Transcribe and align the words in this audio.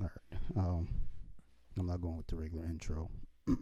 All 0.00 0.10
right. 0.32 0.40
Um, 0.56 0.88
I'm 1.78 1.86
not 1.86 2.00
going 2.00 2.16
with 2.16 2.26
the 2.26 2.36
regular 2.36 2.64
intro. 2.64 3.10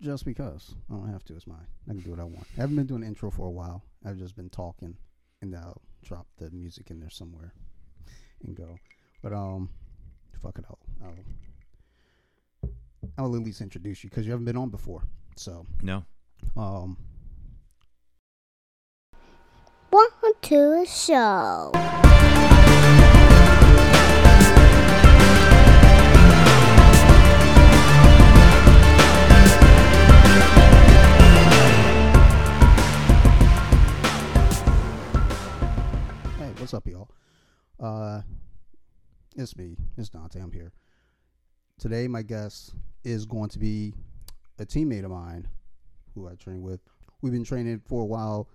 just 0.00 0.24
because 0.24 0.74
I 0.90 0.94
don't 0.94 1.10
have 1.12 1.24
to. 1.24 1.34
It's 1.36 1.46
mine. 1.46 1.66
I 1.88 1.92
can 1.92 2.00
do 2.00 2.10
what 2.10 2.20
I 2.20 2.24
want. 2.24 2.46
I 2.56 2.60
haven't 2.62 2.76
been 2.76 2.86
doing 2.86 3.02
intro 3.02 3.30
for 3.30 3.46
a 3.46 3.50
while. 3.50 3.82
I've 4.04 4.16
just 4.18 4.36
been 4.36 4.50
talking, 4.50 4.96
and 5.42 5.54
I'll 5.54 5.80
drop 6.02 6.26
the 6.38 6.50
music 6.50 6.90
in 6.90 7.00
there 7.00 7.10
somewhere 7.10 7.52
and 8.44 8.56
go. 8.56 8.78
But 9.22 9.32
um, 9.32 9.68
fuck 10.42 10.58
it. 10.58 10.64
I'll 10.68 10.78
I'll, 11.04 12.70
I'll 13.18 13.36
at 13.36 13.42
least 13.42 13.60
introduce 13.60 14.02
you 14.02 14.10
because 14.10 14.24
you 14.24 14.32
haven't 14.32 14.46
been 14.46 14.56
on 14.56 14.70
before. 14.70 15.02
So 15.36 15.66
No. 15.82 16.04
um, 16.56 16.96
Welcome 19.92 20.32
to 20.42 20.56
the 20.56 20.86
show. 20.86 22.09
What's 36.70 36.86
up, 36.86 36.86
y'all? 36.86 37.10
Uh, 37.80 38.20
it's 39.34 39.56
me. 39.56 39.76
It's 39.98 40.08
Dante. 40.08 40.40
I'm 40.40 40.52
here. 40.52 40.70
Today, 41.80 42.06
my 42.06 42.22
guest 42.22 42.74
is 43.02 43.26
going 43.26 43.48
to 43.48 43.58
be 43.58 43.92
a 44.60 44.64
teammate 44.64 45.04
of 45.04 45.10
mine 45.10 45.48
who 46.14 46.28
I 46.28 46.36
train 46.36 46.62
with. 46.62 46.78
We've 47.22 47.32
been 47.32 47.42
training 47.42 47.80
for 47.88 48.02
a 48.02 48.04
while. 48.04 48.48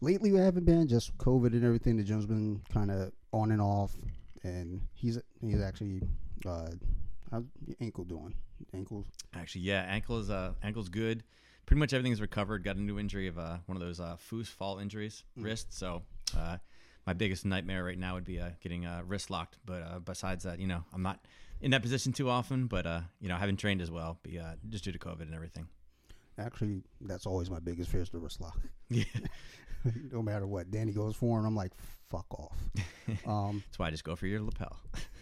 Lately, 0.00 0.32
we 0.32 0.38
haven't 0.38 0.64
been 0.64 0.88
just 0.88 1.14
COVID 1.18 1.48
and 1.48 1.62
everything. 1.62 1.98
The 1.98 2.04
gym's 2.04 2.24
been 2.24 2.62
kind 2.72 2.90
of 2.90 3.12
on 3.34 3.50
and 3.50 3.60
off, 3.60 3.94
and 4.42 4.80
he's 4.94 5.18
he's 5.42 5.60
actually 5.60 6.00
uh, 6.46 6.70
how's 7.30 7.44
your 7.66 7.76
ankle 7.82 8.04
doing? 8.04 8.34
Ankles 8.72 9.04
Actually, 9.34 9.60
yeah, 9.60 9.84
ankle 9.86 10.18
is 10.20 10.30
uh 10.30 10.52
ankle's 10.62 10.88
good. 10.88 11.22
Pretty 11.66 11.80
much 11.80 11.92
everything's 11.92 12.22
recovered. 12.22 12.64
Got 12.64 12.76
a 12.76 12.80
new 12.80 12.98
injury 12.98 13.26
of 13.26 13.38
uh 13.38 13.58
one 13.66 13.76
of 13.76 13.82
those 13.82 14.00
uh 14.00 14.16
foos 14.30 14.46
fall 14.46 14.78
injuries, 14.78 15.22
wrist. 15.36 15.78
So 15.78 16.00
uh 16.34 16.56
my 17.06 17.12
biggest 17.12 17.44
nightmare 17.44 17.84
right 17.84 17.98
now 17.98 18.14
would 18.14 18.24
be 18.24 18.40
uh 18.40 18.50
getting 18.62 18.84
uh 18.86 19.02
wrist 19.06 19.30
locked. 19.30 19.58
But 19.64 19.82
uh 19.82 19.98
besides 20.00 20.44
that, 20.44 20.58
you 20.60 20.66
know, 20.66 20.84
I'm 20.92 21.02
not 21.02 21.20
in 21.60 21.70
that 21.70 21.82
position 21.82 22.12
too 22.12 22.28
often, 22.28 22.66
but 22.66 22.86
uh 22.86 23.00
you 23.20 23.28
know, 23.28 23.36
I 23.36 23.38
haven't 23.38 23.58
trained 23.58 23.80
as 23.80 23.90
well, 23.90 24.18
just 24.68 24.84
due 24.84 24.92
to 24.92 24.98
COVID 24.98 25.22
and 25.22 25.34
everything. 25.34 25.68
actually 26.38 26.82
that's 27.00 27.26
always 27.26 27.50
my 27.50 27.60
biggest 27.60 27.90
fear 27.90 28.02
is 28.02 28.10
the 28.10 28.18
wrist 28.18 28.40
lock. 28.40 28.58
Yeah. 28.88 29.04
no 30.12 30.22
matter 30.22 30.46
what, 30.46 30.70
Danny 30.70 30.92
goes 30.92 31.14
for, 31.14 31.38
and 31.38 31.46
I'm 31.46 31.54
like, 31.54 31.72
fuck 32.10 32.26
off. 32.30 32.56
um, 33.26 33.62
That's 33.66 33.78
why 33.78 33.86
I 33.86 33.90
just 33.90 34.04
go 34.04 34.16
for 34.16 34.26
your 34.26 34.40
lapel. 34.42 34.76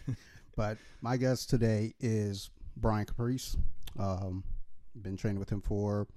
But 0.55 0.77
my 1.01 1.17
guest 1.17 1.49
today 1.49 1.93
is 1.99 2.49
Bryan 2.77 3.05
Caprice. 3.05 3.57
Um, 3.99 4.43
been 4.95 5.17
training 5.17 5.37
with 5.39 5.49
him 5.51 5.59
for 5.61 6.07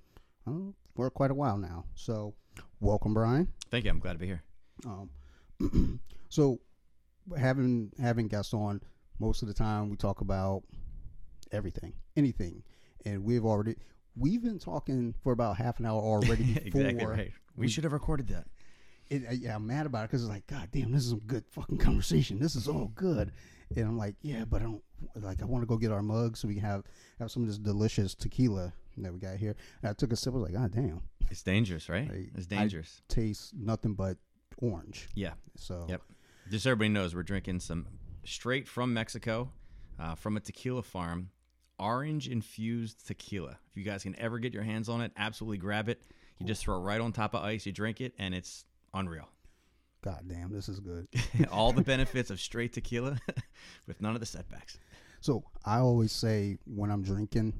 uh, 0.46 0.70
for 0.94 1.10
quite 1.10 1.32
a 1.32 1.34
while 1.34 1.58
now. 1.58 1.86
So, 1.96 2.34
welcome, 2.80 3.12
Bryan. 3.14 3.48
Thank 3.70 3.84
you. 3.84 3.90
I'm 3.90 3.98
glad 3.98 4.12
to 4.12 4.18
be 4.20 4.26
here. 4.26 4.42
Um, 4.86 5.10
so, 6.28 6.60
having 7.36 7.92
having 8.00 8.28
guests 8.28 8.54
on, 8.54 8.80
most 9.18 9.42
of 9.42 9.48
the 9.48 9.54
time 9.54 9.88
we 9.90 9.96
talk 9.96 10.20
about 10.20 10.62
everything, 11.52 11.92
anything, 12.16 12.62
and 13.04 13.24
we've 13.24 13.44
already 13.44 13.76
we've 14.16 14.42
been 14.42 14.58
talking 14.58 15.14
for 15.22 15.32
about 15.32 15.56
half 15.56 15.78
an 15.80 15.86
hour 15.86 16.00
already. 16.00 16.56
exactly 16.64 17.04
right. 17.06 17.32
We 17.56 17.62
we- 17.66 17.68
should 17.68 17.84
have 17.84 17.92
recorded 17.92 18.28
that. 18.28 18.46
it, 19.08 19.24
uh, 19.28 19.32
yeah, 19.32 19.54
I'm 19.56 19.66
mad 19.66 19.86
about 19.86 20.04
it 20.04 20.10
because 20.10 20.22
it's 20.22 20.30
like, 20.30 20.46
God 20.46 20.68
damn, 20.72 20.92
this 20.92 21.04
is 21.04 21.10
some 21.10 21.20
good 21.20 21.44
fucking 21.50 21.78
conversation. 21.78 22.38
This 22.38 22.54
is 22.56 22.68
all 22.68 22.92
good, 22.94 23.32
and 23.74 23.86
I'm 23.86 23.98
like, 23.98 24.14
yeah, 24.22 24.44
but 24.44 24.60
I 24.62 24.64
don't 24.64 24.82
like. 25.16 25.42
I 25.42 25.44
want 25.46 25.62
to 25.62 25.66
go 25.66 25.76
get 25.76 25.90
our 25.92 26.02
mugs 26.02 26.40
so 26.40 26.48
we 26.48 26.54
can 26.54 26.62
have 26.64 26.84
have 27.18 27.30
some 27.30 27.42
of 27.42 27.48
this 27.48 27.58
delicious 27.58 28.14
tequila 28.14 28.72
that 28.98 29.12
we 29.12 29.18
got 29.20 29.36
here. 29.36 29.54
And 29.82 29.90
I 29.90 29.92
took 29.92 30.12
a 30.12 30.16
sip. 30.16 30.32
I 30.34 30.36
was 30.36 30.44
like, 30.50 30.54
God 30.60 30.72
damn, 30.72 31.00
It's 31.30 31.42
dangerous, 31.42 31.88
right? 31.88 32.08
Like, 32.08 32.30
It's 32.34 32.46
I- 32.52 32.56
dangerous. 32.60 33.00
tastes 33.08 33.52
nothing 33.56 33.94
but 33.94 34.16
orange. 34.58 35.08
yeah. 35.14 35.32
So 35.56 35.86
Yep. 35.88 36.02
Just 36.50 36.64
so 36.64 36.70
everybody 36.70 36.88
knows, 36.90 37.14
we're 37.14 37.22
drinking 37.22 37.60
some 37.60 37.86
straight 38.24 38.66
from 38.66 38.94
Mexico, 38.94 39.50
uh, 39.98 40.14
from 40.14 40.36
a 40.36 40.40
tequila 40.40 40.82
farm, 40.82 41.30
orange 41.78 42.28
infused 42.28 43.06
tequila. 43.06 43.58
If 43.70 43.76
you 43.76 43.84
guys 43.84 44.02
can 44.02 44.18
ever 44.18 44.38
get 44.38 44.54
your 44.54 44.62
hands 44.62 44.88
on 44.88 45.00
it, 45.02 45.12
absolutely 45.16 45.58
grab 45.58 45.88
it. 45.88 46.02
You 46.38 46.46
just 46.46 46.62
throw 46.62 46.76
it 46.76 46.80
right 46.80 47.00
on 47.00 47.12
top 47.12 47.34
of 47.34 47.42
ice, 47.42 47.66
you 47.66 47.72
drink 47.72 48.00
it, 48.00 48.14
and 48.18 48.34
it's 48.34 48.64
unreal. 48.94 49.28
God 50.02 50.22
damn, 50.28 50.52
this 50.52 50.68
is 50.68 50.80
good. 50.80 51.08
All 51.50 51.72
the 51.72 51.82
benefits 51.82 52.30
of 52.30 52.40
straight 52.40 52.72
tequila 52.72 53.18
with 53.86 54.00
none 54.00 54.14
of 54.14 54.20
the 54.20 54.26
setbacks. 54.26 54.78
So 55.20 55.42
I 55.64 55.78
always 55.78 56.12
say 56.12 56.58
when 56.64 56.90
I'm 56.90 57.02
drinking, 57.02 57.54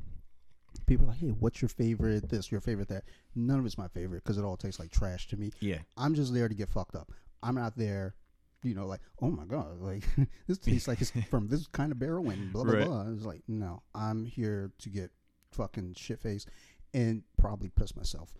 people 0.86 1.06
are 1.06 1.10
like, 1.10 1.18
hey, 1.18 1.28
what's 1.28 1.60
your 1.62 1.68
favorite? 1.68 2.28
This, 2.28 2.50
your 2.50 2.60
favorite 2.60 2.88
that? 2.88 3.04
None 3.34 3.58
of 3.58 3.66
it's 3.66 3.78
my 3.78 3.88
favorite 3.88 4.22
because 4.24 4.38
it 4.38 4.44
all 4.44 4.56
tastes 4.56 4.80
like 4.80 4.90
trash 4.90 5.28
to 5.28 5.36
me. 5.36 5.50
Yeah. 5.60 5.78
I'm 5.96 6.14
just 6.14 6.32
there 6.34 6.48
to 6.48 6.54
get 6.54 6.68
fucked 6.68 6.94
up. 6.96 7.10
I'm 7.42 7.54
not 7.54 7.76
there, 7.76 8.14
you 8.62 8.74
know, 8.74 8.86
like, 8.86 9.00
oh 9.22 9.30
my 9.30 9.44
god, 9.44 9.80
like 9.80 10.04
this 10.46 10.58
tastes 10.58 10.88
like 10.88 11.00
it's 11.00 11.12
from 11.30 11.48
this 11.48 11.66
kind 11.68 11.92
of 11.92 11.98
barrel 11.98 12.28
and 12.30 12.52
blah 12.52 12.64
blah 12.64 12.72
Right. 12.74 12.86
blah. 12.86 13.04
It's 13.12 13.24
like, 13.24 13.42
no, 13.48 13.82
I'm 13.94 14.26
here 14.26 14.72
to 14.78 14.88
get 14.88 15.10
fucking 15.52 15.94
shit 15.96 16.20
faced 16.20 16.48
and 16.94 17.22
probably 17.38 17.68
piss 17.68 17.94
myself. 17.96 18.34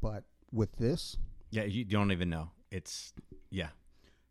But 0.00 0.24
with 0.52 0.72
this, 0.76 1.16
Yeah, 1.50 1.64
you 1.64 1.84
don't 1.84 2.12
even 2.12 2.28
know. 2.30 2.50
It's 2.70 3.12
yeah. 3.50 3.68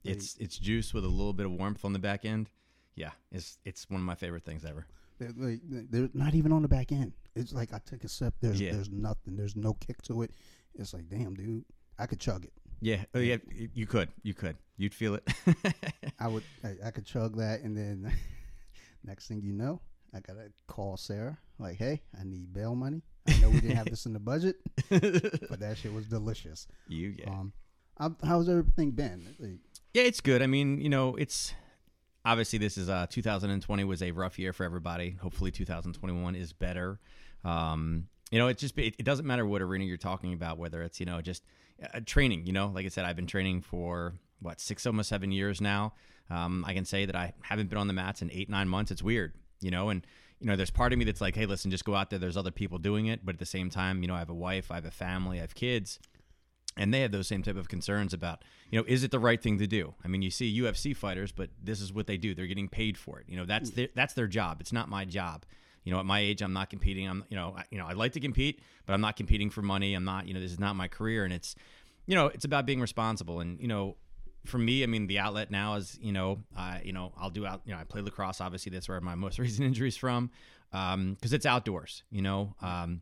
It's 0.03 0.35
it's 0.37 0.57
juice 0.57 0.93
with 0.93 1.05
a 1.05 1.07
little 1.07 1.33
bit 1.33 1.45
of 1.45 1.51
warmth 1.51 1.85
on 1.85 1.93
the 1.93 1.99
back 1.99 2.25
end. 2.25 2.49
Yeah, 2.95 3.11
it's 3.31 3.57
it's 3.65 3.89
one 3.89 4.01
of 4.01 4.05
my 4.05 4.15
favorite 4.15 4.43
things 4.43 4.65
ever. 4.65 4.85
They're, 5.21 5.33
like, 5.37 5.59
they're 5.91 6.09
not 6.13 6.33
even 6.35 6.51
on 6.51 6.61
the 6.61 6.67
back 6.67 6.91
end. 6.91 7.13
It's 7.35 7.53
like 7.53 7.73
I 7.73 7.79
take 7.85 8.03
a 8.03 8.09
sip. 8.09 8.33
There's 8.41 8.59
Yeah. 8.59 8.73
there's 8.73 8.89
nothing. 8.89 9.35
There's 9.37 9.55
no 9.55 9.73
kick 9.75 10.01
to 10.03 10.23
it. 10.23 10.31
It's 10.75 10.93
like, 10.93 11.07
damn, 11.09 11.33
dude, 11.35 11.63
I 11.99 12.05
could 12.07 12.19
chug 12.19 12.43
it. 12.45 12.53
Yeah, 12.81 13.03
oh 13.13 13.19
yeah, 13.19 13.37
you 13.75 13.85
could, 13.85 14.09
you 14.23 14.33
could, 14.33 14.57
you'd 14.77 14.95
feel 14.95 15.13
it. 15.15 15.27
I 16.19 16.27
would 16.27 16.43
I, 16.63 16.75
I 16.87 16.91
could 16.91 17.05
chug 17.05 17.37
that 17.37 17.61
and 17.61 17.77
then 17.77 18.11
next 19.03 19.27
thing 19.27 19.41
you 19.43 19.53
know, 19.53 19.81
I 20.13 20.19
gotta 20.19 20.51
call 20.67 20.97
Sarah 20.97 21.37
like, 21.59 21.77
hey, 21.77 22.01
I 22.19 22.23
need 22.23 22.51
bail 22.53 22.73
money. 22.73 23.03
I 23.27 23.37
know 23.39 23.49
we 23.51 23.59
didn't 23.61 23.77
have 23.77 23.85
this 23.85 24.07
in 24.07 24.13
the 24.13 24.19
budget, 24.19 24.55
but 24.89 25.59
that 25.59 25.77
shit 25.77 25.93
was 25.93 26.07
delicious. 26.07 26.67
you 26.87 27.13
yeah. 27.19 27.29
Um, 27.29 27.53
how- 27.99 28.15
how's 28.23 28.49
everything 28.49 28.91
been? 28.91 29.35
Like, 29.39 29.59
Yeah, 29.93 30.03
it's 30.03 30.21
good. 30.21 30.41
I 30.41 30.47
mean, 30.47 30.81
you 30.81 30.89
know, 30.89 31.15
it's 31.17 31.53
obviously 32.25 32.59
this 32.59 32.77
is 32.77 32.89
uh 32.89 33.07
2020 33.09 33.83
was 33.83 34.01
a 34.01 34.11
rough 34.11 34.39
year 34.39 34.53
for 34.53 34.63
everybody. 34.63 35.17
Hopefully 35.21 35.51
2021 35.51 36.35
is 36.35 36.53
better. 36.53 36.99
Um, 37.43 38.07
you 38.31 38.39
know, 38.39 38.47
it 38.47 38.57
just 38.57 38.77
it, 38.77 38.95
it 38.97 39.03
doesn't 39.03 39.25
matter 39.25 39.45
what 39.45 39.61
arena 39.61 39.85
you're 39.85 39.97
talking 39.97 40.33
about, 40.33 40.57
whether 40.57 40.81
it's 40.81 40.99
you 40.99 41.05
know 41.05 41.21
just 41.21 41.43
uh, 41.93 41.99
training. 42.05 42.45
You 42.45 42.53
know, 42.53 42.67
like 42.67 42.85
I 42.85 42.89
said, 42.89 43.05
I've 43.05 43.15
been 43.15 43.27
training 43.27 43.61
for 43.61 44.13
what 44.39 44.59
six, 44.59 44.85
almost 44.85 45.09
seven 45.09 45.31
years 45.31 45.61
now. 45.61 45.93
Um, 46.29 46.63
I 46.65 46.73
can 46.73 46.85
say 46.85 47.05
that 47.05 47.15
I 47.15 47.33
haven't 47.41 47.69
been 47.69 47.77
on 47.77 47.87
the 47.87 47.93
mats 47.93 48.21
in 48.21 48.31
eight, 48.31 48.49
nine 48.49 48.69
months. 48.69 48.89
It's 48.89 49.03
weird, 49.03 49.33
you 49.59 49.69
know, 49.69 49.89
and 49.89 50.05
you 50.39 50.47
know, 50.47 50.55
there's 50.55 50.71
part 50.71 50.91
of 50.91 50.97
me 50.97 51.05
that's 51.05 51.21
like, 51.21 51.35
hey, 51.35 51.45
listen, 51.45 51.69
just 51.69 51.85
go 51.85 51.93
out 51.93 52.09
there. 52.09 52.17
There's 52.17 52.37
other 52.37 52.51
people 52.51 52.79
doing 52.79 53.07
it, 53.07 53.23
but 53.23 53.35
at 53.35 53.39
the 53.39 53.45
same 53.45 53.69
time, 53.69 54.01
you 54.01 54.07
know, 54.07 54.15
I 54.15 54.19
have 54.19 54.29
a 54.29 54.33
wife, 54.33 54.71
I 54.71 54.75
have 54.75 54.85
a 54.85 54.91
family, 54.91 55.37
I 55.37 55.41
have 55.41 55.53
kids 55.53 55.99
and 56.81 56.91
they 56.91 57.01
have 57.01 57.11
those 57.11 57.27
same 57.27 57.43
type 57.43 57.57
of 57.57 57.69
concerns 57.69 58.11
about 58.11 58.43
you 58.71 58.79
know 58.79 58.83
is 58.87 59.03
it 59.03 59.11
the 59.11 59.19
right 59.19 59.41
thing 59.41 59.59
to 59.59 59.67
do 59.67 59.93
i 60.03 60.07
mean 60.07 60.21
you 60.21 60.31
see 60.31 60.59
ufc 60.61 60.95
fighters 60.97 61.31
but 61.31 61.49
this 61.63 61.79
is 61.79 61.93
what 61.93 62.07
they 62.07 62.17
do 62.17 62.33
they're 62.33 62.47
getting 62.47 62.67
paid 62.67 62.97
for 62.97 63.19
it 63.19 63.25
you 63.29 63.37
know 63.37 63.45
that's 63.45 63.69
their 63.71 63.87
that's 63.95 64.15
their 64.15 64.27
job 64.27 64.59
it's 64.59 64.73
not 64.73 64.89
my 64.89 65.05
job 65.05 65.45
you 65.83 65.93
know 65.93 65.99
at 65.99 66.05
my 66.05 66.19
age 66.19 66.41
i'm 66.41 66.53
not 66.53 66.69
competing 66.69 67.07
i'm 67.07 67.23
you 67.29 67.37
know 67.37 67.53
I, 67.55 67.65
you 67.69 67.77
know 67.77 67.85
i'd 67.85 67.97
like 67.97 68.13
to 68.13 68.19
compete 68.19 68.61
but 68.87 68.93
i'm 68.93 69.01
not 69.01 69.15
competing 69.15 69.51
for 69.51 69.61
money 69.61 69.93
i'm 69.93 70.03
not 70.03 70.27
you 70.27 70.33
know 70.33 70.39
this 70.39 70.51
is 70.51 70.59
not 70.59 70.75
my 70.75 70.87
career 70.87 71.23
and 71.23 71.31
it's 71.31 71.55
you 72.07 72.15
know 72.15 72.27
it's 72.27 72.45
about 72.45 72.65
being 72.65 72.81
responsible 72.81 73.39
and 73.41 73.59
you 73.59 73.67
know 73.67 73.95
for 74.45 74.57
me 74.57 74.81
i 74.81 74.87
mean 74.87 75.05
the 75.05 75.19
outlet 75.19 75.51
now 75.51 75.75
is 75.75 75.99
you 76.01 76.11
know 76.11 76.39
i 76.57 76.81
you 76.83 76.93
know 76.93 77.13
i'll 77.19 77.29
do 77.29 77.45
out 77.45 77.61
you 77.63 77.73
know 77.73 77.79
i 77.79 77.83
play 77.83 78.01
lacrosse 78.01 78.41
obviously 78.41 78.71
that's 78.71 78.89
where 78.89 78.99
my 78.99 79.13
most 79.13 79.37
recent 79.39 79.67
injury 79.67 79.87
is 79.87 79.97
from 79.97 80.31
um 80.73 81.13
because 81.13 81.31
it's 81.31 81.45
outdoors 81.45 82.01
you 82.09 82.23
know 82.23 82.55
um 82.61 83.01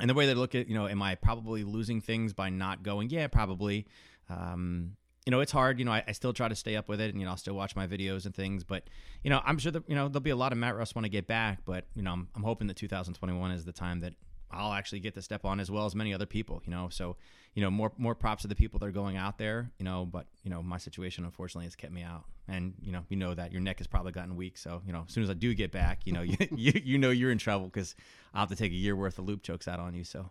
and 0.00 0.10
the 0.10 0.14
way 0.14 0.26
they 0.26 0.34
look 0.34 0.54
at 0.54 0.68
you 0.68 0.74
know 0.74 0.88
am 0.88 1.02
i 1.02 1.14
probably 1.14 1.64
losing 1.64 2.00
things 2.00 2.32
by 2.32 2.50
not 2.50 2.82
going? 2.82 3.10
Yeah 3.10 3.28
probably. 3.28 3.86
Um, 4.28 4.96
you 5.26 5.30
know 5.30 5.40
it's 5.40 5.52
hard 5.52 5.78
you 5.78 5.84
know 5.84 5.92
I, 5.92 6.02
I 6.08 6.12
still 6.12 6.32
try 6.32 6.48
to 6.48 6.54
stay 6.54 6.76
up 6.76 6.88
with 6.88 7.00
it 7.00 7.10
and 7.10 7.20
you 7.20 7.24
know 7.24 7.32
i'll 7.32 7.36
still 7.36 7.54
watch 7.54 7.76
my 7.76 7.86
videos 7.86 8.24
and 8.24 8.34
things 8.34 8.64
but 8.64 8.84
you 9.22 9.30
know 9.30 9.40
i'm 9.44 9.58
sure 9.58 9.70
that 9.70 9.88
you 9.88 9.94
know 9.94 10.08
there'll 10.08 10.20
be 10.20 10.30
a 10.30 10.36
lot 10.36 10.50
of 10.50 10.58
mat 10.58 10.74
rust 10.76 10.94
when 10.94 11.04
i 11.04 11.08
get 11.08 11.26
back 11.26 11.60
but 11.64 11.84
you 11.94 12.02
know 12.02 12.12
i'm, 12.12 12.28
I'm 12.34 12.42
hoping 12.42 12.66
that 12.68 12.76
2021 12.76 13.50
is 13.52 13.64
the 13.64 13.72
time 13.72 14.00
that 14.00 14.14
i'll 14.52 14.72
actually 14.72 15.00
get 15.00 15.14
to 15.14 15.22
step 15.22 15.44
on 15.44 15.60
as 15.60 15.70
well 15.70 15.86
as 15.86 15.94
many 15.94 16.12
other 16.14 16.26
people 16.26 16.62
you 16.64 16.70
know 16.70 16.88
so 16.90 17.16
you 17.54 17.62
know 17.62 17.70
more 17.70 17.92
more 17.98 18.14
props 18.14 18.42
to 18.42 18.48
the 18.48 18.54
people 18.54 18.78
that 18.78 18.86
are 18.86 18.90
going 18.92 19.16
out 19.16 19.38
there 19.38 19.70
you 19.78 19.84
know 19.84 20.04
but 20.06 20.26
you 20.42 20.50
know 20.50 20.62
my 20.62 20.78
situation 20.78 21.24
unfortunately 21.24 21.64
has 21.66 21.76
kept 21.76 21.92
me 21.92 22.02
out 22.02 22.24
and 22.48 22.74
you 22.82 22.92
know 22.92 23.04
you 23.08 23.16
know 23.16 23.34
that 23.34 23.52
your 23.52 23.60
neck 23.60 23.78
has 23.78 23.86
probably 23.86 24.12
gotten 24.12 24.36
weak 24.36 24.56
so 24.58 24.82
you 24.86 24.92
know 24.92 25.04
as 25.06 25.12
soon 25.12 25.22
as 25.24 25.30
i 25.30 25.34
do 25.34 25.54
get 25.54 25.70
back 25.72 26.00
you 26.04 26.12
know 26.12 26.22
you, 26.22 26.36
you, 26.54 26.72
you 26.84 26.98
know 26.98 27.10
you're 27.10 27.30
in 27.30 27.38
trouble 27.38 27.66
because 27.66 27.94
i'll 28.34 28.40
have 28.40 28.48
to 28.48 28.56
take 28.56 28.72
a 28.72 28.76
year 28.76 28.94
worth 28.96 29.18
of 29.18 29.24
loop 29.26 29.42
chokes 29.42 29.66
out 29.68 29.78
on 29.80 29.94
you 29.94 30.04
so 30.04 30.30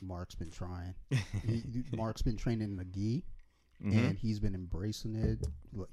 Mark's 0.00 0.36
been 0.36 0.50
trying. 0.52 0.94
he, 1.10 1.62
Mark's 1.96 2.22
been 2.22 2.36
training 2.36 2.76
the 2.76 2.84
gi, 2.84 3.24
Mhm. 3.84 4.08
and 4.10 4.18
he's 4.18 4.38
been 4.38 4.54
embracing 4.54 5.16
it. 5.16 5.44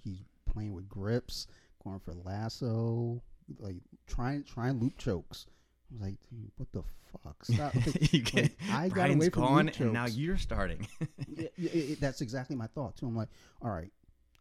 He's 0.03 0.19
playing 0.45 0.73
with 0.73 0.87
grips, 0.87 1.47
going 1.83 1.99
for 1.99 2.13
lasso, 2.13 3.23
like 3.57 3.77
trying 4.05 4.43
trying 4.43 4.79
loop 4.79 4.97
chokes. 4.99 5.47
I 5.91 5.93
was 5.93 6.01
like, 6.01 6.15
dude, 6.29 6.51
what 6.57 6.71
the 6.71 6.83
fuck? 7.23 7.45
Stop. 7.45 7.73
Like, 8.13 8.33
like, 8.33 8.57
I 8.71 8.88
got 8.88 8.95
Bryan's 8.95 9.15
away 9.15 9.29
from 9.29 9.43
gone, 9.43 9.71
and 9.79 9.93
now 9.93 10.05
you're 10.05 10.38
starting. 10.38 10.88
yeah, 11.27 11.47
yeah, 11.57 11.69
it- 11.73 12.01
that's 12.01 12.21
exactly 12.21 12.55
my 12.55 12.67
thought 12.67 12.95
too. 12.95 13.07
I'm 13.07 13.15
like, 13.15 13.29
all 13.61 13.71
right, 13.71 13.91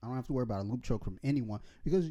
I 0.02 0.06
don't 0.06 0.16
have 0.16 0.26
to 0.26 0.32
worry 0.32 0.44
about 0.44 0.60
a 0.60 0.62
loop 0.68 0.82
choke 0.82 1.04
from 1.04 1.18
anyone 1.24 1.60
because 1.84 2.10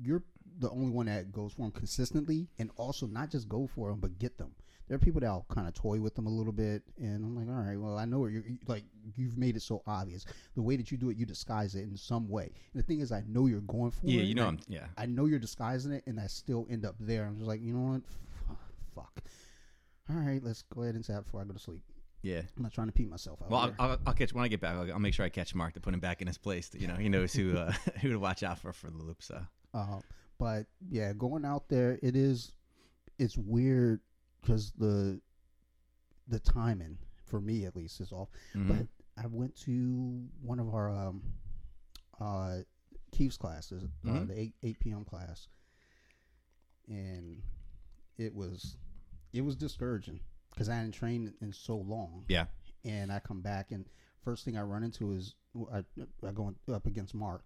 you're 0.00 0.22
the 0.60 0.70
only 0.70 0.90
one 0.90 1.06
that 1.06 1.32
goes 1.32 1.52
for 1.52 1.62
them 1.62 1.72
consistently, 1.72 2.48
and 2.58 2.70
also 2.76 3.06
not 3.06 3.30
just 3.30 3.48
go 3.48 3.66
for 3.66 3.90
them, 3.90 4.00
but 4.00 4.18
get 4.18 4.38
them. 4.38 4.52
There 4.88 4.94
are 4.96 4.98
people 4.98 5.20
that'll 5.20 5.44
kind 5.50 5.68
of 5.68 5.74
toy 5.74 6.00
with 6.00 6.14
them 6.14 6.26
a 6.26 6.30
little 6.30 6.52
bit, 6.52 6.82
and 6.96 7.22
I'm 7.22 7.36
like, 7.36 7.54
all 7.54 7.62
right, 7.62 7.78
well, 7.78 7.98
I 7.98 8.06
know 8.06 8.24
you're 8.26 8.44
like 8.66 8.84
you've 9.16 9.36
made 9.36 9.54
it 9.56 9.62
so 9.62 9.82
obvious. 9.86 10.24
The 10.54 10.62
way 10.62 10.76
that 10.76 10.90
you 10.90 10.96
do 10.96 11.10
it, 11.10 11.18
you 11.18 11.26
disguise 11.26 11.74
it 11.74 11.82
in 11.82 11.96
some 11.96 12.28
way. 12.28 12.44
And 12.72 12.82
the 12.82 12.86
thing 12.86 13.00
is, 13.00 13.12
I 13.12 13.22
know 13.28 13.46
you're 13.46 13.60
going 13.60 13.90
for 13.90 14.06
yeah, 14.06 14.20
it. 14.20 14.22
Yeah, 14.22 14.28
you 14.28 14.34
know, 14.34 14.46
I'm, 14.46 14.58
yeah. 14.66 14.86
I, 14.96 15.02
I 15.02 15.06
know 15.06 15.26
you're 15.26 15.38
disguising 15.38 15.92
it, 15.92 16.04
and 16.06 16.18
I 16.18 16.26
still 16.26 16.66
end 16.70 16.86
up 16.86 16.94
there. 16.98 17.26
I'm 17.26 17.36
just 17.36 17.46
like, 17.48 17.60
you 17.62 17.74
know 17.74 17.92
what? 17.92 18.02
Fuck. 19.00 19.22
All 20.10 20.16
right, 20.16 20.42
let's 20.42 20.62
go 20.74 20.82
ahead 20.82 20.94
and 20.94 21.04
say 21.04 21.12
that 21.14 21.24
before 21.24 21.40
I 21.40 21.44
go 21.44 21.52
to 21.52 21.58
sleep. 21.58 21.82
Yeah. 22.22 22.42
I'm 22.56 22.62
not 22.62 22.72
trying 22.72 22.88
to 22.88 22.92
pee 22.92 23.06
myself 23.06 23.40
out. 23.42 23.50
Well. 23.50 23.60
I'll, 23.78 23.90
I'll, 23.90 23.98
I'll 24.06 24.12
catch 24.14 24.32
when 24.32 24.44
I 24.44 24.48
get 24.48 24.60
back. 24.60 24.74
I'll, 24.74 24.92
I'll 24.92 24.98
make 24.98 25.14
sure 25.14 25.24
I 25.24 25.28
catch 25.28 25.54
Mark 25.54 25.74
to 25.74 25.80
put 25.80 25.94
him 25.94 26.00
back 26.00 26.20
in 26.20 26.26
his 26.26 26.38
place. 26.38 26.70
You 26.76 26.88
know, 26.88 26.94
he 26.96 27.08
knows 27.08 27.32
who 27.32 27.56
uh, 27.56 27.72
who 28.00 28.10
to 28.10 28.18
watch 28.18 28.42
out 28.42 28.58
for 28.58 28.72
for 28.72 28.90
the 28.90 28.96
loop. 28.98 29.22
So 29.22 29.40
Uh, 29.74 30.00
but 30.38 30.66
yeah, 30.90 31.12
going 31.12 31.44
out 31.44 31.68
there, 31.68 31.98
it 32.02 32.16
is 32.16 32.52
it's 33.18 33.36
weird 33.38 34.00
because 34.40 34.72
the 34.78 35.20
the 36.26 36.40
timing 36.40 36.98
for 37.26 37.40
me 37.40 37.66
at 37.66 37.76
least 37.76 38.00
is 38.00 38.10
off. 38.12 38.28
mhm. 38.54 38.68
But 38.68 38.86
I 39.22 39.26
went 39.26 39.54
to 39.62 40.24
one 40.42 40.58
of 40.58 40.74
our 40.74 40.90
um 40.90 41.22
uh 42.20 42.58
Keith's 43.12 43.36
classes, 43.36 43.84
uh, 44.06 44.10
Mhm. 44.10 44.28
the 44.28 44.38
eight 44.40 44.54
eight 44.62 44.80
p.m. 44.80 45.04
class, 45.04 45.46
and 46.88 47.42
it 48.16 48.34
was 48.34 48.76
it 49.32 49.42
was 49.42 49.56
discouraging 49.56 50.20
because 50.50 50.68
I 50.68 50.74
hadn't 50.76 50.92
trained 50.92 51.32
in 51.40 51.52
so 51.52 51.76
long. 51.76 52.24
yeah, 52.28 52.46
and 52.84 53.12
I 53.12 53.18
come 53.20 53.40
back 53.40 53.70
and 53.72 53.84
first 54.24 54.44
thing 54.44 54.56
I 54.56 54.62
run 54.62 54.82
into 54.82 55.12
is 55.12 55.34
I, 55.72 55.84
I 56.26 56.30
go 56.32 56.54
up 56.72 56.86
against 56.86 57.14
Mark, 57.14 57.44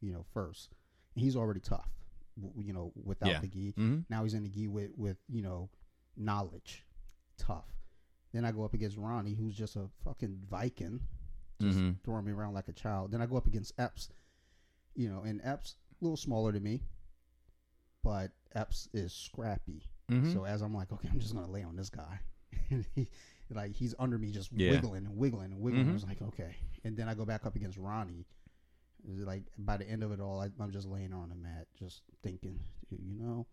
you 0.00 0.12
know, 0.12 0.24
first. 0.34 0.70
And 1.14 1.22
he's 1.24 1.36
already 1.36 1.60
tough, 1.60 1.90
you 2.56 2.72
know, 2.72 2.92
without 3.04 3.30
Yeah. 3.30 3.40
the 3.40 3.48
gi. 3.48 3.70
hmm 3.76 4.00
Now 4.08 4.22
he's 4.24 4.34
in 4.34 4.42
the 4.42 4.48
gi 4.48 4.68
with 4.68 4.90
with 4.96 5.16
you 5.28 5.42
know, 5.42 5.68
knowledge, 6.16 6.84
tough. 7.38 7.66
Then 8.32 8.44
I 8.46 8.52
go 8.52 8.64
up 8.64 8.72
against 8.74 8.96
Ronnie, 8.96 9.34
who's 9.34 9.54
just 9.54 9.76
a 9.76 9.88
fucking 10.04 10.38
Viking, 10.48 11.00
just 11.60 11.78
hmm 11.78 11.90
throwing 12.04 12.24
me 12.24 12.32
around 12.32 12.54
like 12.54 12.68
a 12.68 12.72
child. 12.72 13.10
Then 13.12 13.20
I 13.20 13.26
go 13.26 13.36
up 13.36 13.46
against 13.46 13.72
Epps, 13.78 14.08
you 14.94 15.08
know, 15.10 15.22
and 15.22 15.40
Epps 15.44 15.76
a 16.00 16.04
little 16.04 16.16
smaller 16.16 16.50
than 16.52 16.62
me, 16.62 16.82
but 18.02 18.30
Epps 18.54 18.88
is 18.92 19.12
scrappy. 19.12 19.82
Hmm 20.20 20.32
So 20.32 20.44
as 20.44 20.62
I'm 20.62 20.74
like, 20.74 20.92
okay, 20.92 21.08
I'm 21.10 21.18
just 21.20 21.34
gonna 21.34 21.50
lay 21.50 21.62
on 21.62 21.76
this 21.76 21.90
guy. 21.90 22.20
and 22.70 22.84
he, 22.94 23.08
like 23.50 23.72
he's 23.72 23.94
under 23.98 24.18
me, 24.18 24.30
just 24.30 24.50
Yeah. 24.52 24.70
wiggling 24.70 25.06
and 25.06 25.16
wiggling 25.16 25.52
and 25.52 25.60
wiggling. 25.60 25.88
I 25.88 25.90
Mhm. 25.90 25.94
was 25.94 26.04
like, 26.04 26.22
okay. 26.22 26.56
And 26.84 26.96
then 26.96 27.08
I 27.08 27.14
go 27.14 27.24
back 27.24 27.46
up 27.46 27.56
against 27.56 27.78
Ronnie. 27.78 28.26
Like 29.06 29.42
by 29.58 29.76
the 29.76 29.88
end 29.88 30.02
of 30.02 30.12
it 30.12 30.20
all, 30.20 30.40
I, 30.40 30.48
I'm 30.60 30.70
just 30.70 30.86
laying 30.86 31.12
on 31.12 31.28
the 31.28 31.34
mat, 31.34 31.66
just 31.78 32.02
thinking, 32.22 32.60
you 32.90 33.16
know, 33.18 33.46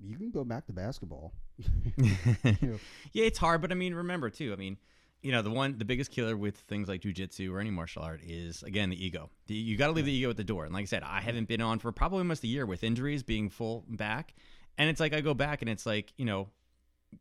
you 0.00 0.16
can 0.16 0.30
go 0.30 0.44
back 0.44 0.66
to 0.66 0.72
basketball. 0.72 1.32
You 1.98 2.68
know, 2.68 2.80
yeah, 3.12 3.24
it's 3.26 3.38
hard, 3.38 3.60
but 3.60 3.70
I 3.70 3.74
mean, 3.74 3.94
remember 3.94 4.30
too. 4.30 4.52
I 4.52 4.56
mean, 4.56 4.78
you 5.22 5.30
know, 5.30 5.42
the 5.42 5.50
one, 5.50 5.78
the 5.78 5.84
biggest 5.84 6.10
killer 6.10 6.36
with 6.36 6.56
things 6.56 6.88
like 6.88 7.02
jujitsu 7.02 7.52
or 7.52 7.60
any 7.60 7.70
martial 7.70 8.02
art 8.02 8.20
is 8.24 8.62
again 8.62 8.88
the 8.90 9.04
ego. 9.04 9.30
The, 9.46 9.54
you 9.54 9.76
got 9.76 9.86
to 9.88 9.92
leave 9.92 10.06
the 10.06 10.12
ego 10.12 10.30
at 10.30 10.36
the 10.36 10.44
door. 10.44 10.64
And 10.64 10.72
like 10.74 10.82
I 10.82 10.86
said, 10.86 11.02
I 11.04 11.20
haven't 11.20 11.46
been 11.48 11.60
on 11.60 11.78
for 11.78 11.92
probably 11.92 12.18
almost 12.18 12.42
a 12.44 12.48
year 12.48 12.66
with 12.66 12.82
injuries, 12.82 13.22
being 13.22 13.50
full 13.50 13.84
back, 13.88 14.34
and 14.78 14.88
it's 14.88 15.00
like 15.00 15.14
I 15.14 15.20
go 15.20 15.34
back 15.34 15.62
and 15.62 15.70
it's 15.70 15.86
like, 15.86 16.12
you 16.16 16.24
know, 16.24 16.48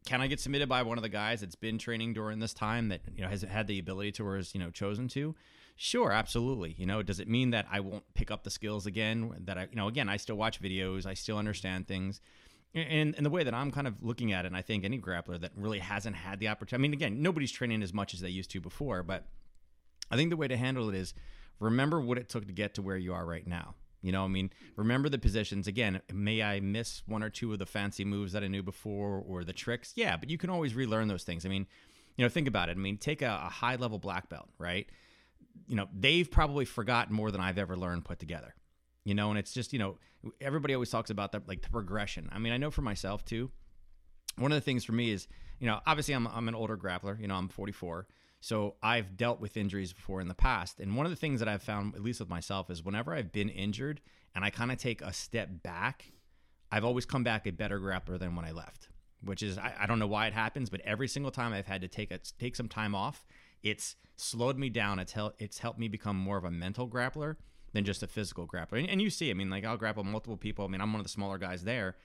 can 0.06 0.22
I 0.22 0.28
get 0.28 0.40
submitted 0.40 0.70
by 0.70 0.84
one 0.84 0.98
of 0.98 1.02
the 1.02 1.10
guys 1.10 1.42
that's 1.42 1.56
been 1.56 1.78
training 1.78 2.14
during 2.14 2.40
this 2.40 2.54
time 2.54 2.90
that 2.90 3.02
you 3.14 3.24
know 3.24 3.30
has 3.30 3.42
had 3.42 3.68
the 3.68 3.80
ability 3.80 4.14
to 4.14 4.26
or 4.26 4.38
is 4.38 4.54
you 4.54 4.60
know 4.60 4.70
chosen 4.70 5.08
to? 5.10 5.36
Sure, 5.76 6.12
absolutely. 6.12 6.76
You 6.78 6.86
know, 6.86 7.02
does 7.02 7.20
it 7.20 7.28
mean 7.28 7.52
that 7.52 7.66
I 7.72 7.80
won't 7.80 8.04
pick 8.14 8.30
up 8.30 8.44
the 8.44 8.50
skills 8.50 8.86
again? 8.86 9.34
That 9.46 9.58
I, 9.58 9.68
you 9.70 9.76
know, 9.76 9.88
again, 9.88 10.10
I 10.10 10.18
still 10.18 10.36
watch 10.36 10.62
videos, 10.62 11.06
I 11.06 11.14
still 11.14 11.38
understand 11.38 11.88
things, 11.88 12.22
and 12.74 13.16
and 13.16 13.26
the 13.26 13.30
way 13.30 13.44
that 13.44 13.54
I'm 13.54 13.72
kind 13.72 13.88
of 13.88 14.02
looking 14.02 14.32
at 14.32 14.46
it, 14.46 14.48
and 14.48 14.56
I 14.56 14.62
think 14.62 14.84
any 14.84 15.00
grappler 15.00 15.40
that 15.42 15.52
really 15.56 15.80
hasn't 15.80 16.16
had 16.16 16.40
the 16.40 16.48
opportunity. 16.48 16.82
I 16.82 16.84
mean, 16.84 16.94
again, 16.94 17.22
nobody's 17.22 17.52
training 17.52 17.84
as 17.84 17.94
much 17.94 18.14
as 18.14 18.22
they 18.22 18.30
used 18.30 18.52
to 18.52 18.62
before, 18.62 19.04
but 19.04 19.28
I 20.10 20.16
think 20.16 20.30
the 20.30 20.38
way 20.38 20.48
to 20.48 20.58
handle 20.58 20.90
it 20.90 20.96
is 20.96 21.14
remember 21.60 22.00
what 22.00 22.18
it 22.18 22.30
took 22.30 22.48
to 22.48 22.54
get 22.54 22.76
to 22.76 22.82
where 22.82 22.98
you 22.98 23.14
are 23.14 23.26
right 23.26 23.48
now. 23.48 23.76
You 24.02 24.12
know, 24.12 24.26
I 24.26 24.28
mean, 24.28 24.52
remember 24.76 25.10
the 25.10 25.20
positions. 25.20 25.68
Again, 25.68 26.02
may 26.12 26.42
I 26.42 26.60
miss 26.60 27.04
one 27.06 27.22
or 27.22 27.30
two 27.30 27.54
of 27.54 27.60
the 27.60 27.66
fancy 27.66 28.04
moves 28.04 28.34
that 28.34 28.44
I 28.44 28.48
knew 28.48 28.64
before 28.64 29.24
or 29.28 29.44
the 29.44 29.54
tricks? 29.54 29.94
Yeah, 29.96 30.18
but 30.18 30.30
you 30.30 30.38
can 30.38 30.50
always 30.50 30.74
relearn 30.74 31.08
those 31.08 31.24
things. 31.24 31.46
I 31.46 31.50
mean, 31.50 31.68
you 32.18 32.26
know, 32.26 32.30
think 32.30 32.48
about 32.48 32.70
it. 32.70 32.78
I 32.78 32.80
mean, 32.80 32.98
take 32.98 33.22
a, 33.22 33.42
a 33.46 33.50
high 33.50 33.76
level 33.76 34.00
black 34.00 34.28
belt, 34.30 34.50
right? 34.58 34.88
You 35.68 35.76
know, 35.76 35.88
they've 35.94 36.30
probably 36.30 36.66
forgotten 36.66 37.14
more 37.14 37.32
than 37.32 37.42
I've 37.42 37.58
ever 37.58 37.78
learned 37.78 38.06
put 38.06 38.20
together. 38.20 38.56
You 39.04 39.16
know, 39.16 39.30
and 39.30 39.40
it's 39.40 39.54
just, 39.54 39.74
you 39.74 39.80
know, 39.80 39.98
everybody 40.40 40.74
always 40.74 40.90
talks 40.90 41.10
about 41.10 41.32
that, 41.32 41.48
like 41.48 41.62
the 41.62 41.70
progression. 41.70 42.30
I 42.32 42.40
mean, 42.40 42.54
I 42.54 42.58
know 42.58 42.72
for 42.72 42.82
myself 42.82 43.26
too, 43.26 43.52
one 44.38 44.52
of 44.52 44.56
the 44.56 44.62
things 44.62 44.84
for 44.84 44.92
me 44.92 45.12
is, 45.12 45.28
you 45.60 45.68
know, 45.68 45.80
obviously 45.86 46.14
I'm, 46.14 46.28
I'm 46.28 46.48
an 46.48 46.56
older 46.56 46.78
grappler, 46.78 47.20
you 47.20 47.28
know, 47.28 47.36
I'm 47.36 47.50
44. 47.50 48.08
So 48.42 48.74
I've 48.82 49.16
dealt 49.16 49.40
with 49.40 49.56
injuries 49.56 49.94
before 49.94 50.20
in 50.20 50.28
the 50.28 50.34
past. 50.34 50.80
And 50.80 50.98
one 50.98 51.06
of 51.06 51.12
the 51.12 51.16
things 51.16 51.40
that 51.40 51.48
I've 51.48 51.62
found, 51.62 51.96
at 51.96 52.02
least 52.02 52.20
with 52.20 52.30
myself, 52.30 52.72
is 52.72 52.84
whenever 52.84 53.14
I've 53.14 53.32
been 53.32 53.50
injured 53.50 54.02
and 54.34 54.44
I 54.44 54.50
kind 54.50 54.72
of 54.72 54.80
take 54.80 55.02
a 55.02 55.14
step 55.14 55.62
back, 55.62 56.12
I've 56.72 56.84
always 56.84 57.06
come 57.06 57.24
back 57.24 57.46
a 57.46 57.52
better 57.52 57.80
grappler 57.80 58.18
than 58.18 58.36
when 58.36 58.44
I 58.44 58.52
left. 58.52 58.90
Which 59.24 59.44
is 59.44 59.60
I, 59.60 59.76
I 59.82 59.86
don't 59.86 60.00
know 60.00 60.08
why 60.08 60.26
it 60.26 60.34
happens, 60.34 60.72
but 60.72 60.82
every 60.82 61.08
single 61.08 61.32
time 61.32 61.54
I've 61.54 61.68
had 61.68 61.82
to 61.82 61.88
take 61.88 62.10
a, 62.10 62.20
take 62.40 62.56
some 62.56 62.68
time 62.68 62.96
off, 62.96 63.28
it's 63.62 63.96
slowed 64.16 64.58
me 64.58 64.70
down. 64.70 64.98
It's 64.98 65.12
helped 65.12 65.40
it's 65.40 65.60
helped 65.60 65.78
me 65.78 65.88
become 65.88 66.18
more 66.18 66.38
of 66.38 66.44
a 66.44 66.50
mental 66.50 66.88
grappler 66.88 67.36
than 67.74 67.86
just 67.86 68.02
a 68.02 68.08
physical 68.08 68.48
grappler. 68.48 68.80
And, 68.80 68.90
and 68.90 69.00
you 69.00 69.12
see, 69.12 69.30
I 69.30 69.36
mean, 69.36 69.52
like 69.52 69.64
I'll 69.64 69.78
grapple 69.78 70.04
multiple 70.04 70.38
people. 70.38 70.66
I 70.66 70.70
mean, 70.70 70.82
I'm 70.82 70.92
one 70.92 71.00
of 71.00 71.06
the 71.06 71.12
smaller 71.12 71.38
guys 71.38 71.64
there. 71.64 71.96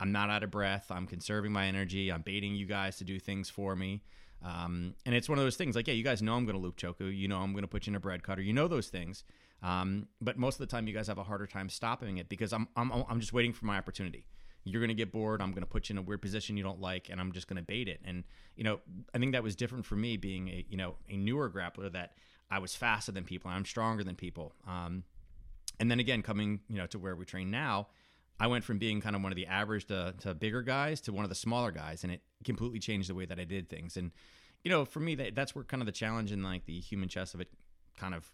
I'm 0.00 0.10
not 0.10 0.28
out 0.28 0.42
of 0.42 0.50
breath. 0.50 0.86
I'm 0.90 1.06
conserving 1.06 1.52
my 1.52 1.66
energy. 1.66 2.10
I'm 2.10 2.22
baiting 2.22 2.56
you 2.56 2.66
guys 2.66 2.96
to 2.96 3.04
do 3.04 3.20
things 3.20 3.48
for 3.48 3.76
me. 3.76 4.02
Um, 4.42 4.94
and 5.06 5.14
it's 5.14 5.28
one 5.28 5.38
of 5.38 5.44
those 5.44 5.56
things 5.56 5.74
like, 5.74 5.88
yeah, 5.88 5.94
you 5.94 6.04
guys 6.04 6.22
know 6.22 6.34
I'm 6.34 6.44
going 6.44 6.56
to 6.56 6.62
loop 6.62 6.76
choke 6.76 7.00
you. 7.00 7.06
You 7.06 7.28
know 7.28 7.38
I'm 7.38 7.52
going 7.52 7.62
to 7.62 7.68
put 7.68 7.86
you 7.86 7.92
in 7.92 7.96
a 7.96 8.00
bread 8.00 8.22
cutter. 8.22 8.42
You 8.42 8.52
know 8.52 8.68
those 8.68 8.88
things. 8.88 9.24
Um, 9.62 10.08
but 10.20 10.38
most 10.38 10.56
of 10.56 10.58
the 10.58 10.66
time, 10.66 10.86
you 10.86 10.92
guys 10.92 11.06
have 11.06 11.18
a 11.18 11.24
harder 11.24 11.46
time 11.46 11.70
stopping 11.70 12.18
it 12.18 12.28
because 12.28 12.52
I'm, 12.52 12.68
I'm, 12.76 12.92
I'm 13.08 13.20
just 13.20 13.32
waiting 13.32 13.52
for 13.52 13.64
my 13.64 13.78
opportunity. 13.78 14.26
You're 14.64 14.80
going 14.80 14.88
to 14.88 14.94
get 14.94 15.12
bored. 15.12 15.40
I'm 15.40 15.50
going 15.50 15.62
to 15.62 15.68
put 15.68 15.88
you 15.88 15.94
in 15.94 15.98
a 15.98 16.02
weird 16.02 16.22
position 16.22 16.56
you 16.56 16.62
don't 16.62 16.80
like, 16.80 17.08
and 17.10 17.20
I'm 17.20 17.32
just 17.32 17.48
going 17.48 17.56
to 17.56 17.62
bait 17.62 17.88
it. 17.88 18.00
And, 18.04 18.24
you 18.56 18.64
know, 18.64 18.80
I 19.14 19.18
think 19.18 19.32
that 19.32 19.42
was 19.42 19.56
different 19.56 19.84
for 19.86 19.96
me 19.96 20.16
being 20.16 20.48
a, 20.48 20.66
you 20.68 20.76
know, 20.76 20.96
a 21.08 21.16
newer 21.16 21.50
grappler 21.50 21.92
that 21.92 22.12
I 22.50 22.58
was 22.58 22.74
faster 22.74 23.12
than 23.12 23.24
people. 23.24 23.50
I'm 23.50 23.64
stronger 23.64 24.04
than 24.04 24.14
people. 24.14 24.54
Um, 24.66 25.04
and 25.80 25.90
then 25.90 26.00
again, 26.00 26.22
coming, 26.22 26.60
you 26.68 26.76
know, 26.76 26.86
to 26.88 26.98
where 26.98 27.16
we 27.16 27.24
train 27.24 27.50
now, 27.50 27.88
I 28.38 28.46
went 28.48 28.64
from 28.64 28.78
being 28.78 29.00
kind 29.00 29.14
of 29.14 29.22
one 29.22 29.32
of 29.32 29.36
the 29.36 29.46
average 29.46 29.86
to, 29.86 30.14
to 30.20 30.34
bigger 30.34 30.62
guys 30.62 31.00
to 31.02 31.12
one 31.12 31.24
of 31.24 31.28
the 31.28 31.36
smaller 31.36 31.70
guys, 31.70 32.02
and 32.02 32.12
it 32.12 32.22
completely 32.44 32.78
changed 32.78 33.08
the 33.08 33.14
way 33.14 33.26
that 33.26 33.38
I 33.38 33.44
did 33.44 33.68
things. 33.68 33.96
And 33.96 34.10
you 34.64 34.70
know, 34.70 34.84
for 34.84 35.00
me, 35.00 35.14
that, 35.16 35.34
that's 35.34 35.54
where 35.54 35.64
kind 35.64 35.82
of 35.82 35.86
the 35.86 35.92
challenge 35.92 36.32
in 36.32 36.42
like 36.42 36.64
the 36.66 36.80
human 36.80 37.08
chess 37.08 37.34
of 37.34 37.40
it 37.40 37.48
kind 37.96 38.14
of 38.14 38.30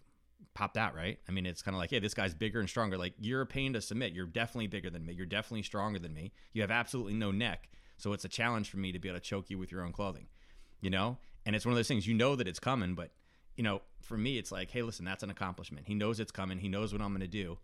popped 0.53 0.77
out, 0.77 0.95
right? 0.95 1.19
I 1.27 1.31
mean, 1.31 1.45
it's 1.45 1.61
kind 1.61 1.75
of 1.75 1.79
like, 1.79 1.91
hey, 1.91 1.99
this 1.99 2.13
guy's 2.13 2.33
bigger 2.33 2.59
and 2.59 2.69
stronger. 2.69 2.97
Like 2.97 3.13
you're 3.19 3.41
a 3.41 3.45
pain 3.45 3.73
to 3.73 3.81
submit. 3.81 4.13
You're 4.13 4.25
definitely 4.25 4.67
bigger 4.67 4.89
than 4.89 5.05
me. 5.05 5.13
You're 5.13 5.25
definitely 5.25 5.63
stronger 5.63 5.99
than 5.99 6.13
me. 6.13 6.31
You 6.53 6.61
have 6.61 6.71
absolutely 6.71 7.13
no 7.13 7.31
neck, 7.31 7.69
so 7.97 8.13
it's 8.13 8.25
a 8.25 8.29
challenge 8.29 8.69
for 8.69 8.77
me 8.77 8.91
to 8.91 8.99
be 8.99 9.09
able 9.09 9.19
to 9.19 9.23
choke 9.23 9.49
you 9.49 9.59
with 9.59 9.71
your 9.71 9.83
own 9.83 9.91
clothing, 9.91 10.27
you 10.79 10.89
know. 10.89 11.17
And 11.45 11.55
it's 11.55 11.65
one 11.65 11.73
of 11.73 11.77
those 11.77 11.87
things 11.87 12.07
you 12.07 12.13
know 12.13 12.35
that 12.35 12.47
it's 12.47 12.59
coming, 12.59 12.95
but 12.95 13.11
you 13.55 13.63
know, 13.63 13.81
for 14.01 14.17
me, 14.17 14.37
it's 14.37 14.51
like, 14.51 14.71
hey, 14.71 14.81
listen, 14.81 15.05
that's 15.05 15.23
an 15.23 15.29
accomplishment. 15.29 15.85
He 15.87 15.93
knows 15.93 16.19
it's 16.19 16.31
coming. 16.31 16.59
He 16.59 16.69
knows 16.69 16.93
what 16.93 17.01
I'm 17.01 17.09
going 17.09 17.21
to 17.21 17.27
do. 17.27 17.57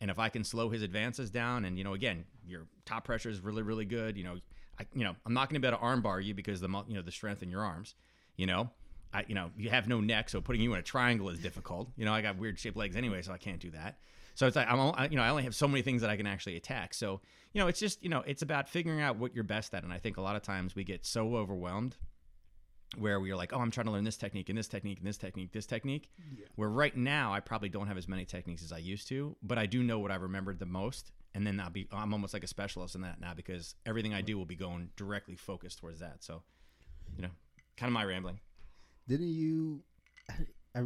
And 0.00 0.10
if 0.10 0.18
I 0.18 0.28
can 0.28 0.44
slow 0.44 0.68
his 0.68 0.82
advances 0.82 1.30
down, 1.30 1.64
and 1.64 1.78
you 1.78 1.84
know, 1.84 1.94
again, 1.94 2.24
your 2.46 2.66
top 2.84 3.04
pressure 3.04 3.30
is 3.30 3.40
really, 3.40 3.62
really 3.62 3.84
good. 3.84 4.16
You 4.16 4.24
know, 4.24 4.36
I, 4.78 4.86
you 4.94 5.04
know, 5.04 5.14
I'm 5.24 5.32
not 5.32 5.48
going 5.48 5.60
to 5.60 5.66
be 5.66 5.68
able 5.68 5.78
to 5.78 5.84
armbar 5.84 6.22
you 6.22 6.34
because 6.34 6.60
the, 6.60 6.68
you 6.86 6.94
know, 6.94 7.02
the 7.02 7.12
strength 7.12 7.42
in 7.42 7.50
your 7.50 7.64
arms. 7.64 7.94
You 8.36 8.46
know, 8.46 8.70
I, 9.14 9.24
you 9.26 9.34
know, 9.34 9.50
you 9.56 9.70
have 9.70 9.88
no 9.88 10.00
neck, 10.00 10.28
so 10.28 10.40
putting 10.40 10.60
you 10.60 10.74
in 10.74 10.78
a 10.78 10.82
triangle 10.82 11.30
is 11.30 11.38
difficult. 11.38 11.88
You 11.96 12.04
know, 12.04 12.12
I 12.12 12.20
got 12.20 12.36
weird 12.36 12.58
shaped 12.58 12.76
legs 12.76 12.96
anyway, 12.96 13.22
so 13.22 13.32
I 13.32 13.38
can't 13.38 13.60
do 13.60 13.70
that. 13.70 13.98
So 14.34 14.46
it's 14.46 14.56
like 14.56 14.70
I'm, 14.70 14.78
I, 14.78 15.08
you 15.08 15.16
know, 15.16 15.22
I 15.22 15.30
only 15.30 15.44
have 15.44 15.54
so 15.54 15.66
many 15.66 15.80
things 15.80 16.02
that 16.02 16.10
I 16.10 16.16
can 16.18 16.26
actually 16.26 16.56
attack. 16.56 16.92
So 16.92 17.22
you 17.56 17.62
know, 17.62 17.68
it's 17.68 17.80
just, 17.80 18.02
you 18.02 18.10
know, 18.10 18.22
it's 18.26 18.42
about 18.42 18.68
figuring 18.68 19.00
out 19.00 19.16
what 19.16 19.34
you're 19.34 19.42
best 19.42 19.72
at. 19.72 19.82
And 19.82 19.90
I 19.90 19.96
think 19.96 20.18
a 20.18 20.20
lot 20.20 20.36
of 20.36 20.42
times 20.42 20.76
we 20.76 20.84
get 20.84 21.06
so 21.06 21.36
overwhelmed 21.36 21.96
where 22.98 23.20
we 23.20 23.30
are 23.30 23.36
like, 23.36 23.52
oh, 23.52 23.58
I'm 23.58 23.70
trying 23.70 23.86
to 23.86 23.92
learn 23.92 24.04
this 24.04 24.16
technique 24.16 24.48
and 24.48 24.58
this 24.58 24.68
technique 24.68 24.98
and 24.98 25.06
this 25.06 25.16
technique, 25.16 25.52
this 25.52 25.66
technique. 25.66 26.10
Where 26.54 26.68
right 26.68 26.96
now 26.96 27.32
I 27.32 27.40
probably 27.40 27.68
don't 27.68 27.86
have 27.86 27.98
as 27.98 28.08
many 28.08 28.24
techniques 28.24 28.62
as 28.62 28.72
I 28.72 28.78
used 28.78 29.08
to, 29.08 29.36
but 29.42 29.58
I 29.58 29.66
do 29.66 29.82
know 29.82 29.98
what 29.98 30.10
I 30.10 30.16
remembered 30.16 30.58
the 30.58 30.66
most. 30.66 31.12
And 31.34 31.46
then 31.46 31.60
I'll 31.60 31.70
be, 31.70 31.86
I'm 31.92 32.14
almost 32.14 32.32
like 32.32 32.44
a 32.44 32.48
specialist 32.48 32.94
in 32.94 33.02
that 33.02 33.20
now 33.20 33.34
because 33.34 33.74
everything 33.84 34.14
I 34.14 34.22
do 34.22 34.38
will 34.38 34.46
be 34.46 34.56
going 34.56 34.88
directly 34.96 35.36
focused 35.36 35.78
towards 35.78 36.00
that. 36.00 36.24
So, 36.24 36.42
you 37.16 37.22
know, 37.22 37.30
kind 37.76 37.88
of 37.88 37.92
my 37.92 38.04
rambling. 38.04 38.40
Didn't 39.06 39.28
you? 39.28 39.82
I, 40.30 40.34
I 40.80 40.84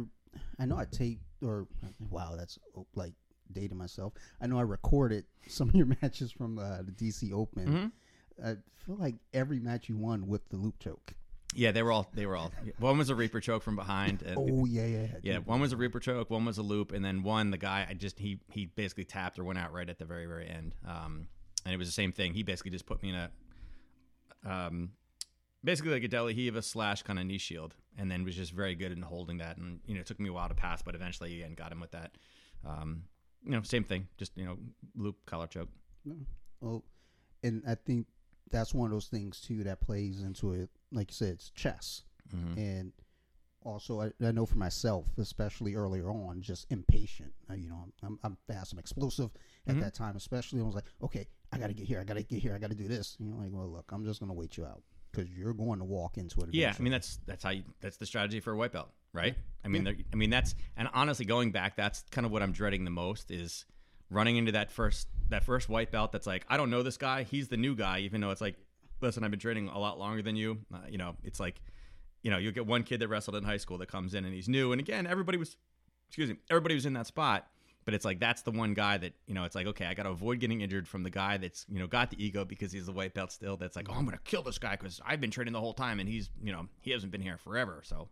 I 0.59 0.65
know 0.65 0.77
I 0.77 0.85
taped 0.85 1.23
or 1.41 1.67
wow, 2.09 2.35
that's 2.37 2.59
oh, 2.77 2.85
like 2.95 3.13
dating 3.51 3.77
myself. 3.77 4.13
I 4.41 4.47
know 4.47 4.59
I 4.59 4.63
recorded 4.63 5.25
some 5.47 5.69
of 5.69 5.75
your 5.75 5.85
matches 6.01 6.31
from 6.31 6.59
uh, 6.59 6.81
the 6.83 6.91
DC 6.91 7.31
Open. 7.33 7.65
Mm-hmm. 7.65 8.45
I 8.45 8.55
feel 8.85 8.97
like 8.97 9.15
every 9.33 9.59
match 9.59 9.89
you 9.89 9.97
won 9.97 10.27
with 10.27 10.47
the 10.49 10.57
loop 10.57 10.79
choke. 10.79 11.13
Yeah, 11.53 11.71
they 11.71 11.83
were 11.83 11.91
all 11.91 12.09
they 12.13 12.25
were 12.25 12.35
all. 12.35 12.51
One 12.79 12.97
was 12.97 13.09
a 13.09 13.15
Reaper 13.15 13.41
choke 13.41 13.63
from 13.63 13.75
behind. 13.75 14.21
And, 14.21 14.37
Oh 14.37 14.65
yeah, 14.65 14.85
yeah, 14.85 14.97
Yeah, 14.99 15.07
Yeah, 15.21 15.37
one 15.39 15.59
was 15.59 15.73
a 15.73 15.77
Reaper 15.77 15.99
choke, 15.99 16.29
one 16.29 16.45
was 16.45 16.57
a 16.57 16.61
loop, 16.61 16.91
and 16.91 17.03
then 17.03 17.23
one 17.23 17.51
the 17.51 17.57
guy 17.57 17.85
I 17.89 17.93
just 17.93 18.19
he 18.19 18.39
he 18.49 18.67
basically 18.67 19.03
tapped 19.03 19.37
or 19.37 19.43
went 19.43 19.59
out 19.59 19.73
right 19.73 19.89
at 19.89 19.99
the 19.99 20.05
very 20.05 20.25
very 20.25 20.47
end. 20.47 20.75
Um, 20.87 21.27
and 21.65 21.73
it 21.73 21.77
was 21.77 21.87
the 21.87 21.93
same 21.93 22.11
thing. 22.11 22.33
He 22.33 22.43
basically 22.43 22.71
just 22.71 22.85
put 22.85 23.03
me 23.03 23.09
in 23.09 23.15
a 23.15 23.31
um, 24.45 24.91
basically 25.63 25.91
like 25.91 26.03
a 26.03 26.07
De 26.07 26.21
La 26.21 26.27
Riva 26.27 26.61
slash 26.61 27.03
kind 27.03 27.19
of 27.19 27.25
knee 27.25 27.37
shield, 27.37 27.75
and 27.97 28.09
then 28.09 28.23
was 28.23 28.35
just 28.35 28.51
very 28.51 28.75
good 28.75 28.91
in 28.91 29.01
holding 29.01 29.37
that. 29.39 29.57
And 29.57 29.79
you 29.85 29.95
know, 29.95 30.01
it 30.01 30.07
took 30.07 30.19
me 30.19 30.29
a 30.29 30.33
while 30.33 30.47
to 30.47 30.55
pass, 30.55 30.81
but 30.81 30.95
eventually 30.95 31.41
again 31.41 31.53
got 31.53 31.71
him 31.71 31.79
with 31.79 31.91
that. 31.91 32.11
Um, 32.65 33.03
you 33.43 33.51
know, 33.51 33.61
same 33.63 33.83
thing, 33.83 34.07
just 34.17 34.37
you 34.37 34.45
know, 34.45 34.57
loop 34.95 35.17
collar 35.25 35.47
choke. 35.47 35.69
Well, 36.61 36.83
and 37.43 37.63
I 37.67 37.75
think 37.75 38.07
that's 38.49 38.73
one 38.73 38.87
of 38.87 38.91
those 38.91 39.07
things 39.07 39.41
too 39.41 39.63
that 39.63 39.81
plays 39.81 40.21
into 40.21 40.53
it. 40.53 40.69
Like 40.91 41.11
you 41.11 41.15
said, 41.15 41.33
it's 41.33 41.49
chess, 41.51 42.03
Mhm. 42.35 42.57
and 42.57 42.93
also 43.63 44.01
I, 44.01 44.11
I 44.21 44.31
know 44.31 44.45
for 44.45 44.57
myself, 44.57 45.07
especially 45.17 45.75
earlier 45.75 46.09
on, 46.09 46.41
just 46.41 46.65
impatient. 46.71 47.31
Uh, 47.49 47.53
you 47.53 47.69
know, 47.69 47.85
I'm, 48.01 48.17
I'm, 48.23 48.37
fast, 48.47 48.73
I'm 48.73 48.79
explosive 48.79 49.29
at 49.67 49.75
Mhm. 49.75 49.81
that 49.81 49.93
time. 49.93 50.15
Especially, 50.15 50.59
I 50.59 50.63
was 50.63 50.75
like, 50.75 50.85
okay, 51.01 51.27
I 51.51 51.57
got 51.59 51.67
to 51.67 51.73
get 51.73 51.85
here, 51.85 51.99
I 51.99 52.03
got 52.03 52.15
to 52.15 52.23
get 52.23 52.39
here, 52.41 52.55
I 52.55 52.57
got 52.57 52.71
to 52.71 52.75
do 52.75 52.87
this. 52.87 53.15
And 53.19 53.27
you're 53.27 53.37
like, 53.37 53.49
well, 53.51 53.69
look, 53.69 53.91
I'm 53.91 54.03
just 54.03 54.19
gonna 54.19 54.33
wait 54.33 54.57
you 54.57 54.65
out 54.65 54.81
because 55.11 55.29
you're 55.29 55.53
going 55.53 55.79
to 55.79 55.85
walk 55.85 56.17
into 56.17 56.41
it. 56.41 56.53
Yeah, 56.53 56.73
I 56.77 56.81
mean 56.81 56.91
that's 56.91 57.19
that's 57.25 57.43
how 57.43 57.51
you 57.51 57.63
that's 57.81 57.97
the 57.97 58.05
strategy 58.05 58.39
for 58.39 58.51
a 58.53 58.57
white 58.57 58.71
belt, 58.71 58.89
right? 59.13 59.35
I 59.63 59.67
mean, 59.67 59.83
there 59.83 59.95
I 60.11 60.15
mean 60.15 60.29
that's 60.31 60.55
and 60.75 60.89
honestly, 60.93 61.25
going 61.25 61.51
back, 61.51 61.75
that's 61.75 62.03
kind 62.11 62.25
of 62.25 62.31
what 62.31 62.41
I'm 62.41 62.51
dreading 62.53 62.83
the 62.85 62.91
most 62.91 63.29
is 63.31 63.65
running 64.09 64.37
into 64.37 64.51
that 64.53 64.71
first 64.71 65.07
that 65.29 65.43
first 65.43 65.69
white 65.69 65.91
belt. 65.91 66.11
That's 66.11 66.27
like 66.27 66.45
I 66.49 66.57
don't 66.57 66.69
know 66.71 66.81
this 66.83 66.97
guy. 66.97 67.23
He's 67.23 67.47
the 67.47 67.57
new 67.57 67.75
guy, 67.75 67.99
even 67.99 68.21
though 68.21 68.31
it's 68.31 68.41
like, 68.41 68.55
listen, 69.01 69.23
I've 69.23 69.31
been 69.31 69.39
training 69.39 69.67
a 69.67 69.79
lot 69.79 69.99
longer 69.99 70.21
than 70.21 70.35
you. 70.35 70.59
Uh, 70.73 70.79
you 70.89 70.97
know, 70.97 71.15
it's 71.23 71.39
like, 71.39 71.61
you 72.23 72.31
know, 72.31 72.37
you'll 72.37 72.51
get 72.51 72.67
one 72.67 72.83
kid 72.83 72.99
that 72.99 73.07
wrestled 73.07 73.35
in 73.35 73.43
high 73.43 73.57
school 73.57 73.77
that 73.79 73.87
comes 73.87 74.13
in 74.13 74.25
and 74.25 74.33
he's 74.33 74.47
new, 74.47 74.71
and 74.71 74.79
again, 74.79 75.07
everybody 75.07 75.37
was, 75.37 75.57
excuse 76.07 76.29
me, 76.29 76.37
everybody 76.49 76.75
was 76.75 76.85
in 76.85 76.93
that 76.93 77.07
spot. 77.07 77.47
But 77.83 77.95
it's 77.95 78.05
like 78.05 78.19
that's 78.19 78.43
the 78.43 78.51
one 78.51 78.73
guy 78.73 78.97
that 78.97 79.13
you 79.25 79.33
know. 79.33 79.43
It's 79.43 79.55
like 79.55 79.65
okay, 79.65 79.85
I 79.85 79.95
got 79.95 80.03
to 80.03 80.09
avoid 80.09 80.39
getting 80.39 80.61
injured 80.61 80.87
from 80.87 81.01
the 81.01 81.09
guy 81.09 81.37
that's 81.37 81.65
you 81.67 81.79
know 81.79 81.87
got 81.87 82.11
the 82.11 82.23
ego 82.23 82.45
because 82.45 82.71
he's 82.71 82.85
the 82.85 82.91
white 82.91 83.15
belt 83.15 83.31
still. 83.31 83.57
That's 83.57 83.75
like 83.75 83.87
oh, 83.89 83.93
I'm 83.93 84.05
gonna 84.05 84.19
kill 84.23 84.43
this 84.43 84.59
guy 84.59 84.75
because 84.75 85.01
I've 85.03 85.19
been 85.19 85.31
training 85.31 85.53
the 85.53 85.59
whole 85.59 85.73
time 85.73 85.99
and 85.99 86.07
he's 86.07 86.29
you 86.43 86.51
know 86.51 86.67
he 86.81 86.91
hasn't 86.91 87.11
been 87.11 87.21
here 87.21 87.37
forever. 87.37 87.81
So 87.83 88.09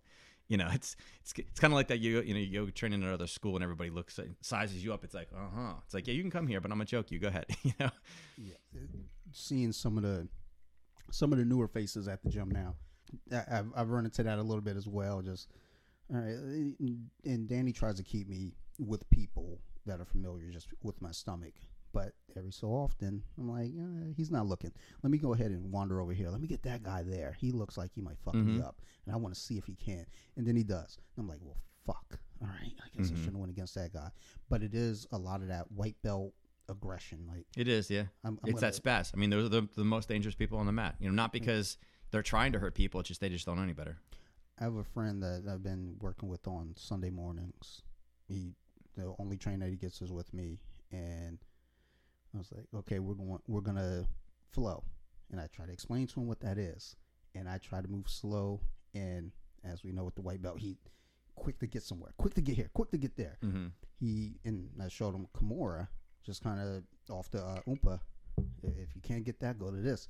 you 0.48 0.58
know 0.58 0.70
it's 0.74 0.96
it's 1.22 1.34
it's 1.38 1.60
kind 1.60 1.72
of 1.72 1.76
like 1.76 1.90
that. 1.90 2.00
You 2.00 2.22
you 2.22 2.34
know 2.34 2.40
you 2.40 2.66
go 2.66 2.72
train 2.72 2.94
in 2.94 3.04
another 3.04 3.28
school 3.28 3.56
and 3.56 3.64
everybody 3.64 3.92
looks 3.92 4.20
sizes 4.42 4.84
you 4.84 4.92
up. 4.92 5.04
It's 5.04 5.14
like 5.14 5.30
uh 5.36 5.50
huh. 5.56 5.74
It's 5.86 5.94
like 5.94 6.08
yeah, 6.08 6.16
you 6.16 6.22
can 6.22 6.32
come 6.32 6.48
here, 6.48 6.60
but 6.60 6.72
I'm 6.72 6.82
a 6.82 6.86
joke. 6.86 7.12
You 7.12 7.20
go 7.20 7.28
ahead. 7.28 7.46
you 7.62 7.74
know. 7.80 7.92
seeing 9.32 9.72
some 9.72 9.98
of 9.98 10.04
the 10.04 10.28
some 11.12 11.32
of 11.32 11.40
the 11.40 11.46
newer 11.46 11.68
faces 11.68 12.08
at 12.08 12.22
the 12.24 12.30
gym 12.30 12.50
now. 12.52 12.76
I, 13.32 13.60
I've, 13.60 13.68
I've 13.76 13.90
run 13.90 14.06
into 14.06 14.24
that 14.24 14.38
a 14.40 14.44
little 14.44 14.62
bit 14.62 14.78
as 14.78 14.88
well. 14.88 15.22
Just 15.22 15.50
all 16.14 16.20
right, 16.20 16.74
and 17.26 17.48
Danny 17.48 17.72
tries 17.72 17.96
to 17.96 18.04
keep 18.04 18.28
me 18.28 18.54
with 18.80 19.10
people 19.10 19.60
that 19.86 20.00
are 20.00 20.06
familiar, 20.06 20.50
just 20.52 20.68
with 20.84 21.02
my 21.02 21.12
stomach. 21.12 21.54
But 21.92 22.14
every 22.38 22.52
so 22.52 22.68
often, 22.68 23.24
I'm 23.38 23.50
like, 23.50 23.72
eh, 23.76 24.14
he's 24.16 24.30
not 24.30 24.46
looking. 24.46 24.72
Let 25.02 25.10
me 25.12 25.18
go 25.18 25.34
ahead 25.34 25.50
and 25.50 25.72
wander 25.72 26.00
over 26.02 26.14
here. 26.14 26.30
Let 26.30 26.40
me 26.40 26.48
get 26.48 26.62
that 26.64 26.84
guy 26.84 27.02
there. 27.02 27.36
He 27.40 27.52
looks 27.52 27.78
like 27.78 27.92
he 27.94 28.02
might 28.02 28.20
fuck 28.20 28.36
me 28.36 28.60
Mhm. 28.60 28.64
up, 28.64 28.80
and 29.06 29.14
I 29.14 29.18
want 29.18 29.34
to 29.34 29.40
see 29.40 29.58
if 29.58 29.66
he 29.66 29.74
can. 29.76 30.06
And 30.36 30.46
then 30.46 30.56
he 30.56 30.64
does. 30.64 30.98
And 31.16 31.24
I'm 31.24 31.28
like, 31.28 31.40
well, 31.42 31.58
fuck. 31.88 32.20
All 32.42 32.48
right, 32.48 32.74
I 32.84 32.90
guess 32.96 33.10
I 33.12 33.16
Mhm. 33.16 33.18
shouldn't 33.24 33.40
win 33.40 33.50
against 33.50 33.74
that 33.76 33.92
guy. 33.92 34.12
But 34.50 34.62
it 34.62 34.76
is 34.76 35.08
a 35.12 35.18
lot 35.18 35.42
of 35.42 35.48
that 35.48 35.72
white 35.72 36.00
belt 36.04 36.34
aggression. 36.70 37.26
Like 37.28 37.46
It 37.58 37.68
is, 37.68 37.90
yeah. 37.90 38.04
I'm, 38.24 38.40
I'm 38.44 38.50
it's 38.50 38.62
that 38.62 38.74
spaz. 38.74 39.12
I 39.14 39.18
mean, 39.18 39.30
those 39.30 39.46
are 39.46 39.50
the, 39.50 39.68
the 39.76 39.84
most 39.84 40.08
dangerous 40.08 40.36
people 40.36 40.58
on 40.60 40.66
the 40.66 40.72
mat. 40.72 40.96
You 41.00 41.10
know, 41.10 41.16
not 41.16 41.34
because 41.34 41.78
they're 42.12 42.24
trying 42.24 42.52
to 42.54 42.60
hurt 42.60 42.76
people. 42.76 43.00
It's 43.00 43.10
just 43.10 43.22
they 43.22 43.30
just 43.30 43.46
don't 43.46 43.58
know 43.58 43.64
any 43.64 43.74
better. 43.74 43.98
I 44.60 44.64
have 44.66 44.76
a 44.76 44.84
friend 44.84 45.24
that 45.24 45.44
I've 45.50 45.64
been 45.64 45.96
working 46.00 46.28
with 46.30 46.48
on 46.48 46.74
Sunday 46.76 47.10
mornings. 47.10 47.82
He, 48.28 48.54
the 48.98 49.14
only 49.18 49.38
train 49.38 49.60
that 49.60 49.70
he 49.70 49.76
gets 49.76 50.02
is 50.02 50.12
with 50.12 50.34
me, 50.34 50.60
and 50.92 51.40
I 52.36 52.38
was 52.38 52.52
like, 52.52 52.66
okay, 52.76 53.00
we're 53.00 53.14
going, 53.14 53.40
we're 53.48 53.62
gonna 53.62 54.06
flow, 54.52 54.84
and 55.32 55.40
I 55.40 55.48
try 55.48 55.66
to 55.66 55.72
explain 55.72 56.08
to 56.08 56.20
him 56.20 56.28
what 56.28 56.42
that 56.42 56.58
is, 56.58 56.96
and 57.34 57.48
I 57.48 57.58
try 57.58 57.82
to 57.82 57.88
move 57.88 58.10
slow, 58.10 58.60
and 58.94 59.32
as 59.64 59.84
we 59.84 59.94
know 59.94 60.04
with 60.04 60.16
the 60.16 60.22
white 60.22 60.42
belt, 60.42 60.60
he 60.60 60.78
quick 61.36 61.58
to 61.60 61.68
get 61.68 61.84
somewhere, 61.84 62.12
quick 62.18 62.34
to 62.34 62.42
get 62.42 62.56
here, 62.56 62.70
quick 62.74 62.92
to 62.92 62.98
get 62.98 63.16
there. 63.16 63.38
Mm-hmm. 63.44 63.68
He 64.00 64.34
and 64.44 64.70
I 64.84 64.90
showed 64.90 65.16
him 65.16 65.28
Kimura, 65.36 65.88
just 66.24 66.44
kind 66.44 66.60
of 66.60 66.84
off 67.16 67.30
the 67.32 67.40
uh, 67.44 67.60
Oompa. 67.68 68.00
If 68.64 68.96
you 68.96 69.02
can't 69.02 69.24
get 69.24 69.40
that, 69.42 69.60
go 69.60 69.70
to 69.72 69.78
this, 69.78 70.08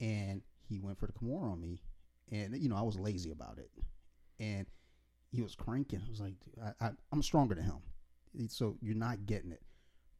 and 0.00 0.42
he 0.68 0.78
went 0.80 0.98
for 0.98 1.06
the 1.06 1.12
Kimura 1.12 1.52
on 1.52 1.60
me, 1.60 1.80
and 2.30 2.56
you 2.56 2.68
know 2.68 2.76
I 2.76 2.82
was 2.82 2.98
lazy 2.98 3.30
about 3.32 3.58
it, 3.58 3.70
and 4.38 4.66
he 5.30 5.42
was 5.42 5.54
cranking. 5.54 6.00
I 6.06 6.08
was 6.10 6.20
like, 6.20 6.34
I, 6.80 6.86
I, 6.86 6.90
I'm 7.12 7.22
stronger 7.22 7.54
than 7.56 7.64
him, 7.64 8.48
so 8.48 8.76
you're 8.80 8.94
not 8.96 9.26
getting 9.26 9.50
it. 9.52 9.62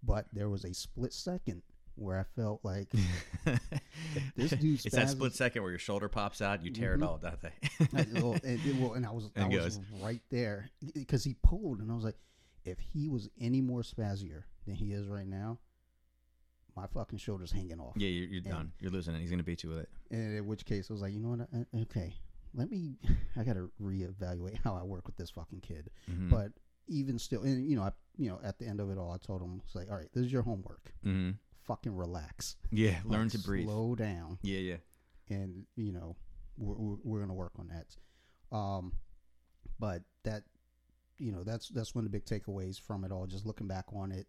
But 0.02 0.26
there 0.32 0.48
was 0.50 0.64
a 0.64 0.74
split 0.74 1.12
second 1.12 1.62
where 1.96 2.18
I 2.18 2.24
felt 2.40 2.60
like 2.64 2.88
this 4.36 4.50
dude 4.52 4.84
it's 4.84 4.94
that 4.96 5.08
split 5.10 5.32
second 5.34 5.62
where 5.62 5.70
your 5.70 5.78
shoulder 5.78 6.08
pops 6.08 6.42
out, 6.42 6.64
you 6.64 6.70
tear 6.72 6.96
Mhm. 6.96 7.02
it 7.02 7.02
all, 7.04 7.18
don't 7.18 7.40
they? 7.40 8.20
Well, 8.20 8.36
and, 8.44 8.80
well, 8.80 8.92
and 8.94 9.06
I 9.06 9.10
was, 9.12 9.30
I 9.36 9.46
was 9.46 9.76
goes. 9.78 9.80
right 10.02 10.20
there 10.30 10.70
because 10.94 11.22
he 11.24 11.34
pulled, 11.42 11.78
and 11.80 11.90
I 11.90 11.94
was 11.94 12.04
like, 12.04 12.16
if 12.64 12.78
he 12.78 13.08
was 13.08 13.28
any 13.40 13.60
more 13.60 13.82
spazzier 13.82 14.44
than 14.66 14.74
he 14.76 14.92
is 14.92 15.06
right 15.08 15.26
now, 15.26 15.58
my 16.76 16.86
fucking 16.86 17.18
shoulder's 17.18 17.52
hanging 17.52 17.78
off. 17.80 17.92
yeah, 17.96 18.08
you're, 18.08 18.28
you're 18.28 18.42
And- 18.44 18.50
done. 18.52 18.72
You're 18.80 18.90
losing 18.90 19.14
it. 19.14 19.20
He's 19.20 19.30
gonna 19.30 19.42
beat 19.44 19.62
you 19.62 19.68
with 19.70 19.78
it. 19.78 19.88
And 20.10 20.36
in 20.38 20.46
which 20.46 20.64
case, 20.64 20.90
I 20.90 20.92
was 20.92 21.02
like, 21.02 21.12
you 21.12 21.20
know 21.20 21.28
what? 21.30 21.48
I- 21.54 21.78
Okay, 21.82 22.14
let 22.54 22.70
me. 22.70 22.96
I 23.36 23.44
got 23.44 23.54
to 23.54 23.70
reevaluate 23.80 24.58
how 24.64 24.74
I 24.74 24.82
work 24.82 25.06
with 25.06 25.16
this 25.16 25.30
fucking 25.30 25.60
kid. 25.60 25.90
Mm-hmm. 26.10 26.30
But 26.30 26.52
even 26.88 27.18
still, 27.18 27.42
and 27.42 27.64
you 27.68 27.76
know, 27.76 27.82
I, 27.82 27.92
you 28.16 28.28
know, 28.28 28.40
at 28.42 28.58
the 28.58 28.66
end 28.66 28.80
of 28.80 28.90
it 28.90 28.98
all, 28.98 29.10
I 29.12 29.18
told 29.18 29.40
him, 29.42 29.60
it's 29.64 29.74
like, 29.74 29.88
all 29.90 29.96
right, 29.96 30.08
this 30.12 30.24
is 30.24 30.32
your 30.32 30.42
homework. 30.42 30.92
mm-hmm. 31.04 31.30
Fucking 31.64 31.94
relax. 31.96 32.56
yeah, 32.70 32.98
learn 33.04 33.22
Like, 33.22 33.32
to 33.32 33.38
breathe. 33.38 33.64
Slow 33.66 33.94
down, 33.94 34.38
Yeah, 34.42 34.58
yeah. 34.58 34.76
and 35.30 35.64
you 35.76 35.92
know, 35.92 36.14
we're 36.58 36.74
we're, 36.74 36.96
we're 37.02 37.20
gonna 37.20 37.32
work 37.34 37.52
on 37.58 37.68
that. 37.68 38.54
Um, 38.56 38.92
but 39.78 40.02
that, 40.24 40.42
you 41.18 41.32
know, 41.32 41.42
that's 41.44 41.68
that's 41.68 41.94
one 41.94 42.04
of 42.04 42.10
the 42.10 42.18
big 42.18 42.24
takeaways 42.26 42.80
from 42.80 43.04
it 43.04 43.12
all. 43.12 43.26
Just 43.26 43.46
looking 43.46 43.66
back 43.68 43.86
on 43.94 44.10
it, 44.12 44.26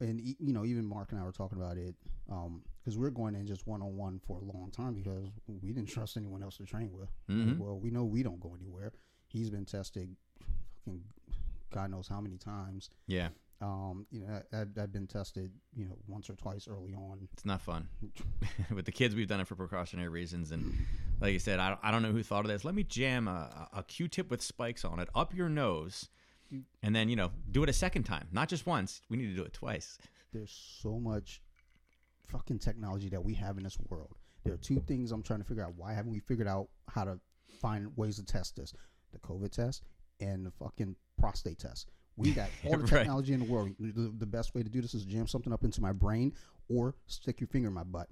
and 0.00 0.20
you 0.20 0.52
know, 0.52 0.64
even 0.64 0.86
Mark 0.86 1.12
and 1.12 1.20
I 1.20 1.24
were 1.24 1.32
talking 1.32 1.58
about 1.58 1.76
it, 1.76 1.94
um, 2.30 2.62
because 2.82 2.96
we 2.98 3.06
are 3.06 3.10
going 3.10 3.34
in 3.34 3.46
just 3.46 3.66
one 3.66 3.82
on 3.82 3.96
one 3.96 4.18
for 4.26 4.38
a 4.38 4.44
long 4.44 4.70
time 4.70 4.94
because 4.94 5.28
we 5.46 5.72
didn't 5.72 5.88
trust 5.88 6.16
anyone 6.16 6.42
else 6.42 6.56
to 6.58 6.64
train 6.64 6.90
with. 6.92 7.10
Mhm. 7.28 7.58
Well, 7.58 7.78
we 7.78 7.90
know 7.90 8.04
we 8.04 8.22
don't 8.22 8.40
go 8.40 8.54
anywhere. 8.58 8.92
He's 9.26 9.50
been 9.50 9.66
tested, 9.66 10.14
fucking, 10.84 11.02
God 11.70 11.90
knows 11.90 12.08
how 12.08 12.20
many 12.22 12.38
times. 12.38 12.88
Yeah, 13.06 13.28
Um, 13.60 14.06
you 14.10 14.20
know, 14.20 14.40
I, 14.52 14.60
I've, 14.62 14.68
I've 14.78 14.92
been 14.92 15.06
tested, 15.06 15.52
you 15.76 15.84
know, 15.84 15.98
once 16.06 16.30
or 16.30 16.34
twice 16.36 16.66
early 16.66 16.94
on. 16.94 17.28
it's 17.34 17.44
not 17.44 17.60
fun. 17.60 17.88
with 18.74 18.86
the 18.86 18.92
kids, 18.92 19.14
we've 19.14 19.28
done 19.28 19.40
it 19.40 19.46
for 19.46 19.54
precautionary 19.56 20.08
reasons, 20.08 20.50
and 20.52 20.72
like 21.20 21.32
you 21.32 21.38
said, 21.38 21.58
I 21.58 21.68
don't, 21.70 21.80
I 21.82 21.90
don't 21.90 22.02
know 22.02 22.12
who 22.12 22.22
thought 22.22 22.44
of 22.44 22.48
this. 22.50 22.64
Let 22.64 22.74
me 22.74 22.84
jam 22.84 23.28
a, 23.28 23.68
a 23.72 23.82
Q-tip 23.82 24.30
with 24.30 24.42
spikes 24.42 24.84
on 24.84 24.98
it 25.00 25.08
up 25.14 25.34
your 25.34 25.48
nose, 25.48 26.08
and 26.82 26.94
then 26.94 27.08
you 27.08 27.16
know 27.16 27.30
do 27.50 27.62
it 27.62 27.68
a 27.68 27.72
second 27.72 28.04
time, 28.04 28.28
not 28.32 28.48
just 28.48 28.66
once. 28.66 29.02
We 29.10 29.16
need 29.16 29.26
to 29.30 29.34
do 29.36 29.42
it 29.42 29.52
twice. 29.52 29.98
There's 30.32 30.78
so 30.82 30.98
much 30.98 31.42
fucking 32.26 32.58
technology 32.58 33.08
that 33.08 33.24
we 33.24 33.34
have 33.34 33.56
in 33.56 33.64
this 33.64 33.78
world. 33.88 34.14
There 34.44 34.54
are 34.54 34.58
two 34.58 34.80
things 34.80 35.10
I'm 35.12 35.22
trying 35.22 35.40
to 35.40 35.44
figure 35.46 35.64
out. 35.64 35.72
Why 35.76 35.92
haven't 35.92 36.12
we 36.12 36.20
figured 36.20 36.48
out 36.48 36.68
how 36.88 37.04
to 37.04 37.18
find 37.60 37.90
ways 37.96 38.16
to 38.16 38.24
test 38.24 38.56
this? 38.56 38.72
The 39.12 39.18
COVID 39.20 39.50
test 39.50 39.82
and 40.20 40.44
the 40.44 40.50
fucking 40.50 40.94
prostate 41.18 41.58
test. 41.58 41.88
We 42.16 42.30
got 42.34 42.48
all 42.64 42.72
the 42.72 42.78
Right. 42.78 42.88
technology 42.90 43.32
in 43.32 43.40
the 43.40 43.46
world. 43.46 43.70
The, 43.78 44.12
the 44.18 44.26
best 44.26 44.54
way 44.54 44.62
to 44.62 44.68
do 44.68 44.80
this 44.80 44.94
is 44.94 45.04
jam 45.04 45.26
something 45.26 45.52
up 45.52 45.64
into 45.64 45.80
my 45.80 45.92
brain 45.92 46.32
or 46.68 46.94
stick 47.06 47.40
your 47.40 47.48
finger 47.48 47.68
in 47.68 47.74
my 47.74 47.84
butt. 47.84 48.08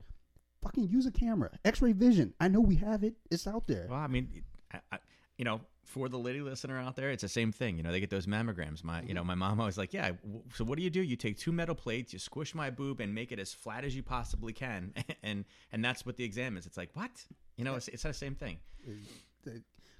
Fucking 0.66 0.88
use 0.88 1.06
a 1.06 1.10
camera. 1.10 1.50
X-ray 1.64 1.92
vision. 1.92 2.34
I 2.40 2.48
know 2.48 2.60
we 2.60 2.76
have 2.76 3.04
it. 3.04 3.14
It's 3.30 3.46
out 3.46 3.66
there. 3.66 3.86
Well, 3.88 3.98
I 3.98 4.06
mean, 4.08 4.42
I, 4.72 4.80
I, 4.92 4.98
you 5.36 5.44
know, 5.44 5.60
for 5.84 6.08
the 6.08 6.18
lady 6.18 6.40
listener 6.40 6.78
out 6.78 6.96
there, 6.96 7.10
it's 7.10 7.22
the 7.22 7.28
same 7.28 7.52
thing. 7.52 7.76
You 7.76 7.82
know, 7.84 7.92
they 7.92 8.00
get 8.00 8.10
those 8.10 8.26
mammograms. 8.26 8.82
My, 8.82 9.02
you 9.02 9.14
know, 9.14 9.20
mm-hmm. 9.20 9.28
my 9.28 9.34
mom 9.34 9.60
always 9.60 9.78
like, 9.78 9.92
yeah. 9.92 10.10
w- 10.22 10.42
So 10.54 10.64
what 10.64 10.76
do 10.76 10.82
you 10.82 10.90
do? 10.90 11.00
You 11.00 11.14
take 11.16 11.38
two 11.38 11.52
metal 11.52 11.74
plates, 11.74 12.12
you 12.12 12.18
squish 12.18 12.54
my 12.54 12.70
boob, 12.70 13.00
and 13.00 13.14
make 13.14 13.30
it 13.32 13.38
as 13.38 13.52
flat 13.52 13.84
as 13.84 13.94
you 13.94 14.02
possibly 14.02 14.52
can, 14.52 14.92
and 15.22 15.44
and 15.72 15.84
that's 15.84 16.04
what 16.04 16.16
the 16.16 16.24
exam 16.24 16.56
is. 16.56 16.66
It's 16.66 16.76
like 16.76 16.90
what? 16.94 17.10
You 17.56 17.64
know, 17.64 17.76
it's, 17.76 17.88
it's 17.88 18.02
the 18.02 18.12
same 18.12 18.34
thing. 18.34 18.58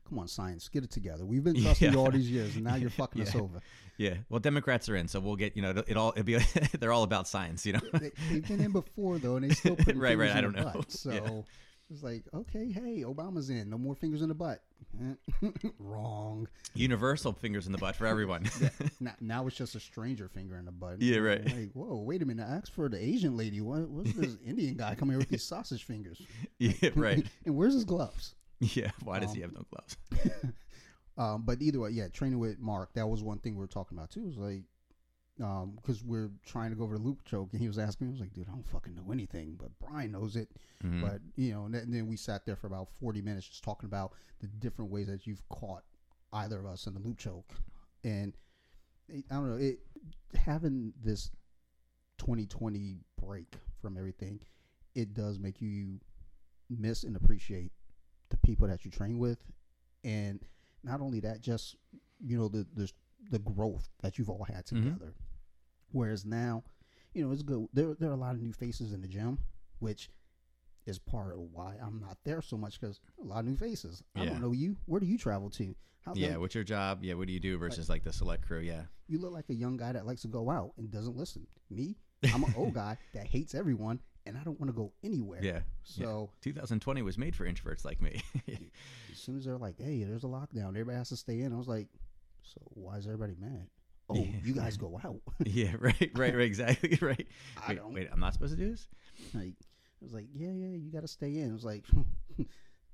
Come 0.08 0.18
on, 0.18 0.28
science, 0.28 0.68
get 0.68 0.84
it 0.84 0.90
together. 0.90 1.24
We've 1.24 1.42
been 1.42 1.54
trusting 1.62 1.92
you 1.92 1.98
all 1.98 2.10
these 2.10 2.30
years, 2.30 2.54
and 2.54 2.64
now 2.64 2.76
you're 2.76 2.90
fucking 3.02 3.22
us 3.22 3.34
over. 3.34 3.60
Yeah. 3.96 4.14
Well, 4.28 4.40
Democrats 4.40 4.88
are 4.88 4.96
in, 4.96 5.08
so 5.08 5.20
we'll 5.20 5.36
get 5.36 5.56
you 5.56 5.62
know 5.62 5.70
it, 5.70 5.96
all. 5.96 6.10
It'll 6.10 6.24
be 6.24 6.36
they're 6.78 6.92
all 6.92 7.02
about 7.02 7.26
science. 7.26 7.64
You 7.66 7.74
know. 7.74 7.80
They, 7.92 8.12
they've 8.30 8.46
been 8.46 8.60
in 8.60 8.72
before 8.72 9.18
though, 9.18 9.36
and 9.36 9.48
they 9.48 9.54
still 9.54 9.76
put 9.76 9.96
Right, 9.96 10.18
right, 10.18 10.30
I 10.30 10.40
don't 10.40 10.54
know. 10.54 10.82
So 10.88 11.12
Yeah. 11.12 11.42
It's 11.88 12.02
like, 12.02 12.24
okay, 12.34 12.72
hey, 12.72 13.04
Obama's 13.06 13.48
in. 13.48 13.70
No 13.70 13.78
more 13.78 13.94
fingers 13.94 14.20
in 14.20 14.28
the 14.28 14.34
butt. 14.34 14.60
Wrong. 15.78 16.48
Universal 16.74 17.34
fingers 17.34 17.66
in 17.66 17.72
the 17.72 17.78
butt 17.78 17.94
for 17.94 18.06
everyone. 18.06 18.50
Now, 18.98 19.14
now 19.20 19.46
it's 19.46 19.56
just 19.56 19.76
a 19.76 19.80
stranger 19.80 20.28
finger 20.28 20.58
in 20.58 20.64
the 20.64 20.72
butt. 20.72 21.00
Yeah, 21.00 21.18
right. 21.18 21.44
Like, 21.44 21.72
whoa, 21.74 21.96
wait 21.96 22.22
a 22.22 22.26
minute. 22.26 22.44
I 22.48 22.56
asked 22.56 22.72
for 22.72 22.88
the 22.88 23.00
Asian 23.00 23.36
lady. 23.36 23.60
What, 23.60 23.88
what's 23.88 24.12
this 24.14 24.36
Indian 24.44 24.74
guy 24.74 24.96
coming 24.96 25.12
here 25.12 25.20
with 25.20 25.28
these 25.28 25.44
sausage 25.44 25.84
fingers? 25.84 26.20
yeah, 26.58 26.90
right. 26.96 27.24
and 27.44 27.54
where's 27.54 27.74
his 27.74 27.84
gloves? 27.84 28.34
Yeah. 28.74 28.90
Why 29.04 29.18
does 29.20 29.32
he 29.32 29.42
Um, 29.42 29.50
have 29.50 29.54
no 29.58 29.66
gloves? 29.70 29.96
Um, 31.18 31.44
but 31.46 31.62
either 31.62 31.80
way, 31.80 31.88
yeah, 31.90 32.08
training 32.08 32.38
with 32.38 32.58
Mark, 32.58 32.92
that 32.92 33.08
was 33.08 33.22
one 33.22 33.38
thing 33.38 33.54
we 33.54 33.60
were 33.60 33.66
talking 33.66 33.96
about 33.96 34.10
too. 34.10 34.20
It 34.20 34.26
was 34.26 34.36
like, 34.36 34.64
because 35.76 36.04
we're 36.04 36.30
trying 36.44 36.68
to 36.70 36.76
go 36.76 36.84
over 36.84 36.98
the 36.98 37.02
loop 37.02 37.24
choke, 37.24 37.48
and 37.52 37.60
he 37.62 37.68
was 37.68 37.78
asking 37.78 38.06
me, 38.06 38.10
I 38.10 38.12
was 38.12 38.20
like, 38.20 38.34
dude, 38.34 38.48
I 38.48 38.52
don't 38.52 38.66
fucking 38.68 38.94
know 38.94 39.10
anything, 39.10 39.56
but 39.58 39.70
Bryan 39.78 40.12
knows 40.12 40.36
it. 40.36 40.50
Mhm. 40.84 41.00
But 41.00 41.22
you 41.36 41.52
know, 41.52 41.64
and 41.64 41.74
then, 41.74 41.82
and 41.84 41.94
then 41.94 42.06
we 42.06 42.16
sat 42.18 42.44
there 42.44 42.54
for 42.56 42.66
about 42.66 42.88
forty 43.00 43.22
minutes 43.22 43.48
just 43.48 43.64
talking 43.64 43.86
about 43.86 44.12
the 44.40 44.46
different 44.46 44.90
ways 44.90 45.06
that 45.06 45.26
you've 45.26 45.40
caught 45.48 45.84
either 46.34 46.58
of 46.58 46.66
us 46.66 46.86
in 46.86 46.92
the 46.92 47.00
loop 47.00 47.16
choke, 47.16 47.50
and 48.04 48.36
it, 49.08 49.24
I 49.30 49.36
don't 49.36 49.48
know, 49.52 49.56
it 49.56 49.78
having 50.34 50.92
this 51.02 51.30
2020 52.18 52.98
break 53.18 53.54
from 53.80 53.96
everything, 53.96 54.40
it 54.94 55.14
does 55.14 55.38
make 55.38 55.62
you 55.62 55.98
miss 56.68 57.04
and 57.04 57.16
appreciate 57.16 57.72
the 58.30 58.36
people 58.38 58.66
that 58.68 58.84
you 58.84 58.90
train 58.90 59.18
with, 59.18 59.38
and 60.04 60.40
not 60.82 61.00
only 61.00 61.20
that, 61.20 61.40
just 61.40 61.76
you 62.20 62.36
know 62.38 62.48
the 62.48 62.66
the 62.74 62.90
the 63.30 63.38
growth 63.40 63.88
that 64.02 64.18
you've 64.18 64.30
all 64.30 64.44
had 64.44 64.64
Mhm. 64.66 64.84
together. 64.84 65.14
Whereas 65.92 66.24
now, 66.24 66.64
you 67.14 67.24
know, 67.24 67.32
it's 67.32 67.42
good. 67.42 67.66
There 67.72 67.94
there 67.94 68.10
are 68.10 68.14
a 68.14 68.16
lot 68.16 68.34
of 68.34 68.42
new 68.42 68.52
faces 68.52 68.92
in 68.92 69.00
the 69.00 69.08
gym, 69.08 69.38
which 69.78 70.10
is 70.86 70.98
part 70.98 71.32
of 71.34 71.40
why 71.52 71.76
I'm 71.82 71.98
not 71.98 72.18
there 72.24 72.40
so 72.42 72.56
much 72.56 72.80
because 72.80 73.00
a 73.20 73.24
lot 73.24 73.40
of 73.40 73.46
new 73.46 73.56
faces. 73.56 74.02
Yeah. 74.14 74.22
I 74.22 74.24
don't 74.26 74.40
know 74.40 74.52
you. 74.52 74.76
Where 74.86 75.00
do 75.00 75.06
you 75.06 75.18
travel 75.18 75.50
to? 75.50 75.74
How 76.02 76.12
Yeah. 76.14 76.36
What's 76.36 76.54
your 76.54 76.62
job? 76.64 77.02
Yeah. 77.02 77.14
What 77.14 77.26
do 77.26 77.32
you 77.32 77.40
do 77.40 77.58
versus 77.58 77.88
like 77.88 78.04
the 78.04 78.12
select 78.12 78.46
crew? 78.46 78.60
Yeah. 78.60 78.84
you 79.08 79.18
look 79.20 79.32
like 79.32 79.48
a 79.50 79.54
young 79.54 79.76
guy 79.76 79.92
that 79.92 80.04
likes 80.04 80.22
to 80.22 80.28
go 80.28 80.50
out 80.50 80.72
and 80.78 80.90
doesn't 80.90 81.16
listen. 81.16 81.46
Me, 81.70 81.96
I'm 82.34 82.42
an 82.44 82.52
old 82.56 82.74
guy 82.74 82.98
that 83.14 83.24
hates 83.26 83.54
everyone 83.54 84.00
and 84.26 84.36
I 84.36 84.42
don't 84.44 84.58
want 84.60 84.68
to 84.70 84.76
go 84.76 84.92
anywhere. 85.04 85.40
Yeah. 85.42 85.60
So 85.84 86.30
2020 86.42 87.02
was 87.02 87.16
made 87.18 87.34
for 87.36 87.46
introverts 87.46 87.84
like 87.84 88.00
me. 88.02 88.22
as 89.12 89.18
soon 89.18 89.36
as 89.38 89.44
they're 89.44 89.56
like, 89.58 89.78
"Hey, 89.78 90.02
there's 90.04 90.24
a 90.24 90.28
lockdown. 90.28 90.68
Everybody 90.70 90.96
has 90.98 91.08
to 91.10 91.16
stay 91.16 91.40
in," 91.40 91.52
I 91.52 91.56
was 91.56 91.68
like, 91.68 91.88
"So 92.42 92.60
why 92.74 92.96
is 92.96 93.06
everybody 93.06 93.34
mad?" 93.38 93.68
Oh, 94.08 94.14
Yeah. 94.14 94.36
you 94.44 94.54
guys 94.54 94.76
go 94.76 95.00
out. 95.04 95.20
yeah. 95.44 95.72
Right. 95.80 95.96
Right. 96.14 96.34
Right. 96.34 96.40
Exactly. 96.40 96.96
Right. 97.02 97.26
I 97.56 97.70
Wait, 97.70 97.76
don't. 97.78 97.92
wait. 97.92 98.08
I'm 98.12 98.20
not 98.20 98.34
supposed 98.34 98.56
to 98.56 98.60
do 98.64 98.70
this. 98.70 98.86
Like, 99.34 99.54
I 99.60 100.04
was 100.04 100.12
like, 100.12 100.26
"Yeah, 100.32 100.52
yeah, 100.52 100.76
you 100.76 100.92
got 100.92 101.00
to 101.02 101.08
stay 101.08 101.38
in." 101.38 101.50
I 101.50 101.52
was 101.54 101.64
like, 101.64 101.84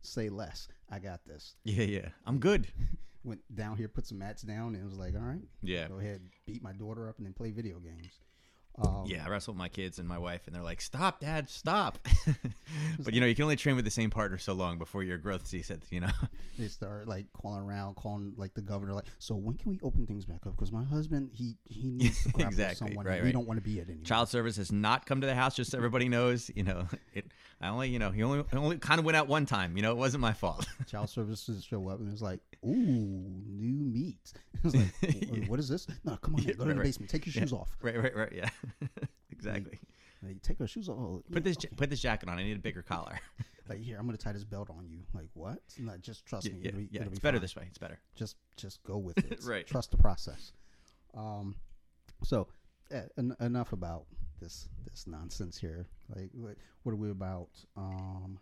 "Say 0.00 0.28
less. 0.30 0.68
I 0.90 0.98
got 0.98 1.20
this." 1.26 1.54
Yeah. 1.64 1.84
Yeah. 1.84 2.08
I'm 2.26 2.38
good. 2.38 2.66
Went 3.24 3.40
down 3.54 3.76
here, 3.76 3.88
put 3.88 4.06
some 4.06 4.18
mats 4.18 4.42
down, 4.42 4.74
and 4.74 4.84
was 4.84 4.98
like, 4.98 5.14
"All 5.14 5.20
right, 5.20 5.42
Yeah. 5.62 5.86
go 5.86 5.98
ahead, 6.00 6.22
beat 6.46 6.62
my 6.62 6.72
daughter 6.72 7.08
up, 7.08 7.18
and 7.18 7.26
then 7.26 7.34
play 7.34 7.50
video 7.52 7.78
games." 7.78 8.18
Um, 8.78 9.04
Yeah, 9.06 9.24
I 9.26 9.28
wrestle 9.28 9.52
with 9.54 9.58
my 9.58 9.68
kids 9.68 9.98
and 9.98 10.08
my 10.08 10.18
wife, 10.18 10.42
and 10.46 10.54
they're 10.56 10.62
like, 10.62 10.80
"Stop, 10.80 11.20
Dad, 11.20 11.50
stop!" 11.50 11.98
but 13.00 13.12
you 13.12 13.20
know, 13.20 13.26
you 13.26 13.34
can 13.34 13.42
only 13.44 13.56
train 13.56 13.76
with 13.76 13.84
the 13.84 13.90
same 13.90 14.08
partner 14.10 14.38
so 14.38 14.54
long 14.54 14.78
before 14.78 15.02
your 15.02 15.18
growth 15.18 15.46
ceases. 15.46 15.82
You 15.90 16.00
know. 16.00 16.10
they 16.58 16.68
start 16.68 17.06
like 17.06 17.26
calling 17.32 17.62
around, 17.62 17.96
calling 17.96 18.32
like 18.36 18.54
the 18.54 18.62
governor, 18.62 18.94
like, 18.94 19.04
"So 19.18 19.34
when 19.34 19.56
can 19.56 19.70
we 19.72 19.78
open 19.82 20.06
things 20.06 20.24
back 20.24 20.46
up?" 20.46 20.56
Because 20.56 20.72
my 20.72 20.84
husband, 20.84 21.30
he 21.34 21.56
he 21.68 21.90
needs 21.90 22.22
to 22.24 22.30
grab 22.30 22.48
Exactly, 22.48 22.88
someone. 22.88 23.04
right, 23.06 23.20
We 23.20 23.26
right. 23.26 23.32
don't 23.34 23.46
want 23.46 23.58
to 23.58 23.64
be 23.64 23.78
it 23.78 23.88
anymore. 23.88 24.04
Child 24.04 24.28
service 24.30 24.56
has 24.56 24.72
not 24.72 25.04
come 25.06 25.20
to 25.20 25.26
the 25.26 25.34
house. 25.34 25.54
Just 25.54 25.72
so 25.72 25.76
everybody 25.78 26.08
knows, 26.08 26.50
you 26.54 26.62
know, 26.62 26.86
it. 27.12 27.26
I 27.60 27.68
only, 27.68 27.90
you 27.90 27.98
know, 27.98 28.10
he 28.10 28.22
only 28.22 28.44
only 28.54 28.78
kind 28.78 28.98
of 28.98 29.04
went 29.04 29.16
out 29.16 29.28
one 29.28 29.46
time. 29.46 29.76
You 29.76 29.82
know, 29.82 29.92
it 29.92 29.98
wasn't 29.98 30.22
my 30.22 30.32
fault. 30.32 30.66
Child 30.86 31.10
services 31.10 31.62
show 31.62 31.88
up 31.88 32.00
and 32.00 32.10
it's 32.12 32.22
like, 32.22 32.40
"Ooh, 32.64 32.74
new 32.74 33.72
meat." 33.74 34.32
It's 34.64 34.74
like, 34.76 35.28
"Wh- 35.46 35.50
"What 35.50 35.58
is 35.60 35.68
this?" 35.68 35.86
No, 36.04 36.16
come 36.16 36.36
on, 36.36 36.42
Yeah, 36.44 36.52
in, 36.52 36.56
go 36.56 36.64
right, 36.64 36.68
to 36.68 36.74
the 36.74 36.80
right. 36.80 36.84
basement. 36.86 37.10
Take 37.10 37.26
your 37.26 37.32
Yeah. 37.34 37.40
shoes 37.42 37.52
off. 37.52 37.76
right, 37.82 38.00
right, 38.00 38.14
right. 38.16 38.32
Yeah, 38.32 38.48
exactly. 39.30 39.78
Like, 40.22 40.40
take 40.42 40.60
our 40.60 40.66
shoes 40.68 40.88
off. 40.88 40.96
Oh, 40.98 41.22
Put 41.32 41.44
yeah, 41.44 41.52
this 41.52 41.56
put 41.76 41.90
this 41.90 42.00
jacket 42.00 42.28
on. 42.28 42.38
I 42.38 42.44
need 42.44 42.56
a 42.56 42.60
bigger 42.60 42.82
collar. 42.82 43.18
Like 43.68 43.80
here, 43.80 43.96
I'm 43.98 44.06
gonna 44.06 44.18
tie 44.18 44.32
this 44.32 44.44
belt 44.44 44.70
on 44.70 44.86
you. 44.88 45.00
Like 45.14 45.28
what? 45.34 45.58
No, 45.78 45.96
just 45.98 46.26
trust 46.26 46.46
yeah, 46.46 46.52
me. 46.52 46.58
yeah, 46.62 46.68
it'll 46.68 46.78
be, 46.80 46.88
yeah. 46.92 47.00
it'll 47.02 47.12
It's 47.12 47.18
be 47.20 47.22
better 47.22 47.36
fine. 47.38 47.42
this 47.42 47.56
way. 47.56 47.64
It's 47.68 47.78
better. 47.78 47.98
Just 48.14 48.36
just 48.56 48.82
go 48.84 48.98
with 48.98 49.18
it. 49.18 49.40
Right. 49.44 49.66
Trust 49.66 49.90
the 49.90 49.96
process. 49.96 50.52
Um, 51.14 51.56
so 52.22 52.48
eh, 52.90 53.02
en- 53.18 53.36
enough 53.40 53.72
about 53.72 54.06
this 54.40 54.68
this 54.84 55.06
nonsense 55.06 55.58
here. 55.58 55.86
Like 56.14 56.30
what, 56.32 56.56
what 56.84 56.92
are 56.92 56.96
we 56.96 57.10
about? 57.10 57.50
Um, 57.76 58.38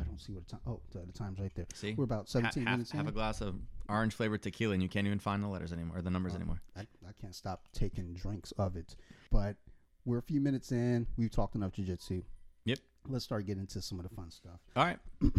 I 0.00 0.04
don't 0.04 0.20
see 0.20 0.32
what 0.32 0.44
the 0.46 0.50
time. 0.52 0.60
Oh, 0.66 0.80
the, 0.92 1.00
the 1.06 1.12
time's 1.12 1.38
right 1.40 1.52
there. 1.54 1.66
See, 1.74 1.94
We're 1.94 2.04
about 2.04 2.26
Ha- 2.26 2.38
17 2.40 2.64
half, 2.66 2.72
minutes 2.74 2.94
in. 2.94 3.06
a 3.06 3.12
glass 3.12 3.40
of 3.40 3.54
orange 3.88 4.14
flavored 4.14 4.42
tequila, 4.42 4.74
and 4.74 4.82
you 4.82 4.88
can't 4.88 5.06
even 5.06 5.18
find 5.18 5.42
the 5.42 5.48
letters 5.48 5.72
anymore 5.72 5.98
or 5.98 6.02
the 6.02 6.10
numbers 6.10 6.32
Oh. 6.32 6.36
anymore. 6.36 6.60
I, 6.76 6.80
I 6.80 7.12
can't 7.20 7.34
stop 7.34 7.68
taking 7.72 8.14
drinks 8.14 8.52
of 8.52 8.76
it. 8.76 8.96
But 9.30 9.56
we're 10.04 10.18
a 10.18 10.22
few 10.22 10.40
minutes 10.40 10.72
in. 10.72 11.06
We've 11.16 11.30
talked 11.30 11.54
enough 11.54 11.72
jujitsu. 11.72 12.22
Yep. 12.64 12.78
Let's 13.08 13.24
start 13.24 13.46
getting 13.46 13.60
into 13.62 13.82
some 13.82 13.98
of 13.98 14.08
the 14.08 14.14
fun 14.14 14.30
stuff. 14.30 14.60
All 14.76 14.84
right. 14.84 14.98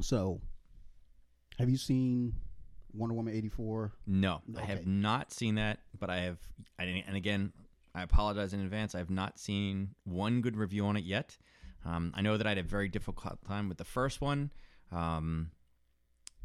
So, 0.00 0.40
have 1.58 1.68
you 1.68 1.76
seen 1.76 2.32
Wonder 2.94 3.14
Woman 3.14 3.34
84? 3.34 3.92
No, 4.06 4.40
I 4.56 4.62
have 4.62 4.86
not 4.86 5.30
seen 5.32 5.56
that, 5.56 5.80
but 5.98 6.08
I 6.08 6.20
have, 6.20 6.38
I, 6.78 6.84
and 7.06 7.16
again, 7.16 7.52
I 7.94 8.02
apologize 8.02 8.54
in 8.54 8.60
advance. 8.60 8.94
I 8.94 8.98
have 8.98 9.10
not 9.10 9.38
seen 9.38 9.90
one 10.04 10.40
good 10.40 10.56
review 10.56 10.86
on 10.86 10.96
it 10.96 11.04
yet. 11.04 11.36
Um, 11.84 12.12
I 12.14 12.22
know 12.22 12.36
that 12.36 12.46
I 12.46 12.50
had 12.50 12.58
a 12.58 12.62
very 12.62 12.88
difficult 12.88 13.38
time 13.46 13.68
with 13.68 13.78
the 13.78 13.84
first 13.84 14.20
one. 14.20 14.50
Um, 14.92 15.50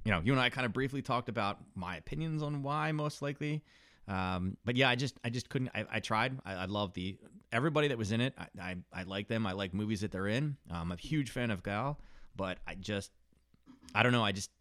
you 0.03 0.11
know, 0.11 0.21
you 0.23 0.31
and 0.31 0.41
I 0.41 0.49
kind 0.49 0.65
of 0.65 0.73
briefly 0.73 1.01
talked 1.01 1.29
about 1.29 1.59
my 1.75 1.97
opinions 1.97 2.43
on 2.43 2.63
why, 2.63 2.91
most 2.91 3.21
likely. 3.21 3.63
Um, 4.07 4.57
but 4.63 4.75
yeah, 4.75 4.89
I 4.89 4.95
just, 4.95 5.17
I 5.23 5.29
just 5.29 5.49
couldn't. 5.49 5.71
I, 5.73 5.85
I 5.91 5.99
tried. 5.99 6.37
I, 6.45 6.53
I 6.53 6.65
love 6.65 6.93
the 6.93 7.17
everybody 7.51 7.87
that 7.87 7.97
was 7.97 8.11
in 8.11 8.21
it. 8.21 8.33
I, 8.37 8.47
I, 8.61 8.75
I 8.93 9.03
like 9.03 9.27
them. 9.27 9.47
I 9.47 9.53
like 9.53 9.73
movies 9.73 10.01
that 10.01 10.11
they're 10.11 10.27
in. 10.27 10.57
Um, 10.69 10.77
I'm 10.77 10.91
a 10.91 10.95
huge 10.95 11.31
fan 11.31 11.49
of 11.51 11.63
Gal, 11.63 11.99
but 12.35 12.59
I 12.67 12.75
just, 12.75 13.11
I 13.95 14.03
don't 14.03 14.11
know. 14.11 14.23
I 14.23 14.31
just, 14.31 14.51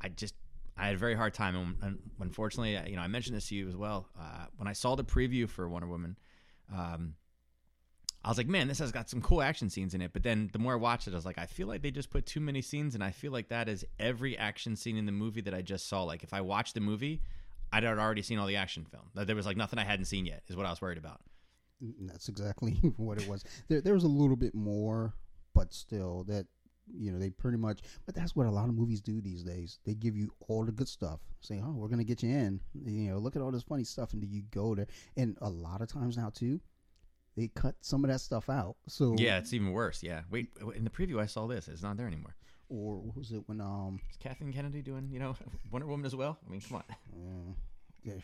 I 0.00 0.08
just 0.08 0.34
I 0.78 0.86
had 0.86 0.94
a 0.94 0.98
very 0.98 1.14
hard 1.14 1.32
time, 1.32 1.76
and, 1.82 1.98
unfortunately, 2.20 2.78
you 2.90 2.96
know, 2.96 3.02
I 3.02 3.06
mentioned 3.06 3.36
this 3.36 3.48
to 3.48 3.54
you 3.54 3.66
as 3.66 3.76
well. 3.76 4.08
Uh, 4.18 4.46
when 4.56 4.68
I 4.68 4.74
saw 4.74 4.94
the 4.94 5.04
preview 5.04 5.48
for 5.48 5.68
Wonder 5.68 5.88
Woman, 5.88 6.18
um, 6.74 7.14
I 8.26 8.28
was 8.28 8.38
like, 8.38 8.48
man, 8.48 8.66
this 8.66 8.80
has 8.80 8.90
got 8.90 9.08
some 9.08 9.22
cool 9.22 9.40
action 9.40 9.70
scenes 9.70 9.94
in 9.94 10.02
it. 10.02 10.12
But 10.12 10.24
then 10.24 10.50
the 10.52 10.58
more 10.58 10.72
I 10.72 10.76
watched 10.76 11.06
it, 11.06 11.12
I 11.12 11.14
was 11.14 11.24
like, 11.24 11.38
I 11.38 11.46
feel 11.46 11.68
like 11.68 11.82
they 11.82 11.92
just 11.92 12.10
put 12.10 12.26
too 12.26 12.40
many 12.40 12.60
scenes, 12.60 12.96
and 12.96 13.04
I 13.04 13.12
feel 13.12 13.30
like 13.30 13.50
that 13.50 13.68
is 13.68 13.86
every 14.00 14.36
action 14.36 14.74
scene 14.74 14.96
in 14.96 15.06
the 15.06 15.12
movie 15.12 15.42
that 15.42 15.54
I 15.54 15.62
just 15.62 15.88
saw. 15.88 16.02
Like, 16.02 16.24
if 16.24 16.34
I 16.34 16.40
watched 16.40 16.74
the 16.74 16.80
movie, 16.80 17.22
I'd 17.72 17.84
already 17.84 18.22
seen 18.22 18.40
all 18.40 18.48
the 18.48 18.56
action 18.56 18.84
film. 18.84 19.04
There 19.14 19.36
was 19.36 19.46
like 19.46 19.56
nothing 19.56 19.78
I 19.78 19.84
hadn't 19.84 20.06
seen 20.06 20.26
yet, 20.26 20.42
is 20.48 20.56
what 20.56 20.66
I 20.66 20.70
was 20.70 20.82
worried 20.82 20.98
about. 20.98 21.20
That's 22.00 22.28
exactly 22.28 22.72
what 22.96 23.22
it 23.22 23.28
was. 23.28 23.44
There, 23.68 23.80
there 23.80 23.94
was 23.94 24.02
a 24.04 24.08
little 24.08 24.36
bit 24.36 24.56
more, 24.56 25.14
but 25.54 25.72
still, 25.72 26.24
that 26.24 26.46
you 26.92 27.12
know, 27.12 27.20
they 27.20 27.30
pretty 27.30 27.58
much. 27.58 27.82
But 28.06 28.16
that's 28.16 28.34
what 28.34 28.46
a 28.46 28.50
lot 28.50 28.68
of 28.68 28.74
movies 28.74 29.00
do 29.00 29.20
these 29.20 29.44
days. 29.44 29.78
They 29.84 29.94
give 29.94 30.16
you 30.16 30.32
all 30.48 30.64
the 30.64 30.72
good 30.72 30.88
stuff, 30.88 31.20
say, 31.42 31.62
"Oh, 31.64 31.74
we're 31.76 31.88
gonna 31.88 32.02
get 32.02 32.24
you 32.24 32.30
in." 32.30 32.58
You 32.74 33.10
know, 33.10 33.18
look 33.18 33.36
at 33.36 33.42
all 33.42 33.52
this 33.52 33.62
funny 33.62 33.84
stuff, 33.84 34.14
and 34.14 34.22
then 34.22 34.32
you 34.32 34.42
go 34.50 34.74
there. 34.74 34.88
And 35.16 35.38
a 35.42 35.48
lot 35.48 35.80
of 35.80 35.86
times 35.86 36.16
now 36.16 36.30
too, 36.30 36.60
they 37.36 37.48
cut 37.48 37.74
some 37.80 38.04
of 38.04 38.10
that 38.10 38.20
stuff 38.20 38.48
out. 38.48 38.76
So 38.88 39.14
Yeah, 39.18 39.38
it's 39.38 39.52
even 39.52 39.72
worse. 39.72 40.02
Yeah. 40.02 40.22
Wait, 40.30 40.48
in 40.74 40.84
the 40.84 40.90
preview, 40.90 41.20
I 41.20 41.26
saw 41.26 41.46
this. 41.46 41.68
It's 41.68 41.82
not 41.82 41.96
there 41.96 42.06
anymore. 42.06 42.34
or 42.68 42.96
what 42.98 43.16
was 43.16 43.30
it 43.32 43.42
when 43.46 43.60
um 43.60 44.00
Is 44.10 44.16
Kathleen 44.16 44.52
Kennedy 44.52 44.82
doing, 44.82 45.08
you 45.12 45.18
know, 45.18 45.36
Wonder 45.70 45.86
Woman 45.86 46.06
as 46.06 46.16
well? 46.16 46.38
I 46.46 46.50
mean, 46.50 46.60
come 46.60 46.76
on. 46.78 46.84
uh, 46.90 47.52
yeah, 48.02 48.14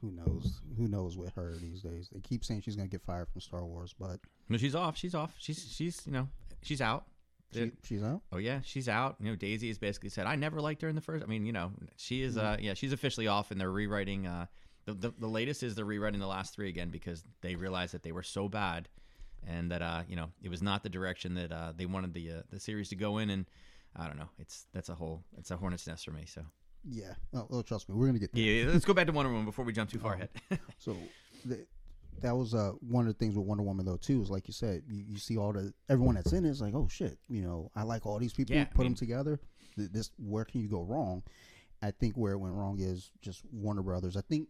who 0.00 0.10
knows 0.12 0.60
who 0.76 0.88
knows 0.88 1.16
with 1.16 1.34
her 1.34 1.54
these 1.60 1.80
days. 1.82 2.08
They 2.12 2.20
keep 2.20 2.44
saying 2.44 2.62
she's 2.62 2.76
gonna 2.76 2.88
get 2.88 3.02
fired 3.02 3.28
from 3.32 3.40
Star 3.40 3.64
Wars, 3.64 3.94
but 3.98 4.20
No, 4.48 4.56
she's 4.58 4.74
off. 4.74 4.96
She's 4.96 5.14
off. 5.14 5.34
She's 5.38 5.66
she's 5.70 6.02
you 6.06 6.12
know 6.12 6.28
she's 6.62 6.80
out. 6.80 7.06
she, 7.52 7.72
she's 7.82 8.02
out. 8.02 8.20
Oh 8.32 8.36
yeah, 8.38 8.60
she's 8.64 8.88
out. 8.88 9.16
You 9.20 9.30
know, 9.30 9.36
Daisy 9.36 9.68
has 9.68 9.78
basically 9.78 10.10
said, 10.10 10.26
"I 10.26 10.36
never 10.36 10.60
liked 10.60 10.82
her 10.82 10.88
in 10.88 10.94
the 10.94 11.00
first. 11.00 11.24
I 11.24 11.26
mean, 11.26 11.46
you 11.46 11.52
know, 11.52 11.72
she 11.96 12.22
is. 12.22 12.36
Uh, 12.36 12.56
yeah, 12.60 12.74
she's 12.74 12.92
officially 12.92 13.26
off, 13.26 13.50
and 13.50 13.60
they're 13.60 13.70
rewriting. 13.72 14.26
Uh, 14.26 14.46
the, 14.86 14.94
the 14.94 15.14
the 15.18 15.26
latest 15.28 15.62
is 15.62 15.74
they're 15.74 15.84
rewriting 15.84 16.20
the 16.20 16.26
last 16.26 16.54
three 16.54 16.68
again 16.68 16.90
because 16.90 17.24
they 17.42 17.54
realized 17.54 17.92
that 17.94 18.02
they 18.02 18.12
were 18.12 18.22
so 18.22 18.48
bad, 18.48 18.88
and 19.46 19.70
that 19.70 19.82
uh, 19.82 20.02
you 20.08 20.16
know, 20.16 20.30
it 20.42 20.48
was 20.48 20.62
not 20.62 20.82
the 20.82 20.88
direction 20.88 21.34
that 21.34 21.52
uh, 21.52 21.72
they 21.76 21.86
wanted 21.86 22.14
the 22.14 22.30
uh, 22.30 22.42
the 22.50 22.58
series 22.60 22.88
to 22.90 22.96
go 22.96 23.18
in. 23.18 23.30
And 23.30 23.46
I 23.94 24.06
don't 24.06 24.16
know. 24.18 24.28
It's 24.38 24.66
that's 24.72 24.88
a 24.88 24.94
whole 24.94 25.22
it's 25.36 25.50
a 25.50 25.56
hornet's 25.56 25.86
nest 25.86 26.04
for 26.04 26.12
me. 26.12 26.24
So 26.26 26.42
Yeah. 26.88 27.14
Oh, 27.34 27.46
oh, 27.50 27.62
trust 27.62 27.88
me, 27.88 27.94
we're 27.94 28.06
gonna 28.06 28.18
get 28.18 28.32
there. 28.32 28.42
yeah, 28.42 28.70
let's 28.72 28.84
go 28.84 28.94
back 28.94 29.06
to 29.06 29.12
Wonder 29.12 29.30
Woman 29.30 29.44
before 29.44 29.64
we 29.64 29.72
jump 29.72 29.90
too 29.90 29.98
far 29.98 30.12
Oh. 30.12 30.14
ahead. 30.16 30.30
So 30.78 30.96
the, 31.44 31.66
that 32.22 32.34
was 32.34 32.54
uh, 32.54 32.72
one 32.80 33.06
of 33.06 33.12
the 33.12 33.18
things 33.18 33.36
with 33.36 33.44
Wonder 33.46 33.62
Woman 33.64 33.84
though 33.84 33.96
too 33.98 34.22
is 34.22 34.30
like 34.30 34.46
you 34.48 34.54
said, 34.54 34.82
you, 34.88 35.04
you 35.08 35.18
see 35.18 35.36
all 35.36 35.52
the 35.52 35.72
everyone 35.88 36.14
that's 36.14 36.32
in 36.32 36.44
it 36.44 36.50
is 36.50 36.60
like, 36.62 36.74
oh 36.74 36.88
shit, 36.88 37.18
you 37.28 37.42
know, 37.42 37.70
I 37.74 37.82
like 37.82 38.06
all 38.06 38.18
these 38.18 38.32
people. 38.32 38.54
Yeah, 38.54 38.62
I 38.62 38.64
put 38.66 38.84
them 38.84 38.94
together. 38.94 39.40
This 39.76 40.10
where 40.18 40.44
can 40.44 40.60
you 40.62 40.68
go 40.68 40.82
wrong? 40.82 41.22
I 41.82 41.90
think 41.90 42.16
where 42.16 42.32
it 42.32 42.38
went 42.38 42.54
wrong 42.54 42.78
is 42.80 43.10
just 43.20 43.42
Warner 43.52 43.82
Brothers. 43.82 44.16
I 44.16 44.22
think 44.22 44.48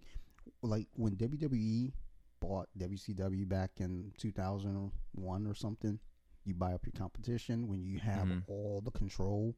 like 0.67 0.89
when 0.95 1.17
WWE 1.17 1.93
bought 2.41 2.69
WCW 2.79 3.49
back 3.49 3.71
in 3.79 4.13
2001 4.19 5.47
or 5.47 5.55
something, 5.55 5.99
You 6.45 6.55
buy 6.55 6.75
up 6.75 6.87
your 6.87 6.93
competition 6.93 7.67
when 7.67 7.83
you 7.83 7.99
have 7.99 8.29
Mhm. 8.29 8.45
all 8.47 8.81
the 8.81 8.93
control. 8.93 9.57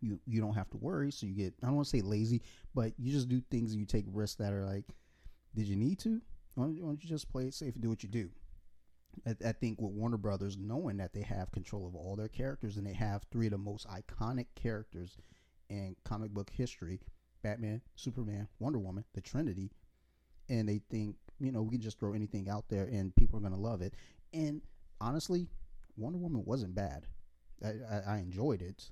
You 0.00 0.18
you 0.26 0.40
don't 0.40 0.54
have 0.54 0.68
to 0.70 0.76
worry, 0.78 1.12
so 1.12 1.26
you 1.26 1.34
get 1.34 1.54
I 1.62 1.66
don't 1.66 1.76
want 1.76 1.86
to 1.86 1.90
say 1.96 2.00
lazy, 2.02 2.42
but 2.74 2.92
you 2.98 3.12
just 3.12 3.28
do 3.28 3.40
things 3.40 3.70
and 3.70 3.78
you 3.80 3.86
take 3.86 4.06
risks 4.08 4.36
that 4.38 4.52
are 4.52 4.64
like, 4.66 4.84
did 5.54 5.68
you 5.68 5.76
need 5.76 6.00
to? 6.00 6.20
Why 6.54 6.64
don't, 6.64 6.74
why 6.80 6.88
don't 6.88 7.02
you 7.04 7.08
just 7.08 7.28
play 7.28 7.44
it 7.46 7.54
safe 7.54 7.74
and 7.74 7.82
do 7.82 7.88
what 7.88 8.02
you 8.02 8.08
do? 8.08 8.30
I, 9.26 9.36
I 9.50 9.52
think 9.52 9.80
with 9.80 9.92
Warner 9.92 10.16
Brothers, 10.16 10.56
knowing 10.58 10.96
that 10.96 11.12
they 11.12 11.22
have 11.22 11.52
control 11.52 11.86
of 11.86 11.94
all 11.94 12.16
their 12.16 12.28
characters 12.28 12.76
and 12.78 12.86
they 12.86 12.94
have 12.94 13.22
three 13.30 13.46
of 13.46 13.52
the 13.52 13.58
most 13.58 13.86
iconic 13.86 14.46
characters 14.56 15.16
in 15.68 15.94
comic 16.04 16.32
book 16.32 16.50
history 16.50 17.00
Batman, 17.42 17.80
Superman, 17.94 18.48
Wonder 18.58 18.78
Woman, 18.80 19.04
the 19.14 19.20
Trinity, 19.20 19.70
and 20.52 20.68
they 20.68 20.80
think, 20.90 21.16
you 21.40 21.50
know, 21.50 21.62
we 21.62 21.70
can 21.70 21.80
just 21.80 21.98
throw 21.98 22.12
anything 22.12 22.48
out 22.50 22.66
there 22.68 22.84
and 22.84 23.16
people 23.16 23.44
are 23.44 23.48
to 23.48 23.56
love 23.56 23.80
it. 23.80 23.94
And 24.34 24.60
honestly, 25.00 25.48
Wonder 25.96 26.18
Woman 26.18 26.44
wasn't 26.44 26.74
bad. 26.74 27.06
I, 27.64 27.68
I, 27.68 28.14
I 28.14 28.18
enjoyed 28.18 28.60
it. 28.60 28.90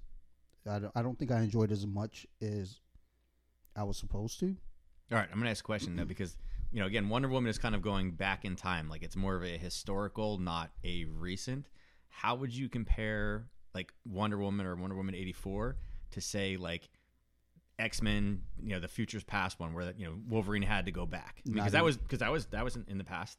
I 0.68 0.78
don't, 0.78 0.92
I 0.94 1.02
don't 1.02 1.18
think 1.18 1.30
I 1.30 1.40
enjoyed 1.40 1.70
it 1.70 1.74
as 1.74 1.86
much 1.86 2.26
as 2.40 2.80
I 3.76 3.82
was 3.82 3.98
supposed 3.98 4.40
to. 4.40 4.56
All 5.12 5.18
right, 5.18 5.28
I'm 5.30 5.38
gonna 5.38 5.50
ask 5.50 5.64
a 5.64 5.66
question 5.66 5.96
though 5.96 6.04
because 6.04 6.36
you 6.70 6.80
know 6.80 6.86
again 6.86 7.08
Wonder 7.08 7.28
Woman 7.28 7.50
is 7.50 7.58
kind 7.58 7.74
of 7.74 7.82
going 7.82 8.12
back 8.12 8.44
in 8.44 8.54
time, 8.54 8.88
like 8.88 9.02
it's 9.02 9.16
more 9.16 9.34
of 9.34 9.42
a 9.42 9.58
historical, 9.58 10.38
not 10.38 10.70
a 10.84 11.06
recent. 11.06 11.68
How 12.08 12.36
would 12.36 12.54
you 12.54 12.68
compare 12.68 13.46
like 13.74 13.92
Wonder 14.04 14.38
Woman 14.38 14.66
or 14.66 14.76
Wonder 14.76 14.94
Woman 14.94 15.14
'84 15.14 15.76
to 16.12 16.20
say 16.20 16.56
like 16.56 16.90
X 17.80 18.02
Men, 18.02 18.42
you 18.62 18.70
know, 18.70 18.80
the 18.80 18.88
Futures 18.88 19.24
Past 19.24 19.58
one 19.58 19.72
where 19.74 19.92
you 19.96 20.06
know 20.06 20.14
Wolverine 20.28 20.62
had 20.62 20.86
to 20.86 20.92
go 20.92 21.06
back 21.06 21.40
Not 21.44 21.54
because 21.54 21.72
that 21.72 21.78
in- 21.78 21.84
was 21.84 21.96
because 21.96 22.18
that 22.20 22.30
was 22.30 22.46
that 22.46 22.64
was 22.64 22.76
in, 22.76 22.84
in 22.88 22.98
the 22.98 23.04
past. 23.04 23.38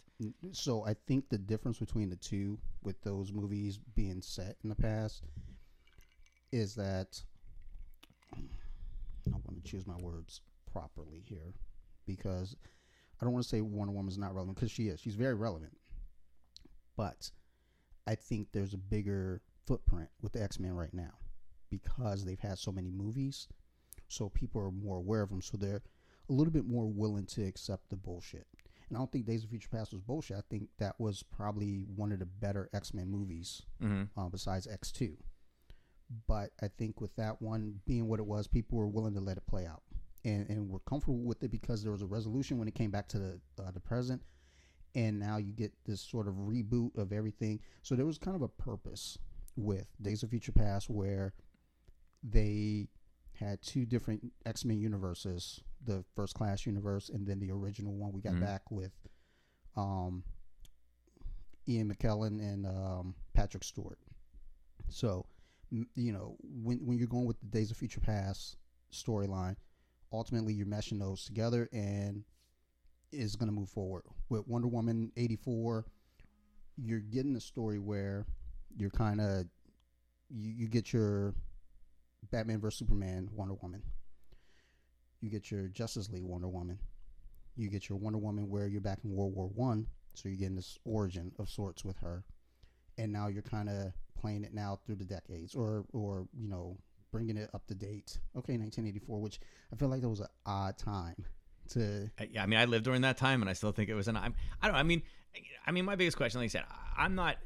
So 0.52 0.86
I 0.86 0.96
think 1.08 1.30
the 1.30 1.38
difference 1.38 1.80
between 1.80 2.10
the 2.10 2.16
two, 2.16 2.60
with 2.84 3.02
those 3.02 3.32
movies 3.32 3.80
being 3.96 4.22
set 4.22 4.58
in 4.64 4.70
the 4.70 4.76
past, 4.76 5.24
is 6.52 6.76
that 6.76 7.22
I 8.36 9.32
want 9.32 9.64
to 9.64 9.70
choose 9.70 9.88
my 9.88 9.98
words 9.98 10.42
properly 10.72 11.24
here 11.24 11.54
because 12.06 12.56
I 13.20 13.26
don't 13.26 13.34
want 13.34 13.44
to 13.44 13.50
say 13.50 13.62
Wonder 13.62 13.94
Woman's 13.94 14.18
not 14.18 14.34
relevant 14.34 14.58
because 14.58 14.72
she 14.72 14.88
is. 14.88 15.00
She's 15.00 15.16
very 15.16 15.36
relevant, 15.36 15.78
but 16.98 17.30
I 18.08 18.16
think 18.16 18.48
there's 18.52 18.74
a 18.74 18.78
bigger 18.78 19.42
footprint 19.66 20.10
with 20.22 20.34
the 20.34 20.42
X 20.42 20.60
Men 20.60 20.74
right 20.74 20.94
now 20.94 21.14
because 21.70 22.26
they've 22.26 22.40
had 22.40 22.58
so 22.58 22.72
many 22.72 22.92
movies, 22.92 23.48
so 24.12 24.30
people 24.30 24.62
are 24.62 24.72
more 24.72 24.98
aware 24.98 25.22
of 25.22 25.30
them. 25.30 25.42
So 25.42 25.58
they're 25.58 25.82
a 26.30 26.34
little 26.34 26.54
bit 26.54 26.66
more 26.66 26.86
willing 26.86 27.26
to 27.28 27.44
accept 27.44 27.90
the 27.90 27.96
bullshit. 27.96 28.46
And 28.90 28.98
I 28.98 29.00
don't 29.00 29.12
think 29.12 29.26
Days 29.26 29.44
of 29.44 29.50
Future 29.50 29.70
Past 29.72 29.94
was 29.94 30.02
bullshit. 30.02 30.38
I 30.38 30.42
think 30.50 30.68
that 30.80 31.00
was 31.00 31.24
probably 31.24 31.86
one 31.96 32.12
of 32.12 32.20
the 32.20 32.26
better 32.26 32.70
X 32.74 32.94
Men 32.94 33.10
movies 33.10 33.62
Mm-hmm. 33.82 34.20
uh, 34.20 34.30
besides 34.30 34.68
X 34.68 34.92
two. 34.92 35.18
But 36.28 36.52
I 36.62 36.68
think 36.68 37.00
with 37.00 37.16
that 37.16 37.42
one 37.42 37.80
being 37.88 38.08
what 38.08 38.20
it 38.20 38.26
was, 38.26 38.48
people 38.48 38.78
were 38.78 38.88
willing 38.88 39.14
to 39.14 39.22
let 39.22 39.38
it 39.38 39.48
play 39.48 39.66
out, 39.66 39.82
and 40.26 40.50
and 40.50 40.70
were 40.70 40.80
comfortable 40.82 41.20
with 41.24 41.42
it 41.42 41.52
because 41.52 41.82
there 41.84 41.92
was 41.94 42.02
a 42.02 42.06
resolution 42.08 42.58
when 42.58 42.68
it 42.68 42.76
came 42.76 42.92
back 42.92 43.08
to 43.10 43.20
the 43.20 43.40
uh, 43.64 43.72
the 43.72 43.80
present, 43.80 44.22
and 44.94 45.18
now 45.18 45.38
you 45.38 45.54
get 45.54 45.72
this 45.86 46.02
sort 46.02 46.28
of 46.28 46.34
reboot 46.36 46.98
of 46.98 47.14
everything. 47.14 47.62
So 47.82 47.96
there 47.96 48.06
was 48.06 48.18
kind 48.18 48.36
of 48.36 48.42
a 48.42 48.50
purpose 48.50 49.18
with 49.56 49.88
Days 50.02 50.22
of 50.22 50.30
Future 50.32 50.52
Past 50.52 50.90
where 50.90 51.34
they 52.24 52.88
had 53.42 53.62
two 53.62 53.86
different 53.86 54.32
X 54.46 54.64
Men 54.66 54.80
universes, 54.80 55.62
the 55.84 56.04
First 56.16 56.36
Class 56.36 56.66
universe, 56.66 57.10
and 57.10 57.26
then 57.28 57.40
the 57.40 57.52
original 57.52 57.94
one 57.94 58.12
we 58.14 58.22
got 58.22 58.34
Mhm. 58.34 58.42
back 58.42 58.70
with, 58.72 58.94
um, 59.76 60.24
Ian 61.68 61.94
McKellen 61.94 62.40
and 62.40 62.66
um, 62.66 63.16
Patrick 63.34 63.64
Stewart. 63.64 64.00
So, 64.90 65.26
you 65.70 66.12
know, 66.12 66.38
when 66.42 66.86
when 66.86 66.98
you're 66.98 67.08
going 67.08 67.26
with 67.26 67.40
the 67.40 67.48
Days 67.48 67.72
of 67.72 67.78
Future 67.78 68.02
Past 68.02 68.58
storyline, 68.92 69.56
ultimately 70.12 70.54
you're 70.54 70.66
meshing 70.68 71.00
those 71.00 71.24
together 71.26 71.70
and 71.72 72.24
is 73.12 73.36
going 73.36 73.48
to 73.50 73.56
move 73.56 73.70
forward. 73.70 74.04
With 74.30 74.48
Wonder 74.48 74.68
Woman 74.68 75.12
84, 75.16 75.86
you're 76.78 77.00
getting 77.00 77.36
a 77.36 77.40
story 77.42 77.80
where 77.80 78.26
you're 78.78 78.90
kind 78.90 79.20
of 79.22 79.46
you, 80.30 80.50
you 80.52 80.68
get 80.68 80.92
your 80.94 81.34
Batman 82.30 82.60
vs 82.60 82.80
Superman 82.80 83.30
Wonder 83.34 83.56
Woman. 83.56 83.82
You 85.22 85.30
get 85.30 85.52
your 85.52 85.68
Justice 85.68 86.10
League 86.10 86.24
Wonder 86.24 86.48
Woman. 86.48 86.80
You 87.56 87.70
get 87.70 87.90
your 87.90 87.98
Wonder 87.98 88.20
Woman 88.20 88.50
where 88.50 88.68
you're 88.68 88.82
back 88.82 89.00
in 89.04 89.12
World 89.12 89.36
War 89.36 89.50
One, 89.54 89.88
so 90.14 90.30
you're 90.30 90.38
getting 90.38 90.56
this 90.56 90.78
origin 90.86 91.32
of 91.40 91.50
sorts 91.50 91.84
with 91.84 91.98
her, 91.98 92.24
and 92.98 93.12
now 93.12 93.28
you're 93.28 93.42
kind 93.42 93.70
of 93.70 93.94
playing 94.20 94.44
it 94.44 94.54
now 94.54 94.80
through 94.86 94.96
the 94.96 95.06
decades, 95.06 95.56
or 95.56 95.86
or 95.94 96.28
you 96.38 96.48
know 96.48 96.78
bringing 97.12 97.38
it 97.38 97.50
up 97.54 97.68
to 97.68 97.76
date. 97.76 98.18
Okay, 98.38 98.58
1984, 98.58 99.20
which 99.20 99.40
I 99.72 99.76
feel 99.76 99.90
like 99.90 100.02
that 100.02 100.10
was 100.10 100.22
an 100.22 100.28
odd 100.46 100.78
time 100.78 101.26
to. 101.70 102.10
Yeah, 102.30 102.44
I 102.44 102.46
mean, 102.46 102.60
I 102.60 102.66
lived 102.66 102.86
during 102.86 103.02
that 103.02 103.18
time, 103.18 103.42
and 103.42 103.50
I 103.50 103.54
still 103.54 103.72
think 103.72 103.90
it 103.90 103.96
was 103.96 104.08
an. 104.08 104.18
I'm, 104.18 104.34
I 104.62 104.68
don't. 104.68 104.76
I 104.76 104.84
mean, 104.84 105.04
I 105.66 105.72
mean, 105.72 105.86
my 105.86 105.96
biggest 105.96 106.18
question, 106.18 106.40
like 106.40 106.46
I 106.46 106.50
said, 106.50 106.66
I'm 106.98 107.16
not 107.16 107.38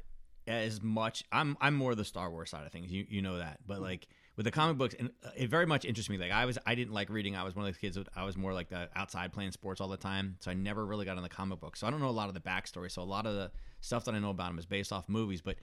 as 0.48 0.82
much. 0.82 1.24
I'm 1.32 1.58
I'm 1.60 1.76
more 1.76 1.96
the 1.96 2.06
Star 2.06 2.30
Wars 2.30 2.52
side 2.52 2.66
of 2.66 2.72
things. 2.72 2.92
You 2.92 3.06
you 3.10 3.22
know 3.22 3.38
that, 3.38 3.60
but 3.66 3.76
mm-hmm. 3.76 3.84
like 3.84 4.08
with 4.36 4.43
the 4.45 4.52
comic 4.52 4.78
books, 4.78 4.95
and 4.98 5.10
uh, 5.26 5.30
it 5.36 5.50
very 5.50 5.65
much 5.65 5.86
interests 5.86 6.10
me. 6.10 6.17
Like 6.17 6.32
I 6.32 6.45
was, 6.45 6.58
I 6.65 6.76
didn't 6.76 6.93
like 6.93 7.10
reading. 7.10 7.36
I 7.36 7.43
was 7.43 7.56
one 7.56 7.65
of 7.65 7.74
those 7.74 7.80
kids. 7.80 7.95
That, 7.95 8.08
I 8.15 8.24
was 8.26 8.36
more 8.38 8.54
like 8.54 8.69
the 8.69 8.89
outside 8.95 9.32
playing 9.34 9.52
sports 9.52 9.80
all 9.82 9.88
the 9.88 9.98
time, 9.98 10.38
so 10.39 10.52
I 10.52 10.54
never 10.54 10.86
really 10.86 11.06
got 11.06 11.21
the 11.21 11.30
comic 11.30 11.60
books. 11.60 11.80
So 11.80 11.88
I 11.88 11.91
don't 11.91 12.02
know 12.02 12.10
a 12.10 12.12
lot 12.12 12.28
of 12.28 12.34
the 12.34 12.39
backstory. 12.41 12.91
So 12.91 13.02
a 13.02 13.04
lot 13.04 13.26
of 13.26 13.34
the 13.36 13.52
stuff 13.82 14.06
that 14.06 14.15
I 14.15 14.19
know 14.19 14.30
about 14.32 14.48
them 14.50 14.60
is 14.60 14.65
based 14.65 14.91
off 14.93 15.08
movies, 15.10 15.41
but. 15.41 15.56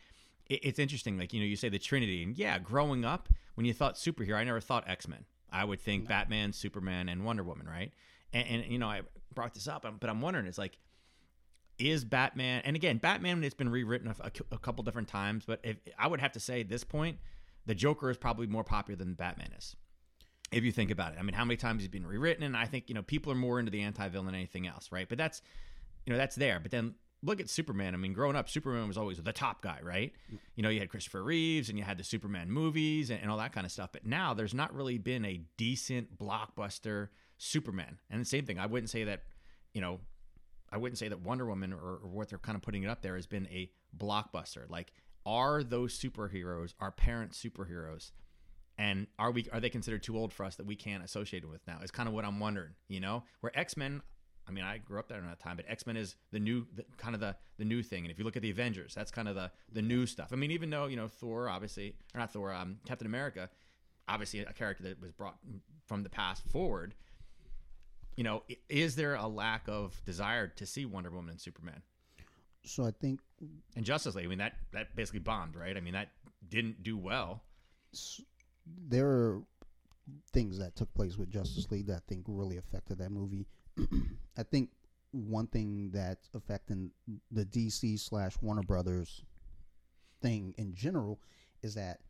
it- 0.48 0.64
It's 0.64 0.78
interesting, 0.78 1.16
like 1.18 1.32
you 1.32 1.40
know, 1.40 1.46
you 1.46 1.56
say 1.56 1.68
the 1.68 1.78
Trinity, 1.78 2.22
and 2.22 2.37
yeah, 2.37 2.58
growing 2.58 3.04
up, 3.04 3.28
when 3.54 3.64
you 3.64 3.72
thought 3.72 3.94
superhero, 3.94 4.35
I 4.37 4.44
never 4.44 4.61
thought 4.61 4.85
X 4.88 5.06
Men. 5.08 5.24
I 5.50 5.64
would 5.64 5.80
think 5.80 6.08
Batman, 6.08 6.52
Superman, 6.52 7.08
and 7.08 7.24
Wonder 7.24 7.42
Woman, 7.44 7.66
right? 7.66 7.92
and, 8.32 8.46
and 8.48 8.72
you 8.72 8.78
know 8.78 8.88
I 8.88 9.02
brought 9.35 9.52
this 9.54 9.68
up, 9.68 9.85
um, 9.87 9.96
but 10.00 10.08
I'm 10.11 10.20
wondering, 10.20 10.46
it's 10.46 10.58
like, 10.58 10.78
is 11.78 12.04
Batman? 12.04 12.62
And 12.64 12.76
again, 12.76 12.98
Batman 12.98 13.42
it's 13.44 13.54
been 13.54 13.68
rewritten 13.68 14.08
a, 14.08 14.16
a- 14.26 14.54
a 14.54 14.58
couple 14.58 14.85
different 14.85 15.08
times, 15.08 15.44
but 15.46 15.61
if 15.62 15.76
I 15.98 16.06
would 16.06 16.20
have 16.20 16.32
to 16.32 16.40
say 16.40 16.61
at 16.61 16.68
this 16.68 16.85
point, 16.85 17.18
the 17.66 17.75
Joker 17.75 18.11
is 18.11 18.16
probably 18.16 18.46
more 18.46 18.64
popular 18.64 18.96
than 18.96 19.14
Batman 19.14 19.53
is. 19.57 19.77
If 20.51 20.64
you 20.64 20.72
think 20.72 20.90
about 20.90 21.12
it, 21.12 21.18
I 21.18 21.22
mean, 21.22 21.35
how 21.35 21.44
many 21.44 21.57
times 21.57 21.83
he's 21.83 21.88
been 21.88 22.07
rewritten? 22.07 22.42
And 22.42 22.57
I 22.57 22.66
think 22.66 22.88
you 22.88 22.94
know 22.94 23.03
people 23.03 23.33
are 23.33 23.37
more 23.37 23.59
into 23.59 23.70
the 23.70 23.83
anti-villain 23.83 24.27
than 24.27 24.35
anything 24.35 24.66
else, 24.66 24.92
right? 24.92 25.09
But 25.09 25.18
that's 25.18 25.40
you 26.05 26.12
know 26.12 26.18
that's 26.18 26.37
there. 26.37 26.61
But 26.61 26.70
then 26.70 26.94
look 27.22 27.40
at 27.40 27.48
Superman. 27.48 27.94
I 27.94 27.96
mean, 27.96 28.12
growing 28.12 28.37
up, 28.37 28.48
Superman 28.48 28.88
was 28.88 28.98
always 28.98 29.18
the 29.18 29.33
top 29.33 29.62
guy, 29.62 29.79
right? 29.83 30.12
You 30.57 30.62
know, 30.62 30.68
you 30.68 30.81
had 30.81 30.88
Christopher 30.88 31.22
Reeves 31.22 31.68
and 31.68 31.79
you 31.79 31.85
had 31.85 31.96
the 31.96 32.05
Superman 32.05 32.51
movies 32.51 33.11
and, 33.11 33.20
and 33.20 33.31
all 33.31 33.38
that 33.38 33.53
kind 33.53 33.64
of 33.64 33.72
stuff. 33.72 33.90
But 33.92 34.05
now 34.05 34.35
there's 34.35 34.55
not 34.55 34.75
really 34.75 34.98
been 34.98 35.25
a 35.25 35.40
decent 35.57 36.18
blockbuster 36.18 37.09
Superman. 37.38 37.98
And 38.11 38.20
the 38.20 38.25
same 38.25 38.44
thing, 38.44 38.59
I 38.59 38.66
wouldn't 38.66 38.90
say 38.90 39.05
that, 39.05 39.22
you 39.72 39.81
know, 39.81 40.01
I 40.70 40.79
wouldn't 40.79 40.98
say 40.98 41.09
that 41.09 41.20
Wonder 41.20 41.46
Woman 41.46 41.72
or, 41.72 42.01
or 42.03 42.09
what 42.09 42.29
they're 42.29 42.38
kind 42.38 42.57
of 42.57 42.62
putting 42.62 42.83
it 42.83 42.88
up 42.88 43.03
there 43.03 43.14
has 43.14 43.27
been 43.27 43.46
a 43.48 43.70
blockbuster. 43.96 44.68
Like, 44.68 44.92
are 45.24 45.62
those 45.62 45.98
superheroes 45.98 46.74
our 46.80 46.90
parent 46.90 47.32
superheroes? 47.32 48.11
And 48.78 49.06
are 49.18 49.30
we 49.30 49.46
are 49.52 49.61
they 49.61 49.70
considered 49.70 50.02
too 50.02 50.16
old 50.16 50.32
for 50.32 50.44
us 50.44 50.56
that 50.56 50.66
we 50.66 50.76
can't 50.76 51.04
associate 51.04 51.48
with 51.48 51.61
now? 51.66 51.78
Is 51.82 51.90
kind 51.90 52.08
of 52.08 52.14
what 52.14 52.24
I'm 52.24 52.40
wondering. 52.40 52.72
You 52.88 53.00
know, 53.00 53.24
where 53.40 53.56
X 53.58 53.76
Men. 53.76 54.02
I 54.48 54.50
mean, 54.50 54.64
I 54.64 54.78
grew 54.78 54.98
up 54.98 55.06
there 55.06 55.18
in 55.18 55.26
that 55.26 55.38
time, 55.38 55.54
but 55.56 55.66
X 55.68 55.87
Men 55.87 55.96
is 55.96 56.16
the 56.32 56.40
new, 56.40 56.66
the, 56.74 56.85
kind 56.96 57.14
of 57.14 57.20
the 57.20 57.37
the 57.58 57.64
new 57.64 57.82
thing. 57.82 58.04
And 58.04 58.11
if 58.11 58.18
you 58.18 58.24
look 58.24 58.35
at 58.35 58.42
the 58.42 58.50
Avengers, 58.50 58.92
that's 58.94 59.11
kind 59.11 59.28
of 59.28 59.35
the 59.35 59.52
the 59.72 59.82
new 59.82 60.04
stuff. 60.06 60.30
I 60.32 60.37
mean, 60.37 60.50
even 60.50 60.70
though 60.70 60.87
you 60.87 60.96
know 60.96 61.06
Thor, 61.06 61.48
obviously, 61.48 61.94
or 62.14 62.18
not 62.18 62.32
Thor, 62.32 62.52
um, 62.52 62.78
Captain 62.85 63.06
America, 63.06 63.50
obviously 64.08 64.40
a 64.40 64.52
character 64.52 64.82
that 64.85 65.00
was 65.00 65.12
brought 65.12 65.37
from 65.87 66.02
the 66.02 66.08
past 66.08 66.42
forward. 66.48 66.94
You 68.16 68.24
know, 68.24 68.42
is 68.68 68.96
there 68.96 69.14
a 69.14 69.26
lack 69.26 69.68
of 69.68 70.02
desire 70.04 70.48
to 70.48 70.66
see 70.66 70.85
Wonder 70.85 71.11
Woman 71.11 71.30
and 71.30 71.40
Superman 71.40 71.82
So 72.64 72.85
I 72.85 72.92
think 72.92 73.20
and 73.77 73.85
Justice 73.85 74.14
League? 74.14 74.27
I 74.27 74.29
mean, 74.29 74.38
that 74.38 74.55
that 74.72 74.94
basically 74.94 75.20
bombed, 75.20 75.57
right? 75.57 75.77
I 75.77 75.81
mean, 75.81 75.94
that 75.94 76.09
didn't 76.48 76.83
do 76.83 76.96
well. 76.96 77.42
there 78.88 79.09
are 79.09 79.42
things 80.33 80.59
that 80.59 80.77
took 80.77 80.92
place 80.94 81.16
with 81.16 81.31
Justice 81.31 81.70
League 81.70 81.87
that 81.87 81.96
I 81.96 82.03
think 82.09 82.25
really 82.27 82.57
affected 82.57 82.98
that 82.98 83.11
movie. 83.11 83.46
I 84.37 84.42
think 84.42 84.70
one 85.12 85.46
thing 85.46 85.90
that's 85.92 86.29
affecting 86.35 86.90
the 87.31 87.44
DC 87.44 87.98
slash 88.01 88.35
Warner 88.40 88.62
Brothers 88.62 89.22
thing 90.20 90.55
in 90.57 90.75
general 90.75 91.20
is 91.62 91.75
that 91.75 92.01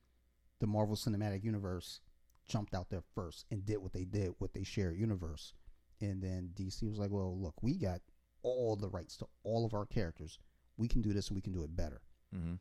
the 0.61 0.67
Marvel 0.67 0.97
Cinematic 0.97 1.43
Universe 1.43 2.01
jumped 2.49 2.75
out 2.75 2.91
there 2.91 3.03
first 3.15 3.47
and 3.51 3.65
did 3.65 3.79
what 3.79 3.93
they 3.93 4.05
did 4.05 4.35
with 4.39 4.53
their 4.53 4.65
shared 4.65 4.97
universe. 4.97 5.55
And 6.01 6.23
then 6.23 6.51
DC 6.55 6.89
was 6.89 6.99
like, 6.99 7.11
well, 7.11 7.39
look, 7.39 7.55
we 7.63 7.75
got 7.75 8.01
all 8.43 8.77
the 8.77 8.89
rights 8.89 9.17
to 9.19 9.27
all 9.45 9.65
of 9.65 9.75
our 9.75 9.87
characters. 9.87 10.39
We 10.77 10.89
can 10.89 11.03
do 11.03 11.13
this 11.13 11.29
and 11.29 11.37
we 11.37 11.43
can 11.43 11.53
do 11.53 11.65
it 11.65 11.77
better. 11.77 12.01
Mm-hmm. 12.35 12.55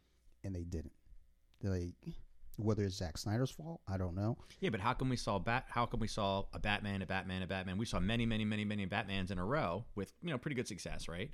And 0.44 0.56
they 0.56 0.63
didn't. 0.63 0.94
Like, 1.63 1.94
whether 2.58 2.84
it's 2.84 2.96
Zack 2.96 3.17
Snyder's 3.17 3.52
fault, 3.52 3.82
I 3.88 3.98
don't 3.98 4.15
know. 4.15 4.38
Yeah, 4.60 4.70
but 4.70 4.80
how 4.80 4.94
come 4.94 5.10
we 5.10 5.17
saw 5.17 5.39
bat? 5.39 5.65
How 5.70 5.86
come 5.86 6.00
we 6.00 6.08
saw 6.08 6.46
a 6.54 6.60
Batman, 6.60 7.02
a 7.02 7.06
Batman, 7.06 7.41
a 7.41 7.48
Batman? 7.48 7.78
We 7.78 7.86
saw 7.86 8.00
many, 8.00 8.26
many, 8.26 8.46
many, 8.46 8.65
many 8.65 8.86
Batmans 8.86 9.32
in 9.32 9.38
a 9.38 9.46
row 9.46 9.86
with 9.96 10.12
you 10.22 10.30
know 10.30 10.38
pretty 10.38 10.56
good 10.56 10.67
success, 10.67 11.08
right? 11.08 11.32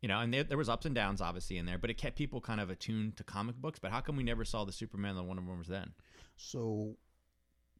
You 0.00 0.08
know, 0.08 0.18
and 0.20 0.34
there, 0.34 0.44
there 0.44 0.58
was 0.58 0.68
ups 0.68 0.84
and 0.84 0.94
downs 0.94 1.20
obviously 1.20 1.58
in 1.58 1.66
there, 1.66 1.78
but 1.78 1.88
it 1.88 1.94
kept 1.94 2.16
people 2.16 2.40
kind 2.40 2.60
of 2.60 2.70
attuned 2.70 3.16
to 3.18 3.24
comic 3.24 3.56
books. 3.56 3.78
But 3.78 3.92
how 3.92 4.00
come 4.00 4.16
we 4.16 4.24
never 4.24 4.44
saw 4.44 4.64
the 4.64 4.72
Superman 4.72 5.16
and 5.16 5.28
Wonder 5.28 5.42
Woman 5.42 5.58
was 5.58 5.68
then? 5.68 5.92
So 6.36 6.96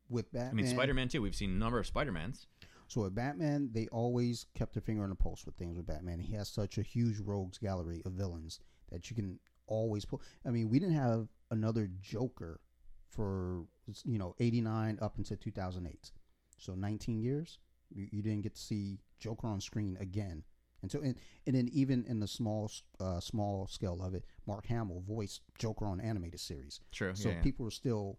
with 0.09 0.33
Batman, 0.33 0.51
I 0.51 0.55
mean, 0.55 0.66
Spider 0.66 0.94
Man 0.94 1.09
too. 1.09 1.22
We've 1.22 1.35
seen 1.35 1.51
a 1.51 1.59
number 1.59 1.79
of 1.79 1.87
Spider 1.87 2.12
Mans. 2.12 2.46
So 2.92 3.00
with 3.00 3.14
Batman, 3.14 3.70
they 3.72 3.88
always 3.88 4.44
kept 4.55 4.74
their 4.74 4.83
finger 4.83 5.02
on 5.02 5.09
the 5.09 5.14
pulse 5.14 5.46
with 5.46 5.55
things 5.55 5.78
with 5.78 5.87
Batman. 5.87 6.18
He 6.18 6.35
has 6.35 6.46
such 6.50 6.76
a 6.76 6.83
huge 6.83 7.20
rogues 7.20 7.57
gallery 7.57 8.02
of 8.05 8.12
villains 8.12 8.61
that 8.90 9.09
you 9.09 9.16
can 9.16 9.38
always 9.66 10.05
pull. 10.05 10.20
I 10.46 10.50
mean, 10.50 10.68
we 10.68 10.78
didn't 10.78 10.96
have 10.96 11.28
another 11.50 11.88
Joker 12.02 12.61
for 13.09 13.64
you 14.05 14.18
know 14.18 14.35
eighty 14.40 14.61
nine 14.61 14.98
up 15.00 15.16
until 15.16 15.38
two 15.38 15.50
thousand 15.50 15.87
eight. 15.87 16.12
So 16.59 16.74
nineteen 16.74 17.18
years, 17.18 17.61
you, 17.94 18.09
you, 18.12 18.20
didn't 18.20 18.42
get 18.42 18.57
to 18.57 18.61
see 18.61 18.98
Joker 19.18 19.46
on 19.46 19.62
screen 19.62 19.96
again 19.98 20.44
until 20.83 21.00
and, 21.00 21.16
and 21.46 21.57
then 21.57 21.70
even 21.72 22.05
in 22.07 22.20
the 22.20 22.28
small 22.28 22.70
uh, 23.00 23.20
small 23.20 23.66
scale 23.68 24.02
of 24.02 24.12
it, 24.12 24.26
Mark 24.46 24.66
Hamill 24.66 25.02
voiced 25.09 25.40
Joker 25.59 25.87
on 25.87 25.98
animated 25.98 26.40
series. 26.40 26.81
True. 26.92 27.14
So 27.14 27.31
yeah, 27.31 27.37
yeah. 27.37 27.42
people 27.42 27.64
were 27.64 27.70
still, 27.70 28.18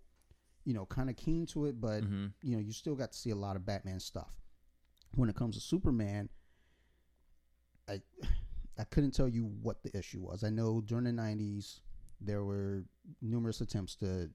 you 0.65 0.73
know, 0.73 0.87
kind 0.87 1.11
of 1.11 1.15
keen 1.15 1.45
to 1.47 1.65
it, 1.65 1.79
but 1.79 2.01
Mm-hmm. 2.03 2.25
you 2.41 2.55
know, 2.55 2.59
you 2.59 2.73
still 2.73 2.95
got 2.95 3.11
to 3.11 3.17
see 3.19 3.29
a 3.29 3.35
lot 3.35 3.55
of 3.55 3.67
Batman 3.67 3.99
stuff. 3.99 4.42
When 5.15 5.29
it 5.29 5.35
comes 5.35 5.55
to 5.55 5.61
Superman, 5.61 6.29
I 7.87 8.01
I 8.77 8.83
couldn't 8.85 9.11
tell 9.11 9.27
you 9.27 9.43
what 9.61 9.83
the 9.83 9.95
issue 9.97 10.21
was. 10.21 10.43
I 10.43 10.49
know 10.49 10.81
during 10.81 11.03
the 11.05 11.11
'90s 11.11 11.81
there 12.21 12.43
were 12.43 12.85
numerous 13.21 13.61
attempts 13.61 13.95
to, 13.97 14.29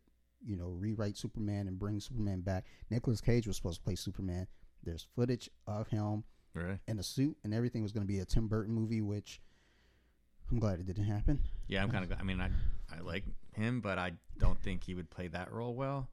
you 0.44 0.56
know, 0.56 0.68
rewrite 0.68 1.16
Superman 1.16 1.68
and 1.68 1.78
bring 1.78 2.00
Superman 2.00 2.40
back. 2.42 2.64
Nicolas 2.90 3.20
Cage 3.20 3.46
was 3.46 3.56
supposed 3.56 3.78
to 3.78 3.84
play 3.84 3.94
Superman. 3.96 4.46
There's 4.84 5.06
footage 5.16 5.50
of 5.66 5.88
him 5.88 6.22
Really? 6.54 6.78
in 6.86 6.98
a 6.98 7.02
suit, 7.02 7.36
and 7.44 7.52
everything 7.54 7.82
was 7.82 7.92
going 7.92 8.06
to 8.06 8.12
be 8.12 8.20
a 8.20 8.24
Tim 8.24 8.46
Burton 8.46 8.74
movie, 8.74 9.00
which 9.00 9.40
I'm 10.50 10.58
glad 10.58 10.78
it 10.80 10.86
didn't 10.86 11.04
happen. 11.06 11.40
Yeah, 11.66 11.82
I'm 11.82 11.90
kind 11.90 12.04
of. 12.04 12.12
I 12.18 12.22
mean, 12.22 12.40
I 12.40 12.50
I 12.94 13.00
like 13.00 13.24
him, 13.54 13.80
but 13.80 13.98
I 13.98 14.12
don't 14.38 14.60
think 14.60 14.84
he 14.84 14.94
would 14.94 15.10
play 15.10 15.26
that 15.28 15.50
role 15.52 15.74
well. 15.74 16.08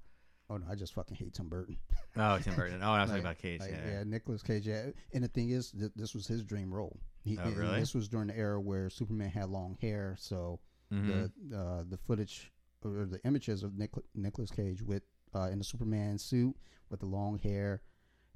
Oh 0.50 0.58
no, 0.58 0.66
I 0.70 0.76
just 0.76 0.94
fucking 0.94 1.18
hate 1.18 1.34
Tim 1.34 1.50
Burton. 1.50 1.78
Oh, 2.16 2.38
Tim 2.40 2.56
Burton. 2.56 2.82
Oh, 2.84 2.92
I 2.92 3.02
was 3.02 3.10
Like- 3.12 3.22
talking 3.24 3.26
about 3.26 3.38
Cage. 3.40 3.60
Like, 3.62 3.72
yeah. 3.72 3.90
yeah, 3.92 4.04
Nicolas 4.04 4.44
Cage. 4.44 4.68
Yeah, 4.68 4.90
and 5.14 5.24
the 5.24 5.28
thing 5.28 5.50
is, 5.50 5.72
th- 5.72 5.92
this 5.96 6.14
was 6.14 6.28
his 6.28 6.44
dream 6.44 6.74
role. 6.74 7.00
He, 7.24 7.38
Oh, 7.40 7.50
really? 7.52 7.80
This 7.80 7.96
was 7.96 8.08
during 8.08 8.28
the 8.28 8.38
era 8.38 8.62
where 8.62 8.90
Superman 8.90 9.30
had 9.32 9.50
long 9.50 9.76
hair, 9.82 10.16
so 10.20 10.60
Mhm. 10.92 11.32
the 11.50 11.58
uh, 11.58 11.84
the 11.90 11.98
footage 11.98 12.52
or 12.84 13.06
the 13.06 13.20
images 13.26 13.64
of 13.64 13.76
Nic- 13.76 13.96
Nicolas 14.14 14.52
Cage 14.52 14.84
with 14.84 15.02
uh, 15.34 15.50
in 15.52 15.58
the 15.58 15.64
Superman 15.64 16.18
suit 16.20 16.56
with 16.90 17.00
the 17.00 17.06
long 17.08 17.40
hair, 17.40 17.82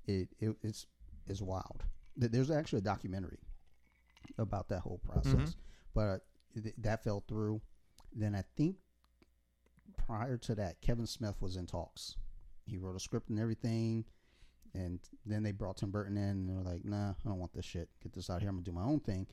it, 0.06 0.28
it 0.40 0.56
it's 0.64 0.88
is 1.28 1.42
wild. 1.44 1.84
There's 2.18 2.50
actually 2.50 2.80
a 2.80 2.82
documentary 2.82 3.38
about 4.38 4.68
that 4.70 4.80
whole 4.82 4.98
process, 4.98 5.52
Mhm. 5.52 5.56
but 5.94 6.26
th- 6.62 6.76
that 6.80 7.04
fell 7.04 7.22
through. 7.22 7.62
Then 8.14 8.34
I 8.36 8.42
think 8.58 8.78
prior 10.10 10.38
to 10.38 10.56
that, 10.56 10.82
Kevin 10.82 11.06
Smith 11.06 11.36
was 11.40 11.56
in 11.56 11.68
talks. 11.68 12.16
He 12.66 12.78
wrote 12.78 12.96
a 12.96 13.00
script 13.00 13.30
and 13.30 13.40
everything, 13.40 14.06
and 14.74 15.00
then 15.24 15.44
they 15.44 15.52
brought 15.52 15.78
Tim 15.78 15.92
Burton 15.92 16.18
in, 16.18 16.24
and 16.24 16.50
they 16.50 16.54
were 16.56 16.64
like, 16.64 16.84
"Nah, 16.84 17.12
I 17.12 17.30
don't 17.30 17.38
want 17.38 17.54
this 17.54 17.66
shit. 17.66 17.90
Get 18.02 18.14
this 18.14 18.30
out 18.30 18.42
here. 18.42 18.50
I'm 18.50 18.56
gonna 18.56 18.66
do 18.66 18.72
my 18.72 18.84
own 18.84 19.00
thing." 19.00 19.28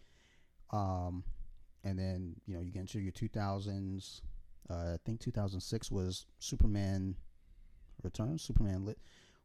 Um, 0.71 1.25
and 1.83 1.99
then 1.99 2.37
you 2.47 2.55
know 2.55 2.61
you 2.61 2.73
get 2.73 2.81
into 2.81 3.01
your 3.01 3.13
2000s. 3.13 4.21
Uh, 4.69 4.95
I 4.95 4.99
think 5.05 5.21
2006 5.21 5.91
was 5.91 6.27
Superman 6.41 7.17
Returns, 8.03 8.43
Superman 8.43 8.85
Lit, 8.85 8.99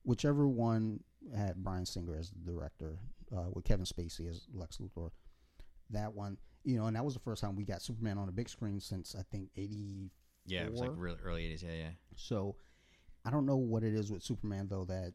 whichever 0.04 0.48
one 0.48 1.02
had 1.36 1.64
Bryan 1.64 1.86
Singer 1.86 2.16
as 2.16 2.32
the 2.32 2.52
director, 2.52 2.98
uh, 3.36 3.50
with 3.54 3.64
Kevin 3.64 3.86
Spacey 3.86 4.30
as 4.30 4.48
Lex 4.54 4.78
Luthor. 4.80 5.12
That 5.92 6.14
one, 6.14 6.40
you 6.64 6.78
know, 6.78 6.88
and 6.88 6.96
that 6.96 7.06
was 7.06 7.14
the 7.14 7.20
first 7.20 7.42
time 7.42 7.56
we 7.56 7.64
got 7.64 7.82
Superman 7.82 8.18
on 8.18 8.28
a 8.28 8.34
big 8.34 8.50
screen 8.50 8.82
since 8.82 9.16
I 9.16 9.24
think 9.24 9.50
80. 9.56 10.12
Yeah, 10.46 10.64
it 10.64 10.72
was 10.72 10.82
like 10.82 10.92
really 10.96 11.18
early 11.24 11.44
'80s. 11.44 11.64
Yeah, 11.64 11.74
yeah. 11.74 11.90
So 12.16 12.56
I 13.26 13.30
don't 13.32 13.46
know 13.46 13.58
what 13.58 13.84
it 13.84 13.94
is 13.94 14.12
with 14.12 14.24
Superman 14.24 14.68
though 14.70 14.86
that 14.86 15.14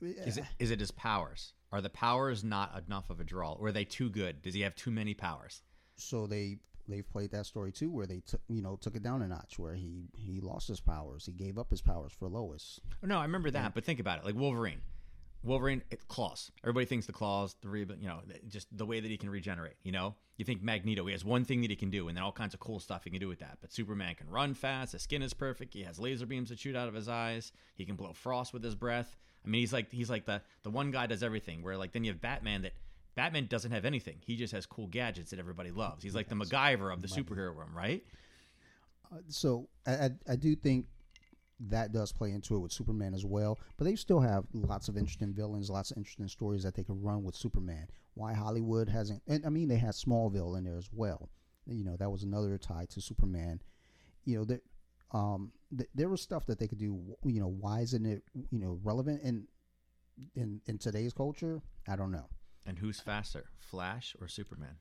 Is 0.00 0.38
it 0.38 0.44
is 0.58 0.70
it 0.70 0.80
his 0.80 0.90
powers? 0.90 1.54
Are 1.70 1.80
the 1.80 1.90
powers 1.90 2.44
not 2.44 2.82
enough 2.86 3.08
of 3.08 3.20
a 3.20 3.24
draw, 3.24 3.52
or 3.52 3.68
are 3.68 3.72
they 3.72 3.84
too 3.84 4.10
good? 4.10 4.42
Does 4.42 4.54
he 4.54 4.60
have 4.60 4.74
too 4.74 4.90
many 4.90 5.14
powers? 5.14 5.62
so 5.96 6.26
they 6.26 6.56
they've 6.88 7.08
played 7.08 7.30
that 7.30 7.46
story 7.46 7.70
too 7.70 7.90
where 7.90 8.06
they 8.06 8.20
took 8.20 8.40
you 8.48 8.62
know 8.62 8.76
took 8.76 8.96
it 8.96 9.02
down 9.02 9.22
a 9.22 9.28
notch 9.28 9.58
where 9.58 9.74
he 9.74 10.08
he 10.16 10.40
lost 10.40 10.66
his 10.66 10.80
powers 10.80 11.26
he 11.26 11.32
gave 11.32 11.58
up 11.58 11.70
his 11.70 11.80
powers 11.82 12.12
for 12.12 12.28
Lois 12.28 12.80
No, 13.02 13.18
I 13.18 13.22
remember 13.22 13.50
that, 13.52 13.74
but 13.74 13.84
think 13.84 14.00
about 14.00 14.18
it. 14.18 14.24
Like 14.24 14.34
Wolverine, 14.34 14.80
Wolverine 15.44 15.82
it, 15.90 16.06
claws. 16.08 16.50
Everybody 16.62 16.86
thinks 16.86 17.06
the 17.06 17.12
claws, 17.12 17.56
the 17.62 17.68
re, 17.68 17.80
you 17.80 18.06
know, 18.06 18.20
just 18.48 18.68
the 18.76 18.86
way 18.86 19.00
that 19.00 19.10
he 19.10 19.16
can 19.16 19.28
regenerate. 19.28 19.74
You 19.82 19.92
know, 19.92 20.14
you 20.36 20.44
think 20.44 20.62
Magneto, 20.62 21.04
he 21.06 21.12
has 21.12 21.24
one 21.24 21.44
thing 21.44 21.62
that 21.62 21.70
he 21.70 21.76
can 21.76 21.90
do, 21.90 22.08
and 22.08 22.16
then 22.16 22.22
all 22.22 22.32
kinds 22.32 22.54
of 22.54 22.60
cool 22.60 22.78
stuff 22.78 23.04
he 23.04 23.10
can 23.10 23.20
do 23.20 23.28
with 23.28 23.40
that. 23.40 23.58
But 23.60 23.72
Superman 23.72 24.14
can 24.14 24.28
run 24.28 24.54
fast. 24.54 24.92
His 24.92 25.02
skin 25.02 25.22
is 25.22 25.34
perfect. 25.34 25.74
He 25.74 25.82
has 25.82 25.98
laser 25.98 26.26
beams 26.26 26.50
that 26.50 26.60
shoot 26.60 26.76
out 26.76 26.88
of 26.88 26.94
his 26.94 27.08
eyes. 27.08 27.52
He 27.74 27.84
can 27.84 27.96
blow 27.96 28.12
frost 28.12 28.52
with 28.52 28.62
his 28.62 28.74
breath. 28.74 29.16
I 29.44 29.48
mean, 29.48 29.60
he's 29.60 29.72
like 29.72 29.90
he's 29.90 30.10
like 30.10 30.26
the 30.26 30.42
the 30.62 30.70
one 30.70 30.90
guy 30.90 31.06
does 31.06 31.22
everything. 31.22 31.62
Where 31.62 31.76
like 31.76 31.92
then 31.92 32.04
you 32.04 32.12
have 32.12 32.20
Batman 32.20 32.62
that. 32.62 32.72
Batman 33.14 33.44
doesn't 33.44 33.72
have 33.72 33.84
anything. 33.84 34.16
He 34.24 34.36
just 34.36 34.54
has 34.54 34.64
cool 34.64 34.86
gadgets 34.86 35.32
that 35.32 35.38
everybody 35.38 35.70
loves. 35.70 36.02
He's 36.02 36.14
like 36.14 36.30
the 36.30 36.34
MacGyver 36.34 36.90
of 36.90 37.02
the 37.02 37.08
superhero 37.08 37.54
room, 37.54 37.76
right? 37.76 38.02
Uh, 39.12 39.18
so 39.28 39.68
I, 39.86 39.92
I 39.92 40.10
I 40.30 40.36
do 40.36 40.56
think 40.56 40.86
that 41.68 41.92
does 41.92 42.12
play 42.12 42.30
into 42.32 42.56
it 42.56 42.58
with 42.58 42.72
Superman 42.72 43.14
as 43.14 43.24
well 43.24 43.58
but 43.76 43.84
they 43.84 43.94
still 43.96 44.20
have 44.20 44.44
lots 44.52 44.88
of 44.88 44.96
interesting 44.96 45.32
villains 45.32 45.70
lots 45.70 45.90
of 45.90 45.96
interesting 45.96 46.28
stories 46.28 46.62
that 46.64 46.74
they 46.74 46.82
can 46.84 47.00
run 47.00 47.22
with 47.22 47.34
Superman 47.36 47.86
why 48.14 48.32
Hollywood 48.32 48.88
hasn't 48.88 49.22
and 49.26 49.46
I 49.46 49.48
mean 49.48 49.68
they 49.68 49.76
had 49.76 49.94
Smallville 49.94 50.56
in 50.58 50.64
there 50.64 50.76
as 50.78 50.88
well 50.92 51.28
you 51.66 51.84
know 51.84 51.96
that 51.96 52.10
was 52.10 52.22
another 52.24 52.58
tie 52.58 52.86
to 52.90 53.00
Superman 53.00 53.60
you 54.24 54.38
know 54.38 54.44
there 54.44 54.60
um 55.12 55.52
th- 55.76 55.88
there 55.94 56.08
was 56.08 56.20
stuff 56.20 56.46
that 56.46 56.58
they 56.58 56.66
could 56.66 56.78
do 56.78 57.16
you 57.24 57.40
know 57.40 57.48
why 57.48 57.80
isn't 57.80 58.04
it 58.06 58.22
you 58.50 58.58
know 58.58 58.78
relevant 58.82 59.22
in 59.22 59.46
in 60.34 60.60
in 60.66 60.78
today's 60.78 61.12
culture 61.12 61.62
I 61.88 61.96
don't 61.96 62.10
know 62.12 62.28
And 62.66 62.78
who's 62.78 63.00
faster, 63.00 63.44
Flash 63.58 64.14
or 64.20 64.28
Superman? 64.28 64.76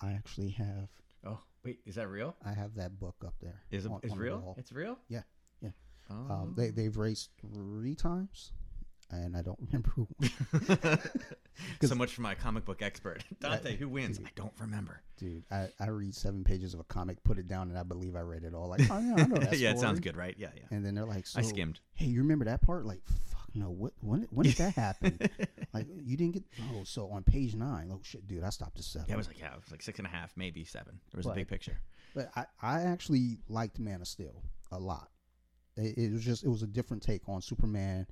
I 0.00 0.12
actually 0.12 0.50
have 0.50 0.88
Oh, 1.24 1.38
wait, 1.64 1.78
is 1.86 1.94
that 1.94 2.08
real? 2.08 2.34
I 2.44 2.52
have 2.52 2.74
that 2.74 2.98
book 2.98 3.14
up 3.24 3.34
there. 3.40 3.62
Is 3.70 3.86
it 3.86 3.92
on- 3.92 4.00
is 4.02 4.10
on 4.12 4.18
real? 4.18 4.54
It's 4.58 4.72
real. 4.72 4.98
Yeah. 5.08 5.22
Oh. 6.10 6.32
Um, 6.32 6.54
they 6.56 6.70
they've 6.70 6.96
raced 6.96 7.30
three 7.40 7.94
times, 7.94 8.52
and 9.10 9.36
I 9.36 9.42
don't 9.42 9.58
remember 9.66 9.90
who. 9.90 10.08
so 11.86 11.94
much 11.94 12.14
for 12.14 12.22
my 12.22 12.34
comic 12.34 12.64
book 12.64 12.82
expert, 12.82 13.24
Dante. 13.40 13.76
Who 13.76 13.88
wins? 13.88 14.20
I 14.24 14.28
don't 14.34 14.52
remember. 14.60 15.02
Dude, 15.18 15.44
I, 15.50 15.68
I 15.78 15.88
read 15.88 16.14
seven 16.14 16.42
pages 16.42 16.74
of 16.74 16.80
a 16.80 16.84
comic, 16.84 17.22
put 17.22 17.38
it 17.38 17.46
down, 17.46 17.68
and 17.68 17.78
I 17.78 17.82
believe 17.82 18.16
I 18.16 18.20
read 18.20 18.44
it 18.44 18.54
all. 18.54 18.68
Like, 18.68 18.82
oh 18.90 18.98
yeah, 18.98 19.22
I 19.22 19.26
know 19.26 19.36
that 19.36 19.58
yeah, 19.58 19.70
it 19.70 19.78
sounds 19.78 20.00
good, 20.00 20.16
right? 20.16 20.34
Yeah, 20.38 20.48
yeah. 20.56 20.62
And 20.70 20.84
then 20.84 20.94
they're 20.94 21.04
like, 21.04 21.26
so, 21.26 21.38
I 21.38 21.42
skimmed. 21.42 21.80
Hey, 21.94 22.06
you 22.06 22.20
remember 22.22 22.44
that 22.46 22.62
part? 22.62 22.84
Like, 22.84 23.00
fuck 23.06 23.48
no. 23.54 23.70
What 23.70 23.92
when 24.00 24.26
when 24.30 24.46
did 24.46 24.56
that 24.56 24.74
happen? 24.74 25.18
like, 25.72 25.86
you 26.04 26.16
didn't 26.16 26.34
get. 26.34 26.44
Oh, 26.74 26.82
so 26.84 27.08
on 27.08 27.22
page 27.22 27.54
nine. 27.54 27.90
Oh 27.92 28.00
shit, 28.02 28.26
dude, 28.26 28.42
I 28.42 28.50
stopped 28.50 28.78
at 28.78 28.84
seven. 28.84 29.06
Yeah, 29.08 29.14
it 29.14 29.18
was 29.18 29.28
like 29.28 29.38
yeah, 29.38 29.52
it 29.52 29.60
was 29.60 29.70
like 29.70 29.82
six 29.82 29.98
and 29.98 30.06
a 30.06 30.10
half, 30.10 30.32
maybe 30.36 30.64
seven. 30.64 30.98
There 31.12 31.18
was 31.18 31.26
a 31.26 31.30
big 31.30 31.48
picture. 31.48 31.78
But 32.14 32.30
I, 32.36 32.44
I 32.60 32.82
actually 32.82 33.38
liked 33.48 33.78
Man 33.78 34.02
of 34.02 34.06
Steel 34.06 34.42
a 34.70 34.78
lot. 34.78 35.08
It, 35.76 35.96
it 35.98 36.12
was 36.12 36.24
just 36.24 36.44
it 36.44 36.48
was 36.48 36.62
a 36.62 36.66
different 36.66 37.02
take 37.02 37.28
on 37.28 37.40
Superman. 37.40 38.06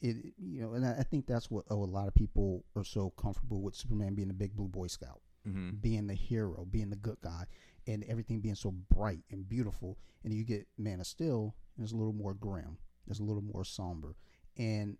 It 0.00 0.16
you 0.38 0.62
know, 0.62 0.72
and 0.74 0.84
I, 0.86 0.96
I 1.00 1.02
think 1.02 1.26
that's 1.26 1.50
what 1.50 1.64
oh, 1.70 1.82
a 1.82 1.84
lot 1.84 2.08
of 2.08 2.14
people 2.14 2.64
are 2.76 2.84
so 2.84 3.10
comfortable 3.10 3.60
with 3.60 3.74
Superman 3.74 4.14
being 4.14 4.28
the 4.28 4.34
big 4.34 4.56
blue 4.56 4.68
boy 4.68 4.86
scout, 4.86 5.20
hmm 5.44 5.70
being 5.80 6.06
the 6.06 6.14
hero, 6.14 6.66
being 6.70 6.90
the 6.90 6.96
good 6.96 7.18
guy, 7.22 7.44
and 7.86 8.04
everything 8.04 8.40
being 8.40 8.54
so 8.54 8.72
bright 8.94 9.20
and 9.30 9.48
beautiful. 9.48 9.98
And 10.24 10.32
you 10.34 10.44
get 10.44 10.66
Man 10.78 11.00
of 11.00 11.06
Steel, 11.06 11.54
and 11.76 11.84
it's 11.84 11.92
a 11.92 11.96
little 11.96 12.12
more 12.12 12.34
grim, 12.34 12.76
it's 13.08 13.20
a 13.20 13.22
little 13.22 13.42
more 13.42 13.64
somber, 13.64 14.16
and 14.58 14.96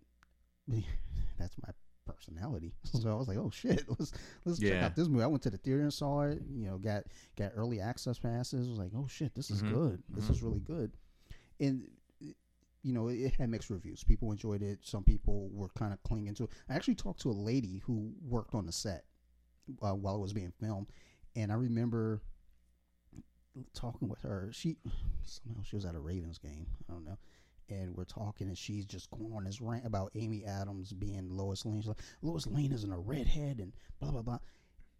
that's 1.37 1.55
my 1.65 1.73
personality. 2.05 2.73
So 2.83 3.09
I 3.09 3.15
was 3.15 3.27
like, 3.27 3.37
oh 3.37 3.49
shit, 3.49 3.85
let's 3.99 4.11
let's 4.45 4.59
check 4.59 4.83
out 4.83 4.95
this 4.95 5.07
movie. 5.07 5.23
I 5.23 5.27
went 5.27 5.43
to 5.43 5.49
the 5.49 5.57
theater 5.57 5.81
and 5.81 5.93
saw 5.93 6.21
it. 6.23 6.41
You 6.53 6.67
know, 6.67 6.77
got 6.77 7.03
got 7.37 7.51
early 7.55 7.79
access 7.79 8.19
passes. 8.19 8.67
was 8.69 8.77
like, 8.77 8.91
oh 8.95 9.07
shit, 9.07 9.33
this 9.33 9.49
is 9.49 9.63
Mhm. 9.63 9.69
good. 9.69 10.03
This 10.09 10.25
Mhm. 10.25 10.31
is 10.31 10.43
really 10.43 10.59
good. 10.59 10.91
And 11.61 11.87
you 12.83 12.93
know, 12.93 13.09
it 13.09 13.35
had 13.35 13.47
mixed 13.49 13.69
reviews. 13.69 14.03
People 14.03 14.31
enjoyed 14.31 14.63
it. 14.63 14.79
Some 14.81 15.03
people 15.03 15.49
were 15.53 15.69
kind 15.77 15.93
of 15.93 16.01
clinging 16.01 16.33
to 16.35 16.45
it. 16.45 16.49
I 16.67 16.73
actually 16.73 16.95
talked 16.95 17.21
to 17.21 17.29
a 17.29 17.31
lady 17.31 17.77
who 17.85 18.11
worked 18.27 18.55
on 18.55 18.65
the 18.65 18.71
set 18.71 19.05
uh, 19.83 19.91
while 19.93 20.15
it 20.15 20.19
was 20.21 20.33
being 20.33 20.51
filmed, 20.59 20.87
and 21.35 21.51
I 21.51 21.55
remember 21.55 22.21
talking 23.73 24.07
with 24.09 24.21
her. 24.21 24.49
She 24.51 24.77
somehow 25.23 25.61
she 25.63 25.75
was 25.75 25.85
at 25.85 25.95
a 25.95 25.99
Ravens 25.99 26.37
game. 26.39 26.67
I 26.89 26.93
don't 26.93 27.05
know. 27.05 27.17
And 27.69 27.95
we're 27.95 28.03
talking, 28.05 28.47
and 28.47 28.57
she's 28.57 28.85
just 28.85 29.09
going 29.11 29.31
on 29.33 29.43
this 29.45 29.61
rant 29.61 29.85
about 29.85 30.11
Amy 30.15 30.43
Adams 30.45 30.91
being 30.91 31.29
Lois 31.29 31.65
Lane. 31.65 31.81
She's 31.81 31.87
like, 31.87 32.01
Lois 32.21 32.45
Lane 32.47 32.71
isn't 32.73 32.91
a 32.91 32.97
redhead, 32.97 33.59
and 33.59 33.73
blah 33.99 34.11
blah 34.11 34.21
blah. 34.21 34.39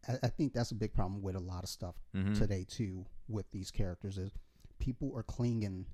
I, 0.08 0.18
I 0.24 0.28
think 0.28 0.54
that's 0.54 0.72
a 0.72 0.76
big 0.76 0.94
problem 0.94 1.22
with 1.22 1.36
a 1.36 1.40
lot 1.40 1.64
of 1.64 1.70
stuff 1.70 1.96
Mhm. 2.16 2.38
today 2.38 2.66
too 2.68 3.06
with 3.28 3.50
these 3.52 3.72
characters 3.72 4.18
is 4.18 4.32
people 4.80 5.12
are 5.16 5.24
clinging 5.24 5.86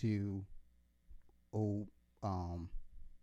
to 0.00 0.44
old 1.52 1.88
um, 2.22 2.68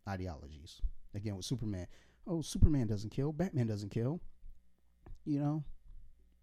ideologies. 0.07 0.81
Again, 1.15 1.35
with 1.35 1.45
Superman, 1.45 1.87
oh, 2.27 2.41
Superman 2.41 2.87
doesn't 2.87 3.09
kill, 3.11 3.31
Batman 3.31 3.67
doesn't 3.67 3.89
kill. 3.89 4.19
You 5.25 5.39
know, 5.39 5.63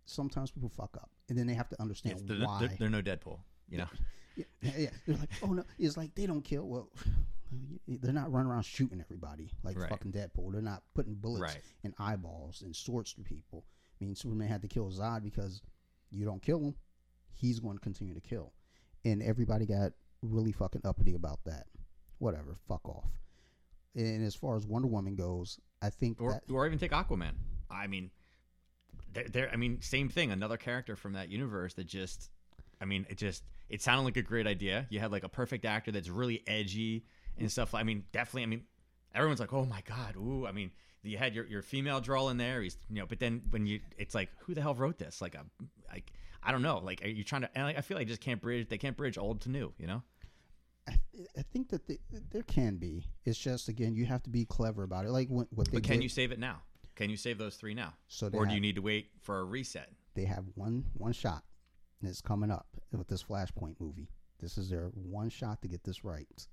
sometimes 0.07 0.51
people 0.51 0.69
fuck 0.69 0.97
up, 0.97 1.11
and 1.29 1.39
then 1.39 1.47
they 1.47 1.55
have 1.55 1.69
to 1.71 1.81
understand 1.81 2.17
It's- 2.21 2.29
they're, 2.39 2.47
why. 2.47 2.61
they're, 2.61 2.77
they're 2.79 2.91
no 2.91 3.03
Deadpool. 3.03 3.39
You 3.69 3.79
know. 3.79 3.87
yeah, 4.37 4.45
yeah, 4.63 4.73
yeah. 4.79 4.91
They're 5.07 5.17
like, 5.17 5.31
oh 5.43 5.53
no, 5.53 5.65
it's 5.79 5.97
like 5.97 6.15
they 6.15 6.27
don't 6.27 6.43
kill. 6.45 6.67
Well, 6.67 6.91
they're 7.89 8.13
not 8.13 8.33
running 8.33 8.51
around 8.51 8.65
shooting 8.65 9.01
everybody 9.01 9.51
like 9.63 9.79
Right. 9.79 9.89
fucking 9.89 10.13
Deadpool. 10.13 10.53
They're 10.53 10.61
not 10.63 10.83
putting 10.95 11.15
bullets 11.15 11.55
Right. 11.55 11.63
in 11.85 11.95
eyeballs 11.99 12.63
and 12.63 12.75
swords 12.75 13.13
through 13.13 13.25
people. 13.25 13.65
I 14.01 14.05
mean, 14.05 14.17
Superman 14.17 14.49
had 14.49 14.61
to 14.63 14.69
kill 14.69 14.91
Zod 14.91 15.23
because 15.23 15.63
you 16.11 16.25
don't 16.25 16.43
kill 16.43 16.59
him, 16.61 16.75
he's 17.33 17.61
going 17.61 17.77
to 17.77 17.81
continue 17.83 18.15
to 18.15 18.21
kill, 18.21 18.53
and 19.05 19.23
everybody 19.23 19.67
got 19.67 19.93
really 20.25 20.53
fucking 20.53 20.83
uppity 20.85 21.15
about 21.15 21.41
that. 21.45 21.67
Whatever, 22.19 22.57
fuck 22.69 22.89
off. 22.89 23.11
And 23.95 24.25
as 24.25 24.35
far 24.35 24.57
as 24.57 24.67
Wonder 24.67 24.89
Woman 24.89 25.15
goes, 25.15 25.61
I 25.83 25.91
think 25.91 26.21
or 26.21 26.33
that 26.33 26.53
or 26.53 26.67
even 26.67 26.79
take 26.79 26.91
Aquaman. 26.91 27.35
I 27.71 27.87
mean, 27.87 28.11
they're 29.13 29.51
I 29.53 29.57
mean, 29.57 29.81
same 29.81 30.09
thing. 30.09 30.33
Another 30.33 30.57
character 30.57 30.97
from 30.97 31.13
that 31.13 31.29
universe 31.29 31.75
that 31.75 31.87
just, 31.87 32.31
I 32.81 32.85
mean, 32.85 33.07
it 33.09 33.19
just 33.19 33.45
it 33.69 33.83
sounded 33.83 34.05
like 34.05 34.17
a 34.17 34.23
great 34.23 34.47
idea. 34.47 34.87
You 34.91 35.01
had 35.01 35.13
like 35.13 35.25
a 35.25 35.29
perfect 35.29 35.65
actor 35.65 35.93
that's 35.93 36.09
really 36.09 36.43
edgy 36.47 37.05
and 37.39 37.51
stuff. 37.51 37.75
I 37.75 37.83
mean, 37.83 38.05
definitely. 38.13 38.43
I 38.45 38.47
mean, 38.47 38.65
everyone's 39.15 39.41
like, 39.41 39.53
oh 39.53 39.65
my 39.65 39.83
god, 39.87 40.17
ooh. 40.17 40.47
I 40.47 40.53
mean, 40.53 40.71
you 41.03 41.19
had 41.19 41.35
your 41.35 41.47
your 41.47 41.63
female 41.63 42.01
draw 42.01 42.29
in 42.29 42.37
there. 42.37 42.63
He's 42.63 42.77
you 42.89 43.01
know, 43.01 43.07
but 43.07 43.21
then 43.21 43.43
when 43.51 43.67
you, 43.67 43.81
it's 43.99 44.15
like, 44.15 44.31
who 44.41 44.55
the 44.55 44.63
hell 44.63 44.75
wrote 44.75 44.99
this? 44.99 45.21
Like 45.21 45.35
a 45.35 45.45
like. 45.91 46.13
I 46.47 46.53
don't 46.53 46.61
know. 46.61 46.77
Like, 46.77 47.03
are 47.03 47.09
you 47.09 47.25
trying 47.25 47.41
to? 47.41 47.49
I 47.59 47.81
feel 47.81 47.97
like 47.97 48.07
just 48.07 48.21
can't 48.21 48.39
bridge. 48.39 48.69
They 48.69 48.77
can't 48.77 48.99
bridge 48.99 49.17
old 49.17 49.41
to 49.43 49.51
new. 49.51 49.73
You 49.79 49.87
know? 49.87 50.03
I, 50.89 50.99
I 51.39 51.43
think 51.43 51.69
that 51.71 51.87
they, 51.87 51.99
there 52.31 52.43
can 52.43 52.77
be. 52.77 53.07
It's 53.25 53.39
just 53.39 53.69
again, 53.69 53.95
you 53.95 54.05
have 54.07 54.23
to 54.25 54.31
be 54.31 54.45
clever 54.45 54.83
about 54.83 55.05
it. 55.05 55.11
Like 55.11 55.29
what, 55.29 55.47
what 55.51 55.71
they 55.71 55.79
But 55.79 55.85
can 55.85 55.97
did- 55.97 56.03
you 56.05 56.09
save 56.09 56.33
it 56.33 56.39
now? 56.39 56.63
Can 56.95 57.11
you 57.11 57.17
save 57.17 57.39
those 57.39 57.57
three 57.57 57.75
now? 57.75 57.95
So 58.09 58.31
or 58.33 58.47
do 58.47 58.55
you 58.55 58.61
need 58.61 58.77
to 58.77 58.83
wait 58.83 59.09
for 59.21 59.41
a 59.41 59.45
reset? 59.45 59.91
they 60.15 60.25
have 60.27 60.45
one 60.55 60.85
one 60.93 61.13
shot 61.13 61.43
and 62.01 62.09
it's 62.09 62.21
coming 62.21 62.49
up 62.51 62.69
with 62.93 63.09
this 63.09 63.25
flashpoint 63.25 63.75
movie 63.81 64.09
this 64.41 64.57
is 64.57 64.71
their 64.71 64.91
one 64.95 65.29
shot 65.29 65.61
to 65.61 65.67
get 65.67 65.83
this 65.83 66.05
right 66.05 66.47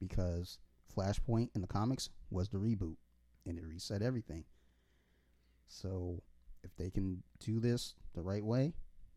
because 0.00 0.58
flashpoint 0.96 1.48
in 1.54 1.60
the 1.60 1.66
comics 1.68 2.10
was 2.30 2.48
the 2.48 2.58
reboot 2.58 2.96
and 3.46 3.56
it 3.56 3.64
reset 3.64 4.02
everything 4.02 4.42
so 5.68 6.20
if 6.64 6.74
they 6.76 6.90
can 6.90 7.22
do 7.38 7.60
this 7.60 7.94
the 8.14 8.20
right 8.22 8.44
way 8.44 8.72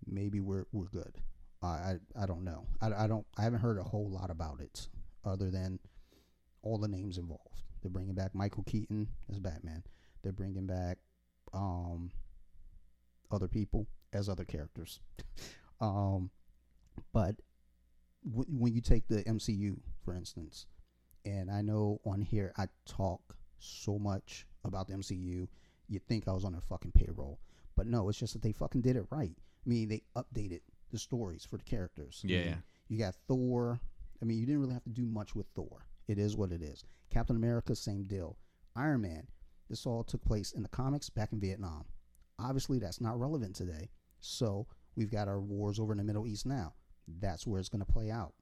maybe 0.05 0.39
we're 0.39 0.65
we're 0.71 0.85
good 0.89 1.15
i 1.67 1.97
i, 2.17 2.23
I 2.23 2.25
don't 2.25 2.43
know 2.43 2.65
I, 2.81 3.03
I 3.03 3.07
don't 3.07 3.25
i 3.37 3.43
haven't 3.43 3.59
heard 3.59 3.77
a 3.77 3.83
whole 3.83 4.09
lot 4.09 4.29
about 4.29 4.61
it 4.61 4.87
other 5.25 5.49
than 5.51 5.79
all 6.61 6.77
the 6.77 6.87
names 6.87 7.17
involved 7.17 7.63
they're 7.81 7.91
bringing 7.91 8.15
back 8.15 8.33
michael 8.33 8.63
keaton 8.63 9.07
as 9.29 9.39
batman 9.39 9.83
they're 10.23 10.31
bringing 10.31 10.65
back 10.67 10.97
um 11.53 12.11
other 13.31 13.47
people 13.47 13.87
as 14.13 14.29
other 14.29 14.45
characters. 14.45 14.99
um, 15.81 16.29
but 17.13 17.35
w- 18.29 18.47
when 18.49 18.73
you 18.73 18.81
take 18.81 19.07
the 19.07 19.23
MCU, 19.23 19.77
for 20.03 20.13
instance, 20.13 20.65
and 21.25 21.51
I 21.51 21.61
know 21.61 21.99
on 22.05 22.21
here 22.21 22.53
I 22.57 22.67
talk 22.85 23.35
so 23.59 23.99
much 23.99 24.45
about 24.63 24.87
the 24.87 24.93
MCU, 24.95 25.47
you'd 25.87 26.07
think 26.07 26.27
I 26.27 26.33
was 26.33 26.45
on 26.45 26.53
their 26.53 26.61
fucking 26.61 26.91
payroll. 26.91 27.39
But 27.75 27.87
no, 27.87 28.09
it's 28.09 28.17
just 28.17 28.33
that 28.33 28.41
they 28.41 28.51
fucking 28.51 28.81
did 28.81 28.95
it 28.95 29.05
right. 29.11 29.35
I 29.37 29.69
mean, 29.69 29.89
they 29.89 30.01
updated 30.15 30.61
the 30.91 30.97
stories 30.99 31.45
for 31.45 31.57
the 31.57 31.63
characters. 31.63 32.21
I 32.23 32.27
Yeah, 32.27 32.39
mean, 32.39 32.47
yeah. 32.49 32.55
You 32.89 32.97
got 32.97 33.15
Thor. 33.27 33.79
I 34.21 34.25
mean, 34.25 34.37
you 34.39 34.45
didn't 34.45 34.61
really 34.61 34.73
have 34.73 34.83
to 34.83 34.89
do 34.89 35.05
much 35.05 35.35
with 35.35 35.47
Thor. 35.55 35.85
It 36.07 36.17
is 36.17 36.35
what 36.35 36.51
it 36.51 36.61
is. 36.61 36.83
Captain 37.11 37.35
America, 37.35 37.75
same 37.75 38.03
deal. 38.03 38.37
Iron 38.75 39.01
Man. 39.01 39.27
This 39.69 39.85
all 39.85 40.03
took 40.03 40.23
place 40.23 40.53
in 40.53 40.63
the 40.63 40.69
comics 40.69 41.09
back 41.09 41.33
in 41.33 41.41
Vietnam. 41.41 41.83
Obviously, 42.39 42.79
that's 42.79 43.01
not 43.01 43.19
relevant 43.19 43.55
today. 43.55 43.89
So 44.19 44.65
we've 44.95 45.11
got 45.11 45.27
our 45.27 45.41
wars 45.41 45.79
over 45.79 45.91
in 45.91 45.97
the 45.97 46.03
Middle 46.05 46.25
East 46.25 46.45
now. 46.45 46.73
That's 47.19 47.45
where 47.45 47.59
it's 47.59 47.67
going 47.69 47.85
to 47.85 47.91
play 47.91 48.09
out. 48.09 48.33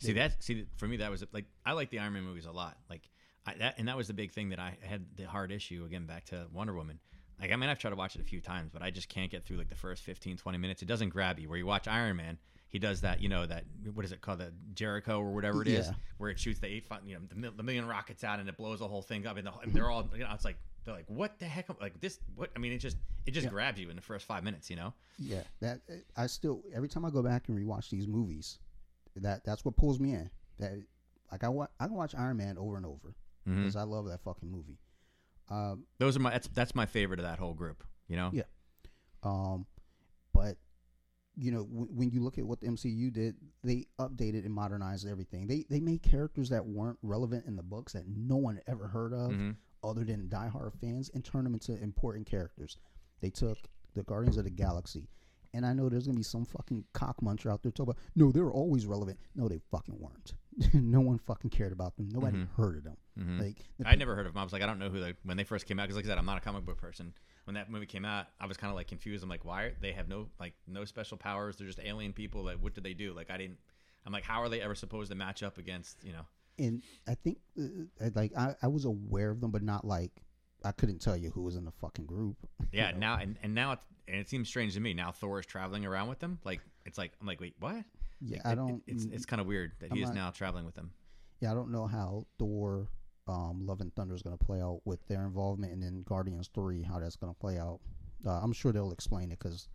See 0.00 0.12
that? 0.12 0.40
See 0.42 0.66
for 0.76 0.86
me 0.86 0.98
that 0.98 1.10
was 1.10 1.24
like 1.32 1.46
I 1.66 1.72
like 1.72 1.90
the 1.90 1.98
Iron 1.98 2.12
Man 2.12 2.22
movies 2.22 2.46
a 2.46 2.52
lot. 2.52 2.76
Like 2.88 3.02
I, 3.44 3.54
that, 3.54 3.74
and 3.78 3.88
that 3.88 3.96
was 3.96 4.06
the 4.06 4.14
big 4.14 4.30
thing 4.30 4.50
that 4.50 4.60
I 4.60 4.76
had 4.80 5.04
the 5.16 5.24
hard 5.24 5.50
issue 5.50 5.84
again 5.84 6.06
back 6.06 6.26
to 6.26 6.46
Wonder 6.52 6.74
Woman. 6.74 7.00
Like 7.42 7.52
I 7.52 7.56
mean 7.56 7.68
I've 7.68 7.78
tried 7.78 7.90
to 7.90 7.96
watch 7.96 8.14
it 8.14 8.20
a 8.22 8.24
few 8.24 8.40
times, 8.40 8.70
but 8.72 8.80
I 8.82 8.90
just 8.90 9.08
can't 9.08 9.30
get 9.30 9.44
through 9.44 9.58
like 9.58 9.68
the 9.68 9.74
first 9.74 10.02
15, 10.04 10.36
20 10.38 10.58
minutes. 10.58 10.80
It 10.80 10.86
doesn't 10.86 11.08
grab 11.10 11.38
you. 11.38 11.48
Where 11.48 11.58
you 11.58 11.66
watch 11.66 11.88
Iron 11.88 12.16
Man, 12.16 12.38
he 12.68 12.78
does 12.78 13.00
that. 13.02 13.20
You 13.20 13.28
know 13.28 13.44
that 13.46 13.64
what 13.94 14.04
is 14.04 14.12
it 14.12 14.20
called? 14.20 14.38
The 14.38 14.52
Jericho 14.74 15.18
or 15.20 15.32
whatever 15.34 15.60
it 15.62 15.68
is, 15.68 15.88
Yeah. 15.88 15.94
where 16.18 16.30
it 16.30 16.38
shoots 16.38 16.60
the 16.60 16.68
eight, 16.68 16.86
fi- 16.86 17.00
you 17.04 17.14
know, 17.16 17.20
the, 17.28 17.34
mil- 17.34 17.52
the 17.56 17.62
million 17.64 17.86
rockets 17.86 18.22
out 18.24 18.38
and 18.38 18.48
it 18.48 18.56
blows 18.56 18.78
the 18.78 18.88
whole 18.88 19.02
thing 19.02 19.26
up. 19.26 19.36
And, 19.36 19.46
the, 19.46 19.52
and 19.62 19.74
they're 19.74 19.90
all, 19.90 20.08
you 20.14 20.20
know, 20.20 20.30
it's 20.32 20.44
like 20.44 20.56
they're 20.84 20.94
like, 20.94 21.04
what 21.08 21.38
the 21.40 21.44
heck? 21.46 21.68
Like 21.80 22.00
this? 22.00 22.20
What? 22.36 22.50
I 22.54 22.60
mean, 22.60 22.72
it 22.72 22.78
just 22.78 22.96
it 23.26 23.32
just 23.32 23.44
Yeah. 23.44 23.50
grabs 23.50 23.78
you 23.80 23.90
in 23.90 23.96
the 23.96 24.02
first 24.02 24.24
five 24.24 24.44
minutes. 24.44 24.70
You 24.70 24.76
know? 24.76 24.94
Yeah, 25.18 25.42
that 25.60 25.80
I 26.16 26.26
still 26.28 26.62
every 26.74 26.88
time 26.88 27.04
I 27.04 27.10
go 27.10 27.22
back 27.22 27.48
and 27.48 27.58
rewatch 27.58 27.90
these 27.90 28.06
movies, 28.06 28.58
that 29.16 29.44
that's 29.44 29.64
what 29.64 29.76
pulls 29.76 29.98
me 29.98 30.12
in. 30.12 30.30
That 30.60 30.72
like 31.32 31.42
I 31.44 31.48
wa- 31.48 31.66
I 31.80 31.86
can 31.86 31.94
watch 31.96 32.14
Iron 32.14 32.36
Man 32.36 32.56
over 32.56 32.76
and 32.76 32.86
over 32.86 33.14
Mhm. 33.48 33.56
because 33.58 33.74
I 33.76 33.82
love 33.82 34.06
that 34.06 34.20
fucking 34.22 34.50
movie. 34.50 34.78
Um, 35.52 35.84
Those 35.98 36.16
are 36.16 36.20
my 36.20 36.30
that's 36.30 36.48
that's 36.48 36.74
my 36.74 36.86
favorite 36.86 37.20
of 37.20 37.24
that 37.26 37.38
whole 37.38 37.54
group. 37.54 37.84
You 38.08 38.16
know? 38.16 38.30
Yeah. 38.32 38.42
Um, 39.22 39.66
but 40.32 40.56
you 41.36 41.50
know, 41.50 41.64
w- 41.64 41.88
when 41.90 42.10
you 42.10 42.22
look 42.22 42.38
at 42.38 42.44
what 42.46 42.60
the 42.60 42.66
MCU 42.68 43.12
did, 43.12 43.36
they 43.62 43.86
updated 43.98 44.44
and 44.44 44.52
modernized 44.54 45.06
everything. 45.08 45.46
They 45.46 45.64
they 45.68 45.80
made 45.80 46.02
characters 46.02 46.48
that 46.50 46.64
weren't 46.66 46.98
relevant 47.02 47.46
in 47.46 47.56
the 47.56 47.62
books 47.62 47.92
that 47.94 48.04
no 48.06 48.36
one 48.36 48.60
ever 48.66 48.86
heard 48.88 49.12
of, 49.12 49.30
Mhm. 49.32 49.56
other 49.82 50.04
than 50.04 50.28
diehard 50.28 50.74
fans, 50.74 51.10
and 51.14 51.24
turned 51.24 51.46
them 51.46 51.54
into 51.54 51.76
important 51.82 52.26
characters. 52.26 52.76
They 53.20 53.30
took 53.30 53.58
the 53.94 54.02
Guardians 54.02 54.36
of 54.36 54.44
the 54.44 54.50
Galaxy, 54.50 55.08
and 55.54 55.64
I 55.64 55.72
know 55.72 55.88
there's 55.88 56.06
gonna 56.06 56.16
be 56.16 56.22
some 56.22 56.44
fucking 56.44 56.84
cockmuncher 56.94 57.50
out 57.50 57.62
there 57.62 57.72
talking 57.72 57.92
about, 57.92 58.02
no, 58.16 58.30
they 58.32 58.40
were 58.40 58.52
always 58.52 58.84
relevant. 58.86 59.18
No, 59.34 59.48
they 59.48 59.58
fucking 59.70 59.98
weren't. 59.98 60.34
no 60.74 61.00
one 61.00 61.18
fucking 61.18 61.50
cared 61.50 61.72
about 61.72 61.96
them. 61.96 62.08
Nobody 62.10 62.38
Mhm. 62.38 62.48
heard 62.56 62.76
of 62.76 62.84
them. 62.84 62.96
Mhm. 63.18 63.40
Like 63.40 63.56
I'd 63.84 63.98
never 63.98 64.14
heard 64.16 64.26
of 64.26 64.32
them. 64.32 64.40
I 64.40 64.44
was 64.44 64.52
like, 64.52 64.62
I 64.62 64.66
don't 64.66 64.78
know 64.78 64.88
who 64.88 65.00
they 65.00 65.14
when 65.24 65.36
they 65.36 65.44
first 65.44 65.66
came 65.66 65.78
out 65.78 65.82
because, 65.82 65.96
like 65.96 66.04
I 66.06 66.08
said, 66.08 66.18
I'm 66.18 66.24
not 66.26 66.38
a 66.38 66.40
comic 66.40 66.64
book 66.64 66.78
person. 66.78 67.12
When 67.44 67.54
that 67.54 67.70
movie 67.70 67.86
came 67.86 68.04
out, 68.04 68.26
I 68.40 68.46
was 68.46 68.56
kind 68.56 68.70
of 68.70 68.76
like 68.76 68.86
confused. 68.88 69.22
I'm 69.22 69.28
like, 69.28 69.44
why 69.44 69.62
are, 69.64 69.72
they 69.80 69.92
have 69.92 70.08
no 70.08 70.28
like 70.40 70.54
no 70.66 70.84
special 70.84 71.16
powers? 71.18 71.56
They're 71.56 71.66
just 71.66 71.80
alien 71.84 72.12
people. 72.12 72.42
Like, 72.44 72.56
what 72.58 72.74
did 72.74 72.84
they 72.84 72.94
do? 72.94 73.12
Like, 73.12 73.30
I 73.30 73.36
didn't. 73.36 73.58
I'm 74.06 74.12
like, 74.12 74.24
how 74.24 74.40
are 74.42 74.48
they 74.48 74.60
ever 74.62 74.74
supposed 74.74 75.10
to 75.10 75.16
match 75.16 75.42
up 75.42 75.58
against 75.58 76.02
you 76.02 76.12
know? 76.12 76.26
and 76.58 76.82
I 77.08 77.14
think 77.14 77.38
uh, 77.58 77.64
uh, 78.04 78.10
like 78.14 78.32
I, 78.36 78.54
I 78.62 78.68
was 78.68 78.84
aware 78.84 79.30
of 79.30 79.40
them, 79.40 79.50
but 79.50 79.62
not 79.62 79.84
like 79.86 80.12
I 80.64 80.72
couldn't 80.72 81.00
tell 81.00 81.16
you 81.16 81.30
who 81.30 81.42
was 81.42 81.56
in 81.56 81.64
the 81.64 81.72
fucking 81.72 82.06
group. 82.06 82.36
Yeah. 82.72 82.88
You 82.88 82.92
know? 82.94 82.98
Now 83.00 83.14
and 83.16 83.36
and 83.42 83.54
now 83.54 83.72
it's, 83.72 83.84
and 84.08 84.16
it 84.16 84.28
seems 84.28 84.48
strange 84.48 84.72
to 84.74 84.80
me. 84.80 84.94
Now 84.94 85.12
Thor 85.12 85.38
is 85.40 85.46
traveling 85.46 85.84
around 85.84 86.08
with 86.08 86.18
them. 86.20 86.38
Like, 86.44 86.60
it's 86.86 86.96
like 86.98 87.12
I'm 87.20 87.26
like, 87.26 87.40
wait, 87.40 87.54
what? 87.60 87.84
yeah, 88.20 88.38
Like, 88.38 88.46
I 88.46 88.54
don't. 88.54 88.82
It's 88.86 89.04
it's 89.04 89.26
kind 89.26 89.40
of 89.40 89.46
weird 89.46 89.72
that 89.80 89.92
he 89.92 89.98
I'm 89.98 90.02
is 90.04 90.08
not- 90.10 90.14
now 90.16 90.30
traveling 90.30 90.64
with 90.64 90.74
them. 90.74 90.92
yeah, 91.40 91.50
I 91.50 91.54
don't 91.54 91.70
know 91.72 91.86
how 91.86 92.26
Thor, 92.38 92.88
um, 93.28 93.64
Love 93.66 93.80
and 93.80 93.94
Thunder 93.94 94.14
is 94.14 94.22
going 94.22 94.36
to 94.36 94.44
play 94.44 94.60
out 94.60 94.80
with 94.84 95.06
their 95.08 95.24
involvement, 95.24 95.72
and 95.72 95.82
then 95.82 96.02
Guardians 96.06 96.50
Three, 96.54 96.82
how 96.82 96.98
that's 96.98 97.16
going 97.16 97.32
to 97.32 97.38
play 97.38 97.58
out. 97.58 97.80
Uh, 98.26 98.40
I'm 98.42 98.52
sure 98.52 98.72
they'll 98.72 98.92
explain 98.92 99.30
it 99.30 99.38
because 99.38 99.68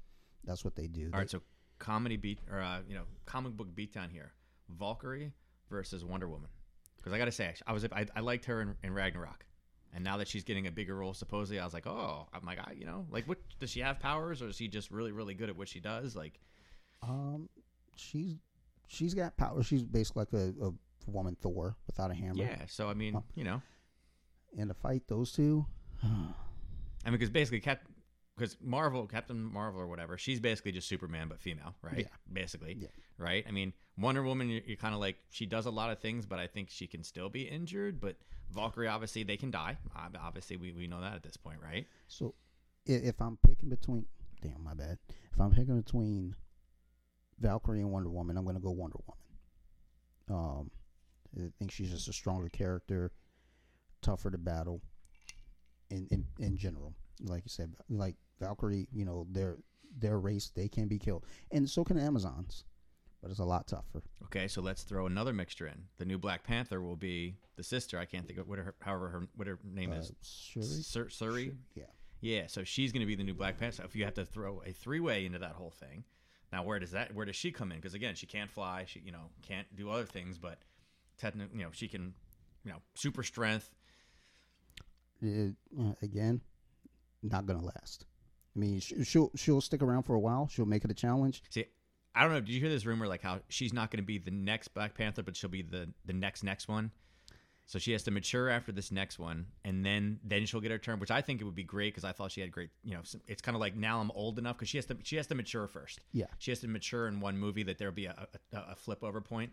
that's 0.43 0.63
what 0.63 0.75
they 0.75 0.87
do. 0.87 1.09
All 1.13 1.19
right, 1.19 1.29
so 1.29 1.41
comedy 1.79 2.17
beat 2.17 2.39
or 2.51 2.61
uh, 2.61 2.79
you 2.87 2.95
know 2.95 3.03
comic 3.25 3.53
book 3.53 3.67
beatdown 3.75 4.11
here: 4.11 4.33
Valkyrie 4.69 5.31
versus 5.69 6.03
Wonder 6.03 6.27
Woman. 6.27 6.49
Because 6.97 7.13
I 7.13 7.17
gotta 7.17 7.31
say, 7.31 7.53
I 7.65 7.73
was 7.73 7.85
I, 7.85 8.05
I 8.15 8.19
liked 8.19 8.45
her 8.45 8.61
in, 8.61 8.75
in 8.83 8.93
Ragnarok, 8.93 9.45
and 9.93 10.03
now 10.03 10.17
that 10.17 10.27
she's 10.27 10.43
getting 10.43 10.67
a 10.67 10.71
bigger 10.71 10.95
role, 10.95 11.13
supposedly, 11.13 11.59
I 11.59 11.63
was 11.63 11.73
like, 11.73 11.87
oh, 11.87 12.27
I'm 12.33 12.45
like, 12.45 12.59
I, 12.59 12.73
you 12.73 12.85
know, 12.85 13.05
like, 13.09 13.27
what 13.27 13.37
does 13.59 13.69
she 13.69 13.79
have 13.79 13.99
powers, 13.99 14.41
or 14.41 14.49
is 14.49 14.57
she 14.57 14.67
just 14.67 14.91
really 14.91 15.11
really 15.11 15.33
good 15.33 15.49
at 15.49 15.55
what 15.55 15.69
she 15.69 15.79
does? 15.79 16.15
Like, 16.15 16.39
um, 17.01 17.47
she's 17.95 18.35
she's 18.87 19.13
got 19.13 19.37
power. 19.37 19.63
She's 19.63 19.83
basically 19.83 20.21
like 20.21 20.33
a, 20.33 20.65
a 20.67 20.73
woman 21.07 21.35
Thor 21.41 21.75
without 21.87 22.11
a 22.11 22.13
hammer. 22.13 22.35
yeah. 22.43 22.65
So 22.67 22.89
I 22.89 22.93
mean, 22.93 23.13
Huh. 23.13 23.21
you 23.35 23.43
know, 23.43 23.61
In 24.53 24.67
the 24.67 24.73
fight, 24.73 25.03
those 25.07 25.31
two. 25.31 25.65
I 26.03 26.07
mean, 26.07 27.13
because 27.13 27.29
basically, 27.29 27.59
Cap, 27.59 27.81
because 28.35 28.57
Marvel, 28.61 29.05
Captain 29.07 29.41
Marvel 29.41 29.81
or 29.81 29.87
whatever, 29.87 30.17
she's 30.17 30.39
basically 30.39 30.71
just 30.71 30.87
Superman 30.87 31.27
but 31.27 31.39
female, 31.39 31.75
right? 31.81 31.99
Yeah. 31.99 32.07
Basically, 32.31 32.75
Yeah. 32.79 32.87
right? 33.17 33.43
I 33.47 33.51
mean, 33.51 33.73
Wonder 33.97 34.23
Woman, 34.23 34.49
you're, 34.49 34.61
you're 34.65 34.77
kind 34.77 34.93
of 34.93 34.99
like 34.99 35.17
she 35.29 35.45
does 35.45 35.65
a 35.65 35.71
lot 35.71 35.91
of 35.91 35.99
things, 35.99 36.25
but 36.25 36.37
I 36.39 36.47
think 36.47 36.69
she 36.69 36.85
can 36.87 37.03
still 37.03 37.29
be 37.29 37.43
injured. 37.43 37.99
But 37.99 38.17
Valkyrie, 38.51 38.87
obviously, 38.87 39.23
they 39.23 39.37
can 39.37 39.51
die. 39.51 39.77
Obviously, 39.95 40.57
we, 40.57 40.71
we 40.71 40.87
know 40.87 41.01
that 41.01 41.13
at 41.15 41.23
this 41.23 41.37
point, 41.37 41.59
right? 41.63 41.85
So, 42.07 42.35
if 42.85 43.19
I'm 43.21 43.37
picking 43.45 43.69
between, 43.69 44.05
damn, 44.41 44.63
my 44.63 44.73
bad. 44.73 44.97
If 45.33 45.39
I'm 45.41 45.51
picking 45.51 45.79
between 45.81 46.35
Valkyrie 47.39 47.81
and 47.81 47.91
Wonder 47.91 48.09
Woman, 48.09 48.37
I'm 48.37 48.43
going 48.43 48.55
to 48.55 48.61
go 48.61 48.71
Wonder 48.71 48.97
Woman. 49.07 49.21
Um, 50.29 50.71
I 51.35 51.49
think 51.59 51.71
she's 51.71 51.89
just 51.91 52.07
a 52.07 52.13
stronger 52.13 52.49
character, 52.49 53.11
tougher 54.01 54.29
to 54.31 54.37
battle. 54.37 54.81
In 55.89 56.05
in 56.11 56.25
in 56.39 56.57
general, 56.57 56.93
like 57.23 57.43
you 57.45 57.49
said, 57.49 57.73
like 57.89 58.15
Valkyrie, 58.39 58.87
you 58.91 59.05
know, 59.05 59.25
their 59.31 59.57
their 59.97 60.19
race 60.19 60.51
they 60.53 60.67
can 60.67 60.87
be 60.89 60.99
killed, 60.99 61.25
and 61.51 61.69
so 61.69 61.85
can 61.85 61.97
Amazons, 61.97 62.65
but 63.21 63.31
it's 63.31 63.39
a 63.39 63.45
lot 63.45 63.67
tougher. 63.67 64.03
Okay, 64.25 64.49
so 64.49 64.61
let's 64.61 64.83
throw 64.83 65.05
another 65.05 65.31
mixture 65.31 65.65
in. 65.65 65.85
The 65.97 66.03
new 66.03 66.17
Black 66.17 66.43
Panther 66.43 66.81
will 66.81 66.97
be 66.97 67.37
the 67.55 67.63
sister. 67.63 67.97
I 67.97 68.03
can't 68.03 68.27
think 68.27 68.37
of 68.37 68.49
what 68.49 68.59
her, 68.59 68.75
however 68.81 69.07
her 69.09 69.27
what 69.35 69.47
her 69.47 69.59
name 69.63 69.93
Uh, 69.93 69.95
is. 69.95 70.11
Shuri? 70.21 70.65
Sur- 70.65 71.05
Suri. 71.07 71.55
Yeah. 71.73 71.85
Yeah, 72.19 72.47
so 72.47 72.63
she's 72.65 72.91
going 72.91 73.01
to 73.01 73.05
be 73.07 73.15
the 73.15 73.23
new 73.23 73.33
Black 73.35 73.57
Panther. 73.57 73.77
So 73.77 73.83
If 73.85 73.95
you 73.95 74.03
have 74.03 74.15
to 74.15 74.25
throw 74.25 74.61
a 74.65 74.73
three 74.73 74.99
way 74.99 75.25
into 75.25 75.39
that 75.39 75.53
whole 75.53 75.69
thing, 75.71 76.03
now 76.51 76.63
where 76.63 76.79
does 76.79 76.91
that 76.91 77.13
where 77.15 77.25
does 77.25 77.35
she 77.37 77.51
come 77.53 77.71
in? 77.71 77.77
Because 77.77 77.93
again, 77.93 78.15
she 78.15 78.25
can't 78.25 78.51
fly. 78.51 78.83
She 78.85 78.99
you 78.99 79.13
know 79.13 79.29
can't 79.41 79.73
do 79.73 79.89
other 79.89 80.05
things, 80.05 80.37
but 80.37 80.59
technically, 81.17 81.57
you 81.57 81.63
know, 81.63 81.71
she 81.71 81.87
can, 81.87 82.13
you 82.63 82.71
know, 82.71 82.77
super 82.95 83.23
strength. 83.23 83.69
It, 85.21 85.55
uh, 85.79 85.93
again, 86.01 86.41
not 87.23 87.45
gonna 87.45 87.63
last. 87.63 88.05
I 88.55 88.59
mean, 88.59 88.79
she'll 88.79 89.31
she'll 89.35 89.61
stick 89.61 89.81
around 89.81 90.03
for 90.03 90.15
a 90.15 90.19
while. 90.19 90.47
She'll 90.51 90.65
make 90.65 90.83
it 90.83 90.91
a 90.91 90.95
challenge. 90.95 91.43
See, 91.49 91.65
I 92.15 92.23
don't 92.23 92.31
know. 92.31 92.39
Did 92.39 92.49
you 92.49 92.59
hear 92.59 92.69
this 92.69 92.85
rumor 92.85 93.07
like 93.07 93.21
how 93.21 93.39
she's 93.49 93.73
not 93.73 93.91
going 93.91 94.01
to 94.01 94.05
be 94.05 94.17
the 94.17 94.31
next 94.31 94.69
Black 94.69 94.95
Panther, 94.95 95.21
but 95.21 95.35
she'll 95.35 95.49
be 95.49 95.61
the 95.61 95.89
the 96.05 96.13
next 96.13 96.43
next 96.43 96.67
one? 96.67 96.91
So 97.67 97.79
she 97.79 97.91
has 97.91 98.01
to 98.03 98.11
mature 98.11 98.49
after 98.49 98.71
this 98.71 98.91
next 98.91 99.19
one, 99.19 99.47
and 99.63 99.85
then 99.85 100.19
then 100.23 100.45
she'll 100.45 100.61
get 100.61 100.71
her 100.71 100.77
turn, 100.79 100.99
which 100.99 101.11
I 101.11 101.21
think 101.21 101.41
it 101.41 101.43
would 101.43 101.53
be 101.53 101.63
great 101.63 101.93
because 101.93 102.05
I 102.05 102.13
thought 102.13 102.31
she 102.31 102.41
had 102.41 102.51
great. 102.51 102.69
You 102.83 102.95
know, 102.95 103.01
it's 103.27 103.41
kind 103.41 103.55
of 103.55 103.61
like 103.61 103.75
now 103.75 103.99
I'm 103.99 104.09
old 104.11 104.39
enough 104.39 104.57
because 104.57 104.69
she 104.69 104.77
has 104.77 104.85
to 104.87 104.97
she 105.03 105.17
has 105.17 105.27
to 105.27 105.35
mature 105.35 105.67
first. 105.67 105.99
Yeah. 106.11 106.25
she 106.39 106.49
has 106.49 106.59
to 106.61 106.67
mature 106.67 107.07
in 107.07 107.19
one 107.19 107.37
movie 107.37 107.63
that 107.63 107.77
there'll 107.77 107.93
be 107.93 108.05
a, 108.05 108.27
a, 108.53 108.57
a 108.71 108.75
flip 108.75 109.03
over 109.03 109.21
point. 109.21 109.51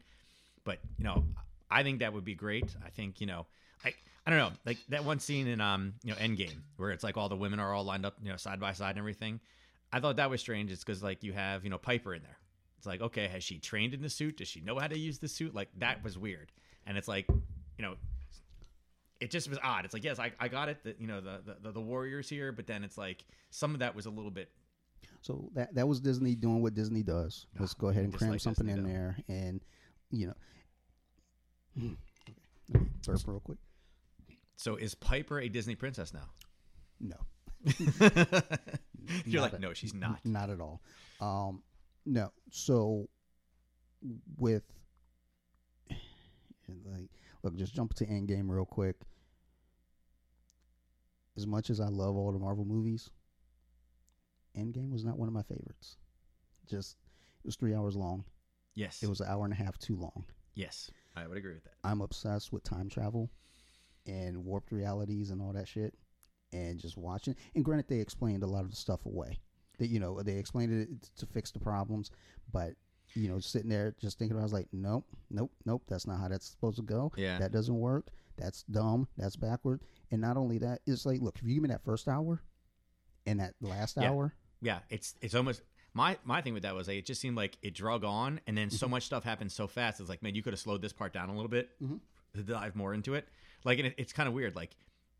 But 0.64 0.78
you 0.96 1.04
know, 1.04 1.24
I 1.70 1.82
think 1.82 2.00
that 2.00 2.12
would 2.12 2.24
be 2.24 2.34
great. 2.34 2.74
I 2.84 2.90
think 2.90 3.20
you 3.20 3.26
know, 3.26 3.46
I 3.84 3.94
I 4.26 4.30
don't 4.30 4.38
know, 4.38 4.52
like 4.64 4.78
that 4.88 5.04
one 5.04 5.18
scene 5.18 5.46
in 5.46 5.60
um 5.60 5.94
you 6.02 6.10
know 6.10 6.16
Endgame 6.18 6.62
where 6.76 6.90
it's 6.90 7.04
like 7.04 7.16
all 7.16 7.28
the 7.28 7.36
women 7.36 7.60
are 7.60 7.72
all 7.72 7.84
lined 7.84 8.06
up 8.06 8.16
you 8.22 8.30
know 8.30 8.36
side 8.36 8.60
by 8.60 8.72
side 8.72 8.90
and 8.90 8.98
everything. 8.98 9.40
I 9.92 10.00
thought 10.00 10.16
that 10.16 10.30
was 10.30 10.40
strange. 10.40 10.72
It's 10.72 10.84
because 10.84 11.02
like 11.02 11.22
you 11.22 11.32
have 11.32 11.64
you 11.64 11.70
know 11.70 11.78
Pepper 11.78 12.14
in 12.14 12.22
there. 12.22 12.38
It's 12.78 12.86
like 12.86 13.00
okay, 13.00 13.28
has 13.28 13.42
she 13.44 13.58
trained 13.58 13.94
in 13.94 14.02
the 14.02 14.10
suit? 14.10 14.38
Does 14.38 14.48
she 14.48 14.60
know 14.60 14.78
how 14.78 14.86
to 14.88 14.98
use 14.98 15.18
the 15.18 15.28
suit? 15.28 15.54
Like 15.54 15.68
that 15.78 16.02
was 16.04 16.18
weird. 16.18 16.52
And 16.86 16.96
it's 16.98 17.08
like 17.08 17.26
you 17.28 17.82
know. 17.82 17.94
It 19.20 19.30
just 19.30 19.48
was 19.48 19.58
odd. 19.62 19.86
It's 19.86 19.94
like 19.94 20.04
yes, 20.04 20.18
I, 20.18 20.32
I 20.38 20.48
got 20.48 20.68
it. 20.68 20.82
That 20.84 21.00
you 21.00 21.06
know 21.06 21.20
the, 21.20 21.40
the 21.62 21.72
the 21.72 21.80
warriors 21.80 22.28
here, 22.28 22.52
but 22.52 22.66
then 22.66 22.84
it's 22.84 22.98
like 22.98 23.24
some 23.50 23.72
of 23.72 23.78
that 23.78 23.94
was 23.94 24.04
a 24.04 24.10
little 24.10 24.30
bit 24.30 24.50
So 25.22 25.50
that 25.54 25.74
that 25.76 25.88
was 25.88 26.00
Disney 26.00 26.34
doing 26.34 26.60
what 26.60 26.74
Disney 26.74 27.02
does. 27.02 27.46
Let's 27.58 27.72
go 27.72 27.88
ahead 27.88 28.04
and 28.04 28.12
cram 28.12 28.32
like 28.32 28.40
something 28.40 28.66
Disney, 28.66 28.80
in 28.80 28.86
though. 28.86 28.92
there, 28.92 29.16
and 29.28 29.60
you 30.10 30.26
know, 30.26 30.34
Okay. 31.76 31.94
Burp 33.06 33.20
real 33.26 33.40
quick. 33.40 33.58
So 34.56 34.76
is 34.76 34.94
Pepper 34.94 35.40
a 35.40 35.48
Disney 35.48 35.74
princess 35.74 36.14
now? 36.14 36.28
No, 37.00 37.16
You're 39.26 39.42
like, 39.42 39.58
no, 39.58 39.72
she's 39.74 39.92
not. 39.94 40.20
not 40.24 40.48
at 40.48 40.60
all. 40.60 40.80
Um, 41.20 41.62
no. 42.06 42.30
So 42.50 43.08
with 44.38 44.62
like, 45.90 47.10
look, 47.42 47.56
just 47.56 47.74
jump 47.74 47.94
to 47.94 48.06
Endgame 48.06 48.48
real 48.48 48.64
quick. 48.64 48.96
As 51.36 51.46
much 51.46 51.68
as 51.68 51.80
I 51.80 51.88
love 51.88 52.16
all 52.16 52.30
the 52.32 52.38
Marvel 52.38 52.64
movies, 52.64 53.10
Endgame 54.56 54.90
was 54.92 55.04
not 55.04 55.18
one 55.18 55.26
of 55.28 55.34
my 55.34 55.42
favorites. 55.42 55.96
Just 56.70 56.96
it 57.42 57.46
was 57.46 57.56
three 57.56 57.74
hours 57.74 57.96
long. 57.96 58.24
Yes. 58.74 59.02
It 59.02 59.08
was 59.08 59.20
an 59.20 59.26
hour 59.28 59.44
and 59.44 59.52
a 59.52 59.56
half 59.56 59.76
too 59.78 59.96
long. 59.96 60.24
yes. 60.54 60.90
I 61.16 61.26
would 61.26 61.36
agree 61.38 61.54
with 61.54 61.64
that. 61.64 61.74
I'm 61.84 62.00
obsessed 62.00 62.52
with 62.52 62.62
time 62.64 62.88
travel 62.88 63.30
and 64.06 64.44
warped 64.44 64.72
realities 64.72 65.30
and 65.30 65.40
all 65.40 65.52
that 65.52 65.68
shit. 65.68 65.94
And 66.52 66.78
just 66.78 66.96
watching. 66.96 67.34
And 67.56 67.64
granted, 67.64 67.88
they 67.88 67.98
explained 68.00 68.42
a 68.44 68.46
lot 68.46 68.62
of 68.62 68.70
the 68.70 68.76
stuff 68.76 69.06
away. 69.06 69.40
That 69.78 69.88
you 69.88 69.98
know, 69.98 70.22
they 70.22 70.34
explained 70.38 70.72
it 70.72 70.88
to 71.16 71.26
fix 71.26 71.50
the 71.50 71.58
problems, 71.58 72.12
but 72.52 72.74
you 73.14 73.28
know, 73.28 73.40
sitting 73.40 73.68
there 73.68 73.94
just 74.00 74.18
thinking, 74.18 74.32
about 74.36 74.42
I 74.42 74.44
was 74.44 74.52
like, 74.52 74.68
nope, 74.72 75.04
nope, 75.30 75.50
nope. 75.66 75.82
That's 75.88 76.06
not 76.06 76.20
how 76.20 76.28
that's 76.28 76.48
supposed 76.48 76.76
to 76.76 76.82
go. 76.82 77.12
Yeah. 77.16 77.38
that 77.38 77.50
doesn't 77.52 77.76
work. 77.78 78.06
That's 78.36 78.62
dumb. 78.64 79.08
That's 79.16 79.34
backward. 79.36 79.80
And 80.12 80.20
not 80.20 80.36
only 80.36 80.58
that, 80.58 80.80
it's 80.86 81.04
like, 81.06 81.20
look, 81.20 81.36
if 81.38 81.46
you 81.46 81.54
give 81.54 81.62
me 81.64 81.68
that 81.70 81.84
first 81.84 82.06
hour 82.08 82.40
and 83.26 83.40
that 83.40 83.54
last 83.60 83.96
Yeah. 83.96 84.10
hour, 84.10 84.34
Yeah, 84.60 84.78
it's 84.90 85.14
it's 85.20 85.34
almost 85.34 85.62
my 85.94 86.18
my 86.24 86.40
thing 86.42 86.52
with 86.54 86.64
that 86.64 86.74
was 86.74 86.88
like, 86.88 86.98
it 86.98 87.06
just 87.06 87.20
seemed 87.20 87.36
like 87.36 87.56
it 87.62 87.74
drug 87.74 88.04
on, 88.04 88.40
and 88.46 88.56
then 88.58 88.68
Mm-hmm. 88.68 88.76
so 88.76 88.88
much 88.88 89.04
stuff 89.04 89.24
happened 89.24 89.50
so 89.52 89.66
fast. 89.66 90.00
It's 90.00 90.08
like, 90.08 90.22
man, 90.22 90.34
you 90.34 90.42
could 90.42 90.52
have 90.52 90.60
slowed 90.60 90.82
this 90.82 90.92
part 90.92 91.12
down 91.12 91.28
a 91.28 91.34
little 91.34 91.48
bit 91.48 91.70
Mm-hmm. 91.82 91.96
to 92.36 92.42
dive 92.42 92.74
more 92.76 92.92
into 92.94 93.14
it. 93.14 93.26
Like, 93.64 93.78
and 93.78 93.88
it, 93.88 93.94
it's 93.96 94.12
kind 94.12 94.28
of 94.28 94.34
weird. 94.34 94.54
Like, 94.56 94.76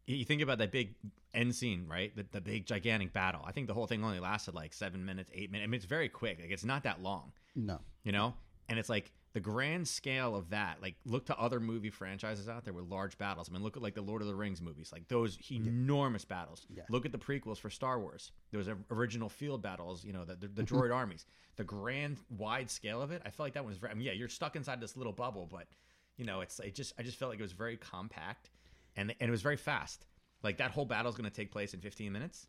you 0.07 0.17
you 0.17 0.25
think 0.25 0.43
about 0.43 0.59
that 0.59 0.71
big 0.73 0.95
end 1.33 1.55
scene, 1.55 1.87
right? 1.89 2.15
The, 2.15 2.27
the 2.33 2.41
big 2.41 2.67
gigantic 2.67 3.13
battle. 3.13 3.43
I 3.47 3.53
think 3.53 3.67
the 3.69 3.75
whole 3.75 3.87
thing 3.87 4.05
only 4.05 4.21
lasted 4.21 4.55
like 4.55 4.73
seven 4.75 5.05
minutes, 5.05 5.31
eight 5.33 5.51
minutes. 5.51 5.65
I 5.65 5.69
mean, 5.69 5.77
it's 5.79 5.85
very 5.87 6.09
quick. 6.09 6.41
Like, 6.41 6.51
it's 6.51 6.65
not 6.65 6.83
that 6.85 7.03
long. 7.03 7.33
no. 7.55 7.79
you 8.03 8.13
know 8.13 8.35
and 8.69 8.79
it's 8.79 8.89
like 8.89 9.11
the 9.35 9.41
grand 9.41 9.87
scale 9.87 10.35
of 10.35 10.49
that 10.51 10.81
like 10.81 10.95
look 11.05 11.27
to 11.27 11.37
other 11.39 11.61
movie 11.61 11.91
franchises 11.91 12.49
out 12.49 12.65
there 12.65 12.73
with 12.73 12.87
large 12.87 13.19
battles. 13.19 13.49
I 13.51 13.53
mean 13.53 13.63
look 13.63 13.77
at 13.77 13.83
like 13.83 13.95
the 13.95 14.01
lord 14.03 14.23
of 14.23 14.29
the 14.29 14.35
rings 14.35 14.63
movies 14.63 14.91
like 14.93 15.07
those 15.09 15.37
enormous 15.51 16.25
battles. 16.25 16.67
Yeah. 16.75 16.85
look 16.89 17.05
at 17.05 17.13
the 17.13 17.19
prequels 17.19 17.59
for 17.59 17.69
star 17.69 17.99
wars. 18.01 18.33
Those 18.53 18.69
original 18.91 19.29
field 19.29 19.61
battles 19.61 20.05
you 20.05 20.13
know 20.13 20.25
the, 20.25 20.37
the, 20.37 20.49
the 20.49 20.63
Mm-hmm. 20.63 20.77
droid 20.77 20.95
armies. 20.95 21.27
The 21.57 21.65
grand 21.65 22.19
wide 22.31 22.71
scale 22.71 23.03
of 23.03 23.11
it 23.11 23.21
i 23.27 23.31
felt 23.31 23.47
like 23.47 23.55
that 23.55 23.65
was 23.65 23.77
very 23.77 23.93
I 23.93 23.95
mean, 23.95 24.07
yeah 24.07 24.13
you're 24.13 24.29
stuck 24.29 24.57
inside 24.57 24.81
this 24.81 24.97
little 24.97 25.13
bubble 25.13 25.47
but 25.51 25.67
you 26.17 26.25
know 26.25 26.41
it's 26.41 26.59
it 26.61 26.75
just 26.75 26.95
i 26.99 27.03
just 27.03 27.19
felt 27.19 27.31
like 27.31 27.39
it 27.39 27.43
was 27.43 27.53
very 27.53 27.77
compact 27.77 28.51
and 28.97 29.15
and 29.21 29.29
it 29.29 29.31
was 29.31 29.43
very 29.43 29.57
fast. 29.57 30.07
Like 30.45 30.59
that 30.59 30.71
whole 30.71 30.85
battle's 30.85 31.17
going 31.17 31.29
to 31.29 31.35
take 31.35 31.51
place 31.51 31.75
in 31.75 31.81
15 31.81 32.13
minutes 32.13 32.47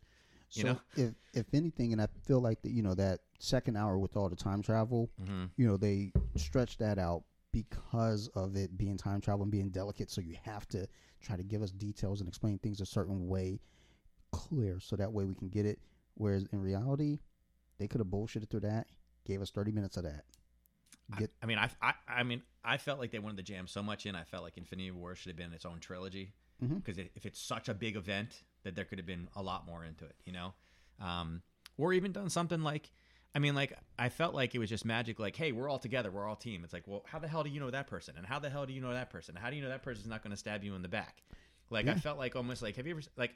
you 0.54 0.64
so 0.64 0.68
know 0.74 0.80
if 0.96 1.12
if 1.34 1.46
anything, 1.54 1.92
and 1.94 2.02
I 2.02 2.08
feel 2.26 2.40
like 2.40 2.62
that 2.64 2.72
you 2.72 2.82
know 2.82 2.94
that 2.96 3.20
second 3.40 3.76
hour 3.78 3.98
with 3.98 4.16
all 4.16 4.30
the 4.30 4.36
time 4.36 4.62
travel, 4.62 5.10
Mm-hmm. 5.22 5.46
you 5.58 5.68
know 5.68 5.78
they 5.78 6.12
stretched 6.36 6.80
that 6.80 6.98
out 6.98 7.24
because 7.52 8.28
of 8.36 8.56
it 8.56 8.78
being 8.78 8.98
time 8.98 9.22
travel 9.22 9.44
and 9.44 9.52
being 9.52 9.70
delicate. 9.70 10.12
So 10.12 10.22
you 10.22 10.36
have 10.44 10.68
to 10.70 10.88
try 11.22 11.36
to 11.38 11.44
give 11.44 11.62
us 11.62 11.72
details 11.72 12.20
and 12.20 12.28
explain 12.28 12.58
things 12.60 12.82
a 12.82 12.86
certain 12.86 13.28
way, 13.28 13.60
clear, 14.32 14.80
so 14.80 14.96
that 14.96 15.12
way 15.12 15.26
we 15.26 15.36
can 15.36 15.50
get 15.50 15.66
it. 15.66 15.80
Whereas 16.16 16.46
in 16.52 16.62
reality, 16.62 17.20
they 17.78 17.88
could 17.88 18.00
have 18.00 18.08
bullshitted 18.08 18.50
through 18.50 18.62
that, 18.62 18.88
gave 19.26 19.42
us 19.42 19.52
thirty 19.52 19.72
minutes 19.72 19.98
of 19.98 20.04
that. 20.04 20.24
Get 21.18 21.30
I 21.44 21.46
mean, 21.46 21.60
I, 21.60 21.70
I, 21.82 21.94
I 22.08 22.24
mean, 22.24 22.42
I 22.64 22.78
felt 22.78 23.00
like 23.00 23.12
they 23.12 23.20
wanted 23.20 23.38
to 23.38 23.44
jam 23.44 23.68
so 23.68 23.84
much 23.84 24.06
in. 24.08 24.16
I 24.16 24.24
felt 24.24 24.44
like 24.44 24.58
Infinity 24.58 24.90
War 24.92 25.14
should 25.16 25.30
have 25.30 25.38
been 25.38 25.54
its 25.54 25.66
own 25.66 25.80
trilogy 25.80 26.34
because 26.60 26.98
if 26.98 27.26
it's 27.26 27.40
such 27.40 27.70
a 27.70 27.74
big 27.74 27.96
event, 27.96 28.42
that 28.66 28.76
there 28.76 28.84
could 28.84 28.98
have 28.98 29.08
been 29.08 29.30
a 29.36 29.42
lot 29.42 29.66
more 29.66 29.86
into 29.86 30.04
it, 30.04 30.16
you 30.26 30.34
know, 30.34 30.54
um, 31.00 31.42
or 31.78 31.94
even 31.94 32.12
done 32.12 32.30
something 32.30 32.62
like, 32.62 32.92
I 33.34 33.40
mean, 33.40 33.56
like 33.56 33.78
I 33.98 34.10
felt 34.10 34.36
like 34.36 34.54
it 34.54 34.60
was 34.60 34.70
just 34.70 34.84
magic. 34.84 35.20
Like, 35.20 35.36
hey, 35.36 35.54
we're 35.54 35.70
all 35.70 35.80
together, 35.80 36.12
we're 36.12 36.28
all 36.28 36.36
team. 36.36 36.64
It's 36.64 36.74
like, 36.74 36.84
well, 36.86 37.04
how 37.06 37.20
the 37.20 37.28
hell 37.28 37.44
do 37.44 37.50
you 37.50 37.60
know 37.60 37.72
that 37.72 37.88
person, 37.88 38.16
and 38.18 38.26
how 38.26 38.40
the 38.40 38.50
hell 38.50 38.66
do 38.66 38.74
you 38.74 38.82
know 38.82 38.94
that 38.94 39.10
person? 39.10 39.36
How 39.36 39.50
do 39.50 39.56
you 39.56 39.62
know 39.62 39.70
that 39.70 39.84
person's 39.84 40.08
not 40.08 40.22
going 40.22 40.32
to 40.32 40.38
stab 40.38 40.64
you 40.64 40.76
in 40.76 40.82
the 40.82 40.90
back? 40.90 41.24
Like, 41.70 41.88
I 41.88 41.96
felt 41.96 42.18
like 42.18 42.36
almost 42.36 42.62
like, 42.62 42.76
have 42.76 42.86
you 42.86 42.96
ever 42.96 43.02
like. 43.16 43.32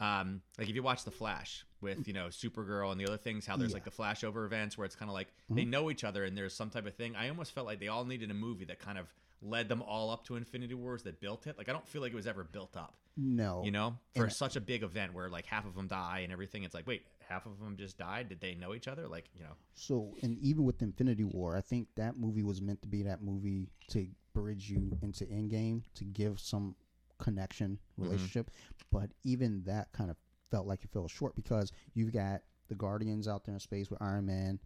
Um, 0.00 0.40
like 0.58 0.70
if 0.70 0.74
you 0.74 0.82
watch 0.82 1.04
The 1.04 1.10
Flash 1.10 1.66
with 1.82 2.08
you 2.08 2.14
know 2.14 2.28
Supergirl 2.28 2.90
and 2.90 2.98
the 2.98 3.06
other 3.06 3.18
things, 3.18 3.44
how 3.44 3.58
there's 3.58 3.74
like 3.74 3.84
the 3.84 3.90
flashover 3.90 4.46
events 4.46 4.78
where 4.78 4.86
it's 4.86 4.96
kind 4.96 5.10
of 5.10 5.14
like 5.14 5.28
they 5.50 5.66
know 5.66 5.90
each 5.90 6.04
other 6.04 6.24
and 6.24 6.34
there's 6.34 6.54
some 6.54 6.70
type 6.70 6.86
of 6.86 6.94
thing. 6.94 7.16
I 7.16 7.28
almost 7.28 7.52
felt 7.52 7.66
like 7.66 7.80
they 7.80 7.88
all 7.88 8.06
needed 8.06 8.30
a 8.30 8.34
movie 8.34 8.64
that 8.64 8.78
kind 8.78 8.96
of 8.96 9.12
led 9.42 9.68
them 9.68 9.82
all 9.82 10.10
up 10.10 10.24
to 10.26 10.36
Infinity 10.36 10.74
Wars 10.74 11.02
that 11.04 11.20
built 11.20 11.46
it. 11.46 11.56
Like 11.56 11.68
I 11.68 11.72
don't 11.72 11.86
feel 11.86 12.02
like 12.02 12.12
it 12.12 12.16
was 12.16 12.26
ever 12.26 12.44
built 12.44 12.76
up, 12.76 12.96
no, 13.16 13.62
you 13.64 13.70
know, 13.70 13.96
for 14.14 14.28
such 14.30 14.56
a 14.56 14.60
big 14.60 14.82
event 14.82 15.14
where 15.14 15.28
like 15.28 15.46
half 15.46 15.64
of 15.64 15.74
them 15.74 15.86
die 15.86 16.20
and 16.22 16.32
everything. 16.32 16.64
It's 16.64 16.74
like 16.74 16.86
wait, 16.86 17.02
half 17.26 17.46
of 17.46 17.58
them 17.58 17.76
just 17.76 17.98
died. 17.98 18.28
Did 18.28 18.40
they 18.40 18.54
know 18.54 18.74
each 18.74 18.88
other? 18.88 19.08
Like 19.08 19.30
you 19.34 19.42
know, 19.42 19.52
So, 19.74 20.14
and 20.22 20.38
even 20.38 20.64
with 20.64 20.82
Infinity 20.82 21.24
War, 21.24 21.56
I 21.56 21.60
think 21.60 21.88
that 21.96 22.18
movie 22.18 22.42
was 22.42 22.60
meant 22.60 22.82
to 22.82 22.88
be 22.88 23.02
that 23.04 23.22
movie 23.22 23.68
to 23.88 24.06
bridge 24.34 24.70
you 24.70 24.96
into 25.02 25.24
Endgame 25.24 25.82
to 25.94 26.04
give 26.04 26.38
some 26.38 26.76
connection 27.18 27.78
relationship. 27.96 28.50
But 28.90 29.10
even 29.24 29.62
that 29.64 29.92
kind 29.92 30.10
of 30.10 30.16
felt 30.50 30.66
like 30.66 30.84
it 30.84 30.90
fell 30.92 31.08
short 31.08 31.36
because 31.36 31.72
you've 31.94 32.12
got 32.12 32.42
the 32.68 32.74
Guardians 32.74 33.28
out 33.28 33.44
there 33.44 33.54
in 33.54 33.60
space 33.60 33.90
with 33.90 34.00
Iron 34.02 34.26
Man 34.26 34.58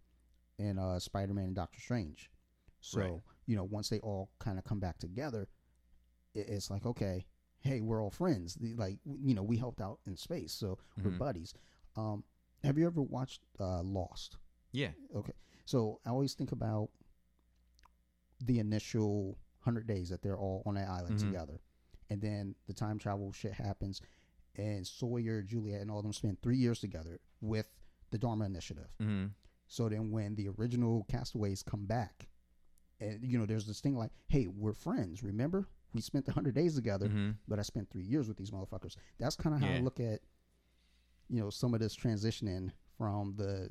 and 0.59 0.79
uh, 0.79 0.99
Spider 0.99 1.33
Man 1.33 1.45
and 1.45 1.55
Doctor 1.55 1.79
Strange. 1.79 2.29
So, 2.81 2.99
Right. 2.99 3.21
You 3.45 3.55
know, 3.55 3.63
once 3.63 3.89
they 3.89 3.99
all 3.99 4.29
kind 4.39 4.57
of 4.57 4.63
come 4.63 4.79
back 4.79 4.97
together, 4.97 5.47
it's 6.33 6.69
like, 6.69 6.85
okay, 6.85 7.25
hey, 7.59 7.81
we're 7.81 8.01
all 8.03 8.11
friends. 8.11 8.57
Like, 8.61 8.97
you 9.05 9.33
know, 9.33 9.43
we 9.43 9.57
helped 9.57 9.81
out 9.81 9.99
in 10.05 10.15
space, 10.17 10.51
so 10.53 10.77
we're 11.03 11.11
buddies. 11.11 11.53
Um, 11.95 12.23
have 12.63 12.77
you 12.77 12.85
ever 12.87 13.01
watched 13.01 13.41
uh, 13.59 13.81
Lost? 13.83 14.37
yeah, 14.71 14.89
Okay. 15.15 15.33
So 15.65 15.99
I 16.05 16.09
always 16.09 16.33
think 16.33 16.51
about 16.51 16.89
the 18.41 18.59
initial 18.59 19.37
100 19.63 19.87
days 19.87 20.09
that 20.09 20.21
they're 20.21 20.37
all 20.37 20.61
on 20.65 20.75
that 20.75 20.87
island 20.89 21.17
Mhm. 21.17 21.21
together. 21.31 21.59
And 22.09 22.21
then 22.21 22.55
the 22.67 22.73
time 22.73 22.99
travel 22.99 23.31
shit 23.31 23.53
happens, 23.53 24.01
and 24.55 24.85
Sawyer, 24.85 25.41
Juliet, 25.41 25.81
and 25.81 25.89
all 25.89 25.97
of 25.99 26.03
them 26.03 26.13
spend 26.13 26.41
three 26.41 26.57
years 26.57 26.79
together 26.79 27.19
with 27.41 27.67
the 28.11 28.17
Dharma 28.17 28.45
Initiative. 28.45 28.89
mm-hmm. 28.99 29.27
So 29.67 29.89
then 29.89 30.11
when 30.11 30.35
the 30.35 30.49
original 30.49 31.05
castaways 31.05 31.63
come 31.63 31.85
back, 31.87 32.27
and 33.05 33.23
you 33.23 33.37
know, 33.37 33.45
there's 33.45 33.65
this 33.65 33.79
thing 33.81 33.95
like, 33.95 34.11
hey, 34.27 34.47
we're 34.47 34.73
friends. 34.73 35.23
Remember? 35.23 35.67
We 35.93 36.01
spent 36.01 36.25
the 36.25 36.31
100 36.31 36.53
days 36.55 36.75
together, 36.75 37.07
Mhm. 37.07 37.37
but 37.47 37.57
I 37.57 37.61
spent 37.61 37.89
three 37.89 38.03
years 38.03 38.27
with 38.27 38.37
these 38.37 38.51
motherfuckers. 38.51 38.95
That's 39.17 39.35
kind 39.37 39.55
of 39.55 39.61
how 39.61 39.67
I 39.67 39.79
look 39.79 39.99
at, 40.01 40.19
you 41.29 41.39
know, 41.39 41.49
some 41.49 41.73
of 41.73 41.79
this 41.79 41.95
transitioning 41.95 42.71
from 42.97 43.33
the, 43.37 43.69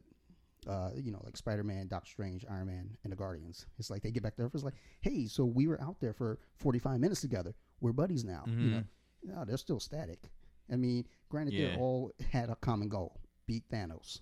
uh, 0.66 0.91
you 0.97 1.12
know, 1.12 1.20
like 1.24 1.37
Spider 1.37 1.62
Man, 1.64 1.87
Doctor 1.87 2.09
Strange, 2.11 2.45
Iron 2.51 2.66
Man, 2.68 2.97
and 3.05 3.12
the 3.12 3.16
Guardians. 3.16 3.66
It's 3.78 3.91
like 3.91 4.03
they 4.03 4.11
get 4.11 4.22
back 4.22 4.37
there, 4.37 4.47
it's 4.53 4.64
like, 4.64 4.74
hey, 5.03 5.26
so 5.26 5.45
we 5.45 5.66
were 5.66 5.80
out 5.82 6.01
there 6.01 6.14
for 6.14 6.39
45 6.57 6.99
minutes 7.01 7.20
together. 7.20 7.55
We're 7.80 7.93
buddies 7.93 8.24
now. 8.24 8.45
You 8.47 8.70
know, 8.70 8.85
no, 9.22 9.45
they're 9.45 9.59
still 9.59 9.78
static. 9.80 10.30
I 10.70 10.76
mean, 10.76 11.07
granted, 11.28 11.53
Yeah. 11.55 11.72
they 11.72 11.76
all 11.76 12.11
had 12.30 12.49
a 12.49 12.57
common 12.57 12.89
goal: 12.89 13.20
beat 13.47 13.68
Thanos. 13.68 14.20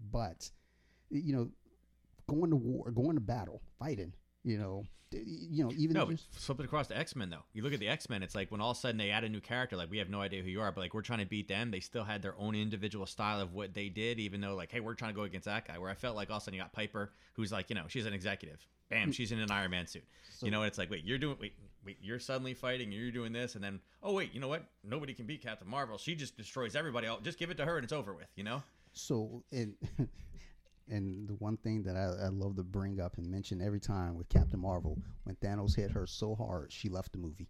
But 0.00 0.50
you 1.10 1.32
know, 1.32 1.52
going 2.26 2.50
to 2.50 2.56
war, 2.56 2.90
going 2.90 3.14
to 3.14 3.20
battle, 3.20 3.62
fighting. 3.78 4.12
You 4.44 4.58
know, 4.58 4.84
you 5.10 5.64
know, 5.64 5.72
even 5.76 5.94
No, 5.94 6.10
just, 6.10 6.32
flip 6.32 6.60
it 6.60 6.64
across 6.64 6.88
to 6.88 6.98
X 6.98 7.16
Men 7.16 7.30
though. 7.30 7.44
You 7.52 7.62
look 7.62 7.72
at 7.72 7.80
the 7.80 7.88
X 7.88 8.10
Men, 8.10 8.22
it's 8.22 8.34
like 8.34 8.50
when 8.50 8.60
all 8.60 8.72
of 8.72 8.76
a 8.76 8.80
sudden 8.80 8.96
they 8.96 9.10
add 9.10 9.24
a 9.24 9.28
new 9.28 9.40
character, 9.40 9.76
like 9.76 9.90
we 9.90 9.98
have 9.98 10.10
no 10.10 10.20
idea 10.20 10.42
who 10.42 10.50
you 10.50 10.60
are, 10.60 10.70
but 10.72 10.80
like 10.80 10.94
we're 10.94 11.02
trying 11.02 11.20
to 11.20 11.26
beat 11.26 11.48
them. 11.48 11.70
They 11.70 11.80
still 11.80 12.04
had 12.04 12.22
their 12.22 12.34
own 12.38 12.54
individual 12.54 13.06
style 13.06 13.40
of 13.40 13.54
what 13.54 13.74
they 13.74 13.88
did, 13.88 14.18
even 14.18 14.40
though 14.40 14.54
like, 14.54 14.70
hey, 14.70 14.80
we're 14.80 14.94
trying 14.94 15.12
to 15.12 15.16
go 15.16 15.22
against 15.22 15.46
that 15.46 15.66
guy. 15.66 15.78
Where 15.78 15.90
I 15.90 15.94
felt 15.94 16.16
like 16.16 16.30
all 16.30 16.36
of 16.36 16.42
a 16.42 16.44
sudden 16.44 16.56
you 16.56 16.62
got 16.62 16.72
Pepper, 16.72 17.12
who's 17.34 17.52
like, 17.52 17.70
you 17.70 17.76
know, 17.76 17.84
she's 17.88 18.06
an 18.06 18.12
executive. 18.12 18.66
Bam, 18.90 19.10
mm. 19.10 19.14
she's 19.14 19.32
in 19.32 19.38
an 19.38 19.50
Iron 19.50 19.70
Man 19.70 19.86
suit. 19.86 20.04
you 20.42 20.50
know, 20.50 20.62
it's 20.62 20.76
like, 20.76 20.90
wait, 20.90 21.04
you're 21.04 21.18
doing, 21.18 21.36
wait, 21.40 21.54
wait, 21.86 21.96
you're 22.02 22.18
suddenly 22.18 22.52
fighting, 22.52 22.92
and 22.92 22.94
you're 22.94 23.10
doing 23.10 23.32
this, 23.32 23.54
and 23.54 23.64
then, 23.64 23.80
oh 24.02 24.12
wait, 24.12 24.34
you 24.34 24.40
know 24.40 24.48
what? 24.48 24.64
Nobody 24.82 25.14
can 25.14 25.24
beat 25.26 25.42
Captain 25.42 25.68
Marvel. 25.68 25.96
She 25.96 26.14
just 26.14 26.36
destroys 26.36 26.76
everybody. 26.76 27.08
Just 27.22 27.38
give 27.38 27.50
it 27.50 27.56
to 27.58 27.64
her, 27.64 27.76
and 27.76 27.84
it's 27.84 27.92
over 27.92 28.12
with. 28.12 28.28
You 28.36 28.44
know? 28.44 28.62
so 28.94 29.42
and 29.52 29.74
and 30.88 31.28
the 31.28 31.34
one 31.34 31.56
thing 31.58 31.82
that 31.84 31.96
I, 31.96 32.26
I 32.26 32.28
love 32.28 32.56
to 32.56 32.62
bring 32.62 33.00
up 33.00 33.16
and 33.18 33.30
mention 33.30 33.60
every 33.60 33.80
time 33.80 34.16
with 34.16 34.28
Captain 34.28 34.60
Marvel, 34.60 34.98
when 35.24 35.36
Thanos 35.36 35.74
hit 35.74 35.90
her 35.90 36.06
so 36.06 36.34
hard, 36.34 36.72
she 36.72 36.88
left 36.88 37.12
the 37.12 37.18
movie. 37.18 37.48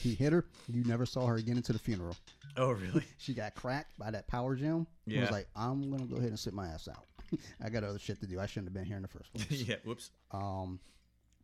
He 0.00 0.14
hit 0.14 0.32
her. 0.32 0.46
You 0.68 0.84
never 0.84 1.06
saw 1.06 1.26
her 1.26 1.36
again 1.36 1.56
into 1.56 1.72
the 1.72 1.78
funeral. 1.78 2.16
Oh 2.56 2.70
really? 2.70 3.04
She 3.18 3.34
got 3.34 3.54
cracked 3.54 3.98
by 3.98 4.10
that 4.10 4.26
power 4.28 4.54
gem. 4.54 4.86
Yeah. 5.06 5.22
was 5.22 5.30
like, 5.30 5.48
I'm 5.56 5.90
gonna 5.90 6.04
go 6.04 6.16
ahead 6.16 6.28
and 6.28 6.38
sit 6.38 6.54
my 6.54 6.68
ass 6.68 6.88
out. 6.88 7.04
I 7.64 7.68
got 7.68 7.82
other 7.82 7.98
shit 7.98 8.20
to 8.20 8.26
do. 8.26 8.38
I 8.38 8.46
shouldn't 8.46 8.66
have 8.66 8.74
been 8.74 8.84
here 8.84 8.96
in 8.96 9.02
the 9.02 9.08
first 9.08 9.32
place. 9.32 9.62
yeah. 9.68 9.76
Whoops. 9.84 10.10
Um, 10.30 10.78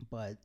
but 0.09 0.37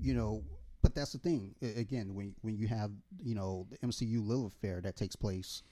you 0.00 0.14
know, 0.14 0.42
but 0.82 0.94
that's 0.94 1.12
the 1.12 1.18
thing. 1.18 1.54
Again, 1.62 2.14
when 2.14 2.34
when 2.42 2.56
you 2.56 2.66
have 2.68 2.90
you 3.22 3.34
know 3.34 3.66
the 3.70 3.78
MCU 3.86 4.26
Lilith 4.26 4.54
Fair 4.60 4.80
that 4.80 4.96
takes 4.96 5.16
place, 5.16 5.62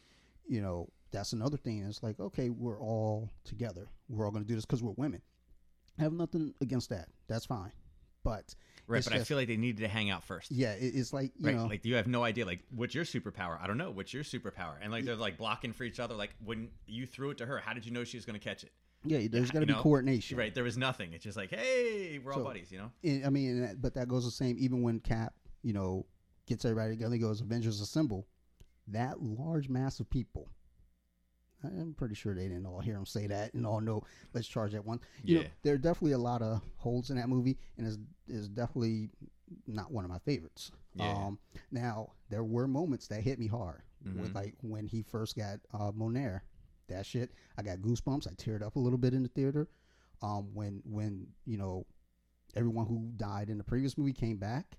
you 0.47 0.61
know 0.61 0.88
that's 1.13 1.33
another 1.33 1.57
thing. 1.57 1.85
It's 1.89 2.03
like 2.03 2.19
okay, 2.21 2.51
we're 2.51 2.81
all 2.81 3.31
together. 3.45 3.89
We're 4.09 4.25
all 4.25 4.31
going 4.31 4.45
to 4.45 4.49
do 4.49 4.55
this 4.55 4.65
because 4.67 4.83
we're 4.83 4.93
women. 4.93 5.23
I 5.99 6.03
have 6.03 6.13
nothing 6.13 6.55
against 6.61 6.91
that. 6.91 7.09
That's 7.29 7.47
fine. 7.47 7.73
But 8.23 8.55
Right, 8.87 9.05
but 9.05 9.13
I 9.13 9.21
feel 9.21 9.37
like 9.37 9.47
they 9.47 9.57
needed 9.57 9.83
to 9.83 9.89
hang 9.89 10.11
out 10.11 10.25
first. 10.25 10.51
yeah, 10.51 10.73
it, 10.73 10.95
it's 10.97 11.13
like 11.13 11.31
you 11.39 11.47
right, 11.47 11.57
know, 11.57 11.67
like 11.67 11.85
you 11.85 11.95
have 11.95 12.09
no 12.09 12.25
idea, 12.25 12.45
like 12.45 12.61
what's 12.75 12.93
your 12.93 13.05
superpower? 13.05 13.57
I 13.63 13.69
don't 13.69 13.79
know. 13.79 13.93
What's 13.93 14.13
your 14.13 14.25
superpower? 14.25 14.75
And 14.83 14.91
like 14.91 15.05
they're 15.05 15.15
like 15.15 15.39
blocking 15.39 15.73
for 15.73 15.85
each 15.85 16.01
other. 16.01 16.15
Like 16.17 16.31
when 16.45 16.71
you 16.87 17.07
threw 17.07 17.31
it 17.31 17.39
to 17.39 17.47
her, 17.47 17.59
how 17.59 17.73
did 17.73 17.87
you 17.87 17.93
know 17.93 18.03
she 18.03 18.17
was 18.17 18.25
going 18.25 18.39
to 18.39 18.45
catch 18.45 18.65
it? 18.65 18.73
yeah, 19.05 19.21
there's 19.31 19.51
got 19.51 19.61
to 19.61 19.67
be 19.67 19.73
know? 19.73 19.81
coordination. 19.81 20.37
Right, 20.37 20.55
there 20.55 20.65
was 20.65 20.77
nothing. 20.77 21.13
It's 21.13 21.25
just 21.25 21.37
like, 21.37 21.51
hey, 21.51 22.19
we're 22.23 22.35
all 22.35 22.43
buddies, 22.43 22.71
you 22.71 22.79
know. 22.79 23.27
I 23.27 23.31
mean, 23.31 23.77
but 23.81 23.95
that 23.95 24.09
goes 24.09 24.25
the 24.25 24.31
same. 24.31 24.57
Even 24.59 24.83
when 24.83 25.01
Cap, 25.01 25.35
you 25.63 25.73
know, 25.73 26.05
gets 26.47 26.65
everybody 26.65 26.91
together, 26.91 27.15
he 27.15 27.21
goes 27.21 27.41
Avengers 27.41 27.81
Assemble. 27.81 28.27
That 28.89 29.23
large 29.23 29.69
mass 29.69 30.01
of 30.01 30.11
people. 30.11 30.49
I'm 31.63 31.95
pretty 31.95 32.15
sure 32.15 32.35
they 32.35 32.49
didn't 32.49 32.67
all 32.67 32.81
hear 32.81 32.97
him 32.97 33.05
say 33.07 33.27
that 33.27 33.53
and 33.55 33.67
all 33.67 33.81
know. 33.81 34.03
Let's 34.33 34.49
charge 34.49 34.73
that 34.73 34.85
one. 34.85 35.01
You 35.23 35.37
know, 35.37 35.41
Yeah. 35.43 35.49
there 35.63 35.75
are 35.75 35.79
definitely 35.79 36.13
a 36.13 36.19
lot 36.19 36.41
of 36.43 36.63
holes 36.77 37.11
in 37.11 37.17
that 37.17 37.29
movie, 37.29 37.59
and 37.77 37.87
it's 37.87 37.99
is 38.29 38.49
definitely 38.49 39.11
not 39.67 39.91
one 39.93 40.05
of 40.05 40.11
my 40.11 40.19
favorites. 40.21 40.71
Yeah. 40.95 41.13
Um, 41.27 41.39
now 41.71 42.13
there 42.31 42.45
were 42.45 42.67
moments 42.69 43.09
that 43.09 43.23
hit 43.23 43.39
me 43.39 43.47
hard, 43.49 43.83
with 44.05 44.31
Mhm. 44.31 44.35
like 44.35 44.55
when 44.63 44.87
he 44.87 45.03
first 45.03 45.37
got 45.37 45.61
uh, 45.73 45.93
Mjolnir. 45.93 46.41
That 46.89 47.07
shit, 47.07 47.33
I 47.57 47.63
got 47.63 47.79
goosebumps. 47.79 48.27
I 48.27 48.33
teared 48.35 48.63
up 48.63 48.75
a 48.77 48.81
little 48.81 48.99
bit 48.99 49.15
in 49.15 49.23
the 49.23 49.29
theater. 49.29 49.69
Um, 50.23 50.55
when 50.55 50.83
when 50.85 51.29
you 51.45 51.57
know 51.57 51.87
everyone 52.55 52.87
who 52.87 53.13
died 53.17 53.49
in 53.51 53.59
the 53.59 53.65
previous 53.65 53.97
movie 53.99 54.13
came 54.13 54.39
back, 54.39 54.79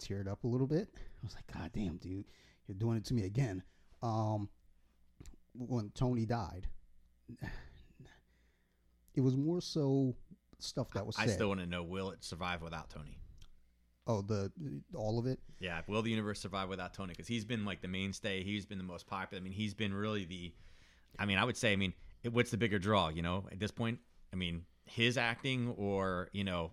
teared 0.00 0.28
up 0.28 0.44
a 0.44 0.46
little 0.48 0.66
bit. 0.68 0.88
I 0.96 1.24
was 1.24 1.34
like, 1.34 1.46
God 1.52 1.72
damn, 1.72 1.96
dude, 1.96 2.26
you're 2.66 2.76
doing 2.76 2.96
it 2.96 3.04
to 3.06 3.14
me 3.14 3.24
again. 3.24 3.62
Um, 4.02 4.48
when 5.54 5.90
Tony 5.94 6.26
died, 6.26 6.68
it 9.14 9.20
was 9.20 9.36
more 9.36 9.60
so 9.60 10.14
stuff 10.58 10.90
that 10.92 11.06
was 11.06 11.16
I 11.18 11.26
said. 11.26 11.34
still 11.34 11.48
want 11.48 11.60
to 11.60 11.66
know: 11.66 11.82
Will 11.82 12.10
it 12.10 12.24
survive 12.24 12.62
without 12.62 12.90
Tony? 12.90 13.18
oh, 14.06 14.22
the 14.22 14.50
all 14.94 15.18
of 15.18 15.26
it. 15.26 15.38
Yeah, 15.60 15.80
will 15.86 16.02
the 16.02 16.10
universe 16.10 16.40
survive 16.40 16.68
without 16.68 16.94
Tony? 16.94 17.12
Because 17.12 17.28
he's 17.28 17.44
been 17.44 17.64
like 17.64 17.80
the 17.80 17.88
mainstay. 17.88 18.42
He's 18.42 18.66
been 18.66 18.78
the 18.78 18.84
most 18.84 19.06
popular. 19.06 19.40
I 19.40 19.44
mean, 19.44 19.52
he's 19.52 19.74
been 19.74 19.94
really 19.94 20.24
the. 20.24 20.52
I 21.18 21.26
mean, 21.26 21.38
I 21.38 21.44
would 21.44 21.56
say. 21.56 21.72
I 21.72 21.76
mean, 21.76 21.92
it, 22.22 22.32
what's 22.32 22.50
the 22.50 22.56
bigger 22.56 22.78
draw? 22.78 23.08
You 23.08 23.22
know, 23.22 23.44
at 23.50 23.58
this 23.58 23.70
point, 23.70 23.98
I 24.32 24.36
mean, 24.36 24.62
his 24.84 25.16
acting 25.16 25.74
or 25.76 26.28
you 26.32 26.44
know. 26.44 26.70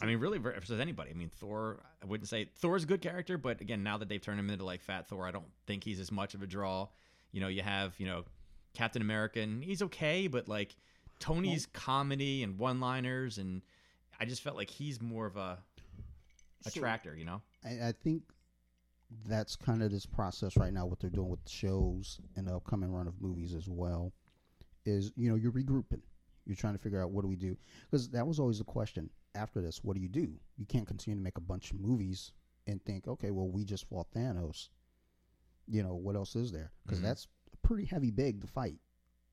I 0.00 0.06
mean, 0.06 0.20
really, 0.20 0.38
versus 0.38 0.80
anybody. 0.80 1.10
I 1.10 1.14
mean, 1.14 1.30
Thor. 1.38 1.82
I 2.02 2.06
wouldn't 2.06 2.28
say 2.28 2.48
Thor's 2.56 2.84
a 2.84 2.86
good 2.86 3.02
character, 3.02 3.36
but 3.36 3.60
again, 3.60 3.82
now 3.82 3.98
that 3.98 4.08
they've 4.08 4.20
turned 4.20 4.40
him 4.40 4.48
into 4.48 4.64
like 4.64 4.80
Fat 4.80 5.06
Thor, 5.06 5.26
I 5.26 5.30
don't 5.30 5.50
think 5.66 5.84
he's 5.84 6.00
as 6.00 6.10
much 6.10 6.34
of 6.34 6.42
a 6.42 6.46
draw. 6.46 6.88
You 7.32 7.40
know, 7.40 7.48
you 7.48 7.62
have 7.62 7.94
you 7.98 8.06
know 8.06 8.24
Captain 8.74 9.02
America, 9.02 9.40
and 9.40 9.62
he's 9.62 9.82
okay, 9.82 10.26
but 10.26 10.48
like 10.48 10.76
Tony's 11.18 11.66
comedy 11.66 12.42
and 12.42 12.58
one-liners, 12.58 13.38
and 13.38 13.62
I 14.20 14.24
just 14.24 14.42
felt 14.42 14.56
like 14.56 14.70
he's 14.70 15.00
more 15.00 15.26
of 15.26 15.36
a 15.36 15.58
attractor. 16.66 17.16
You 17.16 17.24
know. 17.24 17.42
I, 17.64 17.88
I 17.88 17.92
think 17.92 18.22
that's 19.26 19.56
kind 19.56 19.82
of 19.82 19.90
this 19.90 20.06
process 20.06 20.56
right 20.56 20.72
now. 20.72 20.86
What 20.86 21.00
they're 21.00 21.10
doing 21.10 21.28
with 21.28 21.44
the 21.44 21.50
shows 21.50 22.20
and 22.36 22.46
the 22.46 22.54
upcoming 22.54 22.92
run 22.92 23.06
of 23.06 23.20
movies 23.20 23.54
as 23.54 23.68
well 23.68 24.12
is 24.84 25.12
you 25.16 25.28
know 25.30 25.36
you're 25.36 25.52
regrouping. 25.52 26.00
You're 26.44 26.56
trying 26.56 26.74
to 26.74 26.78
figure 26.80 27.00
out 27.00 27.10
what 27.10 27.22
do 27.22 27.28
we 27.28 27.36
do 27.36 27.56
because 27.90 28.08
that 28.10 28.26
was 28.26 28.40
always 28.40 28.58
the 28.58 28.64
question. 28.64 29.08
After 29.34 29.62
this, 29.62 29.82
what 29.82 29.94
do 29.96 30.02
you 30.02 30.08
do? 30.08 30.28
You 30.58 30.66
can't 30.66 30.86
continue 30.86 31.18
to 31.18 31.22
make 31.22 31.38
a 31.38 31.40
bunch 31.40 31.70
of 31.70 31.80
movies 31.80 32.32
and 32.66 32.84
think, 32.84 33.08
okay, 33.08 33.30
well, 33.30 33.48
we 33.48 33.64
just 33.64 33.88
fought 33.88 34.08
Thanos. 34.14 34.68
You 35.72 35.82
know 35.82 35.94
what 35.94 36.16
else 36.16 36.36
is 36.36 36.52
there? 36.52 36.70
Because 36.84 36.98
Mhm. 37.00 37.04
that's 37.04 37.26
pretty 37.62 37.84
heavy 37.86 38.10
big 38.10 38.40
to 38.42 38.46
fight, 38.46 38.78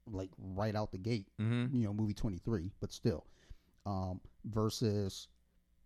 like 0.08 0.32
right 0.38 0.76
out 0.76 0.92
the 0.92 0.98
gate 0.98 1.28
Mm-hmm. 1.40 1.76
you 1.76 1.84
know, 1.84 1.94
movie 1.94 2.14
23, 2.14 2.72
but 2.80 2.92
still. 2.94 3.26
Um, 3.86 4.22
versus, 4.46 5.28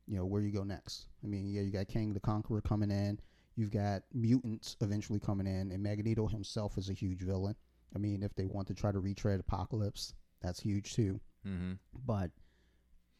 you 0.08 0.16
know, 0.18 0.26
where 0.26 0.42
you 0.42 0.52
go 0.52 0.64
next. 0.64 1.08
I 1.24 1.28
mean, 1.28 1.48
yeah, 1.48 1.62
you 1.62 1.72
got 1.72 1.88
Kang 1.88 2.14
the 2.14 2.20
Conqueror 2.20 2.62
coming 2.62 2.92
in. 2.92 3.20
You've 3.56 3.72
got 3.72 4.04
mutants 4.14 4.76
eventually 4.82 5.20
coming 5.20 5.48
in, 5.48 5.72
and 5.72 5.82
Magneto 5.82 6.28
himself 6.28 6.78
is 6.78 6.90
a 6.90 6.94
huge 6.94 7.22
villain. 7.22 7.56
I 7.96 8.00
mean, 8.00 8.22
if 8.24 8.34
they 8.36 8.46
want 8.46 8.68
to 8.70 8.74
try 8.76 8.92
to 8.92 9.00
retread 9.00 9.40
Apocalypse, 9.40 10.14
that's 10.42 10.60
huge 10.60 10.94
too. 10.94 11.20
Mm-hmm. 11.48 11.74
But 12.06 12.32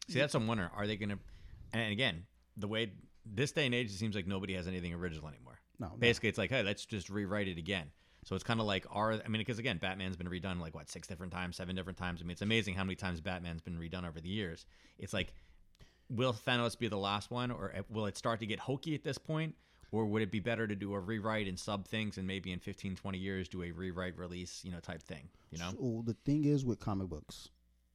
See, 0.08 0.18
that's 0.18 0.34
what 0.34 0.40
I'm 0.40 0.46
wondering. 0.46 0.70
Are 0.74 0.86
they 0.86 0.96
going 0.96 1.10
to? 1.10 1.18
And 1.72 1.90
again, 1.92 2.26
the 2.56 2.68
way 2.68 2.92
this 3.24 3.52
day 3.52 3.66
and 3.66 3.74
age, 3.74 3.90
it 3.90 3.94
seems 3.96 4.14
like 4.14 4.26
nobody 4.26 4.54
has 4.54 4.66
anything 4.68 4.92
original 4.92 5.28
anymore. 5.28 5.58
No, 5.78 5.88
no. 5.88 5.96
Basically, 5.98 6.28
it's 6.28 6.38
like, 6.38 6.50
hey, 6.50 6.62
let's 6.62 6.84
just 6.86 7.10
rewrite 7.10 7.48
it 7.48 7.58
again. 7.58 7.90
So 8.24 8.34
it's 8.34 8.44
kind 8.44 8.58
of 8.60 8.66
like 8.66 8.86
our. 8.90 9.12
I 9.12 9.28
mean, 9.28 9.40
because 9.40 9.58
again, 9.58 9.78
Batman's 9.78 10.16
been 10.16 10.28
redone 10.28 10.60
like 10.60 10.74
what 10.74 10.88
six 10.88 11.06
different 11.06 11.32
times, 11.32 11.56
seven 11.56 11.76
different 11.76 11.98
times. 11.98 12.20
I 12.20 12.24
mean, 12.24 12.30
it's 12.32 12.42
amazing 12.42 12.74
how 12.74 12.84
many 12.84 12.96
times 12.96 13.20
Batman's 13.20 13.60
been 13.60 13.78
redone 13.78 14.08
over 14.08 14.20
the 14.20 14.28
years. 14.30 14.64
It's 14.98 15.12
like, 15.12 15.34
will 16.08 16.32
Thanos 16.32 16.78
be 16.78 16.88
the 16.88 16.96
last 16.96 17.30
one, 17.30 17.50
or 17.50 17.74
uh, 17.76 17.82
will 17.90 18.06
it 18.06 18.16
start 18.16 18.40
to 18.40 18.46
get 18.46 18.58
hokey 18.60 18.94
at 18.94 19.02
this 19.02 19.18
point? 19.18 19.54
Or 19.92 20.06
would 20.06 20.22
it 20.22 20.32
be 20.32 20.40
better 20.40 20.66
to 20.66 20.74
do 20.74 20.92
a 20.94 20.98
rewrite 20.98 21.46
and 21.46 21.56
sub 21.56 21.86
things 21.86 22.18
and 22.18 22.26
maybe 22.26 22.50
in 22.50 22.58
15, 22.58 22.96
20 22.96 23.16
years 23.18 23.46
do 23.46 23.62
a 23.62 23.70
rewrite 23.70 24.18
release, 24.18 24.62
you 24.64 24.72
know, 24.72 24.80
type 24.80 25.00
thing, 25.00 25.28
you 25.52 25.58
know? 25.58 25.70
So 25.70 26.02
the 26.04 26.14
thing 26.24 26.46
is 26.46 26.64
with 26.64 26.80
comic 26.80 27.08
books, 27.08 27.50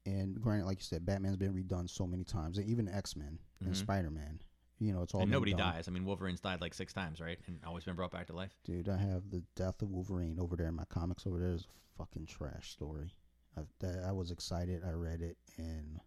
and 0.05 0.39
granted, 0.39 0.65
like 0.65 0.77
you 0.77 0.83
said, 0.83 1.05
Batman's 1.05 1.35
been 1.35 1.53
redone 1.53 1.89
so 1.89 2.07
many 2.07 2.23
times, 2.23 2.57
and 2.57 2.69
even 2.69 2.87
X 2.87 3.17
Men 3.17 3.39
and 3.59 3.73
Mhm. 3.73 3.75
Spider 3.75 4.11
Man. 4.11 4.39
You 4.79 4.93
know, 4.93 5.01
it's 5.01 5.13
all 5.13 5.21
And 5.21 5.29
nobody 5.31 5.51
done. 5.51 5.73
dies. 5.73 5.87
I 5.87 5.91
mean, 5.91 6.05
Wolverine's 6.05 6.39
died 6.39 6.61
like 6.61 6.73
six 6.73 6.93
times, 6.93 7.19
right? 7.19 7.37
And 7.47 7.59
always 7.65 7.83
been 7.83 7.95
brought 7.95 8.11
back 8.11 8.27
to 8.27 8.33
life. 8.33 8.55
Dude, 8.63 8.87
I 8.87 8.97
have 8.97 9.29
the 9.29 9.43
death 9.55 9.81
of 9.81 9.89
Wolverine 9.89 10.39
over 10.39 10.55
there 10.55 10.67
in 10.69 10.75
my 10.75 10.85
comics. 10.85 11.27
Over 11.27 11.37
there 11.39 11.51
is 11.51 11.63
a 11.65 11.97
fucking 11.97 12.27
trash 12.27 12.71
story. 12.71 13.13
I, 13.57 13.61
that, 13.79 14.05
I 14.07 14.11
was 14.13 14.31
excited. 14.31 14.83
I 14.87 14.91
read 14.91 15.21
it, 15.21 15.37
and 15.57 15.99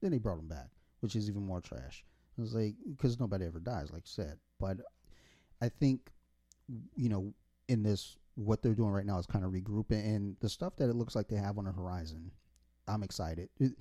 then 0.00 0.12
they 0.12 0.18
brought 0.18 0.38
him 0.38 0.48
back, 0.48 0.70
which 1.00 1.14
is 1.14 1.28
even 1.28 1.42
more 1.44 1.60
trash. 1.60 2.04
I 2.38 2.40
was 2.40 2.54
like, 2.54 2.74
because 2.88 3.20
nobody 3.20 3.44
ever 3.44 3.60
dies, 3.60 3.90
like 3.92 4.04
you 4.06 4.24
said. 4.24 4.38
But 4.58 4.78
I 5.60 5.68
think, 5.68 6.10
you 6.96 7.08
know, 7.08 7.34
in 7.68 7.82
this, 7.82 8.16
what 8.36 8.62
they're 8.62 8.74
doing 8.74 8.92
right 8.92 9.04
now 9.04 9.18
is 9.18 9.26
kind 9.26 9.44
of 9.44 9.50
regrouping, 9.50 10.04
and 10.16 10.36
the 10.40 10.48
stuff 10.48 10.76
that 10.76 10.88
it 10.88 10.94
looks 10.94 11.14
like 11.16 11.28
they 11.28 11.36
have 11.36 11.58
on 11.58 11.64
the 11.64 11.72
horizon, 11.72 12.30
I'm 12.86 13.02
excited. 13.02 13.50
It, 13.58 13.72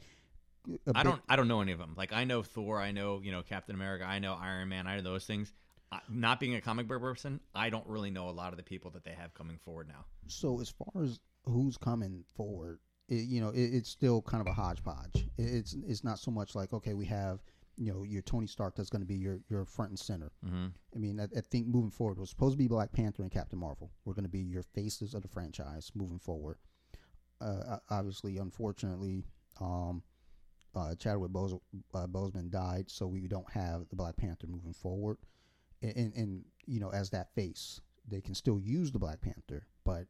I 0.94 1.04
don't. 1.04 1.22
I 1.30 1.36
don't 1.36 1.48
know 1.48 1.62
any 1.62 1.72
of 1.72 1.80
them. 1.80 1.94
Like 1.98 2.14
I 2.14 2.24
know 2.24 2.44
Thor. 2.44 2.80
I 2.80 2.92
know 2.92 3.22
you 3.24 3.32
know 3.32 3.42
Captain 3.42 3.76
America. 3.76 4.06
I 4.06 4.20
know 4.20 4.38
Iron 4.40 4.70
Man. 4.70 4.88
I 4.88 4.98
know 4.98 5.04
those 5.04 5.26
things. 5.26 5.54
I, 5.92 6.00
not 6.10 6.40
being 6.40 6.56
a 6.56 6.62
comic 6.62 6.88
book 6.88 7.00
person, 7.00 7.40
I 7.56 7.70
don't 7.70 7.88
really 7.88 8.10
know 8.10 8.30
a 8.30 8.32
lot 8.32 8.52
of 8.52 8.58
the 8.58 8.64
people 8.64 8.92
that 8.92 9.04
they 9.04 9.12
have 9.12 9.34
coming 9.34 9.58
forward 9.58 9.88
now. 9.88 10.06
So 10.28 10.60
as 10.60 10.70
far 10.70 11.02
as 11.02 11.20
who's 11.46 11.78
coming 11.78 12.26
forward, 12.36 12.80
it, 13.08 13.26
you 13.26 13.40
know, 13.40 13.50
it, 13.50 13.74
it's 13.74 13.90
still 13.90 14.22
kind 14.22 14.42
of 14.42 14.48
a 14.48 14.54
hodgepodge. 14.54 15.28
It, 15.38 15.44
it's 15.44 15.76
it's 15.88 16.04
not 16.04 16.20
so 16.20 16.32
much 16.32 16.56
like 16.56 16.74
okay, 16.74 16.94
we 16.94 17.06
have 17.06 17.42
you 17.78 17.94
know 17.94 18.04
your 18.04 18.22
Tony 18.22 18.48
Stark 18.48 18.76
that's 18.76 18.90
going 18.90 19.02
to 19.02 19.08
be 19.08 19.16
your 19.16 19.40
your 19.50 19.64
front 19.66 19.92
and 19.92 20.00
center. 20.00 20.32
Mm-hmm. 20.46 20.68
I 20.96 21.00
mean, 21.00 21.20
I, 21.20 21.24
I 21.24 21.42
think 21.42 21.68
moving 21.68 21.92
forward 21.92 22.18
it 22.18 22.22
was 22.22 22.30
supposed 22.30 22.54
to 22.54 22.58
be 22.58 22.68
Black 22.68 22.92
Panther 22.92 23.24
and 23.24 23.32
Captain 23.32 23.60
Marvel. 23.60 23.92
We're 24.04 24.14
going 24.14 24.26
to 24.26 24.30
be 24.30 24.40
your 24.40 24.64
faces 24.64 25.14
of 25.14 25.22
the 25.22 25.28
franchise 25.28 25.92
moving 25.96 26.20
forward. 26.20 26.58
Uh, 27.40 27.78
obviously, 27.90 28.38
unfortunately, 28.38 29.24
um, 29.62 30.02
uh, 30.76 30.96
Chadwick 30.96 31.32
Bose, 31.32 31.56
uh, 31.94 32.08
Boseman 32.08 32.50
died, 32.50 32.90
so 32.90 33.08
we 33.08 33.28
don't 33.28 33.50
have 33.52 33.88
the 33.90 33.96
Black 33.96 34.18
Panther 34.18 34.48
moving 34.48 34.74
forward, 34.74 35.18
and, 35.82 35.96
and, 35.96 36.14
and 36.16 36.46
you 36.66 36.80
know 36.80 36.90
as 36.90 37.10
that 37.12 37.34
face. 37.34 37.82
they 38.08 38.22
can 38.22 38.34
still 38.34 38.60
use 38.60 38.92
the 38.92 39.00
Black 39.00 39.22
Panther, 39.22 39.68
but 39.84 40.06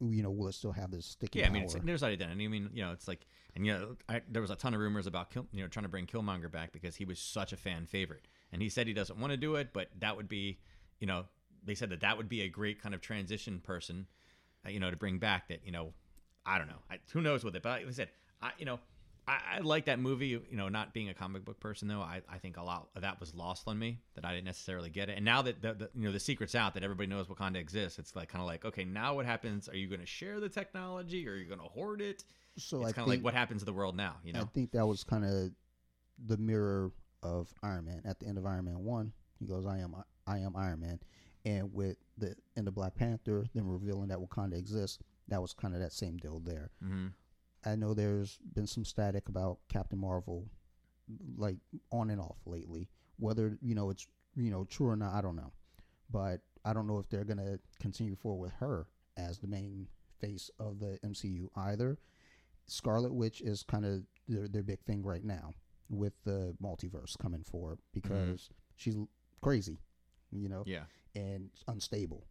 you 0.00 0.22
know, 0.22 0.30
will 0.30 0.48
it 0.48 0.54
still 0.54 0.72
have 0.72 0.90
this 0.90 1.06
sticking 1.06 1.40
Yeah, 1.40 1.48
I 1.48 1.50
mean, 1.50 1.64
it's, 1.64 1.74
there's 1.82 2.02
identity. 2.02 2.44
I 2.44 2.48
mean, 2.48 2.70
you 2.72 2.82
know, 2.84 2.92
it's 2.92 3.08
like, 3.08 3.26
and 3.56 3.66
you 3.66 3.72
know, 3.72 3.96
I, 4.08 4.20
there 4.30 4.42
was 4.42 4.50
a 4.50 4.56
ton 4.56 4.74
of 4.74 4.80
rumors 4.80 5.06
about, 5.08 5.30
Kill, 5.30 5.46
you 5.52 5.60
know, 5.60 5.68
trying 5.68 5.84
to 5.84 5.88
bring 5.88 6.06
Killmonger 6.06 6.50
back 6.50 6.72
because 6.72 6.94
he 6.94 7.04
was 7.04 7.18
such 7.18 7.52
a 7.52 7.56
fan 7.56 7.86
favorite, 7.86 8.26
and 8.52 8.62
he 8.62 8.68
said 8.68 8.86
he 8.86 8.92
doesn't 8.92 9.18
want 9.18 9.32
to 9.32 9.36
do 9.36 9.56
it, 9.56 9.70
but 9.72 9.88
that 9.98 10.16
would 10.16 10.28
be, 10.28 10.58
you 11.00 11.06
know, 11.06 11.24
they 11.64 11.74
said 11.74 11.90
that 11.90 12.00
that 12.00 12.16
would 12.16 12.28
be 12.28 12.42
a 12.42 12.48
great 12.48 12.80
kind 12.80 12.94
of 12.94 13.00
transition 13.00 13.60
person, 13.60 14.06
uh, 14.64 14.70
you 14.70 14.78
know, 14.78 14.90
to 14.90 14.96
bring 14.96 15.18
back. 15.18 15.48
That 15.48 15.60
you 15.64 15.72
know, 15.72 15.92
I 16.46 16.58
don't 16.58 16.68
know, 16.68 16.82
I, 16.90 16.98
who 17.12 17.20
knows 17.20 17.42
with 17.42 17.56
it, 17.56 17.62
but 17.62 17.70
like 17.70 17.86
I 17.86 17.90
said, 17.90 18.10
I, 18.40 18.52
you 18.58 18.66
know, 18.66 18.78
I, 19.28 19.56
I 19.56 19.58
like 19.60 19.84
that 19.86 19.98
movie. 19.98 20.28
You 20.28 20.42
know, 20.50 20.68
not 20.68 20.94
being 20.94 21.08
a 21.08 21.14
comic 21.14 21.44
book 21.44 21.60
person 21.60 21.88
though, 21.88 22.00
I, 22.00 22.22
I 22.28 22.38
think 22.38 22.56
a 22.56 22.62
lot 22.62 22.88
of 22.96 23.02
that 23.02 23.20
was 23.20 23.34
lost 23.34 23.68
on 23.68 23.78
me 23.78 23.98
that 24.14 24.24
I 24.24 24.32
didn't 24.32 24.46
necessarily 24.46 24.90
get 24.90 25.08
it. 25.08 25.16
And 25.16 25.24
now 25.24 25.42
that 25.42 25.60
the, 25.62 25.74
the 25.74 25.90
you 25.94 26.06
know 26.06 26.12
the 26.12 26.20
secret's 26.20 26.54
out 26.54 26.74
that 26.74 26.82
everybody 26.82 27.08
knows 27.08 27.26
Wakanda 27.26 27.56
exists, 27.56 27.98
it's 27.98 28.16
like 28.16 28.28
kind 28.28 28.40
of 28.40 28.46
like 28.46 28.64
okay, 28.64 28.84
now 28.84 29.14
what 29.14 29.26
happens? 29.26 29.68
Are 29.68 29.76
you 29.76 29.88
going 29.88 30.00
to 30.00 30.06
share 30.06 30.40
the 30.40 30.48
technology? 30.48 31.28
Or 31.28 31.32
are 31.32 31.36
you 31.36 31.46
going 31.46 31.60
to 31.60 31.66
hoard 31.66 32.00
it? 32.00 32.24
so 32.56 32.82
it's 32.82 32.92
kind 32.92 33.04
of 33.04 33.08
like 33.08 33.22
what 33.22 33.34
happens 33.34 33.62
to 33.62 33.64
the 33.64 33.72
world 33.72 33.96
now, 33.96 34.16
you 34.24 34.32
know, 34.32 34.40
I 34.40 34.44
think 34.46 34.72
that 34.72 34.84
was 34.84 35.04
kind 35.04 35.24
of 35.24 35.50
the 36.26 36.36
mirror 36.36 36.90
of 37.22 37.52
Iron 37.62 37.84
Man. 37.84 38.02
At 38.04 38.18
the 38.20 38.26
end 38.26 38.38
of 38.38 38.46
Iron 38.46 38.64
Man 38.64 38.84
one, 38.84 39.12
he 39.38 39.46
goes, 39.46 39.66
"I 39.66 39.78
am 39.78 39.94
I 40.26 40.38
am 40.38 40.56
Iron 40.56 40.80
Man," 40.80 40.98
and 41.44 41.72
with 41.72 41.96
the 42.16 42.34
end 42.56 42.66
of 42.68 42.74
Black 42.74 42.96
Panther, 42.96 43.46
then 43.54 43.66
revealing 43.66 44.08
that 44.08 44.18
Wakanda 44.18 44.58
exists, 44.58 44.98
that 45.28 45.40
was 45.40 45.52
kind 45.52 45.74
of 45.74 45.80
that 45.80 45.92
same 45.92 46.16
deal 46.16 46.40
there. 46.40 46.70
hmm 46.82 47.08
I 47.64 47.74
know 47.76 47.94
there's 47.94 48.38
been 48.54 48.66
some 48.66 48.84
static 48.84 49.28
about 49.28 49.58
Captain 49.68 49.98
Marvel, 49.98 50.46
like 51.36 51.56
on 51.92 52.10
and 52.10 52.20
off 52.20 52.38
lately. 52.46 52.88
Whether 53.18 53.58
you 53.60 53.74
know 53.74 53.90
it's 53.90 54.06
you 54.36 54.50
know 54.50 54.64
true 54.64 54.88
or 54.88 54.96
not, 54.96 55.14
I 55.14 55.20
don't 55.20 55.36
know. 55.36 55.52
But 56.10 56.40
I 56.64 56.72
don't 56.72 56.86
know 56.86 56.98
if 56.98 57.08
they're 57.08 57.24
gonna 57.24 57.58
continue 57.80 58.16
forward 58.16 58.40
with 58.40 58.52
her 58.60 58.86
as 59.16 59.38
the 59.38 59.48
main 59.48 59.88
face 60.20 60.50
of 60.58 60.78
the 60.78 60.98
MCU 61.04 61.48
either. 61.56 61.98
Scarlet 62.66 63.12
Witch 63.14 63.40
is 63.40 63.62
kind 63.62 63.84
of 63.84 64.02
their 64.28 64.48
their 64.48 64.62
big 64.62 64.80
thing 64.80 65.02
right 65.02 65.24
now 65.24 65.54
with 65.90 66.12
the 66.24 66.54
multiverse 66.62 67.18
coming 67.18 67.42
forward 67.42 67.78
mm-hmm. 67.78 68.00
because 68.00 68.50
she's 68.76 68.96
crazy, 69.40 69.78
you 70.30 70.48
know, 70.48 70.62
Yeah. 70.66 70.84
and 71.14 71.50
unstable, 71.66 72.26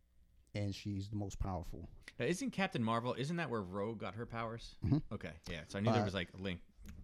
and 0.58 0.74
she's 0.74 1.08
the 1.10 1.16
most 1.16 1.40
powerful. 1.40 1.88
Now, 2.20 2.26
isn't 2.26 2.52
Captain 2.52 2.84
Marvel? 2.84 3.14
Isn't 3.18 3.36
that 3.38 3.50
where 3.50 3.62
Rogue 3.62 4.00
got 4.00 4.16
her 4.16 4.26
powers? 4.26 4.76
Mhm. 4.84 5.02
Okay, 5.12 5.34
yeah. 5.50 5.62
So 5.68 5.78
I 5.78 5.82
knew 5.82 5.92
there 5.92 6.02
Uh, 6.02 6.06
was 6.06 6.14
like 6.14 6.34
a 6.34 6.38
link. 6.42 6.60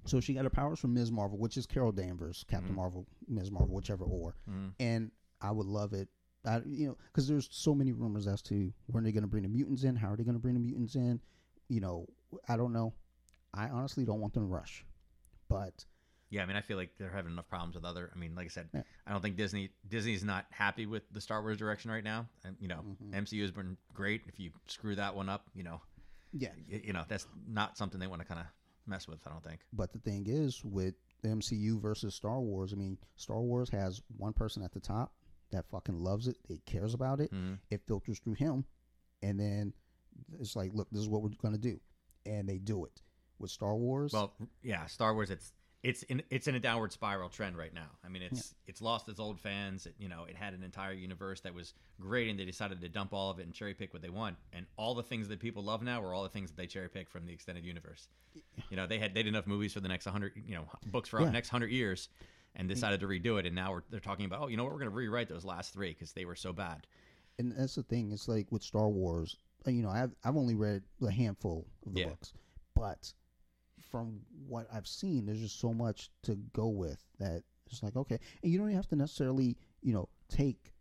So 0.06 0.20
she 0.20 0.34
got 0.34 0.44
her 0.44 0.50
powers 0.50 0.80
from 0.80 0.94
Ms. 0.94 1.12
Marvel, 1.12 1.38
which 1.38 1.56
is 1.58 1.66
Carol 1.66 1.92
Danvers, 1.92 2.44
Captain 2.48 2.72
Mhm. 2.72 2.76
Marvel, 2.76 3.06
Ms. 3.28 3.52
Marvel, 3.52 3.76
whichever 3.76 4.06
or. 4.06 4.36
Mhm. 4.50 4.74
And 4.80 5.12
I 5.42 5.52
would 5.52 5.68
love 5.68 5.94
it. 5.94 6.10
I, 6.46 6.62
you 6.66 6.88
know, 6.88 6.98
because 7.08 7.28
there's 7.28 7.48
so 7.52 7.74
many 7.74 7.94
rumors 7.94 8.28
as 8.28 8.42
to 8.44 8.74
when 8.88 9.04
they're 9.04 9.14
going 9.14 9.24
to 9.24 9.30
bring 9.30 9.44
the 9.44 9.50
mutants 9.50 9.84
in. 9.84 9.96
How 9.96 10.12
are 10.12 10.18
they 10.18 10.24
going 10.26 10.36
to 10.36 10.42
bring 10.42 10.56
the 10.56 10.60
mutants 10.60 10.96
in? 10.96 11.22
You 11.70 11.80
know, 11.80 12.08
I 12.50 12.58
don't 12.58 12.74
know. 12.74 12.94
I 13.54 13.70
honestly 13.70 14.04
don't 14.04 14.20
want 14.20 14.34
them 14.34 14.44
to 14.44 14.48
rush, 14.48 14.86
but 15.48 15.86
Yeah, 16.34 16.42
I 16.42 16.46
mean, 16.48 16.56
I 16.56 16.62
feel 16.62 16.78
like 16.78 16.90
they're 16.98 17.12
having 17.12 17.32
enough 17.32 17.48
problems 17.48 17.76
with 17.76 17.86
other. 17.86 18.10
I 18.14 18.18
mean, 18.18 18.34
like 18.34 18.46
I 18.46 18.50
said, 18.50 18.68
Yeah. 18.74 18.82
I 19.06 19.12
don't 19.12 19.22
think 19.22 19.36
Disney 19.38 19.70
Disney's 19.88 20.24
not 20.24 20.48
happy 20.50 20.88
with 20.88 21.04
the 21.12 21.22
Star 21.22 21.42
Wars 21.44 21.58
direction 21.58 21.92
right 21.92 22.04
now. 22.04 22.28
And 22.44 22.58
you 22.60 22.68
know, 22.68 22.82
Mhm. 23.04 23.14
MCU 23.14 23.42
has 23.44 23.52
been 23.52 23.78
great. 23.94 24.24
If 24.28 24.40
you 24.40 24.52
screw 24.68 24.96
that 24.96 25.14
one 25.16 25.30
up, 25.30 25.48
you 25.54 25.62
know, 25.64 25.80
yeah. 26.32 26.54
y- 26.68 26.82
you 26.84 26.92
know 26.92 27.06
that's 27.08 27.28
not 27.48 27.78
something 27.78 28.00
they 28.00 28.08
want 28.08 28.22
to 28.22 28.28
kind 28.28 28.40
of 28.40 28.48
mess 28.88 29.08
with. 29.08 29.20
I 29.28 29.30
don't 29.30 29.44
think. 29.44 29.62
But 29.74 29.94
the 29.94 30.00
thing 30.00 30.26
is, 30.26 30.66
with 30.66 30.96
the 31.22 31.30
MCU 31.30 31.80
versus 31.80 32.16
Star 32.16 32.42
Wars, 32.42 32.74
I 32.74 32.78
mean, 32.78 32.98
Star 33.16 33.40
Wars 33.40 33.70
has 33.70 34.02
one 34.18 34.34
person 34.34 34.64
at 34.64 34.72
the 34.72 34.80
top 34.80 35.14
that 35.52 35.66
fucking 35.70 36.00
loves 36.00 36.28
it. 36.28 36.38
It 36.50 36.66
cares 36.66 36.96
about 36.96 37.22
it. 37.22 37.32
Mhm. 37.32 37.60
It 37.70 37.86
filters 37.86 38.18
through 38.20 38.34
him, 38.34 38.66
and 39.22 39.40
then 39.40 39.74
it's 40.40 40.56
like, 40.56 40.74
look, 40.74 40.90
this 40.90 41.02
is 41.02 41.08
what 41.10 41.22
we're 41.22 41.30
going 41.30 41.54
to 41.54 41.60
do, 41.60 41.80
and 42.26 42.50
they 42.50 42.58
do 42.58 42.86
it. 42.86 43.04
With 43.38 43.52
Star 43.52 43.76
Wars, 43.76 44.14
Well, 44.14 44.36
yeah, 44.64 44.86
Star 44.88 45.14
Wars. 45.14 45.30
It's 45.30 45.54
it's 45.84 46.04
in 46.04 46.24
it's 46.30 46.48
in 46.48 46.56
a 46.56 46.60
downward 46.60 46.94
spiral 46.94 47.28
trend 47.30 47.58
right 47.58 47.74
now. 47.74 47.90
I 48.06 48.10
mean, 48.10 48.22
it's 48.22 48.56
it's 48.68 48.82
lost 48.82 49.10
its 49.10 49.20
old 49.20 49.40
fans. 49.40 49.86
It, 49.86 49.96
you 50.00 50.08
know, 50.08 50.24
it 50.30 50.36
had 50.36 50.54
an 50.54 50.64
entire 50.64 50.94
universe 50.94 51.42
that 51.42 51.54
was 51.54 51.74
great, 52.00 52.30
and 52.30 52.40
they 52.40 52.46
decided 52.46 52.80
to 52.82 52.90
dump 52.90 53.12
all 53.14 53.30
of 53.30 53.40
it 53.40 53.44
and 53.46 53.54
cherry 53.54 53.74
pick 53.74 53.92
what 53.94 54.02
they 54.02 54.10
want. 54.10 54.38
And 54.54 54.66
all 54.78 54.96
the 54.96 55.04
things 55.04 55.28
that 55.28 55.40
people 55.40 55.62
love 55.64 55.84
now 55.84 56.02
are 56.02 56.14
all 56.14 56.24
the 56.24 56.30
things 56.30 56.50
that 56.52 56.58
they 56.58 56.68
cherry 56.68 56.88
pick 56.90 57.10
from 57.10 57.26
the 57.26 57.34
extended 57.34 57.66
universe. 57.66 58.08
You 58.70 58.78
know, 58.78 58.88
they 58.88 58.98
had 58.98 59.14
they 59.14 59.20
had 59.20 59.28
enough 59.28 59.46
movies 59.46 59.74
for 59.74 59.82
the 59.82 59.90
next 59.90 60.06
hundred, 60.06 60.32
you 60.48 60.56
know, 60.56 60.66
books 60.88 61.10
for 61.10 61.20
Yeah. 61.20 61.26
the 61.26 61.32
next 61.34 61.50
hundred 61.50 61.72
years, 61.72 62.08
and 62.56 62.70
decided 62.70 63.02
to 63.02 63.08
redo 63.08 63.38
it. 63.38 63.46
And 63.46 63.54
now 63.56 63.74
we're, 63.74 63.84
they're 63.90 64.00
talking 64.00 64.26
about, 64.26 64.42
oh, 64.44 64.48
you 64.48 64.56
know 64.58 64.64
what, 64.64 64.72
we're 64.72 64.80
going 64.80 64.90
to 64.92 64.96
rewrite 64.96 65.28
those 65.28 65.44
last 65.44 65.74
three 65.74 65.90
because 65.90 66.14
they 66.14 66.24
were 66.26 66.36
so 66.36 66.54
bad. 66.54 66.88
and 67.40 67.52
that's 67.58 67.76
the 67.76 67.84
thing. 67.84 68.12
It's 68.14 68.28
like 68.30 68.52
with 68.52 68.64
Star 68.64 68.88
Wars. 68.88 69.36
uh, 69.68 69.72
You 69.72 69.84
know, 69.84 69.90
I've 69.90 70.16
I've 70.24 70.38
only 70.38 70.56
read 70.56 70.84
a 71.06 71.12
handful 71.12 71.68
of 71.86 71.94
the 71.94 72.00
Yeah. 72.00 72.08
books, 72.08 72.32
but 72.74 73.14
from 73.94 74.22
what 74.48 74.66
I've 74.74 74.88
seen, 74.88 75.28
there's 75.28 75.40
just 75.40 75.60
so 75.60 75.72
much 75.72 76.10
to 76.24 76.36
go 76.52 76.68
with 76.68 77.04
that 77.20 77.44
it's 77.68 77.84
like 77.84 77.96
okay, 77.96 78.20
and 78.42 78.52
you 78.52 78.58
don't 78.58 78.72
have 78.72 78.88
to 78.88 78.96
necessarily 78.96 79.56
you 79.84 79.94
know 79.94 80.10
take 80.30 80.74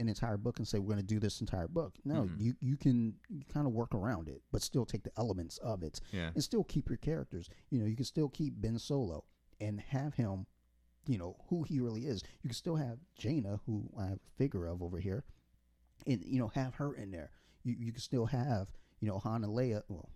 an 0.00 0.08
entire 0.08 0.36
book 0.36 0.58
and 0.58 0.66
say 0.66 0.78
we're 0.80 0.86
going 0.94 0.98
to 0.98 1.14
do 1.14 1.20
this 1.20 1.40
entire 1.40 1.68
book. 1.68 1.94
No, 2.04 2.24
Mhm. 2.24 2.40
you 2.40 2.54
you 2.60 2.76
can 2.76 3.14
kind 3.52 3.68
of 3.68 3.72
work 3.72 3.94
around 3.94 4.28
it, 4.28 4.42
but 4.50 4.62
still 4.62 4.84
take 4.84 5.04
the 5.04 5.12
elements 5.16 5.58
of 5.58 5.84
it 5.84 6.00
Yeah. 6.12 6.32
and 6.34 6.42
still 6.42 6.64
keep 6.64 6.88
your 6.88 6.98
characters. 6.98 7.48
You 7.70 7.78
know, 7.78 7.86
you 7.86 7.94
can 7.94 8.04
still 8.04 8.28
keep 8.28 8.60
Ben 8.60 8.78
Solo 8.80 9.24
and 9.60 9.78
have 9.80 10.14
him, 10.14 10.46
you 11.06 11.18
know, 11.18 11.36
who 11.50 11.62
he 11.62 11.78
really 11.78 12.06
is. 12.06 12.24
You 12.42 12.48
can 12.48 12.56
still 12.56 12.76
have 12.76 12.98
Jaina, 13.14 13.60
who 13.66 13.88
I 13.96 14.06
have 14.08 14.18
a 14.26 14.30
figure 14.36 14.66
of 14.66 14.82
over 14.82 14.98
here, 14.98 15.22
and 16.04 16.24
you 16.24 16.40
know, 16.40 16.48
have 16.48 16.74
her 16.76 16.94
in 16.94 17.12
there. 17.12 17.30
You 17.62 17.74
you 17.78 17.92
can 17.92 18.00
still 18.00 18.26
have, 18.26 18.72
you 18.98 19.06
know, 19.08 19.18
Han 19.20 19.44
and 19.44 19.52
Leia. 19.54 19.82
Well, 19.88 20.10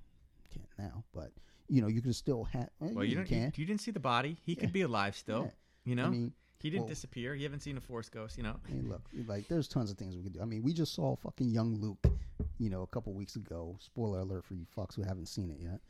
can't 0.51 0.69
now, 0.79 1.05
but 1.13 1.33
you 1.69 1.81
know, 1.83 1.89
you 1.89 2.03
can 2.03 2.13
still 2.13 2.45
have. 2.45 2.69
Well, 2.81 3.05
you, 3.05 3.17
don't, 3.17 3.31
you, 3.31 3.37
can. 3.37 3.53
you 3.57 3.65
didn't 3.67 3.81
see 3.81 3.91
the 3.91 4.01
body. 4.01 4.37
He 4.45 4.55
could 4.55 4.73
be 4.73 4.83
alive 4.83 5.17
still. 5.17 5.45
Yeah. 5.45 5.51
You 5.91 5.97
know, 5.97 6.07
I 6.07 6.09
mean, 6.09 6.33
he 6.61 6.71
didn't 6.71 6.83
well- 6.85 6.89
disappear. 6.89 7.35
You 7.35 7.45
haven't 7.45 7.61
seen 7.61 7.77
a 7.77 7.81
Force 7.81 8.09
ghost. 8.09 8.37
You 8.37 8.45
know. 8.45 8.57
I 8.67 8.73
mean, 8.73 8.89
look, 8.89 9.03
like 9.27 9.49
there's 9.49 9.69
tons 9.69 9.91
of 9.91 9.99
things 9.99 10.17
we 10.17 10.23
could 10.23 10.35
do. 10.35 10.41
I 10.41 10.45
mean, 10.45 10.63
we 10.63 10.73
just 10.73 10.95
saw 10.95 11.17
fucking 11.17 11.49
young 11.49 11.77
Luke, 11.77 12.07
you 12.59 12.71
know, 12.71 12.83
a 12.83 12.87
couple 12.87 13.13
weeks 13.13 13.37
ago. 13.37 13.77
Spoiler 13.81 14.21
alert 14.21 14.45
for 14.45 14.55
you 14.55 14.67
fucks 14.77 14.95
who 14.95 15.03
haven't 15.03 15.27
seen 15.27 15.51
it 15.51 15.59
yet. 15.61 15.81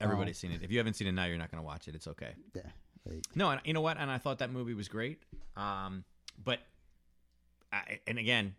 Everybody's 0.00 0.38
seen 0.38 0.50
it. 0.50 0.62
If 0.62 0.70
you 0.72 0.78
haven't 0.78 0.94
seen 0.94 1.06
it 1.06 1.12
now, 1.12 1.26
you're 1.26 1.38
not 1.38 1.50
going 1.50 1.62
to 1.62 1.66
watch 1.66 1.86
it. 1.86 1.94
It's 1.94 2.08
okay. 2.08 2.32
Yeah, 2.54 2.62
like, 3.06 3.22
No, 3.34 3.50
and 3.50 3.60
you 3.64 3.72
know 3.72 3.80
what? 3.80 3.98
And 3.98 4.10
I 4.10 4.18
thought 4.18 4.38
that 4.38 4.50
movie 4.50 4.74
was 4.74 4.88
great. 4.88 5.22
Um, 5.56 6.04
but, 6.42 6.58
I, 7.72 8.00
and 8.08 8.18
again, 8.18 8.56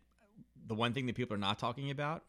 the 0.67 0.75
one 0.75 0.93
thing 0.93 1.05
that 1.07 1.15
people 1.15 1.35
are 1.35 1.39
not 1.39 1.59
talking 1.59 1.91
about, 1.91 2.23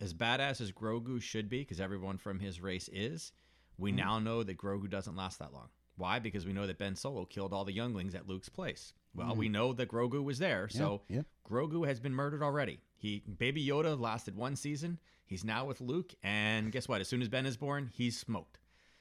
as 0.00 0.14
badass 0.14 0.60
as 0.60 0.70
Grogu 0.70 1.20
should 1.20 1.48
be, 1.48 1.58
because 1.60 1.80
everyone 1.80 2.18
from 2.18 2.38
his 2.38 2.60
race 2.60 2.88
is, 2.92 3.32
we 3.78 3.92
Mhm. 3.92 3.96
now 3.96 4.18
know 4.18 4.42
that 4.42 4.56
Grogu 4.56 4.88
doesn't 4.88 5.16
last 5.16 5.38
that 5.38 5.52
long. 5.52 5.68
Why? 5.96 6.18
Because 6.18 6.44
we 6.44 6.52
know 6.52 6.66
that 6.66 6.78
Ben 6.78 6.94
Solo 6.94 7.24
killed 7.24 7.52
all 7.52 7.64
the 7.64 7.72
younglings 7.72 8.14
at 8.14 8.28
Luke's 8.28 8.48
place. 8.48 8.92
Well, 9.14 9.34
we 9.34 9.46
mm-hmm. 9.46 9.52
know 9.52 9.72
that 9.72 9.88
Grogu 9.88 10.22
was 10.22 10.38
there, 10.38 10.68
so 10.68 11.00
yeah, 11.08 11.16
yeah. 11.16 11.22
Grogu 11.48 11.86
has 11.86 12.00
been 12.00 12.12
murdered 12.14 12.42
already. 12.42 12.80
He 12.96 13.20
Baby 13.20 13.66
Yoda 13.66 13.98
lasted 13.98 14.36
one 14.36 14.56
season. 14.56 14.98
He's 15.24 15.42
now 15.42 15.64
with 15.64 15.80
Luke, 15.80 16.14
and 16.22 16.70
guess 16.70 16.86
what? 16.86 17.00
As 17.00 17.08
soon 17.08 17.22
as 17.22 17.28
Ben 17.28 17.46
is 17.46 17.56
born, 17.56 17.90
he's 17.94 18.18
smoked. 18.18 18.58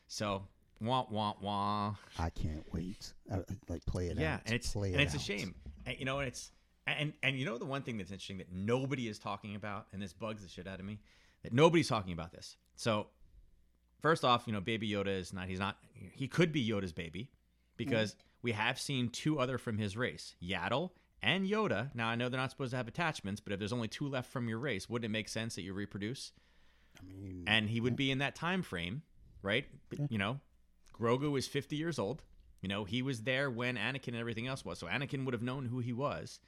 So 0.08 0.48
wah 0.80 1.06
wah 1.10 1.34
wah. 1.42 1.96
I 2.18 2.30
can't 2.30 2.66
wait. 2.74 3.14
I, 3.30 3.42
like 3.68 3.86
play 3.86 4.08
it 4.08 4.18
Yeah, 4.18 4.36
out. 4.36 4.42
and 4.46 4.56
it's 4.56 4.72
play 4.72 4.94
and 4.94 5.02
it 5.02 5.06
it's 5.06 5.16
a 5.16 5.20
shame. 5.20 5.54
And, 5.86 6.00
you 6.00 6.06
know, 6.06 6.20
and 6.20 6.28
it's 6.30 6.52
and 6.88 7.14
and 7.22 7.38
you 7.38 7.46
know 7.46 7.58
the 7.58 7.66
one 7.66 7.82
thing 7.82 7.98
that's 7.98 8.12
interesting 8.12 8.38
that 8.38 8.52
nobody 8.52 9.10
is 9.10 9.20
talking 9.20 9.56
about, 9.56 9.88
and 9.92 10.02
this 10.02 10.14
bugs 10.14 10.44
the 10.44 10.50
shit 10.50 10.66
out 10.68 10.80
of 10.80 10.86
me, 10.86 11.00
that 11.44 11.52
nobody's 11.52 11.90
talking 11.90 12.14
about 12.14 12.32
this. 12.32 12.56
So 12.76 13.08
first 14.06 14.24
off, 14.24 14.44
you 14.46 14.54
know, 14.54 14.62
Baby 14.62 14.88
Yoda 14.88 15.08
is 15.08 15.34
not. 15.34 15.48
He's 15.48 15.60
not. 15.60 15.78
He 16.14 16.28
could 16.28 16.52
be 16.52 16.68
Yoda's 16.68 16.94
baby, 16.94 17.32
because 17.76 18.12
mm. 18.12 18.18
we 18.44 18.52
have 18.52 18.80
seen 18.80 19.10
two 19.10 19.40
other 19.40 19.58
from 19.58 19.80
his 19.80 19.98
race, 19.98 20.36
Yaddle 20.44 20.92
and 21.24 21.48
Yoda. 21.48 21.90
Now 21.96 22.08
I 22.08 22.16
know 22.16 22.30
they're 22.30 22.40
not 22.40 22.52
supposed 22.52 22.72
to 22.72 22.78
have 22.78 22.88
attachments, 22.88 23.42
but 23.42 23.52
if 23.52 23.60
there's 23.60 23.74
only 23.74 23.88
two 23.88 24.08
left 24.08 24.32
from 24.32 24.48
your 24.48 24.60
race, 24.60 24.88
wouldn't 24.88 25.10
it 25.10 25.12
make 25.12 25.28
sense 25.28 25.56
that 25.56 25.64
you 25.64 25.74
reproduce? 25.74 26.32
I 27.00 27.04
mean, 27.04 27.46
and 27.48 27.68
he 27.68 27.82
would 27.82 27.96
be 27.96 28.12
in 28.12 28.20
that 28.20 28.36
time 28.36 28.62
frame, 28.62 29.02
right? 29.42 29.66
Yeah. 29.92 30.06
You 30.10 30.20
know, 30.20 30.40
Grogu 30.94 31.36
is 31.38 31.48
50 31.48 31.76
years 31.76 31.98
old. 31.98 32.22
You 32.62 32.70
know, 32.70 32.84
he 32.86 33.02
was 33.02 33.24
there 33.24 33.50
when 33.50 33.76
Anakin 33.76 34.10
and 34.10 34.18
everything 34.18 34.48
else 34.48 34.64
was. 34.64 34.78
So 34.78 34.88
Anakin 34.88 35.26
would 35.26 35.34
have 35.34 35.42
known 35.42 35.66
who 35.66 35.80
he 35.80 35.94
was. 35.94 36.40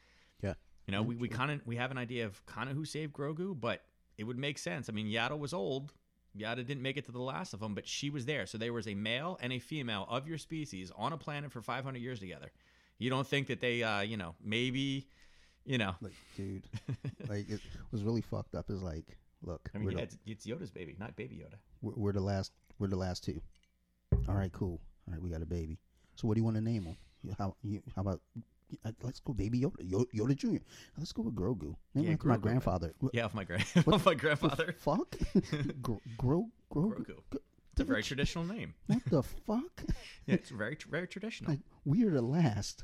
Yeah. 0.42 0.54
You 0.86 0.92
know, 0.92 1.02
Yeah, 1.02 1.08
we, 1.08 1.16
we 1.16 1.28
kind 1.28 1.52
of 1.52 1.62
we 1.66 1.76
have 1.78 1.90
an 1.90 1.98
idea 1.98 2.26
of 2.26 2.46
kind 2.46 2.70
of 2.70 2.76
who 2.76 2.86
saved 2.86 3.14
Grogu, 3.14 3.60
but 3.60 3.82
it 4.18 4.26
would 4.26 4.38
make 4.38 4.58
sense. 4.60 4.90
I 4.90 4.94
mean, 4.94 5.08
Yaddle 5.08 5.40
was 5.40 5.54
old. 5.54 5.94
Yaddle 6.38 6.66
didn't 6.66 6.82
make 6.82 6.98
it 6.98 7.06
to 7.06 7.12
the 7.12 7.22
last 7.22 7.54
of 7.54 7.60
them, 7.60 7.74
but 7.74 7.88
she 7.88 8.10
was 8.10 8.26
there. 8.26 8.46
So 8.46 8.58
there 8.58 8.74
was 8.74 8.88
a 8.88 8.96
male 8.96 9.38
and 9.42 9.52
a 9.54 9.60
female 9.60 10.06
of 10.10 10.28
your 10.28 10.38
species 10.38 10.92
on 10.96 11.14
a 11.14 11.18
planet 11.18 11.52
for 11.52 11.62
500 11.62 12.00
years 12.00 12.20
together. 12.20 12.52
You 12.98 13.10
don't 13.10 13.28
think 13.28 13.48
that 13.48 13.62
they, 13.62 13.84
uh, 13.84 14.02
you 14.02 14.18
know, 14.18 14.36
maybe, 14.44 15.08
you 15.66 15.78
know, 15.78 15.96
like, 16.02 16.14
dude, 16.36 16.64
like 17.30 17.50
it 17.50 17.60
was 17.92 18.04
really 18.04 18.22
fucked 18.22 18.56
up. 18.56 18.70
Is 18.70 18.82
like, 18.82 19.18
look, 19.44 19.70
I 19.76 19.78
mean, 19.78 19.92
yeah, 19.92 19.98
the, 19.98 20.04
it's, 20.04 20.18
it's 20.26 20.46
Yoda's 20.48 20.72
baby, 20.72 20.96
not 21.00 21.16
Baby 21.16 21.44
Yoda. 21.44 21.58
we're, 21.82 21.94
we're 21.96 22.14
the 22.14 22.22
last. 22.22 22.52
We're 22.80 22.88
the 22.88 22.96
last 22.96 23.24
two. 23.24 23.42
All 24.28 24.36
right, 24.36 24.52
cool. 24.52 24.80
All 25.08 25.14
right, 25.14 25.22
we 25.22 25.30
got 25.30 25.42
a 25.42 25.46
baby. 25.48 25.80
So 26.16 26.28
what 26.28 26.36
do 26.36 26.40
you 26.40 26.46
want 26.46 26.58
to 26.58 26.62
name 26.62 26.84
him? 26.84 26.98
How 27.38 27.56
you, 27.62 27.82
how 27.96 28.02
about 28.02 28.22
uh, 28.86 28.92
let's 29.04 29.20
go, 29.20 29.34
Baby 29.34 29.62
Yoda, 29.62 30.08
Yoda, 30.14 30.36
Junior. 30.36 30.62
Let's 30.98 31.12
go 31.12 31.24
with 31.24 31.36
Grogu. 31.36 31.76
Name 31.96 32.06
Yeah, 32.06 32.12
after 32.14 32.28
my 32.28 32.38
grandfather. 32.38 32.94
Yeah, 33.14 33.26
off 33.26 33.34
my 33.34 33.44
grand, 33.44 33.66
off 33.76 33.88
my 34.06 34.14
the 34.14 34.16
grandfather. 34.16 34.76
fuck? 34.80 35.16
Gro- 35.82 36.02
Gro- 36.18 36.50
Grogu. 36.74 37.06
Grogu. 37.06 37.40
It's 37.72 37.82
a 37.82 37.84
very 37.86 38.02
traditional 38.04 38.44
name. 38.44 38.74
What 38.88 39.04
the 39.10 39.24
fuck? 39.24 39.84
Yeah, 40.26 40.36
it's 40.36 40.50
very 40.50 40.78
very 40.90 41.08
traditional. 41.08 41.52
Like, 41.52 41.62
we 41.86 42.04
are 42.06 42.12
the 42.12 42.22
last. 42.22 42.84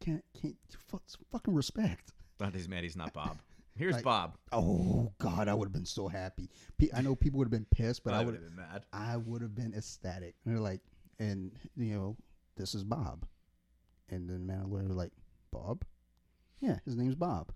Can't 0.00 0.24
can't 0.40 0.56
fuck, 0.88 1.02
fucking 1.30 1.54
respect. 1.54 2.12
He's 2.52 2.68
mad 2.68 2.82
he's 2.82 2.96
not 2.96 3.12
Bob. 3.12 3.38
Here's 3.76 3.94
Like- 3.94 4.04
Bob. 4.04 4.36
Oh 4.50 5.12
God, 5.18 5.46
I 5.48 5.54
would 5.54 5.66
have 5.66 5.72
been 5.72 5.86
so 5.86 6.08
happy. 6.08 6.50
I 6.92 7.02
know 7.02 7.14
people 7.14 7.38
would 7.38 7.46
have 7.46 7.52
been 7.52 7.66
pissed, 7.70 8.02
but 8.04 8.12
I, 8.14 8.16
I 8.16 8.24
would 8.24 8.26
would 8.26 8.34
have 8.42 8.44
been 8.44 8.56
mad. 8.56 8.84
I 8.92 9.16
would 9.16 9.42
have 9.42 9.54
been 9.54 9.74
ecstatic. 9.74 10.34
And 10.44 10.52
they're 10.54 10.60
like, 10.62 10.80
and 11.20 11.52
you 11.76 11.94
know, 11.94 12.16
this 12.56 12.74
is 12.74 12.82
Bob, 12.84 13.24
and 14.12 14.28
then 14.28 14.46
Mandalorian 14.46 14.88
were 14.88 14.94
like, 14.94 15.12
Bob, 15.50 15.84
yeah, 16.60 16.78
his 16.84 16.94
name's 16.96 17.14
Bob. 17.16 17.52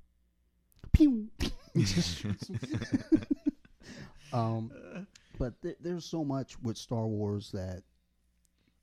Pew. 0.93 1.29
Just 1.77 2.19
shoots 2.19 2.49
him. 2.49 2.61
um, 4.33 5.07
but 5.39 5.61
th- 5.63 5.77
there's 5.81 6.05
so 6.05 6.25
much 6.25 6.59
with 6.61 6.77
Star 6.77 7.07
Wars 7.07 7.51
that 7.53 7.83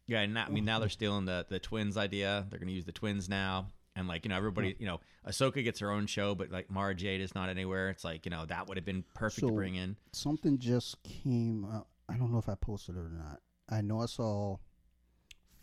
Yeah, 0.07 0.21
and 0.21 0.33
now, 0.35 0.45
I 0.45 0.49
mean 0.49 0.65
now 0.65 0.79
they're 0.79 0.89
stealing 0.99 1.25
the 1.25 1.45
the 1.49 1.59
twins 1.59 1.97
idea. 1.97 2.45
They're 2.49 2.59
going 2.59 2.67
to 2.67 2.73
use 2.73 2.85
the 2.85 2.91
twins 2.91 3.27
now, 3.29 3.71
and 3.95 4.07
like 4.07 4.25
you 4.25 4.29
know 4.29 4.37
everybody, 4.37 4.75
you 4.79 4.85
know, 4.85 4.99
Ahsoka 5.27 5.63
gets 5.63 5.79
her 5.79 5.89
own 5.91 6.05
show, 6.05 6.35
but 6.35 6.51
like 6.51 6.69
Mara 6.69 6.93
Jade 6.93 7.21
is 7.21 7.33
not 7.33 7.49
anywhere. 7.49 7.89
It's 7.89 8.03
like 8.03 8.25
you 8.25 8.29
know 8.29 8.45
that 8.45 8.67
would 8.67 8.77
have 8.77 8.85
been 8.85 9.03
perfect 9.15 9.47
to 9.47 9.53
bring 9.53 9.75
in. 9.75 9.95
something 10.11 10.59
just 10.59 11.01
came. 11.03 11.65
Uh, 11.65 11.81
I 12.09 12.17
don't 12.17 12.31
know 12.31 12.37
if 12.37 12.49
I 12.49 12.55
posted 12.55 12.95
it 12.95 12.99
or 12.99 13.09
not. 13.09 13.39
I 13.69 13.81
know 13.81 14.01
I 14.01 14.05
saw. 14.05 14.57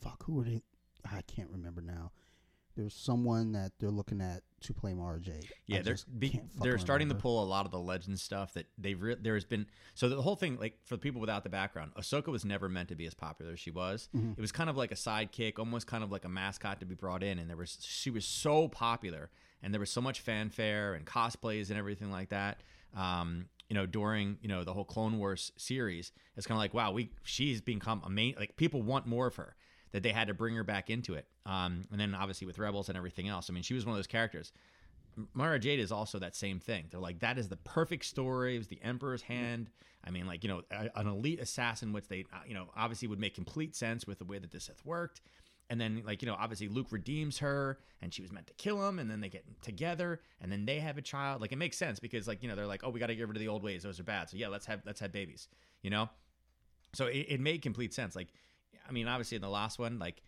Fuck, 0.01 0.25
who 0.25 0.35
were 0.35 0.45
they? 0.45 0.63
I 1.05 1.23
can't 1.23 1.51
remember 1.51 1.81
now. 1.81 2.13
There's 2.77 2.95
someone 2.95 3.53
that 3.53 3.73
they're 3.79 3.91
looking 3.91 4.21
at 4.21 4.43
to 4.63 4.73
play 4.73 4.95
Mara 4.95 5.21
Jade. 5.21 5.49
Yeah, 5.67 5.79
I 5.79 5.83
they're 5.83 5.97
be, 6.19 6.41
they're 6.61 6.79
starting 6.79 7.09
to 7.09 7.15
pull 7.15 7.43
a 7.43 7.45
lot 7.45 7.67
of 7.67 7.73
the 7.73 7.79
legend 7.79 8.19
stuff 8.21 8.55
that 8.55 8.67
they've 8.79 9.01
re- 9.01 9.17
there's 9.21 9.45
been 9.45 9.67
so 9.95 10.09
the 10.09 10.23
whole 10.23 10.37
thing 10.37 10.57
like 10.59 10.79
for 10.85 10.95
the 10.95 11.01
people 11.01 11.21
without 11.21 11.43
the 11.43 11.51
background, 11.51 11.93
Ahsoka 11.99 12.29
was 12.29 12.45
never 12.45 12.69
meant 12.69 12.89
to 12.91 12.95
be 12.95 13.07
as 13.07 13.15
popular 13.15 13.53
as 13.53 13.61
she 13.61 13.71
was. 13.71 14.09
Mm-hmm. 14.17 14.33
It 14.33 14.41
was 14.41 14.53
kind 14.53 14.71
of 14.71 14.77
like 14.77 14.93
a 14.93 14.97
sidekick, 14.97 15.59
almost 15.59 15.87
kind 15.87 16.05
of 16.05 16.13
like 16.13 16.25
a 16.25 16.29
mascot 16.29 16.81
to 16.81 16.87
be 16.87 16.95
brought 16.95 17.23
in, 17.23 17.39
and 17.39 17.51
there 17.51 17.57
was 17.57 17.79
she 17.81 18.09
was 18.09 18.25
so 18.25 18.69
popular, 18.69 19.31
and 19.63 19.75
there 19.75 19.81
was 19.81 19.91
so 19.91 20.01
much 20.01 20.21
fanfare 20.21 20.95
and 20.95 21.05
cosplays 21.05 21.71
and 21.71 21.79
everything 21.79 22.11
like 22.11 22.29
that. 22.29 22.61
Um, 22.97 23.47
you 23.69 23.75
know, 23.75 23.87
during 23.87 24.39
you 24.43 24.49
know 24.49 24.65
the 24.65 24.73
whole 24.73 24.85
Clone 24.85 25.19
Wars 25.19 25.53
series, 25.57 26.13
it's 26.37 26.47
kind 26.47 26.57
of 26.57 26.61
like 26.61 26.75
wow, 26.75 26.93
we 26.93 27.11
she's 27.25 27.61
become 27.61 28.03
a 28.05 28.11
main 28.11 28.37
like 28.39 28.57
people 28.57 28.83
want 28.83 29.07
more 29.07 29.27
of 29.27 29.37
her 29.37 29.57
that 29.93 30.03
they 30.03 30.13
had 30.13 30.29
to 30.29 30.35
bring 30.35 30.55
her 30.55 30.65
back 30.65 30.91
into 30.91 31.15
it. 31.15 31.27
Um, 31.47 31.85
and 31.91 32.01
then 32.01 32.15
obviously 32.15 32.47
with 32.47 32.59
Rebels 32.59 32.89
and 32.89 32.97
everything 32.97 33.29
else, 33.29 33.51
I 33.51 33.53
mean, 33.53 33.63
she 33.63 33.75
was 33.75 33.85
one 33.85 33.93
of 33.93 33.99
those 33.99 34.07
characters. 34.07 34.53
Mara 35.35 35.59
Jade 35.59 35.81
is 35.81 35.91
also 35.91 36.19
that 36.21 36.37
same 36.37 36.61
thing. 36.61 36.87
They're 36.91 37.01
like, 37.01 37.19
that 37.21 37.37
is 37.39 37.49
the 37.49 37.57
perfect 37.57 38.05
story. 38.05 38.55
It 38.55 38.59
was 38.59 38.69
the 38.69 38.81
Emperor's 38.83 39.23
hand. 39.23 39.71
I 40.05 40.11
mean, 40.11 40.27
like, 40.27 40.45
you 40.45 40.49
know, 40.49 40.63
a- 40.71 40.99
an 40.99 41.09
elite 41.09 41.41
assassin, 41.41 41.93
which 41.93 42.09
they, 42.09 42.25
uh, 42.33 42.39
you 42.47 42.55
know, 42.55 42.69
obviously 42.77 43.09
would 43.09 43.19
make 43.19 43.35
complete 43.35 43.75
sense 43.75 44.07
with 44.07 44.19
the 44.19 44.25
way 44.25 44.39
that 44.39 44.51
the 44.51 44.61
Sith 44.61 44.85
worked. 44.85 45.21
And 45.69 45.81
then, 45.81 46.03
like, 46.05 46.23
you 46.23 46.27
know, 46.27 46.37
obviously 46.39 46.69
Luke 46.69 46.89
redeems 46.91 47.39
her 47.39 47.79
and 48.01 48.13
she 48.13 48.23
was 48.23 48.33
meant 48.33 48.47
to 48.49 48.55
kill 48.55 48.89
him. 48.89 48.99
And 48.99 49.11
then 49.11 49.21
they 49.21 49.29
get 49.29 49.45
together 49.63 50.21
and 50.41 50.51
then 50.51 50.65
they 50.65 50.81
have 50.81 50.97
a 50.97 51.03
child. 51.03 51.41
Like, 51.41 51.53
it 51.53 51.59
makes 51.59 51.77
sense 51.77 52.01
because, 52.01 52.27
like, 52.27 52.43
you 52.43 52.49
know, 52.49 52.57
they're 52.57 52.67
like, 52.67 52.83
oh, 52.83 52.91
we 52.91 52.99
got 52.99 53.07
to 53.09 53.15
get 53.15 53.29
rid 53.29 53.37
of 53.37 53.41
the 53.41 53.49
old 53.49 53.63
ways. 53.63 53.83
Those 53.83 54.01
are 54.01 54.05
bad. 54.05 54.31
So, 54.31 54.37
yeah, 54.37 54.49
let's 54.49 54.67
have, 54.67 54.81
let's 54.87 55.01
have 55.01 55.13
babies, 55.13 55.49
you 55.83 55.91
know? 55.91 56.09
So 56.93 57.07
it, 57.07 57.27
it 57.29 57.41
made 57.41 57.63
complete 57.63 57.95
sense. 57.95 58.17
Like, 58.17 58.29
I 58.89 58.93
mean, 58.93 59.09
obviously 59.09 59.37
in 59.37 59.43
the 59.43 59.49
last 59.49 59.79
one, 59.79 59.99
like, 59.99 60.23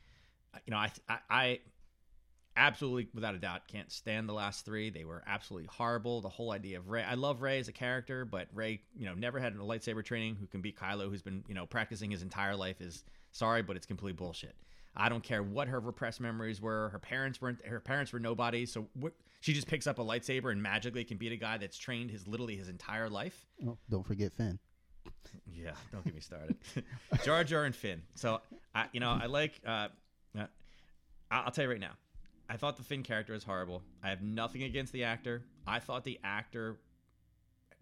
uh, 0.54 0.58
you 0.66 0.70
know, 0.70 0.76
I, 0.76 0.90
I, 1.08 1.18
I 1.30 1.58
absolutely, 2.56 3.08
without 3.14 3.34
a 3.34 3.38
doubt, 3.38 3.66
can't 3.68 3.90
stand 3.90 4.28
the 4.28 4.34
last 4.34 4.64
three. 4.64 4.90
They 4.90 5.04
were 5.04 5.22
absolutely 5.26 5.68
horrible. 5.72 6.20
The 6.20 6.28
whole 6.28 6.52
idea 6.52 6.78
of 6.78 6.88
Rey, 6.88 7.02
I 7.02 7.14
love 7.14 7.42
Rey 7.42 7.58
as 7.58 7.68
a 7.68 7.72
character, 7.72 8.24
but 8.24 8.48
Rey, 8.52 8.82
you 8.96 9.06
know, 9.06 9.14
never 9.14 9.38
had 9.40 9.54
a 9.54 9.58
lightsaber 9.58 10.04
training 10.04 10.36
who 10.36 10.46
can 10.46 10.60
beat 10.60 10.78
Kylo, 10.78 11.08
who's 11.08 11.22
been, 11.22 11.44
you 11.48 11.54
know, 11.54 11.66
practicing 11.66 12.10
his 12.10 12.22
entire 12.22 12.56
life. 12.56 12.80
Is 12.80 13.04
sorry, 13.32 13.62
but 13.62 13.76
it's 13.76 13.86
complete 13.86 14.16
bullshit. 14.16 14.54
I 14.94 15.08
don't 15.08 15.22
care 15.22 15.42
what 15.42 15.68
her 15.68 15.80
repressed 15.80 16.20
memories 16.20 16.60
were. 16.60 16.90
Her 16.90 16.98
parents 16.98 17.40
weren't. 17.40 17.64
Her 17.64 17.80
parents 17.80 18.12
were 18.12 18.20
nobody. 18.20 18.66
So 18.66 18.86
what, 18.92 19.14
she 19.40 19.54
just 19.54 19.66
picks 19.66 19.86
up 19.86 19.98
a 19.98 20.04
lightsaber 20.04 20.52
and 20.52 20.62
magically 20.62 21.04
can 21.04 21.16
beat 21.16 21.32
a 21.32 21.36
guy 21.36 21.56
that's 21.56 21.78
trained 21.78 22.10
his 22.10 22.28
literally 22.28 22.56
his 22.56 22.68
entire 22.68 23.08
life. 23.08 23.46
Oh, 23.66 23.78
don't 23.88 24.06
forget 24.06 24.32
Finn. 24.34 24.58
Yeah, 25.46 25.72
don't 25.92 26.04
get 26.04 26.14
me 26.14 26.20
started. 26.20 26.56
Jar 27.24 27.44
Jar 27.44 27.64
and 27.64 27.74
Finn. 27.74 28.02
So 28.14 28.40
I, 28.74 28.86
you 28.92 29.00
know, 29.00 29.10
I 29.10 29.26
like. 29.26 29.60
Uh, 29.66 29.88
uh, 30.38 30.46
I'll 31.30 31.50
tell 31.50 31.64
you 31.64 31.70
right 31.70 31.80
now. 31.80 31.92
I 32.48 32.56
thought 32.56 32.76
the 32.76 32.82
Finn 32.82 33.02
character 33.02 33.32
was 33.32 33.44
horrible. 33.44 33.82
I 34.02 34.10
have 34.10 34.22
nothing 34.22 34.62
against 34.62 34.92
the 34.92 35.04
actor. 35.04 35.42
I 35.66 35.78
thought 35.78 36.04
the 36.04 36.18
actor 36.22 36.76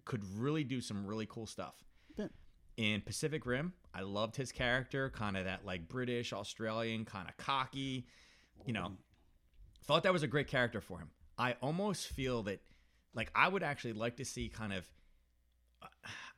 could 0.05 0.23
really 0.37 0.65
do 0.65 0.81
some 0.81 1.07
really 1.07 1.27
cool 1.27 1.47
stuff. 1.47 1.75
Finn. 2.17 2.31
In 2.77 3.01
Pacific 3.01 3.47
Rim, 3.47 3.73
I 3.95 4.03
loved 4.03 4.37
his 4.37 4.53
character, 4.53 5.11
kind 5.11 5.37
of 5.37 5.45
that 5.47 5.65
like 5.65 5.89
British, 5.89 6.33
Australian, 6.33 7.05
kind 7.05 7.29
of 7.29 7.37
cocky. 7.37 8.07
You 8.65 8.73
know, 8.73 8.93
thought 9.85 10.05
that 10.05 10.13
was 10.13 10.23
a 10.23 10.29
great 10.29 10.47
character 10.47 10.81
for 10.81 10.99
him. 10.99 11.11
I 11.39 11.57
almost 11.63 12.09
feel 12.09 12.43
that, 12.45 12.61
like, 13.15 13.31
I 13.35 13.49
would 13.49 13.63
actually 13.63 13.95
like 13.95 14.17
to 14.19 14.25
see 14.25 14.49
kind 14.49 14.73
of 14.73 14.87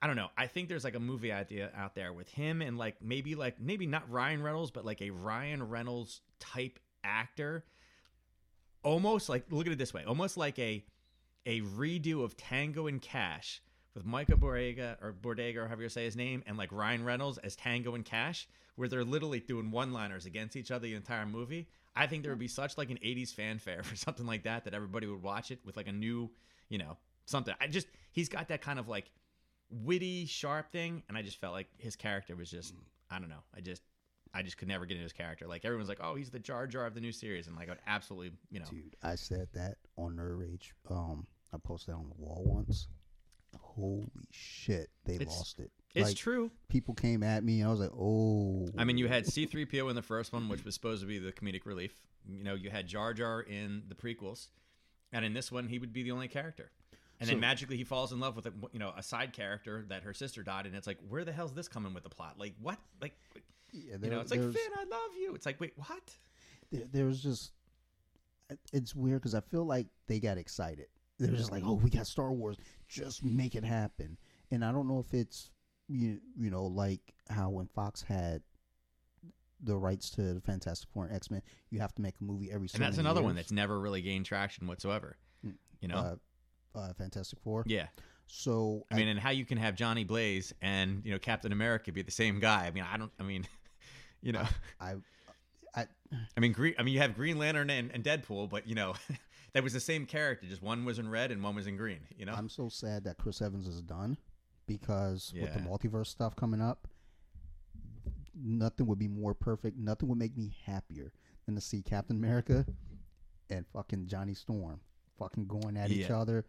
I 0.03 0.07
don't 0.09 0.17
know. 0.17 0.29
I 0.37 0.49
think 0.49 0.69
there's 0.69 0.85
like 0.85 0.97
a 0.97 1.01
movie 1.01 1.31
idea 1.31 1.71
out 1.77 1.95
there 1.95 2.13
with 2.13 2.29
him 2.29 2.61
and 2.61 2.77
like 2.77 2.97
maybe 3.01 3.35
like 3.35 3.61
maybe 3.61 3.87
not 3.87 4.11
Ryan 4.11 4.43
Reynolds, 4.43 4.71
but 4.71 4.85
like 4.85 5.01
a 5.01 5.11
Ryan 5.11 5.69
Reynolds 5.69 6.21
type 6.41 6.81
actor. 7.05 7.65
Almost 8.83 9.29
like 9.29 9.45
look 9.51 9.67
at 9.67 9.73
it 9.73 9.79
this 9.79 9.95
way, 9.95 10.05
almost 10.05 10.37
like 10.37 10.59
a 10.59 10.85
a 11.47 11.61
redo 11.61 12.25
of 12.25 12.37
Tango 12.37 12.89
and 12.89 13.01
Cash 13.01 13.63
with 13.95 14.05
Micah 14.05 14.37
Borega 14.37 14.97
or 15.01 15.13
Bordega 15.13 15.59
or 15.59 15.67
however 15.69 15.83
you 15.83 15.89
say 15.89 16.05
his 16.05 16.17
name, 16.17 16.43
and 16.47 16.57
like 16.57 16.73
Ryan 16.73 17.05
Reynolds 17.05 17.39
as 17.39 17.55
Tango 17.55 17.95
and 17.95 18.05
Cash, 18.05 18.49
where 18.77 18.89
they're 18.89 19.05
literally 19.05 19.41
doing 19.41 19.71
one-liners 19.71 20.27
against 20.27 20.57
each 20.57 20.71
other 20.71 20.87
the 20.87 20.95
entire 20.95 21.27
movie. 21.27 21.69
I 21.95 22.07
think 22.07 22.23
there 22.23 22.33
would 22.33 22.39
be 22.39 22.49
such 22.49 22.77
like 22.77 22.91
an 22.91 22.99
'80s 23.05 23.33
fanfare 23.33 23.83
for 23.85 23.95
something 23.95 24.27
like 24.27 24.43
that 24.45 24.65
that 24.65 24.75
everybody 24.75 25.07
would 25.07 25.23
watch 25.23 25.53
it 25.53 25.61
with 25.65 25.77
like 25.77 25.89
a 25.89 25.93
new, 25.93 26.31
you 26.69 26.79
know, 26.79 26.97
something. 27.27 27.55
I 27.61 27.69
just 27.69 27.87
he's 28.11 28.29
got 28.29 28.49
that 28.49 28.63
kind 28.63 28.81
of 28.81 28.89
like 28.89 29.13
witty, 29.73 30.27
sharp 30.27 30.71
thing, 30.71 31.03
and 31.09 31.17
I 31.17 31.23
just 31.23 31.41
felt 31.41 31.53
like 31.55 31.69
his 31.79 31.97
character 31.97 32.37
was 32.37 32.51
just 32.51 32.75
I 33.11 33.19
don't 33.19 33.29
know. 33.29 33.43
I 33.57 33.61
just 33.61 33.83
I 34.35 34.43
just 34.43 34.57
could 34.57 34.69
never 34.69 34.87
get 34.87 34.95
into 34.95 35.03
his 35.05 35.13
character. 35.13 35.47
Like 35.47 35.65
everyone's 35.65 35.89
like, 35.89 36.01
oh, 36.03 36.15
he's 36.15 36.31
the 36.31 36.39
Jar 36.39 36.67
Jar 36.67 36.87
of 36.87 36.95
the 36.95 37.01
new 37.01 37.13
series, 37.13 37.47
and 37.47 37.57
like 37.57 37.69
I 37.69 37.73
would 37.73 37.81
absolutely, 37.87 38.33
you 38.51 38.61
know, 38.61 38.67
Dude, 38.71 38.97
I 39.03 39.15
said 39.15 39.49
that 39.55 39.77
on 39.97 40.17
Nerd 40.17 40.39
Rage. 40.39 40.75
Um, 40.89 41.27
I 41.53 41.59
posted 41.59 41.95
on 41.95 42.09
the 42.09 42.15
wall 42.23 42.43
once. 42.47 42.89
Holy 43.61 44.09
shit, 44.31 44.89
they 45.05 45.17
It's- 45.17 45.29
lost 45.37 45.61
it. 45.61 45.71
it's 45.95 46.09
like, 46.09 46.17
true. 46.17 46.51
People 46.69 46.95
came 46.95 47.23
at 47.23 47.45
me, 47.45 47.61
and 47.61 47.69
I 47.69 47.71
was 47.71 47.81
like, 47.81 47.93
"Oh." 47.93 48.67
I 48.79 48.85
mean, 48.85 48.97
you 48.97 49.09
had 49.09 49.27
C3PO 49.27 49.91
in 49.91 49.95
the 49.97 50.01
first 50.03 50.33
one, 50.33 50.49
which 50.49 50.65
was 50.65 50.73
supposed 50.75 51.03
to 51.03 51.07
be 51.07 51.19
the 51.19 51.33
comedic 51.33 51.67
relief. 51.67 51.95
You 52.27 52.45
know, 52.45 52.55
you 52.55 52.71
had 52.71 52.87
Jar 52.87 53.13
Jar 53.13 53.43
in 53.43 53.83
the 53.89 53.95
prequels, 53.95 54.49
and 55.13 55.25
in 55.25 55.35
this 55.35 55.53
one, 55.53 55.69
he 55.69 55.79
would 55.79 55.93
be 55.93 56.03
the 56.03 56.13
only 56.13 56.29
character. 56.29 56.71
And 57.23 57.31
then 57.31 57.41
magically, 57.41 57.77
he 57.77 57.85
falls 57.85 58.13
in 58.13 58.21
love 58.21 58.37
with 58.37 58.47
a 58.47 58.53
you 58.73 58.79
know 58.79 58.93
a 58.97 59.03
side 59.03 59.33
character 59.33 59.85
that 59.89 60.03
her 60.03 60.15
sister 60.15 60.43
died, 60.43 60.67
and 60.67 60.75
it's 60.75 60.87
like, 60.87 60.99
where 61.09 61.25
the 61.25 61.33
hell's 61.33 61.55
this 61.55 61.69
coming 61.69 61.95
with 61.95 62.03
the 62.03 62.11
plot? 62.11 62.35
Like 62.39 62.55
what? 62.61 62.79
Like 63.01 63.15
yeah, 63.73 63.97
you 64.03 64.11
know, 64.11 64.21
it's 64.21 64.31
like 64.31 64.41
Finn, 64.41 64.73
I 64.77 64.85
love 64.85 65.11
you. 65.19 65.35
It's 65.35 65.47
like, 65.47 65.61
wait, 65.61 65.73
what? 65.77 66.13
there, 66.73 66.83
there 66.93 67.05
was 67.05 67.23
just 67.23 67.53
it's 68.73 68.95
weird 68.95 69.21
because 69.21 69.35
I 69.35 69.41
feel 69.41 69.65
like 69.65 69.87
they 70.07 70.19
got 70.19 70.39
excited. 70.39 70.87
They're 71.19 71.37
just 71.37 71.53
like, 71.53 71.63
"Oh, 71.65 71.75
we 71.75 71.89
got 71.89 72.07
Star 72.07 72.33
Wars, 72.33 72.57
just 72.89 73.23
make 73.23 73.55
it 73.55 73.65
happen." 73.65 74.17
And 74.51 74.65
I 74.65 74.73
don't 74.73 74.89
know 74.89 74.99
if 74.99 75.15
it's 75.15 75.51
you 75.89 76.19
you 76.37 76.51
know 76.51 76.65
like 76.65 77.01
how 77.29 77.51
when 77.51 77.67
Fox 77.67 78.03
had 78.03 78.43
the 79.63 79.77
rights 79.77 80.11
to 80.11 80.35
the 80.35 80.41
Fantastic 80.41 80.89
Four 80.93 81.07
and 81.07 81.15
X 81.15 81.31
Men, 81.31 81.43
you 81.71 81.79
have 81.79 81.95
to 81.95 82.03
make 82.03 82.15
a 82.21 82.25
movie 82.25 82.51
every. 82.51 82.69
So 82.69 82.77
And 82.77 82.85
that's 82.85 82.99
another 82.99 83.23
one 83.23 83.37
that's 83.37 83.53
never 83.53 83.79
really 83.79 84.03
gained 84.03 84.27
traction 84.27 84.67
whatsoever. 84.67 85.17
Mm. 85.47 85.55
You 85.81 85.89
know, 85.89 85.97
uh, 85.97 86.17
uh, 86.75 86.93
Fantastic 86.95 87.39
Four. 87.41 87.65
yeah. 87.67 87.87
So 88.27 88.87
I 88.91 88.95
mean, 88.95 89.09
and 89.09 89.21
how 89.21 89.29
you 89.29 89.45
can 89.45 89.59
have 89.59 89.75
Johnny 89.75 90.05
Blaze 90.05 90.55
and 90.63 91.03
you 91.05 91.13
know 91.13 91.19
Captain 91.19 91.53
America 91.53 91.93
be 91.93 92.01
the 92.01 92.11
same 92.11 92.41
guy? 92.41 92.67
I 92.67 92.71
mean, 92.71 92.85
I 92.91 92.97
don't. 92.97 93.13
I 93.21 93.25
mean, 93.25 93.47
you 94.23 94.33
know, 94.33 94.45
I, 94.81 94.95
I, 95.75 95.87
I 96.37 96.41
mean, 96.41 96.53
Green. 96.53 96.75
I 96.79 96.83
mean, 96.83 96.95
you 96.95 97.01
have 97.01 97.15
Green 97.15 97.39
Lantern 97.39 97.69
and, 97.69 97.91
and 97.93 98.03
Deadpool, 98.03 98.49
but 98.49 98.67
you 98.67 98.75
know, 98.75 98.95
that 99.53 99.63
was 99.63 99.75
the 99.75 99.81
same 99.81 100.07
character. 100.07 100.47
Just 100.47 100.63
one 100.63 100.87
was 100.87 100.99
in 100.99 101.11
red 101.11 101.31
and 101.31 101.43
one 101.43 101.55
was 101.55 101.67
in 101.67 101.77
green. 101.77 102.01
You 102.17 102.25
know, 102.25 102.33
I'm 102.33 102.49
so 102.49 102.71
sad 102.71 103.05
that 103.05 103.19
Chris 103.19 103.43
Evans 103.43 103.69
is 103.69 103.83
done 103.83 104.17
because 104.67 105.35
with 105.39 105.53
the 105.53 105.61
multiverse 105.61 106.07
stuff 106.07 106.35
coming 106.35 106.63
up, 106.63 106.89
nothing 108.35 108.87
would 108.87 108.99
be 108.99 109.09
more 109.09 109.35
perfect. 109.35 109.77
Nothing 109.77 110.09
would 110.09 110.19
make 110.19 110.37
me 110.37 110.57
happier 110.65 111.13
than 111.45 111.55
to 111.55 111.61
see 111.61 111.83
Captain 111.83 112.17
America 112.17 112.65
and 113.51 113.67
fucking 113.75 114.07
Johnny 114.07 114.33
Storm 114.33 114.81
fucking 115.23 115.47
going 115.47 115.77
at 115.77 115.91
each 115.91 116.11
other. 116.11 116.45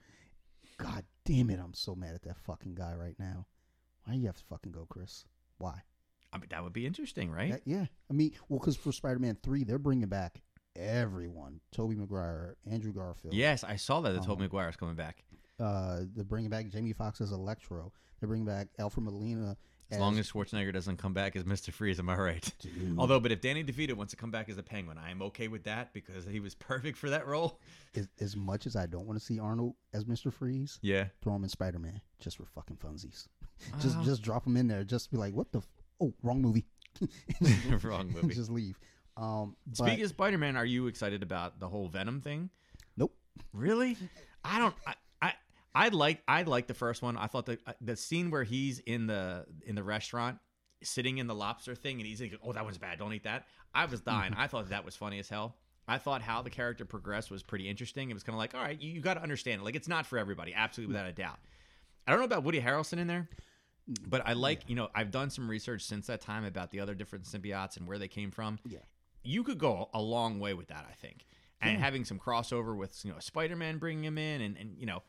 God 0.78 1.04
damn 1.26 1.50
it, 1.50 1.60
I'm 1.64 1.74
so 1.74 1.96
mad 1.96 2.16
at 2.16 2.24
that 2.24 2.38
fucking 2.38 2.76
guy 2.76 2.94
right 2.94 3.16
now. 3.20 3.46
Why 4.06 4.16
you 4.16 4.26
have 4.26 4.38
to 4.38 4.44
fucking 4.46 4.72
go, 4.72 4.86
Chris? 4.90 5.26
Why? 5.58 5.82
I 6.32 6.38
mean, 6.38 6.48
that 6.50 6.64
would 6.64 6.74
be 6.74 6.86
interesting, 6.88 7.32
right? 7.32 7.62
Yeah, 7.66 7.78
yeah. 7.80 7.86
I 8.10 8.14
mean, 8.14 8.32
well, 8.50 8.60
because 8.60 8.76
for 8.76 8.92
Spider-Man 8.92 9.38
three, 9.44 9.64
they're 9.64 9.78
bringing 9.78 10.10
back 10.10 10.42
everyone. 10.76 11.60
Tobey 11.72 11.96
Maguire, 11.96 12.58
Andrew 12.70 12.92
Garfield. 12.92 13.34
Yes, 13.36 13.64
I 13.64 13.76
saw 13.76 14.02
that. 14.02 14.12
The 14.12 14.20
Um, 14.20 14.26
Tobey 14.26 14.42
Maguire's 14.44 14.76
coming 14.76 14.96
back. 14.96 15.24
Uh, 15.60 16.02
they're 16.16 16.24
bringing 16.24 16.50
back 16.50 16.68
Jamie 16.70 16.94
Foxx 16.94 17.22
as 17.22 17.32
Electro. 17.32 17.94
They're 18.20 18.28
bringing 18.28 18.48
back 18.48 18.70
Alfred 18.80 19.06
Molina 19.06 19.56
As 19.92 20.00
long 20.00 20.18
as 20.18 20.32
Schwarzenegger 20.32 20.74
doesn't 20.74 20.98
come 20.98 21.14
back 21.14 21.36
as 21.36 21.44
Mr. 21.44 21.72
Freeze, 21.72 22.00
am 22.00 22.10
I 22.10 22.18
right? 22.18 22.52
Dude, 22.60 22.96
Although, 22.98 23.20
but 23.20 23.32
if 23.32 23.42
Danny 23.42 23.64
DeVito 23.64 23.94
wants 23.94 24.10
to 24.12 24.18
come 24.18 24.32
back 24.32 24.50
as 24.50 24.56
the 24.56 24.64
Penguin, 24.64 24.98
I 24.98 25.12
am 25.12 25.22
okay 25.22 25.48
with 25.48 25.64
that 25.66 25.94
because 25.94 26.26
he 26.26 26.40
was 26.40 26.56
perfect 26.56 26.98
for 26.98 27.10
that 27.12 27.28
role. 27.28 27.60
as, 27.96 28.08
as 28.20 28.36
much 28.36 28.66
as 28.66 28.76
I 28.76 28.88
don't 28.88 29.06
want 29.06 29.20
to 29.20 29.24
see 29.26 29.40
Arnold 29.40 29.76
as 29.94 30.06
Mr. 30.06 30.34
Freeze, 30.34 30.80
Yeah. 30.82 31.06
throw 31.22 31.36
him 31.36 31.44
in 31.44 31.50
Spider 31.50 31.78
Man 31.80 32.02
just 32.20 32.38
for 32.38 32.46
fucking 32.46 32.78
funsies. 32.78 33.28
just 33.82 33.98
Wow. 33.98 34.04
just 34.04 34.24
drop 34.24 34.48
him 34.48 34.58
in 34.58 34.68
there. 34.68 34.84
Just 34.84 35.12
be 35.12 35.18
like, 35.18 35.34
what 35.36 35.52
the? 35.52 35.60
F- 35.60 35.68
oh, 36.02 36.14
wrong 36.24 36.42
movie. 36.42 36.66
Wrong 37.84 38.12
movie. 38.12 38.34
just 38.36 38.52
leave. 38.52 38.80
Um, 39.18 39.56
but 39.68 39.78
Speaking 39.78 40.04
of 40.04 40.10
Spider 40.10 40.38
Man, 40.38 40.56
are 40.56 40.66
you 40.66 40.88
excited 40.88 41.22
about 41.24 41.60
the 41.60 41.68
whole 41.68 41.88
Venom 41.88 42.22
thing? 42.22 42.50
nope. 42.98 43.14
Really? 43.52 43.98
I 44.44 44.60
don't. 44.60 44.76
I. 44.88 44.94
I 45.76 45.90
like 45.90 46.22
I 46.28 46.44
like 46.44 46.68
the 46.68 46.74
first 46.74 47.02
one. 47.02 47.18
I 47.18 47.28
thought 47.28 47.46
the 47.46 47.58
uh, 47.66 47.74
the 47.82 47.96
scene 47.96 48.30
where 48.32 48.44
he's 48.44 48.80
in 48.80 49.08
the 49.08 49.46
in 49.66 49.76
the 49.76 49.84
restaurant 49.84 50.40
sitting 50.84 51.18
in 51.18 51.28
the 51.28 51.36
lobster 51.36 51.76
thing 51.76 52.00
and 52.00 52.06
he's 52.06 52.22
like, 52.22 52.38
"Oh, 52.44 52.54
that 52.54 52.64
one's 52.64 52.78
bad. 52.78 53.00
Don't 53.00 53.14
eat 53.14 53.24
that." 53.24 53.48
I 53.74 53.86
was 53.86 54.02
mm-hmm. 54.02 54.10
dying. 54.12 54.34
I 54.38 54.48
thought 54.48 54.70
that 54.70 54.86
was 54.86 54.96
funny 54.96 55.20
as 55.20 55.30
hell. 55.30 55.56
I 55.88 55.98
thought 55.98 56.22
how 56.22 56.42
the 56.42 56.50
character 56.50 56.86
progressed 56.86 57.30
was 57.30 57.44
pretty 57.44 57.68
interesting. 57.68 58.10
It 58.10 58.14
was 58.14 58.24
kind 58.24 58.36
of 58.36 58.40
like, 58.40 58.56
all 58.56 58.62
right, 58.62 58.80
you, 58.80 58.92
you 58.94 59.02
got 59.02 59.16
to 59.16 59.22
understand 59.22 59.62
it. 59.62 59.66
Like, 59.66 59.76
it's 59.76 59.88
not 59.88 60.06
for 60.06 60.18
everybody, 60.18 60.54
absolutely 60.54 60.94
mm. 60.94 60.98
without 60.98 61.10
a 61.10 61.14
doubt. 61.14 61.40
I 62.08 62.12
don't 62.12 62.20
know 62.20 62.26
about 62.26 62.44
Woody 62.44 62.62
Harrelson 62.62 63.00
in 63.00 63.08
there, 63.08 63.28
mm, 63.90 63.96
but 64.08 64.22
I 64.26 64.34
like, 64.34 64.62
you 64.68 64.76
know, 64.76 64.90
I've 64.96 65.12
done 65.12 65.30
some 65.30 65.50
research 65.50 65.82
since 65.82 66.08
that 66.08 66.22
time 66.22 66.46
about 66.46 66.72
the 66.72 66.80
other 66.80 66.94
different 66.94 67.26
symbiotes 67.26 67.78
and 67.78 67.88
where 67.88 67.98
they 67.98 68.08
came 68.08 68.32
from. 68.32 68.60
Yeah. 68.66 68.80
You 69.24 69.44
could 69.44 69.58
go 69.58 69.90
a 69.94 70.02
long 70.02 70.40
way 70.40 70.54
with 70.54 70.68
that, 70.68 70.86
I 70.90 70.94
think. 70.94 71.26
And 71.62 71.78
mm. 71.78 71.82
having 71.82 72.06
some 72.06 72.20
crossover 72.20 72.78
with, 72.78 73.04
you 73.04 73.12
know, 73.12 73.20
Spider 73.20 73.56
Man 73.56 73.78
bringing 73.78 74.06
him 74.06 74.18
in 74.18 74.42
and, 74.42 74.58
and 74.58 74.78
you 74.78 74.86
know, 74.86 75.04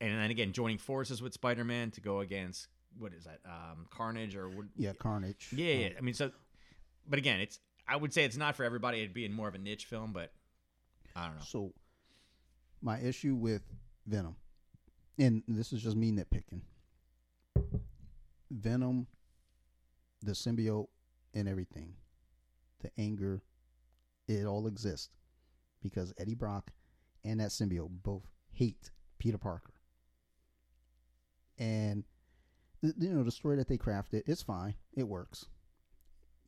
and 0.00 0.12
then 0.12 0.30
again, 0.30 0.52
joining 0.52 0.78
forces 0.78 1.22
with 1.22 1.32
Spider 1.32 1.64
Man 1.64 1.90
to 1.92 2.00
go 2.00 2.20
against, 2.20 2.68
what 2.98 3.12
is 3.12 3.24
that, 3.24 3.40
um, 3.44 3.86
Carnage 3.90 4.36
or 4.36 4.48
what? 4.48 4.66
Yeah, 4.76 4.92
Carnage. 4.92 5.48
Yeah, 5.54 5.74
yeah. 5.74 5.88
I 5.98 6.00
mean, 6.00 6.14
so, 6.14 6.30
but 7.08 7.18
again, 7.18 7.40
it's, 7.40 7.58
I 7.86 7.96
would 7.96 8.12
say 8.12 8.24
it's 8.24 8.36
not 8.36 8.56
for 8.56 8.64
everybody. 8.64 8.98
It'd 8.98 9.14
be 9.14 9.24
in 9.24 9.32
more 9.32 9.48
of 9.48 9.54
a 9.54 9.58
niche 9.58 9.84
film, 9.84 10.12
but 10.12 10.32
I 11.14 11.26
don't 11.26 11.36
know. 11.36 11.42
So, 11.46 11.72
my 12.80 12.98
issue 12.98 13.34
with 13.34 13.62
Venom, 14.06 14.36
and 15.18 15.42
this 15.46 15.72
is 15.72 15.82
just 15.82 15.96
me 15.96 16.10
nitpicking. 16.12 16.62
Venom, 18.50 19.06
the 20.22 20.32
symbiote, 20.32 20.88
and 21.34 21.48
everything, 21.48 21.94
the 22.80 22.90
anger, 22.98 23.42
it 24.28 24.46
all 24.46 24.66
exists 24.66 25.10
because 25.82 26.14
Eddie 26.18 26.34
Brock 26.34 26.70
and 27.24 27.40
that 27.40 27.50
symbiote 27.50 27.90
both 28.02 28.22
hate 28.52 28.90
Peter 29.18 29.38
Parker. 29.38 29.73
And 31.58 32.04
th- 32.80 32.94
you 32.98 33.10
know 33.10 33.22
the 33.22 33.30
story 33.30 33.56
that 33.56 33.68
they 33.68 33.78
crafted, 33.78 34.22
it's 34.26 34.42
fine, 34.42 34.74
it 34.94 35.04
works. 35.04 35.46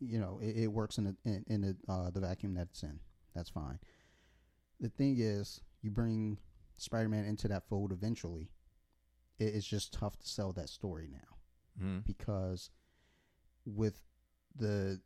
You 0.01 0.19
know, 0.19 0.39
it, 0.43 0.57
it 0.65 0.67
works 0.67 0.99
in 0.99 1.05
the 1.05 1.17
in, 1.25 1.45
in 1.49 1.61
the 1.63 1.77
uh, 1.89 2.11
the 2.11 2.21
vacuum 2.21 2.55
that 2.55 2.69
it's 2.71 2.83
in. 2.83 3.01
That's 3.35 3.51
fine 3.51 3.79
the 4.79 4.91
thing 4.91 5.17
is, 5.19 5.63
you 5.81 5.91
bring 5.91 6.37
Spider-Man 6.77 7.25
into 7.25 7.49
that 7.49 7.67
fold 7.67 7.93
eventually. 7.93 8.51
It, 9.39 9.55
it's 9.55 9.67
just 9.67 9.91
tough 9.95 10.19
to 10.19 10.29
sell 10.29 10.53
that 10.53 10.69
story 10.69 11.09
now 11.11 11.83
Mhm. 11.83 12.05
because 12.05 12.69
with 13.65 14.03
the 14.55 15.01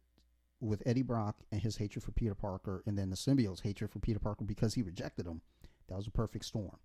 with 0.61 0.83
Eddie 0.87 1.03
Brock 1.03 1.37
and 1.53 1.61
his 1.63 1.77
hatred 1.77 2.03
for 2.05 2.11
Peter 2.11 2.35
Parker, 2.35 2.83
and 2.85 2.99
then 2.99 3.11
the 3.11 3.17
symbiote's 3.17 3.61
hatred 3.61 3.91
for 3.93 4.01
Peter 4.01 4.19
Parker 4.19 4.45
because 4.45 4.75
he 4.75 4.83
rejected 4.83 5.25
him, 5.27 5.41
that 5.89 5.97
was 5.97 6.09
a 6.09 6.11
perfect 6.11 6.45
storm. 6.47 6.77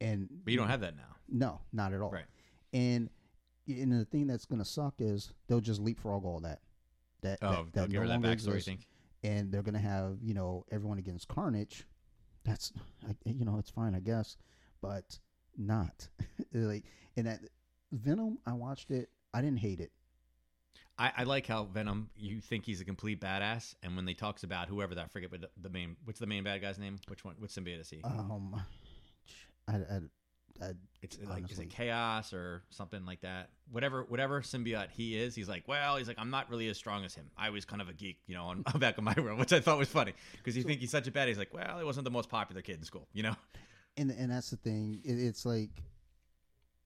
And 0.00 0.28
But 0.44 0.52
you 0.52 0.56
don't 0.58 0.68
have 0.68 0.80
that 0.82 0.96
now. 0.96 1.16
no, 1.28 1.60
not 1.72 1.92
at 1.92 2.00
all. 2.00 2.10
Right. 2.12 2.24
And 2.72 3.10
and 3.68 3.92
the 3.92 4.04
thing 4.04 4.26
that's 4.26 4.46
gonna 4.46 4.64
suck 4.64 4.94
is 4.98 5.32
they'll 5.46 5.60
just 5.60 5.80
leapfrog 5.80 6.24
all 6.24 6.40
that. 6.40 6.60
That 7.22 7.38
Oh, 7.42 7.66
that, 7.66 7.72
that 7.72 7.90
no 7.90 8.00
her 8.00 8.06
that 8.06 8.12
longer 8.14 8.28
backstory, 8.28 8.54
exists 8.54 8.86
and 9.22 9.52
they're 9.52 9.62
gonna 9.62 9.78
have 9.78 10.18
you 10.22 10.34
know 10.34 10.64
everyone 10.70 10.98
against 10.98 11.28
Carnage. 11.28 11.84
That's 12.44 12.72
you 13.24 13.44
know 13.44 13.58
it's 13.58 13.70
fine 13.70 13.94
I 13.94 14.00
guess, 14.00 14.36
but 14.80 15.18
not 15.56 16.08
like 16.52 16.84
and 17.16 17.26
that 17.26 17.40
Venom. 17.92 18.38
I 18.46 18.52
watched 18.52 18.90
it. 18.90 19.10
I 19.34 19.40
didn't 19.42 19.58
hate 19.58 19.80
it. 19.80 19.92
I, 20.98 21.12
I 21.18 21.22
like 21.24 21.46
how 21.46 21.64
Venom. 21.64 22.10
You 22.16 22.40
think 22.40 22.66
he's 22.66 22.80
a 22.80 22.84
complete 22.84 23.20
badass, 23.20 23.74
and 23.82 23.96
when 23.96 24.04
they 24.04 24.14
talks 24.14 24.42
about 24.42 24.68
whoever 24.68 24.94
that, 24.94 25.06
I 25.06 25.08
forget 25.08 25.32
what 25.32 25.40
the, 25.40 25.48
the 25.60 25.70
main. 25.70 25.96
What's 26.04 26.20
the 26.20 26.26
main 26.26 26.44
bad 26.44 26.60
guy's 26.60 26.78
name? 26.78 26.98
Which 27.08 27.24
one? 27.24 27.36
Which 27.38 27.52
symbiote 27.52 27.80
is 27.80 27.90
he? 27.90 28.00
Um, 28.04 28.62
I, 29.66 29.76
I, 29.76 30.00
I 30.60 30.72
it's 31.02 31.18
like 31.26 31.50
is 31.50 31.58
it 31.58 31.70
chaos 31.70 32.32
or 32.34 32.62
something 32.70 33.06
like 33.06 33.22
that? 33.22 33.48
Whatever, 33.72 34.04
whatever 34.08 34.42
symbiote 34.42 34.90
he 34.90 35.16
is, 35.18 35.34
he's 35.34 35.48
like, 35.48 35.66
well, 35.66 35.96
he's 35.96 36.08
like, 36.08 36.18
I'm 36.18 36.30
not 36.30 36.50
really 36.50 36.68
as 36.68 36.76
strong 36.76 37.04
as 37.04 37.14
him. 37.14 37.30
I 37.38 37.50
was 37.50 37.64
kind 37.64 37.80
of 37.80 37.88
a 37.88 37.94
geek, 37.94 38.18
you 38.26 38.34
know, 38.34 38.44
on 38.44 38.62
back 38.78 38.98
of 38.98 39.04
my 39.04 39.14
room, 39.14 39.38
which 39.38 39.52
I 39.52 39.60
thought 39.60 39.78
was 39.78 39.88
funny 39.88 40.12
because 40.36 40.56
you 40.56 40.62
think 40.62 40.80
he's 40.80 40.90
such 40.90 41.06
a 41.06 41.10
bad. 41.10 41.28
He's 41.28 41.38
like, 41.38 41.54
well, 41.54 41.78
he 41.78 41.84
wasn't 41.84 42.04
the 42.04 42.10
most 42.10 42.28
popular 42.28 42.60
kid 42.60 42.76
in 42.76 42.84
school, 42.84 43.08
you 43.14 43.22
know. 43.22 43.34
and 43.96 44.10
and 44.10 44.30
that's 44.30 44.50
the 44.50 44.56
thing. 44.56 45.00
It, 45.04 45.14
it's 45.14 45.46
like 45.46 45.70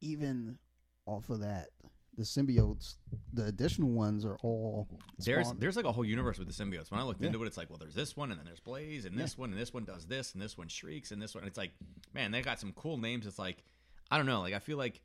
even 0.00 0.58
off 1.06 1.28
of 1.30 1.40
that, 1.40 1.70
the 2.16 2.22
symbiotes, 2.22 2.94
the 3.32 3.46
additional 3.46 3.90
ones 3.90 4.24
are 4.24 4.36
all 4.42 4.86
There's 5.18 5.46
spawned- 5.46 5.60
there's 5.60 5.76
like 5.76 5.84
a 5.84 5.92
whole 5.92 6.04
universe 6.04 6.38
with 6.38 6.48
the 6.48 6.54
symbiotes. 6.64 6.90
When 6.90 7.00
I 7.00 7.04
looked 7.04 7.22
into 7.22 7.42
it, 7.42 7.46
it's 7.46 7.56
like, 7.56 7.70
well, 7.70 7.78
there's 7.78 7.94
this 7.94 8.16
one, 8.16 8.30
and 8.30 8.38
then 8.38 8.46
there's 8.46 8.60
Blaze, 8.60 9.04
and 9.04 9.18
this 9.18 9.36
one, 9.36 9.50
and 9.50 9.58
this 9.60 9.72
one 9.74 9.84
does 9.84 10.06
this, 10.06 10.32
and 10.32 10.42
this 10.42 10.56
one 10.56 10.68
shrieks, 10.68 11.10
and 11.12 11.20
this 11.20 11.34
one. 11.34 11.44
It's 11.44 11.58
like, 11.58 11.72
man, 12.12 12.30
they 12.30 12.42
got 12.42 12.60
some 12.60 12.72
cool 12.72 12.96
names. 12.98 13.26
It's 13.26 13.38
like, 13.38 13.64
I 14.10 14.16
don't 14.16 14.26
know, 14.26 14.40
like 14.40 14.54
I 14.54 14.58
feel 14.58 14.78
like, 14.78 15.00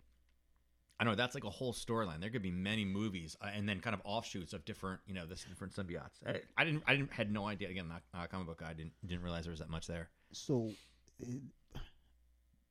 I 1.00 1.04
don't 1.04 1.14
know, 1.14 1.18
that's 1.18 1.34
like 1.36 1.46
a 1.46 1.50
whole 1.50 1.74
storyline. 1.74 2.20
There 2.20 2.30
could 2.30 2.42
be 2.42 2.52
many 2.52 2.86
movies, 2.86 3.38
uh, 3.42 3.48
and 3.54 3.68
then 3.68 3.80
kind 3.80 3.94
of 3.94 4.02
offshoots 4.04 4.54
of 4.54 4.66
different, 4.66 5.00
you 5.08 5.14
know, 5.14 5.26
this 5.26 5.44
different 5.46 5.74
symbiotes. 5.74 6.20
I, 6.28 6.42
I 6.58 6.66
didn't, 6.66 6.84
I 6.88 6.96
didn't, 6.96 7.12
had 7.14 7.32
no 7.32 7.48
idea. 7.48 7.70
Again, 7.70 7.88
not 7.88 8.02
not 8.14 8.26
a 8.26 8.28
comic 8.28 8.48
book 8.48 8.60
guy. 8.60 8.70
I 8.72 8.74
didn't 8.74 8.94
didn't 9.06 9.24
realize 9.24 9.46
there 9.46 9.52
was 9.52 9.60
that 9.62 9.70
much 9.70 9.88
there. 9.88 10.10
so 10.32 10.70
it, 11.20 11.42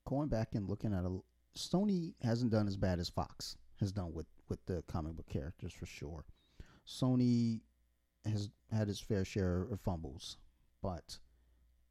going 0.07 0.27
back 0.29 0.49
and 0.53 0.69
looking 0.69 0.93
at 0.93 1.03
a 1.03 1.19
Sony 1.57 2.13
hasn't 2.21 2.51
done 2.51 2.67
as 2.67 2.77
bad 2.77 2.99
as 2.99 3.09
Fox 3.09 3.57
has 3.79 3.91
done 3.91 4.13
with 4.13 4.27
with 4.49 4.65
the 4.65 4.83
comic 4.87 5.15
book 5.15 5.27
characters 5.29 5.73
for 5.73 5.85
sure. 5.85 6.25
Sony 6.87 7.61
has 8.25 8.49
had 8.71 8.89
its 8.89 8.99
fair 8.99 9.23
share 9.23 9.67
of 9.71 9.79
fumbles, 9.79 10.37
but 10.81 11.19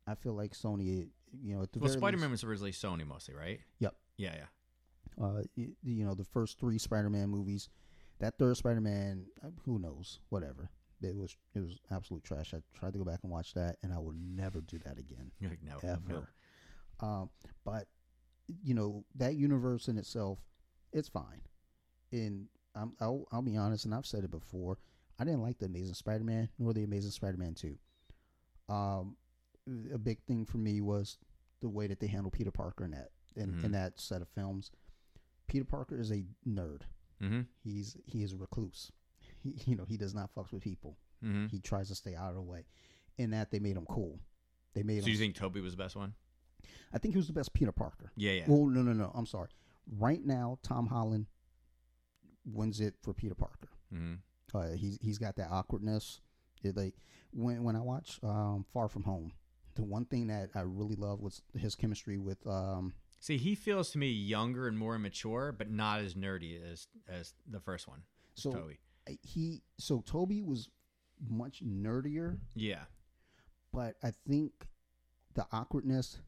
I 0.07 0.15
feel 0.15 0.35
like 0.35 0.53
Sony, 0.53 1.09
you 1.43 1.55
know, 1.57 1.63
at 1.63 1.73
the 1.73 1.79
Well, 1.79 1.91
Spider 1.91 2.17
Man 2.19 2.31
was 2.31 2.45
originally 2.45 2.73
Sony 2.73 3.07
mostly, 3.07 3.35
right? 3.35 3.61
Yep. 3.79 3.95
Yeah, 4.17 4.35
yeah. 4.37 5.25
uh, 5.25 5.43
you 5.57 6.05
know, 6.05 6.15
the 6.15 6.25
first 6.25 6.59
three 6.59 6.77
Spider-Man 6.79 7.29
movies, 7.29 7.69
that 8.19 8.37
third 8.37 8.57
Spider-Man, 8.57 9.27
uh, 9.45 9.51
who 9.65 9.79
knows, 9.79 10.19
whatever. 10.29 10.71
It 11.01 11.17
was 11.17 11.37
it 11.55 11.61
was 11.61 11.79
absolute 11.93 12.25
trash. 12.25 12.53
I 12.53 12.59
tried 12.77 12.95
to 12.95 12.99
go 12.99 13.05
back 13.05 13.21
and 13.23 13.31
watch 13.31 13.55
that, 13.55 13.77
and 13.85 13.93
I 13.93 13.99
will 13.99 14.15
never 14.19 14.61
do 14.61 14.79
that 14.85 14.99
again. 14.99 15.31
Like, 15.41 15.63
no, 15.63 15.79
ever. 15.89 16.01
no. 17.01 17.07
Um, 17.07 17.31
but 17.65 17.87
you 18.65 18.75
know 18.75 19.05
that 19.15 19.37
universe 19.37 19.87
in 19.87 19.97
itself, 19.99 20.41
it's 20.93 21.09
fine. 21.09 21.43
And 22.13 22.47
I'm, 22.75 22.93
I'll 23.01 23.27
I'll 23.33 23.43
be 23.43 23.57
honest, 23.57 23.85
and 23.85 23.95
I've 23.95 24.07
said 24.07 24.25
it 24.25 24.31
before. 24.31 24.79
I 25.19 25.25
didn't 25.25 25.43
like 25.43 25.59
the 25.59 25.67
Amazing 25.67 25.95
Spider-Man 25.95 26.49
nor 26.59 26.73
the 26.73 26.85
Amazing 26.85 27.11
Spider-Man 27.11 27.55
Two. 27.55 27.77
Um, 28.69 29.17
a 29.93 29.99
big 29.99 30.21
thing 30.23 30.45
for 30.45 30.59
me 30.59 30.81
was 30.81 31.19
the 31.61 31.69
way 31.69 31.87
that 31.87 32.01
they 32.01 32.07
handle 32.07 32.31
Peter 32.31 32.51
Parker 32.51 32.85
in 32.85 32.93
that 32.93 33.11
in, 33.37 33.53
Mhm. 33.53 33.65
in 33.65 33.73
that 33.73 34.01
set 34.01 34.23
of 34.23 34.29
films. 34.29 34.71
Peter 35.47 35.65
Parker 35.65 35.97
is 35.99 36.11
a 36.11 36.25
nerd. 36.47 36.83
Mm-hmm. 37.23 37.43
He's 37.63 37.97
he 38.07 38.23
is 38.23 38.33
a 38.33 38.37
recluse. 38.37 38.93
He, 39.43 39.55
you 39.67 39.77
know 39.77 39.85
he 39.85 39.97
does 39.97 40.15
not 40.15 40.35
fucks 40.35 40.53
with 40.53 40.63
people. 40.63 40.97
Mm-hmm. 41.25 41.47
He 41.47 41.61
tries 41.61 41.89
to 41.89 41.95
stay 41.95 42.15
out 42.15 42.31
of 42.31 42.37
the 42.37 42.43
way. 42.43 42.65
In 43.19 43.31
that 43.31 43.51
they 43.51 43.59
made 43.59 43.77
him 43.77 43.87
cool. 43.87 44.21
They 44.75 44.83
made 44.85 45.01
So 45.03 45.07
him. 45.07 45.13
you 45.13 45.19
think 45.19 45.35
Tobey 45.35 45.61
was 45.61 45.73
the 45.73 45.83
best 45.83 45.97
one? 45.97 46.15
I 46.93 46.99
think 46.99 47.15
he 47.15 47.19
was 47.19 47.27
the 47.27 47.33
best 47.33 47.53
Peter 47.53 47.73
Parker. 47.73 48.13
Yeah, 48.17 48.33
yeah. 48.33 48.45
Well, 48.47 48.67
no, 48.67 48.83
no, 48.83 48.93
no. 48.93 49.11
I'm 49.15 49.27
sorry. 49.27 49.49
Right 49.99 50.25
now, 50.25 50.59
Tom 50.63 50.87
Holland 50.87 51.27
wins 52.53 52.81
it 52.81 52.95
for 53.03 53.13
Peter 53.15 53.35
Parker. 53.35 53.69
mm-hmm. 53.95 54.15
Uh, 54.57 54.73
he's 54.77 54.99
he's 55.03 55.19
got 55.19 55.37
that 55.37 55.49
awkwardness. 55.51 56.21
It, 56.65 56.77
like 56.77 56.95
when 57.33 57.63
when 57.65 57.77
I 57.77 57.81
watch 57.81 58.19
um, 58.23 58.65
Far 58.73 58.89
From 58.89 59.03
Home, 59.05 59.33
the 59.75 59.85
one 59.85 60.05
thing 60.07 60.27
that 60.29 60.51
I 60.55 60.61
really 60.61 60.97
love 60.97 61.21
was 61.21 61.43
his 61.57 61.75
chemistry 61.75 62.17
with 62.19 62.45
um, 62.47 62.95
See, 63.21 63.37
he 63.37 63.55
feels 63.55 63.91
to 63.91 63.99
me 63.99 64.11
younger 64.11 64.67
and 64.69 64.79
more 64.79 64.99
mature, 64.99 65.53
but 65.53 65.71
not 65.71 66.01
as 66.01 66.15
nerdy 66.15 66.59
as 66.73 66.87
as 67.09 67.35
the 67.51 67.61
first 67.61 67.87
one. 67.89 68.03
so 68.35 68.53
Tobey. 68.53 68.79
he 69.23 69.61
so 69.79 70.03
Tobey 70.07 70.41
was 70.43 70.71
much 71.29 71.63
nerdier, 71.65 72.39
Yeah. 72.55 72.85
but 73.73 73.97
I 74.03 74.13
think 74.27 74.53
the 75.35 75.47
awkwardness 75.53 76.19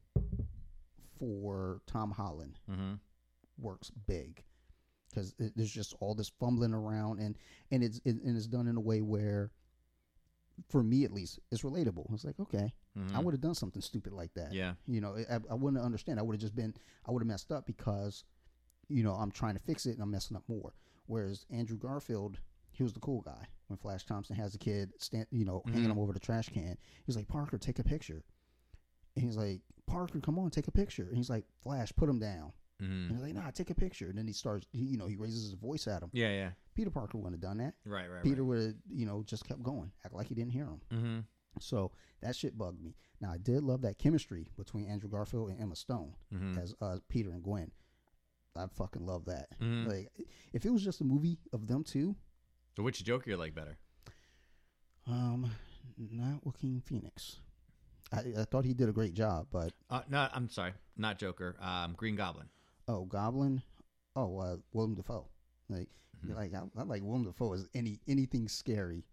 for 1.18 1.80
Tom 1.86 2.10
Holland 2.12 2.58
Mm-hmm. 2.70 2.94
works 3.58 3.90
big 4.06 4.44
because 5.10 5.34
there's 5.56 5.70
just 5.72 5.94
all 6.00 6.14
this 6.14 6.28
fumbling 6.40 6.72
around 6.72 7.18
and 7.20 7.36
and 7.70 7.82
it's 7.82 8.00
it, 8.04 8.16
and 8.22 8.36
it's 8.36 8.46
done 8.46 8.66
in 8.68 8.76
a 8.76 8.80
way 8.80 9.00
where 9.02 9.50
for 10.68 10.82
me 10.82 11.04
at 11.04 11.12
least, 11.12 11.38
it's 11.50 11.62
relatable. 11.62 12.12
It's 12.12 12.24
like 12.24 12.38
okay, 12.38 12.72
Mhm. 12.96 13.14
I 13.14 13.20
would 13.20 13.32
have 13.34 13.40
done 13.40 13.54
something 13.54 13.80
stupid 13.82 14.12
like 14.12 14.34
that. 14.34 14.52
Yeah. 14.52 14.74
You 14.86 15.00
know, 15.00 15.16
I, 15.30 15.38
I 15.50 15.54
wouldn't 15.54 15.82
understand. 15.82 16.18
I 16.18 16.22
would 16.22 16.34
have 16.34 16.40
just 16.40 16.54
been, 16.54 16.74
I 17.06 17.10
would 17.12 17.22
have 17.22 17.26
messed 17.28 17.50
up 17.50 17.64
because, 17.66 18.24
you 18.88 19.02
know, 19.02 19.12
I'm 19.14 19.30
trying 19.30 19.54
to 19.54 19.60
fix 19.60 19.86
it 19.86 19.92
and 19.92 20.02
I'm 20.02 20.10
messing 20.10 20.36
up 20.36 20.42
more. 20.48 20.74
Whereas 21.06 21.46
Andrew 21.50 21.78
Garfield, 21.78 22.40
he 22.72 22.82
was 22.82 22.92
the 22.92 23.00
cool 23.00 23.22
guy. 23.22 23.46
When 23.68 23.78
Flash 23.78 24.04
Thompson 24.04 24.36
has 24.36 24.52
the 24.52 24.58
kid, 24.58 24.92
stand, 24.98 25.26
you 25.30 25.44
know, 25.44 25.62
hanging 25.66 25.84
Mhm. 25.88 25.92
him 25.92 25.98
over 25.98 26.12
the 26.12 26.20
trash 26.20 26.48
can, 26.50 26.76
he's 27.06 27.16
like, 27.16 27.28
Parker, 27.28 27.56
take 27.56 27.78
a 27.78 27.84
picture. 27.84 28.22
And 29.16 29.24
he's 29.24 29.36
like, 29.36 29.62
Parker, 29.86 30.20
come 30.20 30.38
on, 30.38 30.50
take 30.50 30.68
a 30.68 30.72
picture. 30.72 31.04
And 31.04 31.16
he's 31.16 31.30
like, 31.30 31.46
Flash, 31.62 31.92
put 31.96 32.08
him 32.08 32.18
down. 32.18 32.52
Mhm. 32.80 33.06
And 33.08 33.10
he's 33.12 33.20
like, 33.22 33.34
Nah, 33.34 33.50
take 33.50 33.70
a 33.70 33.74
picture. 33.74 34.08
And 34.08 34.16
then 34.18 34.26
he 34.26 34.32
starts, 34.32 34.66
he, 34.72 34.80
you 34.84 34.96
know, 34.98 35.06
he 35.06 35.16
raises 35.16 35.42
his 35.44 35.52
voice 35.54 35.86
at 35.86 36.02
him. 36.02 36.10
Yeah, 36.12 36.30
yeah. 36.30 36.50
Peter 36.74 36.90
Parker 36.90 37.18
wouldn't 37.18 37.34
have 37.34 37.40
done 37.40 37.58
that. 37.58 37.74
Right, 37.84 38.08
right, 38.10 38.22
Peter 38.22 38.44
would 38.44 38.58
have, 38.60 38.74
you 38.90 39.04
know, 39.06 39.22
just 39.24 39.44
kept 39.46 39.62
going, 39.62 39.92
act 40.04 40.14
like 40.14 40.26
he 40.28 40.34
didn't 40.34 40.52
hear 40.52 40.64
him. 40.64 40.80
Mm-hmm. 40.90 41.18
So 41.60 41.92
that 42.22 42.36
shit 42.36 42.56
bugged 42.56 42.80
me. 42.82 42.94
Now 43.20 43.32
I 43.32 43.38
did 43.38 43.62
love 43.62 43.82
that 43.82 43.98
chemistry 43.98 44.48
between 44.56 44.86
Andrew 44.86 45.10
Garfield 45.10 45.50
and 45.50 45.60
Emma 45.60 45.76
Stone 45.76 46.14
Mm-hmm. 46.32 46.58
as 46.58 46.74
uh, 46.80 46.98
Peter 47.08 47.30
and 47.32 47.42
Gwen. 47.42 47.70
I 48.56 48.66
fucking 48.66 49.04
love 49.06 49.26
that. 49.26 49.48
Mhm. 49.60 49.86
Like, 49.86 50.10
if 50.52 50.64
it 50.64 50.70
was 50.70 50.82
just 50.82 51.00
a 51.00 51.04
movie 51.04 51.38
of 51.52 51.66
them 51.66 51.84
two, 51.84 52.16
So 52.76 52.82
which 52.82 53.02
Joker 53.04 53.30
you 53.30 53.36
like 53.36 53.54
better? 53.54 53.78
um, 55.06 55.50
not 55.98 56.44
Joaquin 56.44 56.80
Phoenix. 56.80 57.40
I, 58.12 58.24
I 58.38 58.44
thought 58.44 58.64
he 58.64 58.74
did 58.74 58.88
a 58.88 58.92
great 58.92 59.14
job, 59.14 59.48
but 59.50 59.72
Uh, 59.88 60.02
no, 60.08 60.28
I'm 60.32 60.48
sorry, 60.48 60.72
not 60.96 61.18
Joker. 61.18 61.56
Um, 61.60 61.94
Green 61.96 62.16
Goblin. 62.16 62.48
Oh, 62.90 63.04
Goblin, 63.04 63.62
oh, 64.16 64.38
uh, 64.38 64.56
Willem 64.72 64.94
Dafoe. 64.94 65.26
Like, 65.68 65.88
Mhm. 66.26 66.34
like 66.36 66.52
I, 66.54 66.62
I 66.78 66.82
like 66.82 67.02
Willem 67.02 67.24
Dafoe 67.24 67.54
as 67.54 67.66
any 67.74 68.00
anything 68.08 68.48
scary. 68.48 69.04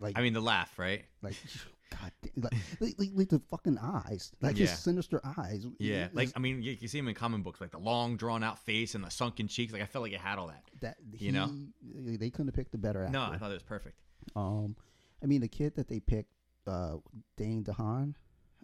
Like, 0.00 0.18
I 0.18 0.22
mean, 0.22 0.32
the 0.32 0.40
laugh, 0.40 0.78
right? 0.78 1.04
like, 1.22 1.36
God, 1.90 2.12
damn, 2.22 2.42
like, 2.42 2.52
like, 2.80 2.94
like, 2.98 3.10
like 3.14 3.28
the 3.28 3.38
fucking 3.50 3.78
eyes, 3.78 4.32
like 4.40 4.56
Yeah. 4.58 4.66
his 4.66 4.78
sinister 4.78 5.20
eyes. 5.38 5.66
Yeah, 5.78 6.06
It's- 6.06 6.14
like 6.14 6.32
I 6.36 6.38
mean, 6.40 6.62
you, 6.62 6.76
you 6.80 6.88
see 6.88 6.98
him 6.98 7.08
in 7.08 7.14
comic 7.14 7.42
books, 7.42 7.60
like 7.60 7.70
the 7.70 7.78
long, 7.78 8.16
drawn 8.16 8.42
out 8.42 8.58
face 8.58 8.94
and 8.94 9.04
the 9.04 9.10
sunken 9.10 9.46
cheeks. 9.48 9.72
Like 9.72 9.82
I 9.82 9.86
felt 9.86 10.02
like 10.02 10.12
it 10.12 10.20
had 10.20 10.38
all 10.38 10.48
that. 10.48 10.64
that. 10.80 10.96
you 11.18 11.32
know? 11.32 11.50
they 11.82 12.30
couldn't 12.30 12.48
have 12.48 12.54
picked 12.54 12.74
a 12.74 12.78
better 12.78 13.02
actor. 13.02 13.12
No, 13.12 13.22
I 13.22 13.38
thought 13.38 13.50
it 13.50 13.54
was 13.54 13.62
perfect. 13.62 14.00
Um, 14.36 14.74
I 15.22 15.26
mean, 15.26 15.40
the 15.40 15.48
kid 15.48 15.74
that 15.76 15.88
they 15.88 16.00
picked, 16.00 16.32
uh, 16.66 16.96
Dane 17.36 17.64
DeHaan, 17.64 18.14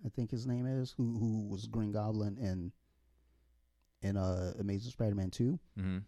I 0.05 0.09
think 0.11 0.31
his 0.31 0.47
name 0.47 0.67
is, 0.67 0.93
who 0.97 1.17
who 1.19 1.47
was 1.49 1.67
Green 1.67 1.93
Goblin 1.93 2.37
in 2.39 2.73
in 4.05 4.17
uh, 4.17 4.53
Amazing 4.61 4.93
Spider-Man 4.93 5.31
two. 5.31 5.59
Mm-hmm. 5.79 5.99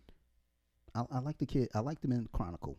I, 0.94 1.16
I 1.16 1.18
like 1.20 1.38
the 1.38 1.46
kid. 1.46 1.68
I 1.74 1.80
liked 1.80 2.04
him 2.04 2.12
in 2.12 2.28
Chronicle, 2.32 2.78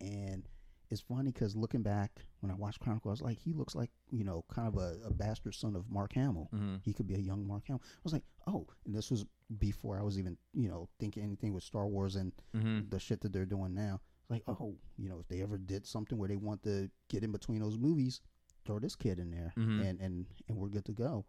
and 0.00 0.46
it's 0.90 1.00
funny 1.00 1.32
because 1.32 1.56
looking 1.56 1.82
back 1.82 2.12
when 2.40 2.50
I 2.52 2.54
watched 2.54 2.80
Chronicle, 2.80 3.10
I 3.10 3.12
was 3.12 3.22
like, 3.22 3.38
he 3.38 3.52
looks 3.52 3.74
like 3.74 3.90
you 4.10 4.24
know, 4.24 4.44
kind 4.52 4.68
of 4.68 4.76
a, 4.76 4.96
a 5.06 5.12
bastard 5.12 5.54
son 5.54 5.74
of 5.74 5.90
Mark 5.90 6.12
Hamill. 6.14 6.48
Mm-hmm. 6.54 6.76
He 6.82 6.92
could 6.92 7.06
be 7.08 7.14
a 7.14 7.18
young 7.18 7.46
Mark 7.46 7.64
Hamill. 7.66 7.82
I 7.84 8.00
was 8.04 8.12
like, 8.12 8.24
oh, 8.46 8.66
and 8.84 8.94
this 8.94 9.10
was 9.10 9.24
before 9.58 9.98
I 9.98 10.02
was 10.02 10.18
even 10.18 10.36
you 10.54 10.68
know 10.68 10.88
thinking 11.00 11.22
anything 11.22 11.52
with 11.54 11.64
Star 11.64 11.86
Wars 11.86 12.16
and 12.16 12.32
Mm-hmm. 12.54 12.88
the 12.90 12.98
shit 13.00 13.20
that 13.22 13.32
they're 13.32 13.44
doing 13.46 13.74
now. 13.74 14.00
Like, 14.28 14.42
oh, 14.48 14.74
you 14.96 15.08
know, 15.08 15.18
if 15.20 15.28
they 15.28 15.40
ever 15.42 15.56
did 15.56 15.86
something 15.86 16.18
where 16.18 16.28
they 16.28 16.36
want 16.36 16.62
to 16.64 16.90
get 17.08 17.22
in 17.22 17.30
between 17.30 17.60
those 17.60 17.78
movies, 17.78 18.20
throw 18.64 18.80
this 18.80 18.96
kid 18.96 19.18
in 19.20 19.30
there, 19.30 19.52
Mhm. 19.56 19.88
and 19.88 20.00
and 20.00 20.26
and 20.48 20.56
we're 20.56 20.68
good 20.68 20.84
to 20.86 20.92
go. 20.92 21.24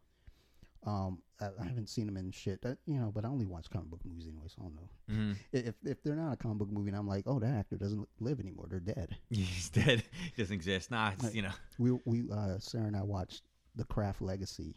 Um, 0.86 1.20
I, 1.42 1.48
I 1.60 1.66
haven't 1.66 1.90
seen 1.90 2.08
him 2.08 2.18
in 2.18 2.32
shit 2.32 2.62
that 2.62 2.78
you 2.86 3.00
know, 3.00 3.12
but 3.14 3.26
I 3.26 3.28
only 3.28 3.46
watch 3.46 3.70
comic 3.70 3.90
book 3.90 4.00
movies 4.06 4.28
anyway, 4.28 4.48
so 4.48 4.56
I 4.60 4.64
don't 4.64 4.76
know. 4.76 4.90
Mm-hmm. 5.12 5.32
If 5.52 5.76
if 5.84 6.04
they're 6.04 6.16
not 6.16 6.34
a 6.34 6.38
comic 6.38 6.60
book 6.60 6.72
movie, 6.72 6.90
and 6.90 6.98
I'm 6.98 7.08
like, 7.08 7.24
oh, 7.28 7.40
that 7.40 7.54
actor 7.54 7.78
doesn't 7.78 8.08
live 8.20 8.40
anymore, 8.40 8.68
they're 8.70 8.80
dead. 8.80 9.16
He's 9.30 9.70
dead. 9.70 10.04
He 10.36 10.42
doesn't 10.42 10.54
exist. 10.54 10.92
Nah, 10.92 11.12
it's 11.12 11.36
you 11.36 11.42
know. 11.42 11.52
We 11.78 11.92
we 12.06 12.24
uh, 12.32 12.60
Sarah 12.60 12.86
and 12.86 12.96
I 12.96 13.04
watched 13.04 13.44
The 13.76 13.86
Craft 13.86 14.22
Legacy. 14.22 14.76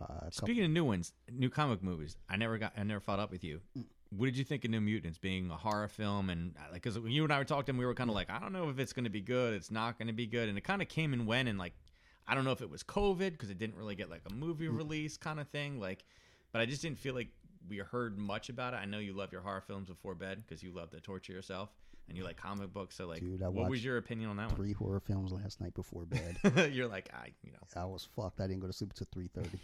Uh, 0.00 0.04
a 0.04 0.08
couple, 0.08 0.30
Speaking 0.32 0.64
of 0.64 0.70
new 0.70 0.84
ones, 0.84 1.12
new 1.30 1.50
comic 1.50 1.82
movies, 1.82 2.16
I 2.28 2.36
never 2.36 2.58
got, 2.58 2.72
I 2.76 2.82
never 2.82 3.00
followed 3.00 3.22
up 3.22 3.30
with 3.30 3.44
you. 3.44 3.60
Mm. 3.78 3.84
What 4.10 4.26
did 4.26 4.36
you 4.36 4.44
think 4.44 4.64
of 4.64 4.70
New 4.70 4.80
Mutants 4.80 5.16
being 5.16 5.50
a 5.50 5.56
horror 5.56 5.88
film? 5.88 6.28
And 6.28 6.54
uh, 6.58 6.72
like, 6.72 6.82
because 6.82 6.98
you 7.06 7.24
and 7.24 7.32
I 7.32 7.38
were 7.38 7.44
talking, 7.44 7.78
we 7.78 7.86
were 7.86 7.94
kind 7.94 8.10
of 8.10 8.16
like, 8.16 8.30
I 8.30 8.38
don't 8.40 8.52
know 8.52 8.68
if 8.68 8.78
it's 8.78 8.92
going 8.92 9.04
to 9.04 9.10
be 9.10 9.22
good. 9.22 9.54
It's 9.54 9.70
not 9.70 9.96
going 9.96 10.08
to 10.08 10.12
be 10.12 10.26
good. 10.26 10.48
And 10.50 10.58
it 10.58 10.62
kind 10.62 10.82
of 10.82 10.88
came 10.88 11.14
and 11.14 11.26
went. 11.26 11.48
And 11.48 11.58
like, 11.58 11.72
I 12.26 12.34
don't 12.34 12.44
know 12.44 12.52
if 12.52 12.62
it 12.62 12.70
was 12.70 12.82
COVID 12.82 13.32
because 13.32 13.50
it 13.50 13.58
didn't 13.58 13.76
really 13.76 13.94
get 13.94 14.08
like 14.10 14.22
a 14.30 14.32
movie 14.32 14.68
Mm. 14.68 14.76
release 14.76 15.16
kind 15.16 15.40
of 15.40 15.48
thing. 15.48 15.80
Like, 15.80 16.04
but 16.52 16.60
I 16.60 16.66
just 16.66 16.82
didn't 16.82 16.98
feel 16.98 17.14
like 17.14 17.28
we 17.68 17.78
heard 17.78 18.18
much 18.18 18.48
about 18.48 18.74
it. 18.74 18.78
I 18.78 18.84
know 18.84 18.98
you 18.98 19.12
love 19.12 19.32
your 19.32 19.40
horror 19.40 19.60
films 19.60 19.88
before 19.88 20.14
bed 20.14 20.42
because 20.46 20.62
you 20.62 20.72
love 20.72 20.90
to 20.90 21.00
torture 21.00 21.32
yourself 21.32 21.70
and 22.08 22.16
you 22.18 22.24
like 22.24 22.36
comic 22.36 22.72
books. 22.72 22.96
So 22.96 23.06
like, 23.06 23.20
Dude, 23.20 23.40
what 23.40 23.70
was 23.70 23.84
your 23.84 23.96
opinion 23.98 24.30
on 24.30 24.36
that 24.36 24.52
three 24.52 24.72
horror 24.72 25.00
films 25.00 25.32
last 25.32 25.60
night 25.60 25.74
before 25.74 26.04
bed. 26.04 26.70
You're 26.72 26.88
like, 26.88 27.08
I, 27.14 27.28
you 27.42 27.52
know, 27.52 27.58
I 27.76 27.84
was 27.84 28.04
fucked. 28.16 28.40
I 28.40 28.46
didn't 28.46 28.60
go 28.60 28.66
to 28.66 28.72
sleep 28.72 28.90
until 28.90 29.06
three 29.12 29.28
thirty. 29.28 29.58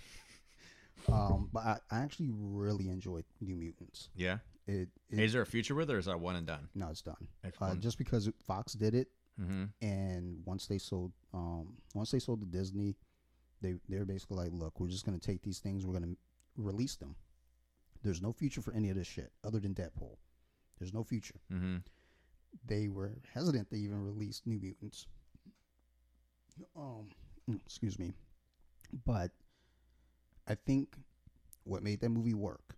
um, 1.13 1.49
but 1.53 1.61
I, 1.65 1.77
I 1.91 1.99
actually 2.01 2.31
really 2.33 2.89
enjoyed 2.89 3.25
New 3.41 3.57
Mutants. 3.57 4.09
yeah. 4.17 4.39
It, 4.67 4.91
it 5.09 5.19
Is 5.21 5.33
there 5.33 5.41
a 5.41 5.47
future 5.47 5.75
with 5.75 5.89
it 5.89 5.95
or 5.95 5.99
is 5.99 6.05
that 6.05 6.21
one 6.21 6.37
and 6.37 6.47
done? 6.47 6.69
no, 6.75 6.89
it's 6.91 7.01
done. 7.01 7.17
Uh, 7.59 7.75
just 7.77 7.97
because 7.97 8.29
Fox 8.47 8.75
did 8.75 8.95
it, 8.95 9.09
mm-hmm. 9.41 9.65
and 9.81 10.39
once 10.45 10.67
they 10.67 10.79
sold, 10.79 11.13
um, 11.33 11.75
once 11.95 12.11
they 12.11 12.19
sold 12.19 12.41
to 12.41 12.47
Disney, 12.47 12.97
they 13.61 13.75
they're 13.89 14.05
basically 14.05 14.37
like, 14.37 14.53
look, 14.53 14.79
we're 14.81 14.89
just 14.89 15.05
gonna 15.05 15.19
take 15.19 15.43
these 15.43 15.59
things, 15.59 15.87
we're 15.87 15.95
gonna 15.95 16.15
release 16.57 16.97
them. 16.97 17.15
There's 18.03 18.23
no 18.23 18.33
future 18.33 18.63
for 18.63 18.73
any 18.75 18.91
of 18.91 18.97
this 18.97 19.07
shit 19.07 19.33
other 19.45 19.59
than 19.59 19.75
Deadpool. 19.75 20.17
There's 20.79 20.95
no 20.95 21.03
future. 21.03 21.41
Mm-hmm. 21.53 21.79
They 22.67 22.89
were 22.89 23.13
hesitant 23.35 23.71
to 23.71 23.77
even 23.77 24.03
release 24.05 24.43
New 24.47 24.59
Mutants. 24.59 25.07
Um, 26.77 27.09
excuse 27.65 27.99
me, 27.99 28.13
but 29.05 29.31
I 30.47 30.55
think 30.55 30.97
what 31.65 31.83
made 31.83 32.01
that 32.01 32.09
movie 32.09 32.35
work 32.35 32.77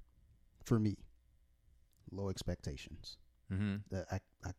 for 0.64 0.78
me, 0.78 0.96
low 2.10 2.28
expectations. 2.28 3.16
Mm-hmm. 3.52 3.76
That 3.90 4.06
I, 4.10 4.20
I 4.44 4.52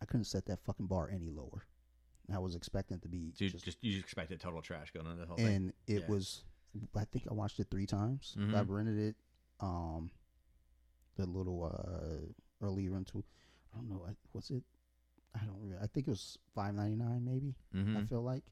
I 0.00 0.06
couldn't 0.06 0.24
set 0.24 0.46
that 0.46 0.60
fucking 0.64 0.86
bar 0.86 1.10
any 1.12 1.30
lower. 1.30 1.64
I 2.32 2.38
was 2.38 2.54
expecting 2.54 2.96
it 2.96 3.02
to 3.02 3.08
be 3.08 3.32
So 3.36 3.44
you 3.44 3.50
just, 3.50 3.64
just, 3.64 3.78
you 3.82 3.92
just 3.92 4.04
expected 4.04 4.40
total 4.40 4.62
trash 4.62 4.92
going 4.92 5.06
into 5.06 5.20
the 5.20 5.26
whole 5.26 5.36
thing. 5.36 5.46
and 5.46 5.72
it 5.86 6.02
Yeah. 6.02 6.06
was. 6.08 6.44
I 6.94 7.04
think 7.04 7.24
I 7.28 7.34
watched 7.34 7.58
it 7.58 7.66
three 7.70 7.86
times. 7.86 8.36
Mhm. 8.38 8.54
I 8.54 8.60
rented 8.62 8.98
it. 8.98 9.16
Um, 9.58 10.10
the 11.16 11.26
little 11.26 11.64
uh 11.64 12.64
early 12.64 12.88
rental. 12.88 13.24
I 13.74 13.78
don't 13.78 13.88
know. 13.88 14.06
Was 14.32 14.50
it? 14.50 14.62
I 15.34 15.44
don't. 15.44 15.60
Really, 15.60 15.76
I 15.82 15.86
think 15.88 16.06
it 16.06 16.10
was 16.10 16.38
five 16.54 16.74
ninety 16.74 16.94
nine. 16.96 17.24
Maybe 17.24 17.54
hmm 17.72 17.96
I 17.96 18.02
feel 18.04 18.22
like. 18.22 18.44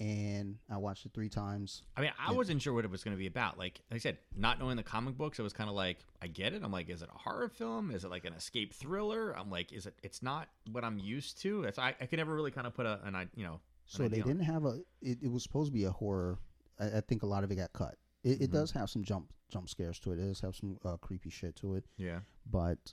And 0.00 0.58
I 0.70 0.76
watched 0.76 1.06
it 1.06 1.12
three 1.12 1.28
times. 1.28 1.82
I 1.96 2.00
mean, 2.02 2.12
I 2.24 2.30
wasn't 2.32 2.62
sure 2.62 2.72
what 2.72 2.84
it 2.84 2.90
was 2.90 3.02
going 3.02 3.16
to 3.16 3.18
be 3.18 3.26
about. 3.26 3.58
Like, 3.58 3.80
like 3.90 3.96
I 3.96 4.00
said, 4.00 4.18
not 4.36 4.60
knowing 4.60 4.76
the 4.76 4.84
comic 4.84 5.16
books, 5.18 5.40
it 5.40 5.42
was 5.42 5.52
kind 5.52 5.68
of 5.68 5.74
like, 5.74 5.98
I 6.22 6.28
get 6.28 6.52
it. 6.52 6.62
I'm 6.62 6.70
like, 6.70 6.88
is 6.88 7.02
it 7.02 7.08
a 7.12 7.18
horror 7.18 7.48
film? 7.48 7.90
Is 7.90 8.04
it 8.04 8.10
like 8.10 8.24
an 8.24 8.32
escape 8.32 8.72
thriller? 8.72 9.36
I'm 9.36 9.50
like, 9.50 9.72
is 9.72 9.86
it? 9.86 9.94
It's 10.04 10.22
not 10.22 10.48
what 10.70 10.84
I'm 10.84 11.00
used 11.00 11.40
to. 11.42 11.64
It's, 11.64 11.80
I, 11.80 11.96
I 12.00 12.06
could 12.06 12.18
never 12.20 12.32
really 12.32 12.52
kind 12.52 12.66
of 12.66 12.74
put 12.74 12.86
a, 12.86 13.00
an, 13.04 13.16
I, 13.16 13.26
you 13.34 13.44
know. 13.44 13.58
So 13.86 14.04
they 14.04 14.06
idea 14.20 14.22
on 14.22 14.30
it. 14.30 14.32
didn't 14.34 14.46
have 14.46 14.64
a. 14.66 14.80
It, 15.02 15.18
it 15.22 15.32
was 15.32 15.42
supposed 15.42 15.68
to 15.68 15.72
be 15.72 15.84
a 15.84 15.90
horror. 15.90 16.38
I, 16.78 16.98
I 16.98 17.00
think 17.00 17.24
a 17.24 17.26
lot 17.26 17.42
of 17.42 17.50
it 17.50 17.56
got 17.56 17.72
cut. 17.72 17.96
It, 18.22 18.40
it 18.42 18.50
Mhm. 18.50 18.52
does 18.52 18.70
have 18.72 18.90
some 18.90 19.02
jump 19.02 19.32
jump 19.50 19.68
scares 19.68 19.98
to 20.00 20.12
it. 20.12 20.20
It 20.20 20.26
does 20.26 20.40
have 20.42 20.54
some 20.54 20.78
uh, 20.84 20.96
creepy 20.98 21.30
shit 21.30 21.56
to 21.56 21.74
it. 21.74 21.84
Yeah. 21.96 22.20
but 22.48 22.92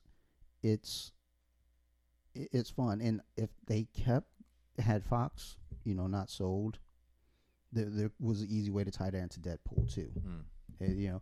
it's 0.64 1.12
it- 2.34 2.50
it's 2.52 2.70
fun 2.72 3.00
and 3.02 3.22
if 3.38 3.50
they 3.68 3.84
kept 3.94 4.28
had 4.80 5.04
fox 5.06 5.58
you 5.84 5.94
know 5.94 6.08
not 6.08 6.30
sold 6.30 6.80
there, 7.76 7.90
there 7.90 8.12
was 8.20 8.42
an 8.42 8.48
easy 8.50 8.72
way 8.72 8.84
to 8.84 8.92
tie 8.92 9.10
that 9.12 9.22
into 9.22 9.40
deadpool 9.40 9.94
too 9.94 10.12
Mm. 10.28 10.42
Uh, 10.82 10.92
you 10.94 11.10
know 11.10 11.22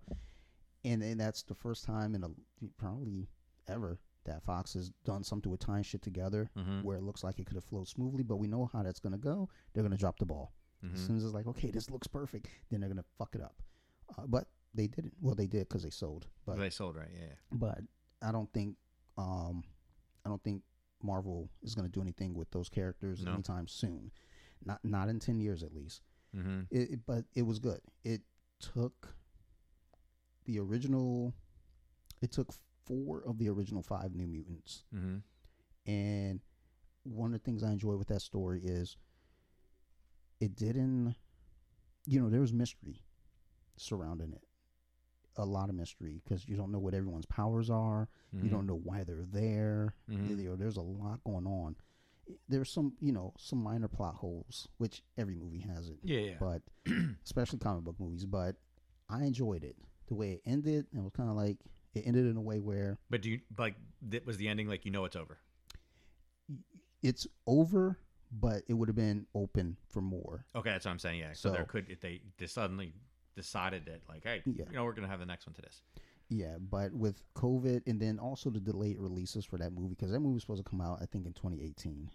and 0.86 1.04
and 1.04 1.20
that's 1.20 1.44
the 1.44 1.54
first 1.56 1.84
time 1.86 2.16
in 2.16 2.24
a 2.24 2.30
probably 2.78 3.28
ever 3.68 4.00
that 4.26 4.42
fox 4.44 4.74
has 4.74 4.90
done 5.04 5.24
something 5.24 5.52
with 5.52 5.60
tying 5.60 5.84
shit 5.84 6.02
together 6.02 6.50
Mm-hmm. 6.58 6.82
where 6.84 6.98
it 6.98 7.04
looks 7.04 7.24
like 7.24 7.40
it 7.40 7.46
could 7.46 7.56
have 7.56 7.64
flowed 7.66 7.88
smoothly 7.88 8.24
but 8.24 8.38
we 8.38 8.48
know 8.48 8.70
how 8.72 8.82
that's 8.84 9.00
going 9.00 9.12
to 9.14 9.18
go 9.20 9.50
they're 9.74 9.84
going 9.84 9.92
to 9.92 9.98
drop 9.98 10.18
the 10.20 10.26
ball 10.26 10.54
as 10.84 10.90
Mm-hmm. 10.90 11.08
soon 11.08 11.18
as 11.18 11.24
it's 11.26 11.34
like 11.34 11.48
okay 11.48 11.72
this 11.72 11.90
looks 11.90 12.08
perfect 12.08 12.48
then 12.70 12.80
they're 12.80 12.90
going 12.90 12.98
to 13.04 13.10
fuck 13.18 13.36
it 13.36 13.42
up 13.42 13.56
uh, 14.18 14.24
but 14.28 14.48
they 14.74 14.88
didn't 14.88 15.14
well 15.22 15.36
they 15.36 15.48
did 15.48 15.68
because 15.70 15.84
they 15.84 15.90
sold 15.90 16.28
but 16.46 16.58
They 16.58 16.70
sold 16.70 16.96
right. 16.96 17.12
Yeah. 17.14 17.36
but 17.52 17.80
I 18.22 18.32
don't 18.32 18.52
think 18.54 18.76
um 19.18 19.64
I 20.26 20.30
don't 20.30 20.44
think 20.44 20.62
Marvel 21.02 21.50
is 21.62 21.76
going 21.76 21.86
to 21.88 21.92
do 21.92 22.02
anything 22.02 22.34
with 22.34 22.50
those 22.52 22.70
characters 22.70 23.24
No. 23.24 23.34
anytime 23.34 23.68
soon. 23.68 24.10
Not 24.66 24.80
not 24.84 25.10
in 25.10 25.20
10 25.20 25.40
years 25.42 25.62
at 25.64 25.74
least. 25.74 26.02
Mm-hmm. 26.36 26.62
It, 26.72 26.92
it- 26.92 27.00
but 27.06 27.26
it 27.36 27.44
was 27.44 27.60
good. 27.60 27.80
It 28.04 28.22
took 28.60 29.16
the 30.46 30.60
original 30.60 31.34
it 32.22 32.32
took 32.32 32.54
four 32.86 33.22
of 33.26 33.38
the 33.38 33.50
original 33.50 33.82
5 33.82 34.14
New 34.16 34.28
Mutants 34.28 34.84
Mm-hmm. 34.96 35.18
and 35.92 36.40
one 37.04 37.34
of 37.34 37.40
the 37.42 37.44
things 37.46 37.64
I 37.64 37.72
enjoy 37.72 37.96
with 37.98 38.08
that 38.10 38.22
story 38.22 38.62
is 38.64 38.98
it 40.40 40.56
didn't 40.56 41.16
you 42.06 42.20
know 42.22 42.30
there 42.30 42.42
was 42.42 42.54
mystery 42.54 43.02
surrounding 43.78 44.32
it. 44.34 44.44
A 45.38 45.46
lot 45.46 45.70
of 45.70 45.76
mystery 45.76 46.22
because 46.24 46.48
you 46.48 46.56
don't 46.56 46.72
know 46.72 46.78
what 46.80 46.94
everyone's 46.94 47.26
powers 47.26 47.70
are. 47.70 48.08
Mm-hmm. 48.36 48.46
You 48.46 48.52
don't 48.52 48.68
know 48.68 48.80
why 48.84 49.04
they're 49.04 49.26
there. 49.32 49.96
Mhm. 50.12 50.30
You 50.38 50.50
know, 50.50 50.56
there's 50.56 50.78
a 50.78 50.82
lot 50.82 51.24
going 51.24 51.48
on. 51.48 51.76
There's 52.50 52.72
some 52.72 52.94
you 53.00 53.12
know 53.12 53.34
some 53.38 53.62
minor 53.64 53.88
plot 53.88 54.16
holes, 54.16 54.68
which 54.78 55.02
every 55.18 55.36
movie 55.36 55.60
has 55.74 55.90
it. 55.90 55.98
Yeah, 56.04 56.20
yeah. 56.20 56.36
But 56.40 56.62
especially 57.26 57.60
comic 57.60 57.84
book 57.84 57.96
movies. 58.00 58.26
But 58.26 58.56
I 59.10 59.24
enjoyed 59.24 59.64
it 59.64 59.76
the 60.08 60.16
way 60.16 60.32
it 60.34 60.42
ended. 60.46 60.88
It 60.96 61.02
was 61.02 61.12
kind 61.16 61.30
of 61.30 61.36
like 61.36 61.58
it 61.94 62.04
ended 62.06 62.26
in 62.26 62.38
a 62.38 62.42
way 62.42 62.60
where 62.60 62.98
But 63.10 63.22
do 63.22 63.30
you 63.30 63.40
like 63.58 63.76
that 64.10 64.26
was 64.26 64.38
the 64.38 64.48
ending? 64.48 64.68
Like 64.68 64.86
you 64.86 64.92
know 64.92 65.06
it's 65.06 65.16
over. 65.16 65.38
it's 67.02 67.28
over, 67.48 67.98
but 68.32 68.64
it 68.68 68.74
would 68.74 68.88
have 68.90 68.96
been 68.96 69.26
open 69.36 69.78
for 69.90 70.02
more. 70.02 70.46
Okay, 70.56 70.70
that's 70.72 70.86
what 70.86 70.92
I'm 70.92 71.00
saying. 71.00 71.20
Yeah. 71.20 71.34
So, 71.34 71.52
there 71.52 71.66
could 71.66 71.90
if 71.90 72.00
they 72.02 72.22
just 72.38 72.54
suddenly 72.54 72.94
decided 73.36 73.86
that 73.86 74.02
like, 74.10 74.24
hey, 74.24 74.42
Yeah. 74.46 74.66
you 74.70 74.76
know, 74.76 74.84
we're 74.86 74.94
gonna 74.94 75.08
have 75.08 75.20
the 75.20 75.26
next 75.26 75.46
one 75.48 75.54
to 75.56 75.62
this. 75.62 75.82
Yeah, 76.30 76.56
but 76.60 76.94
with 76.94 77.22
COVID 77.36 77.84
and 77.86 78.00
then 78.00 78.18
also 78.18 78.50
the 78.50 78.60
delayed 78.60 78.98
releases 78.98 79.46
for 79.46 79.58
that 79.58 79.72
movie 79.74 79.90
because 79.90 80.12
that 80.12 80.20
movie 80.20 80.36
was 80.36 80.44
supposed 80.44 80.64
to 80.64 80.70
come 80.70 80.82
out 80.82 81.00
I 81.02 81.06
think 81.06 81.26
in 81.26 81.34
2018. 81.34 82.10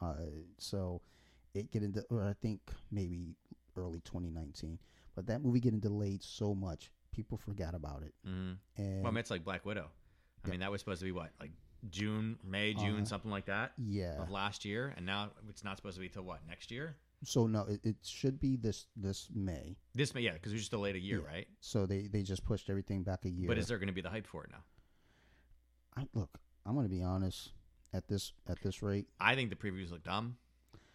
Uh, 0.00 0.14
so 0.58 1.00
it 1.54 1.70
getting 1.70 1.92
de- 1.92 2.04
or 2.10 2.22
I 2.22 2.34
think 2.34 2.60
maybe 2.90 3.36
early 3.76 4.00
2019. 4.00 4.78
But 5.14 5.26
that 5.26 5.42
movie 5.42 5.60
getting 5.60 5.80
delayed 5.80 6.22
so 6.22 6.54
much, 6.54 6.90
people 7.12 7.38
forgot 7.38 7.74
about 7.74 8.02
it. 8.02 8.14
hmm 8.24 8.52
And 8.76 9.02
Well, 9.02 9.06
I 9.08 9.10
mean, 9.10 9.18
it's 9.18 9.30
like 9.30 9.44
Black 9.44 9.64
Widow. 9.64 9.88
I 10.44 10.48
Yeah. 10.48 10.50
mean, 10.52 10.60
that 10.60 10.70
was 10.70 10.80
supposed 10.80 11.00
to 11.00 11.06
be 11.06 11.12
what, 11.12 11.30
like 11.40 11.52
June, 11.88 12.38
May, 12.44 12.74
June, 12.74 13.02
Uh, 13.02 13.04
something 13.04 13.30
like 13.30 13.46
that 13.46 13.72
yeah, 13.78 14.20
of 14.22 14.30
last 14.30 14.64
year, 14.64 14.92
and 14.96 15.06
now 15.06 15.30
it's 15.48 15.62
not 15.64 15.76
supposed 15.76 15.96
to 15.96 16.00
be 16.00 16.08
till 16.08 16.22
what 16.24 16.46
next 16.46 16.70
year? 16.70 16.96
so 17.24 17.46
no, 17.46 17.62
it, 17.62 17.80
it 17.82 17.96
should 18.02 18.38
be 18.38 18.56
this 18.56 18.86
this 18.94 19.30
May. 19.34 19.76
This 19.94 20.14
May, 20.14 20.20
yeah, 20.20 20.34
because 20.34 20.52
we 20.52 20.58
just 20.58 20.70
delayed 20.70 20.96
a 20.96 20.98
year, 21.00 21.20
Yeah. 21.20 21.26
right? 21.26 21.48
So 21.60 21.86
they 21.86 22.08
they 22.08 22.22
just 22.22 22.44
pushed 22.44 22.68
everything 22.68 23.02
back 23.04 23.24
a 23.24 23.30
year. 23.30 23.48
But 23.48 23.56
is 23.58 23.68
there 23.68 23.78
going 23.78 23.88
to 23.88 23.94
be 23.94 24.02
the 24.02 24.10
hype 24.10 24.26
for 24.26 24.44
it 24.44 24.50
now? 24.50 24.62
I, 25.96 26.06
look, 26.12 26.38
I'm 26.66 26.74
gonna 26.74 26.88
be 26.88 27.02
honest. 27.02 27.52
At 27.92 28.08
this 28.08 28.32
at 28.48 28.60
this 28.62 28.82
rate, 28.82 29.06
I 29.20 29.34
think 29.34 29.50
the 29.50 29.56
previews 29.56 29.90
look 29.90 30.04
dumb. 30.04 30.36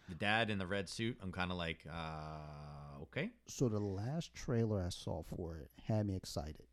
The 0.08 0.14
dad 0.14 0.50
in 0.50 0.58
the 0.58 0.66
red 0.66 0.88
suit, 0.88 1.16
I'm 1.22 1.32
kind 1.32 1.50
of 1.50 1.56
like, 1.56 1.86
uh, 1.90 3.02
okay. 3.02 3.30
so 3.46 3.68
the 3.68 3.78
last 3.78 4.34
trailer 4.34 4.82
I 4.84 4.90
saw 4.90 5.22
for 5.22 5.56
it 5.56 5.70
had 5.86 6.06
me 6.06 6.16
excited 6.16 6.66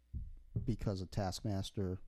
because 0.65 1.01
of 1.01 1.09
Taskmaster, 1.09 1.99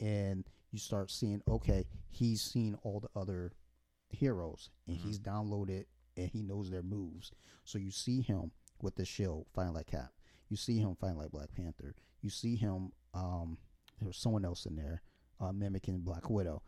and 0.00 0.44
you 0.72 0.78
start 0.78 1.10
seeing 1.10 1.42
okay, 1.48 1.86
he's 2.10 2.42
seen 2.42 2.76
all 2.82 3.00
the 3.00 3.18
other 3.18 3.52
heroes 4.10 4.70
and 4.86 4.96
he's 4.96 5.18
downloaded 5.18 5.84
and 6.16 6.28
he 6.28 6.42
knows 6.42 6.70
their 6.70 6.82
moves. 6.82 7.32
So 7.64 7.78
you 7.78 7.90
see 7.90 8.20
him 8.20 8.52
with 8.82 8.96
the 8.96 9.04
shield 9.04 9.46
fighting 9.54 9.74
like 9.74 9.88
Cap. 9.88 10.12
You 10.48 10.56
see 10.56 10.78
him 10.78 10.96
fighting 11.00 11.18
like 11.18 11.30
Black 11.30 11.52
Panther. 11.54 11.94
You 12.20 12.30
see 12.30 12.56
him. 12.56 12.92
Um, 13.12 13.58
there 13.98 14.08
was 14.08 14.16
someone 14.16 14.44
else 14.44 14.66
in 14.66 14.76
there 14.76 15.02
uh, 15.40 15.52
mimicking 15.52 16.00
Black 16.00 16.28
Widow. 16.28 16.62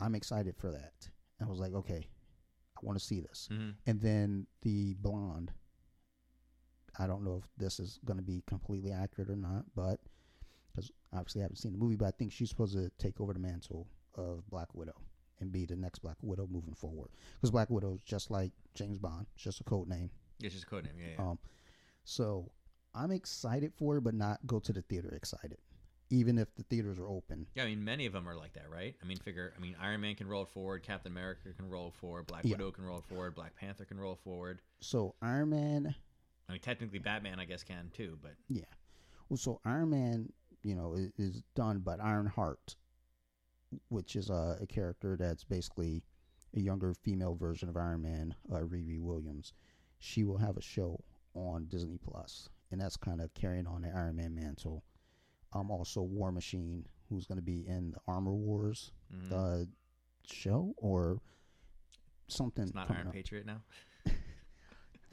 I'm 0.00 0.14
excited 0.14 0.56
for 0.56 0.70
that. 0.70 1.08
And 1.40 1.46
I 1.46 1.50
was 1.50 1.60
like, 1.60 1.72
okay, 1.74 2.06
I 2.76 2.80
want 2.86 2.98
to 2.98 3.04
see 3.04 3.20
this. 3.20 3.48
hmm 3.50 3.70
And 3.86 4.00
then 4.00 4.46
the 4.62 4.94
blonde. 5.00 5.52
I 6.98 7.06
don't 7.06 7.22
know 7.24 7.36
if 7.44 7.48
this 7.56 7.78
is 7.78 8.00
going 8.04 8.16
to 8.16 8.24
be 8.24 8.42
completely 8.46 8.90
accurate 8.90 9.30
or 9.30 9.36
not, 9.36 9.64
but 9.76 10.00
because 10.74 10.90
obviously 11.12 11.42
I 11.42 11.44
haven't 11.44 11.56
seen 11.56 11.72
the 11.72 11.78
movie, 11.78 11.94
but 11.96 12.06
I 12.06 12.10
think 12.12 12.32
she's 12.32 12.48
supposed 12.48 12.74
to 12.74 12.90
take 12.98 13.20
over 13.20 13.32
the 13.32 13.38
mantle 13.38 13.86
of 14.16 14.48
Black 14.50 14.74
Widow 14.74 14.94
and 15.40 15.52
be 15.52 15.64
the 15.64 15.76
next 15.76 16.00
Black 16.00 16.16
Widow 16.22 16.48
moving 16.50 16.74
forward. 16.74 17.10
Because 17.34 17.52
Black 17.52 17.70
Widow 17.70 17.94
is 17.94 18.02
just 18.02 18.30
like 18.32 18.50
James 18.74 18.98
Bond, 18.98 19.26
it's 19.34 19.44
just 19.44 19.60
a 19.60 19.64
code 19.64 19.88
name. 19.88 20.10
It's 20.40 20.54
just 20.54 20.64
a 20.64 20.68
code 20.68 20.84
name. 20.84 20.94
Yeah, 20.98 21.14
yeah. 21.18 21.30
Um, 21.30 21.38
so 22.04 22.50
I'm 22.94 23.12
excited 23.12 23.72
for 23.76 23.98
it, 23.98 24.00
but 24.02 24.14
not 24.14 24.44
go 24.46 24.58
to 24.58 24.72
the 24.72 24.82
theater 24.82 25.10
excited, 25.14 25.58
even 26.10 26.38
if 26.38 26.54
the 26.54 26.62
theaters 26.64 26.98
are 26.98 27.08
open. 27.08 27.46
Yeah, 27.54 27.64
I 27.64 27.66
mean, 27.66 27.84
many 27.84 28.06
of 28.06 28.12
them 28.12 28.28
are 28.28 28.34
like 28.34 28.54
that, 28.54 28.70
right? 28.70 28.94
I 29.02 29.06
mean, 29.06 29.18
figure, 29.18 29.52
I 29.56 29.60
mean, 29.60 29.76
Iron 29.80 30.00
Man 30.00 30.14
can 30.14 30.26
roll 30.26 30.46
forward, 30.46 30.82
Captain 30.82 31.12
America 31.12 31.50
can 31.56 31.68
roll 31.68 31.90
forward, 31.90 32.26
Black 32.26 32.44
Yeah. 32.44 32.52
Widow 32.52 32.70
can 32.70 32.84
roll 32.84 33.02
forward, 33.02 33.34
Black 33.34 33.56
Panther 33.56 33.84
can 33.84 33.98
roll 33.98 34.16
forward. 34.16 34.60
So 34.80 35.14
Iron 35.20 35.50
Man, 35.50 35.94
I 36.48 36.52
mean, 36.52 36.60
technically, 36.60 36.98
Batman, 36.98 37.38
I 37.38 37.44
guess, 37.44 37.62
can 37.62 37.90
too, 37.94 38.18
but 38.22 38.32
Yeah. 38.48 38.64
Well, 39.28 39.36
so 39.36 39.60
Iron 39.64 39.90
Man, 39.90 40.32
you 40.62 40.74
know, 40.74 40.94
is, 40.94 41.10
is 41.18 41.42
done, 41.54 41.80
but 41.80 42.00
Iron 42.00 42.26
Heart, 42.26 42.76
which 43.88 44.16
is 44.16 44.30
a, 44.30 44.58
a 44.60 44.66
character 44.66 45.16
that's 45.16 45.44
basically 45.44 46.02
a 46.56 46.60
younger 46.60 46.94
female 46.94 47.34
version 47.34 47.68
of 47.68 47.76
Iron 47.76 48.02
Man, 48.02 48.34
uh, 48.50 48.60
Riri 48.60 49.00
Williams, 49.00 49.52
she 49.98 50.24
will 50.24 50.38
have 50.38 50.56
a 50.56 50.62
show 50.62 51.02
on 51.34 51.66
Disney 51.66 51.98
Plus, 51.98 52.48
and 52.70 52.80
that's 52.80 52.96
kind 52.96 53.20
of 53.20 53.34
carrying 53.34 53.66
on 53.66 53.82
the 53.82 53.88
Iron 53.88 54.16
Man 54.16 54.34
mantle. 54.34 54.82
Um, 55.52 55.70
also 55.70 56.02
War 56.02 56.30
Machine, 56.30 56.84
who's 57.08 57.26
going 57.26 57.38
to 57.38 57.44
be 57.44 57.64
in 57.66 57.92
the 57.92 57.98
Armor 58.06 58.34
Wars 58.34 58.92
mhm. 59.14 59.32
uh, 59.32 59.64
show 60.26 60.74
or 60.76 61.20
something. 62.28 62.64
it's 62.64 62.74
not 62.74 62.90
Iron 62.90 63.08
up. 63.08 63.12
Patriot 63.12 63.46
now. 63.46 63.62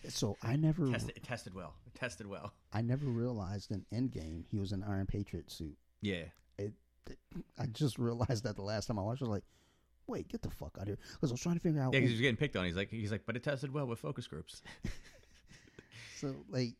So 0.10 0.38
I 0.44 0.56
never, 0.56 0.92
Tested, 0.92 1.14
it 1.16 1.24
tested 1.24 1.54
well. 1.54 1.74
It 1.88 1.96
tested 1.96 2.28
well. 2.28 2.54
I 2.74 2.82
never 2.82 3.06
realized 3.06 3.72
in 3.72 3.86
Endgame 3.94 4.44
he 4.52 4.60
was 4.60 4.72
an 4.72 4.84
Iron 4.88 5.06
Patriot 5.06 5.50
suit. 5.52 5.76
Yeah. 6.02 6.26
It. 6.58 6.74
I 7.58 7.66
just 7.68 7.98
realized 8.00 8.44
that 8.44 8.56
the 8.56 8.62
last 8.62 8.86
time 8.88 9.00
I 9.00 9.02
watched, 9.02 9.22
I 9.22 9.26
was 9.26 9.32
like, 9.32 9.44
"Wait, 10.08 10.28
get 10.28 10.42
the 10.42 10.50
fuck 10.50 10.78
out 10.78 10.84
of 10.84 10.88
here!" 10.88 10.98
Because 11.14 11.32
I 11.32 11.34
was 11.34 11.42
trying 11.42 11.56
to 11.56 11.62
figure 11.62 11.82
out. 11.82 11.94
Yeah, 11.94 12.00
because 12.00 12.12
he 12.12 12.16
was 12.16 12.22
getting 12.22 12.38
picked 12.38 12.56
on. 12.56 12.66
He's 12.66 12.76
like, 12.76 12.90
he's 12.90 13.12
like, 13.12 13.24
but 13.26 13.36
it 13.36 13.44
tested 13.44 13.74
well 13.74 13.88
with 13.88 14.00
focus 14.00 14.28
groups. 14.28 14.62
so 16.18 16.36
like 16.50 16.76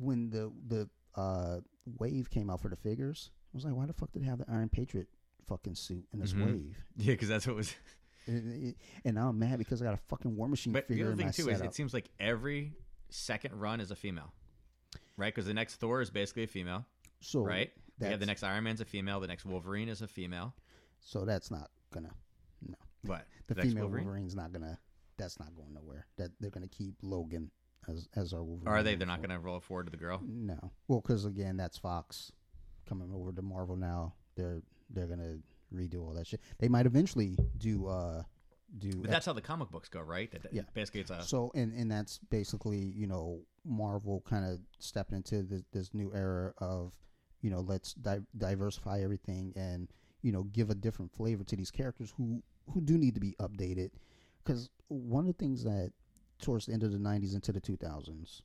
when 0.00 0.30
the 0.30 0.52
the 0.68 0.88
uh, 1.16 1.60
wave 1.98 2.30
came 2.30 2.50
out 2.50 2.60
for 2.60 2.68
the 2.68 2.76
figures, 2.76 3.30
I 3.52 3.56
was 3.56 3.64
like, 3.64 3.74
"Why 3.74 3.86
the 3.86 3.92
fuck 3.92 4.12
did 4.12 4.22
they 4.22 4.26
have 4.26 4.38
the 4.38 4.44
Iron 4.48 4.68
Patriot 4.68 5.08
fucking 5.46 5.74
suit 5.74 6.04
in 6.12 6.20
this 6.20 6.32
Mhm. 6.32 6.46
wave?" 6.46 6.84
yeah, 6.96 7.12
because 7.12 7.28
that's 7.28 7.46
what 7.46 7.56
was. 7.56 7.74
And, 8.26 8.74
now 9.04 9.28
I'm 9.30 9.38
mad 9.38 9.58
because 9.58 9.80
I 9.82 9.86
got 9.86 9.94
a 9.94 10.00
fucking 10.08 10.36
War 10.36 10.46
Machine 10.48 10.72
But 10.72 10.86
the 10.86 10.94
figure 10.94 11.06
other 11.06 11.12
in 11.12 11.18
thing 11.18 11.32
too 11.32 11.50
is 11.50 11.60
it 11.60 11.74
seems 11.74 11.92
like 11.92 12.10
every 12.20 12.74
second 13.08 13.58
run 13.58 13.80
is 13.80 13.90
a 13.90 13.96
female, 13.96 14.32
right? 15.16 15.34
Because 15.34 15.46
the 15.46 15.54
next 15.54 15.76
Thor 15.76 16.00
is 16.00 16.10
basically 16.10 16.44
a 16.44 16.48
female, 16.48 16.86
so 17.20 17.42
right? 17.44 17.72
We 17.98 18.06
have 18.06 18.20
the 18.20 18.26
next 18.26 18.42
Iron 18.42 18.64
Man's 18.64 18.80
a 18.80 18.84
female. 18.84 19.20
The 19.20 19.26
next 19.26 19.44
Wolverine 19.44 19.88
is 19.88 20.00
a 20.00 20.08
female. 20.08 20.54
So 21.00 21.24
that's 21.24 21.50
not 21.50 21.70
gonna. 21.92 22.14
No, 22.66 22.76
What? 23.02 23.26
the 23.46 23.54
next 23.56 23.68
female 23.68 23.84
Wolverine? 23.84 24.04
Wolverine's 24.04 24.34
not 24.36 24.52
gonna. 24.52 24.78
That's 25.16 25.38
not 25.40 25.54
going 25.54 25.74
nowhere. 25.74 26.06
That 26.16 26.30
they're 26.40 26.50
gonna 26.50 26.68
keep 26.68 26.94
Logan 27.02 27.50
as 27.88 28.08
as 28.16 28.32
our 28.32 28.42
Wolverine. 28.42 28.68
Or 28.68 28.78
are 28.78 28.82
they? 28.82 28.94
They're 28.94 29.06
not 29.06 29.18
going 29.20 29.30
to 29.30 29.38
roll 29.38 29.60
forward 29.60 29.86
to 29.86 29.90
the 29.90 29.96
girl. 29.96 30.20
No. 30.26 30.72
Well, 30.88 31.00
because 31.00 31.24
again, 31.24 31.56
that's 31.56 31.78
Fox 31.78 32.32
coming 32.88 33.10
over 33.14 33.32
to 33.32 33.42
Marvel 33.42 33.76
now. 33.76 34.14
They're 34.36 34.62
they're 34.90 35.06
gonna 35.06 35.38
redo 35.72 36.02
all 36.02 36.14
that 36.14 36.26
shit. 36.26 36.40
They 36.58 36.68
might 36.68 36.86
eventually 36.86 37.36
do 37.58 37.86
uh 37.86 38.22
do 38.78 38.90
But 39.02 39.10
that's 39.10 39.26
how 39.26 39.32
the 39.32 39.40
comic 39.40 39.70
books 39.70 39.88
go, 39.88 40.00
right? 40.00 40.30
That, 40.30 40.42
that- 40.44 40.52
Yeah. 40.52 40.62
Basically, 40.74 41.00
it's 41.00 41.10
a. 41.10 41.22
so 41.22 41.50
and 41.54 41.72
and 41.72 41.90
that's 41.90 42.18
basically 42.30 42.78
you 42.78 43.06
know 43.06 43.40
Marvel 43.64 44.22
kind 44.28 44.44
of 44.44 44.60
stepping 44.78 45.16
into 45.16 45.42
this, 45.42 45.62
this 45.72 45.94
new 45.94 46.12
era 46.14 46.52
of 46.58 46.94
you 47.42 47.50
know 47.50 47.60
let's 47.60 47.94
di- 47.94 48.20
diversify 48.36 49.00
everything 49.02 49.52
and 49.56 49.88
you 50.22 50.32
know 50.32 50.44
give 50.44 50.70
a 50.70 50.74
different 50.74 51.12
flavor 51.12 51.44
to 51.44 51.56
these 51.56 51.70
characters 51.70 52.12
who 52.16 52.42
who 52.72 52.80
do 52.80 52.96
need 52.96 53.14
to 53.14 53.20
be 53.20 53.34
updated 53.40 53.90
because 54.44 54.70
one 54.88 55.26
of 55.26 55.26
the 55.26 55.32
things 55.44 55.64
that 55.64 55.92
towards 56.40 56.66
the 56.66 56.72
end 56.72 56.82
of 56.82 56.92
the 56.92 56.98
90s 56.98 57.34
into 57.34 57.52
the 57.52 57.60
2000s 57.60 58.42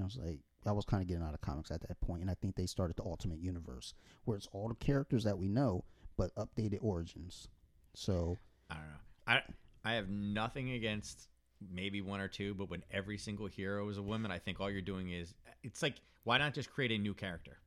I 0.00 0.04
was 0.04 0.18
like 0.22 0.40
I 0.66 0.72
was 0.72 0.84
kind 0.84 1.02
of 1.02 1.08
getting 1.08 1.22
out 1.22 1.34
of 1.34 1.40
comics 1.40 1.70
at 1.70 1.80
that 1.82 2.00
point 2.00 2.22
and 2.22 2.30
I 2.30 2.34
think 2.34 2.56
they 2.56 2.66
started 2.66 2.96
the 2.96 3.04
Ultimate 3.04 3.38
Universe 3.38 3.94
where 4.24 4.36
it's 4.36 4.48
all 4.52 4.68
the 4.68 4.74
characters 4.74 5.24
that 5.24 5.38
we 5.38 5.48
know 5.48 5.84
but 6.16 6.34
updated 6.34 6.78
origins. 6.82 7.48
So 7.94 8.36
I 8.70 8.74
don't 8.74 8.84
know. 8.84 8.94
I 9.26 9.42
I 9.84 9.94
have 9.94 10.08
nothing 10.08 10.72
against 10.72 11.28
maybe 11.72 12.02
one 12.02 12.20
or 12.20 12.28
two, 12.28 12.54
but 12.54 12.68
when 12.68 12.84
every 12.90 13.16
single 13.16 13.46
hero 13.46 13.88
is 13.88 13.96
a 13.96 14.02
woman, 14.02 14.30
I 14.30 14.38
think 14.38 14.60
all 14.60 14.70
you're 14.70 14.82
doing 14.82 15.10
is 15.10 15.34
it's 15.62 15.82
like 15.82 15.94
why 16.24 16.38
not 16.38 16.54
just 16.54 16.70
create 16.70 16.92
a 16.92 16.98
new 16.98 17.14
character 17.14 17.58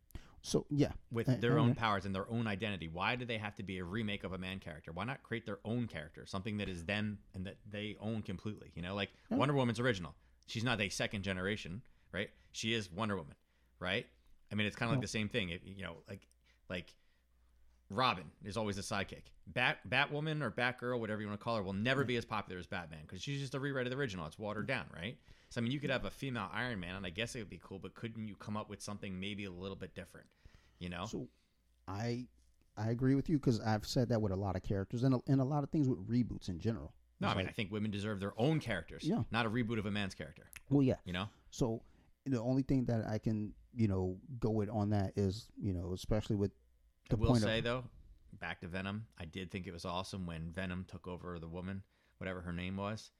so 0.43 0.65
yeah 0.71 0.91
with 1.11 1.29
I- 1.29 1.35
their 1.35 1.57
I- 1.59 1.61
own 1.61 1.75
powers 1.75 2.05
and 2.05 2.13
their 2.15 2.29
own 2.29 2.47
identity? 2.47 2.87
Why 2.87 3.15
do 3.15 3.25
they 3.25 3.37
have 3.37 3.55
to 3.57 3.63
be 3.63 3.77
a 3.79 3.83
remake 3.83 4.23
of 4.23 4.33
a 4.33 4.37
man 4.37 4.59
character? 4.59 4.91
Why 4.91 5.03
not 5.05 5.21
create 5.23 5.45
their 5.45 5.59
own 5.65 5.87
character, 5.87 6.25
something 6.25 6.57
that 6.57 6.69
is 6.69 6.85
them 6.85 7.19
and 7.33 7.45
that 7.45 7.57
they 7.69 7.95
own 7.99 8.21
completely? 8.21 8.71
You 8.75 8.81
know, 8.81 8.95
like 8.95 9.09
Wonder 9.29 9.53
Woman's 9.53 9.79
original. 9.79 10.15
She's 10.47 10.63
not 10.63 10.81
a 10.81 10.89
second 10.89 11.23
generation, 11.23 11.81
right? 12.11 12.29
She 12.51 12.73
is 12.73 12.91
Wonder 12.91 13.15
Woman, 13.15 13.35
right? 13.79 14.05
I 14.51 14.55
mean, 14.55 14.67
it's 14.67 14.75
kind 14.75 14.89
of 14.91 14.97
like 14.97 15.01
the 15.01 15.07
same 15.07 15.29
thing. 15.29 15.49
If, 15.49 15.61
you 15.63 15.83
know, 15.83 15.97
like 16.09 16.27
like 16.69 16.93
Robin 17.89 18.25
is 18.43 18.57
always 18.57 18.77
the 18.77 18.81
sidekick. 18.81 19.23
Bat 19.47 19.79
Batwoman 19.89 20.41
or 20.41 20.51
Batgirl, 20.51 20.99
whatever 20.99 21.21
you 21.21 21.27
want 21.27 21.39
to 21.39 21.43
call 21.43 21.57
her, 21.57 21.63
will 21.63 21.73
never 21.73 22.03
be 22.03 22.15
as 22.15 22.25
popular 22.25 22.59
as 22.59 22.65
Batman 22.67 22.99
because 23.01 23.21
she's 23.21 23.39
just 23.41 23.53
a 23.53 23.59
rewrite 23.59 23.85
of 23.85 23.91
the 23.91 23.97
original. 23.97 24.25
It's 24.27 24.39
watered 24.39 24.67
down, 24.67 24.85
right? 24.95 25.17
So 25.51 25.59
I 25.59 25.63
mean, 25.63 25.73
you 25.73 25.79
could 25.81 25.89
have 25.89 26.05
a 26.05 26.09
female 26.09 26.47
Iron 26.53 26.79
Man, 26.79 26.95
and 26.95 27.05
I 27.05 27.09
guess 27.09 27.35
it 27.35 27.39
would 27.39 27.49
be 27.49 27.59
cool. 27.61 27.77
But 27.77 27.93
couldn't 27.93 28.25
you 28.27 28.35
come 28.35 28.55
up 28.55 28.69
with 28.69 28.81
something 28.81 29.19
maybe 29.19 29.43
a 29.45 29.51
little 29.51 29.75
bit 29.75 29.93
different? 29.93 30.25
You 30.79 30.89
know? 30.89 31.05
So 31.05 31.27
I 31.89 32.25
I 32.77 32.89
agree 32.89 33.15
with 33.15 33.29
you 33.29 33.37
because 33.37 33.59
I've 33.59 33.85
said 33.85 34.07
that 34.09 34.21
with 34.21 34.31
a 34.31 34.35
lot 34.35 34.55
of 34.55 34.63
characters 34.63 35.03
and 35.03 35.15
a, 35.15 35.19
and 35.27 35.41
a 35.41 35.43
lot 35.43 35.63
of 35.63 35.69
things 35.69 35.89
with 35.89 35.99
reboots 36.09 36.47
in 36.47 36.57
general. 36.57 36.93
no, 37.19 37.27
I 37.27 37.35
mean, 37.35 37.47
I 37.47 37.51
think 37.51 37.69
women 37.69 37.91
deserve 37.91 38.19
their 38.21 38.33
own 38.37 38.59
characters, 38.61 39.03
Yeah. 39.03 39.23
not 39.29 39.45
a 39.45 39.49
reboot 39.49 39.77
of 39.77 39.85
a 39.85 39.91
man's 39.91 40.15
character. 40.15 40.49
well, 40.69 40.81
yeah. 40.81 40.95
You 41.03 41.11
know? 41.13 41.27
So 41.51 41.81
the 42.25 42.39
only 42.41 42.63
thing 42.63 42.85
that 42.85 43.05
I 43.05 43.17
can 43.17 43.53
you 43.73 43.87
know 43.89 44.17
go 44.39 44.51
with 44.51 44.69
on 44.69 44.89
that 44.91 45.13
is 45.17 45.47
you 45.61 45.73
know 45.73 45.91
especially 45.93 46.35
with 46.37 46.51
I 46.51 47.09
the 47.09 47.17
will 47.17 47.27
point 47.29 47.43
say 47.43 47.57
of 47.59 47.63
though, 47.65 47.83
back 48.39 48.61
to 48.61 48.67
Venom, 48.67 49.05
I 49.19 49.25
did 49.25 49.51
think 49.51 49.67
it 49.67 49.73
was 49.73 49.83
awesome 49.83 50.25
when 50.25 50.49
Venom 50.51 50.85
took 50.87 51.07
over 51.09 51.39
the 51.39 51.49
woman 51.49 51.83
whatever 52.19 52.39
her 52.41 52.53
name 52.53 52.77
was, 52.77 53.11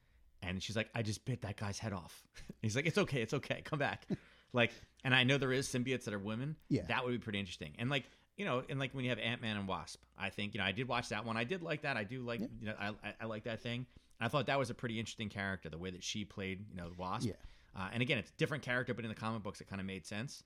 and 0.44 0.62
she's 0.62 0.76
like, 0.76 0.90
I 0.96 1.02
just 1.02 1.26
bit 1.26 1.42
that 1.42 1.58
guy's 1.58 1.80
head 1.80 1.94
off. 1.94 2.24
He's 2.62 2.76
like, 2.76 2.86
it's 2.86 2.98
okay, 2.98 3.22
it's 3.22 3.34
okay, 3.34 3.62
come 3.64 3.80
back. 3.80 4.06
like, 4.54 4.72
and 5.04 5.16
I 5.16 5.24
know 5.24 5.38
there 5.38 5.52
is 5.52 5.68
symbiotes 5.68 6.06
that 6.06 6.14
are 6.14 6.20
women. 6.20 6.56
Yeah. 6.70 6.84
that 6.88 7.04
would 7.04 7.12
be 7.12 7.18
pretty 7.20 7.40
interesting. 7.40 7.74
And 7.78 7.90
like, 7.90 8.06
you 8.38 8.46
know, 8.46 8.64
and 8.70 8.80
like 8.80 8.94
when 8.94 9.04
you 9.04 9.10
have 9.10 9.20
Ant 9.20 9.42
Man 9.42 9.58
and 9.58 9.68
Wasp, 9.68 10.02
I 10.18 10.30
think 10.30 10.54
you 10.54 10.60
know 10.60 10.66
I 10.66 10.72
did 10.72 10.88
watch 10.88 11.10
that 11.10 11.26
one. 11.26 11.38
I 11.38 11.44
did 11.44 11.62
like 11.62 11.84
that. 11.84 11.98
I 11.98 12.04
do 12.04 12.22
like 12.22 12.40
you 12.40 12.68
know 12.68 12.74
I, 12.80 12.88
I 12.90 13.14
I 13.22 13.26
like 13.26 13.44
that 13.44 13.62
thing. 13.62 13.86
And 14.20 14.26
I 14.26 14.30
thought 14.30 14.48
that 14.48 14.58
was 14.58 14.70
a 14.70 14.74
pretty 14.74 15.00
interesting 15.00 15.30
character, 15.30 15.70
the 15.70 15.78
way 15.78 15.92
that 15.92 16.04
she 16.04 16.26
played, 16.26 16.66
you 16.72 16.78
know, 16.78 16.90
the 16.90 16.96
Wasp. 16.96 17.28
Yeah. 17.28 17.34
Uh, 17.76 17.90
and 17.94 18.02
again, 18.02 18.18
it's 18.18 18.32
a 18.32 18.38
different 18.38 18.64
character, 18.64 18.94
but 18.94 19.06
in 19.06 19.10
the 19.10 19.16
comic 19.16 19.44
books, 19.44 19.62
it 19.62 19.68
kind 19.68 19.80
of 19.80 19.86
made 19.86 20.06
sense. 20.06 20.44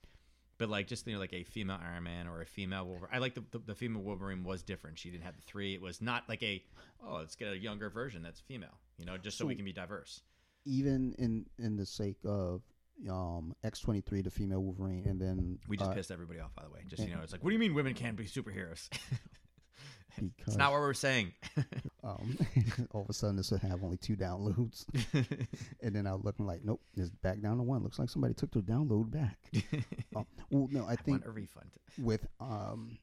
But 0.57 0.69
like 0.69 0.87
just 0.87 1.05
you 1.07 1.13
know, 1.13 1.19
like 1.19 1.33
a 1.33 1.43
female 1.43 1.77
Iron 1.81 2.03
Man 2.03 2.27
or 2.27 2.41
a 2.41 2.45
female 2.45 2.85
Wolverine. 2.85 3.11
I 3.13 3.19
like 3.19 3.35
the, 3.35 3.43
the 3.51 3.59
the 3.59 3.75
female 3.75 4.01
Wolverine 4.01 4.43
was 4.43 4.63
different. 4.63 4.97
She 4.97 5.09
didn't 5.09 5.23
have 5.23 5.35
the 5.35 5.41
three. 5.41 5.73
It 5.73 5.81
was 5.81 6.01
not 6.01 6.23
like 6.29 6.41
a 6.43 6.63
oh, 7.05 7.15
let's 7.15 7.35
get 7.35 7.51
a 7.51 7.57
younger 7.57 7.89
version 7.89 8.23
that's 8.23 8.39
female. 8.39 8.77
You 8.97 9.05
know, 9.05 9.17
just 9.17 9.37
so, 9.37 9.45
we 9.45 9.55
can 9.55 9.65
be 9.65 9.73
diverse. 9.73 10.21
Even 10.65 11.13
in 11.17 11.45
in 11.59 11.75
the 11.75 11.85
sake 11.85 12.17
of 12.25 12.61
um 13.09 13.53
X 13.63 13.79
twenty 13.79 14.01
three, 14.01 14.21
the 14.21 14.31
female 14.31 14.61
Wolverine, 14.63 15.05
and 15.05 15.19
then 15.19 15.59
We 15.67 15.77
just 15.77 15.91
uh, 15.91 15.93
pissed 15.93 16.11
everybody 16.11 16.39
off, 16.39 16.55
by 16.55 16.63
the 16.63 16.69
way. 16.69 16.79
Just 16.87 17.03
you 17.03 17.13
know, 17.13 17.21
it's 17.21 17.31
like, 17.31 17.43
what 17.43 17.49
do 17.49 17.53
you 17.53 17.59
mean 17.59 17.73
women 17.73 17.93
can't 17.93 18.15
be 18.15 18.25
superheroes? 18.25 18.89
because 20.15 20.31
it's 20.47 20.55
not 20.55 20.71
what 20.71 20.79
we're 20.79 20.93
saying. 20.93 21.33
um, 22.03 22.37
all 22.91 23.01
of 23.01 23.09
a 23.09 23.13
sudden 23.13 23.35
this 23.35 23.51
would 23.51 23.61
have 23.61 23.83
only 23.83 23.97
two 23.97 24.15
downloads, 24.15 24.85
and 25.83 25.95
then 25.95 26.07
I 26.07 26.13
was 26.13 26.23
looking 26.23 26.45
like, 26.45 26.61
nope, 26.63 26.81
it's 26.95 27.09
back 27.09 27.41
down 27.41 27.57
to 27.57 27.63
one. 27.63 27.83
Looks 27.83 27.99
like 27.99 28.09
somebody 28.09 28.33
took 28.33 28.51
their 28.51 28.61
download 28.61 29.11
back. 29.11 29.37
um, 30.15 30.25
well, 30.49 30.69
no, 30.71 30.85
I 30.85 30.93
I 30.93 30.95
think 30.95 31.25
want 31.25 31.25
a 31.25 31.31
refund. 31.31 31.71
with 31.99 32.25
um 32.39 32.97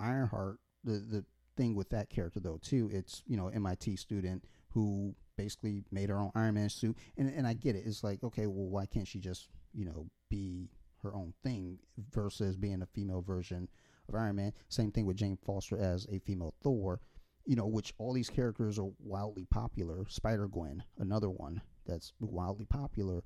Ironheart, 0.00 0.58
the 0.84 0.92
the 0.92 1.24
thing 1.56 1.74
with 1.74 1.90
that 1.90 2.10
character 2.10 2.40
though 2.40 2.58
too, 2.62 2.90
it's 2.92 3.22
you 3.26 3.36
know 3.36 3.48
MIT 3.48 3.96
student 3.96 4.44
who 4.74 5.14
basically 5.36 5.84
made 5.90 6.10
her 6.10 6.18
own 6.18 6.32
Iron 6.34 6.54
Man 6.56 6.68
suit, 6.68 6.96
and 7.16 7.28
and 7.28 7.46
I 7.46 7.54
get 7.54 7.76
it. 7.76 7.84
It's 7.86 8.04
like 8.04 8.22
okay, 8.22 8.46
well, 8.46 8.68
why 8.68 8.86
can't 8.86 9.08
she 9.08 9.20
just 9.20 9.48
you 9.72 9.84
know 9.84 10.06
be 10.28 10.68
her 11.02 11.14
own 11.14 11.32
thing 11.42 11.78
versus 12.10 12.56
being 12.56 12.82
a 12.82 12.86
female 12.86 13.22
version 13.22 13.68
of 14.08 14.14
Iron 14.14 14.36
Man? 14.36 14.52
Same 14.68 14.90
thing 14.90 15.06
with 15.06 15.16
Jane 15.16 15.38
Foster 15.46 15.78
as 15.78 16.06
a 16.12 16.18
female 16.18 16.54
Thor. 16.62 17.00
You 17.46 17.56
know, 17.56 17.66
which 17.66 17.92
all 17.98 18.14
these 18.14 18.30
characters 18.30 18.78
are 18.78 18.88
wildly 18.98 19.46
popular. 19.50 20.06
Spider 20.08 20.48
Gwen, 20.48 20.82
another 20.98 21.28
one 21.28 21.60
that's 21.86 22.12
wildly 22.18 22.64
popular. 22.64 23.22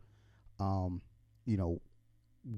Um, 0.58 1.02
you 1.46 1.56
know, 1.56 1.80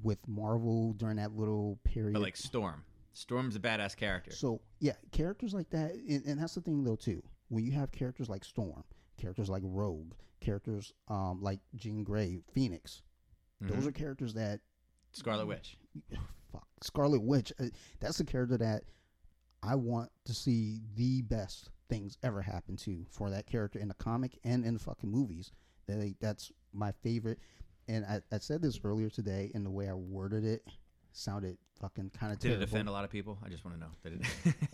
with 0.02 0.18
Marvel 0.26 0.94
during 0.94 1.16
that 1.16 1.32
little 1.32 1.78
period. 1.84 2.14
But 2.14 2.22
like 2.22 2.36
Storm. 2.36 2.84
Storm's 3.12 3.56
a 3.56 3.60
badass 3.60 3.96
character. 3.96 4.30
So 4.32 4.60
yeah, 4.78 4.94
characters 5.12 5.52
like 5.52 5.68
that, 5.70 5.92
and, 5.92 6.24
and 6.24 6.40
that's 6.40 6.54
the 6.54 6.60
thing 6.60 6.84
though 6.84 6.96
too. 6.96 7.22
When 7.50 7.64
you 7.64 7.72
have 7.72 7.92
characters 7.92 8.28
like 8.30 8.44
Storm, 8.44 8.82
characters 9.20 9.48
like 9.50 9.62
Rogue, 9.64 10.14
characters 10.40 10.92
um 11.08 11.42
like 11.42 11.60
Jean 11.76 12.02
Grey, 12.02 12.40
Phoenix, 12.54 13.02
Mm-hmm. 13.62 13.74
those 13.74 13.86
are 13.86 13.92
characters 13.92 14.32
that 14.34 14.60
Scarlet 15.12 15.44
Witch. 15.46 15.76
fuck 16.50 16.66
Scarlet 16.82 17.20
Witch. 17.20 17.52
uh, 17.60 17.64
That's 18.00 18.18
a 18.20 18.24
character 18.24 18.56
that 18.56 18.84
I 19.62 19.74
want 19.74 20.10
to 20.24 20.32
see 20.32 20.80
the 20.96 21.20
best 21.20 21.68
things 21.90 22.16
ever 22.22 22.40
happen 22.40 22.76
to 22.78 23.04
for 23.10 23.28
that 23.28 23.46
character 23.46 23.78
in 23.78 23.88
the 23.88 23.94
comic 23.94 24.38
and 24.44 24.64
in 24.64 24.72
the 24.72 24.80
fucking 24.80 25.10
movies. 25.10 25.52
They, 25.86 26.14
that's 26.22 26.50
my 26.72 26.92
favorite. 27.02 27.38
And 27.86 28.06
I, 28.06 28.22
I 28.32 28.38
said 28.38 28.62
this 28.62 28.80
earlier 28.82 29.10
today, 29.10 29.50
and 29.54 29.66
the 29.66 29.70
way 29.70 29.90
I 29.90 29.92
worded 29.94 30.44
it 30.46 30.62
sounded 31.12 31.58
fucking 31.80 32.12
kind 32.18 32.32
of 32.32 32.38
Did 32.38 32.48
terrible. 32.48 32.62
it 32.62 32.68
offend 32.70 32.88
a 32.88 32.92
lot 32.92 33.04
of 33.04 33.10
people? 33.10 33.36
I 33.44 33.48
just 33.50 33.64
want 33.64 33.76
to 33.76 33.80
know. 33.80 33.90
Did 34.02 34.24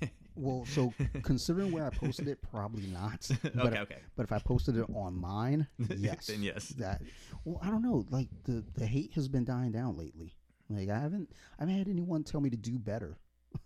it? 0.03 0.11
Well, 0.37 0.65
so 0.67 0.93
considering 1.23 1.73
where 1.73 1.87
I 1.87 1.91
posted 1.91 2.29
it, 2.29 2.41
probably 2.43 2.87
not. 2.87 3.29
But 3.43 3.67
Okay, 3.67 3.77
if, 3.77 3.83
okay. 3.83 3.99
But 4.17 4.25
if 4.25 4.33
I 4.33 4.39
posted 4.39 4.77
it 4.77 4.87
on 4.95 5.19
mine, 5.19 5.67
yes. 5.97 6.27
Then 6.27 6.43
yes. 6.43 6.69
That. 6.71 7.03
Well, 7.45 7.59
I 7.63 7.71
don't 7.71 7.83
know. 7.83 8.05
Like 8.11 8.29
the 8.45 8.65
the 8.75 8.87
hate 8.87 9.13
has 9.15 9.29
been 9.29 9.45
dying 9.45 9.73
down 9.73 9.97
lately. 9.97 10.35
Like 10.69 10.89
I 10.89 10.99
haven't 10.99 11.31
I 11.59 11.63
haven't 11.63 11.79
had 11.79 11.89
anyone 11.89 12.23
tell 12.25 12.41
me 12.41 12.51
to 12.51 12.57
do 12.57 12.79
better. 12.79 13.19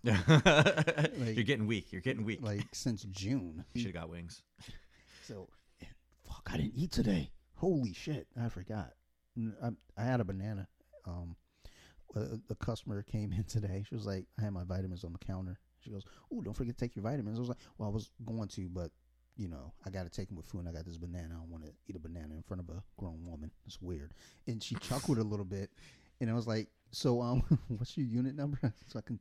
You're 0.03 1.43
getting 1.43 1.67
weak. 1.67 1.91
You're 1.91 2.01
getting 2.01 2.23
weak. 2.23 2.39
Like 2.41 2.67
since 2.73 3.03
June. 3.03 3.65
you 3.73 3.81
should 3.81 3.93
have 3.93 4.03
got 4.03 4.09
wings. 4.09 4.41
So, 5.27 5.49
fuck, 6.25 6.49
I 6.51 6.57
didn't 6.57 6.73
eat 6.75 6.91
today. 6.91 7.31
Holy 7.55 7.93
shit, 7.93 8.27
I 8.41 8.49
forgot. 8.49 8.93
I, 9.63 9.69
I 9.97 10.03
had 10.03 10.19
a 10.19 10.23
banana. 10.23 10.67
Um, 11.05 11.35
a, 12.15 12.39
a 12.49 12.55
customer 12.55 13.01
came 13.03 13.31
in 13.33 13.43
today. 13.43 13.83
She 13.87 13.95
was 13.95 14.05
like, 14.05 14.25
I 14.39 14.43
had 14.43 14.53
my 14.53 14.63
vitamins 14.63 15.03
on 15.03 15.13
the 15.13 15.19
counter. 15.19 15.59
She 15.83 15.89
goes, 15.89 16.03
"Oh, 16.33 16.41
don't 16.41 16.53
forget 16.55 16.77
to 16.77 16.79
take 16.85 16.95
your 16.95 17.03
vitamins." 17.03 17.37
I 17.37 17.39
was 17.41 17.49
like, 17.49 17.57
"Well, 17.77 17.89
I 17.89 17.91
was 17.91 18.09
going 18.25 18.47
to, 18.49 18.69
but 18.69 18.91
you 19.37 19.47
know, 19.47 19.73
I 19.85 19.89
got 19.89 20.03
to 20.03 20.09
take 20.09 20.27
them 20.27 20.37
with 20.37 20.45
food. 20.45 20.59
And 20.59 20.69
I 20.69 20.71
got 20.73 20.85
this 20.85 20.97
banana. 20.97 21.29
I 21.31 21.37
don't 21.37 21.49
want 21.49 21.63
to 21.65 21.71
eat 21.87 21.95
a 21.95 21.99
banana 21.99 22.35
in 22.35 22.43
front 22.43 22.61
of 22.61 22.69
a 22.69 22.83
grown 22.97 23.25
woman. 23.25 23.51
It's 23.65 23.81
weird." 23.81 24.13
And 24.47 24.61
she 24.61 24.75
chuckled 24.75 25.17
a 25.17 25.23
little 25.23 25.45
bit, 25.45 25.69
and 26.19 26.29
I 26.29 26.33
was 26.33 26.47
like, 26.47 26.67
"So, 26.91 27.21
um, 27.21 27.41
what's 27.67 27.97
your 27.97 28.05
unit 28.05 28.35
number 28.35 28.59
so 28.87 28.99
I 28.99 29.01
can, 29.01 29.19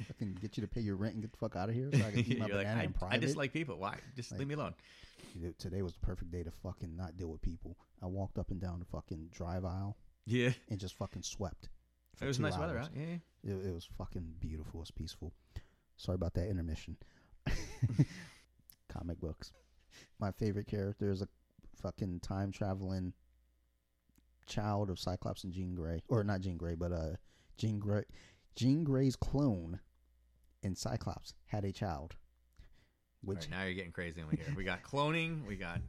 I 0.00 0.12
can 0.18 0.34
get 0.34 0.56
you 0.56 0.60
to 0.62 0.68
pay 0.68 0.80
your 0.80 0.96
rent 0.96 1.14
and 1.14 1.22
get 1.22 1.32
the 1.32 1.38
fuck 1.38 1.56
out 1.56 1.68
of 1.68 1.74
here 1.74 1.90
so 1.92 1.98
I 1.98 2.10
can 2.10 2.20
eat 2.26 2.38
my 2.38 2.46
You're 2.46 2.56
like, 2.56 2.66
banana 2.66 2.80
I, 2.80 2.84
in 2.84 2.92
private." 2.92 3.14
I 3.14 3.18
dislike 3.18 3.52
people. 3.52 3.76
Why? 3.78 3.98
Just 4.16 4.32
leave 4.38 4.48
me 4.48 4.54
alone. 4.54 4.74
Today 5.58 5.82
was 5.82 5.92
the 5.92 6.00
perfect 6.00 6.30
day 6.30 6.42
to 6.42 6.50
fucking 6.50 6.96
not 6.96 7.16
deal 7.16 7.28
with 7.28 7.42
people. 7.42 7.76
I 8.02 8.06
walked 8.06 8.38
up 8.38 8.50
and 8.50 8.60
down 8.60 8.78
the 8.78 8.84
fucking 8.86 9.28
drive 9.32 9.64
aisle 9.64 9.96
Yeah. 10.26 10.50
and 10.70 10.80
just 10.80 10.94
fucking 10.96 11.22
swept. 11.22 11.68
It 12.20 12.26
was 12.26 12.40
nice 12.40 12.56
weather 12.58 12.78
hours. 12.78 12.86
out. 12.86 12.92
Yeah. 12.96 13.16
yeah. 13.44 13.54
It, 13.54 13.66
it 13.66 13.74
was 13.74 13.84
fucking 13.98 14.34
beautiful. 14.40 14.80
It 14.80 14.82
was 14.82 14.90
peaceful. 14.90 15.32
Sorry 15.98 16.14
about 16.14 16.34
that 16.34 16.48
intermission. 16.48 16.96
Comic 18.88 19.20
books. 19.20 19.52
My 20.18 20.30
favorite 20.30 20.66
character 20.66 21.10
is 21.10 21.20
a 21.22 21.28
fucking 21.82 22.20
time 22.20 22.50
traveling 22.50 23.12
child 24.46 24.90
of 24.90 24.98
Cyclops 24.98 25.44
and 25.44 25.52
Jean 25.52 25.74
Grey, 25.74 26.02
or 26.08 26.24
not 26.24 26.40
Jean 26.40 26.56
Grey, 26.56 26.74
but 26.74 26.92
uh, 26.92 27.16
Jean 27.58 27.78
Grey. 27.78 28.04
Jean 28.56 28.84
Grey's 28.84 29.16
clone 29.16 29.80
in 30.62 30.74
Cyclops 30.74 31.34
had 31.46 31.64
a 31.64 31.72
child. 31.72 32.16
Which 33.22 33.40
right, 33.40 33.50
now 33.50 33.64
you're 33.64 33.74
getting 33.74 33.92
crazy 33.92 34.22
over 34.22 34.34
here. 34.34 34.54
We 34.56 34.64
got 34.64 34.82
cloning. 34.82 35.46
We 35.46 35.56
got 35.56 35.80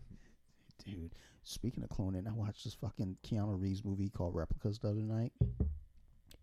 Dude, 0.86 1.14
speaking 1.44 1.84
of 1.84 1.90
cloning, 1.90 2.28
I 2.28 2.32
watched 2.32 2.64
this 2.64 2.74
fucking 2.74 3.18
Keanu 3.24 3.60
Reeves 3.60 3.84
movie 3.84 4.10
called 4.10 4.34
Replicas 4.36 4.80
the 4.80 4.90
other 4.90 5.02
night. 5.02 5.34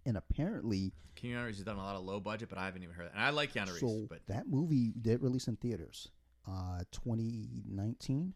And 0.06 0.16
apparently, 0.16 0.92
Keanu 1.16 1.44
Reeves 1.44 1.58
has 1.58 1.64
done 1.64 1.76
a 1.76 1.82
lot 1.82 1.96
of 1.96 2.04
low 2.04 2.20
budget, 2.20 2.48
but 2.48 2.56
I 2.58 2.64
haven't 2.64 2.82
even 2.84 2.94
heard 2.94 3.06
that. 3.06 3.14
And 3.14 3.22
I 3.22 3.30
like 3.30 3.52
Keanu 3.52 3.66
Reeves, 3.66 3.80
so 3.80 4.06
but 4.08 4.20
that 4.28 4.46
movie 4.48 4.94
did 5.02 5.20
release 5.20 5.48
in 5.48 5.56
theaters 5.56 6.08
uh 6.48 6.78
2019 6.92 8.32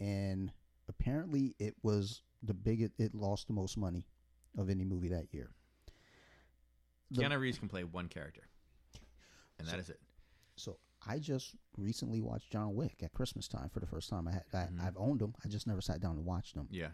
and 0.00 0.50
apparently 0.88 1.54
it 1.60 1.74
was 1.84 2.22
the 2.42 2.52
biggest 2.54 2.92
it 2.98 3.14
lost 3.14 3.46
the 3.46 3.52
most 3.52 3.78
money 3.78 4.04
of 4.58 4.68
any 4.68 4.84
movie 4.84 5.08
that 5.08 5.26
year. 5.32 5.50
The- 7.12 7.22
Keanu 7.22 7.38
Reeves 7.38 7.58
can 7.58 7.68
play 7.68 7.84
one 7.84 8.08
character, 8.08 8.42
and 9.58 9.68
that 9.68 9.78
is 9.78 9.90
it. 9.90 10.00
So 10.56 10.78
I 11.06 11.18
just 11.18 11.54
recently 11.76 12.20
watched 12.20 12.50
John 12.50 12.74
Wick 12.74 12.96
at 13.02 13.12
Christmas 13.12 13.46
time 13.48 13.68
for 13.72 13.80
the 13.80 13.86
first 13.86 14.10
time. 14.10 14.26
I, 14.26 14.32
had, 14.32 14.44
I 14.52 14.56
Mm-hmm. 14.56 14.80
I've 14.80 14.96
owned 14.96 15.20
them. 15.20 15.34
I 15.44 15.48
just 15.48 15.66
never 15.66 15.80
sat 15.80 16.00
down 16.00 16.16
and 16.16 16.24
watched 16.24 16.54
them. 16.54 16.66
Yeah. 16.70 16.88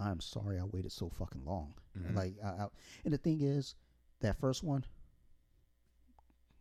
I'm 0.00 0.20
sorry 0.20 0.58
I 0.58 0.64
waited 0.64 0.92
so 0.92 1.08
fucking 1.10 1.44
long. 1.44 1.74
Mhm. 1.98 2.14
Like, 2.14 2.34
I, 2.44 2.48
I, 2.48 2.66
and 3.04 3.12
the 3.12 3.18
thing 3.18 3.40
is, 3.42 3.74
that 4.20 4.36
first 4.38 4.62
one, 4.64 4.84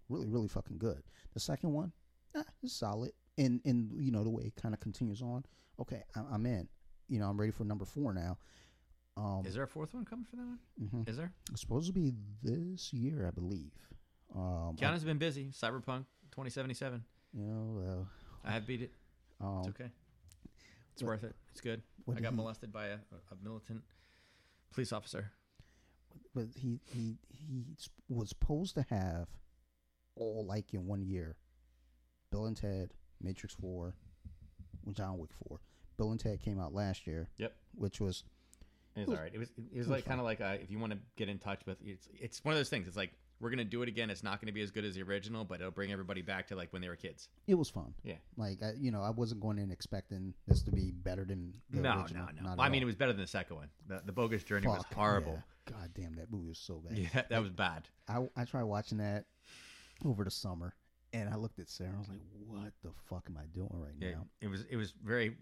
really, 0.10 0.28
really 0.28 0.48
fucking 0.48 0.78
good. 0.78 1.02
The 1.34 1.40
second 1.40 1.72
one, 1.74 1.92
eh, 2.36 2.44
it's 2.64 2.74
solid. 2.74 3.12
And 3.38 3.62
and 3.66 3.92
you 3.98 4.12
know 4.12 4.24
the 4.24 4.30
way 4.30 4.44
it 4.44 4.56
kind 4.62 4.74
of 4.74 4.80
continues 4.82 5.22
on. 5.22 5.46
Okay, 5.80 6.04
I, 6.16 6.22
I'm 6.32 6.46
in. 6.46 6.68
You 7.08 7.20
know, 7.20 7.30
I'm 7.30 7.40
ready 7.40 7.52
for 7.52 7.64
number 7.64 7.86
four 7.86 8.14
now. 8.14 8.38
Um, 9.18 9.44
Is 9.46 9.54
there 9.56 9.64
a 9.64 9.68
fourth 9.68 9.94
one 9.94 10.06
coming 10.06 10.26
for 10.26 10.36
that 10.38 10.44
one? 10.46 10.60
mhm. 10.82 11.10
Is 11.10 11.18
there? 11.18 11.32
It's 11.52 11.62
supposed 11.62 11.88
to 11.88 11.94
be 11.94 12.14
this 12.44 12.94
year, 12.94 13.26
I 13.28 13.32
believe. 13.32 13.72
Um, 14.36 14.76
I- 14.80 14.82
Keanu's 14.82 15.04
been 15.04 15.18
busy. 15.18 15.48
Cyberpunk 15.52 16.06
2077. 16.32 17.04
you 17.34 17.42
know, 17.46 18.08
I 18.44 18.52
have 18.52 18.66
beat 18.68 18.82
it. 18.84 18.92
uh, 19.42 19.46
um, 19.48 19.60
It's 19.60 19.68
okay. 19.70 19.92
It's 20.94 21.04
worth 21.04 21.24
it. 21.24 21.36
It's 21.52 21.62
good. 21.62 21.82
What 22.06 22.18
I 22.18 22.22
got 22.22 22.32
he- 22.32 22.36
molested 22.38 22.72
by 22.72 22.88
a, 22.88 22.96
a 22.96 23.36
militant 23.44 23.84
police 24.74 24.92
officer. 24.94 25.32
but 26.36 26.48
he 26.56 26.80
he 26.86 27.18
he 27.30 27.64
was 28.10 28.30
supposed 28.30 28.76
to 28.76 28.86
have 28.90 29.28
all 30.16 30.46
like 30.46 30.74
in 30.74 30.86
one 30.88 31.04
year. 31.04 31.38
Bill 32.32 32.46
and 32.46 32.56
Ted, 32.56 32.94
Matrix 33.22 33.54
Four, 33.56 33.96
John 34.94 35.18
Wick 35.18 35.32
Four. 35.48 35.60
Bill 35.98 36.12
and 36.12 36.20
Ted 36.20 36.42
came 36.42 36.60
out 36.60 36.74
last 36.74 37.06
year, 37.06 37.30
Yep. 37.38 37.54
which 37.76 38.00
was 38.00 38.24
It 38.96 39.00
was, 39.02 39.08
was- 39.10 39.18
all 39.18 39.24
right. 39.24 39.34
It 39.34 39.38
was 39.40 39.50
it 39.58 39.78
was 39.78 39.88
was 39.88 39.88
like 39.90 40.06
kind 40.06 40.20
of 40.20 40.26
like 40.26 40.42
uh, 40.42 40.58
if 40.62 40.72
you 40.72 40.80
want 40.80 40.94
to 40.94 41.00
get 41.18 41.28
in 41.30 41.38
touch 41.40 41.62
with 41.66 41.78
it's 41.86 42.08
it's 42.14 42.44
one 42.44 42.54
of 42.54 42.60
those 42.60 42.70
things. 42.70 42.88
It's 42.88 42.98
like 42.98 43.12
we're 43.42 43.50
gonna 43.50 43.64
do 43.66 43.82
it 43.82 43.90
again. 43.90 44.10
It's 44.10 44.24
not 44.24 44.40
gonna 44.40 44.52
be 44.52 44.62
as 44.62 44.72
good 44.72 44.86
as 44.86 44.96
the 44.96 45.02
original, 45.04 45.44
but 45.44 45.60
it'll 45.60 45.72
bring 45.72 45.92
everybody 45.92 46.22
back 46.22 46.48
to 46.48 46.56
like 46.56 46.72
when 46.72 46.82
they 46.82 46.88
were 46.90 46.96
kids. 46.96 47.28
it 47.48 47.56
was 47.56 47.70
fun. 47.70 47.94
Yeah. 48.04 48.16
Like 48.38 48.62
I, 48.64 48.74
you 48.78 48.92
know, 48.92 49.02
I 49.02 49.10
wasn't 49.10 49.42
going 49.42 49.58
in 49.58 49.72
expecting 49.72 50.34
this 50.48 50.62
to 50.64 50.72
be 50.72 50.92
better 50.92 51.26
than 51.26 51.54
the 51.70 51.82
no, 51.82 52.02
original. 52.02 52.28
no, 52.28 52.42
no. 52.44 52.56
Not 52.56 52.60
I 52.60 52.70
mean, 52.70 52.82
it 52.82 52.86
was 52.86 52.96
better 52.96 53.14
than 53.14 53.22
the 53.22 53.28
second 53.28 53.56
one. 53.58 53.70
The, 53.88 54.02
the 54.06 54.12
bogus 54.12 54.44
journey 54.44 54.68
was 54.68 54.84
horrible. 54.96 55.34
yeah. 55.68 55.74
God 55.74 55.90
damn, 55.96 56.16
that 56.16 56.32
movie 56.32 56.50
was 56.50 56.58
so 56.60 56.76
bad. 56.88 56.98
Yeah, 56.98 57.22
that 57.30 57.42
was 57.42 57.52
bad. 57.52 57.88
I 58.08 58.28
I 58.36 58.46
tried 58.46 58.64
watching 58.64 58.98
that 59.00 59.26
over 60.06 60.24
the 60.24 60.32
summer, 60.32 60.74
and 61.14 61.30
I 61.30 61.36
looked 61.36 61.60
at 61.60 61.70
Sarah. 61.70 61.94
I 61.96 62.00
was 62.00 62.10
like, 62.10 62.20
"What 62.48 62.74
the 62.84 62.90
fuck 63.10 63.26
am 63.28 63.38
I 63.38 63.46
doing 63.54 63.70
right 63.74 63.94
Yeah, 64.00 64.12
now?" 64.12 64.26
it 64.42 64.48
was 64.48 64.64
it 64.70 64.76
was 64.76 64.92
very 65.04 65.38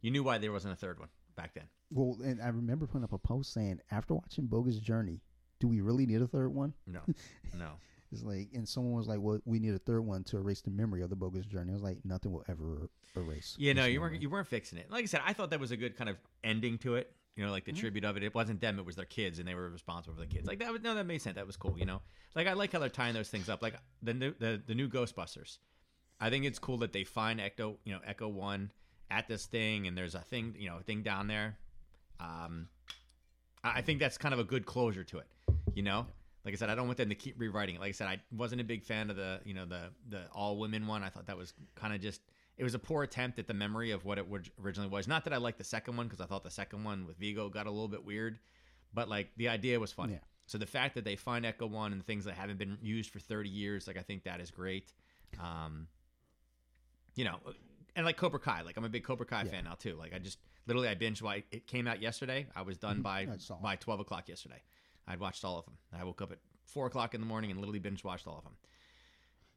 You 0.00 0.10
knew 0.10 0.22
why 0.22 0.38
there 0.38 0.52
wasn't 0.52 0.72
a 0.74 0.76
third 0.76 0.98
one 1.00 1.08
back 1.36 1.54
then. 1.54 1.64
Well, 1.90 2.16
and 2.24 2.40
I 2.42 2.48
remember 2.48 2.86
putting 2.86 3.04
up 3.04 3.12
a 3.12 3.18
post 3.18 3.52
saying, 3.52 3.80
after 3.90 4.14
watching 4.14 4.46
Bogus 4.46 4.78
Journey, 4.78 5.20
do 5.64 5.68
we 5.68 5.80
really 5.80 6.04
need 6.04 6.20
a 6.20 6.26
third 6.26 6.52
one? 6.54 6.74
No, 6.86 7.00
no. 7.58 7.70
It's 8.12 8.22
like, 8.22 8.50
and 8.54 8.68
someone 8.68 8.92
was 8.92 9.08
like, 9.08 9.18
"Well, 9.20 9.40
we 9.46 9.58
need 9.58 9.72
a 9.74 9.78
third 9.78 10.02
one 10.02 10.22
to 10.24 10.36
erase 10.36 10.60
the 10.60 10.70
memory 10.70 11.02
of 11.02 11.08
the 11.08 11.16
bogus 11.16 11.46
journey." 11.46 11.70
I 11.70 11.74
was 11.74 11.82
like, 11.82 12.04
"Nothing 12.04 12.32
will 12.32 12.44
ever 12.48 12.90
erase." 13.16 13.56
Yeah, 13.58 13.72
no, 13.72 13.86
you 13.86 13.98
weren't 14.00 14.20
you 14.20 14.28
weren't 14.28 14.46
fixing 14.46 14.78
it. 14.78 14.90
Like 14.90 15.04
I 15.04 15.06
said, 15.06 15.22
I 15.24 15.32
thought 15.32 15.50
that 15.50 15.58
was 15.60 15.70
a 15.70 15.76
good 15.76 15.96
kind 15.96 16.10
of 16.10 16.16
ending 16.44 16.76
to 16.78 16.96
it. 16.96 17.10
You 17.34 17.44
know, 17.44 17.50
like 17.50 17.64
the 17.64 17.72
Mm-hmm. 17.72 17.80
tribute 17.80 18.04
of 18.04 18.16
it. 18.18 18.22
It 18.22 18.34
wasn't 18.34 18.60
them; 18.60 18.78
it 18.78 18.84
was 18.84 18.94
their 18.94 19.06
kids, 19.06 19.38
and 19.38 19.48
they 19.48 19.54
were 19.54 19.70
responsible 19.70 20.14
for 20.14 20.20
the 20.20 20.26
kids. 20.28 20.46
Like 20.46 20.58
that 20.58 20.70
was 20.70 20.82
no, 20.82 20.94
that 20.94 21.06
made 21.06 21.22
sense. 21.22 21.36
That 21.36 21.46
was 21.46 21.56
cool. 21.56 21.78
You 21.78 21.86
know, 21.86 22.02
like 22.36 22.46
I 22.46 22.52
like 22.52 22.72
how 22.72 22.78
they're 22.78 22.88
tying 22.90 23.14
those 23.14 23.30
things 23.30 23.48
up. 23.48 23.62
Like 23.62 23.74
the 24.02 24.12
new 24.14 24.34
the, 24.38 24.62
the 24.64 24.74
new 24.74 24.88
Ghostbusters. 24.88 25.58
I 26.20 26.28
think 26.30 26.44
it's 26.44 26.58
cool 26.60 26.76
that 26.78 26.92
they 26.92 27.02
find 27.04 27.40
Echo, 27.40 27.78
you 27.84 27.92
know, 27.94 28.00
Echo 28.06 28.28
One 28.28 28.70
at 29.10 29.26
this 29.26 29.46
thing, 29.46 29.88
and 29.88 29.98
there's 29.98 30.14
a 30.14 30.20
thing, 30.20 30.54
you 30.58 30.68
know, 30.68 30.76
a 30.76 30.82
thing 30.82 31.02
down 31.02 31.26
there. 31.26 31.56
Um, 32.20 32.68
I 33.64 33.80
think 33.80 33.98
that's 33.98 34.18
kind 34.18 34.32
of 34.34 34.38
a 34.38 34.44
good 34.44 34.66
closure 34.66 35.04
to 35.04 35.18
it. 35.18 35.26
You 35.74 35.82
know, 35.82 36.06
like 36.44 36.54
I 36.54 36.56
said, 36.56 36.70
I 36.70 36.74
don't 36.74 36.86
want 36.86 36.98
them 36.98 37.08
to 37.08 37.14
keep 37.14 37.38
rewriting 37.38 37.74
it. 37.76 37.80
Like 37.80 37.88
I 37.88 37.92
said, 37.92 38.06
I 38.08 38.20
wasn't 38.30 38.60
a 38.60 38.64
big 38.64 38.84
fan 38.84 39.10
of 39.10 39.16
the, 39.16 39.40
you 39.44 39.54
know, 39.54 39.64
the 39.66 39.90
the 40.08 40.22
all 40.32 40.58
women 40.58 40.86
one. 40.86 41.02
I 41.02 41.08
thought 41.08 41.26
that 41.26 41.36
was 41.36 41.52
kind 41.74 41.94
of 41.94 42.00
just 42.00 42.20
it 42.56 42.62
was 42.64 42.74
a 42.74 42.78
poor 42.78 43.02
attempt 43.02 43.38
at 43.38 43.46
the 43.48 43.54
memory 43.54 43.90
of 43.90 44.04
what 44.04 44.16
it 44.18 44.28
would- 44.28 44.50
originally 44.62 44.88
was. 44.88 45.08
Not 45.08 45.24
that 45.24 45.32
I 45.32 45.38
liked 45.38 45.58
the 45.58 45.64
second 45.64 45.96
one 45.96 46.06
because 46.06 46.20
I 46.20 46.26
thought 46.26 46.44
the 46.44 46.50
second 46.50 46.84
one 46.84 47.06
with 47.06 47.16
Vigo 47.18 47.48
got 47.48 47.66
a 47.66 47.70
little 47.70 47.88
bit 47.88 48.04
weird, 48.04 48.38
but 48.92 49.08
like 49.08 49.30
the 49.36 49.48
idea 49.48 49.80
was 49.80 49.90
funny. 49.92 50.12
Yeah. 50.14 50.18
So 50.46 50.58
the 50.58 50.66
fact 50.66 50.94
that 50.94 51.04
they 51.04 51.16
find 51.16 51.44
Echo 51.46 51.66
One 51.66 51.92
and 51.92 52.04
things 52.06 52.26
that 52.26 52.34
haven't 52.34 52.58
been 52.58 52.76
used 52.82 53.10
for 53.10 53.18
30 53.18 53.48
years, 53.48 53.86
like 53.86 53.96
I 53.96 54.02
think 54.02 54.24
that 54.24 54.40
is 54.40 54.50
great. 54.50 54.92
Um, 55.40 55.88
you 57.16 57.24
know, 57.24 57.38
and 57.96 58.04
like 58.04 58.16
Cobra 58.16 58.38
Kai, 58.38 58.62
like 58.62 58.76
I'm 58.76 58.84
a 58.84 58.88
big 58.88 59.04
Cobra 59.04 59.26
Kai 59.26 59.44
fan 59.50 59.64
now 59.64 59.74
too. 59.74 59.96
Like 59.96 60.12
I 60.14 60.18
just 60.18 60.38
literally 60.66 60.88
I 60.88 60.94
binged. 60.94 61.22
Why 61.22 61.44
it 61.50 61.66
came 61.66 61.86
out 61.86 62.02
yesterday. 62.02 62.46
I 62.54 62.62
was 62.62 62.76
done 62.76 62.98
by 63.02 63.20
I 63.20 63.36
by 63.62 63.76
12 63.76 64.00
o'clock 64.00 64.28
yesterday. 64.28 64.62
I'd 65.06 65.20
watched 65.20 65.44
all 65.44 65.58
of 65.58 65.64
them. 65.64 65.74
I 65.92 66.04
woke 66.04 66.22
up 66.22 66.32
at 66.32 66.38
four 66.64 66.86
o'clock 66.86 67.14
in 67.14 67.20
the 67.20 67.26
morning 67.26 67.50
and 67.50 67.60
literally 67.60 67.78
binge 67.78 68.04
watched 68.04 68.26
all 68.26 68.38
of 68.38 68.44
them. 68.44 68.54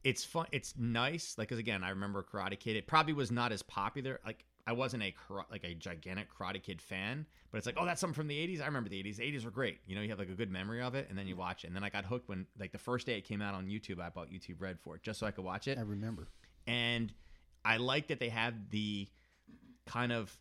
It's 0.04 0.24
fun. 0.24 0.46
It's 0.52 0.74
nice. 0.78 1.34
Like, 1.36 1.48
cause 1.48 1.58
again, 1.58 1.82
I 1.82 1.90
remember 1.90 2.22
Karate 2.22 2.58
Kid. 2.58 2.76
It 2.76 2.86
probably 2.86 3.12
was 3.14 3.32
not 3.32 3.50
as 3.52 3.62
popular. 3.62 4.20
Like, 4.24 4.44
I 4.66 4.72
wasn't 4.72 5.02
a 5.02 5.14
like 5.50 5.64
a 5.64 5.74
gigantic 5.74 6.28
Karate 6.32 6.62
Kid 6.62 6.80
fan, 6.80 7.26
but 7.50 7.58
it's 7.58 7.66
like, 7.66 7.76
oh, 7.78 7.84
that's 7.86 8.00
something 8.00 8.14
from 8.14 8.28
the 8.28 8.36
'80s. 8.36 8.62
I 8.62 8.66
remember 8.66 8.90
the 8.90 9.02
'80s. 9.02 9.16
The 9.16 9.24
'80s 9.24 9.44
were 9.44 9.50
great. 9.50 9.78
You 9.86 9.96
know, 9.96 10.02
you 10.02 10.10
have 10.10 10.18
like 10.18 10.28
a 10.28 10.34
good 10.34 10.50
memory 10.50 10.82
of 10.82 10.94
it, 10.94 11.06
and 11.08 11.18
then 11.18 11.26
you 11.26 11.36
watch 11.36 11.64
it. 11.64 11.68
And 11.68 11.74
then 11.76 11.82
I 11.82 11.88
got 11.88 12.04
hooked 12.04 12.28
when 12.28 12.46
like 12.60 12.72
the 12.72 12.78
first 12.78 13.06
day 13.06 13.16
it 13.18 13.22
came 13.22 13.40
out 13.42 13.54
on 13.54 13.66
YouTube. 13.66 13.98
I 13.98 14.10
bought 14.10 14.30
YouTube 14.30 14.60
Red 14.60 14.78
for 14.78 14.94
it 14.94 15.02
just 15.02 15.18
so 15.18 15.26
I 15.26 15.30
could 15.30 15.44
watch 15.44 15.66
it 15.68 15.78
I 15.78 15.82
remember. 15.82 16.28
and 16.66 17.12
I 17.64 17.78
like 17.78 18.08
that 18.08 18.20
they 18.20 18.28
have 18.28 18.54
the 18.70 19.08
kind 19.86 20.12
of 20.12 20.36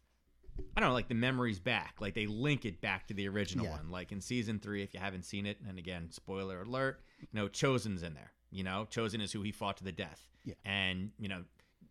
I 0.75 0.79
don't 0.79 0.89
know, 0.89 0.93
like 0.93 1.07
the 1.07 1.15
memories 1.15 1.59
back. 1.59 1.95
Like 1.99 2.13
they 2.13 2.25
link 2.27 2.65
it 2.65 2.81
back 2.81 3.07
to 3.07 3.13
the 3.13 3.27
original 3.27 3.65
Yeah. 3.65 3.71
one. 3.71 3.89
Like 3.89 4.11
in 4.11 4.21
season 4.21 4.59
three, 4.59 4.83
if 4.83 4.93
you 4.93 4.99
haven't 4.99 5.23
seen 5.23 5.45
it, 5.45 5.57
and 5.67 5.77
again, 5.77 6.09
spoiler 6.11 6.61
alert, 6.61 7.01
you 7.19 7.27
know, 7.33 7.47
Chozen's 7.47 8.03
in 8.03 8.13
there. 8.13 8.31
You 8.51 8.63
know, 8.63 8.85
Chosen 8.89 9.21
is 9.21 9.31
who 9.31 9.41
he 9.41 9.51
fought 9.51 9.77
to 9.77 9.83
the 9.83 9.91
death. 9.91 10.27
Yeah. 10.45 10.53
And, 10.65 11.11
you 11.19 11.27
know, 11.27 11.43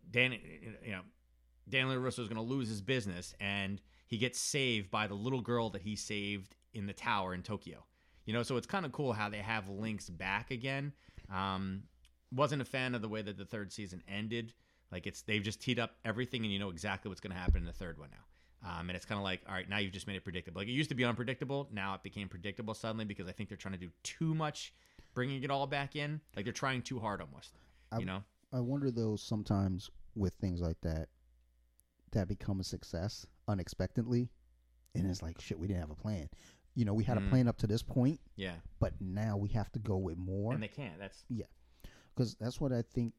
Dan 0.09 0.33
you 0.83 0.91
know, 0.91 1.01
Daniel 1.69 1.95
LaRusso 1.97 2.19
is 2.19 2.27
gonna 2.29 2.41
lose 2.41 2.69
his 2.69 2.81
business 2.81 3.33
and 3.39 3.81
he 4.07 4.17
gets 4.17 4.39
saved 4.39 4.89
by 4.89 5.05
the 5.07 5.13
little 5.15 5.41
girl 5.41 5.69
that 5.71 5.81
he 5.81 5.95
saved 5.95 6.55
in 6.73 6.85
the 6.87 6.93
tower 6.93 7.33
in 7.33 7.43
Tokyo. 7.43 7.85
You 8.25 8.33
know, 8.33 8.43
so 8.43 8.57
it's 8.57 8.67
kind 8.67 8.85
of 8.85 8.91
cool 8.91 9.13
how 9.13 9.29
they 9.29 9.37
have 9.37 9.69
links 9.69 10.09
back 10.09 10.51
again. 10.51 10.93
Um, 11.33 11.83
wasn't 12.31 12.61
a 12.61 12.65
fan 12.65 12.95
of 12.95 13.01
the 13.01 13.07
way 13.09 13.21
that 13.21 13.37
the 13.37 13.45
third 13.45 13.71
season 13.71 14.01
ended. 14.07 14.53
Like 14.91 15.07
it's 15.07 15.21
they've 15.21 15.43
just 15.43 15.61
teed 15.61 15.79
up 15.79 15.91
everything, 16.05 16.43
and 16.43 16.51
you 16.51 16.59
know 16.59 16.69
exactly 16.69 17.09
what's 17.09 17.19
going 17.21 17.31
to 17.33 17.37
happen 17.39 17.57
in 17.57 17.65
the 17.65 17.73
third 17.73 17.97
one 17.99 18.09
now. 18.11 18.23
Um, 18.65 18.89
and 18.89 18.95
it's 18.95 19.05
kind 19.05 19.17
of 19.19 19.23
like, 19.23 19.41
all 19.47 19.53
right, 19.53 19.69
now 19.69 19.77
you've 19.77 19.93
just 19.93 20.07
made 20.07 20.15
it 20.15 20.23
predictable. 20.23 20.59
Like 20.61 20.67
it 20.67 20.71
used 20.71 20.89
to 20.89 20.95
be 20.95 21.05
unpredictable, 21.05 21.69
now 21.71 21.93
it 21.93 22.03
became 22.03 22.27
predictable 22.27 22.73
suddenly 22.73 23.05
because 23.05 23.27
I 23.27 23.31
think 23.31 23.49
they're 23.49 23.57
trying 23.57 23.73
to 23.75 23.79
do 23.79 23.91
too 24.03 24.33
much, 24.33 24.73
bringing 25.13 25.43
it 25.43 25.51
all 25.51 25.67
back 25.67 25.95
in. 25.95 26.19
Like 26.35 26.45
they're 26.45 26.53
trying 26.53 26.81
too 26.81 26.99
hard 26.99 27.21
almost. 27.21 27.53
I- 27.91 27.99
you 27.99 28.05
know? 28.05 28.23
I 28.53 28.59
wonder 28.61 28.89
though 28.91 29.15
sometimes 29.15 29.89
with 30.15 30.33
things 30.35 30.61
like 30.61 30.79
that 30.81 31.09
that 32.11 32.27
become 32.27 32.59
a 32.59 32.63
success 32.63 33.25
unexpectedly, 33.47 34.29
and 34.95 35.05
it's 35.09 35.21
like 35.21 35.39
shit. 35.41 35.59
We 35.59 35.67
didn't 35.67 35.81
have 35.81 35.91
a 35.91 35.95
plan. 35.95 36.29
You 36.73 36.85
know, 36.85 36.93
we 36.93 37.03
had 37.03 37.17
Mhm. 37.17 37.27
a 37.27 37.29
plan 37.29 37.47
up 37.47 37.57
to 37.57 37.67
this 37.67 37.83
point, 37.83 38.19
Yeah, 38.37 38.55
but 38.79 38.93
now 39.01 39.35
we 39.37 39.49
have 39.49 39.71
to 39.73 39.79
go 39.79 39.97
with 39.97 40.17
more. 40.17 40.53
and 40.53 40.63
they 40.63 40.67
can't. 40.69 40.97
That's 40.97 41.25
yeah, 41.29 41.45
because 42.15 42.35
that's 42.35 42.59
what 42.61 42.71
I 42.71 42.81
think. 42.81 43.13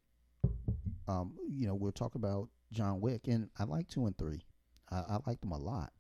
Um, 1.07 1.37
you 1.49 1.67
know, 1.67 1.75
we'll 1.75 1.93
talk 1.93 2.15
about 2.15 2.49
John 2.73 3.01
Wick, 3.01 3.29
and 3.29 3.51
I 3.59 3.65
like 3.65 3.89
two 3.89 4.07
and 4.07 4.17
three. 4.17 4.45
I, 4.91 4.97
I 4.97 5.19
like 5.27 5.41
them 5.41 5.53
a 5.53 5.59
lot, 5.59 5.93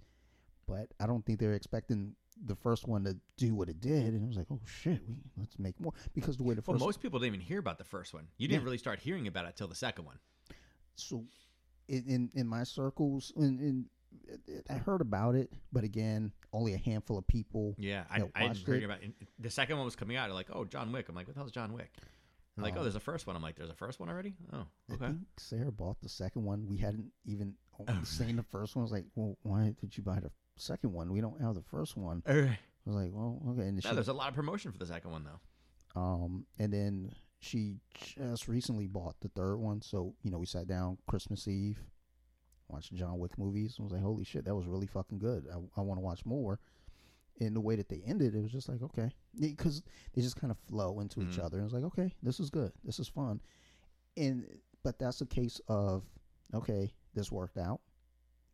but 0.66 0.88
I 1.00 1.06
don't 1.06 1.24
think 1.24 1.38
they're 1.38 1.54
expecting 1.54 2.14
the 2.44 2.54
first 2.56 2.86
one 2.86 3.04
to 3.04 3.16
do 3.36 3.54
what 3.54 3.68
it 3.68 3.80
did, 3.80 4.14
and 4.14 4.22
it 4.22 4.28
was 4.28 4.36
like, 4.36 4.46
oh 4.52 4.60
shit, 4.64 5.00
we 5.08 5.16
let's 5.36 5.58
make 5.58 5.78
more 5.80 5.92
because 6.14 6.36
the 6.36 6.44
way 6.44 6.54
the 6.54 6.62
well, 6.66 6.76
first 6.76 6.84
most 6.84 7.02
people 7.02 7.18
didn't 7.18 7.34
even 7.34 7.46
hear 7.46 7.58
about 7.58 7.78
the 7.78 7.84
first 7.84 8.14
one. 8.14 8.28
You 8.36 8.46
didn't 8.48 8.62
Yeah. 8.62 8.64
really 8.66 8.78
start 8.78 9.00
hearing 9.00 9.26
about 9.26 9.46
it 9.46 9.56
till 9.56 9.68
the 9.68 9.74
second 9.74 10.04
one. 10.04 10.18
so 10.94 11.24
in 11.88 12.04
in, 12.06 12.30
in 12.34 12.46
my 12.46 12.64
circles, 12.64 13.32
in, 13.36 13.58
in 13.60 13.86
I 14.70 14.74
heard 14.74 15.00
about 15.00 15.34
it, 15.34 15.50
but 15.72 15.84
again, 15.84 16.32
only 16.52 16.74
a 16.74 16.78
handful 16.78 17.18
of 17.18 17.26
people. 17.26 17.74
Yeah, 17.78 18.04
I, 18.10 18.22
I 18.34 18.48
didn't 18.48 18.66
hear 18.66 18.84
about 18.84 19.02
it. 19.02 19.12
The 19.38 19.50
second 19.50 19.76
one 19.76 19.84
was 19.84 19.96
coming 19.96 20.16
out. 20.16 20.28
They're 20.28 20.34
like, 20.34 20.48
oh, 20.52 20.64
John 20.64 20.92
Wick. 20.92 21.08
I'm 21.08 21.14
like, 21.14 21.26
what 21.26 21.34
the 21.34 21.40
hell's 21.40 21.52
John 21.52 21.72
Wick? 21.72 21.92
And 22.58 22.64
like, 22.64 22.74
Oh. 22.76 22.80
oh, 22.80 22.82
there's 22.82 22.96
a 22.96 23.00
first 23.00 23.26
one. 23.26 23.36
I'm 23.36 23.42
like, 23.42 23.56
there's 23.56 23.70
a 23.70 23.74
first 23.74 24.00
one 24.00 24.08
already? 24.08 24.34
Oh, 24.52 24.66
I 24.90 24.94
okay. 24.94 25.06
think 25.06 25.18
Sarah 25.36 25.70
bought 25.72 26.00
the 26.02 26.08
second 26.08 26.42
one. 26.44 26.66
We 26.66 26.76
hadn't 26.76 27.06
even 27.24 27.54
seen 28.04 28.36
the 28.36 28.42
first 28.42 28.74
one. 28.74 28.82
I 28.82 28.84
was 28.84 28.92
like, 28.92 29.04
well, 29.14 29.36
why 29.42 29.74
did 29.80 29.96
you 29.96 30.02
buy 30.02 30.18
the 30.20 30.30
second 30.56 30.92
one? 30.92 31.12
We 31.12 31.20
don't 31.20 31.40
have 31.40 31.54
the 31.54 31.62
first 31.62 31.96
one. 31.96 32.22
I 32.26 32.58
was 32.84 32.96
like, 32.96 33.10
well, 33.12 33.40
okay. 33.50 33.68
And 33.68 33.76
no, 33.76 33.80
she, 33.88 33.94
there's 33.94 34.08
a 34.08 34.12
lot 34.12 34.28
of 34.28 34.34
promotion 34.34 34.72
for 34.72 34.78
the 34.78 34.86
second 34.86 35.10
one 35.12 35.24
though. 35.24 36.00
um, 36.00 36.46
and 36.58 36.72
then 36.72 37.12
she 37.40 37.76
just 37.92 38.48
recently 38.48 38.88
bought 38.88 39.14
the 39.20 39.28
third 39.28 39.58
one. 39.58 39.80
So 39.80 40.14
you 40.24 40.30
know, 40.32 40.38
we 40.38 40.46
sat 40.46 40.66
down 40.66 40.98
Christmas 41.06 41.46
Eve, 41.46 41.78
watched 42.68 42.92
John 42.94 43.18
Wick 43.20 43.38
movies. 43.38 43.76
and 43.78 43.84
was 43.84 43.92
like, 43.92 44.02
holy 44.02 44.24
shit, 44.24 44.44
that 44.46 44.54
was 44.54 44.66
really 44.66 44.86
fucking 44.88 45.18
good. 45.18 45.46
I, 45.52 45.58
I 45.80 45.82
want 45.84 45.98
to 45.98 46.02
watch 46.04 46.26
more. 46.26 46.58
And 47.40 47.54
the 47.54 47.60
way 47.60 47.76
that 47.76 47.88
they 47.88 48.02
ended, 48.04 48.34
it 48.34 48.40
was 48.42 48.50
just 48.50 48.68
like, 48.68 48.82
okay, 48.82 49.10
because 49.38 49.82
they 50.12 50.22
just 50.22 50.36
kind 50.40 50.50
of 50.50 50.58
flow 50.58 50.98
into 51.00 51.20
each 51.22 51.36
Mhm. 51.38 51.44
other. 51.44 51.58
And 51.58 51.64
was 51.64 51.72
like, 51.72 51.84
okay, 51.84 52.12
this 52.22 52.40
is 52.40 52.50
good. 52.50 52.72
This 52.84 52.98
is 52.98 53.06
fun. 53.08 53.40
And 54.16 54.60
but 54.82 54.98
that's 54.98 55.20
a 55.20 55.26
case 55.26 55.60
of 55.68 56.04
okay, 56.54 56.92
this 57.14 57.30
worked 57.30 57.58
out. 57.58 57.80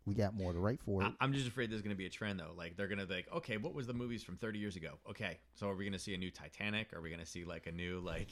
We 0.06 0.14
got 0.14 0.34
more 0.34 0.52
to 0.52 0.58
write 0.58 0.82
for 0.82 1.00
it. 1.02 1.06
I, 1.06 1.14
I'm 1.24 1.32
just 1.32 1.48
afraid 1.48 1.70
there's 1.70 1.80
going 1.80 1.94
to 1.94 1.96
be 1.96 2.04
a 2.04 2.10
trend 2.10 2.38
though. 2.38 2.52
Like 2.54 2.76
they're 2.76 2.88
going 2.88 2.98
to 2.98 3.06
be 3.06 3.14
like, 3.14 3.32
okay, 3.32 3.56
what 3.56 3.72
was 3.72 3.86
the 3.86 3.94
movies 3.94 4.22
from 4.22 4.36
30 4.36 4.58
years 4.58 4.76
ago? 4.76 4.98
Okay, 5.08 5.38
so 5.54 5.68
are 5.70 5.74
we 5.74 5.84
going 5.84 5.94
to 5.94 5.98
see 5.98 6.12
a 6.14 6.18
new 6.18 6.30
Titanic? 6.30 6.92
Are 6.92 7.00
we 7.00 7.08
going 7.08 7.20
to 7.20 7.26
see 7.26 7.44
like 7.44 7.66
a 7.66 7.72
new 7.72 8.00
like, 8.00 8.28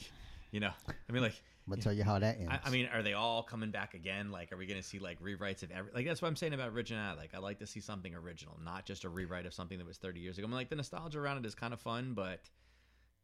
you 0.53 0.61
know? 0.61 0.71
I 0.87 1.11
mean, 1.11 1.23
like, 1.23 1.33
I'm 1.65 1.71
gonna 1.71 1.81
tell 1.81 1.91
you 1.91 2.03
how 2.03 2.19
that 2.19 2.37
ends. 2.37 2.51
I, 2.51 2.59
I 2.67 2.69
mean, 2.69 2.87
are 2.93 3.01
they 3.01 3.13
all 3.13 3.41
coming 3.43 3.71
back 3.71 3.95
again? 3.95 4.31
Like, 4.31 4.51
are 4.53 4.57
we 4.57 4.65
going 4.65 4.79
to 4.79 4.87
see 4.87 4.99
like 4.99 5.21
rewrites 5.21 5.63
of 5.63 5.71
every? 5.71 5.91
Like 5.93 6.05
that's 6.05 6.21
what 6.21 6.27
I'm 6.27 6.35
saying 6.35 6.53
about 6.53 6.69
originality. 6.69 7.19
Like, 7.19 7.33
I 7.33 7.39
like 7.39 7.59
to 7.59 7.67
see 7.67 7.79
something 7.79 8.13
original, 8.13 8.57
not 8.63 8.85
just 8.85 9.03
a 9.03 9.09
rewrite 9.09 9.45
of 9.45 9.53
something 9.53 9.77
that 9.77 9.87
was 9.87 9.97
30 9.97 10.19
years 10.19 10.37
ago. 10.37 10.45
I 10.45 10.49
mean, 10.49 10.55
like 10.55 10.69
the 10.69 10.75
nostalgia 10.75 11.19
around 11.19 11.37
it 11.37 11.45
is 11.45 11.55
kind 11.55 11.73
of 11.73 11.79
fun, 11.81 12.13
but 12.13 12.41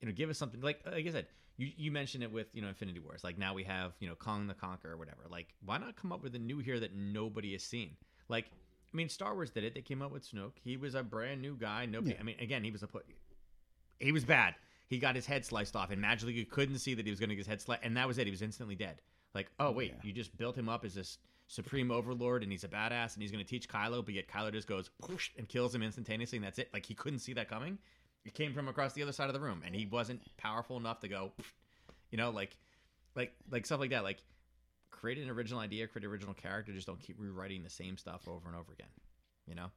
you 0.02 0.08
know, 0.08 0.14
give 0.14 0.30
us 0.30 0.38
something 0.38 0.60
like 0.62 0.80
like 0.86 1.06
I 1.06 1.12
said, 1.12 1.28
you 1.58 1.70
you 1.78 1.92
mentioned 1.92 2.24
it 2.24 2.32
with 2.32 2.48
you 2.54 2.62
know 2.62 2.70
Infinity 2.70 3.00
Wars. 3.00 3.24
Like 3.24 3.38
now 3.38 3.54
we 3.54 3.64
have 3.66 3.94
you 4.00 4.08
know 4.08 4.16
Kang 4.16 4.48
the 4.48 4.54
Conqueror 4.54 4.94
or 4.94 4.98
whatever. 4.98 5.24
Like 5.30 5.54
why 5.64 5.78
not 5.78 5.96
come 5.96 6.12
up 6.12 6.24
with 6.24 6.34
a 6.36 6.40
new 6.40 6.60
here 6.60 6.80
that 6.80 6.96
nobody 6.96 7.52
has 7.52 7.64
seen? 7.64 7.92
Like 8.28 8.46
I 8.92 8.98
mean, 8.98 9.10
Star 9.10 9.36
Wars 9.36 9.52
did 9.52 9.64
it. 9.64 9.76
They 9.76 9.82
came 9.82 10.02
up 10.02 10.12
with 10.12 10.30
Snoke. 10.30 10.54
He 10.64 10.78
was 10.78 10.96
a 10.96 11.04
brand 11.04 11.42
new 11.42 11.56
guy. 11.56 11.86
Nobody. 11.86 12.14
Yeah. 12.14 12.22
I 12.22 12.24
mean, 12.24 12.38
again, 12.40 12.64
he 12.64 12.72
was 12.72 12.82
a 12.82 12.88
put. 12.88 13.06
He 14.00 14.12
was 14.12 14.26
bad. 14.26 14.56
He 14.90 14.98
got 15.00 15.16
his 15.16 15.26
head 15.26 15.46
sliced 15.46 15.76
off, 15.76 15.92
and 15.92 16.02
magically 16.02 16.34
you 16.34 16.46
couldn't 16.46 16.80
see 16.80 16.94
that 16.96 17.06
he 17.06 17.12
was 17.12 17.20
going 17.20 17.30
to 17.30 17.36
get 17.36 17.42
his 17.42 17.48
head 17.48 17.62
sliced, 17.62 17.84
and 17.84 17.96
that 17.96 18.08
was 18.08 18.18
it. 18.18 18.26
He 18.26 18.32
was 18.32 18.42
instantly 18.42 18.76
dead. 18.76 19.02
Like, 19.36 19.50
oh 19.60 19.72
wait, 19.72 19.92
Yeah. 19.92 20.02
you 20.04 20.12
just 20.12 20.36
built 20.38 20.58
him 20.58 20.68
up 20.68 20.84
as 20.84 20.96
this 20.96 21.20
supreme 21.48 21.92
overlord, 21.92 22.42
and 22.44 22.52
he's 22.52 22.64
a 22.64 22.68
badass, 22.68 23.14
and 23.14 23.22
he's 23.22 23.32
going 23.32 23.44
to 23.44 23.50
teach 23.50 23.70
Kylo, 23.70 24.04
but 24.04 24.14
yet 24.16 24.28
Kylo 24.28 24.52
just 24.52 24.68
goes 24.68 24.90
whoosh, 25.08 25.30
and 25.38 25.48
kills 25.48 25.74
him 25.74 25.84
instantaneously, 25.84 26.38
and 26.38 26.46
that's 26.46 26.58
it. 26.60 26.70
Like 26.74 26.86
he 26.86 26.96
couldn't 26.96 27.20
see 27.20 27.34
that 27.34 27.48
coming. 27.48 27.78
It 28.26 28.34
came 28.34 28.54
from 28.54 28.68
across 28.68 28.94
the 28.94 29.04
other 29.04 29.12
side 29.14 29.28
of 29.28 29.34
the 29.34 29.40
room, 29.40 29.62
and 29.66 29.74
he 29.76 29.86
wasn't 29.86 30.22
powerful 30.38 30.78
enough 30.78 31.00
to 31.02 31.08
go, 31.08 31.32
you 32.12 32.18
know, 32.18 32.32
like, 32.32 32.58
like, 33.16 33.34
like 33.52 33.66
stuff 33.66 33.80
like 33.80 33.92
that. 33.92 34.04
Like, 34.04 34.24
create 34.92 35.18
an 35.20 35.30
original 35.30 35.60
idea, 35.60 35.88
create 35.88 36.04
an 36.06 36.12
original 36.12 36.34
character. 36.34 36.74
Just 36.74 36.88
don't 36.88 37.00
keep 37.00 37.16
rewriting 37.20 37.64
the 37.64 37.70
same 37.70 37.96
stuff 37.98 38.28
over 38.28 38.48
and 38.48 38.58
over 38.58 38.74
again, 38.74 38.90
you 39.48 39.56
know. 39.56 39.68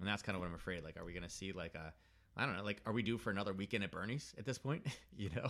And 0.00 0.08
that's 0.08 0.22
kind 0.22 0.34
of 0.34 0.40
what 0.40 0.48
I'm 0.48 0.54
afraid. 0.54 0.82
Like, 0.82 0.96
are 0.96 1.04
we 1.04 1.12
going 1.12 1.22
to 1.22 1.30
see 1.30 1.52
like 1.52 1.74
a, 1.74 1.92
I 2.36 2.44
don't 2.44 2.56
know, 2.56 2.64
like, 2.64 2.82
are 2.84 2.92
we 2.92 3.02
due 3.02 3.18
for 3.18 3.30
another 3.30 3.52
weekend 3.52 3.84
at 3.84 3.90
Bernie's 3.90 4.34
at 4.38 4.44
this 4.44 4.58
point? 4.58 4.86
you 5.16 5.30
know. 5.34 5.48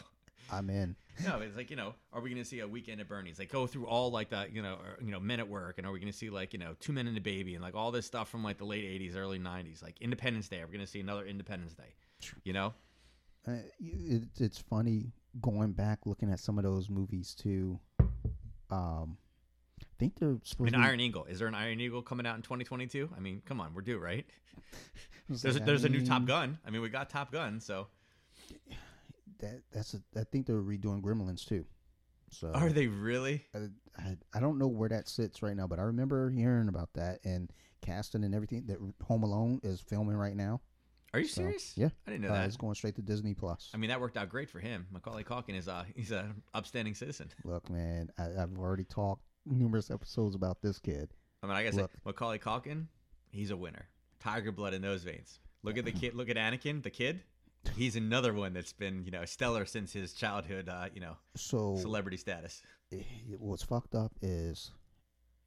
I'm 0.51 0.71
in. 0.71 0.95
No, 1.25 1.41
it's 1.41 1.57
like 1.57 1.71
you 1.71 1.77
know, 1.77 1.95
are 2.13 2.21
we 2.21 2.29
going 2.29 2.43
to 2.43 2.49
see 2.49 2.61
a 2.61 2.69
weekend 2.69 3.01
at 3.01 3.09
Bernie's? 3.09 3.39
Like 3.39 3.51
go 3.51 3.67
through 3.67 3.87
all 3.87 4.11
like 4.11 4.29
the 4.29 4.49
you 4.53 4.61
know, 4.61 4.75
or, 4.75 5.03
you 5.03 5.11
know, 5.11 5.19
Men 5.19 5.41
at 5.41 5.49
Work, 5.49 5.79
and 5.79 5.87
are 5.87 5.91
we 5.91 5.99
going 5.99 6.13
to 6.13 6.17
see 6.17 6.29
like 6.29 6.53
you 6.53 6.59
know, 6.59 6.75
Two 6.79 6.93
Men 6.93 7.07
and 7.07 7.17
a 7.17 7.23
Baby, 7.23 7.55
and 7.55 7.65
like 7.65 7.75
all 7.75 7.91
this 7.91 8.05
stuff 8.05 8.29
from 8.29 8.45
like 8.45 8.59
the 8.59 8.67
late 8.67 8.85
'80s, 8.85 9.17
early 9.17 9.39
'90s, 9.39 9.83
like 9.83 9.95
Independence 10.03 10.47
Day? 10.51 10.61
Are 10.61 10.67
we 10.67 10.73
going 10.75 10.85
to 10.85 10.87
see 10.87 11.01
another 11.01 11.25
Independence 11.25 11.73
Day? 11.73 11.95
You 12.45 12.53
know? 12.53 12.75
Uh, 13.49 13.53
it, 13.81 14.25
it's 14.39 14.59
funny 14.59 15.07
going 15.41 15.73
back 15.73 16.01
looking 16.05 16.31
at 16.31 16.39
some 16.39 16.59
of 16.59 16.65
those 16.65 16.91
movies 16.91 17.35
too. 17.35 17.81
Um, 18.71 19.17
think 19.99 20.19
they're 20.19 20.39
supposed 20.45 20.73
An 20.75 20.81
to. 20.81 20.87
Iron 20.87 21.01
Eagle. 21.01 21.25
Is 21.25 21.39
there 21.39 21.49
an 21.49 21.55
Iron 21.55 21.81
Eagle 21.81 22.03
coming 22.03 22.27
out 22.27 22.37
in 22.37 22.43
2022? 22.43 23.11
I 23.17 23.21
mean, 23.21 23.43
come 23.45 23.61
on, 23.61 23.75
we're 23.75 23.83
due, 23.83 23.99
right? 23.99 24.27
There's 25.29 25.45
a, 25.45 25.53
like, 25.55 25.63
I 25.63 25.65
there's 25.67 25.85
a 25.85 25.89
new 25.89 26.07
Top 26.07 26.25
Gun. 26.25 26.57
I 26.65 26.71
mean, 26.71 26.83
we 26.83 26.89
got 26.89 27.11
Top 27.11 27.33
Gun, 27.33 27.61
so 27.61 27.89
That 29.41 29.61
that's 29.73 29.95
a, 29.95 29.99
I 30.19 30.25
think 30.25 30.47
they're 30.47 30.63
redoing 30.63 31.03
Gremlins 31.03 31.45
too. 31.45 31.65
So 32.31 32.51
are 32.55 32.71
they 32.71 32.87
really? 32.87 33.45
I, 33.55 33.59
I, 33.99 34.17
I 34.35 34.41
don't 34.41 34.59
know 34.59 34.69
where 34.69 34.89
that 34.89 35.09
sits 35.09 35.43
right 35.43 35.57
now, 35.57 35.67
but 35.67 35.79
I 35.79 35.83
remember 35.83 36.31
hearing 36.31 36.69
about 36.69 36.91
that 36.95 37.19
and 37.25 37.51
casting 37.83 38.25
and 38.25 38.35
everything. 38.35 38.67
That 38.67 38.79
Home 39.05 39.23
Alone 39.25 39.61
is 39.63 39.81
filming 39.81 40.17
right 40.17 40.37
now. 40.37 40.61
Are 41.13 41.21
you 41.21 41.27
So, 41.29 41.43
serious? 41.43 41.73
yeah, 41.77 41.89
I 42.07 42.11
didn't 42.11 42.23
know 42.23 42.29
Uh, 42.31 42.35
that. 42.35 42.47
it's 42.47 42.57
going 42.57 42.75
straight 42.75 42.95
to 42.97 43.03
Disney 43.03 43.33
Plus. 43.35 43.71
I 43.75 43.77
mean, 43.79 43.89
that 43.91 44.01
worked 44.01 44.17
out 44.17 44.29
great 44.29 44.51
for 44.51 44.59
him. 44.61 44.87
Macaulay 44.91 45.25
Culkin 45.25 45.57
is 45.57 45.67
uh 45.69 45.85
he's 45.95 46.13
a 46.13 46.31
upstanding 46.55 46.95
citizen. 46.95 47.31
Look, 47.45 47.69
man, 47.71 48.11
I, 48.19 48.43
I've 48.43 48.57
already 48.59 48.85
talked 48.85 49.23
numerous 49.47 49.91
episodes 49.91 50.35
about 50.35 50.61
this 50.63 50.79
kid. 50.79 51.11
I 51.43 51.47
mean, 51.47 51.57
I 51.57 51.63
guess 51.63 51.79
Macaulay 52.05 52.39
Culkin, 52.39 52.87
he's 53.31 53.51
a 53.51 53.57
winner. 53.57 53.87
Tiger 54.21 54.53
blood 54.53 54.75
in 54.75 54.83
those 54.83 55.05
veins. 55.05 55.39
Look 55.63 55.79
at 55.79 55.85
the 55.85 55.93
kid. 55.93 56.15
Look 56.15 56.29
at 56.31 56.37
Anakin, 56.37 56.83
the 56.83 56.91
kid. 56.91 57.21
He's 57.77 57.97
another 57.97 58.33
one 58.33 58.53
that's 58.53 58.73
been 58.73 59.05
you 59.05 59.11
know 59.11 59.25
stellar 59.25 59.65
since 59.67 59.93
his 59.93 60.13
childhood. 60.13 60.69
Uh, 60.69 60.87
you 60.95 61.01
know, 61.01 61.17
So 61.37 61.77
celebrity 61.77 62.17
status. 62.17 62.63
eh, 62.93 63.03
what's 63.39 63.63
fucked 63.65 63.95
up 63.97 64.13
is, 64.23 64.71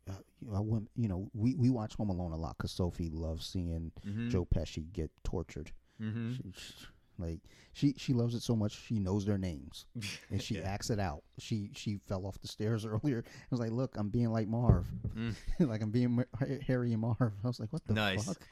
uh, 0.09 0.13
you 0.41 0.49
know, 0.51 0.57
I 0.57 0.59
went, 0.59 0.89
you 0.97 1.07
know, 1.07 1.29
we 1.33 1.55
we 1.55 1.69
watch 1.69 1.95
Home 1.95 2.09
Alone 2.09 2.33
a 2.33 2.37
lot 2.37 2.57
because 2.57 2.71
Sophie 2.71 3.09
loves 3.09 3.45
seeing 3.45 3.91
Mhm. 4.05 4.29
Joe 4.29 4.45
Pesci 4.45 4.91
get 4.91 5.11
tortured. 5.23 5.71
Mm-hmm. 6.01 6.33
She, 6.33 6.43
she- 6.55 6.85
like 7.19 7.41
she 7.73 7.93
she 7.97 8.13
loves 8.13 8.33
it 8.33 8.41
so 8.41 8.55
much 8.55 8.71
she 8.87 8.97
knows 8.97 9.25
their 9.25 9.37
names 9.37 9.85
and 10.31 10.41
she 10.41 10.55
Yeah. 10.55 10.61
acts 10.61 10.89
it 10.89 10.99
out. 10.99 11.23
She 11.37 11.69
she 11.75 11.99
fell 12.07 12.25
off 12.25 12.39
the 12.41 12.47
stairs 12.47 12.85
earlier. 12.93 13.23
I 13.27 13.45
was 13.51 13.59
like, 13.59 13.71
look, 13.71 13.95
I'm 13.97 14.09
being 14.09 14.31
like 14.31 14.47
Marv, 14.47 14.87
Mm. 15.15 15.35
like 15.59 15.81
I'm 15.81 15.91
being 15.91 16.23
Harry 16.65 16.93
and 16.93 17.01
Marv. 17.01 17.33
I 17.43 17.47
was 17.47 17.59
like, 17.59 17.71
what 17.73 17.85
the 17.85 17.93
Nice. 17.93 18.25
fuck? 18.25 18.47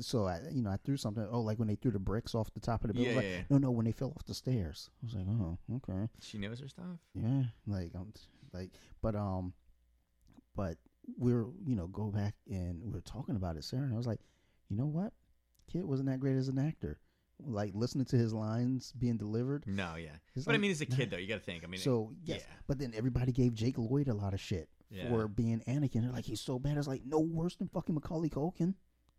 so 0.00 0.26
I 0.26 0.40
you 0.50 0.62
know 0.62 0.70
I 0.70 0.76
threw 0.84 0.96
something. 0.96 1.26
Oh, 1.30 1.40
like 1.40 1.58
when 1.58 1.68
they 1.68 1.76
threw 1.76 1.90
the 1.90 1.98
bricks 1.98 2.34
off 2.34 2.52
the 2.54 2.60
top 2.60 2.82
of 2.84 2.88
the 2.88 2.94
building. 2.94 3.12
Yeah, 3.12 3.16
like, 3.16 3.26
yeah. 3.26 3.42
no, 3.50 3.58
no, 3.58 3.70
when 3.70 3.84
they 3.84 3.92
fell 3.92 4.08
off 4.16 4.24
the 4.26 4.34
stairs. 4.34 4.90
I 5.02 5.06
was 5.06 5.14
like, 5.14 5.26
oh, 5.28 5.58
okay. 5.76 6.08
She 6.20 6.38
knows 6.38 6.58
her 6.60 6.68
stuff. 6.68 6.98
Yeah, 7.14 7.44
like 7.66 7.92
I'm 7.94 8.12
like, 8.52 8.70
but 9.02 9.14
um, 9.14 9.52
but 10.56 10.76
we're 11.16 11.46
you 11.64 11.74
know 11.76 11.86
go 11.86 12.06
back 12.10 12.34
and 12.50 12.82
we 12.84 12.98
are 12.98 13.02
talking 13.02 13.36
about 13.36 13.56
it, 13.56 13.64
Sarah, 13.64 13.82
and 13.84 13.94
I 13.94 13.96
was 13.96 14.06
like, 14.06 14.20
you 14.68 14.76
know 14.76 14.86
what, 14.86 15.12
kid 15.72 15.84
wasn't 15.84 16.08
that 16.08 16.20
great 16.20 16.36
as 16.36 16.48
an 16.48 16.58
actor. 16.58 16.98
Like 17.44 17.70
listening 17.74 18.04
to 18.06 18.16
his 18.16 18.34
lines 18.34 18.92
being 18.98 19.16
delivered. 19.16 19.64
No, 19.66 19.94
yeah. 19.96 20.10
But 20.44 20.54
I 20.54 20.58
mean, 20.58 20.70
as 20.72 20.80
a 20.80 20.86
kid 20.86 21.10
though, 21.10 21.16
you 21.18 21.28
got 21.28 21.36
to 21.36 21.40
think. 21.44 21.62
I 21.64 21.68
mean, 21.68 21.80
so 21.80 22.12
yes, 22.24 22.40
yeah. 22.40 22.54
but 22.66 22.78
then 22.78 22.92
everybody 22.96 23.30
gave 23.32 23.54
Jake 23.54 23.78
Lloyd 23.78 24.08
a 24.08 24.14
lot 24.14 24.34
of 24.34 24.40
shit 24.40 24.68
Yeah. 24.90 25.08
for 25.08 25.28
being 25.28 25.60
Anakin. 25.68 26.02
They're 26.02 26.10
like, 26.10 26.24
he's 26.24 26.40
so 26.40 26.58
bad. 26.58 26.76
It's 26.76 26.88
like 26.88 27.02
no 27.06 27.20
worse 27.20 27.54
than 27.56 27.68
fucking 27.68 27.94
Macaulay 27.94 28.28
Culkin. 28.28 28.74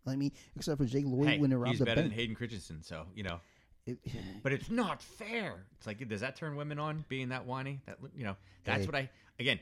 I 0.06 0.16
mean, 0.16 0.32
except 0.56 0.78
for 0.78 0.84
Jake 0.84 1.04
Lloyd 1.06 1.28
hey, 1.28 1.38
when 1.38 1.50
they 1.50 1.56
robbed 1.56 1.76
he's 1.76 1.84
better 1.84 2.02
than 2.02 2.10
Hayden 2.10 2.34
Christensen. 2.36 2.82
So 2.82 3.06
you 3.14 3.22
know, 3.22 3.40
It- 3.86 3.98
but 4.42 4.52
it's 4.52 4.70
not 4.70 5.02
fair. 5.02 5.64
It's 5.78 5.86
like, 5.86 6.06
does 6.06 6.20
that 6.20 6.36
turn 6.36 6.56
women 6.56 6.78
on 6.78 7.04
being 7.08 7.30
that 7.30 7.46
whiny? 7.46 7.80
That 7.86 7.98
you 8.14 8.24
know, 8.24 8.36
that's 8.64 8.80
Hey. 8.82 8.86
what 8.86 8.94
I 8.96 9.10
again. 9.38 9.58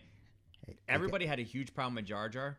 Hey, 0.66 0.72
okay. 0.72 0.78
Everybody 0.88 1.26
had 1.26 1.38
a 1.38 1.42
huge 1.44 1.72
problem 1.74 1.94
with 1.94 2.06
Jar 2.06 2.28
Jar. 2.28 2.58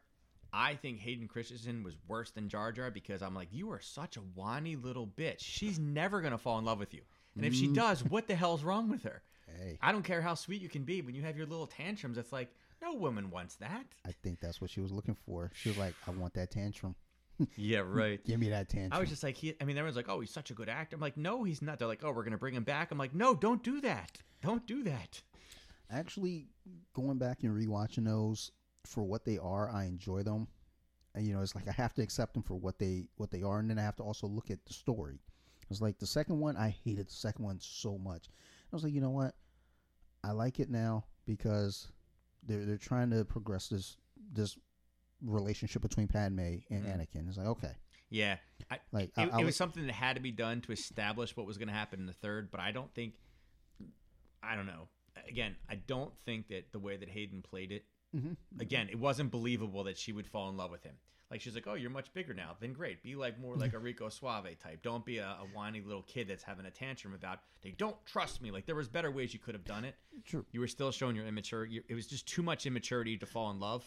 I 0.54 0.76
think 0.76 1.00
Hayden 1.00 1.28
Christensen 1.28 1.84
was 1.84 1.96
worse 2.08 2.32
than 2.32 2.50
Jar 2.50 2.72
Jar 2.72 2.90
because 2.92 3.22
I'm 3.22 3.36
like, 3.36 3.50
you 3.52 3.72
are 3.72 3.80
such 3.80 4.18
a 4.18 4.22
whiny 4.22 4.76
little 4.76 5.06
bitch. 5.08 5.40
She's 5.40 5.78
never 5.80 6.22
gonna 6.22 6.38
fall 6.38 6.58
in 6.60 6.66
love 6.66 6.80
with 6.80 6.94
you, 6.94 7.02
and 7.36 7.46
if 7.46 7.54
she 7.54 7.68
Mm. 7.68 7.76
does, 7.76 8.04
what 8.04 8.28
the 8.28 8.36
hell's 8.36 8.64
wrong 8.64 8.90
with 8.90 9.04
her? 9.04 9.22
Hey, 9.48 9.78
I 9.82 9.92
don't 9.92 10.04
care 10.04 10.22
how 10.22 10.36
sweet 10.36 10.62
you 10.62 10.70
can 10.70 10.84
be 10.84 11.02
when 11.02 11.16
you 11.16 11.22
have 11.24 11.36
your 11.38 11.46
little 11.48 11.68
tantrums. 11.68 12.18
It's 12.18 12.32
like 12.32 12.54
no 12.82 12.94
woman 12.94 13.30
wants 13.30 13.56
that. 13.56 13.86
I 14.06 14.12
think 14.12 14.40
that's 14.40 14.62
what 14.62 14.70
she 14.70 14.80
was 14.80 14.92
looking 14.92 15.16
for. 15.26 15.52
She 15.56 15.70
was 15.70 15.78
like, 15.78 15.96
I 16.08 16.12
want 16.12 16.34
that 16.36 16.52
tantrum. 16.52 16.96
Yeah, 17.56 17.80
right. 17.86 18.22
Give 18.26 18.38
me 18.40 18.50
that 18.50 18.68
tantrum. 18.68 18.92
I 18.92 19.00
was 19.00 19.08
just 19.10 19.24
like, 19.24 19.38
he, 19.38 19.56
I 19.62 19.64
mean, 19.64 19.78
everyone's 19.78 19.96
like, 19.96 20.10
oh, 20.10 20.20
he's 20.20 20.30
such 20.30 20.52
a 20.52 20.54
good 20.54 20.68
actor. 20.68 20.96
I'm 20.98 21.02
like, 21.02 21.16
no, 21.16 21.44
he's 21.46 21.62
not. 21.62 21.80
They're 21.80 21.88
like, 21.88 22.04
oh, 22.04 22.12
we're 22.12 22.26
gonna 22.26 22.38
bring 22.38 22.54
him 22.54 22.64
back. 22.66 22.92
I'm 22.92 22.98
like, 22.98 23.16
no, 23.16 23.34
don't 23.34 23.64
do 23.64 23.80
that. 23.82 24.18
Don't 24.42 24.66
do 24.68 24.84
that. 24.84 25.22
actually 25.90 26.48
going 26.94 27.18
back 27.18 27.44
and 27.44 27.56
rewatching 27.56 28.06
those 28.06 28.52
for 28.86 29.04
what 29.04 29.26
they 29.26 29.38
are 29.38 29.70
i 29.70 29.86
enjoy 29.86 30.24
them. 30.24 30.48
And 31.16 31.26
you 31.26 31.34
know 31.34 31.42
it's 31.42 31.56
like 31.56 31.68
i 31.68 31.72
have 31.72 31.94
to 31.96 32.02
accept 32.02 32.34
them 32.34 32.44
for 32.44 32.56
what 32.56 32.80
they 32.80 33.06
what 33.18 33.32
they 33.32 33.42
are. 33.44 33.60
And 33.60 33.70
then 33.70 33.80
i 33.80 33.84
have 33.84 33.96
to 33.98 34.04
also 34.04 34.28
look 34.28 34.50
at 34.52 34.66
the 34.66 34.74
story. 34.74 35.20
It's 35.70 35.82
like 35.82 36.00
the 36.00 36.08
second 36.08 36.40
one 36.40 36.58
i 36.58 36.70
hated 36.84 37.08
the 37.08 37.14
second 37.14 37.46
one 37.46 37.58
so 37.60 37.98
much. 37.98 38.30
I 38.72 38.76
was 38.76 38.84
like 38.84 38.94
you 38.94 39.02
know 39.02 39.10
what? 39.12 39.36
I 40.24 40.32
like 40.32 40.60
it 40.60 40.70
now 40.70 41.06
because 41.26 41.88
they're 42.44 42.66
they're 42.66 42.78
trying 42.78 43.10
to 43.12 43.26
progress 43.26 43.68
this 43.68 43.98
this 44.34 44.58
relationship 45.22 45.82
between 45.82 46.08
padme 46.08 46.40
and 46.40 46.86
Mhm. 46.86 46.98
anakin. 46.98 47.28
It's 47.28 47.38
like 47.38 47.48
okay. 47.48 47.74
Yeah, 48.12 48.38
I, 48.72 48.80
like 48.92 49.10
it, 49.10 49.14
I, 49.18 49.28
I 49.38 49.42
it 49.42 49.46
was 49.46 49.56
something 49.56 49.86
that 49.86 49.94
had 49.94 50.16
to 50.16 50.22
be 50.22 50.32
done 50.32 50.62
to 50.62 50.72
establish 50.72 51.38
what 51.38 51.46
was 51.46 51.60
going 51.60 51.68
to 51.68 51.74
happen 51.74 52.00
in 52.00 52.08
the 52.08 52.14
third. 52.14 52.50
But 52.50 52.60
I 52.60 52.72
don't 52.72 52.92
think, 52.96 53.14
I 54.42 54.56
don't 54.56 54.66
know. 54.66 54.88
Again, 55.28 55.56
I 55.70 55.76
don't 55.76 56.12
think 56.26 56.48
that 56.48 56.72
the 56.72 56.80
way 56.80 56.98
that 56.98 57.08
Hayden 57.08 57.44
played 57.44 57.72
it, 57.72 57.86
Mhm. 58.16 58.36
again, 58.60 58.90
it 58.90 58.98
wasn't 59.00 59.32
believable 59.32 59.84
that 59.84 59.98
she 59.98 60.12
would 60.12 60.28
fall 60.28 60.50
in 60.50 60.58
love 60.58 60.72
with 60.72 60.84
him. 60.84 60.96
Like 61.32 61.42
she's 61.42 61.54
like, 61.54 61.68
oh, 61.68 61.76
you're 61.76 61.92
much 61.92 62.12
bigger 62.12 62.34
now. 62.34 62.58
Then 62.60 62.74
great, 62.74 63.04
be 63.04 63.16
like 63.16 63.40
more 63.40 63.56
like 63.56 63.74
a 63.74 63.80
Rico 63.80 64.10
Suave 64.10 64.58
type. 64.58 64.82
Don't 64.82 65.06
be 65.06 65.20
a, 65.20 65.28
a 65.28 65.46
whiny 65.54 65.80
little 65.80 66.02
kid 66.02 66.28
that's 66.28 66.42
having 66.42 66.66
a 66.66 66.72
tantrum 66.72 67.14
about 67.14 67.40
they 67.62 67.70
don't 67.72 67.96
trust 68.08 68.42
me. 68.42 68.50
Like 68.50 68.66
there 68.66 68.76
was 68.76 68.88
better 68.88 69.12
ways 69.12 69.32
you 69.32 69.40
could 69.40 69.54
have 69.54 69.64
done 69.64 69.86
it. 69.86 69.96
True. 70.26 70.44
You 70.52 70.60
were 70.60 70.68
still 70.68 70.92
showing 70.92 71.16
your 71.16 71.28
immature. 71.28 71.66
You, 71.66 71.84
it 71.88 71.94
was 71.94 72.08
just 72.08 72.28
too 72.28 72.42
much 72.42 72.66
immaturity 72.66 73.16
to 73.18 73.28
fall 73.28 73.52
in 73.52 73.60
love. 73.60 73.86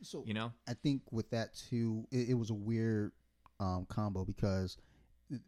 so 0.00 0.22
You 0.24 0.34
know. 0.34 0.52
I 0.68 0.74
think 0.74 1.02
with 1.10 1.28
that 1.30 1.54
too, 1.56 2.06
it, 2.12 2.28
it 2.30 2.34
was 2.34 2.50
a 2.50 2.54
weird 2.54 3.10
um, 3.58 3.86
combo 3.88 4.24
because 4.24 4.76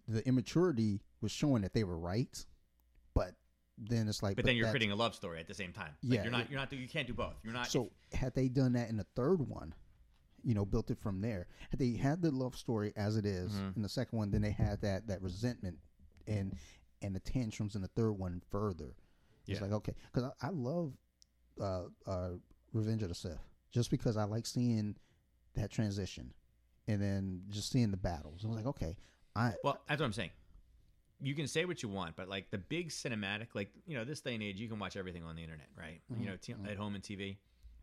the 0.09 0.27
immaturity 0.27 1.01
was 1.21 1.31
showing 1.31 1.63
that 1.63 1.73
they 1.73 1.85
were 1.85 1.99
right, 1.99 2.45
then 3.79 4.09
it's 4.09 4.23
like, 4.23 4.37
But 4.37 4.45
then 4.45 4.57
you're 4.57 4.69
creating 4.69 4.91
a 4.93 4.97
love 4.97 5.15
story 5.15 5.41
at 5.41 5.47
the 5.47 5.55
same 5.55 5.73
time. 5.73 5.93
Like 6.03 6.17
Yeah, 6.19 6.23
you're 6.25 6.33
not. 6.33 6.51
You're 6.51 6.59
not. 6.61 6.73
You 6.73 6.89
can't 6.89 7.07
do 7.07 7.15
both. 7.15 7.35
You're 7.45 7.53
not. 7.53 7.67
So 7.69 7.91
had 8.13 8.35
they 8.35 8.49
done 8.49 8.73
that 8.73 8.89
in 8.89 8.97
the 8.97 9.07
third 9.15 9.41
one, 9.49 9.75
you 10.45 10.55
know, 10.55 10.65
built 10.65 10.91
it 10.91 10.99
from 10.99 11.21
there. 11.21 11.47
Had 11.71 11.79
they 11.81 11.93
had 11.93 12.23
the 12.23 12.31
love 12.31 12.57
story 12.57 12.93
as 12.97 13.17
it 13.17 13.25
is 13.27 13.53
Mhm. 13.53 13.77
in 13.77 13.83
the 13.83 13.89
second 13.89 14.19
one, 14.19 14.31
then 14.31 14.43
they 14.43 14.51
had 14.51 14.81
that 14.83 15.07
that 15.09 15.23
resentment 15.23 15.79
and 16.27 16.57
and 17.03 17.15
the 17.15 17.21
tantrums 17.21 17.75
in 17.77 17.83
the 17.83 17.89
third 17.89 18.13
one 18.13 18.41
further. 18.51 18.95
It's 19.47 19.61
Yeah. 19.61 19.67
like 19.67 19.73
okay, 19.73 19.95
because 20.13 20.31
I, 20.43 20.49
I 20.49 20.51
love 20.51 20.95
uh, 21.61 21.85
uh, 22.07 22.31
Revenge 22.73 23.03
of 23.03 23.09
the 23.09 23.15
Sith 23.15 23.39
just 23.71 23.91
because 23.91 24.17
I 24.17 24.25
like 24.25 24.47
seeing 24.47 24.97
that 25.55 25.71
transition 25.71 26.33
and 26.87 27.03
then 27.03 27.43
just 27.51 27.71
seeing 27.71 27.91
the 27.91 27.97
battles. 27.97 28.45
I 28.45 28.49
was 28.49 28.57
like, 28.57 28.67
okay, 28.67 28.97
I 29.35 29.55
Well, 29.65 29.81
that's 29.89 29.99
what 30.01 30.07
I'm 30.07 30.13
saying. 30.13 30.31
You 31.21 31.35
can 31.35 31.49
say 31.49 31.65
what 31.65 31.83
you 31.83 31.89
want, 31.89 32.15
but 32.17 32.29
like 32.29 32.51
the 32.51 32.59
big 32.59 32.91
cinematic, 32.91 33.49
like 33.55 33.71
you 33.87 33.97
know, 33.97 34.05
this 34.05 34.21
day 34.21 34.35
and 34.35 34.43
age, 34.43 34.61
you 34.61 34.69
can 34.69 34.79
watch 34.79 34.97
everything 34.97 35.25
on 35.25 35.35
the 35.37 35.43
internet, 35.43 35.69
right? 35.77 36.01
Mm-hmm. 36.13 36.23
You 36.23 36.31
know, 36.31 36.37
t- 36.41 36.55
at 36.69 36.77
home 36.77 36.95
and 36.95 37.03
TV, 37.03 37.37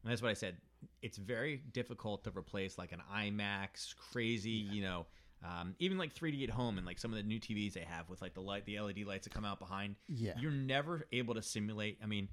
and 0.03 0.12
that's 0.12 0.22
what 0.22 0.32
I 0.32 0.36
said. 0.36 0.57
It's 1.02 1.18
very 1.18 1.57
difficult 1.74 2.24
to 2.26 2.32
replace 2.36 2.78
like 2.78 2.91
an 2.91 3.02
IMAX, 3.14 3.95
crazy, 3.95 4.52
you 4.52 4.84
know, 4.84 5.07
um, 5.44 5.76
even 5.80 5.98
like 5.98 6.14
3D 6.14 6.44
at 6.44 6.49
home 6.49 6.78
and 6.78 6.86
like 6.86 6.98
some 6.98 7.12
of 7.12 7.18
the 7.18 7.24
new 7.24 7.40
TVs 7.40 7.74
they 7.74 7.86
have 7.88 8.10
with 8.10 8.22
like 8.22 8.34
the 8.34 8.41
light, 8.41 8.66
the 8.66 8.80
LED 8.80 9.06
lights 9.06 9.26
that 9.26 9.34
come 9.34 9.45
out 9.45 9.60
behind. 9.60 9.95
yeah. 10.07 10.34
You're 10.40 10.52
never 10.52 11.06
able 11.12 11.36
to 11.36 11.41
simulate. 11.41 11.99
I 12.02 12.06
mean, 12.07 12.30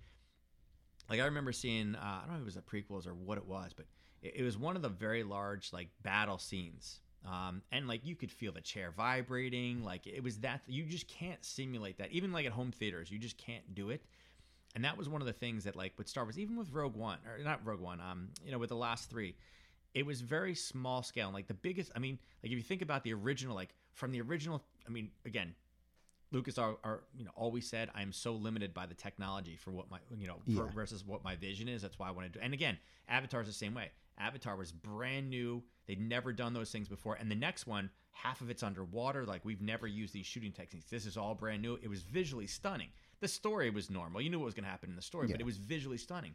like 1.10 1.20
I 1.20 1.24
remember 1.24 1.52
seeing, 1.52 1.94
uh, 1.94 1.98
I 2.00 2.20
don't 2.20 2.30
know 2.30 2.36
if 2.36 2.42
it 2.42 2.44
was 2.44 2.54
the 2.54 2.62
prequels 2.62 3.06
or 3.06 3.14
what 3.14 3.38
it 3.38 3.46
was, 3.46 3.72
but 3.74 3.86
it, 4.22 4.36
it 4.36 4.42
was 4.42 4.56
one 4.56 4.76
of 4.76 4.82
the 4.82 4.88
very 4.88 5.24
large 5.24 5.72
like 5.72 5.88
battle 6.02 6.38
scenes. 6.38 7.00
Um, 7.24 7.62
and 7.70 7.86
like 7.86 8.04
you 8.04 8.16
could 8.16 8.32
feel 8.32 8.52
the 8.52 8.60
chair 8.60 8.92
vibrating, 8.96 9.84
like 9.84 10.06
it 10.06 10.22
was 10.22 10.38
that 10.38 10.62
you 10.66 10.84
just 10.84 11.06
can't 11.06 11.44
simulate 11.44 11.98
that. 11.98 12.10
Even 12.10 12.32
like 12.32 12.46
at 12.46 12.52
home 12.52 12.72
theaters, 12.72 13.10
you 13.10 13.18
just 13.18 13.38
can't 13.38 13.74
do 13.74 13.90
it. 13.90 14.02
And 14.74 14.84
that 14.84 14.96
was 14.96 15.08
one 15.08 15.20
of 15.20 15.26
the 15.26 15.32
things 15.32 15.64
that 15.64 15.76
like 15.76 15.92
with 15.98 16.08
Star 16.08 16.24
Wars, 16.24 16.38
even 16.38 16.56
with 16.56 16.72
Rogue 16.72 16.96
One 16.96 17.18
or 17.26 17.42
not 17.44 17.64
Rogue 17.64 17.80
One, 17.80 18.00
um, 18.00 18.30
you 18.44 18.50
know, 18.50 18.58
with 18.58 18.70
the 18.70 18.76
last 18.76 19.08
three, 19.08 19.36
it 19.94 20.04
was 20.04 20.20
very 20.20 20.54
small 20.54 21.02
scale. 21.02 21.26
And 21.26 21.34
like 21.34 21.46
the 21.46 21.54
biggest, 21.54 21.92
I 21.94 21.98
mean, 21.98 22.18
like 22.42 22.50
if 22.50 22.56
you 22.56 22.64
think 22.64 22.82
about 22.82 23.04
the 23.04 23.12
original, 23.12 23.54
like 23.54 23.74
from 23.92 24.10
the 24.10 24.20
original, 24.20 24.62
I 24.86 24.90
mean, 24.90 25.10
again, 25.24 25.54
Lucas 26.32 26.56
are, 26.56 26.76
are 26.82 27.02
you 27.14 27.24
know 27.24 27.30
always 27.36 27.68
said 27.68 27.90
I 27.94 28.02
am 28.02 28.12
so 28.12 28.32
limited 28.32 28.72
by 28.72 28.86
the 28.86 28.94
technology 28.94 29.56
for 29.56 29.70
what 29.70 29.90
my 29.90 29.98
you 30.16 30.26
know 30.26 30.38
Yeah. 30.46 30.62
versus 30.74 31.04
what 31.04 31.22
my 31.22 31.36
vision 31.36 31.68
is. 31.68 31.82
That's 31.82 31.98
why 31.98 32.08
I 32.08 32.10
want 32.10 32.32
to 32.32 32.38
do. 32.38 32.42
And 32.42 32.54
again, 32.54 32.78
Avatar's 33.06 33.46
the 33.46 33.52
same 33.52 33.74
way. 33.74 33.90
Avatar 34.22 34.56
was 34.56 34.72
brand 34.72 35.28
new. 35.28 35.62
They'd 35.86 36.00
never 36.00 36.32
done 36.32 36.54
those 36.54 36.70
things 36.70 36.88
before. 36.88 37.16
And 37.16 37.30
the 37.30 37.34
next 37.34 37.66
one, 37.66 37.90
half 38.12 38.40
of 38.40 38.50
it's 38.50 38.62
underwater. 38.62 39.24
Like 39.24 39.44
we've 39.44 39.60
never 39.60 39.86
used 39.86 40.14
these 40.14 40.26
shooting 40.26 40.52
techniques. 40.52 40.86
This 40.90 41.06
is 41.06 41.16
all 41.16 41.34
brand 41.34 41.62
new. 41.62 41.78
It 41.82 41.88
was 41.88 42.02
visually 42.02 42.46
stunning. 42.46 42.88
The 43.20 43.28
story 43.28 43.70
was 43.70 43.90
normal. 43.90 44.20
You 44.20 44.30
knew 44.30 44.38
what 44.38 44.46
was 44.46 44.54
going 44.54 44.64
to 44.64 44.70
happen 44.70 44.90
in 44.90 44.96
the 44.96 45.02
story, 45.02 45.28
but 45.28 45.40
it 45.40 45.46
was 45.46 45.56
visually 45.56 45.98
stunning. 45.98 46.34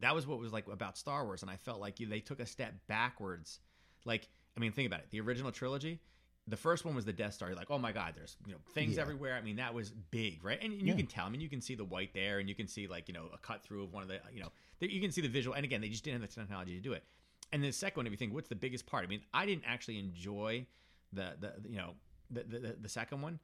That 0.00 0.14
was 0.14 0.26
what 0.26 0.38
was 0.38 0.52
like 0.52 0.68
about 0.68 0.96
Star 0.96 1.24
Wars, 1.24 1.42
and 1.42 1.50
I 1.50 1.56
felt 1.56 1.80
like 1.80 1.98
you—they 1.98 2.20
took 2.20 2.38
a 2.38 2.46
step 2.46 2.72
backwards. 2.86 3.58
Like, 4.04 4.28
I 4.56 4.60
mean, 4.60 4.70
think 4.70 4.86
about 4.86 5.00
it. 5.00 5.06
The 5.10 5.20
original 5.20 5.50
trilogy, 5.50 6.00
the 6.48 6.56
first 6.56 6.84
one 6.84 6.94
was 6.94 7.04
the 7.04 7.12
Death 7.12 7.34
Star. 7.34 7.48
You're 7.48 7.56
like, 7.56 7.70
oh 7.70 7.78
my 7.78 7.92
god, 7.92 8.14
there's 8.16 8.36
you 8.46 8.52
know 8.52 8.58
things 8.74 8.96
Yeah. 8.96 9.02
everywhere. 9.02 9.36
I 9.36 9.40
mean, 9.40 9.56
that 9.56 9.74
was 9.74 9.90
big, 9.90 10.42
right? 10.44 10.58
And, 10.62 10.72
and 10.72 10.82
you 10.82 10.88
Yeah. 10.88 10.96
can 10.96 11.06
tell. 11.06 11.26
I 11.26 11.28
mean, 11.28 11.40
you 11.40 11.48
can 11.48 11.60
see 11.60 11.74
the 11.74 11.84
white 11.84 12.12
there, 12.14 12.38
and 12.38 12.48
you 12.48 12.54
can 12.54 12.66
see 12.68 12.86
like 12.86 13.08
you 13.08 13.14
know 13.14 13.28
a 13.32 13.38
cut 13.38 13.62
through 13.62 13.84
of 13.84 13.92
one 13.92 14.02
of 14.02 14.08
the 14.08 14.20
you 14.32 14.40
know 14.40 14.50
you 14.80 15.00
can 15.00 15.10
see 15.12 15.20
the 15.20 15.28
visual. 15.28 15.54
And 15.54 15.64
again, 15.64 15.80
they 15.80 15.88
just 15.88 16.04
didn't 16.04 16.20
have 16.20 16.30
the 16.30 16.34
technology 16.40 16.74
to 16.74 16.80
do 16.80 16.92
it. 16.92 17.04
And 17.52 17.64
the 17.64 17.72
second 17.72 18.00
one, 18.00 18.06
if 18.06 18.10
you 18.12 18.16
think, 18.18 18.34
what's 18.34 18.48
the 18.48 18.54
biggest 18.54 18.86
part? 18.86 19.04
I 19.04 19.06
mean, 19.08 19.22
I 19.32 19.46
didn't 19.46 19.64
actually 19.66 19.98
enjoy 19.98 20.66
the 21.12 21.34
the 21.40 21.54
you 21.68 21.76
know 21.78 21.94
the 22.30 22.42
the, 22.44 22.58
the, 22.58 22.76
the 22.82 22.88
second 22.88 23.22
one 23.22 23.40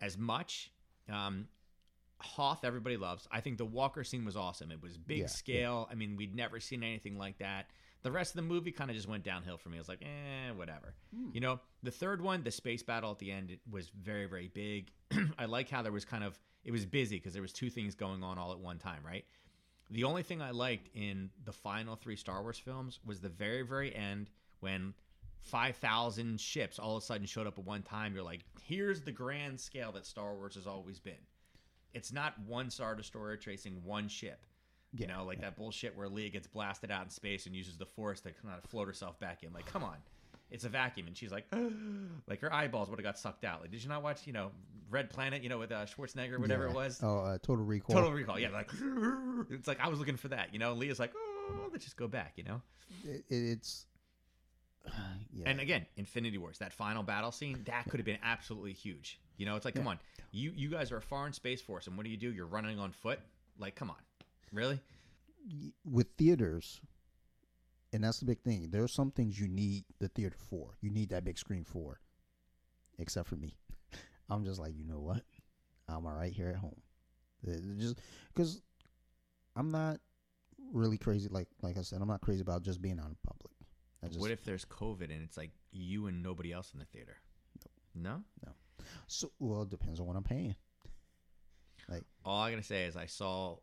as 0.00 0.16
much. 0.18 0.70
Um, 1.10 1.48
Hoth, 2.18 2.64
everybody 2.64 2.96
loves. 2.96 3.28
I 3.30 3.40
think 3.42 3.58
the 3.58 3.66
Walker 3.66 4.02
scene 4.02 4.24
was 4.24 4.36
awesome. 4.36 4.70
It 4.70 4.82
was 4.82 4.96
big 4.96 5.18
Yeah, 5.18 5.26
scale. 5.26 5.86
I 5.90 5.94
mean, 5.94 6.16
we'd 6.16 6.34
never 6.34 6.60
seen 6.60 6.82
anything 6.82 7.18
like 7.18 7.38
that. 7.38 7.66
The 8.06 8.12
rest 8.12 8.30
of 8.30 8.36
the 8.36 8.42
movie 8.42 8.70
kind 8.70 8.88
of 8.88 8.94
just 8.94 9.08
went 9.08 9.24
downhill 9.24 9.56
for 9.56 9.68
me. 9.68 9.78
I 9.78 9.80
was 9.80 9.88
like, 9.88 10.00
eh, 10.00 10.52
whatever. 10.54 10.94
You 11.34 11.40
know, 11.40 11.58
the 11.82 11.90
third 11.90 12.22
one, 12.22 12.44
the 12.44 12.52
space 12.52 12.80
battle 12.80 13.10
at 13.10 13.18
the 13.18 13.32
end, 13.32 13.50
it 13.50 13.58
was 13.68 13.90
very, 14.00 14.26
very 14.26 14.46
big. 14.46 14.92
I 15.40 15.46
like 15.46 15.68
how 15.68 15.82
there 15.82 15.90
was 15.90 16.04
kind 16.04 16.22
of 16.22 16.38
it 16.62 16.70
was 16.70 16.86
busy 16.86 17.16
because 17.16 17.32
there 17.32 17.42
was 17.42 17.52
two 17.52 17.68
things 17.68 17.96
going 17.96 18.22
on 18.22 18.38
all 18.38 18.52
at 18.52 18.60
one 18.60 18.78
time, 18.78 19.00
right? 19.04 19.24
The 19.90 20.04
only 20.04 20.22
thing 20.22 20.40
I 20.40 20.52
liked 20.52 20.88
in 20.94 21.30
the 21.44 21.50
final 21.50 21.96
three 21.96 22.14
Star 22.14 22.42
Wars 22.42 22.60
films 22.60 23.00
was 23.04 23.18
the 23.18 23.28
very, 23.28 23.62
very 23.62 23.92
end 23.92 24.30
when 24.60 24.94
5,000 25.40 26.40
ships 26.40 26.78
all 26.78 26.96
of 26.96 27.02
a 27.02 27.06
sudden 27.06 27.26
showed 27.26 27.48
up 27.48 27.58
at 27.58 27.64
one 27.64 27.82
time. 27.82 28.14
You're 28.14 28.22
like, 28.22 28.44
here's 28.62 29.00
the 29.00 29.10
grand 29.10 29.58
scale 29.58 29.90
that 29.90 30.06
Star 30.06 30.32
Wars 30.36 30.54
has 30.54 30.68
always 30.68 31.00
been. 31.00 31.14
It's 31.92 32.12
not 32.12 32.38
one 32.46 32.70
Star 32.70 32.94
Destroyer 32.94 33.36
tracing 33.36 33.82
one 33.82 34.06
ship. 34.06 34.46
You 34.98 35.06
know, 35.06 35.24
like 35.24 35.40
that 35.40 35.56
bullshit 35.56 35.96
where 35.96 36.08
Leia 36.08 36.32
gets 36.32 36.46
blasted 36.46 36.90
out 36.90 37.04
in 37.04 37.10
space 37.10 37.46
and 37.46 37.54
uses 37.54 37.76
the 37.76 37.86
Force 37.86 38.20
to 38.22 38.30
kind 38.32 38.54
of 38.56 38.68
float 38.70 38.86
herself 38.86 39.18
back 39.20 39.42
in. 39.42 39.52
Like, 39.52 39.66
come 39.66 39.82
on. 39.84 39.96
It's 40.50 40.64
a 40.64 40.68
vacuum. 40.68 41.06
And 41.08 41.16
she's 41.16 41.32
like, 41.32 41.46
like 42.28 42.40
her 42.40 42.52
eyeballs 42.52 42.88
would 42.88 42.98
have 42.98 43.04
got 43.04 43.18
sucked 43.18 43.44
out. 43.44 43.62
Like, 43.62 43.70
did 43.72 43.82
you 43.82 43.88
not 43.88 44.02
watch, 44.02 44.26
you 44.26 44.32
know, 44.32 44.52
Red 44.90 45.10
Planet, 45.10 45.42
you 45.42 45.48
know, 45.48 45.58
with 45.58 45.72
uh, 45.72 45.86
Schwarzenegger 45.86 46.34
or 46.34 46.38
whatever 46.38 46.64
Yeah. 46.64 46.70
it 46.70 46.74
was? 46.76 47.00
Oh, 47.02 47.18
uh, 47.18 47.38
Total 47.42 47.64
Recall. 47.64 47.96
Total 47.96 48.12
Recall. 48.12 48.38
Yeah, 48.38 48.50
like 48.50 48.70
it's 49.50 49.66
like 49.66 49.80
I 49.80 49.88
was 49.88 49.98
looking 49.98 50.16
for 50.16 50.28
that. 50.28 50.52
You 50.52 50.60
know, 50.60 50.74
Leia's 50.74 51.00
like, 51.00 51.12
oh, 51.16 51.68
let's 51.72 51.84
just 51.84 51.96
go 51.96 52.06
back. 52.06 52.34
You 52.36 52.44
know, 52.44 52.62
It, 53.04 53.24
it's 53.28 53.86
yeah. 55.32 55.44
and 55.46 55.60
again, 55.60 55.84
Infinity 55.96 56.38
Wars, 56.38 56.58
that 56.58 56.72
final 56.72 57.02
battle 57.02 57.32
scene, 57.32 57.62
that 57.66 57.84
could 57.88 57.98
have 57.98 58.04
been 58.06 58.18
absolutely 58.22 58.72
huge. 58.72 59.18
You 59.36 59.46
know, 59.46 59.56
it's 59.56 59.64
like, 59.64 59.74
come 59.74 59.88
on, 59.88 59.98
you 60.30 60.52
you 60.54 60.68
guys 60.70 60.92
are 60.92 60.96
a 60.98 61.02
foreign 61.02 61.32
space 61.32 61.60
force, 61.60 61.88
and 61.88 61.96
what 61.96 62.04
do 62.04 62.10
you 62.10 62.16
do? 62.16 62.32
You're 62.32 62.46
running 62.46 62.78
on 62.78 62.92
foot. 62.92 63.18
Like, 63.58 63.74
come 63.74 63.90
on, 63.90 63.96
really? 64.52 64.80
with 65.84 66.08
theaters, 66.18 66.80
and 67.92 68.02
that's 68.02 68.18
the 68.18 68.26
big 68.26 68.40
thing. 68.40 68.68
There 68.70 68.82
are 68.82 68.88
some 68.88 69.10
things 69.12 69.38
you 69.40 69.46
need 69.48 69.84
the 70.00 70.08
theater 70.08 70.36
for. 70.50 70.76
You 70.80 70.90
need 70.90 71.10
that 71.10 71.24
big 71.24 71.38
screen 71.38 71.64
for. 71.64 72.00
Except 72.98 73.28
for 73.28 73.36
me, 73.36 73.56
I'm 74.30 74.44
just 74.44 74.58
like, 74.58 74.72
you 74.76 74.84
know 74.84 74.98
what? 75.00 75.22
I'm 75.88 76.04
all 76.06 76.14
right 76.14 76.32
here 76.32 76.48
at 76.48 76.56
home. 76.56 76.80
It- 77.44 77.60
it 77.64 77.78
just 77.78 78.00
because 78.34 78.60
I'm 79.54 79.70
not 79.70 80.00
really 80.72 80.98
crazy. 80.98 81.28
Like 81.30 81.48
like 81.62 81.76
I 81.78 81.82
said, 81.82 82.00
I'm 82.02 82.08
not 82.08 82.22
crazy 82.22 82.40
about 82.40 82.62
just 82.62 82.82
being 82.82 82.98
out 82.98 83.06
in 83.06 83.16
public. 83.26 83.52
Just 84.08 84.20
what 84.20 84.30
if 84.30 84.44
there's 84.44 84.64
COVID 84.64 85.04
and 85.12 85.22
it's 85.22 85.36
like 85.36 85.50
you 85.72 86.06
and 86.06 86.22
nobody 86.22 86.52
else 86.52 86.72
in 86.72 86.78
the 86.78 86.84
theater? 86.86 87.16
No. 87.94 88.22
No. 88.44 88.52
So 89.08 89.30
well. 89.38 89.62
It 89.62 89.70
depends 89.70 90.00
on 90.00 90.06
what 90.06 90.16
I'm 90.16 90.22
paying. 90.22 90.54
Like 91.88 92.04
All 92.24 92.40
I 92.42 92.50
gotta 92.50 92.62
say 92.62 92.84
is 92.84 92.96
I 92.96 93.06
saw. 93.06 93.56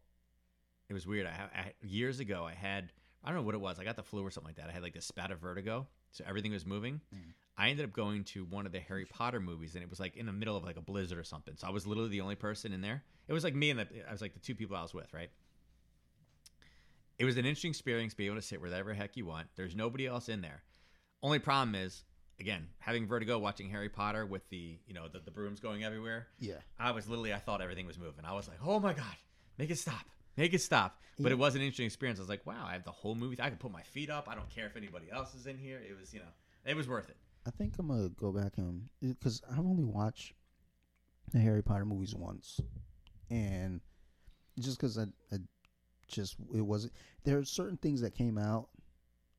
It 0.93 0.97
was 0.97 1.07
weird. 1.07 1.25
I, 1.25 1.59
I 1.59 1.73
years 1.81 2.19
ago 2.19 2.45
I 2.45 2.53
had 2.53 2.91
I 3.23 3.29
don't 3.29 3.37
know 3.37 3.41
what 3.41 3.55
it 3.55 3.61
was. 3.61 3.79
I 3.79 3.83
got 3.83 3.95
the 3.95 4.03
flu 4.03 4.21
or 4.21 4.29
something 4.29 4.49
like 4.49 4.57
that. 4.57 4.69
I 4.69 4.73
had 4.73 4.83
like 4.83 4.93
this 4.93 5.07
spat 5.07 5.31
of 5.31 5.39
vertigo, 5.39 5.87
so 6.11 6.23
everything 6.27 6.51
was 6.51 6.67
moving. 6.67 7.01
Mm. 7.11 7.33
I 7.57 7.69
ended 7.69 7.83
up 7.83 7.93
going 7.93 8.25
to 8.25 8.45
one 8.45 8.67
of 8.67 8.71
the 8.71 8.79
Harry 8.79 9.05
Potter 9.05 9.39
movies, 9.39 9.73
and 9.73 9.83
it 9.83 9.89
was 9.89 9.99
like 9.99 10.15
in 10.15 10.27
the 10.27 10.31
middle 10.31 10.55
of 10.55 10.63
like 10.63 10.77
a 10.77 10.81
blizzard 10.81 11.17
or 11.17 11.23
something. 11.23 11.55
So 11.57 11.65
I 11.65 11.71
was 11.71 11.87
literally 11.87 12.11
the 12.11 12.21
only 12.21 12.35
person 12.35 12.73
in 12.73 12.81
there. 12.81 13.03
It 13.27 13.33
was 13.33 13.43
like 13.43 13.55
me 13.55 13.71
and 13.71 13.79
the 13.79 13.87
I 14.07 14.11
was 14.11 14.21
like 14.21 14.35
the 14.35 14.39
two 14.39 14.53
people 14.53 14.77
I 14.77 14.83
was 14.83 14.93
with, 14.93 15.11
right? 15.15 15.31
It 17.17 17.25
was 17.25 17.37
an 17.37 17.45
interesting 17.45 17.71
experience, 17.71 18.13
be 18.13 18.27
able 18.27 18.35
to 18.35 18.41
sit 18.43 18.61
wherever 18.61 18.91
the 18.91 18.95
heck 18.95 19.17
you 19.17 19.25
want. 19.25 19.47
There's 19.55 19.75
nobody 19.75 20.05
else 20.05 20.29
in 20.29 20.41
there. 20.41 20.61
Only 21.23 21.39
problem 21.39 21.73
is, 21.73 22.03
again, 22.39 22.67
having 22.77 23.07
vertigo, 23.07 23.39
watching 23.39 23.67
Harry 23.71 23.89
Potter 23.89 24.27
with 24.27 24.47
the 24.49 24.77
you 24.85 24.93
know 24.93 25.07
the, 25.07 25.21
the 25.21 25.31
brooms 25.31 25.59
going 25.59 25.83
everywhere. 25.83 26.27
yeah, 26.37 26.57
I 26.77 26.91
was 26.91 27.09
literally, 27.09 27.33
I 27.33 27.39
thought 27.39 27.61
everything 27.61 27.87
was 27.87 27.97
moving. 27.97 28.25
I 28.25 28.33
was 28.33 28.47
like, 28.47 28.59
oh 28.63 28.79
my 28.79 28.93
God, 28.93 29.15
make 29.57 29.71
it 29.71 29.79
stop. 29.79 30.05
Make 30.37 30.53
it 30.53 30.61
stop. 30.61 30.99
But 31.19 31.31
it 31.31 31.37
was 31.37 31.55
an 31.55 31.61
interesting 31.61 31.85
experience. 31.85 32.19
I 32.19 32.23
was 32.23 32.29
like, 32.29 32.45
wow, 32.45 32.65
I 32.67 32.73
have 32.73 32.83
the 32.83 32.91
whole 32.91 33.13
movie. 33.13 33.37
I 33.39 33.49
can 33.49 33.57
put 33.57 33.71
my 33.71 33.83
feet 33.83 34.09
up. 34.09 34.27
I 34.27 34.33
don't 34.33 34.49
care 34.49 34.65
if 34.65 34.75
anybody 34.75 35.05
else 35.11 35.35
is 35.35 35.45
in 35.45 35.57
here. 35.57 35.79
It 35.87 35.97
was, 35.99 36.11
you 36.13 36.19
know, 36.19 36.25
it 36.65 36.75
was 36.75 36.87
worth 36.87 37.09
it. 37.09 37.17
I 37.45 37.51
think 37.51 37.73
I'm 37.77 37.87
gonna 37.87 38.09
go 38.09 38.31
back 38.31 38.53
and 38.57 38.89
because 39.01 39.41
I've 39.51 39.59
only 39.59 39.83
watched 39.83 40.33
the 41.33 41.39
Harry 41.39 41.61
Potter 41.61 41.85
movies 41.85 42.15
once, 42.15 42.59
and 43.29 43.81
just 44.59 44.77
because 44.77 44.97
I, 44.97 45.03
I 45.31 45.37
just 46.07 46.37
it 46.55 46.61
wasn't 46.61 46.93
there 47.25 47.37
are 47.37 47.43
certain 47.43 47.77
things 47.77 48.01
that 48.01 48.15
came 48.15 48.37
out 48.37 48.69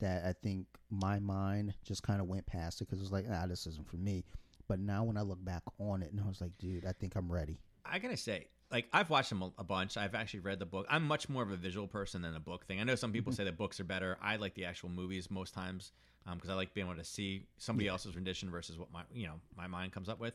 that 0.01 0.25
I 0.25 0.35
think 0.43 0.67
my 0.91 1.19
mind 1.19 1.73
just 1.85 2.03
kind 2.03 2.21
of 2.21 2.27
went 2.27 2.47
past 2.47 2.81
it 2.81 2.85
because 2.85 2.99
it 2.99 3.03
was 3.03 3.13
like 3.13 3.27
ah 3.31 3.47
this 3.47 3.67
isn't 3.67 3.89
for 3.89 3.97
me. 3.97 4.25
But 4.69 4.81
now 4.81 5.05
when 5.05 5.17
I 5.17 5.23
look 5.23 5.43
back 5.45 5.63
on 5.79 6.03
it, 6.03 6.11
and 6.13 6.21
I 6.21 6.27
was 6.27 6.41
like, 6.41 6.53
dude, 6.59 6.87
I 6.87 6.93
think 6.93 7.17
I'm 7.17 7.31
ready. 7.31 7.59
I 7.85 7.99
gotta 7.99 8.17
say, 8.17 8.49
like 8.71 8.87
I've 8.93 9.11
watched 9.11 9.29
them 9.29 9.53
a, 9.59 9.65
bunch. 9.65 9.97
I've 9.97 10.15
actually 10.15 10.41
read 10.41 10.59
the 10.59 10.67
book. 10.67 10.87
I'm 10.89 11.05
much 11.07 11.29
more 11.29 11.43
of 11.43 11.51
a 11.51 11.57
visual 11.57 11.87
person 11.87 12.23
than 12.23 12.35
a 12.35 12.41
book 12.41 12.67
thing. 12.67 12.81
I 12.81 12.85
know 12.85 12.95
some 12.95 13.13
people 13.13 13.33
mm-hmm. 13.33 13.37
say 13.37 13.45
that 13.45 13.57
books 13.57 13.79
are 13.81 13.85
better. 13.85 14.19
I 14.21 14.37
like 14.37 14.55
the 14.55 14.65
actual 14.65 14.89
movies 14.89 15.31
most 15.31 15.55
times 15.55 15.93
um, 16.27 16.37
because 16.37 16.51
I 16.51 16.55
like 16.55 16.75
being 16.75 16.87
able 16.87 16.97
to 16.97 17.05
see 17.05 17.47
somebody 17.59 17.89
else's 17.89 18.17
rendition 18.17 18.51
versus 18.51 18.79
what 18.79 18.93
my 18.93 19.03
you 19.13 19.27
know 19.27 19.41
my 19.57 19.67
mind 19.67 19.93
comes 19.93 20.09
up 20.09 20.19
with. 20.19 20.35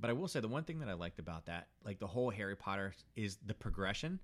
But 0.00 0.10
I 0.10 0.14
will 0.14 0.28
say 0.28 0.40
the 0.40 0.48
one 0.48 0.64
thing 0.64 0.80
that 0.80 0.88
I 0.88 0.94
liked 0.94 1.18
about 1.18 1.46
that, 1.46 1.68
like 1.84 1.98
the 1.98 2.06
whole 2.06 2.30
Harry 2.30 2.56
Potter, 2.56 2.92
is 3.14 3.38
the 3.46 3.54
progression. 3.54 4.18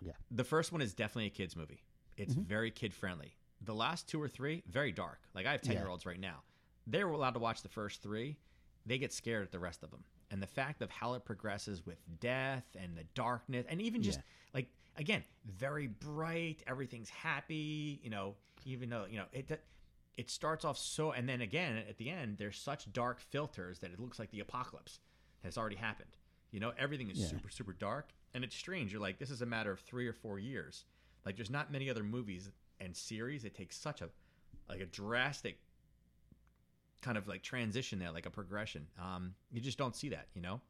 Yeah. 0.00 0.12
The 0.30 0.44
first 0.44 0.70
one 0.72 0.82
is 0.82 0.92
definitely 0.92 1.26
a 1.26 1.30
kids 1.30 1.56
movie. 1.56 1.82
It's 2.16 2.34
mm-hmm. 2.34 2.42
very 2.42 2.70
kid 2.70 2.92
friendly. 2.92 3.36
The 3.62 3.74
last 3.74 4.08
two 4.08 4.20
or 4.20 4.28
three, 4.28 4.62
very 4.70 4.92
dark. 4.92 5.20
Like 5.34 5.46
I 5.46 5.52
have 5.52 5.62
ten 5.62 5.74
Yeah. 5.74 5.80
year 5.80 5.88
olds 5.88 6.04
right 6.04 6.20
now. 6.20 6.42
They're 6.86 7.08
allowed 7.08 7.34
to 7.34 7.40
watch 7.40 7.62
the 7.62 7.68
first 7.68 8.02
three. 8.02 8.36
They 8.84 8.98
get 8.98 9.12
scared 9.12 9.44
at 9.44 9.52
the 9.52 9.58
rest 9.58 9.82
of 9.82 9.90
them. 9.90 10.04
And 10.34 10.42
the 10.42 10.48
fact 10.48 10.82
of 10.82 10.90
how 10.90 11.14
it 11.14 11.24
progresses 11.24 11.86
with 11.86 11.98
death 12.18 12.64
and 12.76 12.96
the 12.98 13.04
darkness, 13.14 13.64
and 13.68 13.80
even 13.80 14.02
just 14.02 14.18
Yeah. 14.18 14.24
like 14.52 14.68
again, 14.96 15.22
very 15.46 15.86
bright. 15.86 16.62
Everything's 16.66 17.08
happy. 17.08 18.00
You 18.02 18.10
know, 18.10 18.34
even 18.64 18.90
though 18.90 19.06
you 19.08 19.16
know 19.16 19.26
it. 19.32 19.62
It 20.16 20.30
starts 20.30 20.64
off 20.64 20.78
so, 20.78 21.10
and 21.10 21.28
then 21.28 21.40
again 21.40 21.76
at 21.88 21.96
the 21.98 22.08
end, 22.08 22.38
there's 22.38 22.56
such 22.56 22.92
dark 22.92 23.18
filters 23.20 23.80
that 23.80 23.90
it 23.90 23.98
looks 23.98 24.20
like 24.20 24.30
the 24.30 24.38
apocalypse 24.38 25.00
has 25.42 25.58
already 25.58 25.74
happened. 25.74 26.16
You 26.52 26.60
know, 26.60 26.72
everything 26.78 27.10
is 27.10 27.18
Yeah. 27.18 27.26
super, 27.30 27.48
super 27.48 27.72
dark, 27.72 28.12
and 28.32 28.44
it's 28.44 28.54
strange. 28.54 28.92
You're 28.92 29.00
like, 29.00 29.18
this 29.18 29.30
is 29.30 29.42
a 29.42 29.46
matter 29.46 29.72
of 29.72 29.80
three 29.80 30.06
or 30.06 30.12
four 30.12 30.38
years. 30.38 30.84
Like, 31.26 31.34
there's 31.34 31.50
not 31.50 31.72
many 31.72 31.90
other 31.90 32.04
movies 32.04 32.48
and 32.78 32.96
series 32.96 33.42
that 33.42 33.56
take 33.56 33.72
such 33.72 34.02
a, 34.02 34.10
like 34.68 34.80
a 34.80 34.86
drastic, 34.86 35.58
kind 37.04 37.18
of 37.18 37.28
like 37.28 37.42
transition 37.42 37.98
there, 37.98 38.10
like 38.10 38.24
a 38.26 38.30
progression. 38.30 38.86
Um, 38.98 39.34
you 39.52 39.60
just 39.60 39.76
don't 39.76 39.94
see 39.94 40.08
that, 40.08 40.28
you 40.34 40.40
know. 40.40 40.60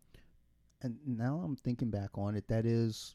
And 0.82 0.96
now 1.06 1.40
I'm 1.44 1.54
thinking 1.56 1.90
back 1.90 2.10
on 2.18 2.34
it. 2.34 2.48
That 2.48 2.66
is, 2.66 3.14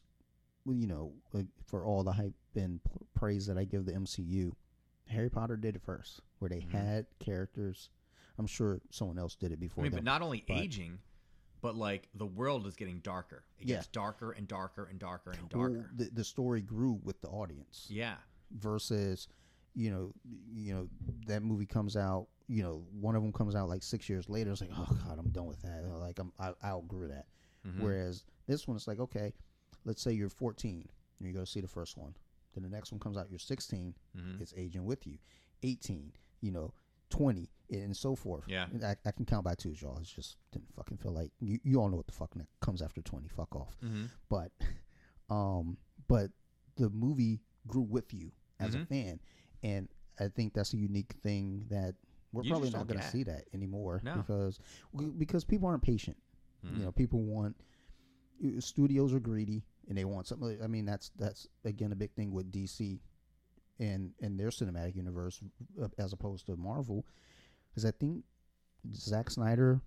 you 0.66 0.86
know, 0.86 1.12
like, 1.32 1.46
for 1.66 1.84
all 1.84 2.02
the 2.02 2.12
hype 2.12 2.32
and 2.56 2.80
praise 3.14 3.46
that 3.46 3.58
I 3.58 3.64
give 3.64 3.84
the 3.84 3.92
MCU, 3.92 4.52
Harry 5.08 5.28
Potter 5.28 5.56
did 5.56 5.76
it 5.76 5.82
first, 5.82 6.20
where 6.38 6.48
they 6.48 6.60
Mhm. 6.62 6.70
had 6.70 7.06
characters. 7.18 7.90
I'm 8.38 8.46
sure 8.46 8.80
someone 8.90 9.18
else 9.18 9.36
did 9.36 9.52
it 9.52 9.56
I 9.58 9.60
before 9.60 9.82
mean, 9.82 9.90
them. 9.92 9.98
but 9.98 10.04
not 10.04 10.22
only 10.22 10.42
but- 10.48 10.56
aging, 10.56 10.98
but 11.60 11.76
like 11.76 12.08
the 12.14 12.26
world 12.26 12.66
is 12.66 12.74
getting 12.74 13.00
darker. 13.00 13.44
It 13.58 13.66
Yeah. 13.68 13.76
gets 13.76 13.88
darker 13.88 14.32
and 14.32 14.48
darker 14.48 14.84
and 14.86 14.98
darker 14.98 15.30
and 15.32 15.52
Well, 15.52 15.68
darker. 15.74 15.90
the, 15.94 16.04
the 16.06 16.24
story 16.24 16.62
grew 16.62 16.92
with 17.04 17.20
the 17.20 17.28
audience 17.28 17.86
yeah. 17.90 18.16
versus, 18.50 19.28
you 19.74 19.90
know, 19.90 20.12
you 20.54 20.72
know 20.72 20.88
that 21.26 21.42
movie 21.42 21.66
comes 21.66 21.96
out. 21.96 22.28
You 22.50 22.62
know, 22.64 22.82
one 23.00 23.14
of 23.14 23.22
them 23.22 23.32
comes 23.32 23.54
out 23.54 23.68
like 23.68 23.82
six 23.82 24.08
years 24.08 24.28
later. 24.28 24.50
It's 24.50 24.60
like, 24.60 24.70
oh 24.76 24.88
god, 25.06 25.18
I'm 25.18 25.30
done 25.30 25.46
with 25.46 25.62
that. 25.62 25.84
Like 26.00 26.18
I'm, 26.18 26.32
I, 26.38 26.52
I 26.62 26.70
outgrew 26.70 27.08
that. 27.08 27.26
Mhm. 27.66 27.78
Whereas 27.80 28.24
this 28.46 28.66
one, 28.66 28.76
it's 28.76 28.88
like, 28.88 28.98
okay, 29.00 29.32
let's 29.84 30.02
say 30.02 30.12
you're 30.12 30.28
14 30.28 30.88
and 31.18 31.28
you 31.28 31.32
go 31.34 31.44
see 31.44 31.60
the 31.60 31.68
first 31.68 31.96
one. 31.96 32.14
Then 32.54 32.64
the 32.64 32.68
next 32.68 32.90
one 32.90 32.98
comes 32.98 33.16
out, 33.16 33.30
you're 33.30 33.38
16, 33.38 33.94
Mhm. 34.16 34.40
it's 34.40 34.52
aging 34.56 34.84
with 34.84 35.06
you. 35.06 35.18
18, 35.62 36.12
you 36.40 36.50
know, 36.50 36.72
20, 37.10 37.48
and 37.70 37.96
so 37.96 38.16
forth. 38.16 38.44
Yeah. 38.48 38.66
I, 38.84 38.96
I 39.04 39.12
can 39.12 39.24
count 39.26 39.44
by 39.44 39.54
twos, 39.54 39.80
y'all. 39.80 39.98
It's 39.98 40.10
just 40.10 40.36
didn't 40.50 40.72
fucking 40.74 40.96
feel 40.98 41.12
like 41.12 41.30
you, 41.40 41.60
you 41.62 41.80
all 41.80 41.88
know 41.88 41.96
what 41.96 42.06
the 42.08 42.12
fuck 42.12 42.34
comes 42.60 42.82
after 42.82 43.00
20. 43.02 43.28
Fuck 43.28 43.54
off. 43.54 43.76
Mhm. 43.84 44.08
But, 44.28 44.50
um, 45.30 45.76
but 46.08 46.30
the 46.76 46.90
movie 46.90 47.40
grew 47.68 47.82
with 47.82 48.12
you 48.12 48.32
as 48.58 48.74
Mhm. 48.74 48.82
a 48.82 48.86
fan, 48.86 49.20
and 49.62 49.88
I 50.18 50.28
think 50.28 50.52
that's 50.54 50.72
a 50.74 50.76
unique 50.78 51.12
thing 51.22 51.66
that 51.70 51.94
we're 52.32 52.44
You 52.44 52.50
probably 52.50 52.70
not 52.70 52.86
going 52.86 53.00
to 53.00 53.06
see 53.08 53.24
that 53.24 53.44
anymore 53.52 54.00
No. 54.04 54.16
because 54.16 54.58
because 55.18 55.44
people 55.44 55.68
aren't 55.68 55.82
patient. 55.82 56.16
Mhm. 56.64 56.78
You 56.78 56.84
know, 56.84 56.92
people 56.92 57.22
want 57.22 57.56
uh, 58.44 58.60
studios 58.60 59.12
are 59.14 59.20
greedy 59.20 59.64
and 59.88 59.96
they 59.98 60.04
want 60.04 60.26
something. 60.26 60.58
I 60.62 60.66
mean, 60.66 60.84
that's 60.84 61.10
that's 61.16 61.48
again 61.64 61.92
a 61.92 61.96
big 61.96 62.12
thing 62.12 62.32
with 62.32 62.50
DC 62.52 63.00
and 63.78 64.12
and 64.20 64.38
their 64.38 64.48
cinematic 64.50 64.94
universe 64.94 65.40
uh, 65.82 65.88
as 65.98 66.12
opposed 66.12 66.46
to 66.46 66.56
Marvel, 66.56 67.06
because 67.70 67.84
I 67.84 67.90
think 67.92 68.24
Zack 68.94 69.30
Snyder 69.30 69.80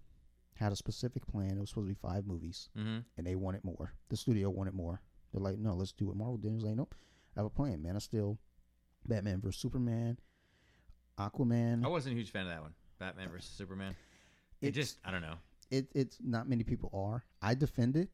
had 0.55 0.71
a 0.71 0.75
specific 0.75 1.25
plan. 1.27 1.57
It 1.57 1.59
was 1.59 1.69
supposed 1.69 1.87
to 1.87 1.93
be 1.93 1.99
five 1.99 2.25
movies, 2.27 2.69
Mm-hmm. 2.77 2.99
and 3.17 3.27
they 3.27 3.35
wanted 3.35 3.63
more. 3.63 3.93
The 4.09 4.17
studio 4.17 4.49
wanted 4.49 4.73
more. 4.73 5.01
They're 5.31 5.41
like, 5.41 5.57
no, 5.57 5.73
let's 5.73 5.91
do 5.93 6.07
what 6.07 6.15
Marvel 6.15 6.37
did. 6.37 6.51
It 6.51 6.55
was 6.55 6.63
like, 6.63 6.75
nope, 6.75 6.93
I 7.35 7.39
have 7.39 7.45
a 7.47 7.49
plan. 7.49 7.81
Man 7.81 7.95
of 7.95 8.03
Steel, 8.03 8.37
Batman 9.07 9.41
vs 9.41 9.59
Superman, 9.59 10.19
Aquaman. 11.17 11.83
I 11.85 11.87
wasn't 11.87 12.15
a 12.15 12.17
huge 12.17 12.31
fan 12.31 12.43
of 12.43 12.49
that 12.49 12.61
one. 12.61 12.73
Batman 12.99 13.29
versus 13.29 13.49
Superman. 13.51 13.95
It 14.61 14.67
It's- 14.67 14.75
just 14.75 14.99
I 15.05 15.11
don't 15.11 15.21
know. 15.21 15.35
It, 15.71 15.87
it's 15.95 16.17
not 16.21 16.47
many 16.47 16.63
people 16.63 16.91
are. 16.93 17.23
I 17.41 17.55
defend 17.55 17.95
it, 17.95 18.09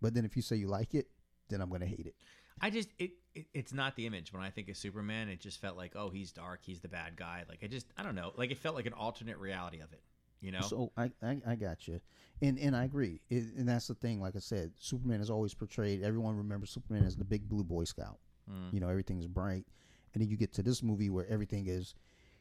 but 0.00 0.12
then 0.12 0.24
if 0.24 0.34
you 0.34 0.42
say 0.42 0.56
you 0.56 0.66
like 0.66 0.94
it, 0.94 1.06
then 1.48 1.60
I'm 1.60 1.70
gonna 1.70 1.86
hate 1.86 2.06
it. 2.06 2.14
I 2.60 2.70
just 2.70 2.88
it, 2.98 3.12
it 3.34 3.46
it's 3.54 3.72
not 3.72 3.94
the 3.96 4.06
image. 4.06 4.32
When 4.32 4.42
I 4.42 4.50
think 4.50 4.68
of 4.68 4.76
Superman, 4.76 5.28
it 5.28 5.40
just 5.40 5.60
felt 5.60 5.76
like 5.76 5.92
oh 5.94 6.10
he's 6.10 6.32
dark, 6.32 6.60
he's 6.62 6.80
the 6.80 6.88
bad 6.88 7.16
guy. 7.16 7.44
Like 7.48 7.60
I 7.62 7.68
just 7.68 7.86
I 7.96 8.02
don't 8.02 8.14
know. 8.16 8.32
Like 8.36 8.50
it 8.50 8.58
felt 8.58 8.74
like 8.74 8.86
an 8.86 8.92
alternate 8.92 9.38
reality 9.38 9.80
of 9.80 9.92
it. 9.92 10.02
You 10.40 10.52
know. 10.52 10.62
So 10.62 10.90
I, 10.96 11.10
I, 11.22 11.38
I 11.46 11.54
got 11.54 11.86
you, 11.86 12.00
and 12.42 12.58
and 12.58 12.74
I 12.74 12.84
agree. 12.84 13.20
It, 13.30 13.44
and 13.56 13.68
that's 13.68 13.86
the 13.86 13.94
thing. 13.94 14.20
Like 14.20 14.34
I 14.36 14.40
said, 14.40 14.72
Superman 14.78 15.20
is 15.20 15.30
always 15.30 15.54
portrayed. 15.54 16.02
Everyone 16.02 16.36
remembers 16.36 16.70
Superman 16.70 17.04
as 17.04 17.14
the 17.16 17.24
big 17.24 17.48
blue 17.48 17.62
Boy 17.62 17.84
Scout. 17.84 18.18
Mm. 18.50 18.72
You 18.72 18.80
know, 18.80 18.88
everything's 18.88 19.26
bright, 19.26 19.66
and 20.14 20.22
then 20.22 20.28
you 20.28 20.36
get 20.36 20.52
to 20.54 20.62
this 20.62 20.82
movie 20.82 21.10
where 21.10 21.26
everything 21.28 21.66
is, 21.68 21.94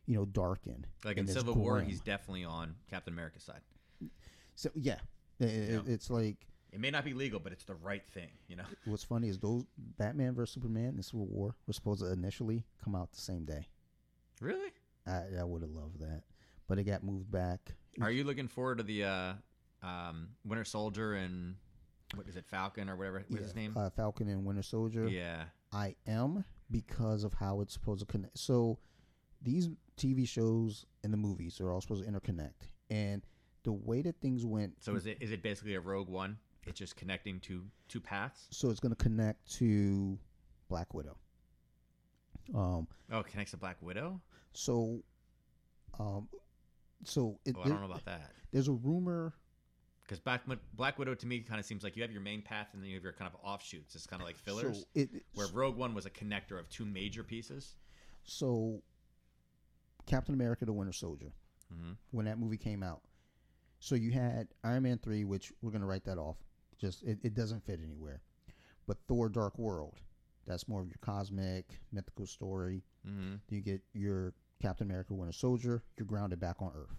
you 0.09 0.15
know, 0.15 0.25
darkened. 0.25 0.87
like 1.05 1.17
in 1.17 1.27
Civil 1.27 1.53
War, 1.53 1.75
grim. 1.75 1.85
he's 1.85 2.01
definitely 2.01 2.43
on 2.43 2.75
Captain 2.89 3.13
America's 3.13 3.43
side. 3.43 3.61
so 4.55 4.71
yeah. 4.73 4.97
It- 5.39 5.69
Yeah. 5.69 5.81
it's 5.93 6.09
like 6.09 6.47
It 6.71 6.79
may 6.79 6.89
not 6.91 7.05
be 7.05 7.13
legal, 7.13 7.39
but 7.39 7.51
it's 7.53 7.63
the 7.65 7.75
right 7.75 8.05
thing. 8.07 8.29
You 8.47 8.55
know. 8.57 8.63
what's 8.85 9.03
funny 9.03 9.29
is 9.29 9.37
those 9.37 9.65
Batman 9.77 10.33
versus 10.33 10.53
Superman 10.55 10.95
and 10.95 11.05
Civil 11.05 11.27
War 11.27 11.55
were 11.67 11.73
supposed 11.73 12.01
to 12.01 12.11
initially 12.11 12.65
come 12.83 12.95
out 12.95 13.11
the 13.11 13.21
same 13.21 13.45
day. 13.45 13.67
Really? 14.41 14.71
I, 15.05 15.23
I 15.39 15.43
would 15.43 15.61
have 15.61 15.71
loved 15.71 15.99
that, 15.99 16.23
but 16.67 16.79
it 16.79 16.83
got 16.85 17.03
moved 17.03 17.31
back. 17.31 17.75
Are 18.01 18.11
you 18.11 18.23
looking 18.23 18.47
forward 18.47 18.79
to 18.79 18.83
the 18.83 19.03
uh, 19.03 19.33
um, 19.83 20.29
Winter 20.43 20.63
Soldier 20.65 21.13
and 21.13 21.55
what 22.15 22.27
is 22.27 22.35
it, 22.35 22.45
Falcon 22.47 22.89
or 22.89 22.95
whatever? 22.95 23.23
What's 23.27 23.43
his 23.45 23.55
name? 23.55 23.73
Uh, 23.77 23.89
Falcon 23.91 24.27
and 24.29 24.43
Winter 24.43 24.63
Soldier. 24.63 25.07
yeah. 25.07 25.45
I 25.71 25.95
am 26.07 26.45
because 26.71 27.23
of 27.23 27.33
how 27.35 27.61
it's 27.61 27.73
supposed 27.73 27.99
to 27.99 28.05
connect. 28.07 28.37
So 28.39 28.79
these 29.41 29.69
TV 29.99 30.27
shows 30.27 30.85
and 31.03 31.13
the 31.13 31.17
movies 31.17 31.59
are 31.61 31.71
all 31.71 31.81
supposed 31.81 32.03
to 32.05 32.09
interconnect, 32.11 32.69
and 32.89 33.21
the 33.63 33.71
way 33.73 34.01
that 34.01 34.19
things 34.21 34.45
went, 34.45 34.81
So 34.83 34.95
is 34.95 35.05
it 35.05 35.17
is 35.21 35.31
it 35.31 35.43
basically 35.43 35.75
a 35.75 35.81
Rogue 35.81 36.07
One? 36.09 36.37
It's 36.65 36.79
just 36.79 36.95
connecting 36.95 37.39
to 37.41 37.63
two 37.87 37.99
paths. 38.01 38.47
so 38.51 38.69
it's 38.69 38.79
going 38.79 38.93
to 38.95 39.01
connect 39.03 39.51
to 39.57 40.17
Black 40.69 40.93
Widow. 40.93 41.17
Um, 42.53 42.87
Oh, 43.11 43.19
it 43.19 43.27
connects 43.27 43.51
to 43.51 43.57
Black 43.57 43.77
Widow. 43.81 44.21
so, 44.53 45.03
um, 45.99 46.27
so 47.03 47.39
it, 47.45 47.55
Oh, 47.57 47.61
I 47.63 47.67
don't 47.69 47.79
know 47.79 47.85
about 47.85 48.05
that. 48.05 48.31
there's 48.51 48.67
a 48.67 48.73
rumor. 48.73 49.33
Because 50.03 50.19
Black 50.19 50.41
Black 50.73 50.97
Widow 50.97 51.13
to 51.15 51.27
me 51.27 51.41
kind 51.41 51.59
of 51.59 51.65
seems 51.65 51.83
like 51.83 51.95
you 51.95 52.01
have 52.01 52.11
your 52.11 52.21
main 52.21 52.41
path 52.41 52.69
and 52.73 52.81
then 52.81 52.89
you 52.89 52.95
have 52.95 53.03
your 53.03 53.13
kind 53.13 53.31
of 53.31 53.39
offshoots. 53.43 53.93
It's 53.95 54.07
kind 54.07 54.21
of 54.21 54.27
like 54.27 54.37
fillers. 54.37 54.79
So 54.79 54.85
it, 54.95 55.09
where 55.35 55.47
Rogue 55.53 55.77
One 55.77 55.93
was 55.93 56.07
a 56.07 56.09
connector 56.09 56.59
of 56.59 56.67
two 56.69 56.85
major 56.85 57.23
pieces. 57.23 57.75
so 58.23 58.81
Captain 60.09 60.33
America: 60.33 60.65
The 60.65 60.73
Winter 60.73 60.91
Soldier, 60.93 61.31
Mhm. 61.73 61.95
when 62.11 62.25
that 62.25 62.39
movie 62.39 62.57
came 62.57 62.83
out. 62.83 63.01
So 63.79 63.95
you 63.95 64.11
had 64.11 64.47
Iron 64.63 64.83
Man 64.83 64.97
three, 64.97 65.23
which 65.23 65.53
we're 65.61 65.71
gonna 65.71 65.85
write 65.85 66.03
that 66.05 66.17
off. 66.17 66.37
Just 66.77 67.03
it, 67.03 67.19
it 67.23 67.33
doesn't 67.33 67.63
fit 67.65 67.79
anywhere. 67.81 68.21
But 68.87 68.97
Thor: 69.07 69.29
Dark 69.29 69.57
World, 69.57 70.01
that's 70.45 70.67
more 70.67 70.81
of 70.81 70.87
your 70.87 70.97
cosmic 71.01 71.79
mythical 71.91 72.25
story. 72.25 72.83
Mm-hmm. 73.07 73.35
You 73.49 73.61
get 73.61 73.81
your 73.93 74.33
Captain 74.61 74.85
America: 74.87 75.13
Winter 75.13 75.31
Soldier. 75.31 75.83
You're 75.97 76.07
grounded 76.07 76.39
back 76.39 76.61
on 76.61 76.71
Earth. 76.75 76.97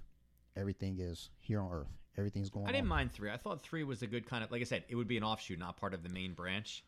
Everything 0.56 0.98
is 0.98 1.30
here 1.38 1.60
on 1.60 1.70
Earth. 1.72 1.88
Everything's 2.16 2.50
going. 2.50 2.66
I 2.66 2.72
didn't 2.72 2.84
on. 2.84 2.88
mind 2.88 3.12
three. 3.12 3.30
I 3.30 3.36
thought 3.36 3.62
three 3.62 3.84
was 3.84 4.02
a 4.02 4.06
good 4.06 4.26
kind 4.26 4.42
of 4.44 4.50
like 4.50 4.60
I 4.60 4.64
said, 4.64 4.84
it 4.88 4.94
would 4.96 5.08
be 5.08 5.16
an 5.16 5.24
offshoot, 5.24 5.58
not 5.58 5.76
part 5.76 5.94
of 5.94 6.02
the 6.02 6.08
main 6.08 6.34
branch. 6.34 6.84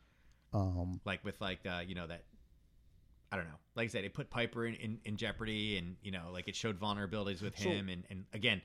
Um, 0.53 1.01
Like 1.05 1.25
with 1.25 1.41
like 1.41 1.61
uh, 1.67 1.83
you 1.87 1.95
know 1.95 2.07
that 2.07 2.25
I 3.33 3.37
don't 3.37 3.47
know. 3.47 3.59
Like 3.75 3.87
I 3.87 3.89
said, 3.89 4.05
it 4.05 4.13
put 4.15 4.31
Pepper 4.31 4.67
in, 4.67 4.75
in, 4.75 4.99
in 5.05 5.17
jeopardy, 5.17 5.79
and 5.79 5.97
you 6.03 6.13
know 6.13 6.29
like 6.33 6.47
it 6.47 6.55
showed 6.55 6.79
vulnerabilities 6.79 7.43
with 7.43 7.59
So- 7.59 7.69
him, 7.71 7.89
and 7.89 8.05
and 8.11 8.25
again. 8.33 8.63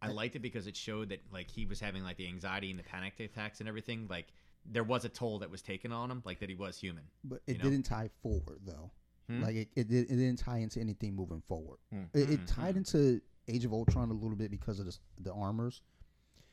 I 0.00 0.06
liked 0.12 0.36
it 0.36 0.42
because 0.42 0.68
it 0.68 0.76
showed 0.76 1.08
that 1.08 1.20
like 1.32 1.50
he 1.50 1.66
was 1.66 1.80
having 1.80 2.04
like 2.04 2.16
the 2.16 2.28
anxiety 2.28 2.70
and 2.70 2.78
the 2.78 2.84
panic 2.84 3.18
attacks 3.18 3.58
and 3.58 3.68
everything. 3.68 4.06
Like 4.08 4.26
there 4.64 4.84
was 4.84 5.04
a 5.04 5.08
toll 5.08 5.40
that 5.40 5.50
was 5.50 5.60
taken 5.60 5.90
on 5.90 6.08
him, 6.08 6.22
like 6.24 6.38
that 6.38 6.48
he 6.48 6.54
was 6.54 6.78
human. 6.78 7.02
but 7.24 7.40
it 7.48 7.56
you 7.56 7.58
know? 7.58 7.64
didn't 7.70 7.86
tie 7.86 8.08
forward 8.22 8.60
though. 8.64 8.92
Hmm? 9.28 9.42
Like 9.42 9.56
it, 9.56 9.68
it, 9.74 9.88
did, 9.88 10.04
it 10.04 10.14
didn't 10.14 10.38
tie 10.38 10.58
into 10.58 10.78
anything 10.78 11.16
moving 11.16 11.40
forward. 11.48 11.78
Hmm. 11.92 12.02
It, 12.14 12.30
it 12.30 12.38
Hmm, 12.38 12.44
tied 12.46 12.72
hmm. 12.74 12.78
into 12.78 13.20
Age 13.48 13.64
of 13.64 13.72
Ultron 13.72 14.10
a 14.10 14.14
little 14.14 14.36
bit 14.36 14.52
because 14.52 14.78
of 14.78 14.86
the, 14.86 14.96
the 15.18 15.32
armors, 15.32 15.82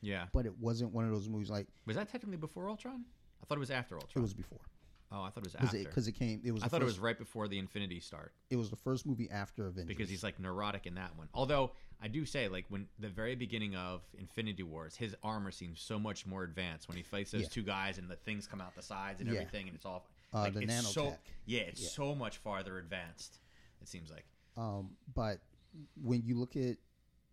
Yeah, 0.01 0.25
but 0.33 0.47
it 0.47 0.57
wasn't 0.57 0.91
one 0.91 1.05
of 1.05 1.11
those 1.11 1.29
movies 1.29 1.51
like 1.51 1.67
was 1.85 1.97
that 1.97 2.09
technically 2.09 2.37
before 2.37 2.67
Ultron? 2.67 3.05
I 3.43 3.45
thought 3.45 3.57
it 3.57 3.59
was 3.59 3.69
after 3.69 3.93
Ultron. 3.93 4.11
it 4.15 4.21
was 4.21 4.33
before. 4.33 4.61
Oh, 5.11 5.21
I 5.23 5.29
thought 5.29 5.37
it 5.37 5.43
was 5.43 5.53
because 5.53 5.65
after. 5.73 5.77
it, 5.77 5.91
'cause 5.91 6.07
it 6.07 6.13
came. 6.13 6.41
It 6.43 6.51
was. 6.51 6.63
I 6.63 6.67
thought 6.67 6.81
it 6.81 6.85
was 6.85 6.99
right 6.99 7.17
before 7.17 7.47
the 7.47 7.57
Infinity 7.59 7.99
start 7.99 8.33
It 8.49 8.55
was 8.55 8.69
the 8.69 8.75
first 8.75 9.05
movie 9.05 9.29
after 9.29 9.67
Avengers. 9.67 9.87
because 9.87 10.09
he's 10.09 10.23
like 10.23 10.39
neurotic 10.39 10.85
in 10.85 10.95
that 10.95 11.15
one. 11.17 11.29
Although 11.33 11.71
I 12.01 12.07
do 12.07 12.25
say, 12.25 12.47
like 12.47 12.65
when 12.69 12.87
the 12.99 13.09
very 13.09 13.35
beginning 13.35 13.75
of 13.75 14.01
Infinity 14.17 14.63
Wars, 14.63 14.95
his 14.95 15.15
armor 15.23 15.51
seems 15.51 15.79
so 15.79 15.97
much 15.99 16.25
more 16.25 16.43
advanced 16.43 16.87
when 16.87 16.97
he 16.97 17.03
fights 17.03 17.31
those 17.31 17.43
Yeah. 17.43 17.47
two 17.49 17.63
guys 17.63 17.97
and 17.97 18.09
the 18.09 18.15
things 18.17 18.47
come 18.47 18.61
out 18.61 18.75
the 18.75 18.81
sides 18.81 19.21
and 19.21 19.29
Yeah. 19.29 19.39
everything, 19.39 19.67
and 19.67 19.75
it's 19.75 19.85
all 19.85 20.07
Uh, 20.33 20.41
like 20.41 20.53
the 20.53 20.63
it's 20.63 20.87
so 20.91 21.17
yeah, 21.45 21.61
it's 21.61 21.81
Yeah. 21.81 21.89
so 21.89 22.13
much 22.15 22.37
farther 22.39 22.77
advanced. 22.77 23.39
It 23.81 23.87
seems 23.87 24.09
like 24.11 24.25
Um, 24.57 24.95
but 25.13 25.41
when 26.01 26.23
you 26.23 26.35
look 26.39 26.55
at 26.55 26.77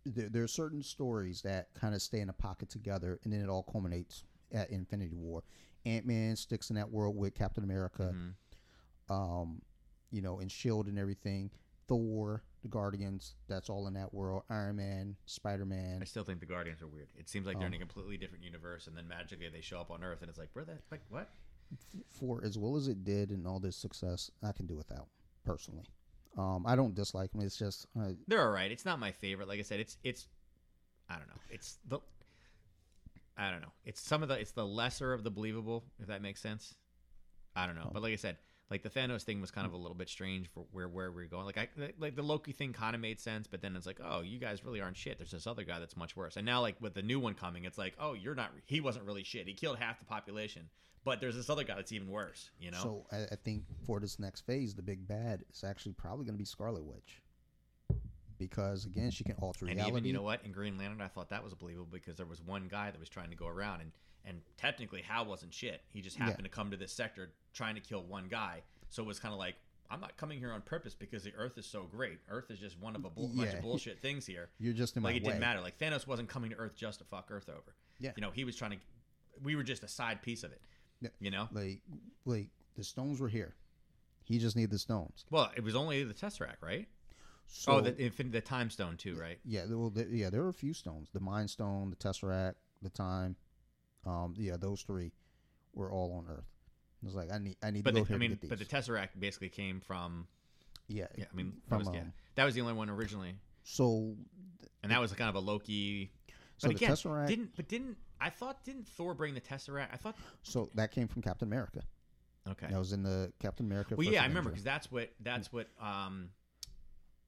there, 0.05 0.27
there 0.27 0.43
are 0.43 0.47
certain 0.49 0.83
stories 0.83 1.41
that 1.43 1.73
kind 1.75 1.95
of 1.95 2.01
stay 2.01 2.19
in 2.19 2.27
a 2.29 2.33
pocket 2.33 2.69
together, 2.69 3.19
and 3.23 3.31
then 3.31 3.39
it 3.39 3.47
all 3.47 3.63
culminates 3.63 4.25
at 4.51 4.69
Infinity 4.69 5.15
War. 5.15 5.43
Ant 5.85 6.05
Man 6.05 6.35
sticks 6.35 6.69
in 6.69 6.75
that 6.75 6.89
world 6.89 7.15
with 7.15 7.33
Captain 7.35 7.63
America, 7.63 8.13
Mhm. 8.13 9.13
um, 9.13 9.61
you 10.11 10.21
know, 10.21 10.39
and 10.39 10.51
Shield 10.51 10.87
and 10.87 10.97
everything. 10.97 11.51
Thor, 11.87 12.41
the 12.61 12.69
Guardians, 12.69 13.35
that's 13.47 13.69
all 13.69 13.87
in 13.87 13.93
that 13.95 14.13
world. 14.13 14.43
Iron 14.49 14.77
Man, 14.77 15.17
Spider 15.25 15.65
Man. 15.65 16.01
I 16.01 16.05
still 16.05 16.23
think 16.23 16.39
the 16.39 16.45
Guardians 16.45 16.81
are 16.81 16.87
weird. 16.87 17.09
It 17.17 17.27
seems 17.27 17.45
like 17.45 17.57
they're 17.57 17.67
in 17.67 17.73
a 17.73 17.75
Um, 17.75 17.81
completely 17.81 18.17
different 18.17 18.43
universe, 18.43 18.87
and 18.87 18.95
then 18.95 19.07
magically 19.07 19.49
they 19.49 19.59
show 19.61 19.81
up 19.81 19.91
on 19.91 20.01
Earth, 20.03 20.21
and 20.21 20.29
it's 20.29 20.39
like, 20.39 20.49
where 20.53 20.63
the 20.65 20.79
like 20.91 21.01
what? 21.09 21.29
For 22.07 22.43
as 22.45 22.57
well 22.57 22.75
as 22.77 22.87
it 22.87 23.03
did 23.03 23.31
and 23.31 23.45
all 23.47 23.59
this 23.59 23.75
success, 23.75 24.29
I 24.41 24.51
can 24.53 24.65
do 24.65 24.75
without 24.77 25.09
personally. 25.43 25.85
Um, 26.37 26.65
I 26.65 26.75
don't 26.75 26.95
dislike 26.95 27.31
them. 27.31 27.41
It's 27.41 27.57
just 27.57 27.85
uh, 27.99 28.13
They're 28.27 28.41
all 28.45 28.51
right. 28.51 28.71
It's 28.71 28.85
not 28.85 28.97
my 28.99 29.11
favorite. 29.11 29.47
Like 29.47 29.59
I 29.59 29.63
said, 29.63 29.79
it's 29.79 29.97
it's 30.03 30.27
I 31.09 31.17
don't 31.17 31.27
know. 31.27 31.41
It's 31.49 31.79
the 31.87 31.99
I 33.37 33.51
don't 33.51 33.61
know. 33.61 33.73
It's 33.85 34.01
some 34.01 34.23
of 34.23 34.29
the 34.29 34.35
it's 34.35 34.51
the 34.51 34.65
lesser 34.65 35.13
of 35.13 35.23
the 35.23 35.31
believable, 35.31 35.85
if 35.99 36.07
that 36.07 36.21
makes 36.21 36.41
sense. 36.41 36.75
I 37.55 37.65
don't 37.65 37.75
know. 37.75 37.85
Oh. 37.87 37.91
But 37.93 38.03
like 38.03 38.13
I 38.13 38.17
said, 38.17 38.37
like 38.69 38.81
the 38.83 38.89
Thanos 38.89 39.23
thing 39.23 39.41
was 39.41 39.51
kind 39.51 39.67
of 39.67 39.73
a 39.73 39.77
little 39.77 39.95
bit 39.95 40.09
strange 40.09 40.49
for 40.49 40.65
where 40.71 40.87
where 40.87 41.11
we're 41.11 41.27
going. 41.27 41.45
Like 41.45 41.57
I 41.57 41.67
like 41.99 42.15
the 42.15 42.23
Loki 42.23 42.51
thing 42.51 42.73
kind 42.73 42.95
of 42.95 43.01
made 43.01 43.19
sense, 43.19 43.47
but 43.47 43.61
then 43.61 43.75
it's 43.75 43.85
like, 43.85 43.99
oh, 44.03 44.21
you 44.21 44.39
guys 44.39 44.63
really 44.63 44.81
aren't 44.81 44.97
shit. 44.97 45.17
There's 45.17 45.31
this 45.31 45.47
other 45.47 45.63
guy 45.63 45.79
that's 45.79 45.97
much 45.97 46.15
worse. 46.15 46.37
And 46.37 46.45
now 46.45 46.61
like 46.61 46.79
with 46.81 46.93
the 46.93 47.01
new 47.01 47.19
one 47.19 47.33
coming, 47.33 47.65
it's 47.65 47.77
like, 47.77 47.93
oh, 47.99 48.13
you're 48.13 48.35
not. 48.35 48.51
He 48.65 48.81
wasn't 48.81 49.05
really 49.05 49.23
shit. 49.23 49.47
He 49.47 49.53
killed 49.53 49.77
half 49.77 49.99
the 49.99 50.05
population, 50.05 50.69
but 51.03 51.19
there's 51.21 51.35
this 51.35 51.49
other 51.49 51.63
guy 51.63 51.75
that's 51.75 51.91
even 51.91 52.09
worse. 52.09 52.49
You 52.59 52.71
know. 52.71 52.79
so. 52.81 53.05
I, 53.11 53.23
I 53.31 53.35
think 53.43 53.63
for 53.85 53.99
this 53.99 54.19
next 54.19 54.41
phase, 54.41 54.73
the 54.73 54.81
big 54.81 55.07
bad 55.07 55.43
is 55.53 55.63
actually 55.63 55.93
probably 55.93 56.25
going 56.25 56.35
to 56.35 56.39
be 56.39 56.45
Scarlet 56.45 56.83
Witch, 56.83 57.21
because 58.47 58.85
again, 58.85 59.11
she 59.11 59.23
can 59.23 59.35
alter 59.39 59.65
And 59.65 59.75
reality. 59.75 59.91
even 59.91 60.05
you 60.05 60.13
know 60.13 60.21
what 60.21 60.43
in 60.45 60.51
Green 60.51 60.77
Lantern, 60.77 61.01
I 61.01 61.07
thought 61.07 61.29
that 61.29 61.43
was 61.43 61.53
believable 61.53 61.87
because 61.91 62.15
there 62.17 62.25
was 62.25 62.41
one 62.41 62.67
guy 62.69 62.91
that 62.91 62.99
was 62.99 63.09
trying 63.09 63.29
to 63.29 63.35
go 63.35 63.47
around, 63.47 63.81
and 63.81 63.91
and 64.25 64.41
technically 64.57 65.01
Hal 65.01 65.25
wasn't 65.25 65.53
shit. 65.53 65.81
He 65.91 66.01
just 66.01 66.17
Yeah. 66.17 66.25
happened 66.25 66.45
to 66.45 66.49
come 66.49 66.71
to 66.71 66.77
this 66.77 66.93
sector 66.93 67.31
trying 67.53 67.75
to 67.75 67.81
kill 67.81 68.03
one 68.03 68.27
guy. 68.29 68.63
So 68.89 69.03
it 69.03 69.05
was 69.05 69.19
kind 69.19 69.33
of 69.33 69.39
like 69.39 69.55
I'm 69.89 69.99
not 69.99 70.15
coming 70.17 70.39
here 70.39 70.51
on 70.51 70.61
purpose 70.61 70.95
because 70.95 71.23
the 71.23 71.33
Earth 71.35 71.57
is 71.57 71.65
so 71.65 71.83
great. 71.83 72.19
Earth 72.29 72.49
is 72.49 72.57
just 72.57 72.79
one 72.79 72.95
of 72.95 73.05
a 73.05 73.09
bull- 73.09 73.27
bunch 73.35 73.53
of 73.53 73.61
bullshit 73.61 73.99
things 74.01 74.25
here. 74.25 74.49
You're 74.59 74.73
just 74.73 74.95
in 74.95 75.03
Like 75.03 75.13
my 75.13 75.17
it 75.17 75.23
way. 75.23 75.27
didn't 75.31 75.41
matter. 75.41 75.59
Like 75.61 75.77
Thanos 75.77 76.07
wasn't 76.07 76.29
coming 76.29 76.49
to 76.51 76.55
Earth 76.55 76.75
just 76.75 76.99
to 76.99 77.05
fuck 77.05 77.27
Earth 77.29 77.49
over. 77.49 77.75
Yeah. 77.99 78.11
You 78.15 78.21
know, 78.21 78.31
he 78.31 78.43
was 78.43 78.55
trying 78.55 78.71
to. 78.71 78.77
We 79.43 79.55
were 79.55 79.63
just 79.63 79.83
a 79.83 79.87
side 79.87 80.21
piece 80.21 80.43
of 80.43 80.51
it. 80.51 80.61
Yeah. 81.01 81.09
You 81.19 81.31
know. 81.31 81.49
Like, 81.51 81.81
like 82.25 82.49
the 82.75 82.83
stones 82.83 83.19
were 83.19 83.29
here. 83.29 83.55
He 84.23 84.39
just 84.39 84.55
needed 84.55 84.71
the 84.71 84.79
stones. 84.79 85.25
Well, 85.29 85.51
it 85.55 85.63
was 85.63 85.75
only 85.75 86.03
the 86.05 86.13
Tesseract, 86.13 86.61
right? 86.61 86.87
So, 87.47 87.73
oh, 87.73 87.81
the 87.81 87.91
infin- 87.93 88.31
the 88.31 88.41
Time 88.41 88.69
Stone 88.69 88.97
too, 88.97 89.15
right? 89.15 89.37
yeah, 89.45 89.65
there- 89.65 89.77
well, 89.77 89.89
there, 89.89 90.07
yeah, 90.07 90.29
there 90.29 90.41
were 90.41 90.49
a 90.49 90.53
few 90.53 90.73
stones: 90.73 91.09
the 91.13 91.19
Mind 91.19 91.49
Stone, 91.49 91.89
the 91.91 91.95
Tesseract, 91.95 92.55
the 92.81 92.89
Time. 92.89 93.35
Um, 94.05 94.33
yeah, 94.37 94.57
those 94.57 94.81
three 94.81 95.11
were 95.73 95.91
all 95.91 96.13
on 96.13 96.27
Earth. 96.31 96.45
It 97.01 97.05
was 97.05 97.15
like 97.15 97.31
I 97.31 97.37
need, 97.37 97.57
I 97.63 97.71
need 97.71 97.83
But 97.83 97.91
to 97.91 97.99
go 97.99 98.03
the, 98.03 98.07
here 98.07 98.15
I 98.15 98.19
mean, 98.19 98.29
to 98.31 98.35
get 98.35 98.41
these. 98.41 98.49
but 98.49 98.59
the 98.59 98.65
Tesseract 98.65 99.09
basically 99.19 99.49
came 99.49 99.79
from. 99.81 100.27
yeah, 100.87 101.07
Yeah, 101.17 101.25
I 101.31 101.35
mean, 101.35 101.53
that 101.67 101.69
from 101.69 101.79
was, 101.79 101.89
yeah, 101.93 102.01
um, 102.01 102.13
that 102.35 102.43
was 102.45 102.55
the 102.55 102.61
only 102.61 102.73
one 102.73 102.89
originally. 102.89 103.35
so 103.63 104.15
and 104.81 104.91
that 104.91 104.99
was 104.99 105.13
kind 105.13 105.29
of 105.29 105.35
a 105.35 105.39
Loki. 105.39 106.11
So 106.57 106.67
But 106.69 106.77
the 106.79 106.85
again, 106.85 106.95
Tesseract- 106.95 107.27
didn't 107.27 107.55
but 107.55 107.67
didn't 107.67 107.97
I 108.19 108.29
thought 108.29 108.63
didn't 108.63 108.87
Thor 108.87 109.13
bring 109.13 109.33
the 109.33 109.41
Tesseract? 109.41 109.89
I 109.93 109.97
thought 109.97 110.15
so 110.43 110.69
that 110.75 110.91
came 110.91 111.07
from 111.07 111.21
Captain 111.21 111.47
America. 111.47 111.81
okay. 112.49 112.67
That 112.69 112.79
was 112.79 112.93
in 112.93 113.03
the 113.03 113.31
Captain 113.39 113.65
America. 113.65 113.95
well, 113.95 114.07
yeah, 114.07 114.23
I 114.23 114.27
remember 114.27 114.49
because 114.49 114.63
that's 114.63 114.91
what 114.91 115.11
that's 115.21 115.51
what 115.53 115.67
um, 115.81 116.29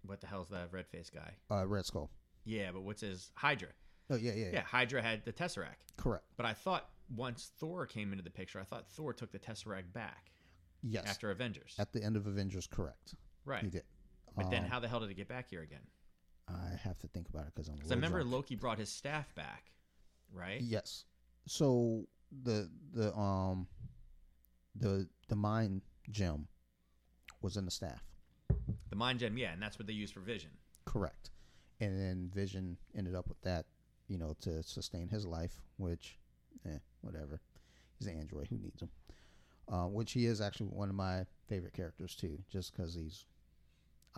what 0.08 0.22
the 0.22 0.28
hell's 0.28 0.50
that 0.50 0.70
red 0.72 0.88
face 0.88 1.10
guy? 1.10 1.34
uh, 1.52 1.66
Red 1.68 1.86
Skull. 1.86 2.10
Yeah, 2.44 2.72
but 2.72 2.82
what's 2.82 3.02
his 3.02 3.32
Hydra? 3.36 3.70
Oh 4.10 4.16
yeah, 4.16 4.34
yeah, 4.34 4.50
Yeah, 4.54 4.62
Hydra 4.62 5.02
had 5.02 5.26
the 5.26 5.34
Tesseract. 5.34 5.82
Correct. 5.98 6.26
But 6.38 6.46
I 6.46 6.54
thought 6.54 6.90
once 7.16 7.52
Thor 7.60 7.86
came 7.88 8.12
into 8.12 8.24
the 8.24 8.30
picture, 8.30 8.60
I 8.60 8.64
thought 8.64 8.88
Thor 8.88 9.14
took 9.14 9.32
the 9.32 9.40
Tesseract 9.40 9.94
back 9.94 10.32
Yes. 10.84 11.06
after 11.08 11.32
Avengers. 11.32 11.76
At 11.80 11.92
the 11.92 12.04
end 12.04 12.16
of 12.16 12.28
Avengers, 12.28 12.68
correct. 12.68 13.16
right. 13.46 13.64
He 13.64 13.70
did. 13.70 13.84
But 14.38 14.52
then 14.52 14.64
Um, 14.66 14.70
how 14.70 14.80
the 14.80 14.88
hell 14.88 15.00
did 15.00 15.10
it 15.10 15.16
get 15.16 15.28
back 15.28 15.50
here 15.50 15.62
again? 15.62 15.82
I 16.48 16.76
have 16.84 17.00
to 17.00 17.08
think 17.08 17.30
about 17.30 17.48
it 17.48 17.56
because 17.56 17.68
I'm. 17.70 17.76
Because 17.76 17.92
I 17.92 17.96
remember 17.96 18.20
drunk. 18.20 18.34
Loki 18.34 18.56
brought 18.56 18.78
his 18.78 18.90
staff 18.90 19.34
back, 19.34 19.72
right? 20.32 20.62
Yes. 20.62 21.06
So 21.48 22.08
the 22.44 22.70
the 22.94 23.16
um 23.18 23.68
the 24.76 25.08
the 25.30 25.36
mind 25.36 25.82
gem 26.12 26.48
was 27.42 27.58
in 27.58 27.66
the 27.66 27.72
staff. 27.72 28.04
The 28.96 29.00
mind 29.00 29.20
gem, 29.20 29.38
yeah, 29.38 29.52
and 29.52 29.62
that's 29.62 29.78
what 29.78 29.88
they 29.88 29.94
use 29.94 30.10
for 30.10 30.22
Vision. 30.22 30.52
Correct. 30.86 31.32
And 31.82 32.00
then 32.00 32.32
Vision 32.34 32.78
ended 32.98 33.14
up 33.14 33.28
with 33.28 33.42
that, 33.42 33.66
you 34.08 34.18
know, 34.18 34.38
to 34.44 34.64
sustain 34.64 35.10
his 35.10 35.26
life, 35.26 35.52
which, 35.76 36.18
eh, 36.66 36.78
whatever. 37.02 37.42
He's 38.00 38.08
an 38.08 38.18
android. 38.18 38.48
Who 38.48 38.58
needs 38.58 38.82
him? 38.82 38.90
Uh, 39.68 39.88
which 39.88 40.14
he 40.14 40.28
is 40.28 40.40
actually 40.40 40.68
one 40.68 40.88
of 40.88 40.96
my 40.96 41.26
favorite 41.50 41.74
characters 41.74 42.16
too, 42.16 42.40
just 42.50 42.74
because 42.74 42.96
he's. 42.96 43.26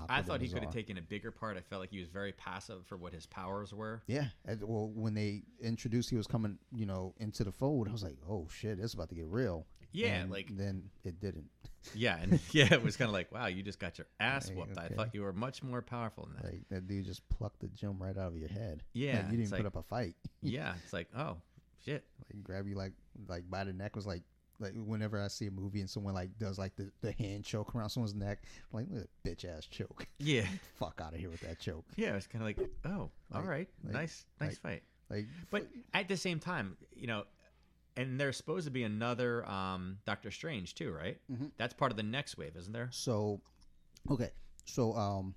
I 0.07 0.21
thought 0.21 0.41
he 0.41 0.47
could 0.47 0.61
have 0.61 0.71
taken 0.71 0.99
a 0.99 1.01
bigger 1.01 1.31
part. 1.31 1.57
I 1.57 1.61
felt 1.61 1.79
like 1.79 1.89
he 1.89 1.99
was 1.99 2.09
very 2.09 2.33
passive 2.33 2.85
for 2.85 2.97
what 2.97 3.13
his 3.13 3.25
powers 3.25 3.73
were. 3.73 4.03
Yeah. 4.05 4.27
Well, 4.61 4.91
when 4.93 5.15
they 5.15 5.41
introduced 5.59 6.11
he 6.11 6.17
was 6.17 6.27
coming, 6.27 6.59
you 6.71 6.85
know, 6.85 7.15
into 7.17 7.43
the 7.43 7.51
fold, 7.51 7.87
I 7.87 7.93
was 7.93 8.03
like, 8.03 8.17
"Oh 8.29 8.47
shit, 8.47 8.77
it's 8.79 8.93
about 8.93 9.09
to 9.09 9.15
get 9.15 9.25
real." 9.25 9.65
Yeah, 9.91 10.15
And 10.22 10.31
like 10.31 10.55
then 10.55 10.84
it 11.03 11.19
didn't. 11.19 11.45
yeah, 11.95 12.18
and 12.22 12.39
yeah, 12.51 12.73
it 12.73 12.84
was 12.84 12.97
kind 12.97 13.07
of 13.09 13.14
like, 13.14 13.31
wow, 13.31 13.47
you 13.47 13.64
just 13.64 13.80
got 13.80 13.97
your 13.97 14.07
ass 14.19 14.49
Like, 14.49 14.57
whooped. 14.57 14.77
I 14.77 14.89
thought 14.89 15.14
you 15.14 15.22
were 15.22 15.34
much 15.34 15.64
more 15.64 15.81
powerful 15.81 16.26
than 16.26 16.35
that. 16.35 16.45
Like 16.53 16.61
that 16.69 16.88
dude 16.88 17.05
just 17.05 17.27
plucked 17.30 17.59
the 17.61 17.68
gem 17.68 17.97
right 17.99 18.18
out 18.18 18.27
of 18.27 18.38
your 18.38 18.49
head. 18.49 18.84
Yeah, 18.93 19.18
Like, 19.23 19.31
you 19.31 19.38
didn't 19.38 19.51
put 19.51 19.59
like- 19.59 19.68
up 19.68 19.76
a 19.77 19.84
fight. 19.84 20.15
yeah, 20.41 20.73
it's 20.84 20.93
like, 20.93 21.07
oh 21.18 21.38
shit. 21.85 22.03
Like 22.34 22.43
grab 22.43 22.68
you 22.68 22.76
like 22.76 22.93
like 23.27 23.49
by 23.49 23.64
the 23.64 23.73
neck 23.73 23.95
was 23.95 24.05
like 24.05 24.23
like 24.59 24.73
whenever 24.73 25.22
I 25.22 25.27
see 25.27 25.45
a 25.47 25.51
movie 25.51 25.81
and 25.81 25.89
someone 25.89 26.15
like 26.15 26.38
does 26.39 26.57
like 26.57 26.76
the, 26.76 26.89
the 27.01 27.11
hand 27.14 27.45
choke 27.45 27.76
around 27.76 27.89
someone's 27.89 28.15
neck, 28.15 28.39
I'm 28.73 28.80
like 28.80 28.88
look 28.89 29.07
bitch 29.26 29.45
ass 29.45 29.65
choke. 29.68 30.07
Yeah, 30.19 30.45
Fuck 30.76 30.99
out 31.03 31.14
of 31.14 31.19
here 31.19 31.30
with 31.30 31.41
that 31.41 31.59
choke. 31.59 31.85
yeah, 31.95 32.15
it's 32.15 32.26
kind 32.27 32.41
of 32.41 32.47
like, 32.47 32.69
oh, 32.85 32.89
all 32.89 33.11
Like- 33.31 33.47
right, 33.47 33.69
like- 33.84 33.93
nice, 33.93 34.26
nice 34.41 34.49
like- 34.49 34.57
fight. 34.59 34.84
Like 35.09 35.27
But 35.51 35.68
at 35.93 36.09
the 36.09 36.18
same 36.18 36.39
time, 36.39 36.76
you 36.95 37.07
know, 37.07 37.23
and 37.97 38.19
there's 38.19 38.37
supposed 38.37 38.65
to 38.65 38.71
be 38.71 38.83
another 38.83 39.45
um, 39.49 39.97
Doctor 40.05 40.31
Strange 40.31 40.75
too, 40.75 40.91
right? 40.91 41.19
Mhm. 41.31 41.51
That's 41.57 41.73
part 41.73 41.91
of 41.91 41.97
the 41.97 42.03
next 42.03 42.37
wave, 42.37 42.55
isn't 42.55 42.71
there? 42.73 42.89
so 42.91 43.41
okay. 44.09 44.31
So 44.65 44.93
um 44.95 45.35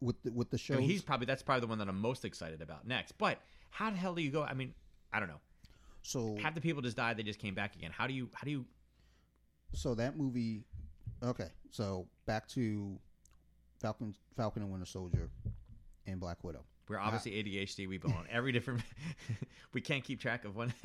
with 0.00 0.22
the, 0.22 0.32
with 0.32 0.50
the 0.50 0.56
I 0.56 0.58
show 0.58 0.74
mean, 0.76 0.88
he's 0.88 1.02
probably 1.02 1.26
that's 1.26 1.42
probably 1.42 1.60
the 1.62 1.66
one 1.66 1.78
that 1.78 1.88
I'm 1.88 2.00
most 2.00 2.24
excited 2.24 2.62
about 2.62 2.86
next. 2.86 3.12
But 3.18 3.38
how 3.70 3.90
the 3.90 3.96
hell 3.96 4.14
do 4.14 4.22
you 4.22 4.30
go? 4.30 4.42
I 4.42 4.54
mean, 4.54 4.74
I 5.12 5.18
don't 5.20 5.28
know. 5.28 5.40
so 6.02 6.36
Half 6.40 6.54
the 6.54 6.60
people 6.60 6.82
just 6.82 6.96
died; 6.96 7.16
they 7.16 7.22
just 7.22 7.38
came 7.38 7.54
back 7.54 7.74
again. 7.76 7.90
How 7.92 8.06
do 8.06 8.14
you? 8.14 8.28
How 8.34 8.44
do 8.44 8.50
you? 8.50 8.66
so 9.72 9.94
that 9.94 10.16
movie 10.16 10.64
okay. 11.22 11.48
So 11.70 12.08
back 12.26 12.48
to 12.48 12.98
Falcon 13.80 14.14
Falcon 14.36 14.62
and 14.62 14.70
Winter 14.72 14.86
Soldier 14.86 15.30
and 16.06 16.18
Black 16.18 16.42
Widow. 16.42 16.64
We're 16.90 16.98
obviously 16.98 17.30
ADHD. 17.32 17.86
We 17.88 17.98
belong 17.98 18.26
every 18.28 18.50
different. 18.50 18.82
we 19.72 19.80
can't 19.80 20.02
keep 20.02 20.20
track 20.20 20.44
of 20.44 20.56
one. 20.56 20.74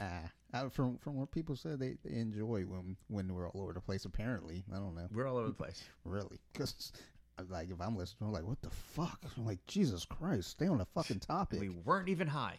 Ah, 0.00 0.30
I, 0.52 0.68
from 0.68 0.96
from 0.98 1.16
what 1.16 1.32
people 1.32 1.56
said, 1.56 1.80
they, 1.80 1.96
they 2.04 2.20
enjoy 2.20 2.62
when 2.62 2.96
when 3.08 3.34
we're 3.34 3.48
all 3.48 3.62
over 3.62 3.72
the 3.72 3.80
place. 3.80 4.04
Apparently, 4.04 4.62
I 4.72 4.76
don't 4.76 4.94
know. 4.94 5.08
We're 5.12 5.26
all 5.26 5.38
over 5.38 5.48
the 5.48 5.54
place. 5.54 5.82
Really? 6.04 6.38
Because, 6.52 6.92
like, 7.48 7.68
if 7.70 7.80
I'm 7.80 7.96
listening, 7.96 8.28
I'm 8.28 8.32
like, 8.32 8.44
what 8.46 8.62
the 8.62 8.70
fuck? 8.70 9.18
I'm 9.36 9.44
like, 9.44 9.58
Jesus 9.66 10.04
Christ, 10.04 10.50
stay 10.50 10.68
on 10.68 10.78
the 10.78 10.86
fucking 10.94 11.18
topic. 11.18 11.58
We 11.58 11.70
weren't 11.70 12.08
even 12.08 12.28
high. 12.28 12.58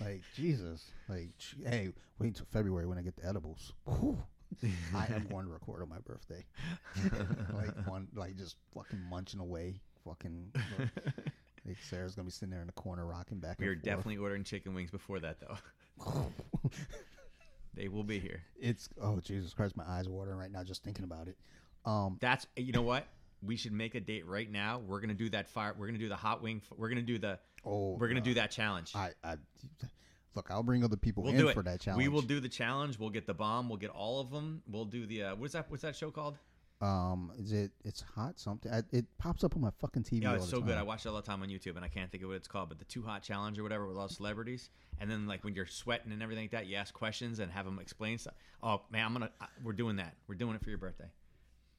like, 0.00 0.22
Jesus. 0.34 0.90
Like, 1.10 1.28
hey, 1.66 1.90
wait 2.18 2.28
until 2.28 2.46
February 2.50 2.86
when 2.86 2.96
I 2.96 3.02
get 3.02 3.16
the 3.16 3.26
edibles. 3.28 3.74
Whew. 3.84 4.16
I 4.94 5.06
am 5.14 5.26
going 5.30 5.44
to 5.44 5.52
record 5.52 5.82
on 5.82 5.90
my 5.90 5.98
birthday. 5.98 6.46
like, 7.52 7.86
one, 7.86 8.08
like, 8.14 8.38
just 8.38 8.56
fucking 8.74 9.02
munching 9.10 9.40
away. 9.40 9.82
Fucking. 10.06 10.52
Like, 10.78 10.88
Sarah's 11.88 12.14
to 12.14 12.22
be 12.22 12.30
sitting 12.30 12.50
there 12.50 12.60
in 12.60 12.66
the 12.66 12.72
corner 12.72 13.06
rocking 13.06 13.38
back 13.38 13.58
We 13.60 13.66
are 13.66 13.74
forth. 13.74 13.84
definitely 13.84 14.18
ordering 14.18 14.44
chicken 14.44 14.74
wings 14.74 14.90
before 14.90 15.20
that, 15.20 15.38
though. 15.40 15.56
They 17.74 17.86
will 17.86 18.02
be 18.02 18.18
here. 18.18 18.42
it's, 18.60 18.88
oh, 19.00 19.20
Jesus 19.20 19.54
Christ, 19.54 19.76
my 19.76 19.84
eyes 19.86 20.08
are 20.08 20.10
watering 20.10 20.36
right 20.36 20.50
now 20.50 20.64
just 20.64 20.82
thinking 20.82 21.04
about 21.04 21.28
it. 21.28 21.36
Um, 21.84 22.18
That's 22.20 22.46
you 22.56 22.72
know 22.72 22.82
what. 22.82 23.06
We 23.40 23.56
should 23.56 23.72
make 23.72 23.94
a 23.94 24.00
date 24.00 24.26
right 24.26 24.50
now. 24.50 24.80
We're 24.84 25.00
gonna 25.00 25.14
do 25.14 25.30
that 25.30 25.48
fire. 25.48 25.72
We're 25.78 25.86
gonna 25.86 25.98
do 25.98 26.08
the 26.08 26.16
hot 26.16 26.42
wing. 26.42 26.60
We're 26.76 26.88
gonna 26.88 27.02
do 27.02 27.18
the. 27.18 27.38
oh, 27.64 27.92
We're 27.92 28.08
gonna 28.08 28.20
uh, 28.20 28.24
do 28.24 28.34
that 28.34 28.50
challenge. 28.50 28.96
I, 28.96 29.12
I, 29.22 29.36
look, 30.34 30.50
I'll 30.50 30.64
bring 30.64 30.82
other 30.82 30.96
people 30.96 31.22
We'll 31.22 31.48
in 31.48 31.54
for 31.54 31.62
that 31.62 31.80
challenge. 31.80 32.02
We 32.02 32.08
will 32.08 32.22
do 32.22 32.40
the 32.40 32.48
challenge. 32.48 32.98
We'll 32.98 33.10
get 33.10 33.28
the 33.28 33.34
bomb. 33.34 33.68
We'll 33.68 33.78
get 33.78 33.90
all 33.90 34.20
of 34.20 34.32
them. 34.32 34.62
We'll 34.68 34.86
do 34.86 35.06
the. 35.06 35.22
Uh, 35.22 35.34
what's 35.36 35.52
that? 35.52 35.70
What's 35.70 35.82
that 35.84 35.94
show 35.94 36.10
called? 36.10 36.36
Um, 36.80 37.32
is 37.38 37.52
it? 37.52 37.72
It's 37.84 38.00
hot 38.14 38.38
something. 38.38 38.70
I, 38.72 38.82
it 38.92 39.06
pops 39.18 39.42
up 39.42 39.56
on 39.56 39.62
my 39.62 39.70
fucking 39.80 40.04
TV. 40.04 40.22
Yeah, 40.22 40.30
all 40.30 40.34
it's 40.36 40.44
the 40.44 40.50
so 40.52 40.60
good. 40.60 40.76
I 40.76 40.82
watch 40.82 41.04
it 41.04 41.08
all 41.08 41.16
the 41.16 41.22
time 41.22 41.42
on 41.42 41.48
YouTube, 41.48 41.74
and 41.74 41.84
I 41.84 41.88
can't 41.88 42.10
think 42.10 42.22
of 42.22 42.28
what 42.28 42.36
it's 42.36 42.46
called. 42.46 42.68
But 42.68 42.78
the 42.78 42.84
Too 42.84 43.02
Hot 43.02 43.22
Challenge 43.22 43.58
or 43.58 43.64
whatever 43.64 43.86
with 43.88 43.96
all 43.96 44.08
celebrities, 44.08 44.70
and 45.00 45.10
then 45.10 45.26
like 45.26 45.42
when 45.42 45.54
you're 45.54 45.66
sweating 45.66 46.12
and 46.12 46.22
everything 46.22 46.44
like 46.44 46.52
that, 46.52 46.66
you 46.66 46.76
ask 46.76 46.94
questions 46.94 47.40
and 47.40 47.50
have 47.50 47.64
them 47.64 47.80
explain 47.80 48.16
stuff. 48.18 48.34
Oh 48.62 48.82
man, 48.92 49.06
I'm 49.06 49.12
gonna. 49.12 49.30
Uh, 49.40 49.46
we're 49.64 49.72
doing 49.72 49.96
that. 49.96 50.14
We're 50.28 50.36
doing 50.36 50.54
it 50.54 50.62
for 50.62 50.70
your 50.70 50.78
birthday. 50.78 51.10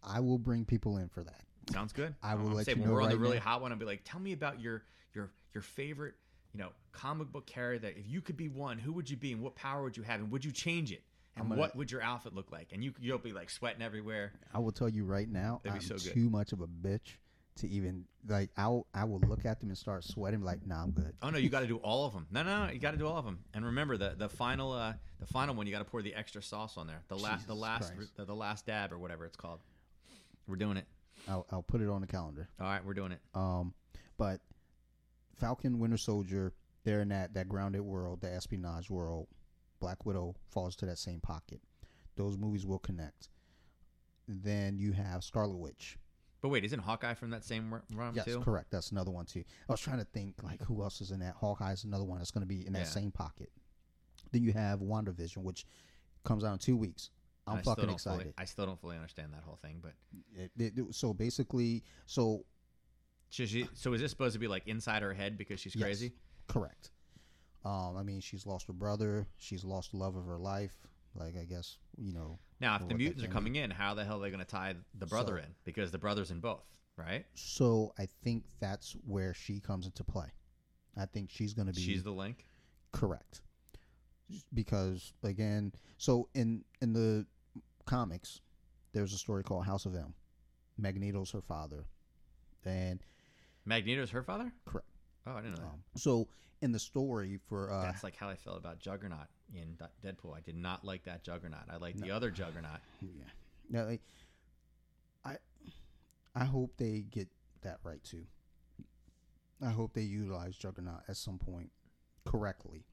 I 0.03 0.19
will 0.19 0.37
bring 0.37 0.65
people 0.65 0.97
in 0.97 1.07
for 1.07 1.23
that. 1.23 1.43
Sounds 1.71 1.93
good. 1.93 2.15
I 2.23 2.35
will 2.35 2.47
I'm 2.47 2.53
let 2.55 2.65
say, 2.65 2.73
you 2.73 2.79
when 2.81 2.89
know 2.89 2.95
we're 2.95 3.03
on 3.03 3.09
the 3.09 3.17
really 3.17 3.37
now. 3.37 3.43
hot 3.43 3.61
one. 3.61 3.71
I'll 3.71 3.77
be 3.77 3.85
like, 3.85 4.01
tell 4.03 4.19
me 4.19 4.33
about 4.33 4.59
your 4.59 4.83
your 5.13 5.31
your 5.53 5.61
favorite, 5.61 6.15
you 6.53 6.59
know, 6.59 6.69
comic 6.91 7.31
book 7.31 7.45
character. 7.45 7.87
That 7.87 7.97
if 7.97 8.07
you 8.07 8.19
could 8.21 8.35
be 8.35 8.49
one, 8.49 8.77
who 8.77 8.91
would 8.93 9.09
you 9.09 9.15
be, 9.15 9.31
and 9.31 9.41
what 9.41 9.55
power 9.55 9.83
would 9.83 9.95
you 9.95 10.03
have, 10.03 10.19
and 10.19 10.29
would 10.31 10.43
you 10.43 10.51
change 10.51 10.91
it, 10.91 11.03
and 11.35 11.47
gonna- 11.47 11.59
what 11.59 11.75
would 11.75 11.91
your 11.91 12.01
outfit 12.01 12.33
look 12.33 12.51
like? 12.51 12.71
And 12.73 12.83
you 12.83 12.93
you'll 12.99 13.17
be 13.17 13.33
like 13.33 13.49
sweating 13.49 13.81
everywhere. 13.81 14.33
I 14.53 14.59
will 14.59 14.71
tell 14.71 14.89
you 14.89 15.05
right 15.05 15.29
now, 15.29 15.61
That'd 15.63 15.81
I'm 15.81 15.87
be 15.87 15.99
so 15.99 16.11
too 16.11 16.29
much 16.29 16.51
of 16.51 16.61
a 16.61 16.67
bitch 16.67 17.17
to 17.57 17.67
even 17.69 18.05
like. 18.27 18.49
I 18.57 18.67
will, 18.67 18.87
I 18.93 19.03
will 19.05 19.19
look 19.19 19.45
at 19.45 19.59
them 19.59 19.69
and 19.69 19.77
start 19.77 20.03
sweating. 20.03 20.41
Like, 20.41 20.65
nah, 20.65 20.83
I'm 20.83 20.91
good. 20.91 21.13
Oh 21.21 21.29
no, 21.29 21.37
you 21.37 21.49
got 21.49 21.61
to 21.61 21.67
do 21.75 21.77
all 21.77 22.05
of 22.05 22.13
them. 22.13 22.27
No, 22.31 22.43
no, 22.43 22.65
no 22.65 22.71
you 22.71 22.79
got 22.79 22.91
to 22.91 22.97
do 22.97 23.07
all 23.07 23.17
of 23.17 23.25
them. 23.25 23.39
And 23.53 23.65
remember 23.65 23.97
the 23.97 24.15
the 24.17 24.29
final 24.29 24.71
uh 24.71 24.93
the 25.19 25.27
final 25.27 25.55
one, 25.55 25.65
you 25.67 25.71
got 25.71 25.79
to 25.79 25.85
pour 25.85 26.01
the 26.01 26.15
extra 26.15 26.41
sauce 26.41 26.77
on 26.77 26.87
there. 26.87 27.03
The 27.07 27.17
last 27.17 27.47
the 27.47 27.55
last 27.55 27.93
the, 28.15 28.25
the 28.25 28.35
last 28.35 28.65
dab 28.65 28.91
or 28.93 28.97
whatever 28.99 29.25
it's 29.25 29.37
called. 29.37 29.59
We're 30.47 30.55
doing 30.55 30.77
it. 30.77 30.85
I'll, 31.27 31.45
I'll 31.51 31.61
put 31.63 31.81
it 31.81 31.89
on 31.89 32.01
the 32.01 32.07
calendar. 32.07 32.49
All 32.59 32.65
right, 32.65 32.83
we're 32.83 32.93
doing 32.93 33.11
it. 33.11 33.19
Um, 33.35 33.73
but 34.17 34.39
Falcon, 35.35 35.79
Winter 35.79 35.97
Soldier, 35.97 36.53
they're 36.83 37.01
in 37.01 37.09
that 37.09 37.33
that 37.33 37.47
grounded 37.47 37.81
world, 37.81 38.21
the 38.21 38.33
espionage 38.33 38.89
world. 38.89 39.27
Black 39.79 40.05
Widow 40.05 40.35
falls 40.49 40.75
to 40.77 40.85
that 40.85 40.97
same 40.97 41.19
pocket. 41.19 41.61
Those 42.15 42.37
movies 42.37 42.65
will 42.65 42.79
connect. 42.79 43.29
Then 44.27 44.77
you 44.77 44.91
have 44.91 45.23
Scarlet 45.23 45.57
Witch. 45.57 45.97
But 46.41 46.49
wait, 46.49 46.63
isn't 46.63 46.79
Hawkeye 46.79 47.15
from 47.15 47.31
that 47.31 47.43
same 47.43 47.73
realm 47.93 48.15
Yes, 48.15 48.25
too? 48.25 48.39
correct. 48.41 48.71
That's 48.71 48.91
another 48.91 49.11
one 49.11 49.25
too. 49.25 49.43
I 49.67 49.73
was 49.73 49.81
trying 49.81 49.99
to 49.99 50.05
think 50.05 50.41
like 50.43 50.61
who 50.63 50.81
else 50.83 51.01
is 51.01 51.11
in 51.11 51.19
that. 51.19 51.35
Hawkeye 51.35 51.73
is 51.73 51.83
another 51.83 52.05
one 52.05 52.19
that's 52.19 52.31
going 52.31 52.41
to 52.43 52.47
be 52.47 52.65
in 52.65 52.73
that 52.73 52.79
Yeah. 52.79 52.85
same 52.85 53.11
pocket. 53.11 53.51
Then 54.31 54.43
you 54.43 54.53
have 54.53 54.79
WandaVision, 54.79 55.37
which 55.37 55.65
comes 56.23 56.43
out 56.43 56.53
in 56.53 56.59
two 56.59 56.77
weeks. 56.77 57.09
I'm 57.47 57.63
fucking 57.63 57.89
excited. 57.89 58.21
Fully, 58.21 58.33
I 58.37 58.45
still 58.45 58.67
don't 58.67 58.79
fully 58.79 58.95
understand 58.95 59.33
that 59.33 59.41
whole 59.43 59.55
thing, 59.55 59.81
but 59.81 59.93
It- 60.35 60.51
it- 60.77 60.95
so 60.95 61.13
basically, 61.13 61.83
so 62.05 62.45
so, 63.31 63.45
she, 63.45 63.67
so 63.73 63.93
is 63.93 64.01
this 64.01 64.11
supposed 64.11 64.33
to 64.33 64.39
be 64.39 64.47
like 64.47 64.67
inside 64.67 65.01
her 65.01 65.13
head 65.13 65.37
because 65.37 65.59
she's 65.59 65.75
Yes. 65.75 65.83
crazy? 65.83 66.13
correct. 66.47 66.91
Um, 67.65 67.97
I 67.97 68.03
mean, 68.03 68.21
she's 68.21 68.45
lost 68.45 68.67
her 68.67 68.73
brother. 68.73 69.27
She's 69.37 69.63
lost 69.63 69.91
the 69.91 69.97
love 69.97 70.15
of 70.15 70.25
her 70.25 70.37
life. 70.37 70.77
Like 71.15 71.35
I 71.39 71.43
guess 71.43 71.77
you 71.97 72.13
know. 72.13 72.39
Now, 72.61 72.75
if 72.75 72.87
the 72.87 72.93
mutants 72.95 73.23
are 73.23 73.27
coming 73.27 73.55
in, 73.55 73.71
how 73.71 73.93
the 73.93 74.03
hell 74.05 74.19
are 74.19 74.21
they 74.23 74.29
going 74.29 74.39
to 74.43 74.45
tie 74.49 74.75
the 74.97 75.05
brother 75.05 75.37
So- 75.37 75.43
in? 75.47 75.55
Because 75.65 75.91
the 75.91 75.97
brother's 75.97 76.29
in 76.31 76.39
both, 76.39 76.65
right? 76.97 77.25
So 77.35 77.93
I 77.97 78.07
think 78.23 78.43
that's 78.59 78.95
where 79.05 79.33
she 79.33 79.59
comes 79.59 79.85
into 79.85 80.03
play. 80.03 80.27
I 80.97 81.05
think 81.05 81.29
she's 81.31 81.53
going 81.53 81.67
to 81.67 81.73
be 81.73 81.81
She's 81.81 82.03
the 82.03 82.11
link. 82.11 82.45
correct 82.91 83.41
because 84.53 85.13
again, 85.23 85.71
so 85.97 86.27
in 86.35 86.63
in 86.81 86.93
the 86.93 87.25
comics, 87.85 88.41
there's 88.93 89.13
a 89.13 89.17
story 89.17 89.43
called 89.43 89.65
House 89.65 89.85
of 89.85 89.95
M. 89.95 90.13
Magneto's 90.77 91.31
her 91.31 91.41
father, 91.41 91.85
and 92.65 92.99
Magneto's 93.65 94.11
her 94.11 94.23
father? 94.23 94.51
correct. 94.65 94.87
Oh, 95.29 95.37
I 95.37 95.41
didn't 95.41 95.57
know. 95.59 95.65
Um, 95.65 95.83
so 95.95 96.27
in 96.61 96.71
the 96.71 96.79
story 96.79 97.39
for 97.47 97.71
uh, 97.71 97.83
That's 97.83 98.03
like 98.03 98.15
how 98.15 98.29
I 98.29 98.35
felt 98.35 98.57
about 98.57 98.79
Juggernaut 98.79 99.27
in 99.53 99.75
D- 99.75 99.85
Deadpool. 100.07 100.35
I 100.35 100.41
did 100.41 100.55
not 100.55 100.83
like 100.83 101.03
that 101.05 101.23
Juggernaut. 101.23 101.63
I 101.71 101.77
like 101.77 101.95
the 101.97 102.11
other 102.11 102.31
Juggernaut. 102.31 102.79
Yeah. 103.01 103.23
Yeah, 103.71 103.83
like, 103.83 104.01
I 105.23 105.35
I 106.35 106.45
hope 106.45 106.73
they 106.77 107.01
get 107.09 107.27
that 107.61 107.77
right 107.83 108.03
too. 108.03 108.23
I 109.63 109.69
hope 109.69 109.93
they 109.93 110.01
utilize 110.01 110.55
Juggernaut 110.57 111.01
at 111.07 111.17
some 111.17 111.37
point 111.37 111.69
correctly. 112.25 112.85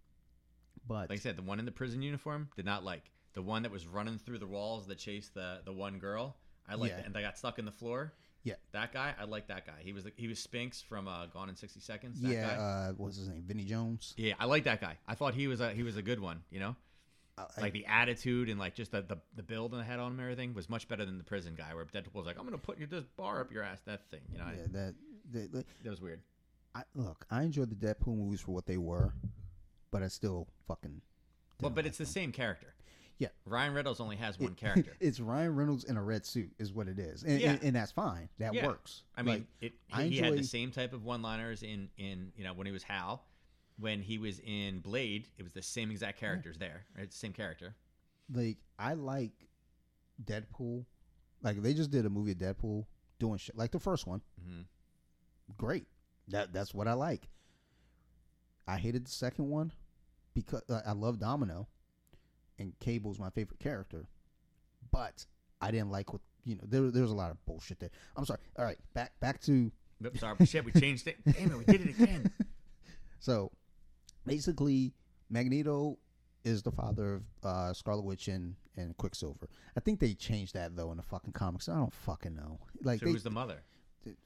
But 0.87 1.09
Like 1.11 1.19
I 1.19 1.23
said, 1.23 1.37
the 1.37 1.43
one 1.43 1.59
in 1.59 1.65
the 1.65 1.73
prison 1.73 2.03
uniform 2.03 2.51
did 2.57 2.67
not 2.67 2.85
like. 2.85 3.11
The 3.33 3.43
one 3.43 3.63
that 3.63 3.73
was 3.73 3.87
running 3.87 4.19
through 4.19 4.39
the 4.39 4.47
walls 4.47 4.87
that 4.87 4.99
chased 4.99 5.35
the 5.35 5.61
the 5.65 5.73
one 5.73 5.99
girl. 5.99 6.37
I 6.69 6.75
liked 6.75 6.95
Yeah. 6.95 7.01
it, 7.01 7.07
and 7.07 7.15
they 7.15 7.23
got 7.23 7.39
stuck 7.39 7.59
in 7.59 7.65
the 7.65 7.73
floor. 7.73 8.13
Yeah. 8.47 8.55
That 8.73 8.93
guy, 8.93 9.12
I 9.20 9.24
like 9.24 9.48
that 9.48 9.66
guy. 9.66 9.73
He 9.81 9.93
was 9.93 10.05
the, 10.05 10.12
he 10.16 10.28
was 10.28 10.39
Sphinx 10.39 10.81
from 10.81 11.09
uh, 11.09 11.27
Gone 11.27 11.48
in 11.48 11.56
sixty 11.56 11.81
seconds. 11.81 12.20
That 12.20 12.31
yeah, 12.32 12.48
guy. 12.48 12.55
uh, 12.55 12.93
what's 12.97 13.16
his 13.16 13.28
name? 13.28 13.43
Vinnie 13.44 13.64
Jones. 13.64 14.14
yeah, 14.16 14.35
I 14.39 14.44
like 14.44 14.64
that 14.64 14.81
guy. 14.81 14.98
I 15.09 15.16
thought 15.16 15.35
he 15.35 15.48
was 15.48 15.60
a 15.60 15.73
he 15.73 15.82
was 15.82 15.97
a 15.97 16.02
good 16.02 16.20
one. 16.20 16.43
You 16.51 16.60
know, 16.60 16.77
I- 17.36 17.47
like 17.60 17.73
the 17.73 17.86
attitude 17.86 18.48
and 18.48 18.59
like 18.60 18.74
just 18.77 18.93
the 18.93 19.02
the, 19.02 19.18
the 19.35 19.43
build 19.43 19.73
and 19.73 19.81
the 19.81 19.85
head 19.85 19.98
on 19.98 20.12
him 20.12 20.20
and 20.20 20.20
everything 20.23 20.55
was 20.55 20.70
much 20.70 20.86
better 20.86 21.05
than 21.05 21.18
the 21.18 21.24
prison 21.24 21.55
guy 21.59 21.74
where 21.74 21.85
Deadpool 21.86 22.14
was 22.14 22.27
like, 22.27 22.39
I'm 22.39 22.44
gonna 22.44 22.56
put 22.56 22.78
you 22.78 22.86
this 22.86 23.05
bar 23.16 23.40
up 23.40 23.51
your 23.52 23.64
ass. 23.64 23.81
That 23.85 24.09
thing, 24.12 24.20
you 24.32 24.39
know, 24.39 24.44
I- 24.44 24.52
yeah, 24.52 24.66
that, 24.70 24.94
that, 25.32 25.52
that 25.52 25.66
that 25.82 25.90
was 25.90 26.01
weird. 26.01 26.20
I, 26.74 26.82
look, 26.94 27.27
I 27.31 27.43
enjoyed 27.43 27.70
the 27.70 27.86
Deadpool 27.86 28.16
movies 28.16 28.43
for 28.43 28.52
what 28.52 28.66
they 28.66 28.77
were, 28.77 29.12
but 29.90 30.02
I 30.05 30.09
still 30.09 30.47
fucking. 30.68 31.01
Well, 31.60 31.70
but 31.70 31.85
it's 31.86 31.98
the 31.98 32.06
same 32.06 32.31
character. 32.32 32.74
Yeah. 33.18 33.28
Ryan 33.47 33.72
Reynolds 33.74 34.01
only 34.01 34.16
has 34.16 34.38
one 34.38 34.52
It- 34.52 34.56
character. 34.59 34.94
it's 35.01 35.20
Ryan 35.20 35.55
Reynolds 35.56 35.84
in 35.84 35.97
a 35.97 36.02
red 36.02 36.26
suit, 36.26 36.52
is 36.59 36.72
what 36.72 36.86
it 36.88 36.98
is, 36.98 37.22
and, 37.22 37.40
Yeah. 37.40 37.52
and, 37.52 37.62
and 37.62 37.76
that's 37.76 37.93
fine. 37.93 38.28
That 38.38 38.52
Yeah. 38.55 38.66
works. 38.66 39.02
I 39.16 39.22
mean, 39.22 39.34
Like, 39.34 39.47
it, 39.60 39.72
I 39.93 40.05
he, 40.05 40.18
had 40.18 40.34
the 40.36 40.43
same 40.44 40.70
type 40.70 40.93
of 40.93 41.05
one-liners 41.05 41.62
in 41.62 41.88
in 41.97 42.32
you 42.36 42.44
know 42.44 42.52
when 42.52 42.66
he 42.66 42.72
was 42.72 42.82
Hal, 42.82 43.24
when 43.78 44.02
he 44.02 44.18
was 44.18 44.38
in 44.40 44.80
Blade, 44.80 45.28
it 45.38 45.43
was 45.43 45.52
the 45.55 45.62
same 45.62 45.90
exact 45.90 46.18
characters 46.18 46.59
there. 46.59 46.84
Right? 46.94 47.05
It's 47.05 47.16
the 47.16 47.20
same 47.20 47.32
character. 47.32 47.74
like 48.32 48.59
I 48.78 48.93
like 48.94 49.32
Deadpool. 50.22 50.84
Like 51.43 51.62
they 51.62 51.74
just 51.74 51.90
did 51.90 52.05
a 52.06 52.10
movie 52.10 52.32
of 52.32 52.38
Deadpool 52.38 52.84
doing 53.18 53.38
shit 53.38 53.56
like 53.56 53.70
the 53.70 53.80
first 53.80 54.06
one. 54.06 54.20
hmm 54.43 54.62
Great. 55.56 55.86
That 56.28 56.52
that's 56.52 56.74
what 56.74 56.88
I 56.88 56.93
like. 56.94 57.28
I 58.66 58.76
hated 58.78 59.06
the 59.06 59.10
second 59.10 59.48
one 59.48 59.72
because 60.34 60.62
uh, 60.68 60.82
I 60.84 60.93
love 60.93 61.18
Domino, 61.20 61.68
and 62.59 62.73
Cable's 62.81 63.19
my 63.19 63.31
favorite 63.31 63.61
character, 63.61 64.07
but 64.91 65.27
I 65.61 65.70
didn't 65.70 65.91
like 65.91 66.12
what 66.12 66.23
you 66.45 66.57
know. 66.57 66.62
There 66.66 67.03
was 67.03 67.11
a 67.11 67.15
lot 67.15 67.31
of 67.31 67.45
bullshit 67.47 67.78
there. 67.81 67.91
I'm 68.16 68.24
sorry. 68.24 68.41
All 68.59 68.65
right, 68.65 68.78
back 68.95 69.12
back 69.20 69.41
to 69.43 69.70
Oops, 70.05 70.20
sorry, 70.20 70.45
shit, 70.47 70.65
we 70.65 70.73
changed 70.73 71.07
it. 71.07 71.16
Damn 71.27 71.53
it, 71.53 71.59
we 71.59 71.65
did 71.65 71.81
it 71.83 72.01
again. 72.01 72.31
So 73.19 73.51
basically, 74.27 74.93
Magneto 75.31 75.99
is 76.45 76.62
the 76.62 76.70
father 76.70 77.15
of 77.15 77.23
uh, 77.43 77.73
Scarlet 77.73 78.05
Witch 78.05 78.28
and, 78.28 78.55
and 78.77 78.97
Quicksilver. 78.99 79.49
I 79.77 79.81
think 79.81 79.99
they 79.99 80.15
changed 80.15 80.55
that 80.55 80.77
though 80.77 80.91
in 80.93 80.97
the 80.99 81.03
fucking 81.03 81.33
comics. 81.33 81.69
I 81.69 81.74
don't 81.74 81.93
fucking 81.93 82.35
know. 82.35 82.61
Like 82.83 83.01
So 83.01 83.07
they, 83.07 83.12
who's 83.12 83.23
the 83.23 83.31
mother? 83.31 83.62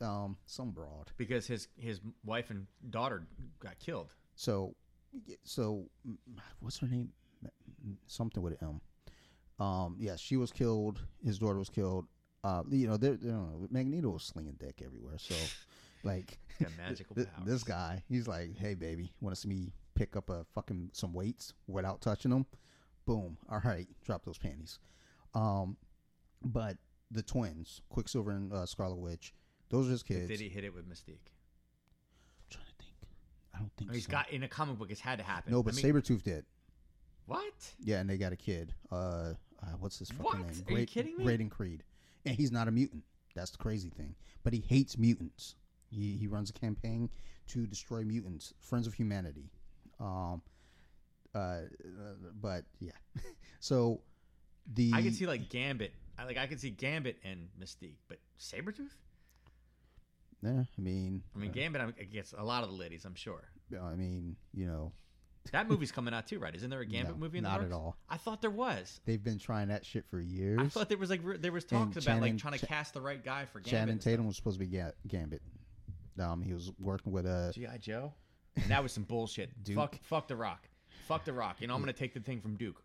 um 0.02 0.36
some 0.44 0.72
broad. 0.72 1.10
Because 1.16 1.46
his 1.46 1.68
his 1.78 2.00
wife 2.24 2.50
and 2.50 2.66
daughter 2.90 3.26
got 3.60 3.78
killed. 3.78 4.14
So 4.34 4.74
so 5.44 5.88
what's 6.60 6.78
her 6.78 6.86
name? 6.86 7.12
Something 8.06 8.42
with 8.42 8.60
an 8.62 8.80
M. 9.60 9.64
Um, 9.66 9.96
yeah, 9.98 10.16
she 10.16 10.36
was 10.36 10.52
killed. 10.52 11.00
His 11.24 11.38
daughter 11.38 11.58
was 11.58 11.68
killed. 11.68 12.06
Uh, 12.42 12.62
you 12.70 12.86
know, 12.88 12.96
there, 12.96 13.14
you 13.20 13.30
know, 13.32 13.66
Magneto 13.70 14.08
was 14.10 14.22
slinging 14.22 14.56
dick 14.58 14.80
everywhere. 14.84 15.18
So, 15.18 15.34
like, 16.04 16.38
magical 16.78 17.14
th- 17.14 17.28
powers. 17.34 17.46
this 17.46 17.62
guy, 17.62 18.02
he's 18.08 18.26
like, 18.26 18.56
"Hey, 18.56 18.74
baby, 18.74 19.12
want 19.20 19.34
to 19.34 19.40
see 19.40 19.48
me 19.48 19.72
pick 19.94 20.16
up 20.16 20.30
a 20.30 20.44
fucking 20.54 20.90
some 20.92 21.12
weights 21.12 21.52
without 21.66 22.00
touching 22.00 22.30
them?" 22.30 22.46
Boom. 23.06 23.36
All 23.50 23.60
right, 23.64 23.86
drop 24.04 24.24
those 24.24 24.38
panties. 24.38 24.78
Um, 25.34 25.76
but 26.42 26.78
the 27.10 27.22
twins, 27.22 27.82
Quicksilver 27.90 28.30
and 28.30 28.52
uh, 28.52 28.64
Scarlet 28.64 28.96
Witch, 28.96 29.34
those 29.68 29.88
are 29.88 29.90
his 29.90 30.02
kids. 30.02 30.28
Did 30.28 30.40
he 30.40 30.48
hit 30.48 30.64
it 30.64 30.72
with 30.72 30.88
Mystique? 30.88 31.28
I'm 32.38 32.48
trying 32.50 32.64
to 32.66 32.72
think. 32.78 32.94
I 33.54 33.58
don't 33.58 33.70
think 33.76 33.90
Oh, 33.90 33.94
he's 33.94 34.06
so. 34.06 34.12
got 34.12 34.30
in 34.30 34.42
a 34.44 34.48
comic 34.48 34.78
book. 34.78 34.90
It's 34.90 35.00
had 35.00 35.18
to 35.18 35.24
happen. 35.24 35.52
no, 35.52 35.62
but 35.62 35.74
I 35.74 35.76
mean, 35.76 35.84
Sabretooth 35.94 36.22
did. 36.22 36.46
What? 37.26 37.74
Yeah, 37.82 38.00
and 38.00 38.08
they 38.08 38.16
got 38.16 38.32
a 38.32 38.36
kid. 38.36 38.74
Uh, 38.90 38.94
uh 38.94 39.66
what's 39.78 39.98
his 39.98 40.10
fucking 40.10 40.24
What? 40.24 40.38
name? 40.38 40.76
Are 40.76 40.80
you 40.80 40.86
kidding 40.86 41.16
me? 41.16 41.24
Graydon 41.24 41.50
Creed, 41.50 41.82
and 42.24 42.34
he's 42.34 42.52
not 42.52 42.68
a 42.68 42.70
mutant. 42.70 43.04
That's 43.34 43.50
the 43.50 43.58
crazy 43.58 43.90
thing. 43.90 44.14
But 44.42 44.52
he 44.52 44.60
hates 44.60 44.98
mutants. 44.98 45.54
He 45.90 46.16
he 46.16 46.26
runs 46.26 46.50
a 46.50 46.52
campaign 46.52 47.10
to 47.48 47.66
destroy 47.66 48.02
mutants, 48.04 48.54
Friends 48.60 48.86
of 48.86 48.94
Humanity. 48.94 49.50
Um, 49.98 50.40
uh, 51.34 51.60
but 52.40 52.64
yeah, 52.80 52.92
so 53.60 54.00
the 54.74 54.92
I 54.94 55.02
can 55.02 55.12
see 55.12 55.26
like 55.26 55.48
Gambit. 55.48 55.92
I 56.18 56.24
like 56.24 56.36
I 56.38 56.46
could 56.46 56.60
see 56.60 56.70
Gambit 56.70 57.18
and 57.24 57.48
Mystique, 57.60 57.96
but 58.08 58.18
Sabretooth? 58.38 58.94
Yeah, 60.42 60.64
I 60.78 60.80
mean, 60.80 61.22
I 61.34 61.38
mean, 61.38 61.52
Gambit 61.52 61.82
I 61.82 62.04
gets 62.04 62.32
a 62.36 62.42
lot 62.42 62.62
of 62.62 62.70
the 62.70 62.76
ladies, 62.76 63.04
I'm 63.04 63.14
sure. 63.14 63.44
uh, 63.74 63.82
I 63.82 63.94
mean, 63.94 64.36
you 64.54 64.66
know, 64.66 64.92
That 65.52 65.68
movie's 65.68 65.90
coming 65.90 66.12
out 66.14 66.26
too, 66.26 66.38
right? 66.38 66.54
Isn't 66.54 66.70
there 66.70 66.80
a 66.80 66.86
Gambit 66.86 67.14
No, 67.14 67.18
movie 67.20 67.38
in 67.38 67.44
the 67.44 67.50
not 67.50 67.62
at 67.64 67.72
all. 67.72 67.96
I 68.08 68.16
thought 68.18 68.40
there 68.40 68.50
was. 68.50 69.00
they've 69.06 69.22
been 69.22 69.38
trying 69.38 69.68
that 69.68 69.84
shit 69.84 70.04
for 70.10 70.20
years. 70.20 70.60
I 70.60 70.68
thought 70.68 70.88
there 70.88 70.98
was 70.98 71.10
like 71.10 71.22
there 71.40 71.50
was 71.52 71.64
talks 71.64 71.96
And 71.96 72.06
about 72.06 72.20
like 72.20 72.36
trying 72.38 72.58
to 72.58 72.64
Ch- 72.64 72.68
cast 72.68 72.94
the 72.94 73.00
right 73.00 73.24
guy 73.24 73.46
for 73.46 73.58
Gambit. 73.60 73.70
Channing 73.72 73.92
and 73.92 74.00
stuff. 74.00 74.12
Tatum 74.12 74.26
was 74.26 74.36
supposed 74.36 74.60
to 74.60 74.66
be 74.66 74.70
Ga- 74.76 74.92
Gambit. 75.08 75.42
Um, 76.20 76.42
he 76.42 76.52
was 76.52 76.70
working 76.78 77.12
with 77.12 77.26
a. 77.26 77.50
GI 77.54 77.78
Joe. 77.80 78.12
And 78.56 78.66
that 78.66 78.82
was 78.82 78.92
some 78.92 79.04
bullshit. 79.04 79.50
Duke. 79.64 79.76
Fuck, 79.76 79.98
fuck 80.02 80.28
the 80.28 80.36
Rock. 80.36 80.68
Fuck 81.08 81.24
the 81.24 81.32
Rock. 81.32 81.56
You 81.60 81.66
know 81.66 81.74
I'm 81.74 81.80
gonna 81.80 81.92
take 81.94 82.14
the 82.14 82.20
thing 82.20 82.40
from 82.40 82.56
Duke. 82.56 82.80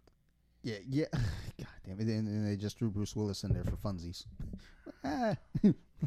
Yeah, 0.64 0.78
yeah. 0.88 1.06
God 1.14 1.68
damn 1.86 2.00
it! 2.00 2.08
And, 2.08 2.28
and 2.28 2.48
they 2.48 2.56
just 2.56 2.78
threw 2.80 2.90
Bruce 2.90 3.16
Willis 3.16 3.44
in 3.44 3.54
there 3.54 3.64
for 3.64 3.76
funsies. 3.78 4.26
Ah. 5.04 5.36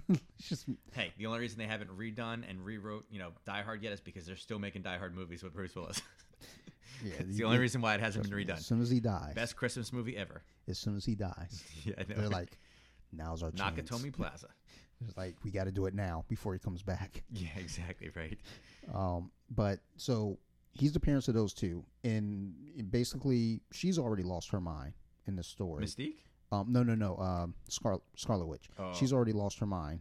it's 0.09 0.49
just 0.49 0.67
Hey, 0.93 1.13
the 1.19 1.27
only 1.27 1.39
reason 1.41 1.59
they 1.59 1.67
haven't 1.67 1.97
redone 1.97 2.43
and 2.49 2.65
rewrote, 2.65 3.05
you 3.11 3.19
know, 3.21 3.31
Die 3.47 3.63
Hard 3.63 3.83
yet 3.83 3.93
is 3.93 4.01
because 4.01 4.27
they're 4.27 4.35
still 4.37 4.59
making 4.59 4.83
Die 4.83 4.99
Hard 4.99 5.15
movies 5.15 5.43
with 5.45 5.55
Bruce 5.55 5.75
Willis. 5.77 6.01
Yeah. 7.05 7.13
it's 7.21 7.37
the 7.37 7.45
only 7.45 7.59
reason 7.59 7.81
why 7.81 7.95
it 7.95 8.01
hasn't 8.01 8.29
been 8.29 8.39
redone. 8.39 8.57
As 8.59 8.67
soon 8.67 8.81
as 8.81 8.91
he 8.91 9.01
dies, 9.01 9.35
Best 9.35 9.57
Christmas 9.57 9.93
movie 9.93 10.17
ever. 10.17 10.43
as 10.69 10.79
soon 10.79 10.97
as 10.97 11.05
he 11.05 11.15
dies, 11.15 11.63
Yeah, 11.85 11.95
I 11.99 12.03
know. 12.09 12.15
they're 12.17 12.29
like, 12.29 12.59
"Now's 13.13 13.43
our 13.43 13.51
chance." 13.51 13.79
Nakatomi 13.81 14.13
Plaza. 14.17 14.49
It's 15.07 15.17
like 15.17 15.37
we 15.45 15.51
got 15.53 15.65
to 15.65 15.71
do 15.73 15.87
it 15.87 15.95
now 15.95 16.25
before 16.29 16.53
he 16.55 16.59
comes 16.59 16.83
back. 16.83 17.23
Yeah, 17.33 17.49
exactly 17.57 18.11
right. 18.17 18.39
Um, 18.93 19.31
but 19.51 19.79
so 19.97 20.39
he's 20.73 20.93
the 20.93 21.01
parents 21.01 21.29
of 21.29 21.35
those 21.35 21.55
two, 21.55 21.85
and 22.05 22.53
basically 22.91 23.61
she's 23.73 23.99
already 23.99 24.23
lost 24.25 24.51
her 24.51 24.61
mind 24.61 24.95
in 25.27 25.37
the 25.37 25.43
story. 25.45 25.85
Mystique. 25.85 26.17
Um, 26.51 26.73
no, 26.73 26.83
no, 26.83 26.95
no. 26.95 27.17
Um, 27.19 27.55
Scar- 27.69 28.01
Scarlet 28.17 28.47
Witch. 28.47 28.69
Oh. 28.79 28.93
She's 28.95 29.13
already 29.13 29.33
lost 29.33 29.59
her 29.59 29.67
mind 29.67 30.01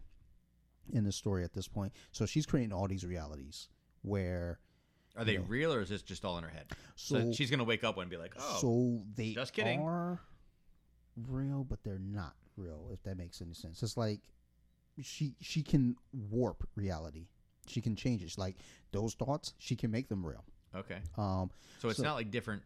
in 0.94 1.04
the 1.04 1.12
story 1.12 1.44
at 1.44 1.52
this 1.52 1.68
point. 1.68 1.92
So 2.12 2.24
she's 2.26 2.46
creating 2.46 2.72
all 2.72 2.88
these 2.88 3.04
realities 3.06 3.68
where. 4.02 4.58
Are 5.18 5.24
they 5.24 5.38
real 5.38 5.72
or 5.74 5.80
is 5.80 5.88
this 5.88 6.02
just 6.02 6.24
all 6.24 6.38
in 6.38 6.44
her 6.44 6.50
head? 6.50 6.66
So, 6.96 7.20
So, 7.20 7.32
she's 7.32 7.50
gonna 7.50 7.64
wake 7.64 7.84
up 7.84 7.96
one 7.96 8.04
and 8.04 8.10
be 8.10 8.16
like, 8.16 8.34
"Oh, 8.38 8.58
so 8.60 9.02
they 9.16 9.34
just 9.34 9.52
kidding. 9.52 9.80
are 9.80 10.20
real, 11.16 11.64
but 11.64 11.82
they're 11.82 11.98
not 11.98 12.34
real. 12.56 12.88
If 12.92 13.02
that 13.02 13.16
makes 13.16 13.42
any 13.42 13.52
sense, 13.54 13.82
it's 13.82 13.96
like 13.96 14.20
she 15.02 15.34
she 15.40 15.62
can 15.62 15.96
warp 16.12 16.68
reality. 16.76 17.26
She 17.66 17.80
can 17.80 17.96
change 17.96 18.22
it. 18.22 18.38
Like 18.38 18.56
those 18.92 19.14
thoughts, 19.14 19.54
she 19.58 19.74
can 19.76 19.90
make 19.90 20.08
them 20.08 20.24
real. 20.24 20.44
okay." 20.74 21.00
Um, 21.16 21.50
So 21.80 21.88
it's 21.88 21.98
So- 21.98 22.04
not 22.04 22.14
like 22.14 22.30
different, 22.30 22.62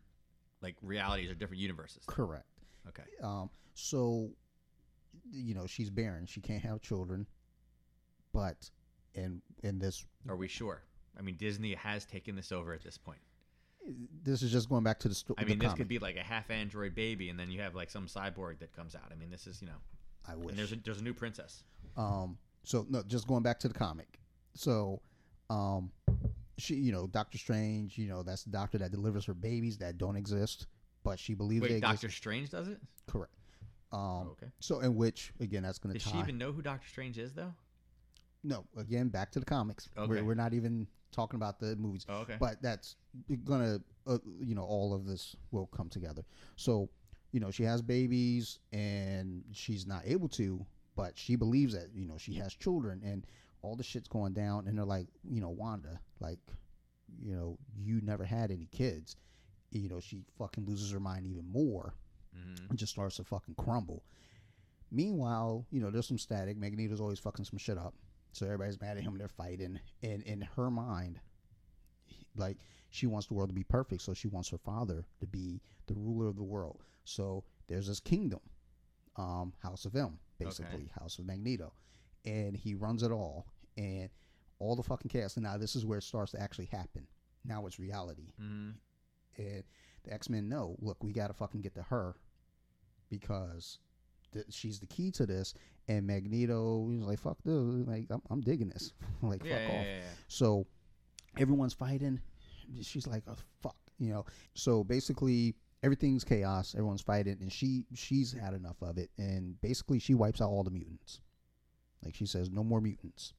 like 0.61 0.77
realities 0.83 1.31
or 1.31 1.35
different 1.35 1.61
universes. 1.62 2.05
correct. 2.07 2.47
Okay. 2.89 3.05
Um, 3.23 3.49
so, 3.74 4.35
you 5.31 5.55
know, 5.55 5.66
she's 5.66 5.89
barren. 5.91 6.27
She 6.27 6.41
can't 6.41 6.62
have 6.62 6.81
children. 6.83 7.27
But 8.33 8.70
in 9.15 9.43
in 9.62 9.79
this, 9.79 10.05
Are 10.29 10.37
we 10.37 10.49
sure? 10.49 10.83
I 11.18 11.22
mean, 11.22 11.36
Disney 11.36 11.74
has 11.74 12.05
taken 12.05 12.36
this 12.36 12.52
over 12.52 12.72
at 12.72 12.82
this 12.82 12.98
point. 12.98 13.20
this 14.22 14.43
is 14.43 14.52
just 14.52 14.68
going 14.68 14.84
back 14.84 14.98
to 15.01 15.09
the 15.09 15.14
story. 15.14 15.36
I 15.39 15.44
mean, 15.44 15.59
this 15.59 15.72
could 15.74 15.89
be 15.89 15.98
like 15.98 16.16
a 16.16 16.22
half 16.22 16.51
android 16.51 16.94
baby, 16.94 17.28
and 17.28 17.39
then 17.39 17.51
you 17.51 17.60
have 17.60 17.74
like 17.74 17.90
some 17.90 18.06
cyborg 18.06 18.59
that 18.60 18.74
comes 18.74 18.94
out. 18.94 19.10
I 19.10 19.14
mean, 19.14 19.30
this 19.30 19.47
is 19.47 19.60
you 19.60 19.68
know, 19.68 19.80
I 20.28 20.34
wish. 20.34 20.51
and 20.51 20.59
there's 20.59 20.72
a, 20.72 20.76
there's 20.76 21.01
a 21.01 21.05
new 21.05 21.14
princess. 21.14 21.64
Um, 21.97 22.39
so 22.64 22.86
no, 22.89 23.02
just 23.02 23.26
going 23.26 23.43
back 23.43 23.59
to 23.60 23.68
the 23.68 23.74
comic. 23.74 24.18
So, 24.55 25.01
um, 25.51 25.90
she, 26.59 26.74
you 26.74 26.93
know, 26.93 27.06
Doctor 27.06 27.39
Strange, 27.39 27.98
you 27.98 28.09
know, 28.09 28.22
that's 28.22 28.44
the 28.44 28.51
doctor 28.51 28.78
that 28.78 28.90
delivers 28.90 29.24
her 29.26 29.34
babies 29.34 29.78
that 29.78 29.98
don't 29.98 30.16
exist, 30.16 30.66
but 31.02 31.18
she 31.18 31.34
believes 31.34 31.62
they 31.62 31.74
Wait, 31.74 31.78
exist. 31.78 31.93
Doctor 31.93 32.10
Strange 32.10 32.51
does 32.51 32.68
it? 32.68 32.78
Correct. 33.06 33.32
Um, 33.93 34.30
okay. 34.32 34.47
so 34.60 34.80
in 34.80 34.94
which 34.94 35.32
again, 35.40 35.64
that's 35.64 35.78
going 35.78 35.93
to 35.93 35.98
Does 35.98 36.10
tie. 36.10 36.18
she 36.18 36.22
even 36.22 36.39
know 36.39 36.52
who 36.52 36.62
Doctor 36.62 36.89
Strange 36.89 37.18
is 37.18 37.34
though? 37.34 37.52
no, 38.44 38.64
again, 38.76 39.09
back 39.09 39.30
to 39.32 39.39
the 39.39 39.44
comics. 39.44 39.89
Okay. 39.97 40.09
We're, 40.09 40.24
we're 40.24 40.34
not 40.34 40.55
even 40.55 40.86
talking 41.12 41.36
about 41.36 41.60
the 41.60 41.76
movies. 41.76 42.05
Oh, 42.09 42.18
okay. 42.18 42.36
but 42.40 42.60
that's 42.62 42.97
gonna 43.44 43.80
uh, 44.06 44.18
you 44.40 44.55
know 44.55 44.64
all 44.64 44.94
of 44.94 45.06
this 45.06 45.36
will 45.51 45.66
come 45.66 45.89
together. 45.89 46.24
So 46.56 46.89
you 47.30 47.40
know 47.40 47.51
she 47.51 47.62
has 47.62 47.80
babies 47.82 48.59
and 48.72 49.43
she's 49.52 49.86
not 49.86 50.02
able 50.05 50.28
to 50.28 50.64
but 50.97 51.16
she 51.16 51.36
believes 51.36 51.72
that 51.74 51.86
you 51.94 52.06
know 52.06 52.18
she 52.18 52.34
has 52.34 52.55
children 52.55 53.01
and 53.05 53.26
all 53.62 53.76
the 53.76 53.82
shit's 53.82 54.09
going 54.09 54.32
down 54.32 54.66
and 54.66 54.76
they're 54.76 54.84
like 54.84 55.06
you 55.30 55.40
know 55.40 55.48
wanda 55.48 55.98
like 56.20 56.39
you 57.22 57.34
know 57.34 57.56
you 57.76 58.01
never 58.02 58.24
had 58.24 58.51
any 58.51 58.68
kids. 58.72 59.16
You 59.70 59.89
know 59.89 60.01
she 60.01 60.22
fucking 60.39 60.66
loses 60.66 60.90
her 60.93 61.01
mind 61.01 61.26
even 61.26 61.51
more 61.51 61.94
hmm 62.34 62.66
and 62.70 62.78
just 62.78 62.93
starts 62.93 63.16
to 63.16 63.24
fucking 63.24 63.55
crumble. 63.56 64.02
Meanwhile 64.90 65.66
you 65.70 65.80
know 65.80 65.90
there's 65.90 66.09
some 66.09 66.18
static. 66.18 66.56
Magneto's 66.56 67.01
always 67.01 67.18
fucking 67.18 67.44
some 67.44 67.59
shit 67.59 67.78
up 67.78 67.94
so 68.32 68.46
everybody's 68.46 68.80
mad 68.80 68.96
at 68.96 69.02
him 69.02 69.16
they're 69.18 69.28
fighting 69.28 69.78
and 70.02 70.22
in 70.22 70.40
her 70.56 70.70
mind 70.70 71.20
like 72.36 72.59
she 72.90 73.06
wants 73.06 73.26
the 73.26 73.34
world 73.34 73.48
to 73.48 73.54
be 73.54 73.64
perfect 73.64 74.02
so 74.02 74.12
she 74.14 74.28
wants 74.28 74.48
her 74.48 74.59
father 74.59 75.04
to 75.20 75.26
be 75.26 75.60
the 75.86 75.94
ruler 75.94 76.28
of 76.28 76.36
the 76.36 76.42
world 76.42 76.82
so 77.04 77.44
there's 77.68 77.86
this 77.86 78.00
kingdom 78.00 78.40
um 79.16 79.52
house 79.62 79.84
of 79.84 79.94
m 79.94 80.18
basically 80.38 80.90
house 80.98 81.18
of 81.18 81.26
magneto 81.26 81.72
and 82.24 82.56
he 82.56 82.74
runs 82.74 83.02
it 83.02 83.10
all, 83.10 83.46
and 83.76 84.09
all 84.60 84.76
the 84.76 84.82
fucking 84.84 85.09
cast. 85.09 85.36
And 85.36 85.42
now 85.42 85.59
this 85.59 85.74
is 85.74 85.84
where 85.84 85.98
it 85.98 86.04
starts 86.04 86.30
to 86.30 86.40
actually 86.40 86.66
happen. 86.66 87.09
Now 87.44 87.66
it's 87.66 87.80
reality, 87.80 88.32
hmm 88.38 88.70
and 89.36 89.64
the 90.04 90.12
X 90.12 90.28
Men 90.28 90.48
know, 90.48 90.76
look, 90.80 91.02
we 91.02 91.12
got 91.12 91.28
to 91.28 91.32
fucking 91.32 91.62
get 91.62 91.74
to 91.74 91.82
her 91.82 92.14
because 93.09 93.78
th- 94.32 94.46
she's 94.50 94.78
the 94.78 94.86
key 94.86 95.10
to 95.12 95.26
this. 95.26 95.54
And 95.88 96.06
Magneto, 96.06 96.88
he's 96.90 97.02
like, 97.02 97.18
fuck 97.18 97.38
this, 97.44 97.54
like 97.54 98.06
I'm, 98.10 98.22
I'm 98.30 98.40
digging 98.40 98.68
this, 98.68 98.92
like 99.22 99.42
Yeah, 99.44 99.50
fuck 99.59 99.72
yeah, 99.72 99.78
off. 99.80 99.86
yeah. 99.86 100.00
So 100.28 100.66
everyone's 101.38 101.74
fighting. 101.74 102.20
She's 102.82 103.06
like, 103.06 103.24
oh, 103.28 103.34
fuck, 103.62 103.76
you 103.98 104.10
know. 104.12 104.24
So 104.54 104.84
basically, 104.84 105.54
everything's 105.82 106.22
chaos. 106.24 106.74
Everyone's 106.74 107.02
fighting, 107.02 107.36
and 107.40 107.52
she 107.52 107.84
she's 107.94 108.32
had 108.32 108.54
enough 108.54 108.76
of 108.80 108.96
it. 108.96 109.10
And 109.18 109.60
basically, 109.60 109.98
she 109.98 110.14
wipes 110.14 110.40
out 110.40 110.48
all 110.50 110.62
the 110.62 110.70
mutants. 110.70 111.20
Like 112.04 112.14
she 112.14 112.26
says, 112.26 112.50
no 112.50 112.62
more 112.64 112.80
mutants, 112.80 113.34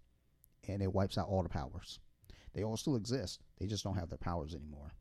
and 0.67 0.81
it 0.83 0.93
wipes 0.93 1.17
out 1.17 1.27
all 1.29 1.43
the 1.43 1.49
powers. 1.49 1.99
They 2.53 2.63
all 2.63 2.77
still 2.77 2.95
exist. 2.97 3.41
They 3.59 3.65
just 3.65 3.83
don't 3.83 3.95
have 3.95 4.09
their 4.09 4.17
powers 4.19 4.53
anymore. 4.53 4.91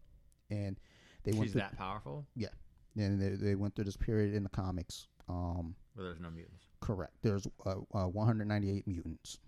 And 0.51 0.78
they 1.24 1.32
went 1.32 1.44
She's 1.44 1.52
through, 1.52 1.60
that 1.62 1.77
powerful. 1.77 2.27
Yeah, 2.36 2.48
and 2.97 3.20
they, 3.20 3.31
they 3.31 3.55
went 3.56 3.74
through 3.74 3.85
this 3.85 3.97
period 3.97 4.35
in 4.35 4.43
the 4.44 4.48
comics. 4.48 5.09
Um, 5.28 5.74
Where 5.94 6.06
there's 6.06 6.20
no 6.20 6.31
mutants. 6.31 6.64
Correct. 6.83 7.13
There's 7.23 7.47
uh, 7.65 7.77
uh, 7.95 8.09
198 8.09 8.87
mutants. 8.89 9.39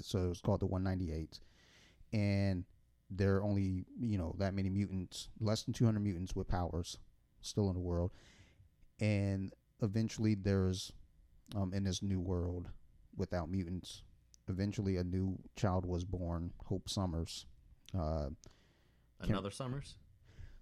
So 0.00 0.30
it's 0.30 0.40
called 0.40 0.60
the 0.60 0.66
198, 0.66 1.38
and 2.12 2.64
there 3.08 3.36
are 3.36 3.42
only 3.44 3.84
you 4.00 4.18
know 4.18 4.34
that 4.38 4.52
many 4.52 4.68
mutants, 4.68 5.28
less 5.38 5.62
than 5.62 5.74
200 5.74 6.00
mutants 6.00 6.34
with 6.34 6.48
powers, 6.48 6.98
still 7.40 7.68
in 7.68 7.74
the 7.74 7.80
world, 7.80 8.10
and 8.98 9.52
eventually 9.80 10.34
there's, 10.34 10.90
um, 11.54 11.72
in 11.72 11.84
this 11.84 12.02
new 12.02 12.18
world, 12.18 12.66
without 13.16 13.48
mutants, 13.48 14.02
eventually 14.48 14.96
a 14.96 15.04
new 15.04 15.38
child 15.54 15.86
was 15.86 16.04
born, 16.04 16.50
Hope 16.64 16.88
Summers. 16.88 17.46
Uh, 17.96 18.30
Another 19.20 19.52
Summers. 19.52 19.94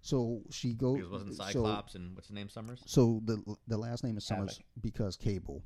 So 0.05 0.41
she 0.51 0.73
goes. 0.73 0.97
Because 0.97 1.09
it 1.09 1.11
wasn't 1.11 1.35
so- 1.35 1.43
Cyclops 1.45 1.95
and 1.95 2.15
what's 2.15 2.27
the 2.27 2.33
name 2.35 2.47
Summers? 2.49 2.83
So 2.85 3.21
the 3.25 3.41
the 3.67 3.77
last 3.77 4.03
name 4.03 4.17
is 4.17 4.25
Summers 4.25 4.57
Havoc. 4.57 4.65
because 4.81 5.15
Cable 5.17 5.63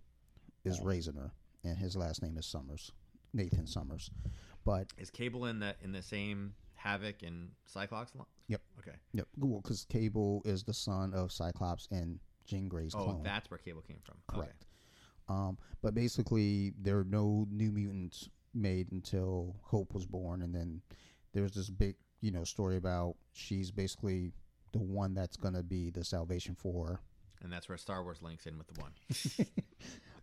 is 0.64 0.80
Oh. 0.80 0.86
raising 0.86 1.16
her, 1.16 1.32
and 1.64 1.78
his 1.78 1.96
last 1.98 2.22
name 2.22 2.38
is 2.38 2.46
Summers, 2.46 2.92
Nathan 3.34 3.68
Summers. 3.68 4.10
But 4.64 4.94
Is 4.98 5.10
Cable 5.10 5.46
in 5.46 5.60
the 5.60 5.76
in 5.82 5.92
the 5.92 6.02
same 6.02 6.56
Havoc 6.76 7.22
and 7.24 7.52
Cyclops? 7.66 8.16
lo- 8.16 8.28
Yep. 8.48 8.62
Okay. 8.80 8.96
yep, 9.14 9.28
well, 9.38 9.62
because 9.62 9.84
Cable 9.86 10.42
is 10.46 10.64
the 10.64 10.74
son 10.74 11.14
of 11.14 11.32
Cyclops 11.32 11.88
and 11.92 12.20
Jean 12.46 12.68
Grey's 12.70 12.96
Oh, 12.96 13.04
clone. 13.04 13.24
that's 13.24 13.52
where 13.52 13.58
Cable 13.58 13.82
came 13.82 14.00
from. 14.04 14.18
correct. 14.28 14.66
Um, 15.28 15.58
but 15.82 15.94
basically, 15.94 16.72
there 16.72 16.98
are 17.00 17.04
no 17.04 17.46
new 17.52 17.72
mutants 17.72 18.30
made 18.56 18.92
until 18.92 19.60
Hope 19.64 19.94
was 19.94 20.06
born, 20.08 20.42
and 20.42 20.56
then 20.56 20.82
there's 21.34 21.52
this 21.54 21.70
big, 21.70 21.96
you 22.22 22.32
know, 22.32 22.44
story 22.44 22.78
about 22.78 23.16
she's 23.34 23.72
basically 23.72 24.32
the 24.72 24.80
one 24.80 25.14
that's 25.14 25.38
gonna 25.38 25.64
be 25.64 25.90
the 25.90 26.04
salvation 26.04 26.56
for 26.56 26.88
her. 26.88 27.00
And 27.42 27.52
that's 27.52 27.70
where 27.70 27.78
Star 27.78 28.04
Wars 28.04 28.22
links 28.22 28.46
in 28.46 28.58
with 28.58 28.68
the 28.68 28.82
one. 28.82 29.48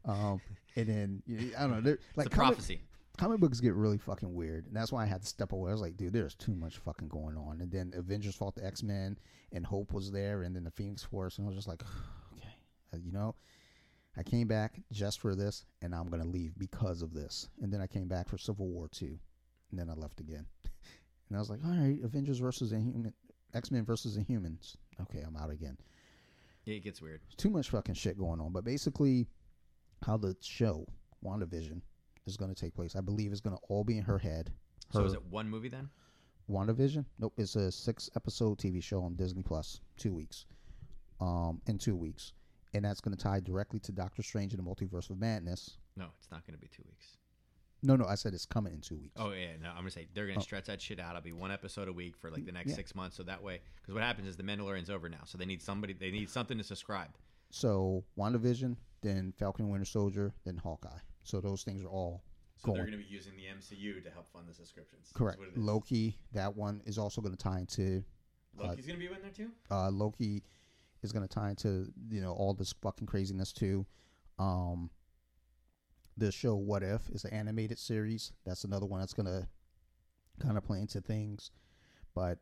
Um, 0.04 0.40
and 0.76 0.88
then 0.88 1.22
I 1.58 1.62
don't 1.66 1.82
know, 1.82 1.96
like 2.14 2.28
a 2.28 2.30
comic, 2.30 2.54
prophecy. 2.54 2.80
comic 3.18 3.40
books 3.40 3.58
get 3.58 3.74
really 3.74 3.98
fucking 3.98 4.32
weird, 4.32 4.66
and 4.66 4.76
that's 4.76 4.92
why 4.92 5.02
I 5.02 5.06
had 5.06 5.22
to 5.22 5.26
step 5.26 5.50
away. 5.50 5.70
I 5.70 5.72
was 5.72 5.80
like, 5.80 5.96
dude, 5.96 6.12
there's 6.12 6.36
too 6.36 6.54
much 6.54 6.76
fucking 6.78 7.08
going 7.08 7.36
on. 7.36 7.60
And 7.60 7.72
then 7.72 7.92
Avengers 7.96 8.36
fought 8.36 8.54
the 8.54 8.64
X 8.64 8.84
Men, 8.84 9.18
and 9.52 9.66
Hope 9.66 9.92
was 9.92 10.12
there, 10.12 10.42
and 10.42 10.54
then 10.54 10.62
the 10.62 10.70
Phoenix 10.70 11.02
Force, 11.02 11.38
and 11.38 11.46
I 11.46 11.48
was 11.48 11.56
just 11.56 11.66
like, 11.66 11.82
okay, 12.36 12.54
Uh, 12.94 12.98
you 12.98 13.10
know, 13.10 13.34
I 14.16 14.22
came 14.22 14.46
back 14.46 14.80
just 14.92 15.18
for 15.20 15.34
this, 15.34 15.64
and 15.82 15.92
I'm 15.92 16.08
gonna 16.08 16.24
leave 16.24 16.56
because 16.56 17.02
of 17.02 17.12
this. 17.12 17.48
And 17.60 17.72
then 17.72 17.80
I 17.80 17.88
came 17.88 18.06
back 18.06 18.28
for 18.28 18.38
Civil 18.38 18.68
War 18.68 18.86
two, 18.88 19.18
and 19.72 19.80
then 19.80 19.90
I 19.90 19.94
left 19.94 20.20
again. 20.20 20.46
And 21.28 21.36
I 21.36 21.40
was 21.40 21.50
like, 21.50 21.60
all 21.64 21.70
right, 21.70 21.98
Avengers 22.04 22.38
versus 22.38 22.72
Inhuman, 22.72 23.12
X 23.54 23.70
Men 23.70 23.84
versus 23.84 24.16
Inhumans. 24.16 24.76
Okay, 25.00 25.20
I'm 25.20 25.36
out 25.36 25.50
again 25.50 25.76
it 26.74 26.80
gets 26.80 27.00
weird. 27.00 27.20
too 27.36 27.50
much 27.50 27.70
fucking 27.70 27.94
shit 27.94 28.18
going 28.18 28.40
on. 28.40 28.52
But 28.52 28.64
basically, 28.64 29.26
how 30.04 30.16
the 30.16 30.36
show 30.40 30.86
WandaVision 31.24 31.80
is 32.26 32.36
going 32.36 32.52
to 32.52 32.60
take 32.60 32.74
place, 32.74 32.96
I 32.96 33.00
believe, 33.00 33.32
is 33.32 33.40
going 33.40 33.56
to 33.56 33.62
all 33.68 33.84
be 33.84 33.98
in 33.98 34.04
her 34.04 34.18
head. 34.18 34.52
Her 34.92 35.00
So 35.00 35.04
is 35.04 35.12
it 35.14 35.24
one 35.26 35.48
movie 35.48 35.68
then? 35.68 35.88
WandaVision? 36.50 37.04
Nope, 37.18 37.34
it's 37.36 37.56
a 37.56 37.70
six 37.70 38.10
episode 38.16 38.58
TV 38.58 38.82
show 38.82 39.02
on 39.02 39.14
Disney 39.14 39.42
Plus. 39.42 39.80
Two 39.96 40.12
weeks, 40.14 40.46
um, 41.20 41.60
in 41.66 41.78
two 41.78 41.96
weeks, 41.96 42.32
and 42.74 42.84
that's 42.84 43.00
going 43.00 43.16
to 43.16 43.22
tie 43.22 43.40
directly 43.40 43.80
to 43.80 43.92
Doctor 43.92 44.22
Strange 44.22 44.52
and 44.52 44.64
the 44.64 44.68
Multiverse 44.68 45.10
of 45.10 45.18
Madness. 45.18 45.78
No, 45.96 46.06
it's 46.18 46.30
not 46.30 46.46
going 46.46 46.54
to 46.54 46.60
be 46.60 46.68
two 46.68 46.84
weeks. 46.86 47.16
No, 47.82 47.94
no, 47.94 48.06
I 48.06 48.14
said 48.14 48.34
it's 48.34 48.46
coming 48.46 48.72
in 48.72 48.80
two 48.80 48.96
weeks. 48.96 49.14
Oh 49.16 49.32
yeah, 49.32 49.52
no, 49.62 49.68
I'm 49.70 49.76
gonna 49.78 49.90
say 49.90 50.08
they're 50.14 50.26
gonna 50.26 50.38
Oh. 50.38 50.42
stretch 50.42 50.64
that 50.66 50.80
shit 50.80 50.98
out. 50.98 51.10
It'll 51.10 51.22
be 51.22 51.32
one 51.32 51.50
episode 51.50 51.88
a 51.88 51.92
week 51.92 52.16
for 52.16 52.30
like 52.30 52.44
the 52.44 52.52
next 52.52 52.70
Yeah. 52.70 52.76
six 52.76 52.94
months. 52.94 53.16
So 53.16 53.22
that 53.24 53.42
way, 53.42 53.60
because 53.80 53.94
what 53.94 54.02
happens 54.02 54.28
is 54.28 54.36
the 54.36 54.42
Mandalorian's 54.42 54.90
over 54.90 55.08
now, 55.08 55.24
so 55.24 55.36
they 55.38 55.44
need 55.46 55.62
somebody. 55.62 55.92
They 55.92 56.10
need 56.10 56.30
something 56.30 56.56
to 56.58 56.64
subscribe. 56.64 57.10
So 57.50 58.04
WandaVision, 58.18 58.76
then 59.02 59.32
Falcon 59.32 59.66
and 59.66 59.72
Winter 59.72 59.84
Soldier, 59.84 60.34
then 60.44 60.56
Hawkeye. 60.56 60.98
So 61.22 61.40
those 61.40 61.62
things 61.64 61.82
are 61.82 61.88
all 61.88 62.22
So 62.58 62.68
they're 62.72 62.82
Going. 62.84 62.92
gonna 62.92 63.02
be 63.04 63.08
using 63.08 63.36
the 63.36 63.46
MCU 63.46 64.00
to 64.02 64.10
help 64.10 64.26
fund 64.32 64.48
the 64.48 64.54
subscriptions. 64.54 65.10
Correct. 65.12 65.38
what 65.38 65.48
it 65.48 65.52
is. 65.52 65.58
Loki, 65.58 66.18
that 66.32 66.56
one 66.56 66.80
is 66.86 66.96
also 66.96 67.20
going 67.20 67.34
to 67.34 67.38
tie 67.38 67.58
into 67.60 68.02
Loki's 68.56 68.86
gonna 68.86 68.98
be 68.98 69.04
in 69.06 69.20
there 69.20 69.30
too. 69.30 69.50
uh, 69.70 69.90
Loki 69.90 70.42
is 71.02 71.12
going 71.12 71.22
to 71.22 71.32
tie 71.32 71.50
into 71.50 71.92
you 72.08 72.22
know 72.22 72.32
all 72.32 72.54
this 72.54 72.72
fucking 72.80 73.06
craziness 73.06 73.52
too. 73.52 73.84
Um, 74.38 74.90
the 76.16 76.32
show 76.32 76.54
What 76.56 76.82
If 76.82 77.08
is 77.10 77.24
an 77.24 77.32
animated 77.32 77.78
series. 77.78 78.32
That's 78.44 78.64
another 78.64 78.86
one 78.86 79.00
that's 79.00 79.12
going 79.14 79.26
to 79.26 79.46
kind 80.40 80.56
of 80.56 80.64
play 80.64 80.80
into 80.80 81.00
things. 81.00 81.50
But 82.14 82.38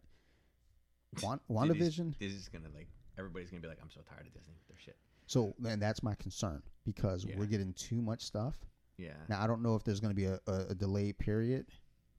Wan- 1.22 1.40
WandaVision. 1.50 2.14
is 2.20 2.48
gonna 2.48 2.68
like 2.74 2.88
everybody's 3.18 3.50
gonna 3.50 3.60
be 3.60 3.68
like, 3.68 3.78
I'm 3.82 3.90
so 3.90 4.00
tired 4.08 4.26
of 4.26 4.32
Disney 4.32 4.54
with 4.56 4.68
their 4.68 4.78
shit. 4.78 4.96
So 5.26 5.54
and 5.66 5.80
that's 5.80 6.02
my 6.02 6.14
concern 6.16 6.62
because 6.84 7.24
Yeah. 7.24 7.36
we're 7.38 7.46
getting 7.46 7.72
too 7.74 8.00
much 8.00 8.22
stuff. 8.22 8.54
Yeah. 8.96 9.14
Now 9.28 9.42
I 9.42 9.46
don't 9.46 9.62
know 9.62 9.74
if 9.74 9.82
there's 9.84 10.00
going 10.00 10.14
to 10.14 10.16
be 10.16 10.26
a, 10.26 10.38
a, 10.46 10.66
a 10.70 10.74
delayed 10.74 11.18
period, 11.18 11.66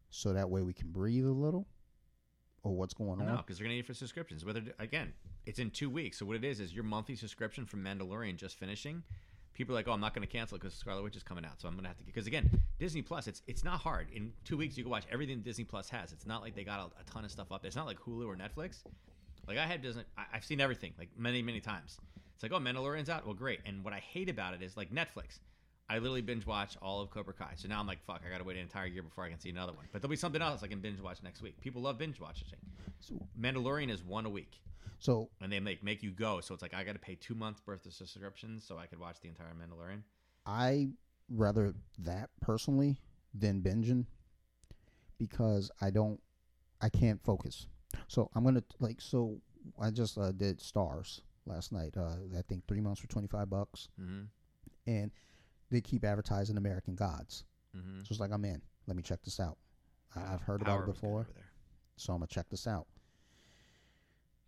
so 0.10 0.34
that 0.34 0.50
way 0.50 0.62
we 0.62 0.74
can 0.74 0.92
breathe 0.92 1.26
a 1.26 1.32
little, 1.32 1.68
or 2.64 2.74
what's 2.76 2.94
going 2.94 3.20
on. 3.22 3.28
No, 3.28 3.38
because 3.38 3.58
they're 3.58 3.66
gonna 3.66 3.76
need 3.76 3.82
it 3.82 3.86
for 3.88 3.94
subscriptions. 3.94 4.44
Whether 4.44 4.62
again, 4.80 5.14
it's 5.46 5.60
in 5.60 5.72
two 5.72 5.90
weeks. 5.90 6.20
So 6.20 6.26
what 6.26 6.36
it 6.36 6.44
is 6.44 6.60
is 6.60 6.74
your 6.74 6.84
monthly 6.84 7.16
subscription 7.16 7.66
from 7.66 7.84
Mandalorian 7.84 8.36
just 8.38 8.58
finishing. 8.58 9.04
People 9.56 9.74
are 9.74 9.80
like, 9.80 9.88
oh, 9.88 9.94
I'm 9.94 10.02
not 10.02 10.14
gonna 10.14 10.28
cancel 10.28 10.58
because 10.58 10.74
Scarlet 10.74 11.04
Witch 11.04 11.16
is 11.16 11.24
coming 11.24 11.46
out. 11.46 11.60
So 11.60 11.68
I'm 11.68 11.76
gonna 11.76 11.88
have 11.88 11.98
to 11.98 12.04
because 12.04 12.28
again, 12.28 12.50
Disney 12.78 13.02
Plus, 13.02 13.28
it's 13.28 13.42
it's 13.48 13.64
not 13.64 13.80
hard. 13.80 14.08
In 14.14 14.32
two 14.44 14.58
weeks, 14.58 14.78
you 14.78 14.84
can 14.84 14.92
watch 14.92 15.06
everything 15.12 15.40
Disney 15.42 15.64
Plus 15.64 15.90
has. 15.90 16.12
It's 16.12 16.26
not 16.26 16.42
like 16.42 16.56
they 16.56 16.64
got 16.64 16.80
a, 16.80 17.02
a 17.02 17.04
ton 17.06 17.26
of 17.26 17.32
stuff 17.32 17.52
up. 17.52 17.66
It's 17.66 17.76
not 17.76 17.88
like 17.88 17.98
Hulu 18.00 18.28
or 18.28 18.36
Netflix. 18.36 18.84
Like 19.48 19.58
I 19.58 19.66
have 19.66 19.82
Disney, 19.82 20.04
I, 20.18 20.26
I've 20.34 20.46
seen 20.46 20.62
everything 20.62 20.94
like 21.00 21.10
many 21.18 21.42
many 21.42 21.62
times. 21.62 21.98
It's 22.36 22.44
like, 22.44 22.52
oh, 22.52 22.60
Mandalorian's 22.60 23.10
out. 23.10 23.26
Well, 23.26 23.34
great. 23.34 23.62
And 23.66 23.84
what 23.84 23.94
I 23.94 24.00
hate 24.00 24.30
about 24.30 24.54
it 24.54 24.62
is 24.62 24.76
like 24.76 24.92
Netflix. 24.94 25.40
I 25.88 26.00
literally 26.00 26.22
binge 26.22 26.46
watch 26.46 26.76
all 26.82 27.02
of 27.02 27.12
Cobra 27.12 27.34
Kai. 27.34 27.54
So 27.56 27.68
now 27.68 27.80
I'm 27.80 27.86
like, 27.88 28.04
fuck, 28.06 28.22
I 28.26 28.30
gotta 28.32 28.44
wait 28.44 28.58
an 28.58 28.64
entire 28.64 28.88
year 28.88 29.04
before 29.04 29.24
I 29.24 29.30
can 29.30 29.40
see 29.40 29.50
another 29.52 29.72
one. 29.72 29.86
But 29.94 30.02
there'll 30.02 30.10
be 30.10 30.16
something 30.16 30.42
else 30.42 30.64
I 30.64 30.68
can 30.68 30.80
binge 30.80 31.00
watch 31.00 31.22
next 31.24 31.42
week. 31.42 31.62
People 31.62 31.84
love 31.84 31.98
binge 32.00 32.20
watching. 32.20 32.48
So, 33.00 33.16
Mandalorian 33.40 33.92
is 33.92 34.04
one 34.04 34.26
a 34.26 34.30
week, 34.30 34.60
so 35.00 35.30
and 35.42 35.52
they 35.52 35.60
make 35.60 35.84
make 35.84 36.02
you 36.04 36.12
go. 36.12 36.40
So 36.42 36.54
it's 36.54 36.62
like 36.62 36.74
I 36.74 36.84
got 36.84 36.94
to 36.94 37.00
pay 37.00 37.16
two 37.16 37.36
months 37.36 37.62
worth 37.66 37.86
of 37.86 37.94
subscriptions 37.94 38.64
so 38.66 38.78
I 38.78 38.86
could 38.86 39.00
watch 39.00 39.18
the 39.22 39.28
entire 39.28 39.54
Mandalorian. 39.54 40.02
I 40.46 40.90
rather 41.30 41.74
that 42.00 42.30
personally 42.42 42.98
than 43.34 43.62
binging 43.62 44.06
because 45.18 45.72
I 45.82 45.90
don't, 45.90 46.20
I 46.82 46.90
can't 46.90 47.24
focus. 47.24 47.68
So 48.08 48.30
I'm 48.36 48.44
gonna 48.44 48.64
like 48.80 49.02
so 49.02 49.40
I 49.80 49.90
just 49.92 50.18
uh, 50.18 50.32
did 50.32 50.60
Starz 50.60 51.22
last 51.46 51.72
night. 51.72 51.96
Uh, 51.98 52.16
I 52.38 52.42
think 52.48 52.68
three 52.68 52.82
months 52.82 53.02
for 53.02 53.08
twenty 53.08 53.28
five 53.28 53.50
bucks, 53.50 53.88
Mm-hmm. 54.00 54.24
and 54.88 55.12
they 55.72 55.82
keep 55.82 56.04
advertising 56.04 56.58
American 56.58 56.96
Gods. 56.96 57.46
Mm-hmm. 57.76 58.00
So 58.02 58.08
it's 58.12 58.20
like 58.20 58.32
I'm 58.32 58.46
in. 58.46 58.62
Let 58.88 58.96
me 58.96 59.02
check 59.04 59.20
this 59.24 59.40
out. 59.40 59.58
I, 60.16 60.34
I've 60.34 60.42
heard 60.42 60.62
about 60.62 60.82
it 60.82 60.86
before, 60.86 61.28
so 61.98 62.14
I'm 62.14 62.20
gonna 62.20 62.28
check 62.28 62.50
this 62.50 62.68
out. 62.68 62.86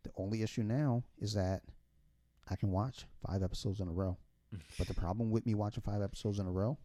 The 0.08 0.22
only 0.24 0.42
issue 0.42 0.64
now 0.64 1.04
is 1.20 1.34
that 1.34 1.64
I 2.50 2.56
can 2.56 2.72
watch 2.72 3.06
five 3.26 3.44
episodes 3.44 3.82
in 3.82 3.90
a 3.90 3.92
row. 3.92 4.18
But 4.78 4.88
the 4.88 4.94
problem 5.04 5.32
with 5.32 5.46
me 5.46 5.54
watching 5.54 5.84
five 5.84 6.02
episodes 6.02 6.40
in 6.40 6.46
a 6.48 6.52
row, 6.52 6.78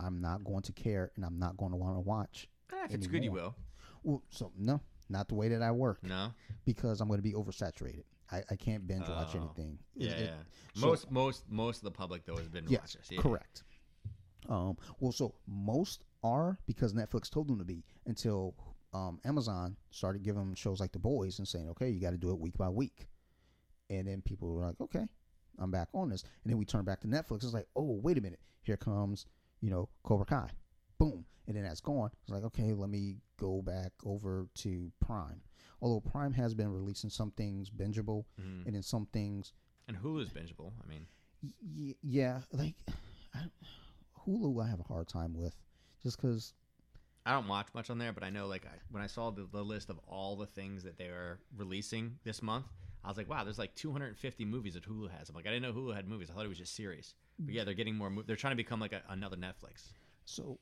I'm 0.00 0.20
not 0.20 0.42
going 0.44 0.62
to 0.62 0.72
care 0.72 1.12
and 1.14 1.24
I'm 1.24 1.38
not 1.38 1.56
going 1.56 1.70
to 1.70 1.76
want 1.76 1.94
to 1.96 2.00
watch. 2.00 2.48
Eh, 2.72 2.76
if 2.86 2.94
it's 2.94 3.06
good, 3.06 3.22
you 3.22 3.30
will. 3.30 3.54
Well, 4.02 4.22
so 4.30 4.50
no, 4.58 4.80
not 5.08 5.28
the 5.28 5.36
way 5.36 5.48
that 5.48 5.62
I 5.62 5.70
work 5.70 6.02
No. 6.02 6.32
because 6.64 7.00
I'm 7.00 7.06
going 7.08 7.18
to 7.18 7.22
be 7.22 7.34
oversaturated. 7.34 8.02
I, 8.32 8.42
I 8.50 8.56
can't 8.56 8.84
binge 8.88 9.08
watch 9.08 9.30
Oh. 9.36 9.38
anything. 9.38 9.78
It- 9.94 10.02
Yeah, 10.08 10.10
it- 10.14 10.24
yeah. 10.24 10.34
so- 10.74 10.86
most 10.88 11.10
most 11.12 11.44
most 11.48 11.76
of 11.78 11.84
the 11.84 11.90
public 11.92 12.24
though 12.24 12.36
has 12.36 12.48
been 12.48 12.64
Yes, 12.68 12.80
watchers. 12.96 13.08
Yeah. 13.12 13.20
correct. 13.20 13.62
Um, 14.48 14.76
well, 14.98 15.12
so 15.12 15.36
most 15.46 16.02
are 16.24 16.58
because 16.66 16.94
Netflix 16.94 17.30
told 17.30 17.46
them 17.46 17.58
to 17.58 17.64
be 17.64 17.84
until 18.06 18.56
um, 18.92 19.18
Amazon 19.24 19.76
started 19.90 20.22
giving 20.22 20.40
them 20.40 20.54
shows 20.54 20.80
like 20.80 20.92
The 20.92 20.98
Boys 20.98 21.38
and 21.38 21.46
saying, 21.48 21.68
okay, 21.70 21.88
you 21.90 22.00
got 22.00 22.10
to 22.12 22.16
do 22.18 22.30
it 22.30 22.38
week 22.38 22.56
by 22.56 22.68
week. 22.68 23.08
And 23.90 24.06
then 24.08 24.22
people 24.22 24.52
were 24.52 24.64
like, 24.66 24.80
okay, 24.80 25.06
I'm 25.58 25.70
back 25.70 25.88
on 25.94 26.08
this. 26.08 26.22
And 26.44 26.50
then 26.50 26.58
we 26.58 26.64
turn 26.64 26.84
back 26.84 27.00
to 27.00 27.06
Netflix. 27.06 27.44
It's 27.44 27.52
like, 27.54 27.68
oh, 27.76 28.00
wait 28.02 28.18
a 28.18 28.20
minute. 28.20 28.40
Here 28.62 28.76
comes 28.76 29.26
you 29.62 29.70
know, 29.70 29.88
Cobra 30.02 30.26
Kai, 30.26 30.50
boom, 30.98 31.24
and 31.46 31.56
then 31.56 31.64
that's 31.64 31.80
gone. 31.80 32.10
It's 32.22 32.30
like 32.30 32.44
okay, 32.44 32.74
let 32.74 32.90
me 32.90 33.16
go 33.38 33.62
back 33.62 33.92
over 34.04 34.46
to 34.56 34.92
Prime. 35.00 35.40
Although 35.80 36.00
Prime 36.00 36.32
has 36.34 36.52
been 36.54 36.68
releasing 36.70 37.08
some 37.08 37.30
things 37.32 37.70
bingeable, 37.70 38.24
Mhm. 38.38 38.66
and 38.66 38.74
then 38.74 38.82
some 38.82 39.06
things, 39.06 39.54
And 39.88 39.96
Hulu's 39.96 40.28
bingeable. 40.28 40.72
I 40.82 40.86
mean, 40.86 41.06
y- 41.42 41.94
yeah, 42.02 42.42
like 42.52 42.74
I, 43.34 43.44
Hulu, 44.26 44.62
I 44.62 44.68
have 44.68 44.80
a 44.80 44.84
hard 44.84 45.08
time 45.08 45.32
with, 45.34 45.56
just 46.02 46.16
because 46.20 46.52
I 47.26 47.32
don't 47.32 47.48
watch 47.48 47.66
much 47.74 47.90
on 47.90 47.98
there, 47.98 48.12
but 48.12 48.22
I 48.22 48.30
know 48.30 48.46
like 48.46 48.64
I, 48.64 48.78
when 48.90 49.02
I 49.02 49.08
saw 49.08 49.30
the, 49.30 49.48
the 49.50 49.62
list 49.62 49.90
of 49.90 49.98
all 50.06 50.36
the 50.36 50.46
things 50.46 50.84
that 50.84 50.96
they 50.96 51.06
are 51.06 51.40
releasing 51.56 52.18
this 52.24 52.40
month, 52.40 52.66
I 53.04 53.08
was 53.08 53.16
like, 53.16 53.28
wow, 53.28 53.42
there's 53.42 53.58
like 53.58 53.74
250 53.74 54.44
movies 54.44 54.74
that 54.74 54.88
Hulu 54.88 55.10
has. 55.10 55.28
I'm 55.28 55.34
like, 55.34 55.46
I 55.46 55.50
didn't 55.50 55.62
know 55.62 55.72
Hulu 55.72 55.94
had 55.94 56.08
movies. 56.08 56.30
I 56.30 56.34
thought 56.34 56.44
it 56.44 56.48
was 56.48 56.58
just 56.58 56.74
series. 56.76 57.14
But 57.38 57.52
yeah, 57.52 57.64
they're 57.64 57.74
getting 57.74 57.96
more. 57.96 58.10
Mo- 58.10 58.22
they're 58.26 58.36
trying 58.36 58.52
to 58.52 58.56
become 58.56 58.80
like 58.80 58.92
a, 58.92 59.02
another 59.08 59.36
Netflix. 59.36 59.88
So 60.24 60.58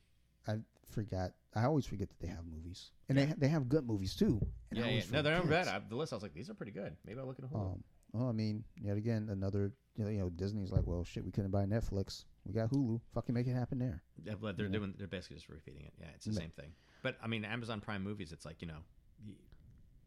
I 0.49 0.57
forgot. 0.91 1.33
I 1.55 1.65
always 1.65 1.87
forget 1.87 2.09
that 2.09 2.21
they 2.21 2.29
have 2.29 2.45
movies, 2.47 2.91
and 3.09 3.17
they 3.17 3.27
they 3.39 3.49
have 3.49 3.69
good 3.69 3.87
movies 3.87 4.17
too. 4.17 4.41
Yeah, 4.73 4.87
yeah. 4.87 5.03
No, 5.13 5.23
they're 5.23 5.37
not 5.37 5.49
bad. 5.49 5.69
I, 5.69 5.81
the 5.89 5.95
list, 5.95 6.13
I 6.13 6.17
was 6.17 6.23
like, 6.23 6.35
these 6.35 6.51
are 6.51 6.55
pretty 6.55 6.73
good. 6.73 6.97
Maybe 7.07 7.21
I'll 7.21 7.27
look 7.27 7.39
at 7.39 7.45
Hulu. 7.45 7.73
Um, 7.75 7.85
well, 8.13 8.29
I 8.29 8.33
mean, 8.33 8.65
yet 8.83 8.97
again, 8.97 9.29
another 9.31 9.73
you 9.97 10.05
know, 10.05 10.11
you 10.11 10.19
know, 10.19 10.31
Disney's 10.31 10.73
like, 10.73 10.87
well, 10.87 11.05
shit, 11.05 11.25
we 11.25 11.31
couldn't 11.31 11.51
buy 11.51 11.65
Netflix. 11.65 12.25
We 12.47 12.53
got 12.53 12.71
Hulu. 12.71 13.01
Fucking 13.15 13.35
make 13.35 13.47
it 13.47 13.55
happen 13.55 13.79
there. 13.79 14.03
Yeah, 14.25 14.35
but 14.41 14.57
they're 14.57 14.67
yeah. 14.67 14.73
doing. 14.73 14.95
They're 14.99 15.07
basically 15.07 15.37
just 15.37 15.49
repeating 15.49 15.85
it. 15.87 15.93
Yeah, 16.01 16.09
it's 16.15 16.27
the 16.27 16.33
Yeah. 16.33 16.39
same 16.41 16.51
thing. 16.51 16.73
But 17.03 17.17
I 17.23 17.27
mean, 17.27 17.45
Amazon 17.45 17.81
Prime 17.81 18.03
movies. 18.03 18.33
It's 18.33 18.45
like 18.45 18.61
you 18.61 18.69
know, 18.69 18.79
you, 19.25 19.35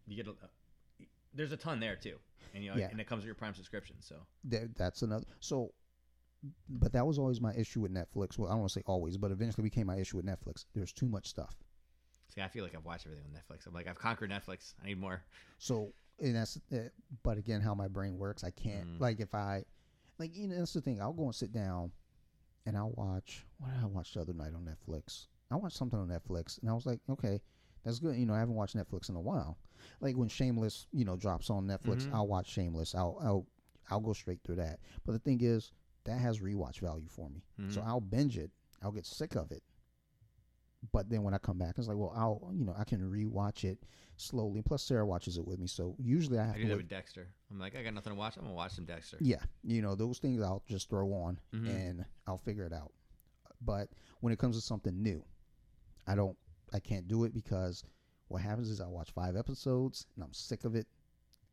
you 0.07 0.15
get 0.15 0.27
a. 0.27 0.31
Uh, 0.31 0.47
there's 1.34 1.51
a 1.51 1.57
ton 1.57 1.80
there 1.80 1.95
too, 1.95 2.18
and 2.53 2.64
you 2.64 2.72
know, 2.72 2.77
Yeah. 2.77 2.89
and 2.91 2.99
it 2.99 3.07
comes 3.07 3.22
with 3.22 3.26
your 3.27 3.35
Prime 3.35 3.53
subscription. 3.55 3.95
So 3.99 4.15
That, 4.45 4.76
that's 4.76 5.01
another. 5.01 5.26
So, 5.39 5.72
but 6.69 6.91
that 6.93 7.05
was 7.05 7.18
always 7.19 7.41
my 7.41 7.53
issue 7.55 7.81
with 7.81 7.91
Netflix. 7.93 8.38
Well, 8.38 8.47
I 8.49 8.51
don't 8.51 8.59
want 8.61 8.72
to 8.72 8.80
say 8.80 8.84
always, 8.85 9.18
but 9.18 9.31
eventually 9.31 9.64
became 9.64 9.88
my 9.88 9.97
issue 9.97 10.18
with 10.18 10.26
Netflix. 10.26 10.65
There's 10.73 10.93
too 10.93 11.07
much 11.07 11.27
stuff. 11.27 11.55
see, 12.34 12.41
I 12.41 12.47
feel 12.47 12.64
like 12.64 12.76
I've 12.76 12.85
watched 12.85 13.05
everything 13.05 13.26
on 13.26 13.31
Netflix. 13.39 13.65
I'm 13.68 13.73
like, 13.73 13.88
I've 13.88 13.97
conquered 13.99 14.30
Netflix. 14.31 14.73
I 14.84 14.88
need 14.88 14.99
more. 14.99 15.23
So, 15.59 15.93
and 16.19 16.35
that's, 16.35 16.59
uh, 16.73 16.89
but 17.23 17.38
again, 17.38 17.61
how 17.61 17.73
my 17.73 17.88
brain 17.88 18.18
works, 18.18 18.43
I 18.43 18.49
can't, 18.51 18.85
Mm. 18.88 18.99
like, 18.99 19.19
if 19.19 19.34
I, 19.35 19.64
like, 20.19 20.35
you 20.35 20.47
know, 20.47 20.57
that's 20.57 20.73
the 20.73 20.81
thing. 20.81 21.01
I'll 21.01 21.14
go 21.14 21.23
and 21.26 21.35
sit 21.35 21.51
down 21.53 21.91
and 22.68 22.77
I'll 22.77 22.91
watch, 22.91 23.45
what 23.60 23.73
did 23.73 23.81
I 23.81 23.88
watch 23.88 24.14
the 24.14 24.22
other 24.22 24.34
night 24.34 24.52
on 24.53 24.65
Netflix? 24.68 25.27
I 25.49 25.56
watched 25.56 25.77
something 25.77 25.98
on 25.98 26.10
Netflix 26.10 26.60
and 26.61 26.69
I 26.69 26.73
was 26.73 26.85
like, 26.85 26.99
okay, 27.10 27.41
that's 27.84 27.99
good. 27.99 28.18
You 28.18 28.26
know, 28.26 28.34
I 28.34 28.39
haven't 28.39 28.56
watched 28.56 28.76
Netflix 28.76 29.10
in 29.10 29.15
a 29.15 29.22
while. 29.22 29.57
Like 30.02 30.18
when 30.18 30.27
Shameless, 30.27 30.88
you 30.91 31.06
know, 31.06 31.15
drops 31.15 31.49
on 31.49 31.65
Netflix, 31.65 32.07
Mhm. 32.07 32.14
I'll 32.14 32.27
watch 32.27 32.48
Shameless. 32.49 32.94
I'll, 32.94 33.18
I'll, 33.22 33.48
I'll 33.89 34.02
go 34.02 34.11
straight 34.14 34.41
through 34.44 34.57
that. 34.57 34.80
But 35.06 35.14
the 35.14 35.19
thing 35.19 35.39
is, 35.41 35.72
that 36.03 36.19
has 36.19 36.39
rewatch 36.39 36.80
value 36.80 37.07
for 37.10 37.30
me. 37.30 37.44
So 37.69 37.81
Mhm. 37.81 37.88
I'll 37.88 38.02
binge 38.02 38.38
it. 38.38 38.52
I'll 38.81 38.91
get 38.91 39.06
sick 39.06 39.35
of 39.35 39.52
it. 39.52 39.64
But 40.94 41.10
then 41.10 41.24
when 41.24 41.34
I 41.34 41.38
come 41.40 41.58
back, 41.58 41.76
it's 41.78 41.88
like, 41.88 41.98
well, 41.98 42.14
I'll, 42.16 42.52
you 42.54 42.64
know, 42.64 42.76
I 42.78 42.84
can 42.84 42.99
rewatch 43.02 43.64
it 43.64 43.80
slowly. 44.16 44.62
Plus, 44.62 44.84
Sarah 44.84 45.06
watches 45.06 45.38
it 45.38 45.45
with 45.45 45.60
me, 45.60 45.68
so 45.68 45.95
usually 45.99 46.38
I 46.38 46.45
have 46.45 46.56
I 46.56 46.58
to. 46.58 46.64
do 46.64 46.70
that 46.70 46.78
with 46.78 46.88
Dexter. 46.88 47.28
I'm 47.52 47.60
like, 47.60 47.76
I 47.76 47.82
got 47.84 47.94
nothing 47.95 48.14
to 48.14 48.18
watch. 48.18 48.38
I'm 48.38 48.44
gonna 48.44 48.54
watch 48.54 48.74
some 48.74 48.86
Dexter. 48.86 49.18
yeah, 49.20 49.41
you 49.64 49.82
know, 49.82 49.95
those 49.95 50.20
things 50.20 50.41
I'll 50.41 50.64
just 50.68 50.90
throw 50.90 51.12
on 51.14 51.40
Mhm. 51.54 51.68
and 51.70 52.06
I'll 52.28 52.38
figure 52.38 52.64
it 52.66 52.74
out. 52.74 52.94
But 53.60 53.90
when 54.22 54.32
it 54.32 54.40
comes 54.40 54.56
to 54.56 54.62
something 54.62 55.02
new, 55.02 55.24
I 56.06 56.14
don't, 56.16 56.38
I 56.74 56.80
can't 56.80 57.08
do 57.08 57.24
it 57.24 57.34
because 57.34 57.84
what 58.28 58.41
happens 58.41 58.70
is 58.70 58.80
I 58.80 58.88
watch 58.88 59.12
five 59.12 59.36
episodes 59.36 60.06
and 60.16 60.24
I'm 60.24 60.34
sick 60.34 60.64
of 60.64 60.76
it, 60.76 60.88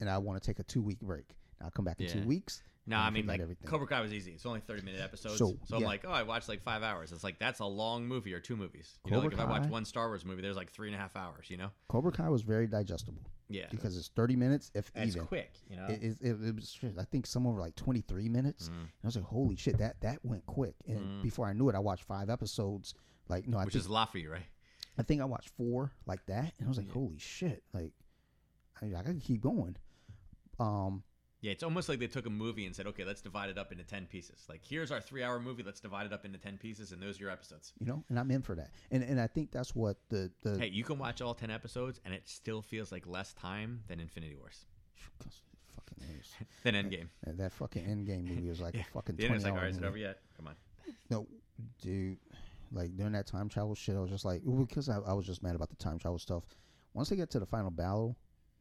and 0.01 0.11
I 0.11 0.19
want 0.19 0.41
to 0.41 0.47
take 0.47 0.59
a 0.59 0.65
two 0.65 0.83
week 0.83 1.01
break. 1.01 1.35
And 1.59 1.67
I'll 1.67 1.71
come 1.71 1.85
back 1.85 2.01
in 2.01 2.09
two 2.09 2.27
weeks. 2.27 2.63
No, 2.87 2.97
and 2.97 3.05
I 3.07 3.11
mean 3.11 3.27
like 3.27 3.41
everything. 3.41 3.67
Cobra 3.67 3.87
Kai 3.87 4.03
was 4.03 4.13
easy. 4.13 4.33
It's 4.33 4.45
only 4.45 4.61
30 4.61 4.83
minute 4.83 5.01
episodes. 5.01 5.39
So, 5.39 5.57
So, 5.65 5.77
I'm 5.77 5.81
yeah. 5.83 5.87
like, 5.89 6.05
oh, 6.07 6.11
I 6.13 6.23
watched 6.23 6.51
like 6.51 6.63
five 6.63 6.83
hours. 6.83 7.13
It's 7.13 7.25
like 7.25 7.39
that's 7.39 7.61
a 7.61 7.65
long 7.65 8.07
movie 8.07 8.35
or 8.35 8.41
two 8.41 8.57
movies. 8.57 8.99
You 9.07 9.13
know, 9.13 9.17
Cobra 9.23 9.31
like 9.31 9.39
if 9.39 9.41
I 9.41 9.51
watch 9.51 9.63
Kai- 9.63 9.69
one 9.71 9.85
Star 9.87 10.09
Wars 10.09 10.25
movie, 10.27 10.43
there's 10.43 10.57
like 10.57 10.71
three 10.71 10.89
and 10.89 10.95
a 10.95 10.99
half 10.99 11.17
hours. 11.17 11.49
You 11.49 11.57
know, 11.57 11.71
Cobra 11.89 12.13
Kai 12.13 12.29
was 12.29 12.43
very 12.43 12.67
digestible 12.67 13.23
yeah, 13.49 13.67
because 13.71 13.97
it's 13.97 14.09
30 14.09 14.37
minutes, 14.37 14.71
if 14.75 14.91
it's 14.95 15.15
even. 15.17 15.27
quick. 15.27 15.53
You 15.71 15.77
know, 15.77 15.87
It, 15.87 16.03
it, 16.03 16.17
it, 16.21 16.37
it 16.49 16.55
was, 16.57 16.73
shit, 16.73 16.93
I 16.99 17.05
think 17.05 17.27
some 17.27 17.47
over 17.47 17.59
like 17.59 17.75
23 17.77 18.29
minutes. 18.29 18.69
Mm. 18.69 18.73
And 18.81 18.89
I 19.03 19.07
was 19.07 19.17
like, 19.17 19.25
holy 19.25 19.57
shit, 19.57 19.79
that, 19.79 19.99
that 20.03 20.19
went 20.23 20.45
quick. 20.45 20.75
And 20.87 20.99
Mm. 21.01 21.23
before 21.23 21.47
I 21.47 21.55
knew 21.55 21.71
it, 21.71 21.75
I 21.75 21.79
watched 21.79 22.05
five 22.05 22.29
episodes. 22.29 22.93
Like, 23.29 23.49
no, 23.49 23.57
I 23.57 23.65
which 23.65 23.73
think, 23.73 23.81
is 23.85 23.89
a 23.89 23.93
lot 23.93 24.13
for 24.13 24.19
you, 24.19 24.31
right? 24.31 24.45
I 24.99 25.03
think 25.05 25.23
I 25.23 25.25
watched 25.25 25.49
four 25.57 25.91
like 26.05 26.21
that. 26.27 26.53
And 26.59 26.67
I 26.67 26.69
was 26.69 26.77
like, 26.77 26.89
Yeah. 26.89 26.93
holy 26.93 27.17
shit. 27.19 27.63
Like, 27.73 27.93
I, 28.83 28.87
I 28.89 29.03
gotta 29.03 29.15
keep 29.15 29.41
going. 29.41 29.77
Um, 30.61 31.03
Yeah, 31.45 31.51
it's 31.51 31.63
almost 31.63 31.91
like 31.91 31.99
they 31.99 32.07
took 32.07 32.25
a 32.25 32.31
movie 32.31 32.65
and 32.65 32.75
said, 32.75 32.87
okay, 32.87 33.05
let's 33.05 33.21
divide 33.21 33.51
it 33.51 33.59
up 33.59 33.71
into 33.71 33.85
10 33.85 34.07
pieces. 34.07 34.47
Like, 34.49 34.63
here's 34.67 34.91
our 34.91 34.99
three 34.99 35.23
hour 35.23 35.39
movie. 35.39 35.63
Let's 35.63 35.79
divide 35.79 36.07
it 36.07 36.13
up 36.15 36.25
into 36.25 36.39
10 36.39 36.57
pieces, 36.57 36.91
and 36.91 37.03
those 37.03 37.19
are 37.21 37.25
your 37.25 37.31
episodes. 37.31 37.75
you 37.79 37.85
know, 37.85 38.03
and 38.09 38.19
I'm 38.19 38.31
in 38.31 38.41
for 38.41 38.55
that. 38.55 38.71
And 38.91 39.03
and 39.03 39.21
I 39.21 39.27
think 39.27 39.53
that's 39.53 39.75
what 39.75 39.99
the, 40.09 40.31
the 40.43 40.59
Hey, 40.59 40.69
you 40.69 40.85
can 40.85 40.97
watch 40.99 41.21
all 41.21 41.35
10 41.35 41.51
episodes, 41.51 42.01
and 42.07 42.15
it 42.15 42.27
still 42.27 42.63
feels 42.63 42.91
like 42.91 43.07
less 43.07 43.35
time 43.35 43.83
than 43.89 44.01
Infinity 44.01 44.37
Wars, 44.37 44.65
fucking 45.75 46.17
is. 46.19 46.33
than 46.63 46.75
Endgame. 46.77 47.09
And 47.25 47.37
that 47.39 47.53
fucking 47.53 47.85
Endgame 47.85 48.27
movie 48.27 48.49
was 48.49 48.63
like 48.63 48.73
Yeah. 48.75 48.81
a 48.81 48.85
fucking 48.95 49.17
The 49.17 49.27
20 49.27 49.35
internet's 49.35 49.45
like, 49.45 49.53
hour 49.53 49.59
all 49.59 49.65
right, 49.65 49.71
is 49.71 49.77
it 49.77 49.85
over 49.85 49.99
yet? 49.99 50.21
Come 50.39 50.47
on. 50.49 50.55
No, 51.11 51.27
dude, 51.83 52.17
like 52.73 52.97
during 52.97 53.13
that 53.13 53.27
time 53.27 53.51
travel 53.51 53.75
shit, 53.75 53.97
I 53.97 54.01
was 54.01 54.09
just 54.09 54.25
like, 54.25 54.41
because 54.67 54.89
I, 54.89 54.97
I 55.01 55.13
was 55.13 55.27
just 55.27 55.43
mad 55.43 55.57
about 55.57 55.69
the 55.69 55.77
time 55.77 55.99
travel 55.99 56.19
stuff. 56.19 56.45
Once 56.95 57.11
they 57.11 57.17
get 57.17 57.29
to 57.33 57.39
the 57.39 57.45
final 57.47 57.71
battle, 57.71 58.17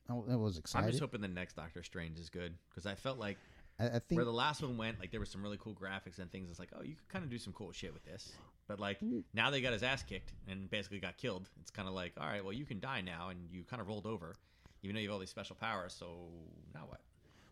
I, 0.10 0.14
I 0.14 0.36
was 0.36 0.62
I'm 0.76 0.88
just 0.88 1.00
hoping 1.00 1.22
the 1.22 1.28
next 1.28 1.56
Doctor 1.56 1.82
Strange 1.84 2.20
is 2.20 2.30
good 2.30 2.54
because 2.70 2.86
I 2.86 2.96
felt 2.96 3.18
like 3.20 3.38
I, 3.80 4.00
think 4.00 4.18
where 4.18 4.26
the 4.26 4.32
last 4.32 4.62
one 4.62 4.78
went, 4.78 5.00
like 5.00 5.12
there 5.12 5.20
was 5.20 5.30
some 5.30 5.42
really 5.42 5.58
cool 5.60 5.74
graphics 5.74 6.20
and 6.20 6.32
things. 6.32 6.50
It's 6.50 6.60
like, 6.60 6.70
oh, 6.78 6.84
you 6.84 6.96
could 6.96 7.08
kind 7.10 7.24
of 7.24 7.32
do 7.32 7.38
some 7.40 7.54
cool 7.54 7.72
shit 7.72 7.94
with 7.94 8.04
this. 8.06 8.32
But 8.68 8.80
like 8.80 9.00
Mm. 9.02 9.24
now 9.34 9.50
they 9.50 9.62
got 9.62 9.74
his 9.74 9.84
ass 9.84 10.04
kicked 10.04 10.34
and 10.48 10.70
basically 10.70 11.00
got 11.00 11.18
killed. 11.18 11.50
It's 11.62 11.72
kind 11.72 11.88
of 11.88 11.94
like, 11.94 12.14
all 12.20 12.28
right, 12.28 12.44
well, 12.44 12.54
you 12.54 12.66
can 12.66 12.80
die 12.80 13.02
now, 13.02 13.30
and 13.30 13.40
you 13.52 13.64
kind 13.64 13.82
of 13.82 13.88
rolled 13.88 14.06
over, 14.06 14.36
even 14.84 14.96
though 14.96 15.02
you 15.02 15.08
have 15.10 15.14
all 15.16 15.20
these 15.20 15.30
special 15.30 15.56
powers. 15.56 15.94
So 15.94 16.30
now 16.74 16.82
what? 16.88 17.02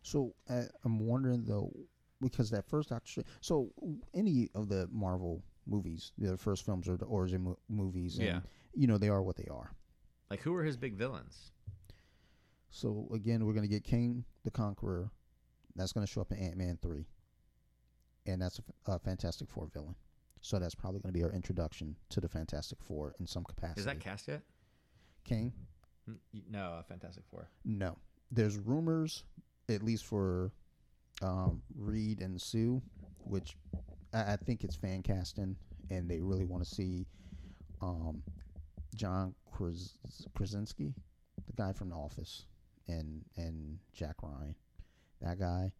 so. 0.02 0.34
Uh, 0.48 0.62
I'm 0.84 0.98
wondering 1.00 1.44
though, 1.44 1.72
because 2.20 2.50
that 2.50 2.64
first 2.68 2.90
Doctor 2.90 3.06
Strange. 3.10 3.26
So 3.40 3.70
any 4.14 4.48
of 4.54 4.68
the 4.68 4.88
Marvel 4.92 5.42
movies, 5.66 6.12
the 6.18 6.36
first 6.36 6.64
films 6.64 6.88
are 6.88 6.96
the 6.96 7.04
origin 7.06 7.42
mo- 7.44 7.58
movies, 7.68 8.16
and 8.18 8.26
Yeah. 8.26 8.40
you 8.74 8.86
know 8.86 8.96
they 8.98 9.08
are 9.08 9.22
what 9.22 9.36
they 9.36 9.48
are. 9.50 9.72
Like, 10.30 10.40
who 10.40 10.54
are 10.54 10.64
his 10.64 10.76
big 10.76 10.94
villains? 10.94 11.50
So 12.72 13.06
again, 13.14 13.44
we're 13.44 13.52
gonna 13.52 13.68
get 13.68 13.84
Kang 13.84 14.24
the 14.44 14.50
Conqueror. 14.50 15.10
That's 15.76 15.92
gonna 15.92 16.06
show 16.06 16.22
up 16.22 16.32
in 16.32 16.38
Ant 16.38 16.56
Man 16.56 16.78
three, 16.80 17.06
and 18.26 18.40
that's 18.40 18.60
a 18.86 18.98
Fantastic 18.98 19.48
Four 19.48 19.68
villain. 19.72 19.94
So 20.40 20.58
that's 20.58 20.74
probably 20.74 21.00
gonna 21.00 21.12
be 21.12 21.22
our 21.22 21.32
introduction 21.32 21.94
to 22.08 22.20
the 22.20 22.28
Fantastic 22.28 22.78
Four 22.82 23.14
in 23.20 23.26
some 23.26 23.44
capacity. 23.44 23.80
Is 23.80 23.84
that 23.84 24.00
cast 24.00 24.26
yet? 24.26 24.40
Kang? 25.24 25.52
No, 26.50 26.60
uh, 26.72 26.82
Fantastic 26.82 27.24
Four. 27.30 27.48
No. 27.64 27.96
There's 28.30 28.56
rumors, 28.56 29.24
at 29.68 29.82
least 29.82 30.06
for 30.06 30.50
um, 31.20 31.60
Reed 31.76 32.20
and 32.22 32.40
Sue, 32.40 32.80
which 33.18 33.54
I, 34.14 34.32
I 34.32 34.36
think 34.36 34.64
it's 34.64 34.74
fan 34.74 35.02
casting, 35.02 35.56
and 35.90 36.08
they 36.10 36.20
really 36.20 36.46
want 36.46 36.64
to 36.64 36.68
see 36.68 37.06
um, 37.82 38.22
John 38.96 39.34
Kras- 39.54 39.98
Krasinski, 40.34 40.94
the 41.46 41.52
guy 41.52 41.72
from 41.74 41.90
The 41.90 41.96
Office, 41.96 42.46
and 42.98 43.24
and 43.36 43.78
Jack 43.92 44.16
Ryan, 44.22 44.54
that 45.20 45.38
guy, 45.38 45.72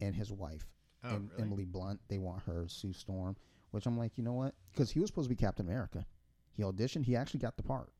and 0.00 0.14
his 0.14 0.30
wife, 0.32 0.66
Oh, 1.04 1.08
and 1.14 1.30
really? 1.30 1.42
Emily 1.42 1.64
Blunt. 1.64 2.00
They 2.08 2.18
want 2.18 2.42
her 2.44 2.66
Sue 2.68 2.92
Storm, 2.92 3.36
which 3.70 3.86
I'm 3.86 3.96
like, 3.98 4.12
you 4.16 4.24
know 4.24 4.32
what? 4.32 4.54
Because 4.72 4.90
he 4.90 4.98
was 5.00 5.08
supposed 5.08 5.28
to 5.28 5.34
be 5.34 5.40
Captain 5.40 5.66
America. 5.66 6.04
He 6.52 6.62
auditioned. 6.62 7.04
He 7.04 7.16
actually 7.16 7.40
got 7.40 7.56
the 7.56 7.62
part 7.62 7.92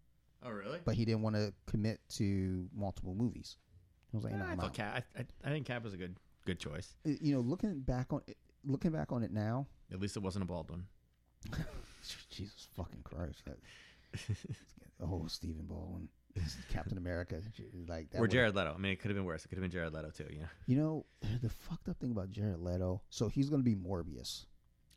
Oh, 0.42 0.50
really? 0.50 0.78
but 0.84 0.94
he 0.94 1.04
didn't 1.04 1.22
want 1.22 1.36
to 1.36 1.52
commit 1.66 2.00
to 2.16 2.68
multiple 2.74 3.14
movies. 3.14 3.56
I 4.12 4.16
was 4.16 4.24
like, 4.24 4.32
Yeah, 4.32 4.38
no, 4.40 4.46
I 4.46 4.56
thought. 4.56 4.72
Cap. 4.74 5.04
I, 5.16 5.20
I, 5.20 5.24
I 5.44 5.48
think 5.50 5.66
Cap 5.66 5.84
was 5.84 5.92
a 5.94 5.96
good 5.96 6.16
good 6.46 6.58
choice. 6.58 6.94
Uh, 7.06 7.10
You 7.20 7.34
know, 7.34 7.40
looking 7.40 7.80
back 7.80 8.12
on 8.12 8.22
it, 8.26 8.36
looking 8.64 8.92
back 8.92 9.12
on 9.12 9.22
it 9.22 9.32
now, 9.32 9.66
At 9.92 10.00
least 10.00 10.16
it 10.16 10.22
wasn't 10.22 10.44
a 10.44 10.46
Baldwin. 10.46 10.84
Jesus 12.30 12.68
fucking 12.76 13.02
Christ, 13.04 13.42
that, 13.46 13.58
oh 15.02 15.26
Stephen 15.28 15.64
Baldwin, 15.66 16.08
Captain 16.72 16.98
America, 16.98 17.40
like 17.88 18.10
that. 18.10 18.18
or 18.18 18.26
Jared 18.28 18.54
Leto. 18.54 18.74
I 18.74 18.78
mean, 18.78 18.92
it 18.92 18.96
could 19.00 19.10
have 19.10 19.16
been 19.16 19.24
worse. 19.24 19.44
It 19.44 19.48
could 19.48 19.58
have 19.58 19.62
been 19.62 19.70
Jared 19.70 19.92
Leto 19.92 20.10
too. 20.10 20.26
You 20.30 20.40
know. 20.40 20.46
You 20.66 20.76
know, 20.76 21.06
the 21.42 21.48
fucked 21.50 21.88
up 21.88 21.98
thing 21.98 22.10
about 22.10 22.30
Jared 22.30 22.60
Leto, 22.60 23.02
so 23.10 23.28
he's 23.28 23.48
gonna 23.50 23.62
be 23.62 23.74
Morbius. 23.74 24.46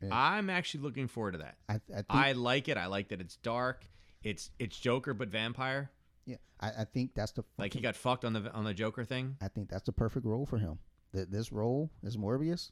Yeah. 0.02 0.08
I'm 0.12 0.48
actually 0.48 0.82
looking 0.84 1.08
forward 1.08 1.32
to 1.32 1.38
that. 1.38 1.56
I, 1.68 1.74
I 1.74 1.78
think, 1.96 2.06
I 2.08 2.32
like 2.32 2.68
it. 2.68 2.78
I 2.78 2.86
like 2.86 3.08
that 3.08 3.20
it's 3.20 3.36
dark. 3.36 3.84
It's 4.22 4.50
it's 4.58 4.78
Joker 4.78 5.12
but 5.14 5.28
vampire. 5.28 5.90
yeah, 6.26 6.36
I, 6.58 6.68
I 6.68 6.84
think 6.84 7.14
that's 7.14 7.32
the 7.32 7.44
Like 7.58 7.72
he 7.74 7.80
got 7.80 7.96
fucked 7.96 8.24
on 8.24 8.32
the 8.32 8.50
on 8.52 8.64
the 8.64 8.72
Joker 8.74 9.04
thing. 9.04 9.36
I 9.42 9.48
think 9.48 9.68
that's 9.68 9.84
the 9.84 9.92
perfect 9.92 10.24
role 10.26 10.46
for 10.46 10.58
him. 10.58 10.78
That 11.12 11.30
this 11.30 11.50
role 11.52 11.90
as 12.04 12.16
Morbius 12.16 12.70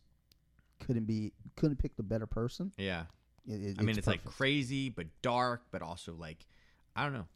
couldn't 0.81 1.05
be 1.07 1.33
couldn't 1.57 1.77
pick 1.77 1.97
the 1.97 2.03
better 2.03 2.27
person. 2.27 2.73
Yeah. 2.79 3.05
It- 3.47 3.63
it- 3.63 3.77
I 3.79 3.83
mean, 3.83 3.97
it's, 3.99 4.07
like 4.07 4.25
crazy 4.25 4.89
but 4.91 5.07
dark, 5.23 5.63
but 5.71 5.83
also 5.83 6.15
like 6.15 6.47
I 6.97 7.05
don't 7.05 7.13
know. 7.13 7.27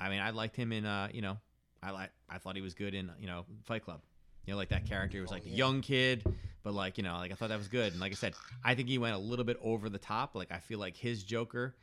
I 0.00 0.08
mean, 0.08 0.20
I 0.20 0.30
liked 0.30 0.56
him 0.56 0.72
in 0.72 0.84
uh, 0.86 1.08
you 1.12 1.22
know, 1.22 1.38
I 1.82 1.90
like 1.90 2.10
I 2.28 2.38
thought 2.38 2.56
he 2.56 2.62
was 2.62 2.74
good 2.74 2.94
in 2.94 3.10
you 3.20 3.26
know 3.26 3.44
Fight 3.64 3.84
Club. 3.84 4.00
You 4.46 4.52
know, 4.54 4.58
like 4.58 4.70
that 4.70 4.86
character 4.86 5.20
was 5.20 5.30
like 5.30 5.42
Oh, 5.46 5.50
a 5.50 5.54
young 5.54 5.82
kid, 5.82 6.24
But 6.62 6.72
like 6.72 6.96
you 6.96 7.04
know, 7.04 7.16
like 7.16 7.32
I 7.32 7.34
thought 7.34 7.50
that 7.50 7.58
was 7.58 7.68
good, 7.68 7.92
and 7.92 8.00
like 8.00 8.12
I 8.12 8.14
said, 8.14 8.34
I 8.64 8.74
think 8.74 8.88
he 8.88 8.96
went 8.98 9.14
a 9.14 9.18
little 9.18 9.44
bit 9.44 9.58
over 9.62 9.88
the 9.88 9.98
top. 9.98 10.34
Like 10.34 10.50
I 10.50 10.58
feel 10.58 10.78
like 10.78 10.96
his 10.96 11.22
Joker, 11.22 11.74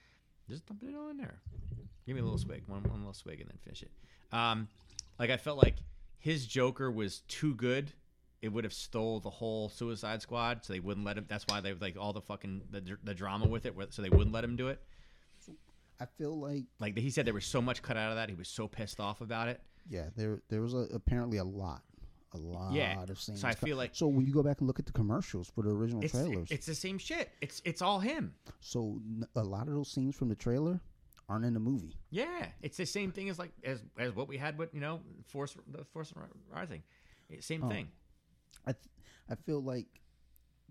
just 0.49 0.65
dump 0.65 0.81
it 0.83 0.95
all 0.95 1.09
in 1.09 1.17
there. 1.17 1.39
Give 2.05 2.15
me 2.15 2.21
a 2.21 2.23
little 2.23 2.39
swig, 2.39 2.63
one 2.67 2.83
one 2.83 2.99
little 2.99 3.13
swig, 3.13 3.39
and 3.41 3.49
then 3.49 3.57
finish 3.63 3.83
it. 3.83 3.91
Um, 4.31 4.67
like 5.19 5.29
I 5.29 5.37
felt 5.37 5.57
like 5.61 5.75
his 6.17 6.45
Joker 6.47 6.89
was 6.89 7.19
too 7.27 7.53
good. 7.55 7.91
It 8.41 8.49
would 8.49 8.63
have 8.63 8.73
stole 8.73 9.19
the 9.19 9.29
whole 9.29 9.69
Suicide 9.69 10.21
Squad, 10.21 10.65
so 10.65 10.73
they 10.73 10.79
wouldn't 10.79 11.05
let 11.05 11.17
him. 11.17 11.25
That's 11.27 11.45
why 11.47 11.61
they 11.61 11.73
like 11.73 11.97
all 11.99 12.13
the 12.13 12.21
fucking 12.21 12.61
the, 12.69 12.97
the 13.03 13.13
drama 13.13 13.47
with 13.47 13.65
it, 13.65 13.75
so 13.89 14.01
they 14.01 14.09
wouldn't 14.09 14.33
let 14.33 14.43
him 14.43 14.55
do 14.55 14.67
it. 14.67 14.81
I 15.99 16.05
feel 16.05 16.37
like 16.39 16.65
Like 16.79 16.97
he 16.97 17.09
said, 17.09 17.25
there 17.25 17.33
was 17.33 17.45
so 17.45 17.61
much 17.61 17.81
cut 17.81 17.95
out 17.97 18.09
of 18.11 18.17
that. 18.17 18.29
He 18.29 18.35
was 18.35 18.47
so 18.49 18.67
pissed 18.67 18.99
off 18.99 19.21
about 19.21 19.47
it. 19.47 19.61
yeah, 19.89 20.09
there 20.15 20.41
there 20.49 20.61
was 20.61 20.73
a, 20.73 20.87
apparently 20.93 21.37
a 21.37 21.43
lot, 21.43 21.83
a 22.33 22.37
lot 22.37 22.73
Yeah, 22.73 23.01
of 23.03 23.19
scenes. 23.19 23.41
so 23.41 23.47
I 23.47 23.53
feel 23.53 23.77
like- 23.77 23.95
so 23.95 24.07
when 24.07 24.25
you 24.25 24.33
go 24.33 24.43
back 24.43 24.59
and 24.59 24.67
look 24.67 24.79
at 24.79 24.85
the 24.85 24.91
commercials 24.91 25.49
for 25.49 25.63
the 25.63 25.69
original 25.69 26.03
It's 26.03 26.11
trailers, 26.13 26.51
it's 26.51 26.65
the 26.65 26.75
same 26.75 26.97
shit. 26.97 27.29
It's 27.41 27.61
it's 27.65 27.81
all 27.81 27.99
him. 27.99 28.33
so 28.59 29.01
a 29.35 29.43
lot 29.43 29.67
of 29.67 29.73
those 29.73 29.89
scenes 29.91 30.15
from 30.15 30.27
the 30.29 30.35
trailer 30.35 30.81
aren't 31.29 31.45
in 31.45 31.53
the 31.53 31.59
movie. 31.59 31.95
Yeah, 32.11 32.47
it's 32.61 32.77
the 32.77 32.85
same 32.85 33.11
thing 33.11 33.29
as 33.29 33.39
like 33.39 33.51
as 33.63 33.81
as 33.97 34.13
what 34.13 34.27
we 34.27 34.37
had 34.37 34.57
with 34.57 34.73
you 34.73 34.81
know 34.81 35.01
Force 35.27 35.55
the 35.67 35.85
Force 35.85 36.13
Rising, 36.51 36.83
same 37.39 37.63
Oh. 37.63 37.69
thing. 37.69 37.87
I 38.65 38.73
th- 38.73 38.89
I 39.29 39.35
feel 39.35 39.61
like 39.61 39.87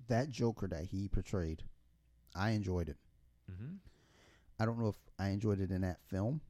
that 0.09 0.31
Joker 0.31 0.67
that 0.69 0.85
he 0.87 1.09
portrayed, 1.09 1.63
I 2.35 2.51
enjoyed 2.51 2.89
it. 2.89 2.99
hmm 3.49 3.77
I 4.59 4.65
don't 4.67 4.79
know 4.79 4.89
if 4.89 4.97
I 5.19 5.29
enjoyed 5.31 5.61
it 5.61 5.71
in 5.71 5.81
that 5.83 6.01
film, 6.07 6.41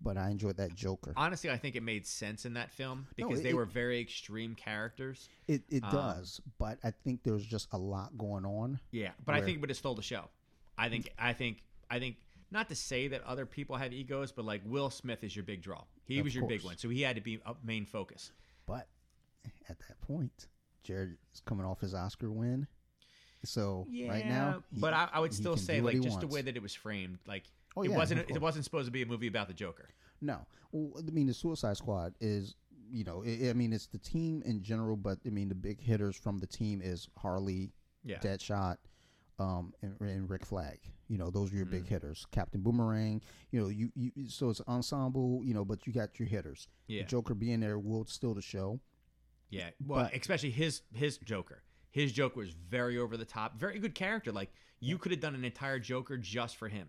but 0.00 0.16
I 0.16 0.30
enjoyed 0.30 0.56
that 0.56 0.74
Joker. 0.74 1.12
Honestly, 1.16 1.50
I 1.50 1.56
think 1.58 1.76
it 1.76 1.82
made 1.82 2.06
sense 2.06 2.44
in 2.46 2.54
that 2.54 2.70
film 2.70 3.06
No, 3.18 3.26
because 3.28 3.40
it- 3.40 3.42
they 3.44 3.50
it- 3.50 3.54
were 3.56 3.66
very 3.66 4.00
extreme 4.00 4.54
characters. 4.54 5.28
It 5.46 5.62
it 5.68 5.84
Um, 5.84 5.90
does, 5.92 6.40
but 6.58 6.78
I 6.82 6.90
think 6.90 7.22
there's 7.22 7.44
just 7.44 7.68
a 7.72 7.78
lot 7.78 8.16
going 8.16 8.44
on. 8.44 8.80
Yeah, 8.90 9.12
but 9.24 9.34
I 9.34 9.42
think 9.42 9.60
but 9.60 9.70
it 9.70 9.74
stole 9.74 9.94
the 9.94 10.02
show. 10.02 10.30
I 10.78 10.88
think 10.88 11.08
I 11.18 11.32
think 11.34 11.62
I 11.90 11.98
think 11.98 12.16
not 12.50 12.68
to 12.68 12.74
say 12.74 13.08
that 13.08 13.22
other 13.22 13.46
people 13.46 13.76
have 13.76 13.92
egos, 13.92 14.32
but 14.32 14.44
like 14.44 14.62
Will 14.64 14.90
Smith 14.90 15.22
is 15.24 15.34
your 15.36 15.44
big 15.44 15.62
draw. 15.62 15.84
He 16.04 16.20
was 16.22 16.34
your 16.34 16.46
big 16.46 16.62
one, 16.64 16.76
so 16.78 16.88
he 16.88 17.02
had 17.02 17.16
to 17.16 17.22
be 17.22 17.40
a 17.44 17.54
main 17.62 17.86
focus. 17.86 18.32
But 18.66 18.88
at 19.68 19.78
that 19.88 20.00
point, 20.00 20.48
Jared 20.82 21.16
is 21.32 21.40
coming 21.40 21.64
off 21.66 21.80
his 21.80 21.94
Oscar 21.94 22.30
win, 22.30 22.66
so 23.44 23.86
right 24.08 24.26
now, 24.26 24.62
he- 24.72 24.80
but 24.80 24.92
I, 24.94 25.08
I 25.12 25.20
would 25.20 25.34
still 25.34 25.56
say 25.56 25.80
like 25.80 26.00
just 26.00 26.20
the 26.20 26.26
way 26.26 26.42
that 26.42 26.56
it 26.56 26.62
was 26.62 26.74
framed, 26.74 27.18
like 27.26 27.44
Oh, 27.76 27.82
it 27.82 27.90
yeah, 27.90 27.96
wasn't 27.96 28.30
it 28.30 28.40
wasn't 28.40 28.64
supposed 28.64 28.86
to 28.86 28.92
be 28.92 29.02
a 29.02 29.06
movie 29.06 29.26
about 29.28 29.48
the 29.48 29.54
Joker. 29.54 29.88
No, 30.20 30.38
well, 30.72 31.02
I 31.06 31.10
mean 31.10 31.26
the 31.26 31.34
Suicide 31.34 31.76
Squad 31.78 32.14
is, 32.20 32.54
you 32.90 33.02
know, 33.04 33.24
i 33.26 33.48
I 33.50 33.52
mean 33.54 33.72
it's 33.72 33.86
the 33.86 33.98
team 33.98 34.42
in 34.44 34.62
general, 34.62 34.96
but 34.96 35.18
I 35.26 35.30
mean 35.30 35.48
the 35.48 35.54
big 35.54 35.80
hitters 35.80 36.14
from 36.16 36.38
the 36.38 36.46
team 36.46 36.80
is 36.82 37.08
Harley, 37.16 37.72
Yeah, 38.04 38.18
Deadshot, 38.18 38.76
um, 39.38 39.72
and, 39.82 39.98
and 40.00 40.28
Rick 40.30 40.44
Flag. 40.46 40.78
You 41.08 41.18
know, 41.18 41.30
those 41.30 41.52
are 41.52 41.56
your 41.56 41.66
Mm. 41.66 41.70
big 41.72 41.86
hitters. 41.88 42.26
Captain 42.30 42.60
Boomerang. 42.62 43.20
You 43.50 43.60
know, 43.62 43.68
you, 43.68 43.90
you 43.94 44.12
so 44.28 44.50
it's 44.50 44.60
ensemble. 44.68 45.42
You 45.44 45.52
know, 45.54 45.64
but 45.64 45.86
you 45.86 45.92
got 45.92 46.18
your 46.18 46.28
hitters. 46.28 46.68
yeah, 46.88 47.02
The 47.02 47.08
Joker 47.08 47.34
being 47.34 47.60
there 47.60 47.78
will 47.78 48.04
steal 48.06 48.34
the 48.34 48.42
show. 48.42 48.80
yeah. 49.50 49.70
Well, 49.84 50.04
but- 50.04 50.14
especially 50.14 50.50
his 50.50 50.82
his 50.94 51.18
Joker. 51.18 51.62
His 51.92 52.10
Joker 52.12 52.40
was 52.40 52.50
very 52.50 52.98
over 52.98 53.16
the 53.16 53.24
top, 53.24 53.58
very 53.58 53.78
good 53.78 53.94
character. 53.94 54.32
Like 54.32 54.50
you 54.80 54.98
could 54.98 55.12
have 55.12 55.20
done 55.20 55.34
an 55.34 55.44
entire 55.44 55.78
Joker 55.78 56.16
just 56.16 56.56
for 56.56 56.68
him, 56.68 56.88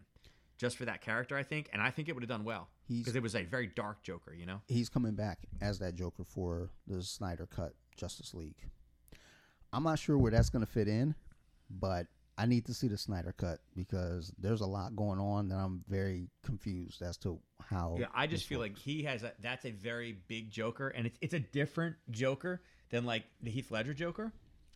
just 0.58 0.78
for 0.78 0.86
that 0.86 1.02
character. 1.02 1.38
I 1.38 1.44
think, 1.44 1.70
and 1.72 1.82
I 1.82 1.92
think 1.92 2.10
it 2.10 2.14
would 2.16 2.24
have 2.24 2.30
done 2.30 2.44
well 2.44 2.70
He's 2.88 3.00
because 3.00 3.16
it 3.16 3.22
was 3.22 3.36
a 3.36 3.44
very 3.44 3.68
dark 3.68 4.02
Joker. 4.02 4.34
You 4.34 4.46
know. 4.46 4.62
he's 4.68 4.90
coming 4.90 5.14
back 5.14 5.40
as 5.62 5.80
that 5.80 5.96
Joker 5.96 6.24
for 6.24 6.72
the 6.88 7.04
Snyder 7.04 7.46
Cut 7.46 7.74
Justice 7.96 8.34
League. 8.34 8.70
I'm 9.72 9.84
not 9.84 10.00
sure 10.00 10.18
where 10.18 10.32
that's 10.32 10.50
going 10.50 10.66
to 10.66 10.72
fit 10.72 10.88
in, 10.88 11.16
but 11.70 12.08
I 12.38 12.46
need 12.46 12.66
to 12.66 12.74
see 12.74 12.88
the 12.88 12.98
Snyder 12.98 13.34
Cut 13.38 13.60
because 13.76 14.32
there's 14.40 14.62
a 14.62 14.66
lot 14.66 14.96
going 14.96 15.20
on 15.20 15.50
that 15.50 15.56
I'm 15.56 15.84
very 15.88 16.30
confused 16.44 17.02
as 17.02 17.18
to 17.18 17.40
how. 17.62 17.98
Yeah, 18.00 18.08
I 18.16 18.28
just 18.28 18.46
feel 18.46 18.60
like 18.60 18.78
he 18.78 19.04
has 19.04 19.24
a 19.24 19.34
that's 19.42 19.66
a 19.66 19.72
very 19.72 20.20
big 20.28 20.50
Joker, 20.50 20.90
and 20.90 21.06
it's 21.08 21.18
it's 21.22 21.34
a 21.34 21.40
different 21.40 21.96
Joker 22.10 22.62
than 22.90 23.06
like 23.06 23.24
the 23.42 23.52
Heath 23.52 23.70
Ledger 23.72 23.94
Joker. 23.94 24.32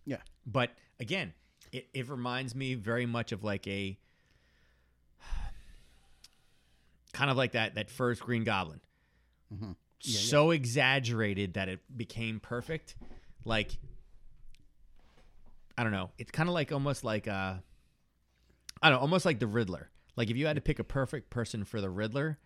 Yeah. 0.08 0.18
But 0.46 0.72
again, 1.00 1.34
it, 1.72 1.88
it 1.94 2.10
reminds 2.10 2.56
me 2.56 2.74
very 2.74 3.06
much 3.06 3.32
of 3.34 3.44
like 3.44 3.68
a 3.68 3.98
kind 7.14 7.30
of 7.30 7.38
like 7.38 7.52
that 7.52 7.76
that 7.76 7.90
first 7.90 8.22
Green 8.22 8.44
Goblin. 8.44 8.80
Mhm. 9.54 9.76
Yeah, 10.02 10.20
so 10.20 10.52
exaggerated 10.52 11.54
that 11.56 11.70
it 11.70 11.80
became 11.96 12.40
perfect. 12.40 12.96
Like 13.46 13.78
I 15.78 15.84
don't 15.84 15.92
know. 15.92 16.10
It's 16.18 16.32
kind 16.32 16.50
of 16.50 16.56
like 16.56 16.72
almost 16.72 17.04
like 17.04 17.28
uh 17.28 17.56
I 18.82 18.90
don't 18.90 18.98
know, 18.98 19.02
almost 19.02 19.26
like 19.26 19.40
the 19.40 19.48
Riddler. 19.48 19.90
Like 20.16 20.30
if 20.30 20.38
you 20.38 20.46
had 20.48 20.56
to 20.56 20.62
pick 20.62 20.80
a 20.80 20.84
perfect 20.84 21.30
person 21.30 21.64
for 21.66 21.82
the 21.82 21.90
Riddler, 21.90 22.38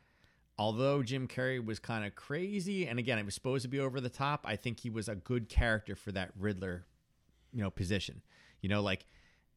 although 0.58 1.04
Jim 1.04 1.28
Carrey 1.28 1.64
was 1.64 1.80
kind 1.80 2.06
of 2.06 2.16
crazy 2.16 2.88
and 2.88 2.98
again 3.00 3.20
it 3.20 3.26
was 3.26 3.36
supposed 3.36 3.64
to 3.64 3.70
be 3.70 3.80
over 3.80 4.00
the 4.02 4.10
top, 4.10 4.42
I 4.46 4.56
think 4.56 4.80
he 4.80 4.90
was 4.90 5.08
a 5.10 5.16
good 5.16 5.50
character 5.50 5.96
for 5.96 6.12
that 6.14 6.32
Riddler, 6.40 6.86
you 7.54 7.62
know, 7.62 7.70
position. 7.70 8.22
You 8.62 8.70
know, 8.70 8.82
like 8.82 9.06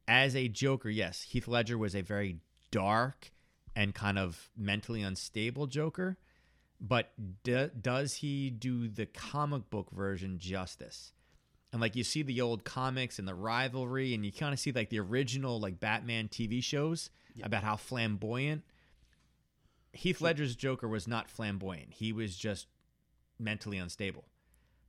as 0.09 0.35
a 0.37 0.49
Joker, 0.49 0.91
yes, 0.91 1.23
Heath 1.23 1.49
Ledger 1.49 1.79
was 1.79 1.95
a 1.95 2.03
very 2.03 2.39
dark 2.71 3.33
and 3.77 3.95
kind 3.95 4.19
of 4.19 4.51
mentally 4.57 5.03
unstable 5.03 5.67
Joker, 5.67 6.17
but 6.81 7.13
d- 7.43 7.71
does 7.81 8.15
he 8.17 8.51
do 8.51 8.89
the 8.89 9.07
comic 9.07 9.71
book 9.71 9.91
version 9.91 10.39
justice? 10.39 11.13
And 11.73 11.81
like 11.81 11.97
you 11.97 12.05
see 12.05 12.23
the 12.23 12.41
old 12.41 12.65
comics 12.65 13.19
and 13.19 13.27
the 13.27 13.35
rivalry, 13.35 14.15
and 14.15 14.25
you 14.25 14.31
kind 14.31 14.53
of 14.53 14.61
see 14.61 14.71
like 14.71 14.91
the 14.91 15.01
original 15.01 15.59
like 15.59 15.81
Batman 15.81 16.29
TV 16.29 16.63
shows 16.63 17.11
about 17.43 17.65
how 17.65 17.77
flamboyant. 17.77 18.63
Heath 19.93 20.21
Ledger's 20.21 20.57
Joker 20.57 20.89
was 20.89 21.09
not 21.09 21.31
flamboyant. 21.31 21.95
He 21.95 22.13
was 22.13 22.37
just 22.37 22.67
mentally 23.39 23.79
unstable, 23.79 24.25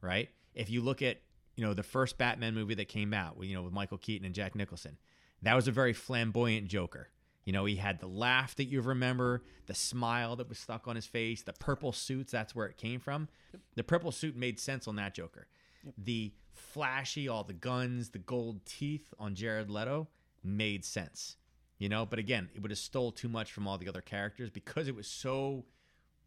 right? 0.01 0.29
If 0.53 0.69
you 0.69 0.81
look 0.81 1.01
at 1.01 1.17
you 1.55 1.65
know 1.65 1.73
the 1.73 1.83
first 1.83 2.17
Batman 2.17 2.53
movie 2.53 2.75
that 2.75 2.87
came 2.87 3.13
out, 3.13 3.37
you 3.41 3.55
know 3.55 3.63
with 3.63 3.73
Michael 3.73 3.97
Keaton 3.97 4.25
and 4.25 4.35
Jack 4.35 4.55
Nicholson, 4.55 4.97
that 5.41 5.55
was 5.55 5.67
a 5.67 5.71
very 5.71 5.93
flamboyant 5.93 6.67
Joker. 6.67 7.09
You 7.45 7.53
know, 7.53 7.65
he 7.65 7.75
had 7.75 7.99
the 7.99 8.07
laugh 8.07 8.55
that 8.55 8.65
you 8.65 8.81
remember, 8.81 9.43
the 9.67 9.75
smile 9.75 10.35
that 10.37 10.49
was 10.49 10.57
stuck 10.57 10.87
on 10.87 10.95
his 10.95 11.05
face, 11.05 11.43
the 11.43 11.53
purple 11.53 11.91
suits, 11.91 12.31
that's 12.31 12.55
where 12.55 12.65
it 12.65 12.77
came 12.77 12.99
from. 12.99 13.29
The 13.75 13.83
purple 13.83 14.11
suit 14.11 14.35
made 14.35 14.59
sense 14.59 14.87
on 14.87 14.95
that 14.95 15.13
Joker. 15.13 15.47
The 15.95 16.33
flashy, 16.51 17.27
all 17.27 17.43
the 17.43 17.53
guns, 17.53 18.09
the 18.09 18.19
gold 18.19 18.65
teeth 18.65 19.13
on 19.19 19.35
Jared 19.35 19.69
Leto 19.69 20.07
made 20.43 20.83
sense. 20.83 21.35
You 21.77 21.89
know, 21.89 22.05
but 22.05 22.17
again, 22.17 22.49
it 22.55 22.61
would 22.61 22.71
have 22.71 22.79
stole 22.79 23.11
too 23.11 23.29
much 23.29 23.51
from 23.51 23.67
all 23.67 23.77
the 23.77 23.89
other 23.89 24.01
characters 24.01 24.49
because 24.49 24.87
it 24.87 24.95
was 24.95 25.07
so 25.07 25.65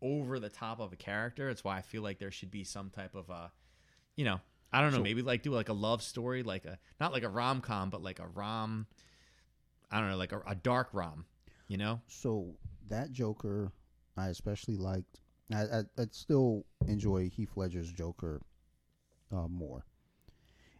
over 0.01 0.39
the 0.39 0.51
top 0.51 0.79
of 0.79 0.93
a 0.93 0.97
character. 0.97 1.49
That's 1.49 1.65
why 1.65 1.79
I 1.79 1.83
feel 1.83 2.03
like 2.03 2.21
there 2.21 2.31
should 2.31 2.51
be 2.51 2.63
some 2.63 2.91
type 2.91 3.17
of 3.17 3.29
a, 3.31 3.51
you 4.15 4.25
know, 4.25 4.41
I 4.73 4.81
don't 4.81 4.91
know, 4.91 4.99
So- 4.99 5.03
maybe 5.03 5.23
like 5.23 5.43
do 5.43 5.51
like 5.53 5.69
a 5.69 5.73
love 5.75 6.03
story, 6.03 6.43
like 6.43 6.65
a 6.65 6.79
not 7.01 7.13
like 7.13 7.23
a 7.23 7.29
rom 7.29 7.61
com, 7.61 7.91
but 7.91 8.03
like 8.03 8.19
a 8.19 8.27
rom. 8.27 8.87
I 9.91 10.01
don't 10.01 10.11
know, 10.11 10.17
like 10.17 10.33
a, 10.33 10.41
a 10.47 10.55
dark 10.55 10.89
rom. 10.93 11.25
You 11.69 11.77
know, 11.77 12.01
So 12.07 12.57
that 12.89 13.13
Joker, 13.13 13.73
I 14.17 14.29
especially 14.29 14.77
liked. 14.77 15.21
I 15.53 15.63
I 15.63 15.83
I'd 15.99 16.15
still 16.15 16.65
enjoy 16.87 17.29
Heath 17.29 17.51
Ledger's 17.57 17.93
Joker 17.93 18.41
uh, 19.31 19.49
more. 19.49 19.85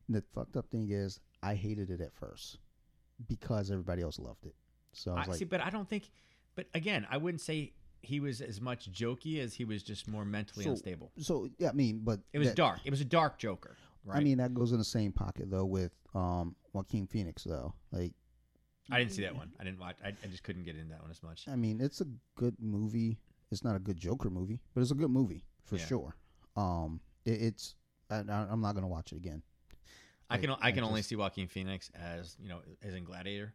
And 0.07 0.17
the 0.17 0.23
fucked 0.35 0.57
up 0.57 0.67
thing 0.71 0.89
is, 0.91 1.21
I 1.43 1.55
hated 1.55 1.91
it 1.91 2.01
at 2.01 2.15
first 2.15 2.59
because 3.27 3.71
everybody 3.71 4.01
else 4.03 4.19
loved 4.19 4.47
it. 4.47 4.55
So 4.93 5.13
I 5.15 5.23
I, 5.23 5.25
like, 5.27 5.39
see, 5.39 5.45
but 5.45 5.61
I 5.61 5.71
don't 5.71 5.89
think. 5.89 6.11
But 6.55 6.67
again, 6.75 7.07
I 7.11 7.19
wouldn't 7.19 7.43
say 7.43 7.73
he 8.03 8.21
was 8.21 8.41
as 8.41 8.61
much 8.61 8.91
jokey 8.93 9.39
as 9.41 9.55
he 9.55 9.65
was 9.65 9.83
just 9.83 10.09
more 10.09 10.25
mentally 10.25 10.65
So, 10.65 10.71
unstable. 10.73 11.13
so 11.19 11.49
yeah, 11.59 11.71
I 11.71 11.73
mean, 11.73 12.01
but 12.05 12.21
It 12.33 12.39
was 12.39 12.49
that- 12.49 12.57
dark. 12.57 12.81
It 12.85 12.91
was 12.91 13.01
a 13.01 13.05
dark 13.05 13.39
Joker, 13.39 13.77
right? 14.05 14.19
I 14.19 14.21
mean, 14.25 14.39
that 14.39 14.55
goes 14.55 14.73
in 14.73 14.79
the 14.79 14.85
same 14.85 15.13
pocket 15.13 15.51
though 15.51 15.67
with 15.67 15.93
um 16.15 16.55
Joaquin 16.73 17.07
Phoenix 17.07 17.45
though. 17.45 17.75
Like, 17.93 18.13
I 18.91 18.99
didn't 18.99 19.13
see 19.13 19.23
that 19.23 19.35
one. 19.37 19.53
I 19.61 19.65
didn't 19.65 19.79
watch. 19.81 19.97
I, 20.05 20.09
I 20.09 20.27
just 20.31 20.43
couldn't 20.43 20.65
get 20.65 20.77
into 20.77 20.91
that 20.91 21.03
one 21.03 21.11
as 21.11 21.23
much. 21.23 21.47
I 21.49 21.57
mean, 21.57 21.81
it's 21.81 22.01
a 22.01 22.07
good 22.37 22.57
movie. 22.61 23.19
It's 23.51 23.63
not 23.65 23.77
a 23.77 23.79
good 23.79 23.97
Joker 23.99 24.31
movie, 24.31 24.61
but 24.75 24.81
it's 24.81 24.91
a 24.91 24.95
good 24.95 25.11
movie 25.11 25.45
for 25.65 25.77
Yeah. 25.77 25.87
sure. 25.87 26.17
Um, 26.57 27.01
it, 27.25 27.41
it's 27.43 27.75
I, 28.11 28.17
I- 28.21 28.47
I'm 28.51 28.61
not 28.61 28.75
gonna 28.75 28.89
watch 28.89 29.13
it 29.13 29.17
again. 29.17 29.43
I 30.31 30.37
can 30.39 30.51
I 30.61 30.73
can 30.73 30.85
only 30.85 31.01
just- 31.01 31.09
see 31.11 31.17
Joaquin 31.17 31.49
Phoenix 31.49 31.91
as 31.95 32.37
you 32.41 32.49
know 32.49 32.61
as 32.83 32.95
in 32.95 33.05
Gladiator. 33.05 33.55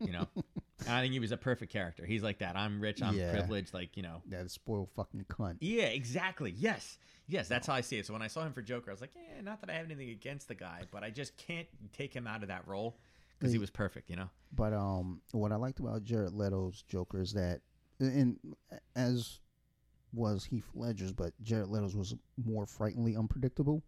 You 0.00 0.12
know, 0.12 0.28
and 0.86 0.96
I 0.96 1.00
think 1.00 1.12
he 1.12 1.20
was 1.20 1.32
a 1.32 1.36
perfect 1.36 1.72
character. 1.72 2.04
He's 2.06 2.22
like 2.22 2.38
that. 2.38 2.56
I'm 2.56 2.80
rich. 2.80 3.02
I'm 3.02 3.14
Yeah. 3.16 3.32
privileged. 3.32 3.72
Like 3.74 3.96
you 3.96 4.02
know. 4.02 4.22
that 4.28 4.50
spoiled 4.50 4.90
fucking 4.96 5.24
cunt. 5.28 5.56
Yeah, 5.60 5.84
exactly. 5.84 6.52
Yes, 6.56 6.98
yes. 7.28 7.48
That's 7.48 7.66
how 7.66 7.74
I 7.74 7.80
see 7.80 7.98
it. 7.98 8.06
So 8.06 8.12
when 8.12 8.22
I 8.22 8.26
saw 8.28 8.44
him 8.44 8.52
for 8.52 8.62
Joker, 8.62 8.90
I 8.90 8.94
was 8.94 9.00
like, 9.00 9.14
yeah, 9.14 9.40
not 9.42 9.60
that 9.60 9.70
I 9.70 9.74
have 9.74 9.86
anything 9.86 10.10
against 10.10 10.48
the 10.48 10.54
guy, 10.54 10.82
but 10.90 11.02
I 11.02 11.10
just 11.10 11.36
can't 11.36 11.68
take 11.92 12.12
him 12.14 12.26
out 12.26 12.42
of 12.42 12.48
that 12.48 12.66
role 12.66 12.96
because 13.38 13.52
he 13.52 13.58
was 13.58 13.70
perfect. 13.70 14.10
You 14.10 14.16
know. 14.16 14.30
But 14.54 14.72
um, 14.72 15.20
what 15.32 15.52
I 15.52 15.56
liked 15.56 15.80
about 15.80 16.04
Jared 16.04 16.32
Leto's 16.34 16.82
Joker 16.88 17.20
is 17.20 17.32
that, 17.32 17.60
and 18.00 18.38
as 18.96 19.40
was 20.14 20.44
Heath 20.44 20.68
Ledger's, 20.74 21.12
but 21.12 21.32
Jared 21.42 21.68
Leto's 21.68 21.96
was 21.96 22.14
more 22.44 22.66
frighteningly 22.66 23.16
unpredictable. 23.16 23.82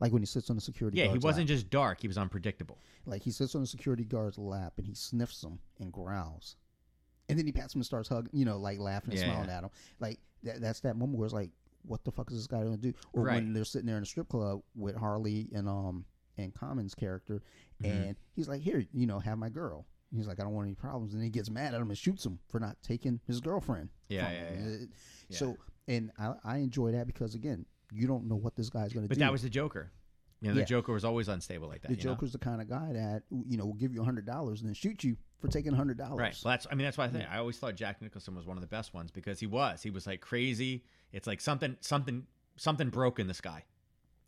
Like 0.00 0.12
when 0.12 0.22
he 0.22 0.26
sits 0.26 0.50
on 0.50 0.56
the 0.56 0.62
security 0.62 0.98
Yeah, 0.98 1.04
he 1.04 1.08
guard's 1.10 1.24
wasn't 1.24 1.48
lap. 1.48 1.56
just 1.56 1.70
dark; 1.70 2.00
he 2.00 2.08
was 2.08 2.18
unpredictable. 2.18 2.78
like 3.06 3.22
he 3.22 3.30
sits 3.30 3.54
on 3.54 3.60
the 3.60 3.66
security 3.66 4.04
guard's 4.04 4.38
lap 4.38 4.74
and 4.78 4.86
he 4.86 4.94
sniffs 4.94 5.42
him 5.42 5.58
and 5.80 5.92
growls, 5.92 6.56
and 7.28 7.38
then 7.38 7.46
he 7.46 7.52
pats 7.52 7.74
him 7.74 7.80
and 7.80 7.86
starts 7.86 8.08
hugging, 8.08 8.30
you 8.32 8.44
know, 8.44 8.58
like 8.58 8.78
laughing 8.78 9.10
and 9.10 9.18
Yeah, 9.18 9.24
smiling 9.26 9.50
at 9.50 9.64
him. 9.64 9.70
Like 10.00 10.18
that, 10.44 10.60
that's 10.60 10.80
that 10.80 10.96
moment 10.96 11.18
where 11.18 11.26
it's 11.26 11.34
like, 11.34 11.50
what 11.82 12.04
the 12.04 12.12
fuck 12.12 12.30
is 12.30 12.36
this 12.38 12.46
guy 12.46 12.62
gonna 12.62 12.76
do? 12.76 12.92
Or 13.12 13.24
when 13.24 13.52
they're 13.52 13.64
sitting 13.64 13.86
there 13.86 13.96
in 13.96 14.02
a 14.02 14.06
strip 14.06 14.28
club 14.28 14.62
with 14.74 14.96
Harley 14.96 15.48
and 15.54 15.68
um 15.68 16.04
and 16.36 16.54
Common's 16.54 16.94
character, 16.94 17.42
Mhm. 17.82 17.90
and 18.08 18.16
he's 18.36 18.48
like, 18.48 18.60
here, 18.62 18.84
you 18.92 19.06
know, 19.06 19.18
have 19.18 19.38
my 19.38 19.48
girl. 19.48 19.86
He's 20.14 20.26
like, 20.28 20.40
I 20.40 20.44
don't 20.44 20.54
want 20.54 20.66
any 20.66 20.74
problems, 20.74 21.12
and 21.12 21.22
he 21.22 21.28
gets 21.30 21.50
mad 21.50 21.74
at 21.74 21.80
him 21.80 21.88
and 21.90 21.98
shoots 21.98 22.24
him 22.24 22.38
for 22.48 22.58
not 22.60 22.80
taking 22.82 23.20
his 23.26 23.40
girlfriend. 23.40 23.90
Yeah, 24.08 24.24
from 24.26 24.34
yeah, 24.34 24.48
him. 24.62 24.92
yeah. 25.28 25.36
So, 25.36 25.56
and 25.88 26.10
I, 26.18 26.34
I 26.44 26.56
enjoy 26.58 26.92
that 26.92 27.06
because 27.06 27.34
again, 27.34 27.66
you 27.92 28.06
don't 28.06 28.26
know 28.28 28.36
what 28.36 28.56
this 28.56 28.68
guy's 28.70 28.92
gonna 28.92 29.06
do. 29.06 29.08
But 29.08 29.18
that 29.18 29.32
was 29.32 29.42
the 29.42 29.50
Joker. 29.50 29.90
You 30.40 30.48
know, 30.48 30.54
the 30.54 30.60
Yeah. 30.60 30.66
Joker 30.66 30.92
was 30.92 31.04
always 31.04 31.26
unstable 31.26 31.66
like 31.68 31.82
that. 31.82 31.88
the 31.88 31.94
you 31.94 32.04
know? 32.04 32.12
Joker's 32.14 32.32
the 32.32 32.38
kind 32.38 32.60
of 32.60 32.68
guy 32.68 32.92
that 32.92 33.22
you 33.30 33.56
know 33.56 33.66
will 33.66 33.74
give 33.74 33.92
you 33.92 34.02
a 34.02 34.04
hundred 34.04 34.24
dollars 34.24 34.60
and 34.60 34.68
then 34.68 34.74
shoot 34.74 35.02
you 35.02 35.16
for 35.40 35.48
taking 35.48 35.72
a 35.72 35.76
hundred 35.76 35.98
dollars. 35.98 36.18
Right. 36.18 36.36
Well, 36.44 36.52
that's. 36.52 36.66
I 36.70 36.74
mean, 36.74 36.84
that's 36.84 36.96
why 36.96 37.06
I 37.06 37.08
think 37.08 37.24
I 37.30 37.38
always 37.38 37.58
thought 37.58 37.74
Jack 37.74 38.00
Nicholson 38.00 38.34
was 38.34 38.46
one 38.46 38.56
of 38.56 38.60
the 38.60 38.68
best 38.68 38.94
ones 38.94 39.10
because 39.10 39.40
he 39.40 39.46
was. 39.46 39.82
He 39.82 39.90
was 39.90 40.06
like 40.06 40.20
crazy. 40.20 40.84
It's 41.12 41.26
like 41.26 41.40
something, 41.40 41.76
something, 41.80 42.26
something 42.56 42.90
broke 42.90 43.18
in 43.18 43.26
the 43.26 43.34
sky. 43.34 43.64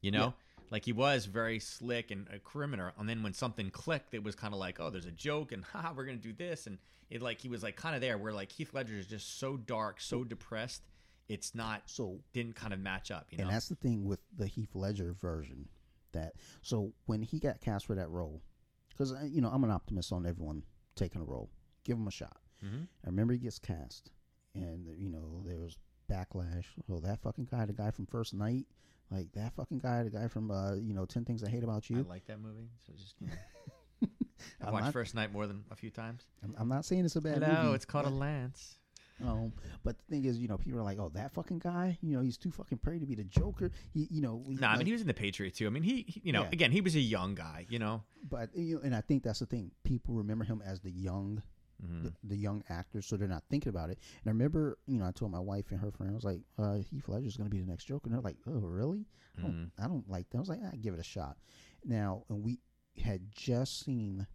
You 0.00 0.10
know, 0.10 0.34
like 0.70 0.84
he 0.84 0.92
was 0.92 1.26
very 1.26 1.58
slick 1.60 2.10
and 2.10 2.26
a 2.32 2.38
criminal. 2.38 2.90
And 2.98 3.08
then 3.08 3.22
when 3.22 3.34
something 3.34 3.70
clicked, 3.70 4.14
it 4.14 4.24
was 4.24 4.34
kind 4.34 4.54
of 4.54 4.58
like, 4.60 4.80
oh, 4.80 4.90
there's 4.90 5.06
a 5.06 5.12
joke, 5.12 5.52
and 5.52 5.64
haha, 5.72 5.92
we're 5.94 6.06
gonna 6.06 6.16
do 6.16 6.32
this, 6.32 6.66
and 6.66 6.78
it 7.08 7.22
like 7.22 7.40
he 7.40 7.48
was 7.48 7.62
like 7.62 7.76
kind 7.76 7.94
of 7.94 8.00
there. 8.00 8.18
Where 8.18 8.32
like 8.32 8.50
Heath 8.50 8.74
Ledger 8.74 8.94
is 8.94 9.06
just 9.06 9.38
so 9.38 9.56
dark, 9.56 10.00
so 10.00 10.24
depressed. 10.24 10.82
It's 11.30 11.54
not 11.54 11.82
So, 11.86 12.20
didn't 12.32 12.56
kind 12.56 12.72
of 12.74 12.80
match 12.80 13.10
up. 13.10 13.28
You 13.30 13.38
know. 13.38 13.44
and 13.44 13.52
that's 13.52 13.68
the 13.68 13.76
thing 13.76 14.04
with 14.04 14.20
the 14.36 14.46
Heath 14.46 14.74
Ledger 14.74 15.12
version. 15.12 15.68
That 16.12 16.32
so 16.62 16.92
when 17.06 17.22
he 17.22 17.38
got 17.38 17.60
cast 17.60 17.86
for 17.86 17.94
that 17.94 18.10
role, 18.10 18.42
because 18.88 19.14
you 19.30 19.40
know 19.40 19.48
I'm 19.48 19.62
an 19.62 19.70
optimist 19.70 20.12
on 20.12 20.26
everyone 20.26 20.64
taking 20.96 21.20
a 21.20 21.24
role, 21.24 21.50
give 21.84 21.96
him 21.96 22.08
a 22.08 22.10
shot. 22.10 22.36
Mhm. 22.64 22.88
I 23.04 23.06
remember 23.06 23.32
he 23.32 23.38
gets 23.38 23.60
cast, 23.60 24.10
and 24.54 24.88
you 24.98 25.08
know 25.08 25.44
there 25.46 25.58
was 25.58 25.76
backlash. 26.10 26.64
Oh, 26.90 26.98
that 26.98 27.20
fucking 27.22 27.44
guy, 27.48 27.64
the 27.64 27.72
guy 27.72 27.92
from 27.92 28.06
First 28.06 28.34
Night, 28.34 28.66
like 29.12 29.30
that 29.34 29.54
fucking 29.54 29.78
guy, 29.78 30.02
the 30.02 30.10
guy 30.10 30.26
from 30.26 30.50
uh, 30.50 30.74
you 30.74 30.94
know 30.94 31.06
Ten 31.06 31.24
Things 31.24 31.44
I 31.44 31.48
Hate 31.48 31.62
About 31.62 31.88
You. 31.88 31.98
I 31.98 32.02
like 32.02 32.26
that 32.26 32.40
movie. 32.40 32.70
So 32.84 32.92
just. 32.94 33.14
You 33.20 33.28
know, 33.28 34.08
I've 34.66 34.72
watched 34.72 34.84
not- 34.86 34.92
First 34.92 35.14
Night 35.14 35.32
more 35.32 35.46
than 35.46 35.62
a 35.70 35.76
few 35.76 35.90
times. 35.90 36.24
I'm, 36.42 36.54
I'm 36.58 36.68
not 36.68 36.84
saying 36.84 37.04
it's 37.04 37.14
a 37.14 37.20
bad 37.20 37.34
Hello, 37.34 37.46
movie. 37.46 37.62
No, 37.68 37.72
it's 37.74 37.84
called 37.84 38.06
a 38.06 38.10
lance. 38.10 38.78
Um, 39.22 39.52
but 39.84 39.96
the 39.98 40.04
thing 40.14 40.24
is, 40.24 40.38
you 40.38 40.48
know, 40.48 40.56
people 40.58 40.78
are 40.80 40.82
like, 40.84 40.98
"Oh, 40.98 41.10
that 41.10 41.32
fucking 41.32 41.58
guy, 41.58 41.98
you 42.02 42.16
know, 42.16 42.22
he's 42.22 42.36
too 42.38 42.50
fucking 42.50 42.78
pretty 42.78 43.00
to 43.00 43.06
be 43.06 43.14
the 43.14 43.24
Joker." 43.24 43.70
He, 43.92 44.06
you 44.10 44.20
know, 44.20 44.44
he- 44.48 44.54
No, 44.56 44.66
I 44.66 44.70
like- 44.70 44.78
mean 44.78 44.86
he 44.86 44.92
was 44.92 45.00
in 45.02 45.06
the 45.08 45.14
Patriot 45.14 45.54
too. 45.54 45.66
I 45.66 45.70
mean 45.70 45.82
he, 45.82 46.02
he- 46.02 46.20
you 46.24 46.32
know, 46.32 46.42
Yeah. 46.42 46.50
again 46.52 46.72
he 46.72 46.80
was 46.80 46.94
a 46.96 47.00
young 47.00 47.34
guy. 47.34 47.66
You 47.68 47.78
know, 47.78 48.02
but 48.28 48.54
you 48.56 48.76
know, 48.76 48.80
and 48.82 48.94
I 48.94 49.00
think 49.00 49.22
that's 49.22 49.40
the 49.40 49.46
thing. 49.46 49.72
People 49.84 50.14
remember 50.14 50.44
him 50.44 50.62
as 50.64 50.80
the 50.80 50.90
young, 50.90 51.42
Mhm. 51.84 52.02
the, 52.04 52.12
the 52.24 52.36
young 52.36 52.62
actor, 52.68 53.00
so 53.02 53.16
they're 53.16 53.28
not 53.28 53.44
thinking 53.48 53.70
about 53.70 53.90
it. 53.90 53.98
And 54.22 54.26
I 54.28 54.30
remember, 54.30 54.78
you 54.86 54.98
know, 54.98 55.06
I 55.06 55.12
told 55.12 55.30
my 55.32 55.40
wife 55.40 55.70
and 55.70 55.80
her 55.80 55.90
friend, 55.90 56.12
I 56.12 56.14
was 56.14 56.24
like, 56.24 56.42
uh, 56.58 56.74
"Heath 56.78 57.08
Ledger's 57.08 57.36
going 57.36 57.48
to 57.48 57.54
be 57.54 57.60
the 57.60 57.66
next 57.70 57.84
Joker," 57.84 58.06
and 58.08 58.14
they're 58.14 58.20
like, 58.22 58.36
"Oh, 58.46 58.52
really?" 58.60 59.06
I 59.38 59.42
don't, 59.42 59.52
Mhm. 59.52 59.70
I 59.78 59.86
don't 59.88 60.08
like 60.08 60.28
that. 60.30 60.38
I 60.38 60.40
was 60.40 60.48
like, 60.48 60.62
"I 60.62 60.76
give 60.76 60.92
it 60.94 61.00
a 61.00 61.04
shot." 61.04 61.38
Now, 61.84 62.24
and 62.28 62.42
we 62.42 62.60
had 62.98 63.30
just 63.32 63.80
seen 63.80 64.26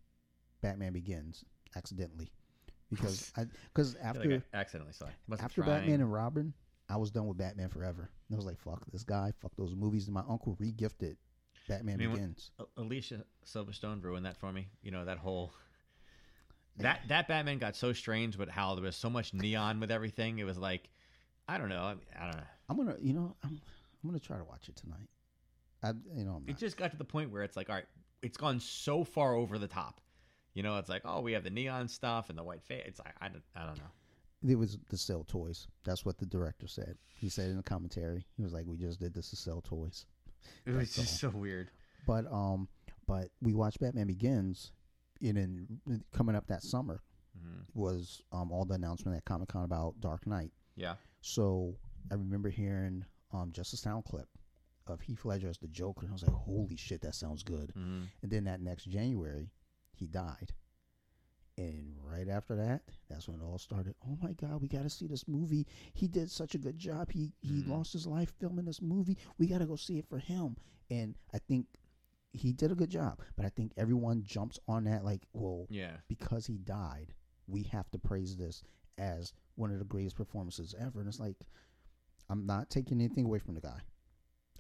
Batman 0.62 0.94
Begins 0.94 1.44
accidentally 1.76 2.32
because 2.90 3.32
I 3.38 3.46
because 3.74 3.96
after 3.96 4.30
like 4.30 4.42
I 4.54 4.58
accidentally 4.58 4.94
saw 4.94 5.06
it. 5.06 5.40
After. 5.40 5.64
Batman 5.64 6.02
and 6.02 6.12
Robin, 6.12 6.54
I 6.90 6.98
was 6.98 7.12
done 7.12 7.28
with 7.28 7.38
Batman 7.38 7.70
forever. 7.70 8.10
I 8.32 8.36
was 8.36 8.46
like, 8.46 8.60
fuck 8.60 8.84
this 8.92 9.04
guy, 9.04 9.32
fuck 9.42 9.52
those 9.58 9.76
movies. 9.76 10.06
And 10.06 10.14
my 10.14 10.24
uncle 10.28 10.56
re-gifted 10.60 11.18
Batman 11.68 11.96
I 11.96 11.98
mean, 11.98 12.12
Begins. 12.12 12.52
Alicia 12.78 13.24
Silverstone 13.46 14.04
ruined 14.04 14.26
that 14.26 14.38
for 14.38 14.52
me. 14.52 14.68
You 14.82 14.92
know 14.92 15.06
that 15.06 15.18
whole 15.18 15.54
that 16.78 17.02
that 17.08 17.28
Batman 17.28 17.58
got 17.58 17.76
so 17.76 17.94
strange 17.94 18.38
with 18.38 18.50
how 18.50 18.76
there 18.76 18.84
was 18.84 18.96
so 18.96 19.10
much 19.10 19.34
neon 19.34 19.80
with 19.80 19.92
everything. 19.92 20.40
It 20.40 20.46
was 20.46 20.58
like 20.58 20.90
I 21.48 21.58
don't 21.58 21.70
know. 21.70 21.84
I, 21.84 21.94
mean, 21.94 22.06
I 22.20 22.24
don't 22.26 22.38
know. 22.38 22.48
I'm 22.70 22.78
gonna, 22.78 22.96
you 23.00 23.14
know, 23.14 23.36
I'm, 23.44 23.62
I'm 24.04 24.10
gonna 24.10 24.20
try 24.20 24.38
to 24.38 24.44
watch 24.44 24.68
it 24.70 24.76
tonight. 24.76 25.08
I, 25.84 25.90
you 26.18 26.26
know, 26.26 26.36
I'm 26.38 26.46
It 26.48 26.58
just 26.58 26.78
got 26.78 26.92
to 26.92 26.98
the 26.98 27.06
point 27.06 27.32
where 27.32 27.44
it's 27.44 27.56
like, 27.56 27.70
all 27.70 27.76
right, 27.76 27.86
it's 28.24 28.38
gone 28.38 28.60
so 28.60 29.04
far 29.04 29.36
over 29.36 29.58
the 29.60 29.68
top. 29.68 30.02
You 30.56 30.64
know, 30.64 30.78
it's 30.78 30.90
like, 30.90 31.02
oh, 31.06 31.20
we 31.22 31.34
have 31.34 31.44
the 31.44 31.50
neon 31.50 31.88
stuff 31.88 32.30
and 32.30 32.38
the 32.38 32.44
white 32.44 32.64
face. 32.64 32.84
It's 32.88 33.00
like, 33.00 33.14
I 33.22 33.28
don't, 33.28 33.44
I 33.56 33.66
don't 33.66 33.78
know. 33.78 34.52
It 34.52 34.56
was 34.56 34.78
to 34.90 34.98
sell 34.98 35.24
toys. 35.24 35.68
That's 35.84 36.06
what 36.06 36.18
the 36.18 36.26
director 36.26 36.68
said. 36.68 36.98
He 37.14 37.30
said 37.30 37.50
in 37.50 37.58
the 37.58 37.64
commentary, 37.64 38.26
he 38.38 38.44
was 38.44 38.54
like, 38.54 38.66
"We 38.66 38.78
just 38.78 39.00
did 39.00 39.14
this 39.14 39.30
to 39.32 39.36
sell 39.36 39.62
toys." 39.62 40.06
It 40.66 40.72
was 40.72 40.96
That's 40.96 41.10
just 41.10 41.20
so 41.20 41.30
weird. 41.30 41.72
But 42.06 42.32
um, 42.32 42.68
but 43.08 43.30
we 43.42 43.54
watched 43.54 43.80
Batman 43.80 44.08
Begins, 44.08 44.72
and 45.22 45.38
then 45.38 46.04
coming 46.14 46.36
up 46.36 46.48
that 46.48 46.64
summer 46.64 47.02
hmm 47.38 47.62
was 47.74 48.22
um 48.32 48.52
all 48.52 48.64
the 48.66 48.76
announcement 48.76 49.18
at 49.18 49.26
Comic 49.26 49.50
Con 49.50 49.66
about 49.66 50.00
Dark 50.00 50.26
Knight. 50.28 50.52
Yeah. 50.76 50.96
So 51.22 51.76
I 52.12 52.14
remember 52.14 52.50
hearing 52.50 53.04
um 53.34 53.52
just 53.52 53.74
a 53.74 53.78
sound 53.78 54.06
clip 54.06 54.28
of 54.88 55.02
Heath 55.02 55.26
Ledger 55.26 55.50
as 55.50 55.58
the 55.58 55.68
Joker, 55.68 56.02
and 56.02 56.12
I 56.12 56.14
was 56.14 56.24
like, 56.24 56.34
"Holy 56.34 56.76
shit, 56.76 57.02
that 57.02 57.16
sounds 57.16 57.42
good!" 57.42 57.72
hmm 57.74 58.04
And 58.22 58.32
then 58.32 58.44
that 58.44 58.62
next 58.62 58.86
January, 58.86 59.50
he 59.96 60.08
died, 60.08 60.54
and 61.58 61.96
right 62.04 62.28
after 62.28 62.56
that, 62.56 62.82
that's 63.10 63.28
when 63.30 63.40
it 63.40 63.44
all 63.44 63.58
started. 63.58 63.96
Oh 64.06 64.18
my 64.22 64.34
God, 64.34 64.62
we 64.62 64.68
got 64.68 64.84
to 64.84 64.90
see 64.90 65.08
this 65.08 65.28
movie. 65.28 65.66
He 65.94 66.08
did 66.08 66.30
such 66.30 66.54
a 66.54 66.58
good 66.58 66.78
job. 66.78 67.12
He 67.12 67.32
he 67.42 67.62
Mhm. 67.64 67.68
lost 67.68 67.94
his 67.94 68.06
life 68.06 68.34
filming 68.40 68.66
this 68.66 68.82
movie. 68.82 69.18
We 69.38 69.48
got 69.48 69.60
to 69.60 69.66
go 69.66 69.76
see 69.78 69.98
it 69.98 70.06
for 70.08 70.20
him. 70.20 70.58
And 70.90 71.16
I 71.34 71.40
think 71.40 71.68
he 72.34 72.52
did 72.52 72.72
a 72.72 72.76
good 72.76 72.90
job, 72.90 73.22
but 73.38 73.46
I 73.46 73.50
think 73.50 73.72
everyone 73.78 74.24
jumps 74.24 74.60
on 74.68 74.84
that 74.84 75.06
like, 75.06 75.26
well, 75.32 75.66
Yeah. 75.70 75.98
because 76.10 76.46
he 76.46 76.58
died, 76.58 77.14
we 77.48 77.64
have 77.64 77.90
to 77.92 77.98
praise 78.00 78.36
this 78.36 78.62
as 78.98 79.32
one 79.56 79.72
of 79.72 79.80
the 79.80 79.86
greatest 79.86 80.18
performances 80.18 80.76
ever. 80.78 81.00
And 81.00 81.08
it's 81.08 81.20
like, 81.20 81.38
I'm 82.30 82.46
not 82.46 82.70
taking 82.70 83.00
anything 83.00 83.24
away 83.26 83.40
from 83.40 83.56
the 83.56 83.62
guy. 83.62 83.82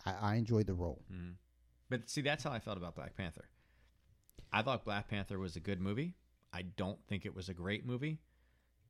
I, 0.05 0.13
I 0.13 0.35
enjoyed 0.35 0.67
the 0.67 0.73
role. 0.73 1.03
hmm 1.09 1.31
But 1.89 2.09
see, 2.09 2.21
that's 2.21 2.43
how 2.45 2.51
I 2.51 2.59
felt 2.59 2.77
about 2.77 2.95
Black 2.95 3.15
Panther. 3.17 3.49
I 4.51 4.61
thought 4.61 4.85
Black 4.85 5.09
Panther 5.09 5.39
was 5.39 5.55
a 5.55 5.59
good 5.59 5.81
movie. 5.81 6.15
I 6.53 6.63
don't 6.63 6.99
think 7.07 7.25
it 7.25 7.35
was 7.35 7.49
a 7.49 7.53
great 7.53 7.85
movie. 7.85 8.19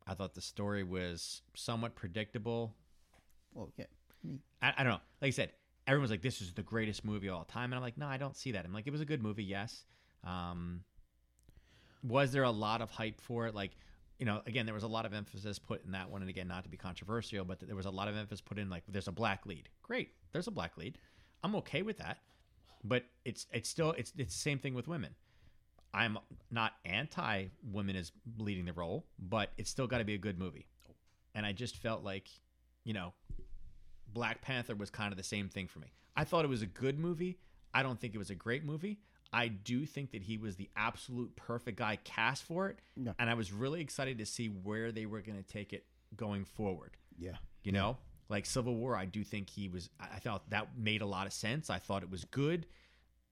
I 0.08 0.14
thought 0.14 0.36
the 0.36 0.42
story 0.42 0.84
was 0.84 1.42
somewhat 1.56 1.96
predictable. 1.96 2.76
Well, 3.54 3.72
yeah. 3.78 3.86
I 4.62 4.74
I, 4.78 4.84
don't 4.84 4.94
know. 4.94 5.00
Like 5.22 5.30
I 5.30 5.32
said, 5.32 5.52
everyone's 5.88 6.12
like, 6.12 6.22
"This 6.22 6.42
is 6.42 6.54
the 6.54 6.64
greatest 6.64 7.04
movie 7.04 7.28
of 7.28 7.36
all 7.36 7.44
time," 7.44 7.66
and 7.66 7.76
I'm 7.76 7.82
like, 7.82 7.98
"No, 7.98 8.08
I 8.08 8.18
don't 8.18 8.36
see 8.36 8.52
that." 8.52 8.66
I'm 8.66 8.74
like, 8.74 8.88
"It 8.88 8.92
was 8.92 9.02
a 9.02 9.06
good 9.06 9.22
movie, 9.24 9.44
yes." 9.44 9.86
Um, 10.24 10.84
was 12.04 12.32
there 12.32 12.44
a 12.44 12.52
lot 12.52 12.82
of 12.82 12.92
hype 12.92 13.20
for 13.20 13.48
it? 13.48 13.56
Like, 13.56 13.72
you 14.20 14.26
know, 14.26 14.42
again, 14.46 14.66
there 14.66 14.76
was 14.76 14.84
a 14.84 14.88
lot 14.88 15.06
of 15.06 15.14
emphasis 15.14 15.58
put 15.58 15.84
in 15.86 15.92
that 15.92 16.10
one, 16.10 16.22
and 16.22 16.30
again, 16.30 16.48
not 16.48 16.64
to 16.64 16.70
be 16.70 16.78
controversial, 16.78 17.46
but 17.46 17.60
there 17.60 17.76
was 17.76 17.86
a 17.86 17.92
lot 17.92 18.08
of 18.08 18.16
emphasis 18.16 18.42
put 18.42 18.60
in 18.60 18.70
like, 18.70 18.84
"There's 18.88 19.08
a 19.08 19.12
black 19.12 19.46
lead." 19.46 19.70
Great, 19.82 20.12
there's 20.32 20.48
a 20.48 20.52
black 20.52 20.78
lead. 20.78 20.98
I'm 21.44 21.56
okay 21.58 21.82
with 21.82 21.98
that, 21.98 22.18
but 22.84 23.06
it's 23.24 23.48
it's 23.52 23.70
still 23.70 23.92
it's 23.92 24.14
it's 24.18 24.36
the 24.36 24.40
same 24.40 24.60
thing 24.60 24.74
with 24.74 24.88
women. 24.88 25.16
I'm 25.96 26.20
not 26.52 26.74
anti 26.84 27.46
women 27.72 27.96
as 27.96 28.12
leading 28.38 28.66
the 28.66 28.74
role, 28.74 29.06
but 29.18 29.52
it's 29.58 29.70
still 29.70 29.88
got 29.88 30.00
to 30.00 30.04
be 30.04 30.14
a 30.14 30.18
good 30.18 30.38
movie. 30.38 30.68
And 31.34 31.46
I 31.46 31.54
just 31.54 31.78
felt 31.78 32.04
like, 32.04 32.28
you 32.84 32.94
know, 32.94 33.14
Black 34.12 34.42
Panther 34.42 34.76
was 34.76 34.90
kind 34.90 35.12
of 35.14 35.18
the 35.18 35.24
same 35.24 35.48
thing 35.48 35.68
for 35.68 35.80
me. 35.80 35.94
I 36.16 36.26
thought 36.26 36.44
it 36.44 36.50
was 36.50 36.62
a 36.62 36.68
good 36.68 37.00
movie. 37.00 37.40
I 37.74 37.82
don't 37.82 38.00
think 38.00 38.14
it 38.14 38.18
was 38.18 38.30
a 38.30 38.36
great 38.36 38.66
movie. 38.66 39.00
I 39.32 39.48
do 39.48 39.86
think 39.86 40.12
that 40.12 40.22
he 40.22 40.38
was 40.38 40.58
the 40.58 40.70
absolute 40.76 41.36
perfect 41.36 41.78
guy 41.78 41.98
cast 42.04 42.44
for 42.44 42.68
it. 42.70 42.80
Yeah. 42.96 43.14
And 43.18 43.30
I 43.30 43.34
was 43.34 43.54
really 43.54 43.82
excited 43.82 44.18
to 44.18 44.26
see 44.26 44.48
where 44.48 44.92
they 44.92 45.06
were 45.06 45.22
going 45.22 45.42
to 45.42 45.48
take 45.48 45.74
it 45.74 45.86
going 46.16 46.44
forward. 46.46 46.98
yeah. 47.18 47.36
You 47.64 47.72
know, 47.72 47.98
like 48.30 48.46
Civil 48.46 48.76
War, 48.76 48.96
I 48.96 49.06
do 49.06 49.24
think 49.24 49.50
he 49.50 49.70
was. 49.70 49.90
I 50.00 50.20
thought 50.20 50.50
that 50.52 50.78
made 50.78 51.02
a 51.02 51.06
lot 51.08 51.26
of 51.26 51.34
sense. 51.34 51.70
I 51.70 51.80
thought 51.80 52.04
it 52.04 52.12
was 52.12 52.26
good, 52.26 52.68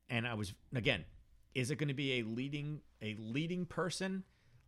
and 0.10 0.26
I 0.28 0.34
was 0.34 0.54
again. 0.74 1.06
Is 1.56 1.72
it 1.72 1.78
going 1.78 1.90
to 1.90 1.94
be 1.94 2.20
a 2.20 2.24
leading 2.24 2.82
a 3.02 3.16
leading 3.20 3.66
person 3.66 4.24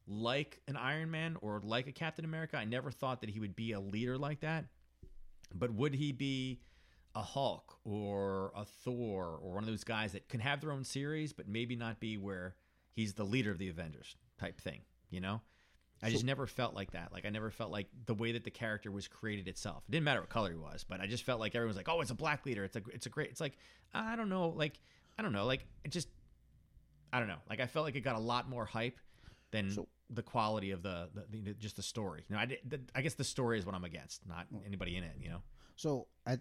like 0.08 0.62
an 0.68 0.78
Iron 0.78 1.12
Man 1.12 1.38
or 1.42 1.62
like 1.64 1.88
a 1.88 1.92
Captain 1.92 2.26
America? 2.26 2.58
I 2.58 2.66
never 2.66 2.92
thought 2.92 3.22
that 3.22 3.30
he 3.30 3.40
would 3.40 3.56
be 3.56 3.72
a 3.72 3.80
leader 3.80 4.18
like 4.18 4.42
that. 4.42 4.66
But 5.54 5.72
would 5.74 5.96
he 5.96 6.12
be 6.12 6.62
a 7.16 7.22
Hulk 7.22 7.80
or 7.84 8.52
a 8.56 8.66
Thor 8.66 9.40
or 9.42 9.54
one 9.54 9.64
of 9.64 9.70
those 9.70 9.84
guys 9.84 10.12
that 10.14 10.28
can 10.28 10.40
have 10.42 10.62
their 10.62 10.72
own 10.72 10.84
series, 10.84 11.34
but 11.34 11.48
maybe 11.48 11.76
not 11.76 12.00
be 12.00 12.18
where 12.18 12.56
he's 12.94 13.14
the 13.14 13.24
leader 13.24 13.52
of 13.52 13.58
the 13.58 13.70
Avengers 13.70 14.16
type 14.38 14.60
thing? 14.60 14.82
You 15.10 15.22
know, 15.22 15.42
I 16.04 16.10
just 16.10 16.26
never 16.26 16.46
felt 16.46 16.74
like 16.74 16.92
that. 16.92 17.12
Like 17.14 17.26
I 17.26 17.30
never 17.30 17.50
felt 17.50 17.72
like 17.72 17.88
the 18.06 18.14
way 18.14 18.34
that 18.34 18.44
the 18.44 18.52
character 18.52 18.92
was 18.92 19.08
created 19.08 19.48
itself. 19.48 19.84
It 19.88 19.92
didn't 19.92 20.04
matter 20.04 20.20
what 20.20 20.30
color 20.30 20.52
he 20.52 20.58
was, 20.58 20.84
but 20.84 21.00
I 21.00 21.08
just 21.08 21.24
felt 21.24 21.40
like 21.40 21.56
everyone's 21.56 21.78
like, 21.78 21.90
"Oh, 21.90 22.02
it's 22.02 22.12
a 22.12 22.16
black 22.16 22.46
leader. 22.46 22.64
It's 22.64 22.76
a 22.76 22.82
it's 22.94 23.06
a 23.06 23.10
great." 23.10 23.30
It's 23.30 23.42
like 23.42 23.58
I 23.94 24.16
don't 24.16 24.30
know, 24.30 24.50
like 24.50 24.80
I 25.18 25.24
don't 25.24 25.32
know, 25.32 25.46
like 25.46 25.66
it 25.84 25.92
just 25.92 26.10
I 27.14 27.20
don't 27.20 27.28
know. 27.28 27.38
Like 27.50 27.60
I 27.60 27.68
felt 27.68 27.86
like 27.86 27.96
it 27.96 28.02
got 28.02 28.16
a 28.16 28.20
lot 28.20 28.50
more 28.50 28.66
hype 28.66 29.00
than 29.52 29.72
So- 29.72 29.88
the 30.12 30.22
quality 30.22 30.70
of 30.72 30.84
the, 30.84 31.10
the, 31.32 31.40
the 31.42 31.54
just 31.56 31.76
the 31.78 31.82
story. 31.84 32.24
You 32.30 32.36
know, 32.36 32.42
I 32.42 32.46
the, 32.46 32.80
I 32.94 33.02
guess 33.02 33.16
the 33.16 33.24
story 33.24 33.58
is 33.58 33.66
what 33.66 33.74
I'm 33.74 33.84
against, 33.86 34.28
not 34.28 34.46
anybody 34.66 34.98
in 34.98 35.04
it. 35.04 35.16
You 35.20 35.30
know. 35.30 35.42
So 35.76 36.08
I, 36.28 36.38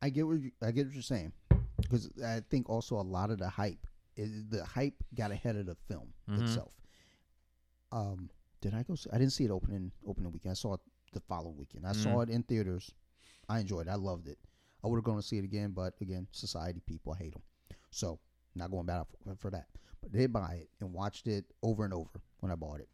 I 0.00 0.08
get 0.10 0.26
what 0.26 0.40
you, 0.40 0.50
I 0.62 0.70
get 0.70 0.86
what 0.86 0.94
you're 0.94 1.02
saying, 1.02 1.32
because 1.80 2.10
I 2.24 2.40
think 2.50 2.68
also 2.70 2.96
a 2.96 3.02
lot 3.02 3.30
of 3.30 3.38
the 3.38 3.48
hype, 3.48 3.86
is, 4.16 4.30
the 4.48 4.64
hype 4.64 4.94
got 5.14 5.30
ahead 5.30 5.56
of 5.56 5.66
the 5.66 5.76
film 5.88 6.12
Mhm. 6.28 6.42
itself. 6.42 6.72
Um, 7.92 8.30
did 8.60 8.74
I 8.74 8.82
go? 8.82 8.94
See, 8.94 9.10
I 9.12 9.18
didn't 9.18 9.32
see 9.32 9.44
it 9.44 9.50
opening 9.50 9.92
opening 10.06 10.32
weekend. 10.32 10.52
I 10.52 10.54
saw 10.54 10.74
it 10.74 10.80
the 11.12 11.20
following 11.20 11.56
weekend. 11.56 11.86
I 11.86 11.92
saw 11.92 12.20
it 12.20 12.28
in 12.30 12.42
theaters. 12.42 12.90
I 13.48 13.60
enjoyed. 13.60 13.86
it. 13.86 13.90
I 13.90 13.94
loved 13.94 14.26
it. 14.28 14.38
I 14.82 14.88
would 14.88 14.96
have 14.96 15.04
gone 15.04 15.16
to 15.16 15.22
see 15.22 15.38
it 15.38 15.44
again, 15.44 15.70
but 15.70 15.94
again, 16.00 16.26
society 16.32 16.80
people, 16.86 17.12
I 17.12 17.18
hate 17.24 17.32
them. 17.32 17.42
So 17.90 18.18
not 18.56 18.70
going 18.70 18.86
back 18.86 19.06
for, 19.24 19.34
for 19.36 19.50
that. 19.50 19.66
But 20.02 20.12
did 20.12 20.32
buy 20.32 20.60
it 20.62 20.70
and 20.80 20.92
watched 20.92 21.26
it 21.26 21.44
over 21.62 21.84
and 21.84 21.92
over 21.94 22.20
when 22.40 22.52
I 22.52 22.54
bought 22.54 22.80
it. 22.80 22.88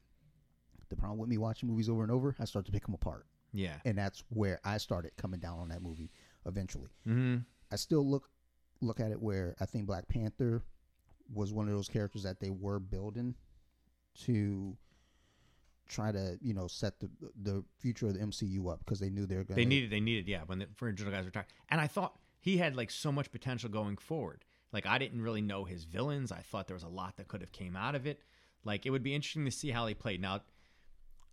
The 0.89 0.97
problem 0.97 1.19
with 1.19 1.29
me 1.29 1.39
watching 1.39 1.69
movies 1.69 1.89
over 1.89 2.03
and 2.03 2.13
over, 2.13 2.35
I 2.39 2.45
start 2.45 2.67
to 2.67 2.73
pick 2.73 2.85
them 2.85 2.95
apart, 2.95 3.27
Yeah. 3.53 3.77
and 3.85 3.97
that's 3.97 4.23
where 4.29 4.61
I 4.65 4.77
started 4.79 5.13
coming 5.17 5.41
down 5.41 5.59
on 5.59 5.69
that 5.71 5.83
movie 5.83 6.11
eventually. 6.47 6.91
Mm-hmm. 7.09 7.39
I 7.71 7.77
still 7.77 8.07
look 8.09 8.29
look 8.83 9.01
at 9.01 9.11
it 9.13 9.21
where 9.21 9.55
I 9.61 9.65
think 9.67 9.87
Black 9.87 10.07
Panther 10.09 10.63
was 11.33 11.53
one 11.53 11.67
of 11.69 11.73
those 11.75 11.89
characters 11.89 12.25
that 12.25 12.41
they 12.41 12.51
were 12.51 12.79
building 12.81 13.35
to 14.27 14.77
try 15.89 16.13
to 16.13 16.39
you 16.43 16.53
know 16.55 16.67
set 16.67 16.99
the 17.01 17.09
the 17.43 17.65
future 17.79 18.07
of 18.07 18.15
the 18.15 18.21
MCU 18.21 18.71
up 18.73 18.81
because 18.81 19.01
they 19.01 19.09
knew 19.11 19.25
they 19.27 19.37
were 19.37 19.45
going 19.45 19.57
They 19.57 19.65
needed, 19.65 19.91
they 19.91 20.01
needed, 20.01 20.29
yeah, 20.29 20.43
when 20.47 20.59
the 20.59 20.69
original 20.83 21.13
guys 21.13 21.25
retired. 21.25 21.47
And 21.71 21.81
I 21.81 21.87
thought 21.87 22.19
he 22.41 22.59
had 22.59 22.77
like 22.77 22.91
so 22.91 23.11
much 23.13 23.31
potential 23.33 23.71
going 23.71 23.97
forward. 23.97 24.45
Like 24.73 24.87
I 24.87 24.99
didn't 24.99 25.21
really 25.23 25.43
know 25.43 25.65
his 25.65 25.85
villains. 25.85 26.33
I 26.33 26.41
thought 26.41 26.67
there 26.67 26.75
was 26.77 26.83
a 26.83 26.89
lot 26.89 27.17
that 27.17 27.29
could 27.29 27.41
have 27.41 27.53
came 27.53 27.77
out 27.77 27.95
of 27.95 28.07
it. 28.07 28.21
Like 28.65 28.87
it 28.87 28.91
would 28.91 29.03
be 29.03 29.15
interesting 29.15 29.45
to 29.45 29.51
see 29.51 29.71
how 29.71 29.87
he 29.87 29.95
played. 29.95 30.21
Now, 30.21 30.41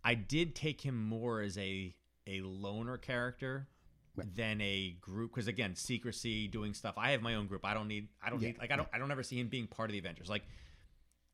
I 0.04 0.14
did 0.14 0.54
take 0.54 0.80
him 0.80 0.96
more 1.02 1.40
as 1.40 1.56
a 1.58 1.94
a 2.26 2.40
loner 2.42 2.96
character 2.98 3.68
Right. 4.16 4.34
than 4.34 4.60
a 4.60 4.96
group 5.00 5.32
because 5.32 5.46
again, 5.46 5.76
secrecy, 5.76 6.48
doing 6.48 6.74
stuff. 6.74 6.94
I 6.98 7.12
have 7.12 7.22
my 7.22 7.36
own 7.36 7.46
group. 7.46 7.64
I 7.64 7.74
don't 7.74 7.86
need. 7.86 8.08
I 8.20 8.28
don't 8.28 8.40
Yeah, 8.42 8.48
need. 8.48 8.58
Like 8.58 8.72
I 8.72 8.76
don't. 8.76 8.88
I 8.92 8.98
don't 8.98 9.10
ever 9.12 9.22
see 9.22 9.38
him 9.38 9.46
being 9.48 9.68
part 9.68 9.88
of 9.88 9.92
the 9.92 9.98
Avengers. 10.00 10.28
Like 10.28 10.42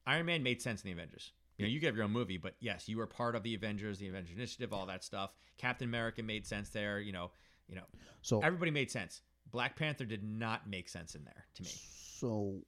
Iron 0.06 0.26
Man 0.26 0.42
made 0.42 0.60
sense 0.62 0.82
in 0.82 0.88
the 0.88 0.92
Avengers. 0.92 1.32
You 1.56 1.64
know, 1.64 1.70
you 1.70 1.80
have 1.86 1.96
your 1.96 2.04
own 2.04 2.10
movie, 2.12 2.36
but 2.36 2.54
yes, 2.60 2.86
you 2.86 2.98
were 2.98 3.06
part 3.06 3.34
of 3.34 3.42
the 3.42 3.54
Avengers, 3.54 3.98
the 3.98 4.08
Avengers 4.08 4.36
Initiative, 4.36 4.74
all 4.74 4.84
that 4.86 5.02
stuff. 5.02 5.32
Captain 5.56 5.88
America 5.88 6.22
made 6.22 6.46
sense 6.46 6.68
there. 6.68 7.00
You 7.00 7.12
know, 7.12 7.30
you 7.66 7.76
know, 7.76 7.84
so 8.20 8.40
everybody 8.40 8.70
made 8.70 8.90
sense. 8.90 9.22
Black 9.50 9.76
Panther 9.76 10.04
did 10.04 10.22
not 10.24 10.68
make 10.68 10.88
sense 10.88 11.14
in 11.14 11.24
there 11.24 11.44
to 11.54 11.62
me. 11.62 11.70
so 12.18 12.60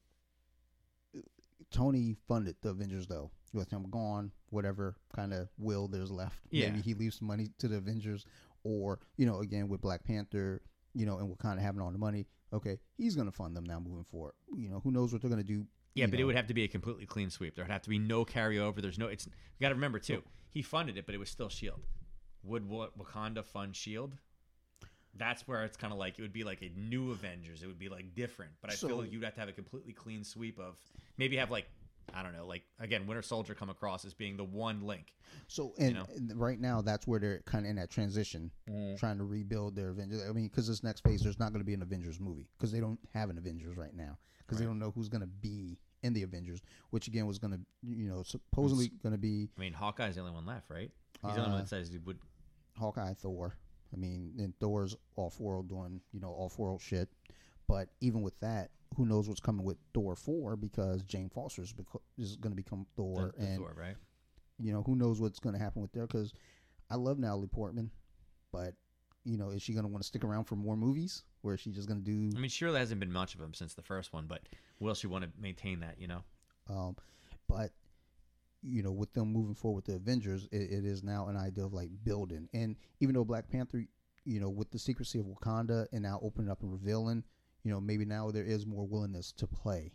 Tony 1.70 2.16
funded 2.26 2.56
the 2.62 2.70
Avengers 2.70 3.06
though 3.06 3.30
with 3.52 3.70
him 3.70 3.86
gone 3.90 4.30
whatever 4.50 4.96
kind 5.14 5.32
of 5.32 5.48
will 5.58 5.88
there's 5.88 6.10
left 6.10 6.38
Yeah. 6.50 6.70
maybe 6.70 6.82
he 6.82 6.94
leaves 6.94 7.20
money 7.20 7.48
to 7.58 7.68
the 7.68 7.76
Avengers 7.76 8.24
or 8.62 8.98
you 9.16 9.26
know 9.26 9.40
again 9.40 9.68
with 9.68 9.80
Black 9.80 10.04
Panther 10.04 10.62
you 10.94 11.04
know 11.06 11.18
and 11.18 11.28
we're 11.28 11.36
kind 11.36 11.58
of 11.58 11.64
having 11.64 11.80
all 11.80 11.90
the 11.90 11.98
money 11.98 12.26
okay 12.52 12.78
he's 12.96 13.14
going 13.14 13.26
to 13.26 13.32
fund 13.32 13.56
them 13.56 13.64
now 13.64 13.78
moving 13.80 14.04
forward 14.10 14.34
you 14.56 14.68
know 14.70 14.80
who 14.80 14.90
knows 14.90 15.12
what 15.12 15.20
they're 15.22 15.30
going 15.30 15.42
to 15.42 15.46
do 15.46 15.66
Yeah, 15.94 16.06
but 16.06 16.20
it 16.20 16.24
would 16.24 16.36
have 16.36 16.46
to 16.46 16.54
be 16.54 16.64
a 16.64 16.68
completely 16.68 17.06
clean 17.06 17.28
sweep. 17.30 17.54
There 17.56 17.64
would 17.64 17.72
have 17.72 17.82
to 17.82 17.90
be 17.90 17.98
no 17.98 18.24
carryover. 18.24 18.80
There's 18.80 18.98
no. 18.98 19.06
It's 19.08 19.26
you 19.26 19.32
got 19.60 19.70
to 19.70 19.74
remember 19.74 19.98
too. 19.98 20.22
He 20.50 20.62
funded 20.62 20.96
it, 20.96 21.06
but 21.06 21.14
it 21.14 21.18
was 21.18 21.28
still 21.28 21.48
Shield. 21.48 21.80
Would 22.44 22.68
Wakanda 22.68 23.44
fund 23.44 23.74
Shield? 23.74 24.14
That's 25.18 25.46
where 25.46 25.64
it's 25.64 25.76
kind 25.76 25.92
of 25.92 25.98
like 25.98 26.18
it 26.18 26.22
would 26.22 26.32
be 26.32 26.44
like 26.44 26.62
a 26.62 26.70
new 26.76 27.10
Avengers. 27.10 27.62
It 27.62 27.66
would 27.66 27.78
be 27.78 27.88
like 27.88 28.14
different. 28.14 28.52
But 28.60 28.70
I 28.72 28.74
So- 28.74 28.88
feel 28.88 28.96
like 28.98 29.12
you'd 29.12 29.24
have 29.24 29.34
to 29.34 29.40
have 29.40 29.48
a 29.48 29.52
completely 29.52 29.92
clean 29.92 30.24
sweep 30.24 30.58
of 30.58 30.76
maybe 31.16 31.36
have 31.36 31.50
like 31.50 31.68
I 32.14 32.22
don't 32.22 32.32
know, 32.32 32.46
like 32.46 32.62
again, 32.78 33.06
Winter 33.06 33.20
Soldier 33.20 33.54
come 33.54 33.68
across 33.68 34.04
as 34.06 34.14
being 34.14 34.38
the 34.38 34.44
one 34.44 34.80
link. 34.80 35.14
So 35.46 35.74
and, 35.78 35.94
know? 35.94 36.06
and 36.16 36.40
right 36.40 36.58
now, 36.58 36.80
that's 36.80 37.06
where 37.06 37.20
they're 37.20 37.40
kind 37.44 37.66
of 37.66 37.70
in 37.70 37.76
that 37.76 37.90
transition, 37.90 38.50
trying 38.96 39.18
to 39.18 39.24
rebuild 39.24 39.76
their 39.76 39.90
Avengers. 39.90 40.22
I 40.26 40.32
mean, 40.32 40.48
because 40.48 40.66
this 40.66 40.82
next 40.82 41.02
phase, 41.02 41.20
there's 41.20 41.38
not 41.38 41.52
going 41.52 41.60
to 41.60 41.66
be 41.66 41.74
an 41.74 41.82
Avengers 41.82 42.18
movie 42.18 42.48
because 42.56 42.72
they 42.72 42.80
don't 42.80 42.98
have 43.12 43.28
an 43.28 43.36
Avengers 43.36 43.76
right 43.76 43.94
now 43.94 44.16
because 44.38 44.58
they 44.58 44.64
don't 44.64 44.78
know 44.78 44.90
who's 44.90 45.10
going 45.10 45.20
to 45.20 45.26
be 45.26 45.78
in 46.02 46.14
the 46.14 46.22
Avengers, 46.22 46.62
which 46.90 47.08
again 47.08 47.26
was 47.26 47.38
going 47.38 47.52
to, 47.52 47.60
you 47.82 48.08
know, 48.08 48.22
supposedly 48.22 48.88
going 49.02 49.12
to 49.12 49.18
be 49.18 49.50
I 49.58 49.60
mean, 49.60 49.74
Hawkeye's 49.74 50.14
the 50.14 50.22
only 50.22 50.32
one 50.32 50.46
left, 50.46 50.70
right? 50.70 50.90
He's 51.22 51.34
the 51.34 51.40
only 51.40 51.42
one 51.42 51.52
Uh, 51.52 51.58
that 51.58 51.68
says 51.68 51.90
he 51.90 51.98
would. 51.98 52.18
Hawkeye, 52.78 53.14
Thor. 53.14 53.54
I 53.92 53.96
mean, 53.96 54.32
and 54.38 54.52
Thor's 54.58 54.96
off 55.16 55.40
world 55.40 55.68
doing, 55.68 56.00
you 56.12 56.20
know, 56.20 56.30
off 56.30 56.58
world 56.58 56.80
shit. 56.80 57.08
But 57.66 57.88
even 58.00 58.22
with 58.22 58.38
that, 58.40 58.70
who 58.96 59.04
knows 59.06 59.28
what's 59.28 59.40
coming 59.40 59.64
with 59.64 59.76
Thor 59.94 60.16
four 60.16 60.56
because 60.56 61.02
Jane 61.04 61.28
Foster 61.28 61.62
is, 61.62 61.72
beco- 61.72 62.00
is 62.16 62.36
going 62.36 62.52
to 62.52 62.56
become 62.56 62.86
Thor, 62.96 63.32
the- 63.36 63.40
the 63.40 63.46
and 63.46 63.56
Thor, 63.58 63.74
right? 63.76 63.96
you 64.58 64.72
know, 64.72 64.82
who 64.82 64.96
knows 64.96 65.20
what's 65.20 65.38
going 65.38 65.54
to 65.54 65.58
happen 65.60 65.82
with 65.82 65.92
there? 65.92 66.06
Because 66.06 66.32
I 66.90 66.96
love 66.96 67.18
Natalie 67.18 67.46
Portman, 67.46 67.90
but 68.52 68.74
you 69.24 69.36
know, 69.36 69.50
is 69.50 69.62
she 69.62 69.72
going 69.74 69.84
to 69.84 69.88
want 69.90 70.02
to 70.02 70.06
stick 70.06 70.24
around 70.24 70.44
for 70.44 70.56
more 70.56 70.76
movies, 70.76 71.24
or 71.42 71.52
is 71.54 71.60
she 71.60 71.70
just 71.70 71.86
going 71.86 72.02
to 72.02 72.04
do? 72.04 72.34
I 72.36 72.40
mean, 72.40 72.48
sure, 72.48 72.70
there 72.72 72.80
hasn't 72.80 73.00
been 73.00 73.12
much 73.12 73.34
of 73.34 73.40
them 73.40 73.52
since 73.52 73.74
the 73.74 73.82
first 73.82 74.12
one, 74.14 74.24
but 74.26 74.40
will 74.80 74.94
she 74.94 75.06
want 75.06 75.24
to 75.24 75.30
maintain 75.38 75.80
that? 75.80 75.96
You 76.00 76.08
know? 76.08 76.22
Um, 76.70 76.96
but 77.46 77.72
you 78.62 78.82
know, 78.82 78.92
with 78.92 79.12
them 79.12 79.32
moving 79.32 79.54
forward 79.54 79.76
with 79.76 79.84
the 79.86 79.94
Avengers, 79.94 80.48
it, 80.50 80.70
it 80.70 80.84
is 80.84 81.02
now 81.02 81.28
an 81.28 81.36
idea 81.36 81.64
of 81.64 81.72
like 81.72 81.90
building. 82.04 82.48
And 82.52 82.76
even 83.00 83.14
though 83.14 83.24
Black 83.24 83.48
Panther, 83.48 83.84
you 84.24 84.40
know, 84.40 84.48
with 84.48 84.70
the 84.70 84.78
secrecy 84.78 85.18
of 85.18 85.26
Wakanda 85.26 85.86
and 85.92 86.02
now 86.02 86.20
opening 86.22 86.50
up 86.50 86.62
and 86.62 86.72
revealing, 86.72 87.22
you 87.62 87.70
know, 87.72 87.80
maybe 87.80 88.04
now 88.04 88.30
there 88.30 88.44
is 88.44 88.66
more 88.66 88.86
willingness 88.86 89.32
to 89.32 89.46
play. 89.46 89.92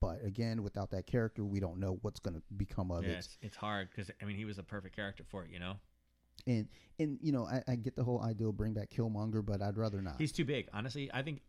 But 0.00 0.22
again, 0.24 0.62
without 0.62 0.90
that 0.90 1.06
character, 1.06 1.44
we 1.44 1.58
don't 1.58 1.80
know 1.80 1.98
what's 2.02 2.20
going 2.20 2.34
to 2.34 2.42
become 2.56 2.90
of 2.90 3.04
Yeah, 3.04 3.12
it. 3.12 3.18
it's, 3.18 3.38
it's 3.40 3.56
hard 3.56 3.88
because 3.90 4.10
I 4.20 4.24
mean, 4.26 4.36
he 4.36 4.44
was 4.44 4.58
a 4.58 4.62
perfect 4.62 4.94
character 4.94 5.24
for 5.28 5.44
it. 5.44 5.50
You 5.50 5.58
know? 5.58 5.74
And 6.46 6.68
and 6.98 7.18
you 7.22 7.32
know, 7.32 7.46
I, 7.46 7.62
I 7.66 7.76
get 7.76 7.96
the 7.96 8.04
whole 8.04 8.22
idea 8.22 8.46
of 8.46 8.56
bring 8.56 8.74
back 8.74 8.90
Killmonger, 8.90 9.44
but 9.44 9.62
I'd 9.62 9.78
rather 9.78 10.02
not. 10.02 10.16
He's 10.18 10.32
too 10.32 10.44
big. 10.44 10.68
Honestly, 10.72 11.10
I 11.12 11.22
think 11.22 11.40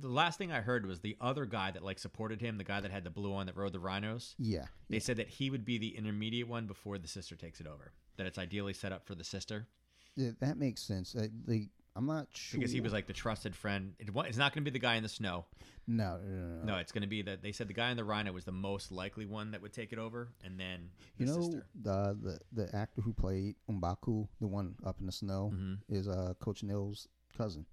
the 0.00 0.08
last 0.08 0.38
thing 0.38 0.50
I 0.52 0.60
heard 0.60 0.86
was 0.86 1.00
the 1.00 1.16
other 1.20 1.44
guy 1.44 1.70
that 1.70 1.84
like 1.84 1.98
supported 1.98 2.40
him, 2.40 2.56
the 2.58 2.64
guy 2.64 2.80
that 2.80 2.90
had 2.90 3.04
the 3.04 3.10
blue 3.10 3.34
on 3.34 3.46
that 3.46 3.56
rode 3.56 3.72
the 3.72 3.80
rhinos. 3.80 4.34
yeah, 4.38 4.64
They 4.88 4.98
said 5.00 5.16
that 5.18 5.28
he 5.28 5.50
would 5.50 5.64
be 5.64 5.78
the 5.78 5.96
intermediate 5.96 6.48
one 6.48 6.66
before 6.66 6.98
the 6.98 7.08
sister 7.08 7.36
takes 7.36 7.60
it 7.60 7.66
over. 7.66 7.92
That 8.16 8.26
it's 8.26 8.38
ideally 8.38 8.72
set 8.72 8.92
up 8.92 9.04
for 9.06 9.14
the 9.14 9.24
sister 9.24 9.66
yeah, 10.14 10.32
that 10.40 10.58
makes 10.58 10.82
sense. 10.82 11.16
I, 11.18 11.30
like, 11.46 11.70
I'm 11.96 12.04
not 12.04 12.26
sure 12.34 12.58
because 12.60 12.70
he 12.70 12.82
was 12.82 12.92
like 12.92 13.06
the 13.06 13.14
trusted 13.14 13.56
friend. 13.56 13.94
It, 13.98 14.10
it's 14.14 14.36
not 14.36 14.52
going 14.52 14.62
to 14.62 14.70
be 14.70 14.78
the 14.78 14.78
guy 14.78 14.96
in 14.96 15.02
the 15.02 15.08
snow. 15.08 15.46
no, 15.86 16.18
no, 16.22 16.28
no, 16.28 16.54
no. 16.64 16.72
No, 16.74 16.76
it's 16.76 16.92
going 16.92 17.00
to 17.00 17.08
be 17.08 17.22
that 17.22 17.42
they 17.42 17.50
said 17.52 17.66
the 17.66 17.72
guy 17.72 17.90
in 17.90 17.96
the 17.96 18.04
rhino 18.04 18.30
was 18.30 18.44
the 18.44 18.52
most 18.52 18.92
likely 18.92 19.24
one 19.24 19.52
that 19.52 19.62
would 19.62 19.72
take 19.72 19.90
it 19.90 19.98
over, 19.98 20.28
and 20.44 20.60
then 20.60 20.90
the 21.16 21.24
You 21.24 21.30
know 21.32 21.40
sister. 21.40 21.66
the 21.82 22.18
the 22.22 22.38
the 22.64 22.76
actor 22.76 23.00
who 23.00 23.14
played 23.14 23.56
M'Baku, 23.70 24.28
the 24.38 24.46
one 24.48 24.74
up 24.84 24.96
in 25.00 25.06
the 25.06 25.12
snow, 25.12 25.50
Mhm. 25.54 25.78
is 25.88 26.08
uh 26.08 26.34
Coach 26.40 26.62
Neil's 26.62 27.08
cousin. 27.34 27.64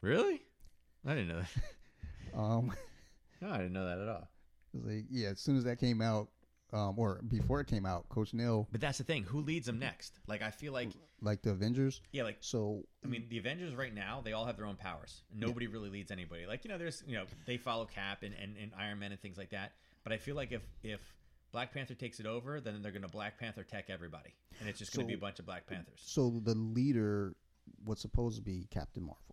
Really? 0.00 0.40
I 1.06 1.10
didn't 1.14 1.28
know 1.28 1.40
that. 1.40 1.48
Um, 2.38 2.72
No, 3.40 3.50
I 3.50 3.58
didn't 3.58 3.72
know 3.72 3.86
that 3.86 3.98
at 4.00 4.08
all. 4.08 4.28
it 4.74 4.76
was 4.76 4.84
like, 4.84 5.04
yeah, 5.10 5.28
as 5.28 5.40
soon 5.40 5.56
as 5.56 5.64
that 5.64 5.78
came 5.78 6.02
out, 6.02 6.28
um, 6.72 6.98
or 6.98 7.20
before 7.28 7.60
it 7.60 7.68
came 7.68 7.86
out, 7.86 8.08
Coach 8.10 8.34
Neil, 8.34 8.68
But 8.70 8.80
that's 8.80 8.98
the 8.98 9.04
thing. 9.04 9.22
Who 9.24 9.40
leads 9.40 9.66
them 9.66 9.78
next? 9.78 10.18
Like 10.26 10.42
I 10.42 10.50
feel 10.50 10.72
like 10.72 10.90
like 11.22 11.40
the 11.42 11.50
Avengers. 11.50 12.02
yeah, 12.12 12.24
like 12.24 12.36
So 12.40 12.82
I 13.04 13.08
mean, 13.08 13.24
the 13.30 13.38
Avengers 13.38 13.74
right 13.74 13.94
now, 13.94 14.20
they 14.24 14.32
all 14.34 14.44
have 14.44 14.56
their 14.56 14.66
own 14.66 14.76
powers. 14.76 15.22
Nobody 15.34 15.66
really 15.68 15.88
leads 15.88 16.10
anybody. 16.10 16.46
Like, 16.46 16.64
you 16.64 16.70
know, 16.70 16.76
there's, 16.78 17.02
you 17.06 17.16
know, 17.16 17.24
they 17.46 17.56
follow 17.56 17.86
Cap 17.86 18.22
and, 18.24 18.34
and, 18.40 18.56
and 18.60 18.72
Iron 18.78 18.98
Man 18.98 19.12
and 19.12 19.20
things 19.20 19.38
like 19.38 19.50
that. 19.50 19.72
But 20.04 20.12
I 20.12 20.18
feel 20.18 20.36
like 20.36 20.52
if, 20.52 20.62
if 20.82 21.00
Black 21.52 21.72
Panther 21.72 21.94
takes 21.94 22.20
it 22.20 22.26
over, 22.26 22.60
then 22.60 22.82
they're 22.82 22.92
going 22.92 23.02
to 23.02 23.08
Black 23.08 23.38
Panther 23.38 23.62
tech 23.62 23.86
everybody. 23.88 24.34
And 24.60 24.68
it's 24.68 24.78
just 24.80 24.92
going 24.94 25.06
to 25.06 25.08
be 25.08 25.14
a 25.16 25.20
bunch 25.20 25.38
of 25.38 25.46
Black 25.46 25.66
Panthers. 25.66 26.00
so 26.04 26.40
the 26.44 26.54
leader 26.54 27.34
was 27.84 28.00
supposed 28.00 28.36
to 28.36 28.42
be 28.42 28.66
Captain 28.70 29.02
Marvel. 29.04 29.27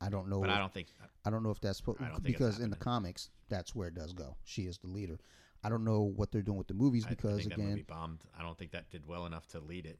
I 0.00 0.08
don't 0.08 0.28
know. 0.28 0.40
But 0.40 0.48
if, 0.50 0.56
I 0.56 0.58
don't 0.58 0.72
think, 0.72 0.88
I 1.24 1.30
don't 1.30 1.42
know 1.42 1.50
if 1.50 1.60
that's 1.60 1.78
supposed 1.78 2.00
I 2.00 2.04
don't 2.08 2.22
think 2.22 2.28
it's 2.30 2.38
because 2.38 2.58
in 2.60 2.70
the 2.70 2.76
comics 2.76 3.30
that's 3.48 3.74
where 3.74 3.88
it 3.88 3.94
does 3.94 4.12
go. 4.12 4.36
She 4.44 4.62
is 4.62 4.78
the 4.78 4.86
leader. 4.88 5.18
I 5.62 5.68
don't 5.68 5.84
know 5.84 6.00
what 6.16 6.32
they're 6.32 6.40
doing 6.42 6.56
with 6.56 6.68
the 6.68 6.74
movies 6.74 7.04
because 7.04 7.44
that 7.44 7.58
movie 7.58 7.72
again, 7.72 7.84
bombed. 7.86 8.20
I 8.38 8.42
don't 8.42 8.56
think 8.56 8.70
that 8.72 8.88
did 8.90 9.06
well 9.06 9.26
enough 9.26 9.46
to 9.48 9.60
lead 9.60 9.84
it. 9.86 9.98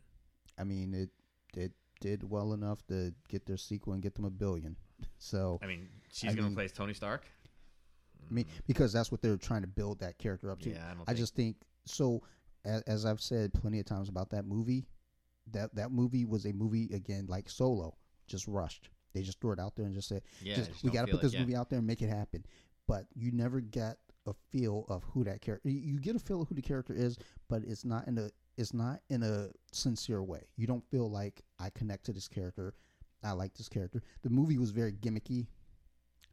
I 0.58 0.64
mean 0.64 0.94
it 0.94 1.10
it 1.54 1.72
did 2.00 2.28
well 2.28 2.54
enough 2.54 2.86
to 2.86 3.12
get 3.28 3.44
their 3.44 3.58
sequel 3.58 3.92
and 3.92 4.02
get 4.02 4.14
them 4.14 4.24
a 4.24 4.30
billion. 4.30 4.76
So 5.18 5.58
I 5.62 5.66
mean, 5.66 5.88
she's 6.12 6.24
I 6.24 6.34
going 6.34 6.36
to 6.36 6.42
mean- 6.44 6.52
replace 6.52 6.72
Tony 6.72 6.92
Stark. 6.94 7.24
I 8.30 8.32
mean, 8.32 8.44
because 8.66 8.92
that's 8.92 9.10
what 9.10 9.22
they're 9.22 9.38
trying 9.38 9.62
to 9.62 9.66
build 9.66 10.00
that 10.00 10.18
character 10.18 10.50
up 10.50 10.60
to. 10.60 10.70
Yeah, 10.70 10.84
I 10.90 10.94
don't 10.94 11.02
I 11.02 11.04
think- 11.06 11.18
just 11.18 11.34
think 11.34 11.56
so. 11.86 12.22
As, 12.66 12.82
as 12.82 13.06
I've 13.06 13.20
said 13.22 13.54
plenty 13.54 13.80
of 13.80 13.86
times 13.86 14.10
about 14.10 14.28
that 14.30 14.44
movie, 14.46 14.84
that 15.52 15.74
that 15.74 15.90
movie 15.90 16.26
was 16.26 16.44
a 16.44 16.52
movie 16.52 16.90
again 16.92 17.24
like 17.28 17.48
Solo, 17.48 17.96
just 18.26 18.46
rushed. 18.46 18.90
They 19.12 19.22
just 19.22 19.40
throw 19.40 19.52
it 19.52 19.60
out 19.60 19.76
there 19.76 19.86
and 19.86 19.94
just 19.94 20.08
say, 20.08 20.20
Yeah, 20.42 20.56
just, 20.56 20.70
just 20.72 20.84
"We 20.84 20.90
got 20.90 21.06
to 21.06 21.12
put 21.12 21.20
it, 21.20 21.22
this 21.22 21.34
yeah. 21.34 21.40
movie 21.40 21.56
out 21.56 21.70
there 21.70 21.78
and 21.78 21.86
make 21.86 22.02
it 22.02 22.08
happen." 22.08 22.44
But 22.86 23.06
you 23.14 23.32
never 23.32 23.60
get 23.60 23.98
a 24.26 24.34
feel 24.50 24.84
of 24.88 25.02
who 25.04 25.24
that 25.24 25.40
character. 25.40 25.68
You 25.68 25.98
get 26.00 26.16
a 26.16 26.18
feel 26.18 26.42
of 26.42 26.48
who 26.48 26.54
the 26.54 26.62
character 26.62 26.94
is, 26.94 27.18
but 27.48 27.62
it's 27.66 27.84
not 27.84 28.06
in 28.08 28.18
a 28.18 28.30
it's 28.56 28.74
not 28.74 29.00
in 29.08 29.22
a 29.22 29.48
sincere 29.72 30.22
way. 30.22 30.42
You 30.56 30.66
don't 30.66 30.84
feel 30.90 31.10
like 31.10 31.42
I 31.58 31.70
connect 31.70 32.04
to 32.06 32.12
this 32.12 32.28
character. 32.28 32.74
I 33.22 33.32
like 33.32 33.54
this 33.54 33.68
character. 33.68 34.02
The 34.22 34.30
movie 34.30 34.58
was 34.58 34.70
very 34.70 34.92
gimmicky. 34.92 35.46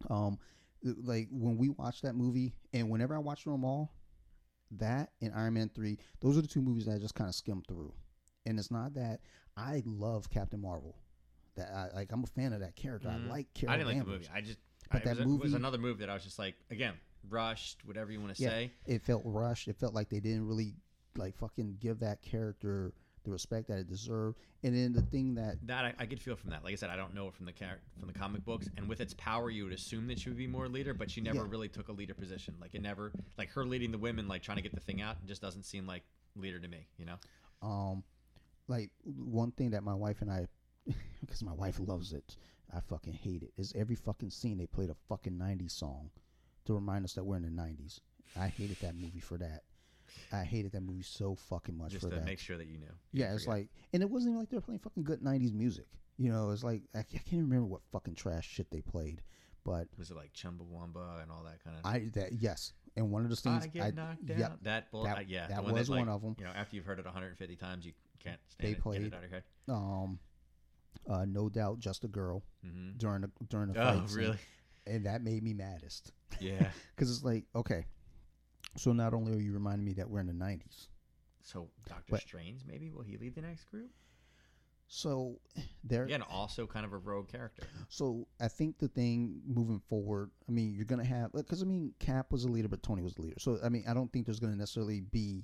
Um, 0.10 0.38
like 0.84 1.28
when 1.32 1.58
we 1.58 1.70
watched 1.70 2.04
that 2.04 2.16
movie, 2.16 2.54
and 2.74 2.90
whenever 2.90 3.16
I 3.16 3.20
watch 3.20 3.44
them 3.44 3.66
all, 3.66 3.94
that 4.72 5.12
and 5.22 5.34
Iron 5.34 5.54
Man 5.54 5.70
three, 5.74 5.98
those 6.20 6.38
are 6.38 6.42
the 6.42 6.48
two 6.48 6.62
movies 6.62 6.86
that 6.86 6.96
I 6.96 6.98
just 6.98 7.16
kind 7.16 7.28
of 7.30 7.36
skimmed 7.36 7.66
through. 7.68 7.94
And 8.46 8.60
it's 8.60 8.72
not 8.72 8.94
that 8.94 9.22
I 9.56 9.84
love 9.86 10.30
Captain 10.30 10.62
Marvel. 10.62 10.96
That 11.58 11.70
I 11.74 11.96
like. 11.96 12.12
I'm 12.12 12.24
a 12.24 12.28
fan 12.28 12.54
of 12.54 12.62
that 12.62 12.76
character. 12.76 13.10
Mhm. 13.10 13.28
I 13.28 13.30
like 13.30 13.54
Carol 13.54 13.74
I 13.74 13.78
didn't 13.78 13.90
like 13.98 14.06
the 14.06 14.12
movie. 14.12 14.28
I 14.34 14.42
just, 14.42 14.60
But 14.92 15.02
it 15.02 15.06
that 15.06 15.18
was, 15.18 15.26
movie, 15.28 15.44
was 15.44 15.54
another 15.54 15.78
movie 15.78 16.00
that 16.02 16.10
I 16.10 16.14
was 16.14 16.24
just 16.24 16.40
like, 16.40 16.56
again, 16.72 16.94
rushed, 17.30 17.84
whatever 17.86 18.12
you 18.12 18.22
want 18.22 18.36
to 18.36 18.42
yeah, 18.42 18.50
say. 18.50 18.72
it 18.86 19.02
felt 19.02 19.24
rushed. 19.26 19.68
It 19.68 19.78
felt 19.78 19.94
like 19.94 20.10
they 20.10 20.20
didn't 20.20 20.48
really 20.48 20.76
like 21.18 21.36
fucking 21.36 21.78
give 21.80 22.00
that 22.00 22.22
character 22.22 22.94
the 23.24 23.32
respect 23.32 23.68
that 23.68 23.80
it 23.80 23.88
deserved. 23.90 24.38
And 24.64 24.74
then 24.76 24.94
the 24.94 25.02
thing 25.02 25.34
that 25.36 25.56
That 25.68 25.84
I, 25.84 25.94
I 26.00 26.06
could 26.06 26.22
feel 26.22 26.36
from 26.36 26.52
that. 26.52 26.64
Like 26.64 26.74
I 26.74 26.76
said, 26.76 26.90
I 26.92 26.96
don't 26.96 27.14
know 27.14 27.28
it 27.28 27.34
from 27.34 27.46
the 27.48 27.52
char- 27.52 27.80
from 28.00 28.08
the 28.08 28.14
comic 28.18 28.46
books, 28.46 28.70
and 28.78 28.88
with 28.88 29.02
its 29.02 29.14
power, 29.16 29.50
you 29.50 29.64
would 29.66 29.74
assume 29.74 30.08
that 30.08 30.20
she 30.20 30.30
would 30.30 30.38
be 30.38 30.48
more 30.48 30.70
leader, 30.70 30.94
but 30.94 31.10
she 31.12 31.20
never 31.22 31.40
Yeah. 31.40 31.46
really 31.50 31.68
took 31.70 31.90
a 31.90 31.92
leader 31.92 32.14
position. 32.14 32.54
Like 32.62 32.76
it 32.76 32.82
never, 32.82 33.12
like 33.38 33.50
her 33.50 33.66
leading 33.66 33.92
the 33.92 33.98
women, 33.98 34.28
like 34.28 34.44
trying 34.44 34.58
to 34.58 34.64
get 34.64 34.74
the 34.76 34.80
thing 34.80 35.02
out, 35.02 35.26
just 35.26 35.42
doesn't 35.42 35.64
seem 35.64 35.88
like 35.88 36.04
leader 36.36 36.60
to 36.60 36.68
me. 36.68 36.88
You 36.98 37.06
know? 37.06 37.18
um 37.64 38.04
like 38.68 38.92
one 39.04 39.52
thing 39.52 39.72
that 39.72 39.82
my 39.84 39.96
wife 39.96 40.22
and 40.22 40.30
I 40.32 40.46
because 41.22 41.44
my 41.44 41.54
wife 41.54 41.80
loves 41.80 42.14
it 42.14 42.36
I 42.76 42.80
fucking 42.82 43.14
hate 43.14 43.44
it 43.44 43.52
is 43.58 43.74
every 43.76 43.96
fucking 43.96 44.30
scene 44.30 44.58
they 44.58 44.68
played 44.68 44.90
a 44.90 44.96
fucking 45.08 45.34
90s 45.34 45.72
song 45.72 46.10
to 46.66 46.74
remind 46.74 47.06
us 47.06 47.14
that 47.14 47.24
we're 47.24 47.38
in 47.38 47.44
the 47.44 47.50
90s 47.62 48.00
I 48.40 48.48
hated 48.48 48.78
that 48.82 48.96
movie 48.96 49.20
for 49.20 49.38
that 49.38 49.64
I 50.32 50.44
hated 50.44 50.72
that 50.74 50.82
movie 50.82 51.04
so 51.04 51.36
fucking 51.36 51.78
much 51.78 51.92
Just 51.92 52.04
for 52.06 52.10
to 52.10 52.16
that 52.18 52.26
make 52.26 52.40
sure 52.40 52.58
that 52.58 52.68
you 52.68 52.78
knew. 52.78 52.94
yeah 53.14 53.34
it's 53.34 53.48
like 53.48 53.70
and 53.94 54.02
it 54.04 54.10
wasn't 54.10 54.32
even 54.32 54.40
like 54.40 54.50
they 54.50 54.58
were 54.58 54.62
playing 54.62 54.80
fucking 54.80 55.04
good 55.04 55.22
90s 55.22 55.54
music 55.54 55.88
you 56.18 56.32
know 56.32 56.52
it's 56.52 56.64
like 56.64 56.84
I, 56.96 57.00
I 57.00 57.04
can't 57.04 57.44
remember 57.44 57.66
what 57.66 57.82
fucking 57.92 58.16
trash 58.16 58.48
shit 58.48 58.70
they 58.72 58.82
played 58.82 59.22
but 59.64 59.88
was 59.98 60.12
it 60.12 60.16
like 60.18 60.32
Chumbawamba 60.34 61.22
and 61.22 61.30
all 61.30 61.44
that 61.44 61.62
kind 61.62 61.76
of? 61.78 61.86
I 61.86 62.10
that 62.14 62.32
yes 62.40 62.72
and 62.96 63.12
one 63.12 63.24
of 63.26 63.30
the 63.30 63.36
things 63.36 63.66
I 63.66 63.68
get 63.68 63.96
knocked 63.96 64.26
down. 64.26 64.40
yep, 64.40 64.58
that 64.62 64.90
bull, 64.92 65.04
that- 65.04 65.18
uh, 65.18 65.22
yeah, 65.28 65.48
that 65.48 65.58
the 65.58 65.62
one 65.64 65.74
was 65.74 65.90
like, 65.90 66.00
one 66.00 66.08
of 66.10 66.24
'em. 66.24 66.36
You 66.40 66.46
know, 66.46 66.52
after 66.56 66.78
you've 66.78 66.86
heard 66.86 67.00
it 67.00 67.06
150 67.06 67.56
times, 67.58 67.86
you 67.86 67.92
can't 68.24 68.40
stand 68.48 68.66
They 68.66 68.78
it. 68.78 68.82
Played- 68.82 69.02
it 69.04 69.14
out 69.14 69.24
of 69.26 69.30
your 69.30 69.32
head. 69.32 69.44
um 69.68 70.20
uh 71.10 71.26
no 71.28 71.50
doubt 71.50 71.80
just 71.80 72.04
a 72.04 72.08
girl 72.08 72.44
hmm 72.64 72.92
during 72.98 73.22
the 73.22 73.30
during 73.50 73.72
the 73.72 73.80
Oh, 73.80 74.00
fight 74.00 74.10
scene. 74.10 74.18
really? 74.18 74.38
and 74.86 75.06
that 75.06 75.22
made 75.22 75.44
me 75.44 75.54
maddest 75.54 76.12
Yeah. 76.40 76.70
because 76.96 77.10
it's 77.12 77.24
like 77.24 77.46
okay 77.56 77.86
so 78.78 78.94
not 78.94 79.14
only 79.14 79.34
are 79.34 79.40
you 79.42 79.54
reminding 79.54 79.86
me 79.86 79.94
that 79.94 80.10
we're 80.10 80.20
in 80.20 80.28
the 80.28 80.34
90s 80.34 80.88
So 81.42 81.70
Doctor 81.88 82.04
But- 82.12 82.22
Strange, 82.22 82.62
maybe 82.68 82.90
will 82.90 83.02
he 83.04 83.18
lead 83.18 83.36
the 83.36 83.42
next 83.42 83.66
group? 83.66 83.90
so 84.90 85.38
there 85.84 86.04
Again, 86.06 86.22
also 86.22 86.66
kind 86.66 86.86
of 86.86 86.94
a 86.94 86.98
rogue 86.98 87.28
character. 87.30 87.64
so 87.90 88.26
i 88.40 88.48
think 88.48 88.78
the 88.78 88.88
thing 88.88 89.42
moving 89.46 89.82
forward 89.90 90.32
i 90.48 90.52
mean 90.54 90.74
you're 90.74 90.86
gonna 90.86 91.04
have 91.04 91.34
because 91.34 91.62
i 91.62 91.66
mean 91.66 91.94
cap 92.00 92.32
was 92.32 92.46
a 92.46 92.48
leader 92.48 92.70
but 92.70 92.82
tony 92.84 93.02
was 93.02 93.14
a 93.18 93.22
leader 93.22 93.36
so 93.38 93.60
i 93.64 93.68
mean 93.70 93.84
i 93.88 93.94
don't 93.94 94.12
think 94.14 94.26
there's 94.26 94.40
gonna 94.40 94.56
necessarily 94.56 95.02
be 95.02 95.44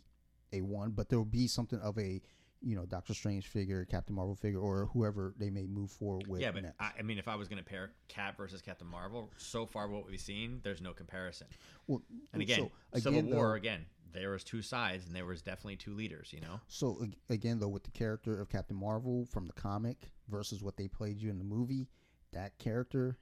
a 0.54 0.62
one 0.62 0.92
but 0.92 1.10
there 1.10 1.20
will 1.20 1.26
be 1.26 1.46
something 1.48 1.80
of 1.82 1.98
a 2.00 2.22
you 2.64 2.76
know 2.76 2.86
doctor 2.86 3.14
strange 3.14 3.48
figure 3.48 3.84
captain 3.86 4.16
marvel 4.16 4.36
figure 4.36 4.60
or 4.60 4.86
whoever 4.94 5.34
they 5.38 5.50
may 5.50 5.66
move 5.66 5.92
forward 5.92 6.26
with 6.28 6.42
yeah, 6.42 6.52
but 6.52 6.64
next. 6.64 6.76
I, 6.80 6.92
I 7.00 7.02
mean, 7.02 7.18
if 7.18 7.28
I 7.28 7.36
was 7.36 7.48
going 7.48 7.58
to 7.62 7.64
pair 7.70 7.92
Cap 8.08 8.38
versus 8.38 8.62
Captain 8.62 8.88
Marvel, 8.88 9.30
so 9.38 9.66
far 9.66 9.88
what 9.90 10.06
we've 10.06 10.20
seen, 10.20 10.62
there's 10.64 10.82
no 10.82 10.94
comparison. 10.94 11.48
well, 11.88 12.02
And 12.32 12.42
again, 12.42 12.70
so, 12.94 13.00
Civil 13.00 13.20
again, 13.20 13.36
War, 13.36 13.50
though- 13.50 13.54
again, 13.56 13.86
there 14.14 14.30
was 14.30 14.44
two 14.44 14.62
sides, 14.62 15.08
and 15.08 15.16
there 15.16 15.26
was 15.26 15.42
definitely 15.42 15.76
two 15.76 15.94
leaders. 15.96 16.32
You 16.32 16.42
know, 16.42 16.60
So 16.68 17.06
again, 17.30 17.60
though, 17.60 17.68
with 17.68 17.84
the 17.84 17.92
character 17.92 18.40
of 18.40 18.50
Captain 18.50 18.78
Marvel 18.78 19.26
from 19.26 19.46
the 19.46 19.54
comic 19.54 20.12
versus 20.30 20.62
what 20.64 20.78
they 20.78 20.88
played 20.88 21.20
you 21.20 21.30
in 21.32 21.40
the 21.40 21.44
movie, 21.44 21.88
that 22.32 22.58
character 22.60 23.18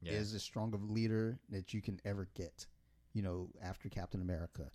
yeah. 0.00 0.12
is 0.12 0.32
as 0.34 0.42
strong 0.42 0.72
of 0.72 0.82
a 0.82 0.92
leader 0.92 1.38
that 1.50 1.74
you 1.74 1.82
can 1.82 2.00
ever 2.04 2.28
get. 2.34 2.66
You 3.12 3.22
know, 3.22 3.48
after 3.62 3.88
Captain 3.88 4.20
America, 4.20 4.70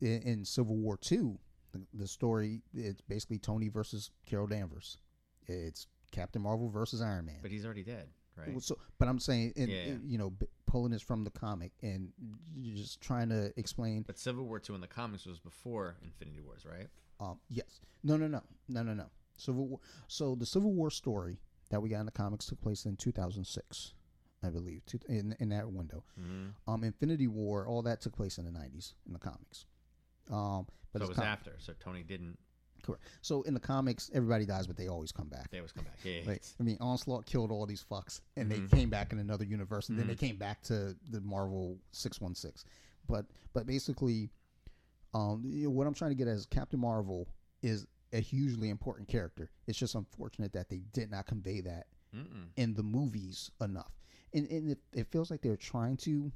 in, 0.00 0.22
in 0.22 0.44
Civil 0.44 0.76
War 0.76 0.96
Two, 0.96 1.38
the, 1.72 1.80
the 1.94 2.06
story 2.06 2.62
it's 2.74 3.00
basically 3.02 3.38
Tony 3.38 3.68
versus 3.68 4.10
Carol 4.26 4.46
Danvers. 4.46 4.98
It's 5.46 5.86
Captain 6.12 6.42
Marvel 6.42 6.68
versus 6.68 7.00
Iron 7.00 7.26
Man. 7.26 7.38
but 7.42 7.50
he's 7.50 7.64
already 7.64 7.82
dead, 7.82 8.08
right? 8.36 8.60
So, 8.62 8.78
but 8.98 9.08
I'm 9.08 9.18
saying, 9.18 9.52
and, 9.56 9.70
Yeah, 9.70 9.84
yeah. 9.86 9.94
you 10.04 10.18
know, 10.18 10.32
pulling 10.66 10.90
this 10.92 11.02
from 11.02 11.24
the 11.24 11.30
comic 11.30 11.72
and 11.82 12.12
just 12.62 13.00
trying 13.00 13.28
to 13.28 13.52
explain 13.58 14.02
But 14.06 14.18
Civil 14.18 14.44
War 14.44 14.58
two 14.58 14.74
in 14.74 14.80
the 14.80 14.86
comics 14.86 15.26
was 15.26 15.38
before 15.38 15.96
Infinity 16.02 16.40
Wars, 16.40 16.64
right? 16.64 16.88
Um, 17.20 17.38
yes. 17.48 17.80
No, 18.02 18.16
no, 18.16 18.26
no, 18.26 18.42
no, 18.68 18.82
no, 18.82 18.94
no. 18.94 19.06
Civil 19.36 19.66
War. 19.66 19.80
So 20.08 20.34
the 20.34 20.46
Civil 20.46 20.72
War 20.72 20.90
story 20.90 21.38
that 21.70 21.80
we 21.80 21.88
got 21.88 22.00
in 22.00 22.06
the 22.06 22.12
comics 22.12 22.46
took 22.46 22.60
place 22.60 22.84
in 22.86 22.96
2006, 22.96 23.94
I 24.42 24.48
believe, 24.50 24.82
in 25.08 25.34
in 25.40 25.48
that 25.50 25.70
window. 25.70 26.04
Mm-hmm. 26.20 26.70
Um, 26.72 26.84
Infinity 26.84 27.26
War, 27.28 27.66
all 27.66 27.82
that 27.82 28.00
took 28.00 28.16
place 28.16 28.38
in 28.38 28.44
the 28.44 28.50
90s 28.50 28.94
in 29.06 29.12
the 29.12 29.18
comics. 29.18 29.66
Um, 30.30 30.66
but 30.98 31.04
So 31.04 31.06
it 31.06 31.08
was 31.10 31.16
com- 31.18 31.26
after. 31.26 31.52
So 31.58 31.72
Tony 31.80 32.02
didn't. 32.02 32.38
correct. 32.82 33.04
So 33.22 33.42
in 33.42 33.54
the 33.54 33.60
comics, 33.60 34.10
everybody 34.14 34.46
dies, 34.46 34.66
but 34.66 34.76
they 34.76 34.88
always 34.88 35.12
come 35.12 35.28
back. 35.28 35.50
They 35.50 35.58
always 35.58 35.72
come 35.72 35.84
back. 35.84 35.98
Yeah, 36.04 36.20
Like, 36.26 36.42
I 36.60 36.62
mean, 36.62 36.78
Onslaught 36.80 37.26
killed 37.26 37.50
all 37.50 37.66
these 37.66 37.84
fucks, 37.90 38.20
and 38.36 38.50
Mhm. 38.50 38.70
they 38.70 38.76
came 38.76 38.90
back 38.90 39.12
in 39.12 39.18
another 39.18 39.44
universe, 39.44 39.88
and 39.88 39.98
then 39.98 40.06
they 40.06 40.14
Mm-hmm. 40.14 40.26
came 40.26 40.36
back 40.36 40.62
to 40.64 40.96
the 41.10 41.20
Marvel 41.20 41.78
six 41.92 42.20
one 42.20 42.34
six. 42.34 42.64
But 43.08 43.26
but 43.52 43.66
basically, 43.66 44.30
um, 45.14 45.42
what 45.72 45.86
I'm 45.86 45.94
trying 45.94 46.10
to 46.12 46.14
get 46.16 46.28
at 46.28 46.34
is 46.36 46.46
Captain 46.46 46.80
Marvel 46.80 47.28
is 47.62 47.86
a 48.12 48.20
hugely 48.20 48.68
important 48.70 49.08
character. 49.08 49.50
It's 49.66 49.78
just 49.78 49.94
unfortunate 49.94 50.52
that 50.52 50.68
they 50.68 50.78
did 50.92 51.10
not 51.10 51.26
convey 51.26 51.60
that 51.62 51.86
Mm-mm. 52.14 52.48
in 52.56 52.74
the 52.74 52.82
movies 52.82 53.50
enough, 53.60 53.92
and 54.32 54.46
and 54.48 54.70
it, 54.72 54.78
it 54.92 55.06
feels 55.10 55.30
like 55.30 55.40
they're 55.42 55.56
trying 55.56 55.96
to. 55.98 56.32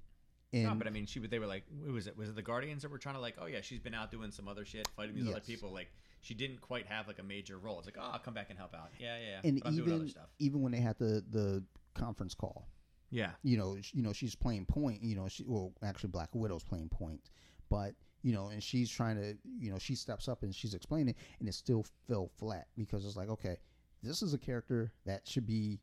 And 0.52 0.64
No, 0.64 0.74
but 0.74 0.86
I 0.86 0.90
mean, 0.90 1.06
she. 1.06 1.20
They 1.20 1.38
were 1.38 1.46
like, 1.46 1.64
who 1.84 1.92
was 1.92 2.06
it? 2.06 2.16
Was 2.16 2.28
it 2.28 2.34
the 2.34 2.42
Guardians 2.42 2.82
that 2.82 2.90
were 2.90 2.98
trying 2.98 3.14
to 3.14 3.20
like? 3.20 3.36
Oh 3.40 3.46
yeah, 3.46 3.60
she's 3.60 3.78
been 3.78 3.94
out 3.94 4.10
doing 4.10 4.32
some 4.32 4.48
other 4.48 4.64
shit, 4.64 4.88
fighting 4.96 5.14
these 5.14 5.28
other 5.28 5.40
people. 5.40 5.72
Like 5.72 5.92
she 6.22 6.34
didn't 6.34 6.60
quite 6.60 6.86
have 6.86 7.06
like 7.06 7.18
a 7.18 7.22
major 7.22 7.58
role. 7.58 7.78
It's 7.78 7.86
like, 7.86 7.96
oh, 7.98 8.10
I'll 8.12 8.18
come 8.18 8.34
back 8.34 8.50
and 8.50 8.58
help 8.58 8.74
out. 8.74 8.90
Yeah, 8.98 9.16
yeah. 9.18 9.40
yeah. 9.42 9.48
and 9.48 9.62
but 9.62 9.72
even 9.72 10.12
even 10.38 10.60
when 10.62 10.72
they 10.72 10.80
had 10.80 10.98
the 10.98 11.24
the 11.30 11.62
conference 11.94 12.34
call, 12.34 12.66
Yeah, 13.10 13.30
you 13.42 13.56
know, 13.56 13.76
you 13.92 14.02
know, 14.02 14.12
she's 14.12 14.34
playing 14.34 14.66
point. 14.66 15.02
You 15.02 15.16
know, 15.16 15.28
she 15.28 15.44
well, 15.46 15.72
actually, 15.82 16.10
Black 16.10 16.30
Widow's 16.34 16.64
playing 16.64 16.88
point, 16.88 17.30
but 17.68 17.94
you 18.22 18.32
know, 18.32 18.48
and 18.48 18.62
she's 18.62 18.90
trying 18.90 19.16
to, 19.16 19.36
you 19.58 19.70
know, 19.70 19.78
she 19.78 19.94
steps 19.94 20.28
up 20.28 20.42
and 20.42 20.54
she's 20.54 20.74
explaining, 20.74 21.14
and 21.38 21.48
it 21.48 21.54
still 21.54 21.86
fell 22.08 22.28
flat 22.38 22.66
because 22.76 23.06
it's 23.06 23.16
like, 23.16 23.28
okay, 23.30 23.56
this 24.02 24.22
is 24.22 24.34
a 24.34 24.38
character 24.38 24.92
that 25.06 25.26
should 25.26 25.46
be 25.46 25.80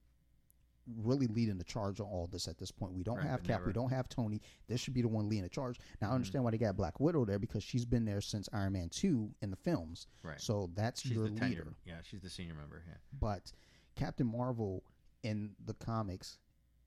really 1.03 1.27
leading 1.27 1.57
the 1.57 1.63
charge 1.63 1.99
on 1.99 2.07
all 2.07 2.27
this 2.31 2.47
at 2.47 2.57
this 2.57 2.71
point. 2.71 2.93
We 2.93 3.03
don't 3.03 3.17
Right, 3.17 3.27
have 3.27 3.43
Cap, 3.43 3.61
we 3.65 3.73
don't 3.73 3.89
have 3.91 4.07
Tony. 4.09 4.41
This 4.67 4.79
should 4.79 4.93
be 4.93 5.01
the 5.01 5.07
one 5.07 5.27
leading 5.27 5.43
the 5.43 5.49
charge. 5.49 5.79
Now 6.01 6.11
I 6.11 6.13
understand 6.13 6.43
why 6.43 6.51
they 6.51 6.57
got 6.57 6.75
Black 6.77 6.99
Widow 6.99 7.25
there 7.25 7.39
because 7.39 7.63
she's 7.63 7.85
been 7.85 8.05
there 8.05 8.21
since 8.21 8.47
Iron 8.53 8.73
Man 8.73 8.89
two 8.89 9.29
in 9.41 9.49
the 9.49 9.55
films. 9.57 10.07
right. 10.23 10.39
So 10.39 10.69
that's 10.75 11.01
she's 11.01 11.11
your 11.13 11.25
the 11.25 11.29
leader. 11.31 11.39
tenure. 11.45 11.73
Yeah, 11.85 11.95
she's 12.03 12.21
the 12.21 12.29
senior 12.29 12.53
member. 12.55 12.83
Yeah. 12.87 12.93
But 13.19 13.51
Captain 13.95 14.27
Marvel 14.27 14.83
in 15.23 15.51
the 15.65 15.73
comics 15.73 16.37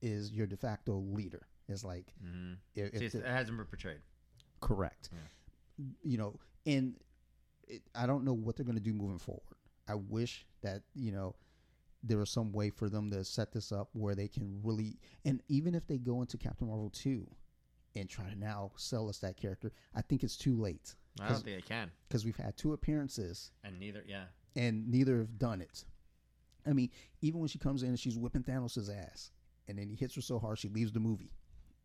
is 0.01 0.31
your 0.31 0.47
de 0.47 0.57
facto 0.57 0.97
leader. 0.97 1.47
It's 1.69 1.83
like 1.83 2.05
Mm-hmm. 2.25 2.53
if, 2.75 2.93
if 3.01 3.11
the- 3.11 3.19
it 3.19 3.25
hasn't 3.25 3.57
been 3.57 3.67
portrayed. 3.67 3.99
correct, 4.61 5.09
you 6.03 6.17
know, 6.17 6.35
and 6.65 6.95
it, 7.67 7.81
I 7.95 8.05
don't 8.05 8.23
know 8.25 8.33
what 8.33 8.55
they're 8.55 8.65
going 8.65 8.77
to 8.77 8.83
do 8.83 8.93
moving 8.93 9.19
forward. 9.19 9.41
I 9.87 9.95
wish 9.95 10.45
that 10.61 10.81
you 10.95 11.11
know 11.11 11.35
there 12.03 12.17
was 12.17 12.29
some 12.29 12.51
way 12.51 12.69
for 12.69 12.89
them 12.89 13.11
to 13.11 13.23
set 13.23 13.51
this 13.51 13.71
up 13.71 13.89
where 13.93 14.15
they 14.15 14.27
can 14.27 14.59
really, 14.63 14.97
and 15.25 15.41
even 15.47 15.75
if 15.75 15.85
they 15.87 15.97
go 15.97 16.21
into 16.21 16.37
Captain 16.37 16.67
Marvel 16.67 16.89
two 16.89 17.27
and 17.95 18.09
try 18.09 18.25
to 18.25 18.39
now 18.39 18.71
sell 18.75 19.07
us 19.09 19.19
that 19.19 19.37
character, 19.37 19.71
I 19.95 20.01
think 20.01 20.23
it's 20.23 20.37
too 20.37 20.55
late 20.55 20.95
I 21.19 21.29
don't 21.29 21.43
think 21.43 21.57
they 21.57 21.61
can, 21.61 21.91
because 22.07 22.25
we've 22.25 22.37
had 22.37 22.55
two 22.57 22.73
appearances 22.73 23.51
and 23.63 23.79
neither. 23.79 24.03
Yeah, 24.07 24.23
and 24.55 24.89
neither 24.89 25.19
have 25.19 25.37
done 25.37 25.61
it. 25.61 25.85
I 26.65 26.73
mean, 26.73 26.89
even 27.21 27.39
when 27.39 27.49
she 27.49 27.59
comes 27.59 27.83
in 27.83 27.89
and 27.89 27.99
she's 27.99 28.17
whipping 28.17 28.43
Thanos' 28.43 28.89
ass, 28.89 29.31
and 29.67 29.77
then 29.77 29.89
he 29.89 29.95
hits 29.95 30.15
her 30.15 30.21
so 30.21 30.39
hard 30.39 30.57
she 30.57 30.69
leaves 30.69 30.91
the 30.91 30.99
movie. 30.99 31.31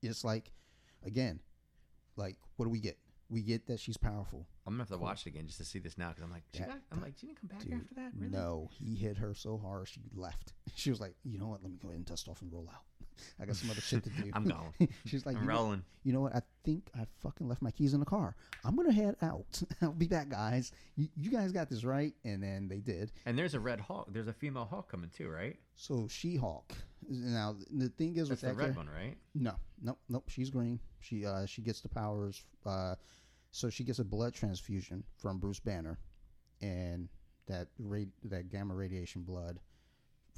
It's 0.02 0.24
like, 0.24 0.52
again, 1.04 1.40
like 2.16 2.36
what 2.56 2.66
do 2.66 2.70
we 2.70 2.80
get? 2.80 2.98
We 3.28 3.42
get 3.42 3.66
that 3.66 3.80
she's 3.80 3.96
powerful. 3.96 4.46
I'm 4.66 4.74
gonna 4.74 4.82
have 4.84 4.88
to 4.90 4.98
watch 4.98 5.26
it 5.26 5.30
again 5.30 5.46
just 5.46 5.58
to 5.58 5.64
see 5.64 5.78
this 5.80 5.98
now 5.98 6.08
because 6.10 6.22
I'm 6.22 6.30
like, 6.30 6.44
she 6.52 6.60
That- 6.60 6.68
got, 6.68 6.78
I'm 6.92 7.00
like, 7.02 7.14
she 7.18 7.26
didn't 7.26 7.40
come 7.40 7.48
back 7.48 7.60
Dude, 7.60 7.72
after 7.74 7.94
that. 7.96 8.12
Really? 8.16 8.32
No, 8.32 8.68
he 8.72 8.94
hit 8.94 9.16
her 9.18 9.34
so 9.34 9.58
hard 9.58 9.88
she 9.88 10.00
left. 10.14 10.52
She 10.76 10.90
was 10.90 11.00
like, 11.00 11.14
you 11.24 11.38
know 11.38 11.46
what? 11.48 11.62
Let 11.62 11.72
me 11.72 11.78
go 11.80 11.88
ahead 11.88 11.96
and 11.96 12.04
dust 12.06 12.28
off 12.28 12.42
and 12.42 12.52
roll 12.52 12.68
out. 12.72 12.82
I 13.40 13.44
got 13.44 13.56
some 13.56 13.70
other 13.70 13.80
shit 13.80 14.04
to 14.04 14.10
do. 14.10 14.30
I'm 14.34 14.44
going. 14.44 14.88
she's 15.06 15.26
like, 15.26 15.36
I'm 15.36 15.42
you 15.42 15.48
know, 15.48 15.54
rolling. 15.54 15.82
you 16.04 16.12
know 16.12 16.20
what? 16.20 16.34
I 16.34 16.42
think 16.64 16.88
I 16.98 17.06
fucking 17.22 17.48
left 17.48 17.62
my 17.62 17.70
keys 17.70 17.94
in 17.94 18.00
the 18.00 18.06
car. 18.06 18.34
I'm 18.64 18.76
gonna 18.76 18.92
head 18.92 19.16
out. 19.22 19.62
I'll 19.82 19.92
be 19.92 20.06
back, 20.06 20.28
guys. 20.28 20.72
You, 20.96 21.08
you 21.16 21.30
guys 21.30 21.52
got 21.52 21.68
this 21.68 21.84
right, 21.84 22.14
and 22.24 22.42
then 22.42 22.68
they 22.68 22.78
did. 22.78 23.12
And 23.24 23.38
there's 23.38 23.54
a 23.54 23.60
red 23.60 23.80
Hulk. 23.80 24.08
There's 24.12 24.28
a 24.28 24.32
female 24.32 24.66
Hulk 24.70 24.90
coming 24.90 25.10
too, 25.16 25.28
right? 25.28 25.56
So 25.74 26.08
She-Hulk. 26.08 26.72
Now 27.08 27.56
the 27.70 27.88
thing 27.90 28.16
is 28.16 28.28
That's 28.28 28.42
with 28.42 28.50
the 28.52 28.56
that 28.56 28.66
red 28.66 28.76
one, 28.76 28.88
right? 28.88 29.16
No, 29.34 29.54
nope, 29.82 29.98
nope. 30.08 30.24
She's 30.28 30.50
green. 30.50 30.80
She 31.00 31.24
uh 31.24 31.46
she 31.46 31.62
gets 31.62 31.80
the 31.80 31.88
powers. 31.88 32.44
Uh, 32.64 32.94
so 33.52 33.70
she 33.70 33.84
gets 33.84 34.00
a 34.00 34.04
blood 34.04 34.34
transfusion 34.34 35.04
from 35.16 35.38
Bruce 35.38 35.60
Banner, 35.60 35.98
and 36.60 37.08
that 37.46 37.68
rad- 37.78 38.12
that 38.24 38.50
gamma 38.50 38.74
radiation 38.74 39.22
blood 39.22 39.60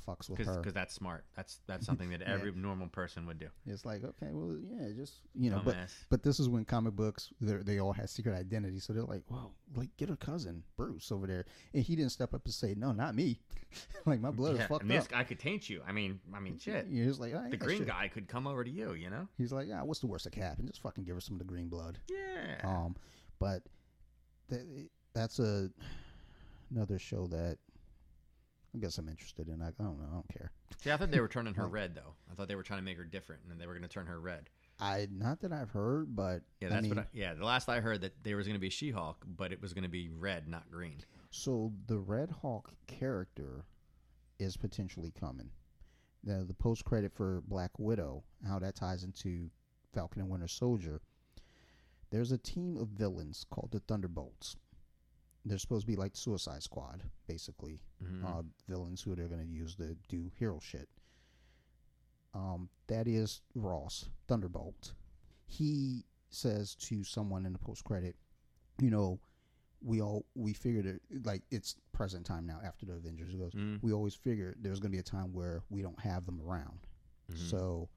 fucks 0.08 0.28
with 0.30 0.38
because 0.38 0.56
her. 0.64 0.70
that's 0.72 0.94
smart. 0.94 1.24
That's 1.36 1.60
that's 1.66 1.84
something 1.84 2.10
that 2.10 2.22
every 2.26 2.52
normal 2.52 2.88
person 2.88 3.26
would 3.26 3.38
do. 3.38 3.48
It's 3.66 3.84
like 3.84 4.02
okay, 4.04 4.28
well, 4.32 4.56
yeah, 4.62 4.88
just 4.96 5.14
you 5.34 5.50
know, 5.50 5.60
but 5.64 5.76
Dumbass. 5.76 5.92
but 6.08 6.22
this 6.22 6.40
is 6.40 6.48
when 6.48 6.64
comic 6.64 6.94
books 6.96 7.30
they 7.40 7.54
they 7.56 7.78
all 7.78 7.92
had 7.92 8.08
secret 8.08 8.34
identity, 8.34 8.78
so 8.80 8.92
they're 8.92 9.02
like, 9.02 9.22
well, 9.28 9.54
like 9.74 9.94
get 9.96 10.08
her 10.08 10.16
cousin 10.16 10.62
Bruce 10.76 11.12
over 11.12 11.26
there, 11.26 11.44
and 11.74 11.82
he 11.84 11.94
didn't 11.96 12.12
step 12.12 12.32
up 12.32 12.44
and 12.44 12.54
say, 12.54 12.74
no, 12.76 12.92
not 12.92 13.14
me, 13.14 13.40
like 14.06 14.20
my 14.20 14.30
blood 14.30 14.54
is 14.54 14.60
Yeah, 14.60 14.66
fucked 14.68 14.82
and 14.82 14.90
this 14.90 15.04
up. 15.04 15.10
guy 15.10 15.24
could 15.24 15.38
taint 15.38 15.68
you. 15.68 15.82
I 15.86 15.92
mean, 15.92 16.20
I 16.34 16.40
mean, 16.40 16.58
shit. 16.58 16.86
You're 16.88 17.12
like, 17.14 17.34
"I 17.34 17.50
The 17.50 17.56
green 17.56 17.78
shit." 17.78 17.88
guy 17.88 18.08
could 18.08 18.28
come 18.28 18.46
over 18.46 18.64
to 18.64 18.70
you. 18.70 18.94
You 18.94 19.10
know? 19.10 19.28
He's 19.36 19.52
like, 19.52 19.68
yeah, 19.68 19.82
what's 19.82 20.00
the 20.00 20.06
worst 20.06 20.24
that 20.24 20.32
can 20.32 20.42
happen? 20.42 20.66
Just 20.66 20.80
fucking 20.82 21.04
give 21.04 21.14
her 21.16 21.20
some 21.20 21.34
of 21.34 21.38
the 21.38 21.44
green 21.44 21.68
blood. 21.68 21.98
Yeah. 22.08 22.56
Um, 22.66 22.96
but 23.38 23.62
th- 24.50 24.62
that's 25.14 25.38
a 25.38 25.70
another 26.74 26.98
show 26.98 27.26
that 27.28 27.58
I 28.74 28.78
guess 28.78 28.98
I'm 28.98 29.08
interested 29.08 29.48
in. 29.48 29.62
I, 29.62 29.68
I 29.68 29.72
don't 29.78 29.98
know. 29.98 30.06
I 30.10 30.14
don't 30.14 30.28
care. 30.28 30.52
See, 30.82 30.90
I 30.90 30.96
thought 30.96 31.10
they 31.10 31.20
were 31.20 31.28
turning 31.28 31.54
her 31.54 31.66
red 31.68 31.94
though. 31.94 32.14
I 32.30 32.34
thought 32.34 32.48
they 32.48 32.54
were 32.54 32.62
trying 32.62 32.80
to 32.80 32.84
make 32.84 32.96
her 32.98 33.04
different, 33.04 33.42
and 33.50 33.60
they 33.60 33.66
were 33.66 33.72
going 33.72 33.82
to 33.82 33.88
turn 33.88 34.06
her 34.06 34.20
red. 34.20 34.50
I 34.80 35.08
not 35.10 35.40
that 35.40 35.52
I've 35.52 35.70
heard, 35.70 36.14
but 36.14 36.42
Yeah, 36.60 36.68
I 36.68 36.70
that's 36.72 36.82
mean, 36.82 36.96
what. 36.96 37.04
I, 37.04 37.06
yeah, 37.12 37.34
the 37.34 37.44
last 37.44 37.68
I 37.68 37.80
heard 37.80 38.02
that 38.02 38.22
there 38.22 38.36
was 38.36 38.46
going 38.46 38.54
to 38.56 38.60
be 38.60 38.70
She-Hulk, 38.70 39.24
but 39.36 39.52
it 39.52 39.60
was 39.60 39.72
going 39.72 39.82
to 39.84 39.88
be 39.90 40.08
red, 40.08 40.46
not 40.48 40.70
green. 40.70 40.98
So 41.30 41.72
the 41.86 41.98
Red 41.98 42.30
Hulk 42.42 42.70
character 42.86 43.64
is 44.38 44.56
potentially 44.56 45.12
coming. 45.18 45.50
The 46.22 46.44
the 46.46 46.54
post 46.54 46.84
credit 46.84 47.12
for 47.12 47.42
Black 47.46 47.70
Widow, 47.78 48.22
how 48.46 48.58
that 48.60 48.76
ties 48.76 49.02
into 49.02 49.50
Falcon 49.94 50.20
and 50.22 50.30
Winter 50.30 50.48
Soldier. 50.48 51.00
There's 52.10 52.32
a 52.32 52.38
team 52.38 52.76
of 52.76 52.88
villains 52.88 53.44
called 53.50 53.70
the 53.72 53.80
Thunderbolts. 53.80 54.56
They're 55.48 55.58
supposed 55.58 55.82
to 55.86 55.86
be 55.92 55.96
like 55.96 56.14
Suicide 56.14 56.62
Squad, 56.62 57.02
basically. 57.26 57.80
Mhm. 58.02 58.24
Uh, 58.24 58.42
villains 58.68 59.02
who 59.02 59.14
they're 59.14 59.28
going 59.28 59.44
to 59.46 59.52
use 59.52 59.74
to 59.76 59.96
do 60.08 60.30
hero 60.38 60.60
shit. 60.60 60.88
Um, 62.34 62.68
that 62.88 63.06
is 63.08 63.42
Ross 63.54 64.08
Thunderbolt. 64.26 64.92
He 65.46 66.04
says 66.30 66.74
to 66.76 67.02
someone 67.02 67.46
in 67.46 67.52
the 67.52 67.58
post 67.58 67.84
credit, 67.84 68.16
you 68.80 68.90
know, 68.90 69.18
we 69.80 70.02
all 70.02 70.26
we 70.34 70.52
figured 70.52 70.86
it 70.86 71.00
like 71.24 71.42
it's 71.50 71.76
present 71.92 72.26
time 72.26 72.44
now 72.46 72.60
after 72.64 72.84
the 72.84 72.94
Avengers. 72.94 73.30
He 73.32 73.38
goes, 73.38 73.52
Mm. 73.52 73.82
we 73.82 73.92
always 73.92 74.14
figured 74.14 74.58
there's 74.60 74.80
going 74.80 74.90
to 74.90 74.96
be 74.96 75.00
a 75.00 75.02
time 75.04 75.32
where 75.32 75.62
we 75.70 75.82
don't 75.82 75.98
have 76.00 76.26
them 76.26 76.40
around, 76.42 76.86
Mhm. 77.30 77.36
so 77.48 77.88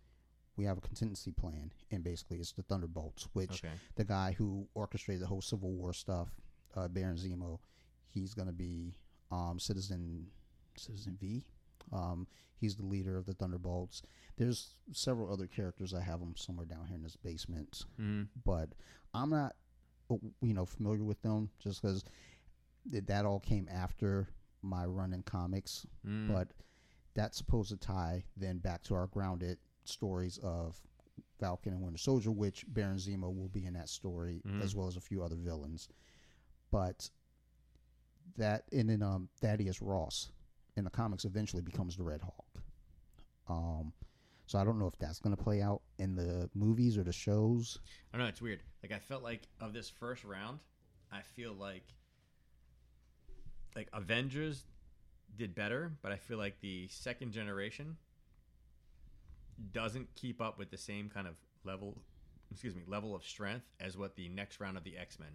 we 0.57 0.63
have 0.65 0.77
a 0.77 0.81
contingency 0.81 1.31
plan, 1.31 1.73
and 1.89 2.03
basically 2.03 2.39
it's 2.39 2.51
the 2.51 2.61
Thunderbolts, 2.63 3.23
which 3.33 3.63
Okay. 3.63 3.73
the 3.95 4.05
guy 4.05 4.31
who 4.33 4.67
orchestrated 4.75 5.23
the 5.23 5.27
whole 5.27 5.41
Civil 5.41 5.71
War 5.71 5.91
stuff, 5.91 6.39
uh, 6.75 6.87
Baron 6.87 7.17
Zemo, 7.17 7.59
he's 8.07 8.33
going 8.33 8.47
to 8.47 8.53
be 8.53 8.95
um, 9.31 9.59
Citizen 9.59 10.27
Citizen 10.77 11.17
V. 11.19 11.45
Um, 11.91 12.27
he's 12.57 12.75
the 12.75 12.85
leader 12.85 13.17
of 13.17 13.25
the 13.25 13.33
Thunderbolts. 13.33 14.01
There's 14.37 14.75
several 14.91 15.31
other 15.31 15.47
characters. 15.47 15.93
I 15.93 16.01
have 16.01 16.19
them 16.19 16.35
somewhere 16.37 16.65
down 16.65 16.85
here 16.87 16.95
in 16.95 17.03
this 17.03 17.15
basement, 17.17 17.83
Mhm. 17.99 18.27
but 18.45 18.69
I'm 19.13 19.29
not, 19.29 19.55
uh, 20.09 20.17
you 20.41 20.53
know, 20.53 20.65
familiar 20.65 21.03
with 21.03 21.21
them 21.21 21.49
just 21.59 21.81
because 21.81 22.03
that 22.85 23.25
all 23.25 23.39
came 23.39 23.67
after 23.69 24.29
my 24.61 24.85
run 24.85 25.13
in 25.13 25.23
comics. 25.23 25.85
Mm. 26.05 26.27
But 26.31 26.53
that's 27.13 27.37
supposed 27.37 27.69
to 27.69 27.77
tie 27.77 28.23
then 28.37 28.59
back 28.59 28.83
to 28.83 28.95
our 28.95 29.07
grounded 29.07 29.57
stories 29.83 30.37
of 30.39 30.81
Falcon 31.39 31.73
and 31.73 31.81
Winter 31.81 31.97
Soldier, 31.97 32.31
which 32.31 32.65
Baron 32.67 32.97
Zemo 32.97 33.35
will 33.35 33.49
be 33.49 33.65
in 33.65 33.73
that 33.73 33.89
story 33.89 34.41
Mhm. 34.45 34.61
as 34.61 34.75
well 34.75 34.87
as 34.87 34.95
a 34.95 35.01
few 35.01 35.21
other 35.23 35.35
villains. 35.35 35.89
But 36.71 37.09
that 38.37 38.63
and 38.71 38.89
then 38.89 39.03
um 39.03 39.29
Thaddeus 39.41 39.81
Ross 39.81 40.31
in 40.77 40.83
the 40.83 40.89
comics 40.89 41.25
eventually 41.25 41.61
becomes 41.61 41.97
the 41.97 42.03
Red 42.03 42.21
Hulk. 42.21 42.63
Um 43.49 43.93
so 44.45 44.59
I 44.59 44.63
don't 44.63 44.79
know 44.79 44.87
if 44.87 44.97
that's 44.97 45.19
gonna 45.19 45.37
play 45.37 45.61
out 45.61 45.81
in 45.99 46.15
the 46.15 46.49
movies 46.55 46.97
or 46.97 47.03
the 47.03 47.11
shows. 47.11 47.79
I 48.13 48.17
don't 48.17 48.25
know. 48.25 48.29
It's 48.29 48.41
weird. 48.41 48.63
Like 48.83 48.91
I 48.91 48.99
felt 48.99 49.23
like 49.23 49.47
of 49.59 49.73
this 49.73 49.89
first 49.89 50.23
round, 50.23 50.59
I 51.11 51.21
feel 51.21 51.53
like 51.53 51.83
like 53.75 53.89
Avengers 53.93 54.63
did 55.37 55.55
better, 55.55 55.93
but 56.01 56.11
I 56.11 56.17
feel 56.17 56.37
like 56.37 56.59
the 56.61 56.87
second 56.89 57.31
generation 57.31 57.97
doesn't 59.73 60.13
keep 60.15 60.41
up 60.41 60.57
with 60.57 60.71
the 60.71 60.77
same 60.77 61.09
kind 61.09 61.27
of 61.27 61.35
level 61.63 61.97
excuse 62.51 62.75
me, 62.75 62.83
level 62.85 63.15
of 63.15 63.23
strength 63.23 63.65
as 63.79 63.97
what 63.97 64.15
the 64.15 64.27
next 64.29 64.59
round 64.59 64.77
of 64.77 64.83
the 64.83 64.97
X-Men 64.97 65.29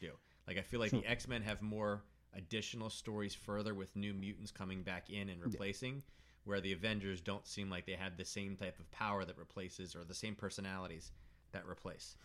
do. 0.00 0.12
Like 0.46 0.58
I 0.58 0.62
feel 0.62 0.80
like 0.80 0.90
Sure. 0.90 1.00
the 1.00 1.10
X-Men 1.10 1.42
have 1.42 1.62
more 1.62 2.04
additional 2.34 2.90
stories 2.90 3.34
further 3.34 3.74
with 3.74 3.94
new 3.96 4.12
mutants 4.12 4.50
coming 4.50 4.82
back 4.82 5.10
in 5.10 5.28
and 5.28 5.42
replacing 5.42 6.02
where 6.44 6.60
the 6.60 6.72
Avengers 6.72 7.20
don't 7.20 7.46
seem 7.46 7.70
like 7.70 7.86
they 7.86 7.94
have 7.94 8.16
the 8.16 8.24
same 8.24 8.56
type 8.56 8.78
of 8.78 8.90
power 8.90 9.24
that 9.24 9.38
replaces 9.38 9.94
or 9.96 10.04
the 10.04 10.14
same 10.14 10.34
personalities 10.34 11.12
that 11.52 11.66
replace. 11.66 12.16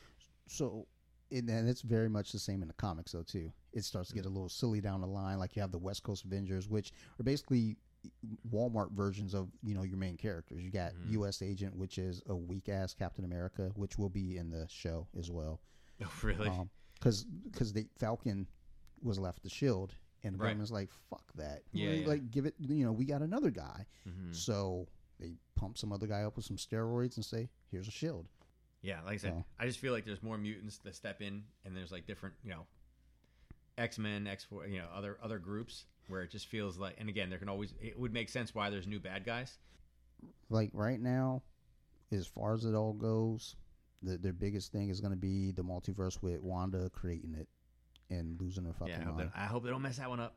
So 0.48 0.88
and 1.32 1.70
it's 1.70 1.82
very 1.82 2.10
much 2.10 2.32
the 2.32 2.40
same 2.40 2.62
in 2.62 2.68
the 2.68 2.74
comics 2.74 3.12
though 3.12 3.24
too. 3.24 3.52
It 3.72 3.84
starts 3.84 4.10
to 4.10 4.16
get 4.16 4.24
hmm. 4.24 4.32
a 4.32 4.34
little 4.34 4.50
silly 4.50 4.82
down 4.82 5.02
the 5.02 5.08
line. 5.08 5.40
Like 5.40 5.56
you 5.56 5.62
have 5.62 5.72
the 5.72 5.78
West 5.78 6.04
Coast 6.04 6.26
Avengers, 6.26 6.68
which 6.68 6.92
are 7.20 7.24
basically 7.24 7.78
Walmart 8.52 8.92
versions 8.92 9.34
of 9.34 9.50
you 9.64 9.76
know 9.76 9.84
your 9.84 9.98
main 9.98 10.18
characters. 10.18 10.64
You 10.64 10.72
got 10.72 10.94
Mhm. 10.94 11.12
U.S. 11.12 11.42
Agent, 11.42 11.76
which 11.76 11.98
is 11.98 12.22
a 12.28 12.36
weak 12.36 12.70
ass 12.70 12.94
Captain 12.94 13.26
America, 13.26 13.72
which 13.76 13.98
will 13.98 14.10
be 14.10 14.38
in 14.38 14.50
the 14.50 14.68
show 14.68 15.08
as 15.18 15.30
well. 15.32 15.62
Oh, 16.02 16.10
really? 16.24 16.48
Um, 16.48 16.70
Because 17.00 17.24
because 17.24 17.72
the 17.74 17.88
Falcon 17.98 18.48
was 19.02 19.18
left 19.20 19.42
the 19.44 19.50
Shield, 19.50 19.94
and 20.24 20.38
Right. 20.38 20.48
government's 20.50 20.72
like 20.72 20.90
fuck 21.10 21.24
that. 21.36 21.64
Yeah, 21.72 21.90
Like, 21.92 22.00
yeah. 22.02 22.08
like 22.08 22.32
give 22.32 22.46
it. 22.46 22.56
You 22.60 22.86
know 22.86 22.92
we 22.92 23.06
got 23.06 23.22
another 23.22 23.50
guy, 23.52 23.86
Mhm. 24.08 24.36
so 24.36 24.88
they 25.20 25.38
pump 25.56 25.78
some 25.78 25.92
other 25.92 26.08
guy 26.08 26.24
up 26.24 26.36
with 26.36 26.46
some 26.46 26.58
steroids 26.58 27.16
and 27.16 27.26
say 27.26 27.50
here's 27.72 27.88
a 27.88 27.92
Shield. 27.92 28.28
Yeah, 28.82 29.02
like 29.04 29.14
I 29.16 29.18
said, 29.18 29.34
So- 29.34 29.46
I 29.60 29.66
just 29.66 29.80
feel 29.80 29.92
like 29.92 30.06
there's 30.06 30.24
more 30.24 30.38
mutants 30.38 30.78
that 30.80 30.96
step 30.96 31.22
in, 31.22 31.44
and 31.66 31.76
there's 31.76 31.92
like 31.92 32.06
different, 32.06 32.36
you 32.44 32.50
know, 32.52 32.66
X 33.78 33.98
Men, 33.98 34.28
X 34.28 34.44
four, 34.44 34.68
you 34.68 34.78
know, 34.80 34.88
other 34.94 35.18
other 35.22 35.40
groups 35.40 35.86
where 36.08 36.22
it 36.22 36.32
just 36.32 36.48
feels 36.48 36.78
like. 36.78 36.96
And 37.00 37.08
again, 37.08 37.30
there 37.30 37.40
can 37.40 37.50
always 37.50 37.74
it 37.82 37.98
would 37.98 38.12
make 38.14 38.28
sense 38.30 38.54
why 38.54 38.70
there's 38.70 38.88
new 38.88 39.00
bad 39.00 39.24
guys. 39.26 39.58
like 40.50 40.70
right 40.74 41.00
now, 41.00 41.42
as 42.12 42.28
far 42.28 42.54
as 42.54 42.66
it 42.66 42.74
all 42.76 42.92
goes, 42.92 43.56
the, 44.02 44.18
their 44.18 44.34
biggest 44.34 44.72
thing 44.72 44.90
is 44.90 45.02
going 45.02 45.12
to 45.14 45.18
be 45.20 45.52
the 45.52 45.64
multiverse 45.64 46.22
with 46.22 46.42
Wanda 46.42 46.90
creating 46.92 47.36
it 47.36 47.48
and 48.10 48.40
losing 48.40 48.66
her 48.66 48.74
fucking 48.74 48.94
yeah, 48.94 49.02
I 49.02 49.04
hope, 49.04 49.16
mind. 49.18 49.32
that, 49.34 49.40
I 49.40 49.46
hope 49.46 49.64
they 49.64 49.70
don't 49.70 49.82
mess 49.82 49.98
that 49.98 50.10
one 50.10 50.20
up. 50.20 50.36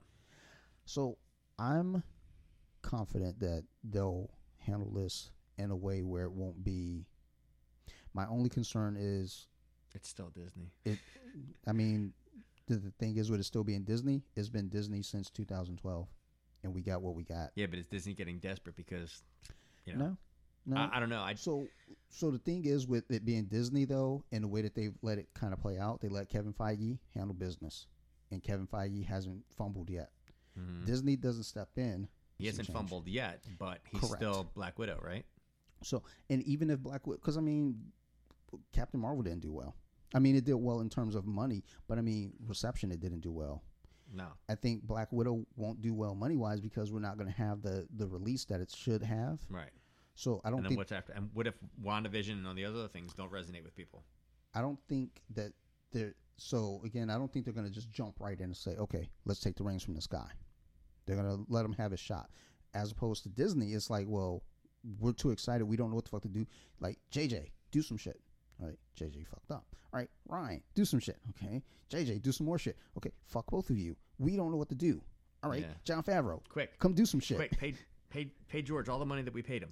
So 0.84 1.16
I'm 1.58 2.02
confident 2.82 3.40
that 3.40 3.64
they'll 3.84 4.30
handle 4.58 4.90
this 4.90 5.30
in 5.58 5.70
a 5.70 5.76
way 5.76 6.02
where 6.02 6.24
it 6.24 6.32
won't 6.32 6.64
be. 6.64 7.06
My 8.14 8.26
only 8.26 8.48
concern 8.50 8.96
is, 8.98 9.46
It's 9.94 10.08
still 10.08 10.30
Disney. 10.30 10.72
It, 10.84 10.98
I 11.66 11.72
mean, 11.72 12.12
the, 12.66 12.76
the 12.76 12.90
thing 12.98 13.16
is 13.16 13.30
with 13.30 13.40
it 13.40 13.44
still 13.44 13.64
being 13.64 13.82
Disney, 13.84 14.22
it's 14.36 14.48
been 14.48 14.68
Disney 14.68 15.02
since 15.02 15.30
2012, 15.30 16.08
and 16.62 16.74
we 16.74 16.82
got 16.82 17.00
what 17.00 17.14
we 17.14 17.24
got. 17.24 17.50
Yeah, 17.54 17.66
but 17.66 17.78
it's 17.78 17.88
Disney 17.88 18.12
getting 18.14 18.38
desperate 18.38 18.76
because, 18.76 19.22
you 19.86 19.94
know, 19.94 20.04
No, 20.06 20.16
no. 20.66 20.76
I, 20.76 20.90
I 20.96 21.00
don't 21.00 21.08
know. 21.08 21.20
I 21.22 21.34
So, 21.34 21.66
so 22.08 22.30
the 22.30 22.38
thing 22.38 22.64
is 22.64 22.86
with 22.86 23.10
it 23.10 23.24
being 23.24 23.44
Disney 23.44 23.84
though, 23.84 24.22
and 24.32 24.44
the 24.44 24.48
way 24.48 24.62
that 24.62 24.74
they've 24.74 24.94
let 25.02 25.18
it 25.18 25.28
kind 25.34 25.52
of 25.52 25.60
play 25.60 25.78
out, 25.78 26.00
they 26.00 26.08
let 26.08 26.28
Kevin 26.28 26.52
Feige 26.52 26.98
handle 27.14 27.34
business, 27.34 27.86
and 28.30 28.42
Kevin 28.42 28.66
Feige 28.66 29.04
hasn't 29.06 29.42
fumbled 29.56 29.90
yet. 29.90 30.10
Mhm. 30.58 30.84
Disney 30.86 31.16
doesn't 31.16 31.44
step 31.44 31.70
in. 31.76 32.08
he 32.38 32.46
hasn't 32.46 32.66
change. 32.66 32.76
fumbled 32.76 33.06
yet, 33.06 33.44
but 33.58 33.80
he's 33.90 34.00
Correct. 34.00 34.16
still 34.16 34.50
Black 34.54 34.78
Widow, 34.78 34.98
right? 35.02 35.24
So, 35.84 36.02
and 36.28 36.42
even 36.42 36.70
if 36.70 36.80
Black 36.80 37.06
Widow, 37.06 37.18
because 37.20 37.36
I 37.36 37.40
mean, 37.40 37.92
Captain 38.72 38.98
Marvel 39.00 39.22
didn't 39.22 39.40
do 39.42 39.52
well. 39.52 39.74
I 40.14 40.18
mean, 40.18 40.36
it 40.36 40.44
did 40.44 40.54
well 40.54 40.80
in 40.80 40.90
terms 40.90 41.14
of 41.14 41.24
money, 41.24 41.62
but 41.88 41.98
I 41.98 42.02
mean, 42.02 42.32
reception 42.46 42.90
it 42.90 43.00
didn't 43.00 43.20
do 43.20 43.32
well. 43.32 43.62
No. 44.12 44.26
I 44.48 44.56
think 44.56 44.82
Black 44.82 45.10
Widow 45.12 45.46
won't 45.56 45.80
do 45.80 45.94
well 45.94 46.14
money 46.14 46.36
wise 46.36 46.60
because 46.60 46.92
we're 46.92 46.98
not 47.00 47.16
going 47.16 47.30
to 47.30 47.36
have 47.36 47.62
the 47.62 47.86
the 47.96 48.06
release 48.06 48.44
that 48.46 48.60
it 48.60 48.70
should 48.70 49.02
have. 49.02 49.40
Right. 49.48 49.70
So 50.22 50.40
I 50.44 50.50
don't 50.50 50.58
And 50.58 50.66
then 50.66 50.70
think 50.70 50.78
what's 50.78 50.92
after? 50.92 51.12
And 51.14 51.30
what 51.34 51.48
if 51.48 51.54
WandaVision 51.84 52.30
and 52.30 52.46
all 52.46 52.54
the 52.54 52.64
other 52.64 52.86
things 52.86 53.12
don't 53.12 53.32
resonate 53.32 53.64
with 53.64 53.74
people? 53.74 54.04
I 54.54 54.60
don't 54.60 54.78
think 54.88 55.20
that 55.34 55.52
they're 55.90 56.14
so 56.36 56.80
again. 56.84 57.10
I 57.10 57.14
don't 57.18 57.32
think 57.32 57.44
they're 57.44 57.52
going 57.52 57.66
to 57.66 57.72
just 57.72 57.90
jump 57.90 58.20
right 58.20 58.38
in 58.38 58.44
and 58.44 58.56
say, 58.56 58.76
"Okay, 58.76 59.10
let's 59.24 59.40
take 59.40 59.56
the 59.56 59.64
reins 59.64 59.82
from 59.82 59.94
this 59.94 60.06
guy." 60.06 60.30
They're 61.06 61.16
going 61.16 61.28
to 61.28 61.44
let 61.48 61.64
him 61.64 61.72
have 61.72 61.90
his 61.90 61.98
shot, 61.98 62.30
as 62.72 62.92
opposed 62.92 63.24
to 63.24 63.30
Disney. 63.30 63.72
It's 63.72 63.90
like, 63.90 64.06
well, 64.08 64.44
we're 65.00 65.12
too 65.12 65.30
excited. 65.32 65.64
We 65.64 65.76
don't 65.76 65.90
know 65.90 65.96
what 65.96 66.04
the 66.04 66.10
fuck 66.10 66.22
to 66.22 66.28
do. 66.28 66.46
Like 66.78 66.98
JJ, 67.10 67.50
do 67.72 67.82
some 67.82 67.96
shit. 67.96 68.20
All 68.60 68.68
right, 68.68 68.78
JJ 68.96 69.26
fucked 69.26 69.50
up. 69.50 69.66
All 69.92 69.98
right, 69.98 70.10
Ryan, 70.28 70.62
do 70.76 70.84
some 70.84 71.00
shit. 71.00 71.18
Okay, 71.30 71.62
JJ, 71.90 72.22
do 72.22 72.30
some 72.30 72.46
more 72.46 72.58
shit. 72.60 72.76
Okay, 72.96 73.10
fuck 73.26 73.50
both 73.50 73.70
of 73.70 73.76
you. 73.76 73.96
We 74.18 74.36
don't 74.36 74.52
know 74.52 74.56
what 74.56 74.68
to 74.68 74.76
do. 74.76 75.02
All 75.42 75.50
right, 75.50 75.62
Yeah. 75.62 75.74
Jon 75.84 76.04
Favreau, 76.04 76.40
Quick, 76.48 76.78
come 76.78 76.94
do 76.94 77.04
some 77.06 77.18
shit. 77.18 77.36
quick, 77.38 77.58
pay, 77.58 77.74
pay, 78.12 78.30
pay 78.48 78.62
George 78.62 78.88
all 78.88 78.98
the 78.98 79.06
money 79.06 79.22
that 79.22 79.32
we 79.32 79.42
paid 79.42 79.62
him. 79.62 79.70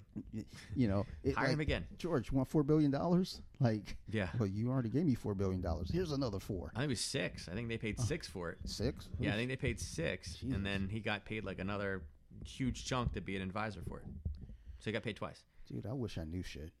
You 0.75 0.87
know, 0.87 1.05
it, 1.23 1.35
Hire 1.35 1.45
like, 1.45 1.53
him 1.53 1.59
again. 1.59 1.85
George, 1.97 2.31
you 2.31 2.37
want 2.37 2.49
four 2.49 2.63
billion 2.63 2.91
dollars? 2.91 3.41
Like, 3.59 3.95
Yeah. 4.09 4.29
well, 4.39 4.47
you 4.49 4.69
already 4.69 4.89
gave 4.89 5.05
me 5.05 5.13
four 5.13 5.35
billion 5.35 5.61
dollars. 5.61 5.89
Here's 5.91 6.11
another 6.11 6.39
four. 6.39 6.71
I 6.75 6.79
think 6.79 6.85
it 6.85 6.89
was 6.89 7.01
six. 7.01 7.47
I 7.47 7.53
think 7.53 7.69
they 7.69 7.77
paid 7.77 7.99
uh, 7.99 8.03
six 8.03 8.27
for 8.27 8.49
it. 8.49 8.57
Six. 8.65 9.07
Yeah, 9.19 9.33
I 9.33 9.35
think 9.35 9.49
they 9.49 9.55
paid 9.55 9.79
six, 9.79 10.35
Jesus. 10.35 10.55
and 10.55 10.65
then 10.65 10.87
he 10.89 10.99
got 10.99 11.23
paid 11.25 11.45
like 11.45 11.59
another 11.59 12.01
huge 12.45 12.85
chunk 12.85 13.13
to 13.13 13.21
be 13.21 13.35
an 13.35 13.41
advisor 13.41 13.81
for 13.87 13.99
it. 13.99 14.05
So 14.79 14.85
he 14.85 14.91
got 14.91 15.03
paid 15.03 15.15
twice. 15.15 15.43
Dude, 15.71 15.85
I 15.85 15.93
wish 15.93 16.17
I 16.17 16.23
knew 16.23 16.41
shit. 16.41 16.71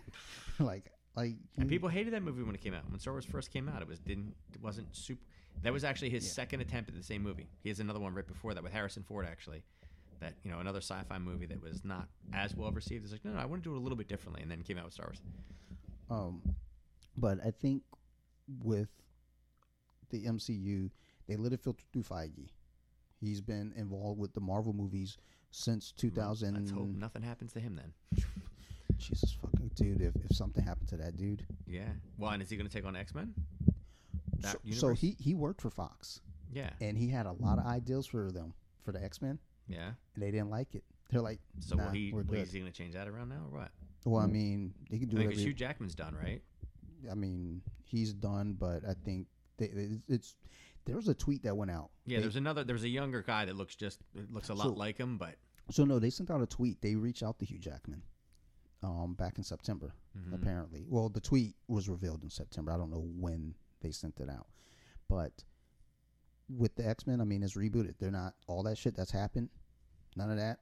like, 0.60 0.92
like 1.16 1.34
And 1.58 1.68
people 1.68 1.88
hated 1.88 2.12
that 2.14 2.22
movie 2.22 2.44
when 2.44 2.54
it 2.54 2.60
came 2.60 2.74
out. 2.74 2.88
When 2.88 3.00
Star 3.00 3.14
Wars 3.14 3.24
first 3.24 3.52
came 3.52 3.68
out, 3.68 3.82
it 3.82 3.88
was 3.88 3.98
didn't 3.98 4.34
it 4.54 4.62
wasn't 4.62 4.94
super. 4.94 5.22
That 5.62 5.72
was 5.72 5.82
actually 5.82 6.10
his 6.10 6.30
second 6.30 6.60
attempt 6.60 6.88
at 6.88 6.96
the 6.96 7.02
same 7.02 7.22
movie. 7.22 7.48
He 7.62 7.68
has 7.68 7.80
another 7.80 7.98
one 7.98 8.14
right 8.14 8.26
before 8.26 8.54
that 8.54 8.62
with 8.62 8.72
Harrison 8.72 9.02
Ford, 9.02 9.26
actually. 9.28 9.64
That 10.20 10.34
you 10.42 10.50
know 10.50 10.58
another 10.58 10.80
sci-fi 10.80 11.18
movie 11.18 11.46
that 11.46 11.62
was 11.62 11.84
not 11.84 12.08
as 12.32 12.54
well 12.56 12.72
received. 12.72 13.04
It's 13.04 13.12
like 13.12 13.24
no, 13.24 13.32
no, 13.32 13.38
I 13.38 13.44
want 13.44 13.62
to 13.62 13.68
do 13.70 13.74
it 13.74 13.78
a 13.78 13.80
little 13.80 13.96
bit 13.98 14.08
differently, 14.08 14.42
and 14.42 14.50
then 14.50 14.62
came 14.62 14.78
out 14.78 14.84
with 14.84 14.94
Star 14.94 15.06
Wars. 15.06 15.20
Um, 16.10 16.42
but 17.16 17.38
I 17.44 17.50
think 17.50 17.82
with 18.64 18.88
the 20.10 20.24
MCU, 20.24 20.90
they 21.28 21.36
let 21.36 21.52
it 21.52 21.60
filter 21.60 21.84
through 21.92 22.02
Feige. 22.02 22.48
He's 23.20 23.40
been 23.40 23.72
involved 23.76 24.18
with 24.18 24.32
the 24.32 24.40
Marvel 24.40 24.72
movies 24.72 25.18
since 25.50 25.92
2000. 25.92 26.54
Let's 26.54 26.70
hope 26.70 26.88
nothing 26.88 27.22
happens 27.22 27.52
to 27.52 27.60
him 27.60 27.76
then. 27.76 28.24
Jesus 28.98 29.36
fucking 29.40 29.70
dude! 29.76 30.00
If, 30.00 30.16
if 30.28 30.36
something 30.36 30.64
happened 30.64 30.88
to 30.88 30.96
that 30.96 31.16
dude, 31.16 31.46
Yeah. 31.66 31.88
Well, 32.16 32.30
and 32.32 32.42
is 32.42 32.50
he 32.50 32.56
going 32.56 32.68
to 32.68 32.72
take 32.74 32.84
on 32.84 32.96
X 32.96 33.14
Men? 33.14 33.32
So, 34.40 34.58
so 34.72 34.88
he 34.94 35.16
he 35.20 35.34
worked 35.34 35.60
for 35.60 35.70
Fox, 35.70 36.20
Yeah. 36.52 36.70
and 36.80 36.96
he 36.98 37.08
had 37.08 37.26
a 37.26 37.32
lot 37.32 37.58
of 37.58 37.66
ideas 37.66 38.06
for 38.06 38.30
them 38.32 38.54
for 38.84 38.90
the 38.92 39.02
X 39.02 39.20
Men, 39.22 39.38
Yeah. 39.68 39.90
and 40.14 40.22
they 40.22 40.30
didn't 40.30 40.50
like 40.50 40.74
it. 40.74 40.84
They're 41.10 41.20
like, 41.22 41.40
So 41.60 41.76
nah, 41.76 41.90
he? 41.90 42.12
we're 42.12 42.22
good. 42.22 42.38
is 42.40 42.52
he 42.52 42.60
going 42.60 42.70
to 42.70 42.76
change 42.76 42.94
that 42.94 43.08
around 43.08 43.28
now 43.30 43.46
or 43.50 43.58
what? 43.60 43.70
Well, 44.04 44.22
I 44.22 44.26
mean, 44.26 44.74
they 44.90 44.98
can 44.98 45.08
do 45.08 45.18
I 45.18 45.26
think. 45.26 45.34
Hugh 45.34 45.52
Jackman's 45.54 45.94
done, 45.94 46.14
right? 46.14 46.42
I 47.10 47.14
mean, 47.14 47.62
he's 47.84 48.12
done, 48.12 48.54
but 48.58 48.82
I 48.88 48.94
think 49.04 49.26
they, 49.58 49.66
it's, 49.66 50.02
it's 50.08 50.36
there 50.84 50.96
was 50.96 51.08
a 51.08 51.14
tweet 51.14 51.42
that 51.44 51.56
went 51.56 51.70
out. 51.70 51.90
Yeah. 52.06 52.18
They- 52.18 52.22
There's 52.22 52.36
another. 52.36 52.64
There's 52.64 52.84
a 52.84 52.88
younger 52.88 53.22
guy 53.22 53.44
that 53.44 53.56
looks 53.56 53.74
just 53.76 54.00
looks 54.30 54.48
a 54.48 54.54
lot 54.54 54.64
So- 54.68 54.72
like 54.72 54.96
him, 54.98 55.18
but 55.18 55.36
So 55.70 55.84
no, 55.84 55.98
they 55.98 56.10
sent 56.10 56.30
out 56.30 56.40
a 56.42 56.46
tweet. 56.46 56.80
They 56.80 56.94
reached 56.94 57.22
out 57.22 57.38
to 57.40 57.44
Hugh 57.44 57.58
Jackman, 57.58 58.02
um, 58.82 59.14
back 59.14 59.38
in 59.38 59.44
September. 59.44 59.94
Mm-hmm. 60.18 60.34
Apparently, 60.34 60.84
well, 60.88 61.08
the 61.08 61.20
tweet 61.20 61.54
was 61.68 61.88
revealed 61.88 62.22
in 62.22 62.30
September. 62.30 62.72
I 62.72 62.76
don't 62.76 62.90
know 62.90 63.06
when 63.18 63.54
they 63.82 63.90
sent 63.90 64.18
it 64.20 64.28
out, 64.30 64.46
but 65.08 65.32
with 66.56 66.74
the 66.76 66.86
X 66.86 67.06
Men, 67.06 67.20
I 67.20 67.24
mean, 67.24 67.42
it's 67.42 67.54
rebooted. 67.54 67.94
They're 67.98 68.10
not 68.10 68.34
all 68.46 68.62
that 68.64 68.78
shit 68.78 68.96
that's 68.96 69.10
happened. 69.10 69.48
None 70.16 70.30
of 70.30 70.36
that. 70.38 70.58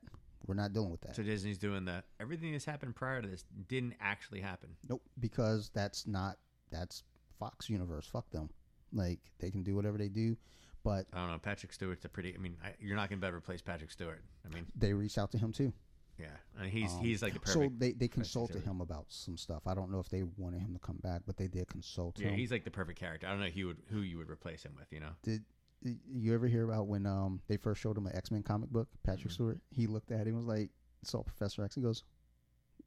We're 0.46 0.54
not 0.54 0.72
dealing 0.72 0.90
with 0.90 1.00
that. 1.00 1.16
so 1.16 1.22
Disney's 1.22 1.58
doing 1.58 1.84
that. 1.86 2.04
Everything 2.20 2.52
that's 2.52 2.64
happened 2.64 2.94
prior 2.94 3.20
to 3.20 3.26
this 3.26 3.44
didn't 3.68 3.94
actually 4.00 4.40
happen. 4.40 4.70
Nope, 4.88 5.02
because 5.18 5.70
that's 5.74 6.06
not 6.06 6.36
that's 6.70 7.02
Fox 7.38 7.68
universe. 7.68 8.06
Fuck 8.06 8.30
them. 8.30 8.48
Like 8.92 9.18
they 9.40 9.50
can 9.50 9.62
do 9.62 9.74
whatever 9.74 9.98
they 9.98 10.08
do, 10.08 10.36
but 10.84 11.06
I 11.12 11.18
don't 11.18 11.32
know. 11.32 11.38
Patrick 11.38 11.72
Stewart's 11.72 12.04
a 12.04 12.08
pretty. 12.08 12.32
I 12.34 12.38
mean, 12.38 12.56
I, 12.64 12.74
you're 12.78 12.96
not 12.96 13.08
going 13.08 13.18
to 13.18 13.24
be 13.24 13.26
able 13.26 13.38
to 13.40 13.44
replace 13.44 13.60
Patrick 13.60 13.90
Stewart. 13.90 14.22
I 14.44 14.54
mean, 14.54 14.66
they 14.76 14.92
reached 14.92 15.18
out 15.18 15.32
to 15.32 15.38
him 15.38 15.52
too. 15.52 15.72
yeah, 16.18 16.26
I 16.56 16.62
mean, 16.62 16.70
he's 16.70 16.92
Um, 16.92 17.00
he's 17.00 17.22
like 17.22 17.34
the 17.34 17.50
So 17.50 17.68
they, 17.76 17.92
they 17.92 18.06
consulted 18.08 18.62
him 18.62 18.80
about 18.80 19.06
some 19.08 19.36
stuff. 19.36 19.66
I 19.66 19.74
don't 19.74 19.90
know 19.90 19.98
if 19.98 20.08
they 20.08 20.22
wanted 20.36 20.60
him 20.60 20.72
to 20.74 20.78
come 20.78 20.98
back, 21.02 21.22
but 21.26 21.36
they 21.36 21.48
did 21.48 21.66
consult 21.66 22.20
yeah, 22.20 22.28
him. 22.28 22.36
he's 22.36 22.52
like 22.52 22.64
the 22.64 22.70
perfect 22.70 23.00
character. 23.00 23.26
I 23.26 23.30
don't 23.30 23.40
know 23.40 23.46
who 23.46 23.58
you 23.58 23.66
would 23.66 23.82
who 23.90 24.00
you 24.02 24.18
would 24.18 24.30
replace 24.30 24.62
him 24.62 24.74
with. 24.78 24.86
You 24.92 25.00
know. 25.00 25.10
Did 25.24 25.42
you 25.82 26.34
ever 26.34 26.46
hear 26.46 26.64
about 26.64 26.86
when 26.88 27.06
um 27.06 27.40
they 27.48 27.56
first 27.56 27.80
showed 27.80 27.96
him 27.96 28.06
an 28.06 28.16
X 28.16 28.30
Men 28.30 28.42
comic 28.42 28.70
book, 28.70 28.88
Patrick 29.02 29.28
Mhm. 29.30 29.34
Stewart? 29.34 29.60
He 29.70 29.86
looked 29.86 30.10
at 30.10 30.20
it 30.22 30.28
and 30.28 30.36
was 30.36 30.46
like, 30.46 30.70
saw 31.02 31.22
Professor 31.22 31.62
X. 31.64 31.74
He 31.74 31.80
goes, 31.82 32.02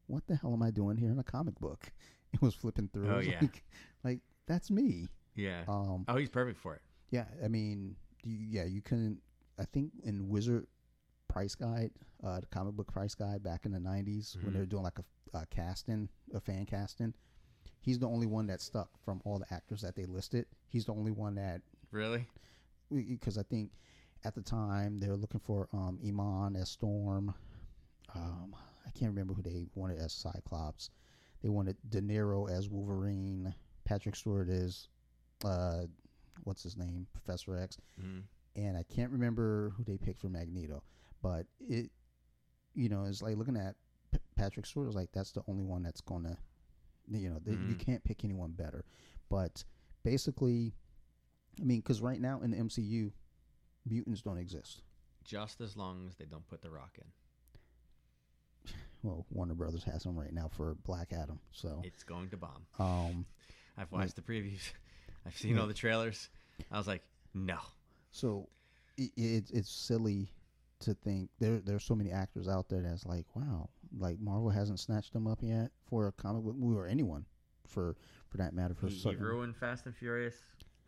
"What 0.07 0.25
the 0.27 0.35
hell 0.35 0.53
am 0.53 0.63
I 0.63 0.71
doing 0.71 0.97
here 0.97 1.11
in 1.11 1.19
a 1.19 1.23
comic 1.23 1.59
book?" 1.59 1.91
It 2.33 2.41
was 2.43 2.53
flipping 2.53 2.89
through. 2.89 3.09
Oh, 3.11 3.19
yeah. 3.19 3.39
like, 3.41 3.63
like 4.03 4.19
that's 4.45 4.69
me. 4.69 5.07
Yeah. 5.35 5.63
Um, 5.67 6.05
oh, 6.07 6.15
he's 6.17 6.29
perfect 6.29 6.59
for 6.59 6.75
it. 6.75 6.81
yeah. 7.09 7.25
I 7.43 7.47
mean, 7.47 7.95
you, 8.23 8.37
yeah, 8.37 8.65
you 8.65 8.81
couldn't. 8.81 9.19
I 9.57 9.65
think 9.65 9.91
in 10.03 10.29
Wizard 10.29 10.67
Price 11.27 11.55
Guide, 11.55 11.91
uh, 12.23 12.39
the 12.39 12.45
comic 12.47 12.75
book 12.75 12.91
price 12.91 13.15
guide 13.15 13.41
back 13.41 13.65
in 13.65 13.71
the 13.71 13.79
'90s 13.79 14.35
when 14.41 14.51
Mhm. 14.51 14.53
they 14.53 14.59
were 14.59 14.65
doing 14.67 14.83
like 14.83 14.99
a, 14.99 15.37
a 15.37 15.45
casting, 15.47 16.07
a 16.33 16.39
fan 16.39 16.65
casting. 16.67 17.13
He's 17.81 17.97
the 17.97 18.07
only 18.07 18.27
one 18.27 18.45
that 18.47 18.61
stuck 18.61 18.89
from 18.99 19.21
all 19.25 19.39
the 19.39 19.51
actors 19.53 19.81
that 19.81 19.95
they 19.95 20.05
listed. 20.05 20.45
He's 20.67 20.85
the 20.85 20.93
only 20.93 21.11
one 21.11 21.33
that 21.35 21.61
Really? 21.91 22.27
Because 22.91 23.37
I 23.37 23.43
think 23.43 23.71
at 24.25 24.35
the 24.35 24.41
time 24.41 24.99
they 24.99 25.07
were 25.07 25.15
looking 25.17 25.39
for 25.39 25.67
um, 25.73 25.99
Iman 26.05 26.55
as 26.55 26.69
Storm. 26.69 27.33
Um, 28.15 28.55
I 28.85 28.89
can't 28.91 29.11
remember 29.11 29.33
who 29.33 29.41
they 29.41 29.67
wanted 29.75 29.99
as 29.99 30.11
Cyclops. 30.13 30.89
They 31.41 31.49
wanted 31.49 31.77
De 31.89 32.01
Niro 32.01 32.49
as 32.49 32.69
Wolverine. 32.69 33.53
Patrick 33.85 34.15
Stewart 34.15 34.49
is, 34.49 34.87
uh, 35.45 35.83
what's 36.43 36.63
his 36.63 36.75
name, 36.77 37.07
Professor 37.13 37.55
X, 37.57 37.77
Mhm. 37.99 38.23
and 38.55 38.77
I 38.77 38.83
can't 38.83 39.11
remember 39.11 39.69
who 39.71 39.83
they 39.83 39.97
picked 39.97 40.19
for 40.19 40.29
Magneto. 40.29 40.83
But 41.21 41.47
it, 41.59 41.91
you 42.73 42.89
know, 42.89 43.05
it's 43.05 43.21
like 43.21 43.35
looking 43.37 43.57
at 43.57 43.75
P- 44.11 44.19
Patrick 44.35 44.65
Stewart. 44.65 44.87
It's 44.87 44.95
like 44.95 45.11
that's 45.11 45.31
the 45.31 45.43
only 45.47 45.63
one 45.63 45.81
that's 45.83 46.01
gonna, 46.01 46.37
you 47.07 47.29
know, 47.29 47.39
they, 47.39 47.53
you 47.53 47.75
can't 47.75 48.03
pick 48.03 48.23
anyone 48.23 48.51
better. 48.51 48.85
But 49.29 49.63
basically, 50.03 50.73
I 51.59 51.63
mean, 51.63 51.79
because 51.79 52.01
right 52.01 52.19
now 52.19 52.41
in 52.41 52.51
the 52.51 52.57
MCU, 52.57 53.11
mutants 53.87 54.21
don't 54.21 54.37
exist. 54.37 54.81
Just 55.23 55.61
as 55.61 55.75
long 55.75 56.07
as 56.09 56.15
they 56.15 56.25
don't 56.25 56.47
put 56.47 56.61
the 56.61 56.69
Rock 56.69 56.97
in, 56.97 58.73
Well, 59.03 59.25
Warner 59.31 59.53
Brothers 59.53 59.83
has 59.83 60.03
them 60.03 60.17
right 60.17 60.33
now 60.33 60.49
for 60.55 60.75
Black 60.85 61.13
Adam. 61.13 61.39
So, 61.51 61.81
it's 61.83 62.03
going 62.03 62.29
to 62.29 62.37
bomb. 62.37 62.65
um, 62.79 63.25
I've 63.77 63.91
watched 63.91 64.15
the 64.15 64.21
previews. 64.21 64.71
I've 65.25 65.37
seen 65.37 65.57
all 65.59 65.67
the 65.67 65.73
trailers. 65.73 66.29
I 66.71 66.77
was 66.77 66.87
like, 66.87 67.03
no. 67.33 67.59
so 68.11 68.49
it, 68.97 69.11
it, 69.15 69.51
it's 69.53 69.69
silly 69.71 70.33
to 70.81 70.93
think 70.93 71.29
there 71.39 71.59
there's 71.59 71.83
so 71.83 71.93
many 71.93 72.11
actors 72.11 72.47
out 72.47 72.69
there 72.69 72.81
that's 72.81 73.05
like, 73.05 73.25
wow, 73.35 73.69
like 73.97 74.19
Marvel 74.19 74.49
hasn't 74.49 74.79
snatched 74.79 75.13
them 75.13 75.27
up 75.27 75.39
yet 75.41 75.71
for 75.89 76.07
a 76.07 76.11
comic 76.11 76.43
book 76.43 76.55
movie 76.55 76.77
or 76.77 76.87
anyone 76.87 77.25
for 77.67 77.95
for 78.29 78.37
that 78.37 78.53
matter 78.53 78.73
for 78.73 78.87
He, 78.87 78.95
he 78.95 79.15
ruined 79.15 79.55
Fast 79.55 79.85
and 79.85 79.95
Furious. 79.95 80.35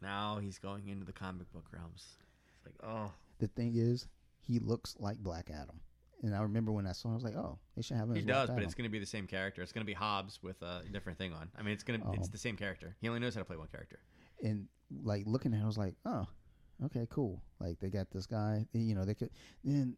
Now 0.01 0.39
he's 0.41 0.57
going 0.59 0.87
into 0.87 1.05
the 1.05 1.13
comic 1.13 1.51
book 1.53 1.65
realms. 1.71 2.17
It's 2.55 2.65
like, 2.65 2.75
oh, 2.91 3.11
the 3.39 3.47
thing 3.47 3.73
is, 3.75 4.07
he 4.39 4.59
looks 4.59 4.95
like 4.99 5.17
Black 5.17 5.49
Adam. 5.51 5.79
And 6.23 6.35
I 6.35 6.41
remember 6.43 6.71
when 6.71 6.85
I 6.85 6.91
saw, 6.91 7.07
him, 7.09 7.13
I 7.13 7.15
was 7.15 7.23
like, 7.23 7.35
"Oh, 7.35 7.57
they 7.75 7.81
should 7.81 7.97
have 7.97 8.07
him." 8.09 8.15
he 8.15 8.21
does, 8.21 8.49
but 8.49 8.61
it's 8.61 8.75
going 8.75 8.83
to 8.87 8.91
be 8.91 8.99
the 8.99 9.05
same 9.07 9.25
character. 9.25 9.63
It's 9.63 9.71
going 9.71 9.81
to 9.83 9.87
be 9.89 9.93
Hobbs 9.93 10.39
with 10.43 10.61
a 10.61 10.83
different 10.91 11.17
thing 11.17 11.33
on. 11.33 11.49
I 11.57 11.63
mean, 11.63 11.73
it's 11.73 11.83
going 11.83 11.99
to 11.99 12.11
it's 12.11 12.27
Oh. 12.27 12.31
the 12.31 12.37
same 12.37 12.55
character. 12.55 12.95
He 13.01 13.07
only 13.07 13.19
knows 13.19 13.33
how 13.33 13.41
to 13.41 13.45
play 13.45 13.57
one 13.57 13.67
character. 13.67 13.99
and 14.43 14.67
like 15.03 15.23
looking 15.25 15.53
at 15.53 15.59
it, 15.59 15.63
I 15.63 15.65
was 15.65 15.77
like, 15.79 15.95
oh, 16.05 16.27
okay, 16.85 17.07
cool. 17.09 17.41
Like 17.59 17.79
they 17.79 17.89
got 17.89 18.11
this 18.11 18.25
guy, 18.27 18.67
you 18.73 18.93
know, 18.93 19.03
they 19.05 19.15
could. 19.15 19.31
Then 19.63 19.95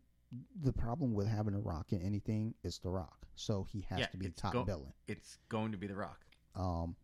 the 0.64 0.72
problem 0.72 1.14
with 1.14 1.28
having 1.28 1.56
a 1.56 1.60
Rock 1.60 1.92
in 1.92 2.02
anything 2.02 2.54
is 2.64 2.80
the 2.80 2.90
Rock, 2.90 3.26
so 3.36 3.64
he 3.70 3.82
has 3.90 4.00
Yeah, 4.00 4.06
to 4.08 4.18
be 4.18 4.30
top 4.30 4.54
go- 4.54 4.64
billing. 4.64 4.94
It's 5.08 5.38
going 5.50 5.72
to 5.74 5.78
be 5.78 5.88
the 5.88 5.96
Rock. 5.96 6.20
Um, 6.56 6.96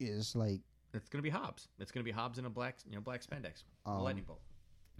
it's 0.00 0.34
like, 0.34 0.60
It's 0.96 1.08
going 1.08 1.18
to 1.18 1.22
be 1.22 1.30
Hobbs. 1.30 1.68
It's 1.78 1.90
going 1.92 2.00
to 2.04 2.04
be 2.04 2.10
Hobbs 2.12 2.38
in 2.38 2.44
a 2.46 2.50
black, 2.50 2.76
you 2.88 2.94
know, 2.94 3.00
black 3.00 3.22
spandex, 3.22 3.62
a 3.86 3.90
Um, 3.90 4.02
lightning 4.02 4.24
bolt. 4.24 4.40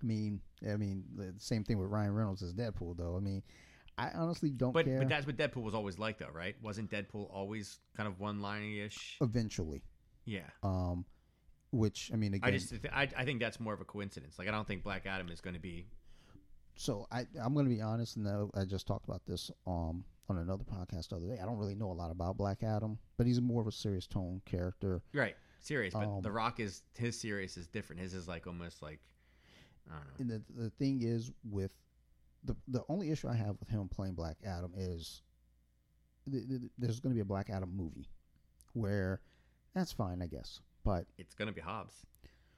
I 0.03 0.05
mean, 0.07 0.41
I 0.71 0.77
mean, 0.77 1.05
the 1.17 1.33
same 1.39 1.65
thing 1.65 1.79
with 1.79 1.89
Ryan 1.91 2.13
Reynolds 2.15 2.43
as 2.43 2.53
Deadpool, 2.53 2.97
though. 2.99 3.17
I 3.17 3.21
mean, 3.21 3.43
I 3.99 4.11
honestly 4.11 4.51
don't 4.51 4.73
But 4.73 4.85
care. 4.85 4.99
but 4.99 5.09
that's 5.09 5.27
what 5.27 5.37
Deadpool 5.39 5.63
was 5.63 5.75
always 5.75 5.99
like, 5.99 6.19
though, 6.19 6.29
right? 6.33 6.55
Wasn't 6.63 6.91
Deadpool 6.91 7.33
always 7.33 7.79
kind 7.97 8.07
of 8.07 8.21
one 8.21 8.41
liney 8.41 8.85
ish? 8.85 9.17
Eventually, 9.23 9.83
Yeah. 10.27 10.51
um, 10.63 11.07
which 11.71 12.11
I 12.13 12.17
mean, 12.17 12.35
again, 12.35 12.47
I 12.49 12.51
just 12.53 12.69
th- 12.69 12.83
I, 12.93 13.09
I 13.17 13.25
think 13.25 13.41
that's 13.41 13.59
more 13.59 13.73
of 13.73 13.81
a 13.81 13.85
coincidence. 13.87 14.39
Like 14.39 14.49
I 14.49 14.51
don't 14.51 14.69
think 14.69 14.83
Black 14.83 15.07
Adam 15.07 15.31
is 15.31 15.41
going 15.41 15.55
to 15.55 15.61
be. 15.61 15.87
so 16.75 17.07
I 17.11 17.27
I'm 17.43 17.55
going 17.55 17.65
to 17.67 17.75
be 17.75 17.81
honest, 17.81 18.17
and 18.17 18.29
I 18.55 18.65
just 18.67 18.87
talked 18.87 19.07
about 19.07 19.23
this 19.27 19.51
um 19.67 20.05
on 20.29 20.39
another 20.39 20.65
podcast 20.65 21.09
the 21.09 21.17
other 21.17 21.27
day. 21.29 21.39
I 21.41 21.47
don't 21.47 21.57
really 21.57 21.75
know 21.75 21.91
a 21.91 21.95
lot 21.95 22.11
about 22.11 22.37
Black 22.37 22.63
Adam, 22.63 22.99
but 23.17 23.27
he's 23.27 23.41
more 23.41 23.63
of 23.63 23.67
a 23.69 23.73
serious 23.73 24.07
tone 24.07 24.43
character. 24.45 25.01
Right, 25.15 25.37
serious, 25.67 25.95
but 25.95 26.07
Um, 26.07 26.23
The 26.23 26.31
Rock 26.33 26.61
is 26.61 26.83
his 26.95 27.19
serious 27.21 27.57
is 27.57 27.67
different. 27.67 28.01
His 28.03 28.15
is 28.15 28.27
like 28.29 28.47
almost 28.47 28.83
like 28.83 29.01
I 29.91 29.95
don't 29.95 30.29
know. 30.29 30.35
And 30.35 30.45
the 30.57 30.63
the 30.65 30.71
thing 30.71 31.03
is 31.03 31.31
with 31.49 31.73
the 32.45 32.57
the 32.69 32.83
only 32.89 33.11
issue 33.11 33.29
I 33.29 33.35
have 33.35 33.57
with 33.61 33.69
him 33.69 33.89
playing 33.89 34.15
Black 34.15 34.37
Adam 34.45 34.73
is 34.77 35.23
th- 36.31 36.49
th- 36.49 36.61
there's 36.79 37.01
going 37.01 37.13
to 37.13 37.15
be 37.15 37.21
a 37.21 37.25
Black 37.25 37.51
Adam 37.51 37.75
movie 37.77 38.09
where 38.75 39.21
that's 39.75 39.93
fine, 39.93 40.23
I 40.23 40.27
guess. 40.27 40.61
But 40.85 41.07
It's 41.19 41.35
going 41.35 41.49
to 41.49 41.55
be 41.55 41.61
Hobbs. 41.61 42.07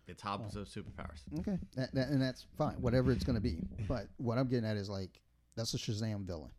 It's 0.07 0.23
Hobbs 0.23 0.55
with 0.55 0.73
superpowers. 0.73 1.21
okay, 1.41 1.59
that, 1.77 1.95
that, 1.95 2.09
and 2.09 2.21
that's 2.23 2.47
fine, 2.57 2.77
whatever 2.81 3.13
it's 3.13 3.25
going 3.25 3.35
to 3.37 3.43
be. 3.43 3.63
But 3.87 4.09
what 4.17 4.39
I'm 4.39 4.49
getting 4.49 4.69
at 4.69 4.77
is 4.79 4.89
like 4.89 5.21
that's 5.55 5.75
a 5.75 5.77
Shazam 5.79 6.25
villain, 6.25 6.51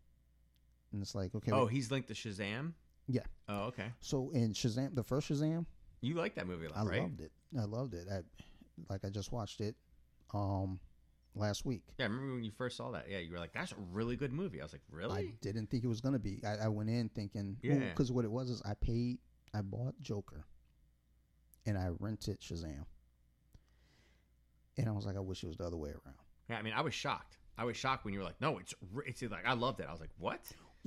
and 0.92 1.02
it's 1.02 1.14
like 1.16 1.34
okay, 1.34 1.50
Oh, 1.52 1.64
wait, 1.66 1.72
he's 1.74 1.90
linked 1.90 2.08
to 2.08 2.14
Shazam. 2.14 2.72
Yeah. 3.08 3.22
Oh, 3.48 3.62
okay. 3.64 3.92
so 4.00 4.30
in 4.30 4.52
Shazam, 4.52 4.94
the 4.94 5.02
first 5.02 5.28
Shazam, 5.28 5.66
You 6.00 6.14
like 6.14 6.34
that 6.36 6.46
movie 6.46 6.66
a 6.66 6.70
lot, 6.70 6.78
I 6.78 6.84
right? 6.88 7.02
loved 7.02 7.20
it. 7.20 7.32
I 7.58 7.64
loved 7.64 7.94
it. 7.94 8.06
I 8.10 8.20
like 8.88 9.04
I 9.04 9.10
just 9.10 9.32
watched 9.32 9.60
it 9.60 9.74
um 10.32 10.80
last 11.34 11.64
week. 11.66 11.82
Yeah, 11.98 12.06
I 12.06 12.08
remember 12.08 12.34
when 12.34 12.44
you 12.44 12.50
first 12.52 12.76
saw 12.76 12.90
that. 12.92 13.06
Yeah, 13.10 13.18
you 13.18 13.32
were 13.32 13.38
like, 13.38 13.52
"That's 13.52 13.72
a 13.72 13.76
really 13.92 14.16
good 14.16 14.32
movie." 14.32 14.60
I 14.60 14.64
was 14.64 14.72
like, 14.72 14.82
"Really?" 14.90 15.18
I 15.18 15.32
didn't 15.42 15.68
think 15.70 15.84
it 15.84 15.88
was 15.88 16.00
gonna 16.00 16.18
be. 16.18 16.40
I, 16.44 16.64
I 16.64 16.68
went 16.68 16.88
in 16.90 17.08
thinking, 17.10 17.56
Yeah. 17.62 17.78
because 17.90 18.10
what 18.10 18.24
it 18.24 18.30
was 18.30 18.48
is 18.50 18.62
I 18.64 18.74
paid, 18.74 19.18
I 19.52 19.60
bought 19.62 19.94
Joker, 20.00 20.44
and 21.66 21.76
I 21.76 21.90
rented 21.98 22.40
Shazam, 22.40 22.84
and 24.78 24.88
I 24.88 24.92
was 24.92 25.04
like, 25.06 25.16
I 25.16 25.20
wish 25.20 25.44
it 25.44 25.48
was 25.48 25.56
the 25.56 25.64
other 25.66 25.76
way 25.76 25.90
around. 25.90 26.16
Yeah, 26.48 26.56
I 26.56 26.62
mean, 26.62 26.72
I 26.74 26.80
was 26.80 26.94
shocked. 26.94 27.36
I 27.58 27.64
was 27.64 27.76
shocked 27.76 28.04
when 28.04 28.14
you 28.14 28.20
were 28.20 28.24
like, 28.26 28.40
no, 28.40 28.58
it's 28.58 28.74
it's 29.06 29.22
like 29.22 29.46
I 29.46 29.52
loved 29.52 29.80
it. 29.80 29.86
I 29.88 29.92
was 29.92 30.00
like, 30.00 30.10
what? 30.18 30.40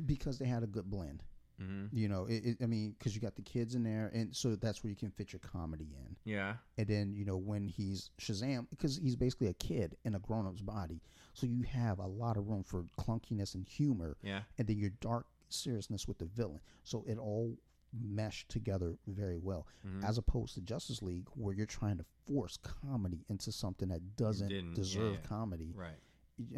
because 0.07 0.39
they 0.39 0.45
had 0.47 0.63
a 0.63 0.67
good 0.67 0.89
blend. 0.89 1.21
Mm-hmm. 1.61 1.95
You 1.95 2.07
know, 2.09 2.25
it, 2.25 2.45
it, 2.45 2.57
I 2.61 2.65
mean, 2.65 2.95
because 2.97 3.15
you 3.15 3.21
got 3.21 3.35
the 3.35 3.41
kids 3.41 3.75
in 3.75 3.83
there, 3.83 4.11
and 4.13 4.35
so 4.35 4.55
that's 4.55 4.83
where 4.83 4.89
you 4.89 4.95
can 4.95 5.11
fit 5.11 5.31
your 5.33 5.39
comedy 5.39 5.87
in. 6.07 6.15
Yeah. 6.25 6.55
And 6.77 6.87
then 6.87 7.13
you 7.13 7.25
know 7.25 7.37
when 7.37 7.67
he's 7.67 8.09
Shazam, 8.19 8.67
because 8.69 8.97
he's 8.97 9.15
basically 9.15 9.47
a 9.47 9.53
kid 9.53 9.95
in 10.05 10.15
a 10.15 10.19
grown 10.19 10.47
up's 10.47 10.61
body, 10.61 11.01
so 11.33 11.45
you 11.45 11.61
have 11.63 11.99
a 11.99 12.07
lot 12.07 12.37
of 12.37 12.47
room 12.47 12.63
for 12.63 12.85
clunkiness 12.99 13.55
and 13.55 13.65
humor, 13.67 14.17
Yeah. 14.23 14.41
and 14.57 14.67
then 14.67 14.77
your 14.77 14.91
dark 15.01 15.27
seriousness 15.49 16.07
with 16.07 16.17
the 16.17 16.25
villain. 16.25 16.59
So 16.83 17.03
it 17.07 17.17
all 17.17 17.55
meshed 18.01 18.49
together 18.49 18.97
very 19.05 19.37
well, 19.37 19.67
Mhm. 19.85 20.03
as 20.03 20.17
opposed 20.17 20.55
to 20.55 20.61
Justice 20.61 21.03
League, 21.03 21.27
where 21.35 21.53
you're 21.53 21.67
trying 21.67 21.97
to 21.97 22.05
force 22.25 22.57
comedy 22.57 23.23
into 23.29 23.51
something 23.51 23.89
that 23.89 24.15
doesn't 24.15 24.73
deserve 24.73 25.13
yeah. 25.15 25.21
comedy. 25.21 25.71
Right. 25.75 25.99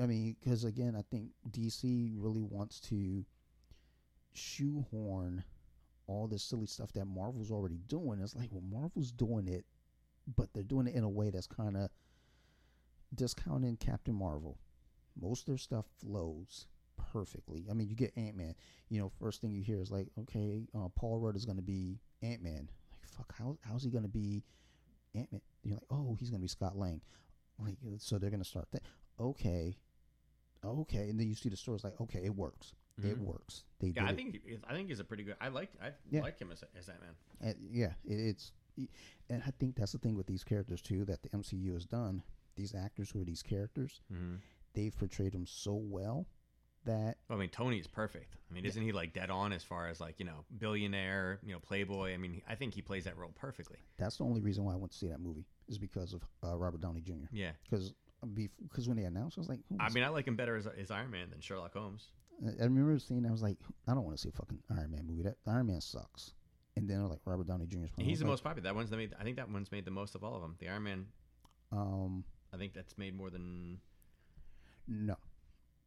I 0.01 0.05
mean, 0.05 0.37
because 0.39 0.63
again, 0.63 0.95
I 0.95 1.01
think 1.01 1.31
DC 1.51 2.13
really 2.15 2.41
wants 2.41 2.79
to 2.81 3.25
shoehorn 4.37 5.43
all 6.07 6.27
this 6.27 6.43
silly 6.43 6.67
stuff 6.67 6.91
that 6.93 7.05
Marvel's 7.05 7.51
already 7.51 7.79
doing. 7.87 8.19
It's 8.21 8.35
like, 8.35 8.49
well, 8.51 8.61
Marvel's 8.61 9.11
doing 9.11 9.47
it, 9.47 9.65
but 10.35 10.49
they're 10.53 10.63
doing 10.63 10.87
it 10.87 10.95
in 10.95 11.03
a 11.03 11.09
way 11.09 11.29
that's 11.29 11.47
kind 11.47 11.75
of 11.75 11.89
discounting 13.13 13.77
Captain 13.77 14.15
Marvel. 14.15 14.57
Most 15.19 15.41
of 15.41 15.45
their 15.47 15.57
stuff 15.57 15.85
flows 15.99 16.67
perfectly. 17.11 17.65
I 17.69 17.73
mean, 17.73 17.89
you 17.89 17.95
get 17.95 18.13
Ant 18.17 18.35
Man. 18.35 18.55
You 18.89 18.99
know, 18.99 19.11
first 19.19 19.41
thing 19.41 19.51
you 19.51 19.63
hear 19.63 19.81
is 19.81 19.91
like, 19.91 20.07
okay, 20.19 20.67
uh, 20.75 20.89
Paul 20.95 21.19
Rudd 21.19 21.35
is 21.35 21.45
going 21.45 21.57
to 21.57 21.63
be 21.63 21.99
Ant 22.21 22.43
Man. 22.43 22.69
Like, 22.91 23.09
fuck, 23.09 23.33
how 23.37 23.57
how's 23.61 23.83
he 23.83 23.89
going 23.89 24.03
to 24.03 24.09
be 24.09 24.43
Ant 25.15 25.31
Man? 25.31 25.41
You're 25.63 25.75
like, 25.75 25.87
oh, 25.89 26.15
he's 26.19 26.29
going 26.29 26.39
to 26.39 26.43
be 26.43 26.47
Scott 26.47 26.77
Lang. 26.77 27.01
Like, 27.57 27.77
so 27.97 28.17
they're 28.17 28.29
going 28.29 28.43
to 28.43 28.47
start 28.47 28.67
that. 28.73 28.83
Okay, 29.19 29.77
okay, 30.63 31.09
and 31.09 31.19
then 31.19 31.27
you 31.27 31.35
see 31.35 31.49
the 31.49 31.55
stories 31.55 31.83
like, 31.83 31.99
okay, 32.01 32.21
it 32.23 32.35
works. 32.35 32.73
It 32.97 33.19
Mhm. 33.19 33.25
works. 33.25 33.65
They 33.79 33.89
Yeah, 33.89 34.05
I 34.05 34.11
it. 34.11 34.15
think 34.15 34.43
he- 34.45 34.57
I 34.65 34.73
think 34.73 34.87
he's 34.87 34.99
a 34.99 35.03
pretty 35.03 35.23
good. 35.23 35.35
I 35.41 35.49
like 35.49 35.69
I 35.81 35.93
Yeah. 36.09 36.21
like 36.21 36.39
him 36.39 36.51
as 36.51 36.63
as 36.75 36.85
that 36.85 37.01
man. 37.01 37.15
And, 37.41 37.69
yeah, 37.69 37.93
it, 38.05 38.13
it's, 38.19 38.53
and 39.29 39.43
I 39.43 39.51
think 39.51 39.75
that's 39.75 39.91
the 39.91 39.97
thing 39.97 40.15
with 40.15 40.27
these 40.27 40.43
characters 40.43 40.81
too 40.81 41.03
that 41.05 41.21
the 41.21 41.29
MCU 41.29 41.73
has 41.73 41.85
done. 41.85 42.23
These 42.55 42.73
actors 42.73 43.11
who 43.11 43.21
are 43.21 43.25
these 43.25 43.43
characters, 43.43 44.01
Mm-hmm. 44.11 44.35
they've 44.73 44.95
portrayed 44.97 45.33
them 45.33 45.45
so 45.45 45.75
well 45.75 46.25
that 46.85 47.17
I 47.29 47.35
mean, 47.35 47.49
Tony 47.49 47.79
is 47.79 47.87
perfect. 47.87 48.37
I 48.49 48.53
mean, 48.53 48.63
isn't 48.65 48.81
he 48.81 48.91
like 48.93 49.11
dead 49.11 49.29
on 49.29 49.51
as 49.51 49.63
far 49.63 49.89
as 49.89 49.99
like 49.99 50.17
you 50.19 50.25
know 50.25 50.45
billionaire, 50.57 51.39
you 51.43 51.51
know, 51.51 51.59
playboy? 51.59 52.13
I 52.13 52.17
mean, 52.17 52.41
I 52.47 52.55
think 52.55 52.73
he 52.73 52.81
plays 52.81 53.03
that 53.03 53.17
role 53.17 53.31
perfectly. 53.35 53.79
that's 53.97 54.17
the 54.17 54.23
only 54.23 54.39
reason 54.39 54.63
why 54.63 54.71
I 54.73 54.77
went 54.77 54.91
to 54.93 54.97
see 54.97 55.07
that 55.07 55.19
movie 55.19 55.45
is 55.67 55.77
because 55.77 56.13
of 56.13 56.23
uh, 56.43 56.55
Robert 56.57 56.79
Downey 56.79 57.01
Jr. 57.01 57.25
Yeah. 57.31 57.51
Because 57.69 57.93
because 58.33 58.87
when 58.87 58.97
they 58.97 59.03
announced, 59.03 59.37
I 59.37 59.41
was 59.41 59.49
like, 59.49 59.59
I 59.79 59.89
mean, 59.89 60.03
I 60.03 60.07
like 60.07 60.25
him 60.27 60.35
better 60.35 60.55
as, 60.55 60.65
as 60.65 60.89
Iron 60.89 61.11
Man 61.11 61.29
than 61.29 61.41
Sherlock 61.41 61.73
Holmes. 61.73 62.09
I 62.43 62.63
remember 62.63 62.97
seeing. 62.99 63.25
I 63.25 63.31
was 63.31 63.41
like, 63.41 63.57
I 63.87 63.93
don't 63.93 64.03
want 64.03 64.15
to 64.17 64.21
see 64.21 64.29
a 64.29 64.31
fucking 64.33 64.59
Iron 64.77 64.91
Man 64.91 65.05
movie. 65.07 65.23
That 65.23 65.37
Iron 65.47 65.67
Man 65.67 65.81
sucks. 65.81 66.33
And 66.77 66.89
then 66.89 67.07
like 67.07 67.19
Robert 67.25 67.47
Downey 67.47 67.65
Jr. 67.67 67.85
He's 67.97 68.19
the 68.19 68.25
like, 68.25 68.31
most 68.31 68.43
popular. 68.43 68.63
That 68.63 68.75
one's 68.75 68.89
the 68.89 68.97
made. 68.97 69.13
I 69.19 69.23
think 69.23 69.37
that 69.37 69.49
one's 69.49 69.71
made 69.71 69.85
the 69.85 69.91
most 69.91 70.15
of 70.15 70.23
all 70.23 70.35
of 70.35 70.41
them. 70.41 70.55
The 70.59 70.67
Iron 70.69 70.83
Man. 70.83 71.05
Um, 71.71 72.23
I 72.53 72.57
think 72.57 72.73
that's 72.73 72.97
made 72.97 73.15
more 73.15 73.29
than. 73.29 73.79
no, 74.87 75.15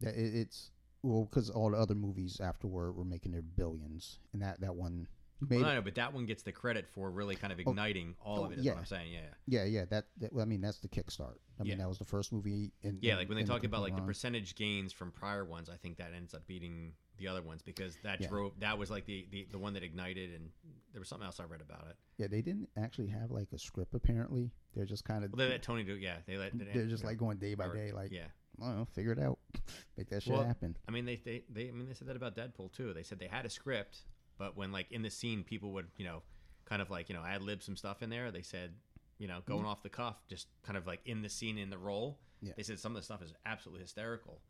That- 0.01 0.15
it, 0.19 0.35
it's 0.35 0.71
well 1.03 1.25
because 1.27 1.51
all 1.51 1.71
the 1.71 1.77
other 1.77 1.95
movies 1.95 2.41
afterward 2.41 2.93
were 2.93 3.05
making 3.05 3.33
their 3.33 3.43
billions, 3.43 4.19
and 4.33 4.43
that 4.43 4.61
that 4.61 4.75
one. 4.75 5.07
Well, 5.49 5.61
no, 5.61 5.75
no, 5.77 5.83
but 5.83 5.95
that 5.97 6.13
one 6.13 6.27
gets 6.27 6.43
the 6.43 6.53
credit 6.53 6.89
for 6.89 7.11
really 7.11 7.37
kind 7.37 7.53
of 7.53 7.61
oh, 7.65 7.71
igniting 7.71 8.15
all 8.21 8.41
Oh, 8.41 8.45
of 8.47 8.53
it. 8.53 8.59
Is 8.59 8.65
yeah. 8.65 8.73
what 8.73 8.79
I'm 8.81 8.87
saying. 8.87 9.13
Yeah. 9.13 9.21
yeah, 9.47 9.65
yeah. 9.65 9.85
That, 9.91 10.07
that 10.19 10.33
well, 10.33 10.43
I 10.43 10.47
mean, 10.47 10.61
that's 10.61 10.79
the 10.79 10.89
kickstart. 10.89 11.37
I 11.61 11.63
mean, 11.63 11.73
Yeah. 11.73 11.77
that 11.79 11.89
was 11.89 11.99
the 11.99 12.05
first 12.05 12.33
movie. 12.33 12.73
In, 12.83 12.99
Yeah, 13.01 13.13
in- 13.13 13.19
like 13.19 13.29
when 13.29 13.39
they 13.39 13.45
talk 13.45 13.65
about 13.65 13.83
like 13.83 13.95
the 13.95 14.03
percentage 14.03 14.55
gains 14.57 14.93
from 14.93 15.13
prior 15.13 15.45
ones, 15.45 15.69
I 15.69 15.77
think 15.77 15.99
that 15.99 16.13
ends 16.15 16.35
up 16.35 16.47
beating 16.47 16.93
the 17.19 17.29
other 17.29 17.43
ones 17.43 17.63
because 17.63 17.97
that 18.05 18.21
Yeah. 18.21 18.29
drove 18.29 18.53
that 18.61 18.79
was 18.79 18.91
like 18.91 19.05
the, 19.05 19.27
the 19.31 19.47
the 19.51 19.59
one 19.59 19.73
that 19.75 19.83
ignited, 19.83 20.35
and 20.35 20.51
there 20.93 21.01
was 21.01 21.09
something 21.09 21.27
else 21.27 21.41
I 21.41 21.45
read 21.45 21.61
about 21.61 21.87
it. 21.89 21.97
Yeah, 22.17 22.27
they 22.29 22.43
didn't 22.43 22.69
actually 22.77 23.09
have 23.09 23.31
like 23.31 23.49
a 23.53 23.59
script. 23.59 23.95
Apparently, 23.95 24.51
they're 24.75 24.87
just 24.87 25.05
kind 25.05 25.25
of 25.25 25.33
Well, 25.33 25.45
they 25.47 25.53
let 25.53 25.63
Tony 25.63 25.83
do. 25.85 25.95
Yeah, 25.97 26.17
they 26.27 26.37
let. 26.37 26.57
They, 26.57 26.65
they're 26.73 26.87
just 26.87 27.05
like 27.05 27.17
going 27.19 27.39
day 27.39 27.55
by 27.55 27.67
or- 27.67 27.75
day. 27.75 27.93
Like, 27.93 28.11
yeah. 28.13 28.27
I 28.61 28.67
don't 28.67 28.77
know, 28.79 28.85
figure 28.87 29.13
it 29.13 29.21
out, 29.21 29.39
make 29.97 30.09
that 30.11 30.25
shit 30.25 30.33
Well, 30.33 30.43
happen. 30.43 30.77
I 30.89 30.91
mean, 30.91 31.05
they, 31.05 31.15
they, 31.15 31.45
they, 31.49 31.69
I 31.69 31.71
mean, 31.71 31.87
they 31.87 31.95
said 31.95 32.09
that 32.09 32.17
about 32.17 32.35
Deadpool 32.35 32.73
too. 32.73 32.93
They 32.93 33.05
said 33.05 33.21
they 33.21 33.29
had 33.29 33.47
a 33.47 33.51
script, 33.51 34.01
but 34.39 34.57
when 34.57 34.73
like 34.73 34.91
in 34.91 35.03
the 35.03 35.11
scene, 35.11 35.45
people 35.45 35.73
would, 35.73 35.87
you 35.97 36.05
know, 36.05 36.23
kind 36.65 36.81
of 36.81 36.91
like 36.91 37.09
you 37.09 37.15
know 37.15 37.25
ad 37.25 37.43
lib 37.43 37.63
some 37.63 37.77
stuff 37.77 38.03
in 38.03 38.11
there. 38.11 38.31
They 38.31 38.43
said, 38.43 38.75
you 39.19 39.29
know, 39.29 39.41
going 39.47 39.65
off 39.67 39.83
the 39.83 39.89
cuff, 39.89 40.17
just 40.29 40.47
kind 40.63 40.77
of 40.77 40.87
like 40.87 41.01
in 41.05 41.23
the 41.23 41.29
scene 41.29 41.59
in 41.59 41.71
the 41.71 41.79
role. 41.79 42.19
Yeah. 42.41 42.53
They 42.57 42.63
said 42.63 42.79
some 42.79 42.93
of 42.93 42.97
the 42.97 43.05
stuff 43.05 43.23
is 43.23 43.35
absolutely 43.45 43.83
hysterical. 43.83 44.41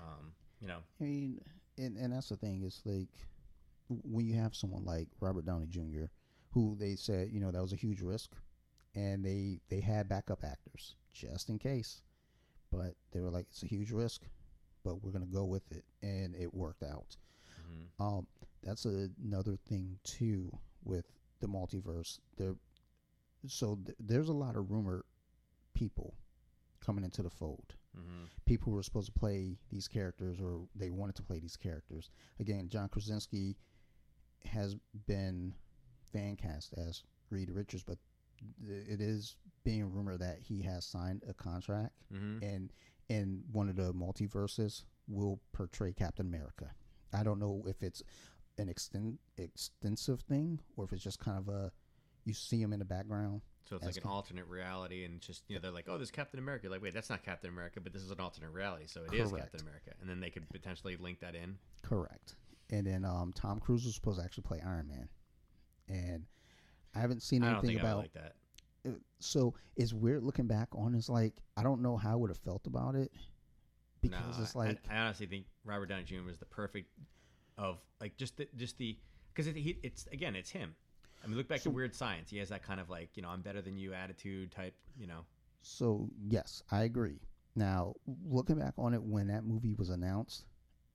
Um, 0.00 0.32
you 0.60 0.68
know, 0.68 0.78
I 1.00 1.04
mean, 1.04 1.40
and 1.78 1.96
and 1.96 2.12
that's 2.12 2.28
the 2.30 2.36
thing 2.36 2.62
is 2.62 2.80
like 2.84 3.08
when 3.88 4.26
you 4.26 4.34
have 4.36 4.54
someone 4.54 4.84
like 4.84 5.08
Robert 5.20 5.44
Downey 5.44 5.66
Jr., 5.68 6.04
who 6.52 6.76
they 6.78 6.96
said 6.96 7.30
you 7.32 7.40
know 7.40 7.50
that 7.50 7.60
was 7.60 7.72
a 7.72 7.76
huge 7.76 8.00
risk, 8.00 8.30
and 8.94 9.24
they 9.24 9.60
they 9.68 9.80
had 9.80 10.08
backup 10.08 10.42
actors 10.44 10.96
just 11.12 11.50
in 11.50 11.58
case, 11.58 12.00
but 12.70 12.94
they 13.12 13.20
were 13.20 13.30
like 13.30 13.46
it's 13.50 13.62
a 13.62 13.66
huge 13.66 13.90
risk, 13.90 14.22
but 14.84 15.02
we're 15.02 15.10
gonna 15.10 15.26
go 15.26 15.44
with 15.44 15.70
it, 15.70 15.84
and 16.02 16.34
it 16.34 16.54
worked 16.54 16.82
out. 16.82 17.16
Mhm. 17.60 18.04
Um, 18.04 18.26
that's 18.62 18.84
another 18.84 19.56
thing 19.56 19.98
too 20.04 20.50
with 20.84 21.06
the 21.40 21.46
multiverse. 21.48 22.18
There, 22.36 22.54
so 23.46 23.76
th- 23.84 23.96
there's 23.98 24.28
a 24.28 24.32
lot 24.34 24.56
of 24.56 24.70
rumor 24.70 25.04
people 25.74 26.14
coming 26.80 27.04
into 27.04 27.22
the 27.22 27.30
fold 27.30 27.74
Mhm. 27.96 28.28
people 28.46 28.70
who 28.70 28.76
were 28.76 28.82
supposed 28.82 29.06
to 29.12 29.18
play 29.18 29.58
these 29.70 29.86
characters 29.86 30.40
or 30.40 30.66
they 30.74 30.90
wanted 30.90 31.14
to 31.16 31.22
play 31.22 31.38
these 31.38 31.56
characters. 31.56 32.10
Again, 32.38 32.68
John 32.68 32.88
Krasinski 32.88 33.56
has 34.44 34.74
been 35.06 35.54
fan 36.12 36.36
cast 36.36 36.72
as 36.74 37.04
Reed 37.30 37.50
Richards, 37.50 37.84
but 37.84 37.98
th- 38.66 38.88
it 38.88 39.00
is 39.00 39.36
being 39.64 39.92
rumored 39.92 40.18
that 40.20 40.40
he 40.40 40.62
has 40.62 40.84
signed 40.84 41.22
a 41.26 41.34
contract 41.34 41.94
Mhm. 42.10 42.42
and 42.42 42.72
in 43.08 43.44
one 43.52 43.68
of 43.68 43.76
the 43.76 43.92
multiverses 43.94 44.84
will 45.06 45.40
portray 45.52 45.92
Captain 45.92 46.26
America. 46.26 46.74
I 47.12 47.22
don't 47.22 47.38
know 47.38 47.66
if 47.66 47.82
it's 47.82 48.02
an 48.62 48.68
extend, 48.68 49.18
extensive 49.36 50.20
thing 50.22 50.60
or 50.76 50.84
if 50.84 50.92
it's 50.92 51.02
just 51.02 51.18
kind 51.18 51.36
of 51.36 51.48
a 51.48 51.70
you 52.24 52.32
see 52.32 52.62
them 52.62 52.72
in 52.72 52.78
the 52.78 52.84
background. 52.84 53.42
So 53.68 53.76
it's 53.76 53.84
like 53.86 53.96
an 53.96 54.10
alternate 54.10 54.46
reality, 54.48 55.04
and 55.04 55.20
just 55.20 55.44
you 55.48 55.54
know, 55.54 55.60
they're 55.60 55.70
like, 55.70 55.86
"Oh, 55.88 55.96
this 55.96 56.10
Captain 56.10 56.38
America." 56.38 56.68
Like, 56.68 56.82
wait, 56.82 56.94
that's 56.94 57.08
not 57.08 57.24
Captain 57.24 57.50
America, 57.50 57.80
but 57.80 57.92
this 57.92 58.02
is 58.02 58.10
an 58.10 58.20
alternate 58.20 58.50
reality, 58.50 58.86
so 58.86 59.02
it 59.04 59.14
is 59.14 59.30
Correct. 59.30 59.44
Captain 59.44 59.66
America. 59.66 59.90
And 60.00 60.10
then 60.10 60.20
they 60.20 60.30
could 60.30 60.48
potentially 60.50 60.96
link 60.96 61.20
that 61.20 61.34
in. 61.34 61.56
Correct. 61.82 62.34
And 62.70 62.86
then 62.86 63.04
um, 63.04 63.32
Tom 63.34 63.60
Cruise 63.60 63.84
was 63.84 63.94
supposed 63.94 64.18
to 64.18 64.24
actually 64.24 64.42
play 64.42 64.60
Iron 64.64 64.88
Man, 64.88 65.08
and 65.88 66.24
I 66.94 67.00
haven't 67.00 67.22
seen 67.22 67.44
anything 67.44 67.78
about. 67.78 67.98
like 67.98 68.12
that. 68.14 68.34
uh, 68.86 68.90
so 69.20 69.54
it's 69.76 69.92
weird 69.92 70.22
looking 70.22 70.46
back 70.46 70.68
on. 70.72 70.94
It's 70.94 71.08
like 71.08 71.34
I 71.56 71.62
don't 71.62 71.82
know 71.82 71.96
how 71.96 72.12
I 72.12 72.16
would 72.16 72.30
have 72.30 72.38
felt 72.38 72.66
about 72.66 72.94
it 72.94 73.12
because 74.00 74.36
No, 74.38 74.42
it's 74.42 74.56
like 74.56 74.78
I, 74.90 74.94
I 74.96 74.98
honestly 74.98 75.26
think 75.26 75.46
Robert 75.64 75.86
Downey 75.86 76.04
Jr. 76.04 76.22
was 76.26 76.38
the 76.38 76.46
perfect 76.46 76.90
of 77.58 77.78
like 78.00 78.16
just 78.16 78.36
the, 78.36 78.48
just 78.56 78.78
the 78.78 78.96
because 79.34 79.46
it, 79.46 79.56
it's 79.82 80.06
again 80.12 80.34
it's 80.36 80.50
him. 80.50 80.74
I 81.24 81.26
mean, 81.28 81.36
look 81.36 81.48
back 81.48 81.60
So- 81.60 81.70
to 81.70 81.76
Weird 81.76 81.94
Science. 81.94 82.30
He 82.30 82.38
has 82.38 82.48
that 82.48 82.62
kind 82.62 82.80
of 82.80 82.90
like 82.90 83.10
you 83.14 83.22
know 83.22 83.28
I'm 83.28 83.42
better 83.42 83.62
than 83.62 83.76
you 83.78 83.94
attitude 83.94 84.50
type. 84.52 84.74
You 84.98 85.06
know, 85.06 85.20
So 85.62 86.08
yes, 86.28 86.62
I 86.70 86.82
agree. 86.82 87.20
Now 87.54 87.94
looking 88.24 88.58
back 88.58 88.74
on 88.78 88.94
it, 88.94 89.02
when 89.02 89.26
that 89.28 89.44
movie 89.44 89.74
was 89.74 89.90
announced, 89.90 90.44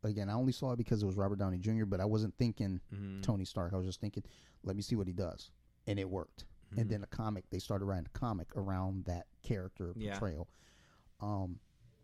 again 0.04 0.30
I 0.30 0.34
only 0.34 0.52
saw 0.52 0.72
it 0.74 0.78
because 0.78 1.04
it 1.04 1.06
was 1.06 1.16
Robert 1.16 1.40
Downey 1.40 1.58
Jr. 1.60 1.86
But 1.86 2.00
I 2.02 2.06
wasn't 2.06 2.36
thinking 2.38 2.80
Mhm. 2.94 3.22
Tony 3.24 3.46
Stark. 3.46 3.74
I 3.74 3.78
was 3.78 3.86
just 3.86 4.02
thinking, 4.02 4.24
let 4.64 4.76
me 4.76 4.82
see 4.82 4.96
what 4.96 5.08
he 5.08 5.14
does, 5.14 5.52
and 5.88 6.00
it 6.00 6.10
worked. 6.10 6.46
Mm-hmm. 6.72 6.80
And 6.82 6.90
then 6.90 7.02
the 7.02 7.08
comic, 7.08 7.46
they 7.50 7.60
started 7.60 7.86
writing 7.86 8.08
a 8.14 8.18
comic 8.18 8.48
around 8.58 9.06
that 9.06 9.28
character 9.42 9.94
Yeah. 9.96 10.12
portrayal. 10.20 10.50
Um, 11.22 11.60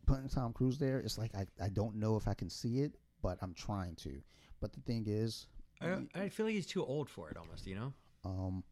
putting 0.05 0.29
Tom 0.29 0.53
Cruise 0.53 0.77
there, 0.77 0.99
it's 0.99 1.17
like 1.17 1.35
I, 1.35 1.45
I 1.61 1.69
don't 1.69 1.95
know 1.95 2.15
if 2.15 2.27
I 2.27 2.33
can 2.33 2.49
see 2.49 2.79
it, 2.79 2.95
but 3.23 3.39
I'm 3.41 3.55
trying 3.55 3.95
to. 3.95 4.21
But 4.59 4.73
the 4.73 4.81
thing 4.81 5.05
is, 5.07 5.47
I, 5.81 5.97
I 6.13 6.29
feel 6.29 6.45
like 6.45 6.53
he's 6.53 6.67
too 6.67 6.85
old 6.85 7.09
for 7.09 7.31
it 7.31 7.37
almost. 7.37 7.65
You 7.65 7.75
know, 7.75 7.93
um, 8.23 8.63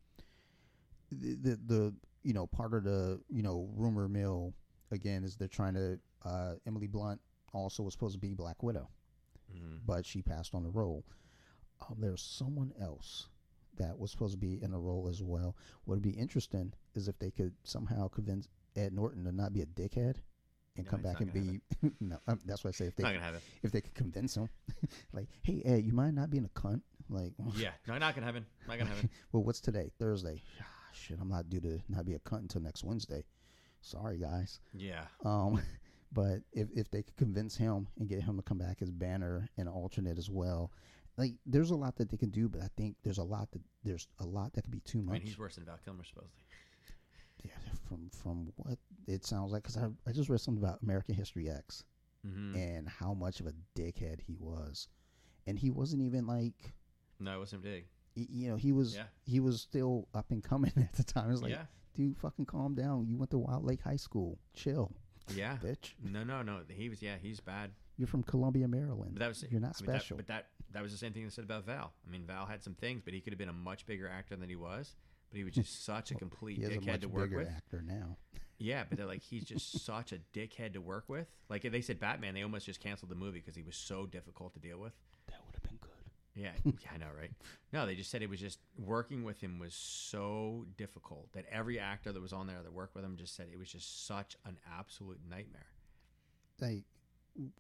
the, 1.11 1.35
the 1.41 1.59
the 1.65 1.93
you 2.23 2.33
know 2.33 2.45
part 2.45 2.75
of 2.75 2.83
the 2.83 3.19
you 3.29 3.41
know 3.41 3.67
rumor 3.75 4.07
mill 4.07 4.53
again 4.91 5.23
is 5.23 5.35
they're 5.35 5.47
trying 5.47 5.73
to 5.73 5.99
uh, 6.23 6.53
Emily 6.67 6.87
Blunt 6.87 7.19
also 7.53 7.81
was 7.81 7.93
supposed 7.93 8.13
to 8.13 8.19
be 8.19 8.33
Black 8.35 8.61
Widow, 8.61 8.87
Mhm. 9.53 9.79
but 9.85 10.05
she 10.05 10.21
passed 10.21 10.53
on 10.53 10.63
the 10.63 10.69
role. 10.69 11.03
Um, 11.89 11.95
there's 11.99 12.21
someone 12.21 12.71
else 12.79 13.27
that 13.77 13.97
was 13.97 14.11
supposed 14.11 14.33
to 14.33 14.37
be 14.37 14.61
in 14.61 14.73
a 14.73 14.79
role 14.79 15.07
as 15.09 15.23
well. 15.23 15.55
What 15.85 15.95
would 15.95 16.01
be 16.03 16.11
interesting 16.11 16.73
is 16.93 17.07
if 17.07 17.17
they 17.19 17.31
could 17.31 17.53
somehow 17.63 18.07
convince 18.09 18.47
Ed 18.75 18.93
Norton 18.93 19.23
to 19.23 19.31
not 19.31 19.51
be 19.53 19.61
a 19.61 19.65
dickhead 19.65 20.17
and 20.77 20.85
No, 20.85 20.89
come 20.91 21.01
back 21.01 21.19
and 21.21 21.31
be 21.33 21.59
no. 21.99 22.17
Um, 22.27 22.39
that's 22.45 22.63
what 22.63 22.69
I 22.69 22.71
say. 22.71 22.85
If 22.85 22.95
they 22.95 23.03
not 23.03 23.13
gonna 23.13 23.25
have 23.25 23.35
it. 23.35 23.41
if 23.63 23.71
they 23.71 23.81
could 23.81 23.93
convince 23.93 24.35
him, 24.35 24.49
like, 25.13 25.27
hey 25.43 25.61
Ed, 25.65 25.83
you 25.85 25.93
mind 25.93 26.15
not 26.15 26.29
being 26.29 26.45
a 26.45 26.59
cunt? 26.59 26.81
Like, 27.09 27.33
Yeah, 27.55 27.71
no, 27.87 27.97
not 27.97 28.15
gonna 28.15 28.25
happen. 28.27 28.45
Not 28.67 28.77
gonna 28.77 28.89
happen. 28.89 29.09
well, 29.31 29.43
what's 29.43 29.59
today? 29.59 29.91
Thursday. 29.99 30.41
Ah, 30.61 30.65
shit, 30.93 31.17
I'm 31.21 31.29
not 31.29 31.49
due 31.49 31.59
to 31.61 31.79
not 31.89 32.05
be 32.05 32.13
a 32.13 32.19
cunt 32.19 32.39
until 32.41 32.61
next 32.61 32.83
Wednesday. 32.83 33.23
Sorry, 33.81 34.17
guys. 34.17 34.59
Yeah, 34.73 35.05
Um, 35.25 35.61
But 36.13 36.41
if 36.51 36.67
if 36.75 36.91
they 36.91 37.03
could 37.03 37.15
convince 37.15 37.55
him 37.55 37.87
and 37.97 38.07
get 38.09 38.21
him 38.21 38.35
to 38.35 38.43
come 38.43 38.57
back 38.57 38.81
as 38.81 38.91
Banner 38.91 39.49
and 39.57 39.69
alternate 39.69 40.17
as 40.17 40.29
well, 40.29 40.71
like 41.17 41.33
there's 41.45 41.71
a 41.71 41.75
lot 41.75 41.95
that 41.95 42.09
they 42.09 42.17
can 42.17 42.29
do. 42.31 42.49
But 42.49 42.61
I 42.63 42.69
think 42.77 42.97
there's 43.03 43.17
a 43.17 43.23
lot 43.23 43.49
that 43.51 43.61
there's 43.83 44.07
a 44.19 44.25
lot 44.25 44.51
that 44.53 44.63
could 44.63 44.71
be 44.71 44.81
too 44.81 44.99
I 44.99 45.03
much. 45.03 45.13
mean, 45.13 45.21
he's 45.23 45.37
worse 45.39 45.55
than 45.55 45.63
Val 45.63 45.79
Kilmer 45.85 46.03
supposedly. 46.03 46.43
yeah, 47.43 47.51
from 47.87 48.09
from 48.09 48.51
what 48.57 48.77
it 49.07 49.25
sounds 49.25 49.51
like, 49.51 49.63
because 49.63 49.77
I 49.77 49.87
I 50.07 50.11
just 50.11 50.29
read 50.29 50.39
something 50.41 50.63
about 50.63 50.81
American 50.81 51.15
History 51.15 51.49
X 51.49 51.83
Mm-hmm. 52.27 52.55
and 52.55 52.87
how 52.87 53.15
much 53.15 53.39
of 53.39 53.47
a 53.47 53.53
dickhead 53.75 54.19
he 54.21 54.35
was, 54.39 54.87
and 55.47 55.57
he 55.57 55.71
wasn't 55.71 56.03
even 56.03 56.27
like 56.27 56.71
No, 57.19 57.35
it 57.35 57.39
wasn't 57.39 57.63
big. 57.63 57.85
y- 58.15 58.27
you 58.29 58.47
know 58.49 58.57
he 58.57 58.71
was 58.71 58.95
Yeah. 58.95 59.05
he 59.23 59.39
was 59.39 59.59
still 59.59 60.07
up 60.13 60.29
and 60.29 60.43
coming 60.43 60.71
at 60.77 60.93
the 60.93 61.03
time. 61.03 61.29
It 61.29 61.31
was 61.31 61.41
like, 61.41 61.51
yeah, 61.53 61.65
dude, 61.95 62.15
fucking 62.19 62.45
calm 62.45 62.75
down. 62.75 63.07
You 63.07 63.17
went 63.17 63.31
to 63.31 63.39
Wilde 63.39 63.63
Lake 63.65 63.81
High 63.81 63.95
School. 63.95 64.37
Chill, 64.53 64.91
yeah. 65.33 65.57
bitch. 65.63 65.93
No, 66.03 66.23
no, 66.23 66.43
no. 66.43 66.59
He 66.69 66.89
was. 66.89 67.01
Yeah, 67.01 67.15
he's 67.19 67.39
bad. 67.39 67.71
You're 67.97 68.07
from 68.07 68.21
Columbia, 68.21 68.67
Maryland. 68.67 69.13
But 69.15 69.19
that 69.21 69.27
was 69.29 69.43
You're 69.49 69.59
not 69.59 69.75
I 69.79 69.81
mean, 69.83 69.91
that- 69.93 70.01
special. 70.01 70.17
but 70.17 70.27
that 70.27 70.49
that 70.73 70.83
was 70.83 70.91
the 70.91 70.99
same 70.99 71.13
thing 71.13 71.23
they 71.23 71.29
said 71.31 71.43
about 71.43 71.65
Val. 71.65 71.91
I 72.07 72.11
mean, 72.11 72.25
Val 72.27 72.45
had 72.45 72.61
some 72.63 72.75
things, 72.75 73.01
but 73.03 73.15
he 73.15 73.21
could 73.21 73.33
have 73.33 73.39
been 73.39 73.49
a 73.49 73.53
much 73.53 73.87
bigger 73.87 74.07
actor 74.07 74.35
than 74.35 74.47
he 74.47 74.55
was. 74.55 74.95
But 75.31 75.37
he 75.39 75.43
was 75.43 75.55
just 75.55 75.83
such 75.85 76.11
a 76.11 76.15
complete 76.15 76.63
a 76.63 76.69
dickhead 76.69 76.85
much 76.85 77.01
to 77.01 77.07
work 77.09 77.29
bigger 77.31 77.37
with. 77.37 77.47
actor 77.49 77.81
now. 77.81 78.17
Yeah, 78.61 78.83
but 78.87 78.97
they're 78.97 79.07
like 79.07 79.23
he's 79.23 79.43
just 79.43 79.83
such 79.85 80.11
a 80.13 80.19
dickhead 80.33 80.73
to 80.73 80.81
work 80.81 81.05
with. 81.07 81.27
Like 81.49 81.65
if 81.65 81.71
they 81.71 81.81
said 81.81 81.99
Batman, 81.99 82.33
they 82.35 82.43
almost 82.43 82.65
just 82.67 82.79
canceled 82.79 83.09
the 83.09 83.15
movie 83.15 83.39
because 83.39 83.55
he 83.55 83.63
was 83.63 83.75
so 83.75 84.05
difficult 84.05 84.53
to 84.53 84.59
deal 84.59 84.77
with. 84.77 84.93
That 85.27 85.39
would 85.45 85.55
have 85.55 85.63
been 85.63 85.79
good. 85.81 85.89
Yeah, 86.35 86.51
yeah, 86.63 86.89
I 86.93 86.97
know, 86.97 87.07
right? 87.17 87.31
No, 87.73 87.85
they 87.85 87.95
just 87.95 88.11
said 88.11 88.21
it 88.21 88.29
was 88.29 88.39
just 88.39 88.59
working 88.77 89.23
with 89.23 89.41
him 89.41 89.57
was 89.59 89.73
so 89.73 90.65
difficult 90.77 91.31
that 91.33 91.45
every 91.51 91.79
actor 91.79 92.11
that 92.11 92.21
was 92.21 92.31
on 92.33 92.47
there 92.47 92.61
that 92.63 92.71
worked 92.71 92.95
with 92.95 93.03
him 93.03 93.17
just 93.17 93.35
said 93.35 93.47
it 93.51 93.57
was 93.57 93.69
just 93.71 94.05
such 94.07 94.37
an 94.45 94.57
absolute 94.77 95.19
nightmare. 95.29 95.65
Like 96.59 96.83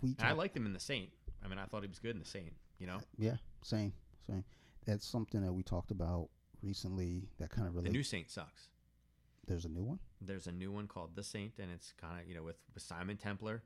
we. 0.01 0.09
And 0.11 0.15
I 0.21 0.29
talk- 0.29 0.37
liked 0.37 0.55
him 0.55 0.65
in 0.67 0.73
The 0.73 0.79
Saint. 0.79 1.09
I 1.43 1.47
mean, 1.47 1.57
I 1.57 1.65
thought 1.65 1.81
he 1.81 1.89
was 1.89 1.99
good 1.99 2.11
in 2.15 2.19
The 2.19 2.25
Saint. 2.25 2.53
You 2.77 2.87
know, 2.87 2.99
Yeah, 3.17 3.35
same, 3.63 3.93
same. 4.27 4.43
That's 4.85 5.05
something 5.05 5.41
that 5.41 5.53
we 5.53 5.63
talked 5.63 5.91
about 5.91 6.29
recently. 6.63 7.27
That 7.39 7.49
kind 7.49 7.67
of 7.67 7.73
the 7.73 7.79
relates. 7.79 7.93
new 7.93 8.03
Saint 8.03 8.29
sucks. 8.29 8.69
There's 9.47 9.65
a 9.65 9.69
new 9.69 9.83
one. 9.83 9.99
There's 10.21 10.47
a 10.47 10.51
new 10.51 10.71
one 10.71 10.87
called 10.87 11.15
The 11.15 11.23
Saint, 11.23 11.53
and 11.59 11.71
it's 11.71 11.93
kind 11.99 12.21
of 12.21 12.27
you 12.27 12.35
know 12.35 12.43
with, 12.43 12.57
with 12.73 12.83
Simon 12.83 13.17
Templar, 13.17 13.63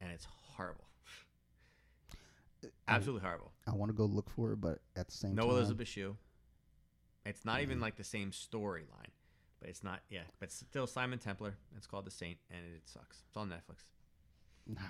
and 0.00 0.10
it's 0.12 0.24
horrible, 0.24 0.84
absolutely 2.88 3.22
horrible. 3.26 3.52
I 3.66 3.72
want 3.74 3.90
to 3.90 3.94
go 3.96 4.04
look 4.04 4.30
for 4.30 4.52
it, 4.52 4.60
but 4.60 4.78
at 4.96 5.06
the 5.08 5.12
same 5.12 5.34
No 5.34 5.42
time, 5.42 5.50
Elisabeth 5.52 5.88
Shue. 5.88 6.16
It's 7.24 7.44
not 7.44 7.60
even 7.62 7.80
like 7.80 7.96
the 7.96 8.04
same 8.04 8.30
storyline, 8.30 9.10
but 9.60 9.68
it's 9.68 9.82
not. 9.82 10.00
Yeah, 10.10 10.20
but 10.38 10.52
still 10.52 10.86
Simon 10.86 11.18
Templar. 11.18 11.56
It's 11.76 11.86
called 11.86 12.06
The 12.06 12.10
Saint, 12.12 12.38
and 12.50 12.60
it 12.76 12.82
sucks. 12.84 13.22
It's 13.28 13.36
on 13.36 13.48
Netflix. 13.48 13.84
Nah, 14.68 14.80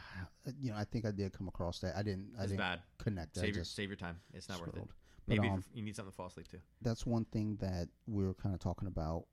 you 0.61 0.71
know, 0.71 0.77
I 0.77 0.85
think 0.85 1.05
I 1.07 1.11
did 1.11 1.33
come 1.33 1.49
across 1.49 1.81
that. 1.81 1.97
I 1.97 2.03
didn't. 2.03 2.29
I 2.39 2.43
It's 2.43 2.53
didn't 2.53 2.59
bad. 2.61 2.81
connect. 2.99 3.39
I 3.39 3.43
Save 3.43 3.57
your 3.57 3.65
save 3.65 3.89
your 3.89 3.97
time. 3.97 4.17
It's 4.35 4.49
not 4.49 4.59
worth 4.59 4.69
it. 4.69 4.73
scrolled. 4.73 4.89
But, 5.27 5.37
Maybe 5.39 5.49
um, 5.49 5.65
you 5.75 5.83
need 5.83 5.97
something 5.97 6.13
to 6.13 6.17
fall 6.17 6.27
asleep 6.29 6.47
to. 6.49 6.59
that's 6.83 7.05
one 7.05 7.25
thing 7.27 7.57
that 7.61 7.89
we 8.07 8.25
were 8.25 8.35
kind 8.35 8.55
of 8.55 8.61
talking 8.61 8.87
about 8.87 9.25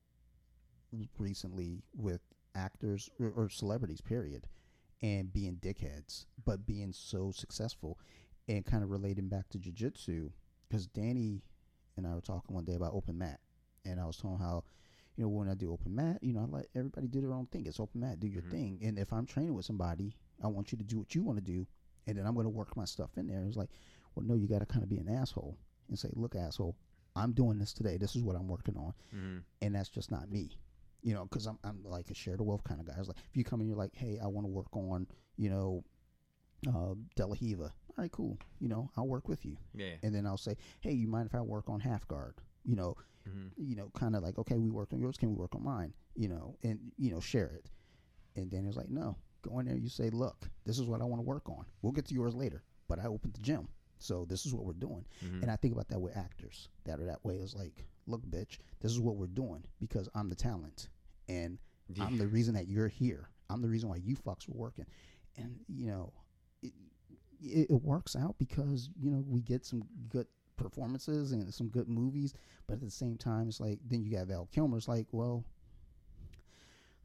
recently 1.17 1.83
with 1.95 2.22
actors 2.55 3.09
or, 3.19 3.31
or 3.35 3.49
celebrities, 3.49 4.01
period, 4.01 4.47
and 5.01 5.31
being 5.33 5.55
dickheads, 5.61 6.25
but 6.45 6.65
being 6.65 6.93
so 6.93 7.31
successful, 7.31 7.99
and 8.47 8.65
kind 8.65 8.83
of 8.83 8.89
relating 8.89 9.27
back 9.30 9.49
to 9.49 9.57
jujitsu, 9.57 10.31
because 10.67 10.88
Danny 10.88 11.41
and 11.97 12.05
I 12.07 12.13
were 12.13 12.22
talking 12.22 12.55
one 12.55 12.65
day 12.65 12.75
about 12.75 12.93
open 12.93 13.17
mat, 13.17 13.39
and 13.85 13.99
I 13.99 14.05
was 14.05 14.17
telling 14.17 14.38
how, 14.39 14.63
you 15.15 15.23
know, 15.23 15.30
when 15.30 15.49
I 15.49 15.53
do 15.53 15.72
open 15.72 15.95
mat, 15.95 16.19
you 16.22 16.33
know, 16.33 16.41
I 16.41 16.45
let 16.45 16.67
everybody 16.75 17.07
do 17.07 17.22
their 17.22 17.33
own 17.33 17.45
thing. 17.47 17.65
It's 17.65 17.80
open 17.80 18.01
mat, 18.01 18.19
do 18.19 18.27
your 18.27 18.41
Mhm. 18.43 18.51
thing, 18.51 18.80
and 18.83 18.97
if 18.99 19.11
I'm 19.13 19.25
training 19.25 19.53
with 19.53 19.65
somebody, 19.65 20.15
I 20.41 20.47
want 20.47 20.72
you 20.72 20.77
to 20.77 20.83
do 20.83 20.99
what 20.99 21.13
you 21.15 21.23
want 21.23 21.38
to 21.38 21.43
do, 21.43 21.67
and 22.07 22.17
then 22.17 22.25
I'm 22.25 22.33
going 22.33 22.45
to 22.45 22.49
work 22.49 22.75
my 22.75 22.85
stuff 22.85 23.17
in 23.17 23.27
there. 23.27 23.43
It's 23.45 23.57
like, 23.57 23.69
well, 24.15 24.25
no, 24.25 24.35
you 24.35 24.47
got 24.47 24.59
to 24.59 24.65
kind 24.65 24.83
of 24.83 24.89
be 24.89 24.97
an 24.99 25.09
asshole 25.09 25.57
and 25.89 25.97
say, 25.97 26.09
look, 26.13 26.35
asshole, 26.35 26.75
I'm 27.15 27.31
doing 27.33 27.59
this 27.59 27.73
today. 27.73 27.97
This 27.97 28.15
is 28.15 28.23
what 28.23 28.35
I'm 28.35 28.47
working 28.47 28.75
on, 28.77 28.93
hmm 29.11 29.38
and 29.61 29.75
that's 29.75 29.89
just 29.89 30.11
not 30.11 30.30
me. 30.30 30.57
You 31.03 31.14
know, 31.14 31.23
because 31.25 31.45
I'm 31.45 31.59
I'm 31.64 31.83
like 31.83 32.09
a 32.09 32.14
share 32.15 32.38
the 32.38 32.43
wealth 32.43 32.64
kind 32.64 32.80
of 32.80 32.88
guy. 32.88 32.93
It's 32.98 33.07
like 33.09 33.17
if 33.30 33.35
you 33.38 33.43
come 33.43 33.59
in, 33.61 33.67
you're 33.67 33.75
like, 33.77 33.93
hey, 33.93 34.19
I 34.23 34.27
want 34.27 34.45
to 34.45 34.51
work 34.51 34.75
on, 34.75 35.06
you 35.38 35.49
know, 35.49 35.83
uh, 36.67 36.93
De 37.15 37.25
La 37.25 37.35
Riva. 37.41 37.64
All 37.65 37.72
right, 37.98 38.11
cool. 38.11 38.38
You 38.59 38.69
know, 38.69 38.90
I'll 38.98 39.07
work 39.07 39.27
with 39.27 39.45
you, 39.45 39.57
Yeah. 39.75 39.95
and 40.01 40.15
then 40.15 40.25
I'll 40.25 40.38
say, 40.38 40.56
hey, 40.82 40.93
you 40.93 41.07
mind 41.07 41.27
if 41.27 41.35
I 41.35 41.41
work 41.41 41.69
on 41.69 41.80
half 41.80 42.07
guard? 42.07 42.35
You 42.64 42.75
know, 42.75 42.95
hmm 43.27 43.48
you 43.56 43.75
know, 43.75 43.91
kind 43.93 44.15
of 44.15 44.23
like, 44.23 44.40
okay, 44.40 44.57
we 44.57 44.69
worked 44.72 44.93
on 44.93 44.99
yours, 44.99 45.15
can 45.17 45.30
we 45.30 45.35
work 45.35 45.53
on 45.56 45.64
mine? 45.64 45.93
You 46.15 46.30
know, 46.30 46.56
and 46.64 46.80
you 46.98 47.11
know, 47.11 47.19
share 47.19 47.51
it. 47.53 47.69
And 48.35 48.49
Daniel's 48.49 48.77
like, 48.77 48.90
no, 48.90 49.15
go 49.43 49.59
in 49.59 49.67
there. 49.67 49.77
You 49.77 49.90
say, 49.90 50.09
look, 50.09 50.49
this 50.65 50.80
is 50.80 50.88
what 50.88 51.01
I 51.01 51.06
want 51.06 51.19
to 51.19 51.25
work 51.27 51.48
on. 51.49 51.65
We'll 51.82 51.91
get 51.91 52.06
to 52.07 52.14
yours 52.15 52.33
later, 52.33 52.64
but 52.88 52.98
I 52.99 53.06
opened 53.06 53.33
the 53.33 53.41
gym, 53.41 53.67
so 53.99 54.25
this 54.25 54.45
is 54.45 54.53
what 54.53 54.65
we're 54.65 54.73
doing. 54.73 55.06
hmm 55.19 55.41
And 55.41 55.51
I 55.51 55.56
think 55.57 55.73
about 55.73 55.90
that 55.90 55.99
with 55.99 56.15
actors 56.17 56.69
that 56.85 56.99
are 56.99 57.06
that 57.06 57.23
way. 57.23 57.35
It's 57.35 57.53
like, 57.53 57.85
look, 58.07 58.25
bitch, 58.25 58.57
this 58.82 58.91
is 58.91 58.99
what 58.99 59.17
we're 59.17 59.27
doing 59.27 59.64
because 59.80 60.09
I'm 60.15 60.30
the 60.30 60.35
talent, 60.35 60.90
and 61.27 61.57
I'm 61.99 62.17
the 62.17 62.27
reason 62.27 62.53
that 62.55 62.67
you're 62.67 62.87
here. 62.87 63.29
I'm 63.49 63.61
the 63.61 63.69
reason 63.69 63.89
why 63.89 63.97
you 63.97 64.15
fucks 64.15 64.47
were 64.47 64.57
working, 64.57 64.85
and 65.37 65.59
you 65.67 65.87
know, 65.87 66.13
it, 66.61 66.73
it, 67.41 67.67
it 67.69 67.83
works 67.83 68.15
out 68.15 68.35
because 68.39 68.89
you 68.99 69.11
know 69.11 69.23
we 69.27 69.41
get 69.41 69.65
some 69.65 69.83
good 70.09 70.27
performances 70.55 71.31
and 71.31 71.53
some 71.53 71.67
good 71.67 71.87
movies, 71.87 72.33
but 72.67 72.75
at 72.75 72.81
the 72.81 72.89
same 72.89 73.17
time, 73.17 73.47
it's 73.47 73.59
like 73.59 73.79
then 73.87 74.03
you 74.03 74.11
got 74.11 74.27
Val 74.27 74.47
Kilmer. 74.51 74.77
It's 74.77 74.87
like, 74.87 75.07
well, 75.11 75.43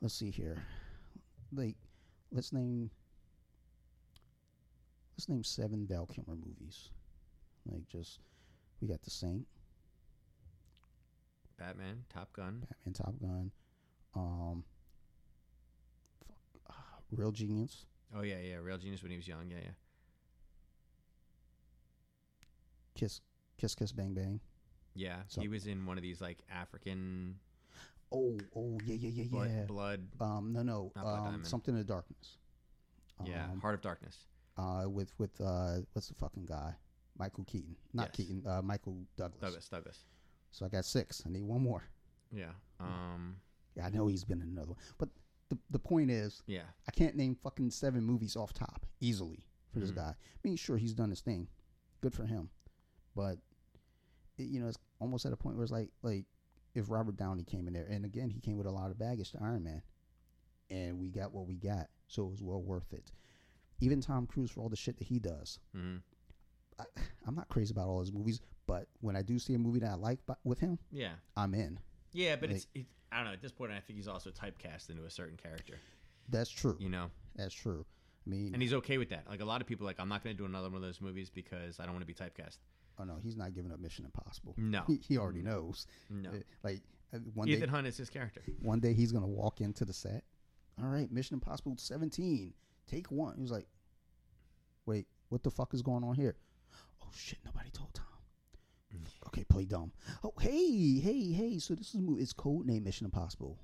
let's 0.01 0.15
see 0.15 0.31
here, 0.31 0.63
like 1.53 1.77
let's 2.31 2.53
name 2.53 2.91
let's 5.17 5.29
name 5.29 5.45
seven 5.45 5.87
Val 5.87 6.07
Kilmer 6.07 6.37
movies, 6.37 6.91
like 7.67 7.87
just 7.89 8.21
we 8.81 8.89
got 8.89 9.03
The 9.03 9.11
Saint, 9.11 9.47
Batman, 11.59 12.05
Top 12.09 12.33
Gun. 12.33 12.65
Batman, 12.69 12.95
Top 12.95 13.15
Gun, 13.21 13.51
um, 14.19 14.65
fuck, 16.27 16.37
uh, 16.71 16.73
Real 17.13 17.31
Genius. 17.33 17.87
Oh 18.17 18.23
yeah, 18.23 18.39
yeah. 18.43 18.57
Real 18.57 18.79
Genius 18.79 19.03
when 19.03 19.11
he 19.13 19.17
was 19.17 19.29
young. 19.29 19.49
Yeah, 19.51 19.59
yeah. 19.63 19.71
Kiss, 22.95 23.21
Kiss, 23.59 23.75
Kiss, 23.75 23.93
Bang, 23.93 24.15
Bang. 24.15 24.41
Yeah. 24.95 25.19
So- 25.29 25.41
he 25.41 25.49
was 25.49 25.67
in 25.67 25.87
one 25.87 25.97
of 25.97 26.03
these 26.03 26.21
like 26.21 26.39
African 26.51 27.39
Oh, 28.11 28.39
oh, 28.57 28.79
yeah, 28.87 28.95
yeah, 28.95 29.23
yeah, 29.23 29.29
blood, 29.29 29.51
yeah. 29.51 29.65
blood. 29.67 30.09
Um, 30.19 30.51
no, 30.55 30.63
no, 30.63 30.93
um, 30.97 31.45
something 31.45 31.75
in 31.75 31.79
the 31.79 31.85
darkness. 31.85 32.39
yeah, 33.27 33.45
Um, 33.51 33.61
Heart 33.61 33.75
of 33.75 33.81
Darkness. 33.83 34.17
uh, 34.57 34.85
with 34.89 35.13
with 35.19 35.39
uh, 35.43 35.81
what's 35.93 36.09
the 36.09 36.15
fucking 36.15 36.47
guy? 36.47 36.75
Michael 37.19 37.45
Keaton, 37.45 37.77
not 37.93 38.07
Yes. 38.09 38.17
Keaton. 38.17 38.47
Uh, 38.47 38.63
Michael 38.63 39.05
Douglas. 39.17 39.41
Douglas. 39.43 39.69
Douglas. 39.69 40.05
So 40.53 40.65
I 40.65 40.69
got 40.71 40.87
six. 40.87 41.23
I 41.27 41.29
need 41.29 41.43
one 41.43 41.61
more. 41.61 41.83
Yeah. 42.33 42.53
Um. 42.81 43.37
Yeah, 43.79 43.87
I 43.87 43.91
know 43.91 44.07
he's 44.09 44.25
been 44.25 44.43
in 44.43 44.49
another 44.49 44.69
one, 44.73 44.79
but 44.99 45.09
the 45.49 45.59
the 45.71 45.79
point 45.79 46.11
is, 46.11 46.43
Yeah. 46.47 46.65
I 46.87 46.91
can't 46.91 47.17
name 47.17 47.35
fucking 47.37 47.71
seven 47.71 48.05
movies 48.05 48.37
off 48.37 48.53
top 48.53 48.85
easily 49.01 49.47
for 49.73 49.81
this 49.81 49.93
Mhm. 49.93 49.97
guy. 49.97 50.11
I 50.11 50.39
mean, 50.45 50.57
sure, 50.57 50.77
he's 50.77 50.95
done 50.95 51.11
his 51.11 51.21
thing, 51.21 51.49
good 52.01 52.13
for 52.13 52.27
him, 52.27 52.51
but 53.15 53.39
it, 54.37 54.45
you 54.49 54.61
know, 54.61 54.69
it's 54.69 54.79
almost 54.99 55.25
at 55.27 55.33
a 55.33 55.37
point 55.37 55.57
where 55.57 55.63
it's 55.65 55.73
like 55.73 55.91
like 56.03 56.27
if 56.75 56.91
Robert 56.91 57.17
Downey 57.17 57.45
came 57.45 57.67
in 57.67 57.73
there, 57.73 57.87
and 57.87 58.05
again, 58.05 58.31
he 58.31 58.41
came 58.41 58.57
with 58.57 58.67
a 58.67 58.71
lot 58.71 58.91
of 58.91 58.99
baggage 58.99 59.31
to 59.33 59.43
Iron 59.43 59.63
Man, 59.65 59.83
and 60.71 60.99
we 60.99 61.09
got 61.09 61.33
what 61.33 61.47
we 61.47 61.57
got, 61.57 61.89
so 62.09 62.27
it 62.27 62.31
was 62.31 62.43
well 62.43 62.63
worth 62.63 62.93
it. 62.93 63.11
Even 63.81 64.01
Tom 64.01 64.27
Cruise 64.27 64.51
for 64.51 64.61
all 64.61 64.69
the 64.69 64.77
shit 64.77 64.97
that 64.99 65.07
he 65.07 65.19
does. 65.21 65.61
hmm 65.73 65.99
I, 66.79 66.85
I'm 67.27 67.35
not 67.35 67.49
crazy 67.49 67.73
about 67.73 67.89
all 67.89 68.01
his 68.01 68.13
movies, 68.13 68.41
but 68.67 68.89
when 69.01 69.17
I 69.17 69.23
do 69.23 69.39
see 69.39 69.55
a 69.55 69.59
movie 69.59 69.79
that 69.81 69.91
I 69.91 69.95
like 69.95 70.25
bu- 70.27 70.35
with 70.45 70.61
him, 70.61 70.79
Yeah. 70.91 71.15
I'm 71.37 71.55
in. 71.55 71.81
Yeah, 72.13 72.37
but 72.37 72.49
Like- 72.51 72.57
it's 72.57 72.67
it, 72.75 72.87
I 73.13 73.17
don't 73.17 73.27
know. 73.27 73.33
At 73.33 73.43
this 73.43 73.53
point, 73.53 73.73
I 73.73 73.81
think 73.81 73.97
he's 73.99 74.09
also 74.09 74.31
typecast 74.31 74.91
into 74.91 75.05
a 75.05 75.11
certain 75.11 75.37
character. 75.37 75.75
That's 76.29 76.51
true. 76.51 76.77
You 76.79 76.89
know, 76.91 77.07
That's 77.37 77.55
true. 77.55 77.85
I 78.27 78.31
mean, 78.31 78.53
and 78.53 78.61
he's 78.63 78.75
okay 78.75 78.99
with 78.99 79.09
that. 79.11 79.25
Like 79.29 79.41
a 79.41 79.45
lot 79.47 79.61
of 79.63 79.67
people, 79.67 79.87
like 79.87 79.97
I'm 79.99 80.09
not 80.09 80.23
going 80.23 80.37
to 80.37 80.39
do 80.39 80.45
another 80.45 80.69
one 80.69 80.77
of 80.77 80.83
those 80.83 81.01
movies 81.01 81.31
because 81.31 81.81
I 81.81 81.85
don't 81.85 81.95
want 81.95 82.03
to 82.03 82.07
be 82.07 82.13
typecast. 82.15 82.59
oh 82.99 83.05
no, 83.05 83.17
he's 83.23 83.37
not 83.37 83.55
giving 83.55 83.73
up 83.73 83.81
Mission 83.81 84.05
Impossible. 84.05 84.55
No, 84.59 84.83
He, 84.87 85.01
he 85.09 85.17
already 85.19 85.41
knows. 85.43 85.87
no. 86.11 86.29
Uh, 86.31 86.33
Like 86.63 86.83
uh, 87.15 87.19
one 87.33 87.49
Ethan 87.49 87.63
day, 87.69 87.71
Hunt 87.71 87.87
is 87.87 87.97
his 87.97 88.11
character. 88.11 88.43
one 88.61 88.81
day 88.81 88.93
he's 88.93 89.13
gonna 89.13 89.27
walk 89.27 89.63
into 89.63 89.87
the 89.87 89.95
set. 89.95 90.25
All 90.83 90.89
right, 90.89 91.11
Mission 91.11 91.35
Impossible 91.35 91.75
17, 91.79 92.53
take 92.87 93.11
one. 93.11 93.35
He 93.37 93.41
was 93.43 93.51
like, 93.51 93.67
"Wait, 94.85 95.07
what 95.31 95.43
the 95.43 95.51
fuck 95.51 95.73
is 95.73 95.81
going 95.81 96.05
on 96.05 96.15
here?" 96.15 96.37
Oh 97.03 97.09
shit, 97.15 97.39
nobody 97.47 97.71
told 97.71 97.95
Tom. 97.95 98.05
Okay, 99.29 99.45
play 99.45 99.65
dumb. 99.65 99.93
Oh 100.25 100.33
hey, 100.41 100.99
hey, 101.01 101.33
hey. 101.33 101.59
So 101.59 101.75
this 101.75 101.95
is 101.95 102.01
movie. 102.01 102.23
It's 102.23 102.33
code 102.33 102.67
name 102.67 102.85
Mission 102.85 103.05
Impossible. 103.07 103.59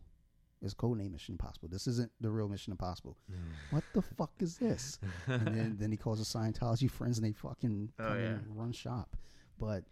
It's 0.62 0.74
code 0.74 0.98
name 0.98 1.12
Mission 1.12 1.34
Impossible. 1.34 1.68
This 1.68 1.86
isn't 1.86 2.10
the 2.20 2.30
real 2.30 2.48
Mission 2.48 2.72
Impossible. 2.72 3.16
Mm. 3.30 3.36
What 3.70 3.84
the 3.92 4.00
fuck 4.02 4.30
is 4.40 4.56
this? 4.56 4.98
and 5.26 5.46
then, 5.48 5.76
then 5.78 5.90
he 5.90 5.96
calls 5.98 6.18
the 6.18 6.38
Scientology 6.38 6.90
friends 6.90 7.18
and 7.18 7.26
they 7.26 7.32
fucking 7.32 7.92
Oh, 7.98 8.14
yeah. 8.16 8.36
run 8.48 8.72
shop. 8.72 9.16
But 9.58 9.84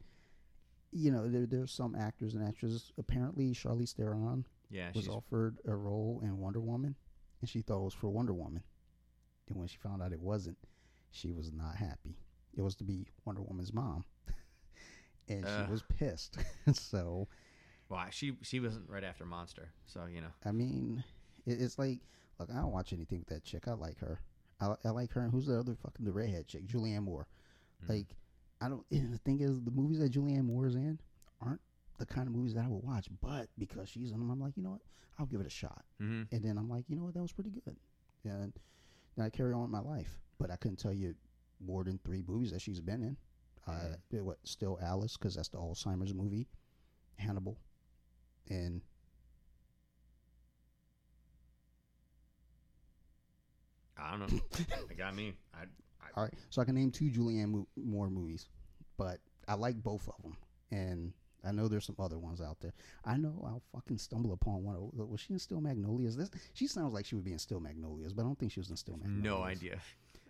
you 0.93 1.11
know, 1.11 1.29
there 1.29 1.47
there's 1.47 1.73
some 1.73 1.95
actors 1.95 2.35
and 2.35 2.47
actresses. 2.47 2.93
Apparently, 2.99 3.51
Charlize 3.53 3.93
Theron 3.95 4.45
yeah, 4.71 4.91
was 4.95 5.09
offered 5.09 5.59
a 5.67 5.75
role 5.75 6.21
in 6.23 6.39
Wonder 6.39 6.61
Woman, 6.61 6.95
and 7.41 7.49
she 7.49 7.61
thought 7.63 7.81
it 7.81 7.85
was 7.85 7.95
for 7.95 8.09
Wonder 8.11 8.33
Woman. 8.35 8.63
And 9.49 9.59
when 9.59 9.69
she 9.69 9.77
found 9.79 10.03
out 10.03 10.13
it 10.13 10.21
wasn't, 10.21 10.57
she 11.11 11.33
was 11.33 11.51
not 11.53 11.77
happy. 11.77 12.17
It 12.55 12.61
was 12.63 12.75
to 12.77 12.85
be 12.85 13.07
Wonder 13.25 13.43
Woman's 13.43 13.73
mom, 13.73 14.05
and 15.29 15.45
Ugh. 15.47 15.65
she 15.67 15.71
was 15.71 15.83
pissed. 15.99 16.39
so 16.73 17.29
Why 17.89 18.09
she 18.11 18.37
she 18.43 18.61
wasn't 18.61 18.89
right 18.89 19.05
after 19.05 19.25
Monster, 19.25 19.71
so 19.87 20.07
you 20.07 20.21
know. 20.21 20.33
I 20.45 20.53
mean, 20.53 21.03
it, 21.47 21.61
it's 21.61 21.79
like, 21.79 22.01
look, 22.39 22.51
I 22.51 22.57
don't 22.57 22.73
watch 22.73 22.93
anything 22.93 23.19
with 23.21 23.29
that 23.29 23.45
chick. 23.45 23.69
I 23.69 23.73
like 23.73 23.99
her. 23.99 24.21
I, 24.61 24.75
I 24.85 24.91
like 24.91 25.13
her. 25.13 25.21
And 25.23 25.33
who's 25.33 25.47
the 25.47 25.59
other 25.59 25.75
fucking 25.75 26.05
the 26.05 26.13
redhead 26.13 26.47
chick? 26.47 26.67
Julianne 26.67 27.03
Moore. 27.03 27.27
Mhm. 27.85 27.89
Like, 27.89 28.17
I 28.61 28.69
don't. 28.69 28.85
The 28.91 29.19
thing 29.25 29.41
is, 29.41 29.61
the 29.61 29.71
movies 29.71 29.99
that 30.01 30.13
Julianne 30.13 30.45
Moore 30.45 30.67
is 30.67 30.75
in 30.75 30.99
aren't 31.41 31.61
the 31.99 32.07
kind 32.07 32.27
of 32.27 32.35
movies 32.35 32.55
that 32.55 32.65
I 32.65 32.69
would 32.69 32.83
watch. 32.83 33.09
But 33.21 33.49
because 33.59 33.89
she's 33.89 34.11
in 34.13 34.19
them, 34.19 34.31
I'm 34.31 34.41
like, 34.41 34.57
you 34.57 34.63
know 34.63 34.71
what? 34.71 34.83
I'll 35.19 35.27
give 35.27 35.41
it 35.41 35.47
a 35.47 35.51
shot. 35.51 35.85
Mm-hmm. 36.01 36.35
And 36.35 36.45
then 36.45 36.57
I'm 36.59 36.69
like, 36.69 36.85
you 36.89 36.97
know 36.97 37.05
what? 37.05 37.15
That 37.15 37.23
was 37.23 37.33
pretty 37.33 37.51
good. 37.51 37.77
And 38.25 38.53
then 39.17 39.25
I 39.25 39.31
carry 39.31 39.53
on 39.53 39.63
with 39.63 39.71
my 39.71 39.81
life. 39.81 40.19
But 40.39 40.51
I 40.51 40.57
couldn't 40.57 40.79
tell 40.79 40.93
you 40.93 41.15
more 41.65 41.85
than 41.85 41.99
three 42.05 42.25
movies 42.27 42.51
that 42.53 42.61
she's 42.61 42.81
been 42.81 43.03
in. 43.03 43.17
Uh, 43.67 43.97
what? 44.23 44.39
Still 44.45 44.79
Alice, 44.83 45.17
because 45.17 45.35
that's 45.35 45.49
the 45.49 45.59
Alzheimer's 45.59 46.13
movie. 46.15 46.49
Hannibal, 47.17 47.57
and 48.49 48.81
I 53.97 54.11
don't 54.11 54.21
know. 54.33 54.41
it 54.91 54.97
got 54.99 55.15
me. 55.15 55.35
I, 55.55 55.63
I 56.01 56.07
All 56.17 56.25
right, 56.25 56.35
so 56.51 56.61
I 56.61 56.65
can 56.65 56.75
name 56.75 56.91
two 56.91 57.11
Julianne 57.11 57.49
Mo- 57.51 57.69
Moore 57.77 58.11
movies, 58.11 58.49
but 58.97 59.19
I 59.47 59.55
like 59.55 59.77
both 59.83 60.09
of 60.09 60.23
them, 60.23 60.37
and 60.71 61.13
I 61.45 61.53
know 61.53 61.69
there's 61.69 61.85
some 61.87 61.97
other 61.99 62.19
ones 62.19 62.41
out 62.41 62.59
there. 62.61 62.73
I 63.05 63.17
know 63.17 63.41
I'll 63.47 63.63
fucking 63.73 63.99
stumble 63.99 64.33
upon 64.33 64.65
one. 64.65 64.75
of- 64.77 65.09
Was 65.09 65.21
she 65.21 65.33
in 65.35 65.39
Steel 65.39 65.61
Magnolias? 65.61 66.17
This 66.17 66.31
she 66.55 66.67
sounds 66.67 66.93
like 66.95 67.07
she 67.07 67.15
would 67.15 67.25
be 67.25 67.33
in 67.33 67.39
Steel 67.39 67.61
Magnolias, 67.61 68.13
but 68.13 68.23
I 68.23 68.25
don't 68.25 68.39
think 68.39 68.53
she 68.53 68.61
was 68.61 68.71
in 68.71 68.77
Steel 68.77 68.97
Magnolias. 68.97 69.23
no 69.25 69.43
idea. 69.43 69.81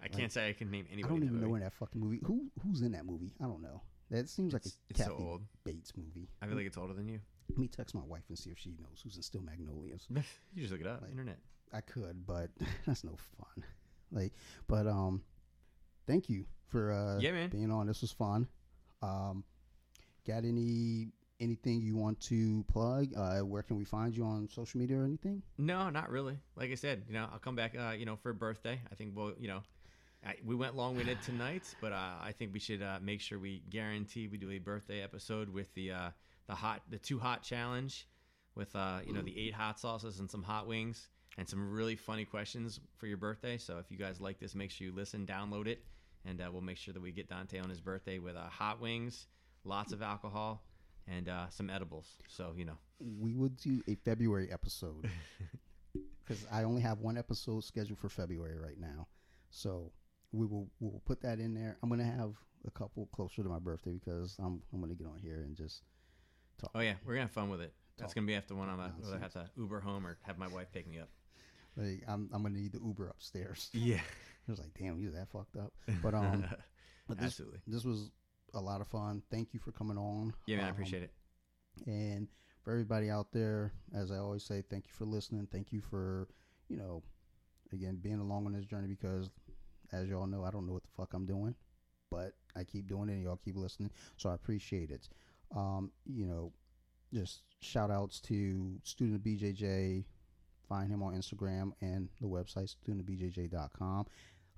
I 0.02 0.08
can't 0.08 0.32
say 0.32 0.48
I 0.48 0.52
can 0.52 0.70
name 0.70 0.86
anybody. 0.92 1.14
I 1.14 1.18
don't 1.18 1.26
even 1.26 1.40
know 1.40 1.54
in 1.54 1.60
that 1.62 1.72
fucking 1.74 2.00
movie 2.00 2.20
who 2.24 2.50
who's 2.62 2.82
in 2.82 2.92
that 2.92 3.06
movie. 3.06 3.32
I 3.40 3.44
don't 3.44 3.62
know. 3.62 3.82
That 4.10 4.28
seems 4.28 4.52
like 4.52 4.66
It's, 4.66 4.74
a 4.74 4.78
it's 4.90 5.04
so 5.04 5.16
old. 5.18 5.42
Bates 5.64 5.92
movie. 5.96 6.28
I 6.42 6.46
feel 6.46 6.56
like 6.56 6.66
it's 6.66 6.76
older 6.76 6.92
than 6.92 7.08
you. 7.08 7.20
Let 7.48 7.58
me 7.58 7.68
text 7.68 7.94
my 7.94 8.02
wife 8.06 8.24
and 8.28 8.38
see 8.38 8.50
if 8.50 8.58
she 8.58 8.70
knows 8.70 9.00
who's 9.02 9.16
in 9.16 9.22
Steel 9.22 9.42
Magnolias. 9.42 10.06
you 10.10 10.22
just 10.62 10.72
look 10.72 10.80
it 10.80 10.86
up. 10.86 11.02
Like- 11.02 11.10
Internet. 11.12 11.38
I 11.72 11.80
could, 11.80 12.26
but 12.26 12.50
that's 12.86 13.04
no 13.04 13.16
fun. 13.38 13.64
Like, 14.10 14.34
but 14.68 14.86
um, 14.86 15.22
thank 16.06 16.28
you 16.28 16.44
for 16.68 16.92
uh 16.92 17.18
Yeah, 17.20 17.32
man. 17.32 17.48
being 17.48 17.70
on. 17.70 17.86
This 17.86 18.02
was 18.02 18.12
fun. 18.12 18.46
Um, 19.00 19.44
got 20.26 20.44
any 20.44 21.08
anything 21.40 21.80
you 21.80 21.96
want 21.96 22.20
to 22.20 22.64
plug? 22.68 23.08
Uh, 23.16 23.40
where 23.40 23.62
can 23.62 23.76
we 23.76 23.84
find 23.84 24.16
you 24.16 24.24
on 24.24 24.48
social 24.48 24.78
media 24.80 24.98
or 24.98 25.04
anything? 25.04 25.42
No, 25.58 25.90
not 25.90 26.10
really. 26.10 26.38
Like 26.56 26.70
I 26.70 26.74
said, 26.76 27.04
you 27.08 27.14
know, 27.14 27.26
I'll 27.32 27.38
come 27.38 27.56
back. 27.56 27.74
Uh, 27.78 27.90
you 27.96 28.04
know, 28.06 28.16
for 28.16 28.30
a 28.30 28.34
birthday. 28.34 28.80
I 28.90 28.94
think 28.94 29.12
we'll, 29.16 29.32
you 29.38 29.48
know, 29.48 29.62
I, 30.24 30.34
we 30.44 30.54
went 30.54 30.76
long 30.76 30.96
winded 30.96 31.20
tonight, 31.22 31.74
but 31.80 31.92
uh, 31.92 32.12
I 32.22 32.32
think 32.36 32.52
we 32.52 32.60
should 32.60 32.82
uh, 32.82 32.98
make 33.02 33.20
sure 33.20 33.38
we 33.38 33.62
guarantee 33.70 34.28
we 34.28 34.38
do 34.38 34.50
a 34.50 34.58
birthday 34.58 35.02
episode 35.02 35.48
with 35.48 35.72
the 35.74 35.92
uh, 35.92 36.10
the 36.46 36.54
hot 36.54 36.82
the 36.90 36.98
two 36.98 37.18
hot 37.18 37.42
challenge, 37.42 38.06
with 38.54 38.74
uh, 38.76 39.00
you 39.06 39.12
know 39.12 39.22
the 39.22 39.36
eight 39.38 39.54
hot 39.54 39.80
sauces 39.80 40.20
and 40.20 40.30
some 40.30 40.42
hot 40.42 40.66
wings 40.66 41.08
and 41.38 41.48
some 41.48 41.70
really 41.70 41.96
funny 41.96 42.24
questions 42.24 42.78
for 42.96 43.06
your 43.06 43.16
birthday. 43.16 43.56
So 43.56 43.78
if 43.78 43.90
you 43.90 43.96
guys 43.96 44.20
like 44.20 44.38
this, 44.38 44.54
make 44.54 44.70
sure 44.70 44.86
you 44.86 44.92
listen, 44.94 45.26
download 45.26 45.66
it, 45.66 45.84
and 46.24 46.40
uh, 46.40 46.48
we'll 46.52 46.62
make 46.62 46.76
sure 46.76 46.94
that 46.94 47.00
we 47.00 47.10
get 47.10 47.28
Dante 47.28 47.58
on 47.58 47.68
his 47.68 47.80
birthday 47.80 48.18
with 48.18 48.36
uh, 48.36 48.42
hot 48.48 48.80
wings, 48.80 49.26
lots 49.64 49.92
of 49.92 50.02
alcohol, 50.02 50.62
and 51.08 51.28
uh, 51.28 51.48
some 51.48 51.68
edibles. 51.68 52.06
So 52.28 52.52
you 52.56 52.64
know, 52.64 52.76
We 53.00 53.34
would 53.34 53.56
do 53.56 53.82
a 53.88 53.96
February 53.96 54.52
episode 54.52 55.10
because 56.24 56.46
I 56.52 56.62
only 56.62 56.82
have 56.82 57.00
one 57.00 57.18
episode 57.18 57.64
scheduled 57.64 57.98
for 57.98 58.08
February 58.08 58.58
right 58.58 58.78
now. 58.78 59.08
So 59.50 59.90
we 60.32 60.46
will 60.46 60.68
we 60.80 60.88
will 60.88 61.02
put 61.04 61.20
that 61.22 61.38
in 61.38 61.54
there. 61.54 61.76
I'm 61.82 61.88
gonna 61.88 62.04
have 62.04 62.32
a 62.66 62.70
couple 62.70 63.06
closer 63.12 63.42
to 63.42 63.48
my 63.48 63.58
birthday 63.58 63.92
because 64.02 64.36
I'm 64.38 64.62
I'm 64.72 64.80
gonna 64.80 64.94
get 64.94 65.06
on 65.06 65.18
here 65.18 65.42
and 65.42 65.56
just 65.56 65.82
talk. 66.58 66.70
Oh 66.74 66.80
yeah, 66.80 66.94
we're 67.04 67.14
gonna 67.14 67.22
have 67.26 67.30
fun 67.32 67.50
with 67.50 67.60
it. 67.60 67.72
That's 67.98 68.14
gonna 68.14 68.26
be 68.26 68.34
after 68.34 68.54
one 68.54 68.68
I'm 68.68 68.78
gonna 68.78 69.18
have 69.20 69.32
to 69.34 69.48
Uber 69.56 69.80
home 69.80 70.06
or 70.06 70.18
have 70.22 70.38
my 70.38 70.48
wife 70.48 70.68
pick 70.72 70.88
me 70.88 70.98
up. 70.98 71.08
Like, 71.76 72.02
I'm 72.08 72.28
I'm 72.32 72.42
gonna 72.42 72.54
need 72.58 72.72
the 72.72 72.80
Uber 72.80 73.08
upstairs. 73.08 73.70
Yeah, 73.74 74.00
I 74.00 74.50
was 74.50 74.58
like, 74.58 74.74
damn, 74.78 74.98
you 74.98 75.10
that 75.12 75.28
fucked 75.30 75.56
up. 75.56 75.72
But 76.02 76.14
um, 76.14 76.44
but 77.08 77.18
this 77.18 77.26
absolutely. 77.26 77.60
this 77.66 77.84
was 77.84 78.10
a 78.54 78.60
lot 78.60 78.80
of 78.80 78.88
fun. 78.88 79.22
Thank 79.30 79.54
you 79.54 79.60
for 79.60 79.72
coming 79.72 79.96
on. 79.96 80.34
Yeah, 80.46 80.56
man, 80.56 80.66
I 80.66 80.68
Um, 80.68 80.74
appreciate 80.74 81.02
it. 81.04 81.12
And 81.86 82.28
for 82.62 82.72
everybody 82.72 83.08
out 83.08 83.32
there, 83.32 83.72
as 83.94 84.10
I 84.10 84.18
always 84.18 84.44
say, 84.44 84.62
thank 84.68 84.86
you 84.86 84.92
for 84.92 85.04
listening. 85.06 85.48
Thank 85.50 85.72
you 85.72 85.80
for, 85.80 86.28
you 86.68 86.76
know, 86.76 87.02
again, 87.72 87.96
being 88.02 88.20
along 88.20 88.46
on 88.46 88.52
this 88.52 88.66
journey 88.66 88.88
because, 88.88 89.30
as 89.92 90.08
y'all 90.08 90.26
know, 90.26 90.44
I 90.44 90.50
don't 90.50 90.66
know 90.66 90.72
what 90.72 90.82
the 90.82 90.90
fuck 90.96 91.12
I'm 91.14 91.26
doing, 91.26 91.54
but 92.10 92.32
I 92.56 92.64
keep 92.64 92.88
doing 92.88 93.08
it 93.08 93.12
and 93.12 93.22
y'all 93.22 93.40
keep 93.42 93.56
listening. 93.56 93.90
So 94.16 94.30
I 94.30 94.34
appreciate 94.34 94.90
it. 94.90 95.08
Um, 95.54 95.90
you 96.06 96.26
know, 96.26 96.52
just 97.12 97.42
shout 97.60 97.90
outs 97.90 98.20
to 98.20 98.78
Student 98.84 99.22
BJJ. 99.24 100.04
Find 100.68 100.90
him 100.90 101.02
on 101.02 101.14
Instagram 101.14 101.72
and 101.80 102.08
the 102.20 102.26
website, 102.26 102.74
studentbjj.com. 102.88 104.06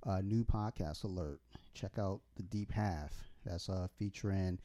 Uh, 0.07 0.21
new 0.21 0.45
podcast 0.45 1.05
alert. 1.05 1.41
Check 1.73 1.99
out 1.99 2.21
The 2.37 2.43
Deep 2.45 2.71
Half. 2.71 3.13
That's 3.45 3.69
uh, 3.69 3.89
featuring 3.99 4.59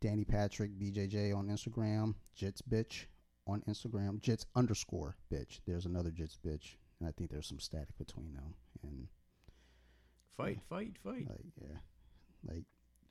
Danny 0.00 0.24
Patrick 0.24 0.72
BJJ 0.78 1.36
on 1.36 1.48
Instagram, 1.48 2.14
Jits 2.38 2.60
Bitch 2.68 3.06
on 3.46 3.62
Instagram, 3.68 4.20
Jits 4.20 4.44
underscore 4.54 5.16
Bitch. 5.32 5.60
There's 5.66 5.86
another 5.86 6.10
Jits 6.10 6.36
Bitch, 6.44 6.76
and 7.00 7.08
I 7.08 7.12
think 7.12 7.30
there's 7.30 7.48
some 7.48 7.60
static 7.60 7.96
between 7.98 8.34
them. 8.34 8.54
And 8.82 9.08
Fight, 10.36 10.60
fight, 10.68 10.96
fight. 11.04 11.26
like, 11.28 11.44
yeah, 11.60 11.78
like 12.48 12.64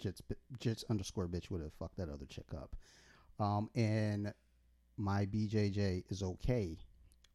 Jits 0.03 0.21
Jits 0.59 0.83
underscore 0.89 1.27
Bitch 1.27 1.49
would 1.51 1.61
have 1.61 1.73
fucked 1.73 1.97
that 1.97 2.09
other 2.09 2.25
chick 2.25 2.47
up. 2.55 2.75
Um, 3.39 3.69
and 3.75 4.33
my 4.97 5.25
BJJ 5.25 6.03
is 6.09 6.23
okay 6.23 6.77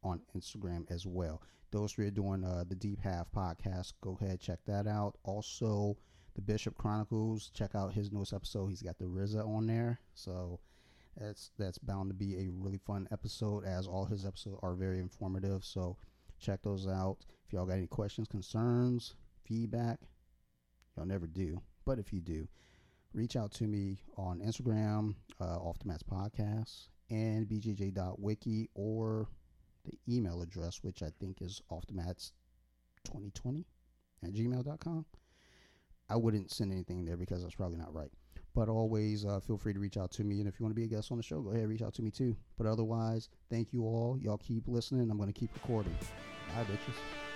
on 0.03 0.21
Instagram 0.35 0.89
as 0.91 1.05
well. 1.05 1.41
Those 1.71 1.91
three 1.91 2.07
are 2.07 2.11
doing 2.11 2.43
uh, 2.43 2.63
the 2.67 2.75
Deep 2.75 3.01
Half 3.01 3.31
podcast. 3.31 3.93
Go 4.01 4.17
ahead, 4.21 4.39
check 4.39 4.59
that 4.65 4.87
out. 4.87 5.17
Also, 5.23 5.97
the 6.35 6.41
Bishop 6.41 6.77
Chronicles. 6.77 7.49
Check 7.53 7.75
out 7.75 7.93
his 7.93 8.11
newest 8.11 8.33
episode. 8.33 8.67
He's 8.67 8.81
got 8.81 8.97
the 8.97 9.05
RZA 9.05 9.45
on 9.45 9.67
there, 9.67 9.99
so 10.13 10.59
that's 11.17 11.51
that's 11.57 11.77
bound 11.77 12.09
to 12.09 12.13
be 12.13 12.35
a 12.37 12.49
really 12.49 12.79
fun 12.85 13.07
episode. 13.11 13.65
As 13.65 13.87
all 13.87 14.05
his 14.05 14.25
episodes 14.25 14.57
are 14.61 14.75
very 14.75 14.99
informative. 14.99 15.65
So 15.65 15.97
check 16.39 16.61
those 16.61 16.87
out. 16.87 17.17
If 17.45 17.53
y'all 17.53 17.65
got 17.65 17.73
any 17.77 17.87
questions, 17.87 18.27
concerns, 18.27 19.15
feedback, 19.47 19.99
y'all 20.95 21.05
never 21.05 21.27
do, 21.27 21.61
but 21.85 21.99
if 21.99 22.11
you 22.11 22.19
do, 22.19 22.47
reach 23.13 23.35
out 23.35 23.51
to 23.53 23.63
me 23.65 23.97
on 24.17 24.39
Instagram, 24.39 25.15
uh, 25.39 25.57
Off 25.57 25.79
the 25.79 25.87
Mats 25.87 26.03
Podcast, 26.03 26.89
and 27.09 27.47
bjj.wiki, 27.47 28.69
or 28.75 29.27
the 29.85 29.97
email 30.13 30.41
address, 30.41 30.83
which 30.83 31.01
I 31.01 31.11
think 31.19 31.41
is 31.41 31.61
off 31.69 31.85
the 31.87 31.93
mats 31.93 32.33
2020 33.05 33.65
at 34.23 34.33
gmail.com. 34.33 35.05
I 36.09 36.15
wouldn't 36.15 36.51
send 36.51 36.71
anything 36.71 37.05
there 37.05 37.17
because 37.17 37.41
that's 37.41 37.55
probably 37.55 37.77
not 37.77 37.93
right. 37.93 38.11
But 38.53 38.69
always 38.69 39.25
uh, 39.25 39.39
feel 39.39 39.57
free 39.57 39.73
to 39.73 39.79
reach 39.79 39.97
out 39.97 40.11
to 40.11 40.23
me. 40.23 40.39
And 40.39 40.47
if 40.47 40.59
you 40.59 40.65
want 40.65 40.75
to 40.75 40.79
be 40.79 40.85
a 40.85 40.87
guest 40.87 41.11
on 41.11 41.17
the 41.17 41.23
show, 41.23 41.41
go 41.41 41.51
ahead, 41.51 41.67
reach 41.67 41.81
out 41.81 41.93
to 41.95 42.01
me 42.01 42.09
too. 42.09 42.35
But 42.57 42.65
otherwise, 42.65 43.29
thank 43.51 43.71
you 43.71 43.83
all. 43.83 44.17
Y'all 44.19 44.37
keep 44.37 44.67
listening. 44.67 45.11
I'm 45.11 45.17
going 45.17 45.31
to 45.31 45.39
keep 45.39 45.53
recording. 45.53 45.95
Bye, 46.55 46.63
bitches. 46.63 47.26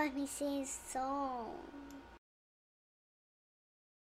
Let 0.00 0.16
me 0.16 0.26
sing 0.26 0.62
a 0.62 0.66
song. 0.66 1.79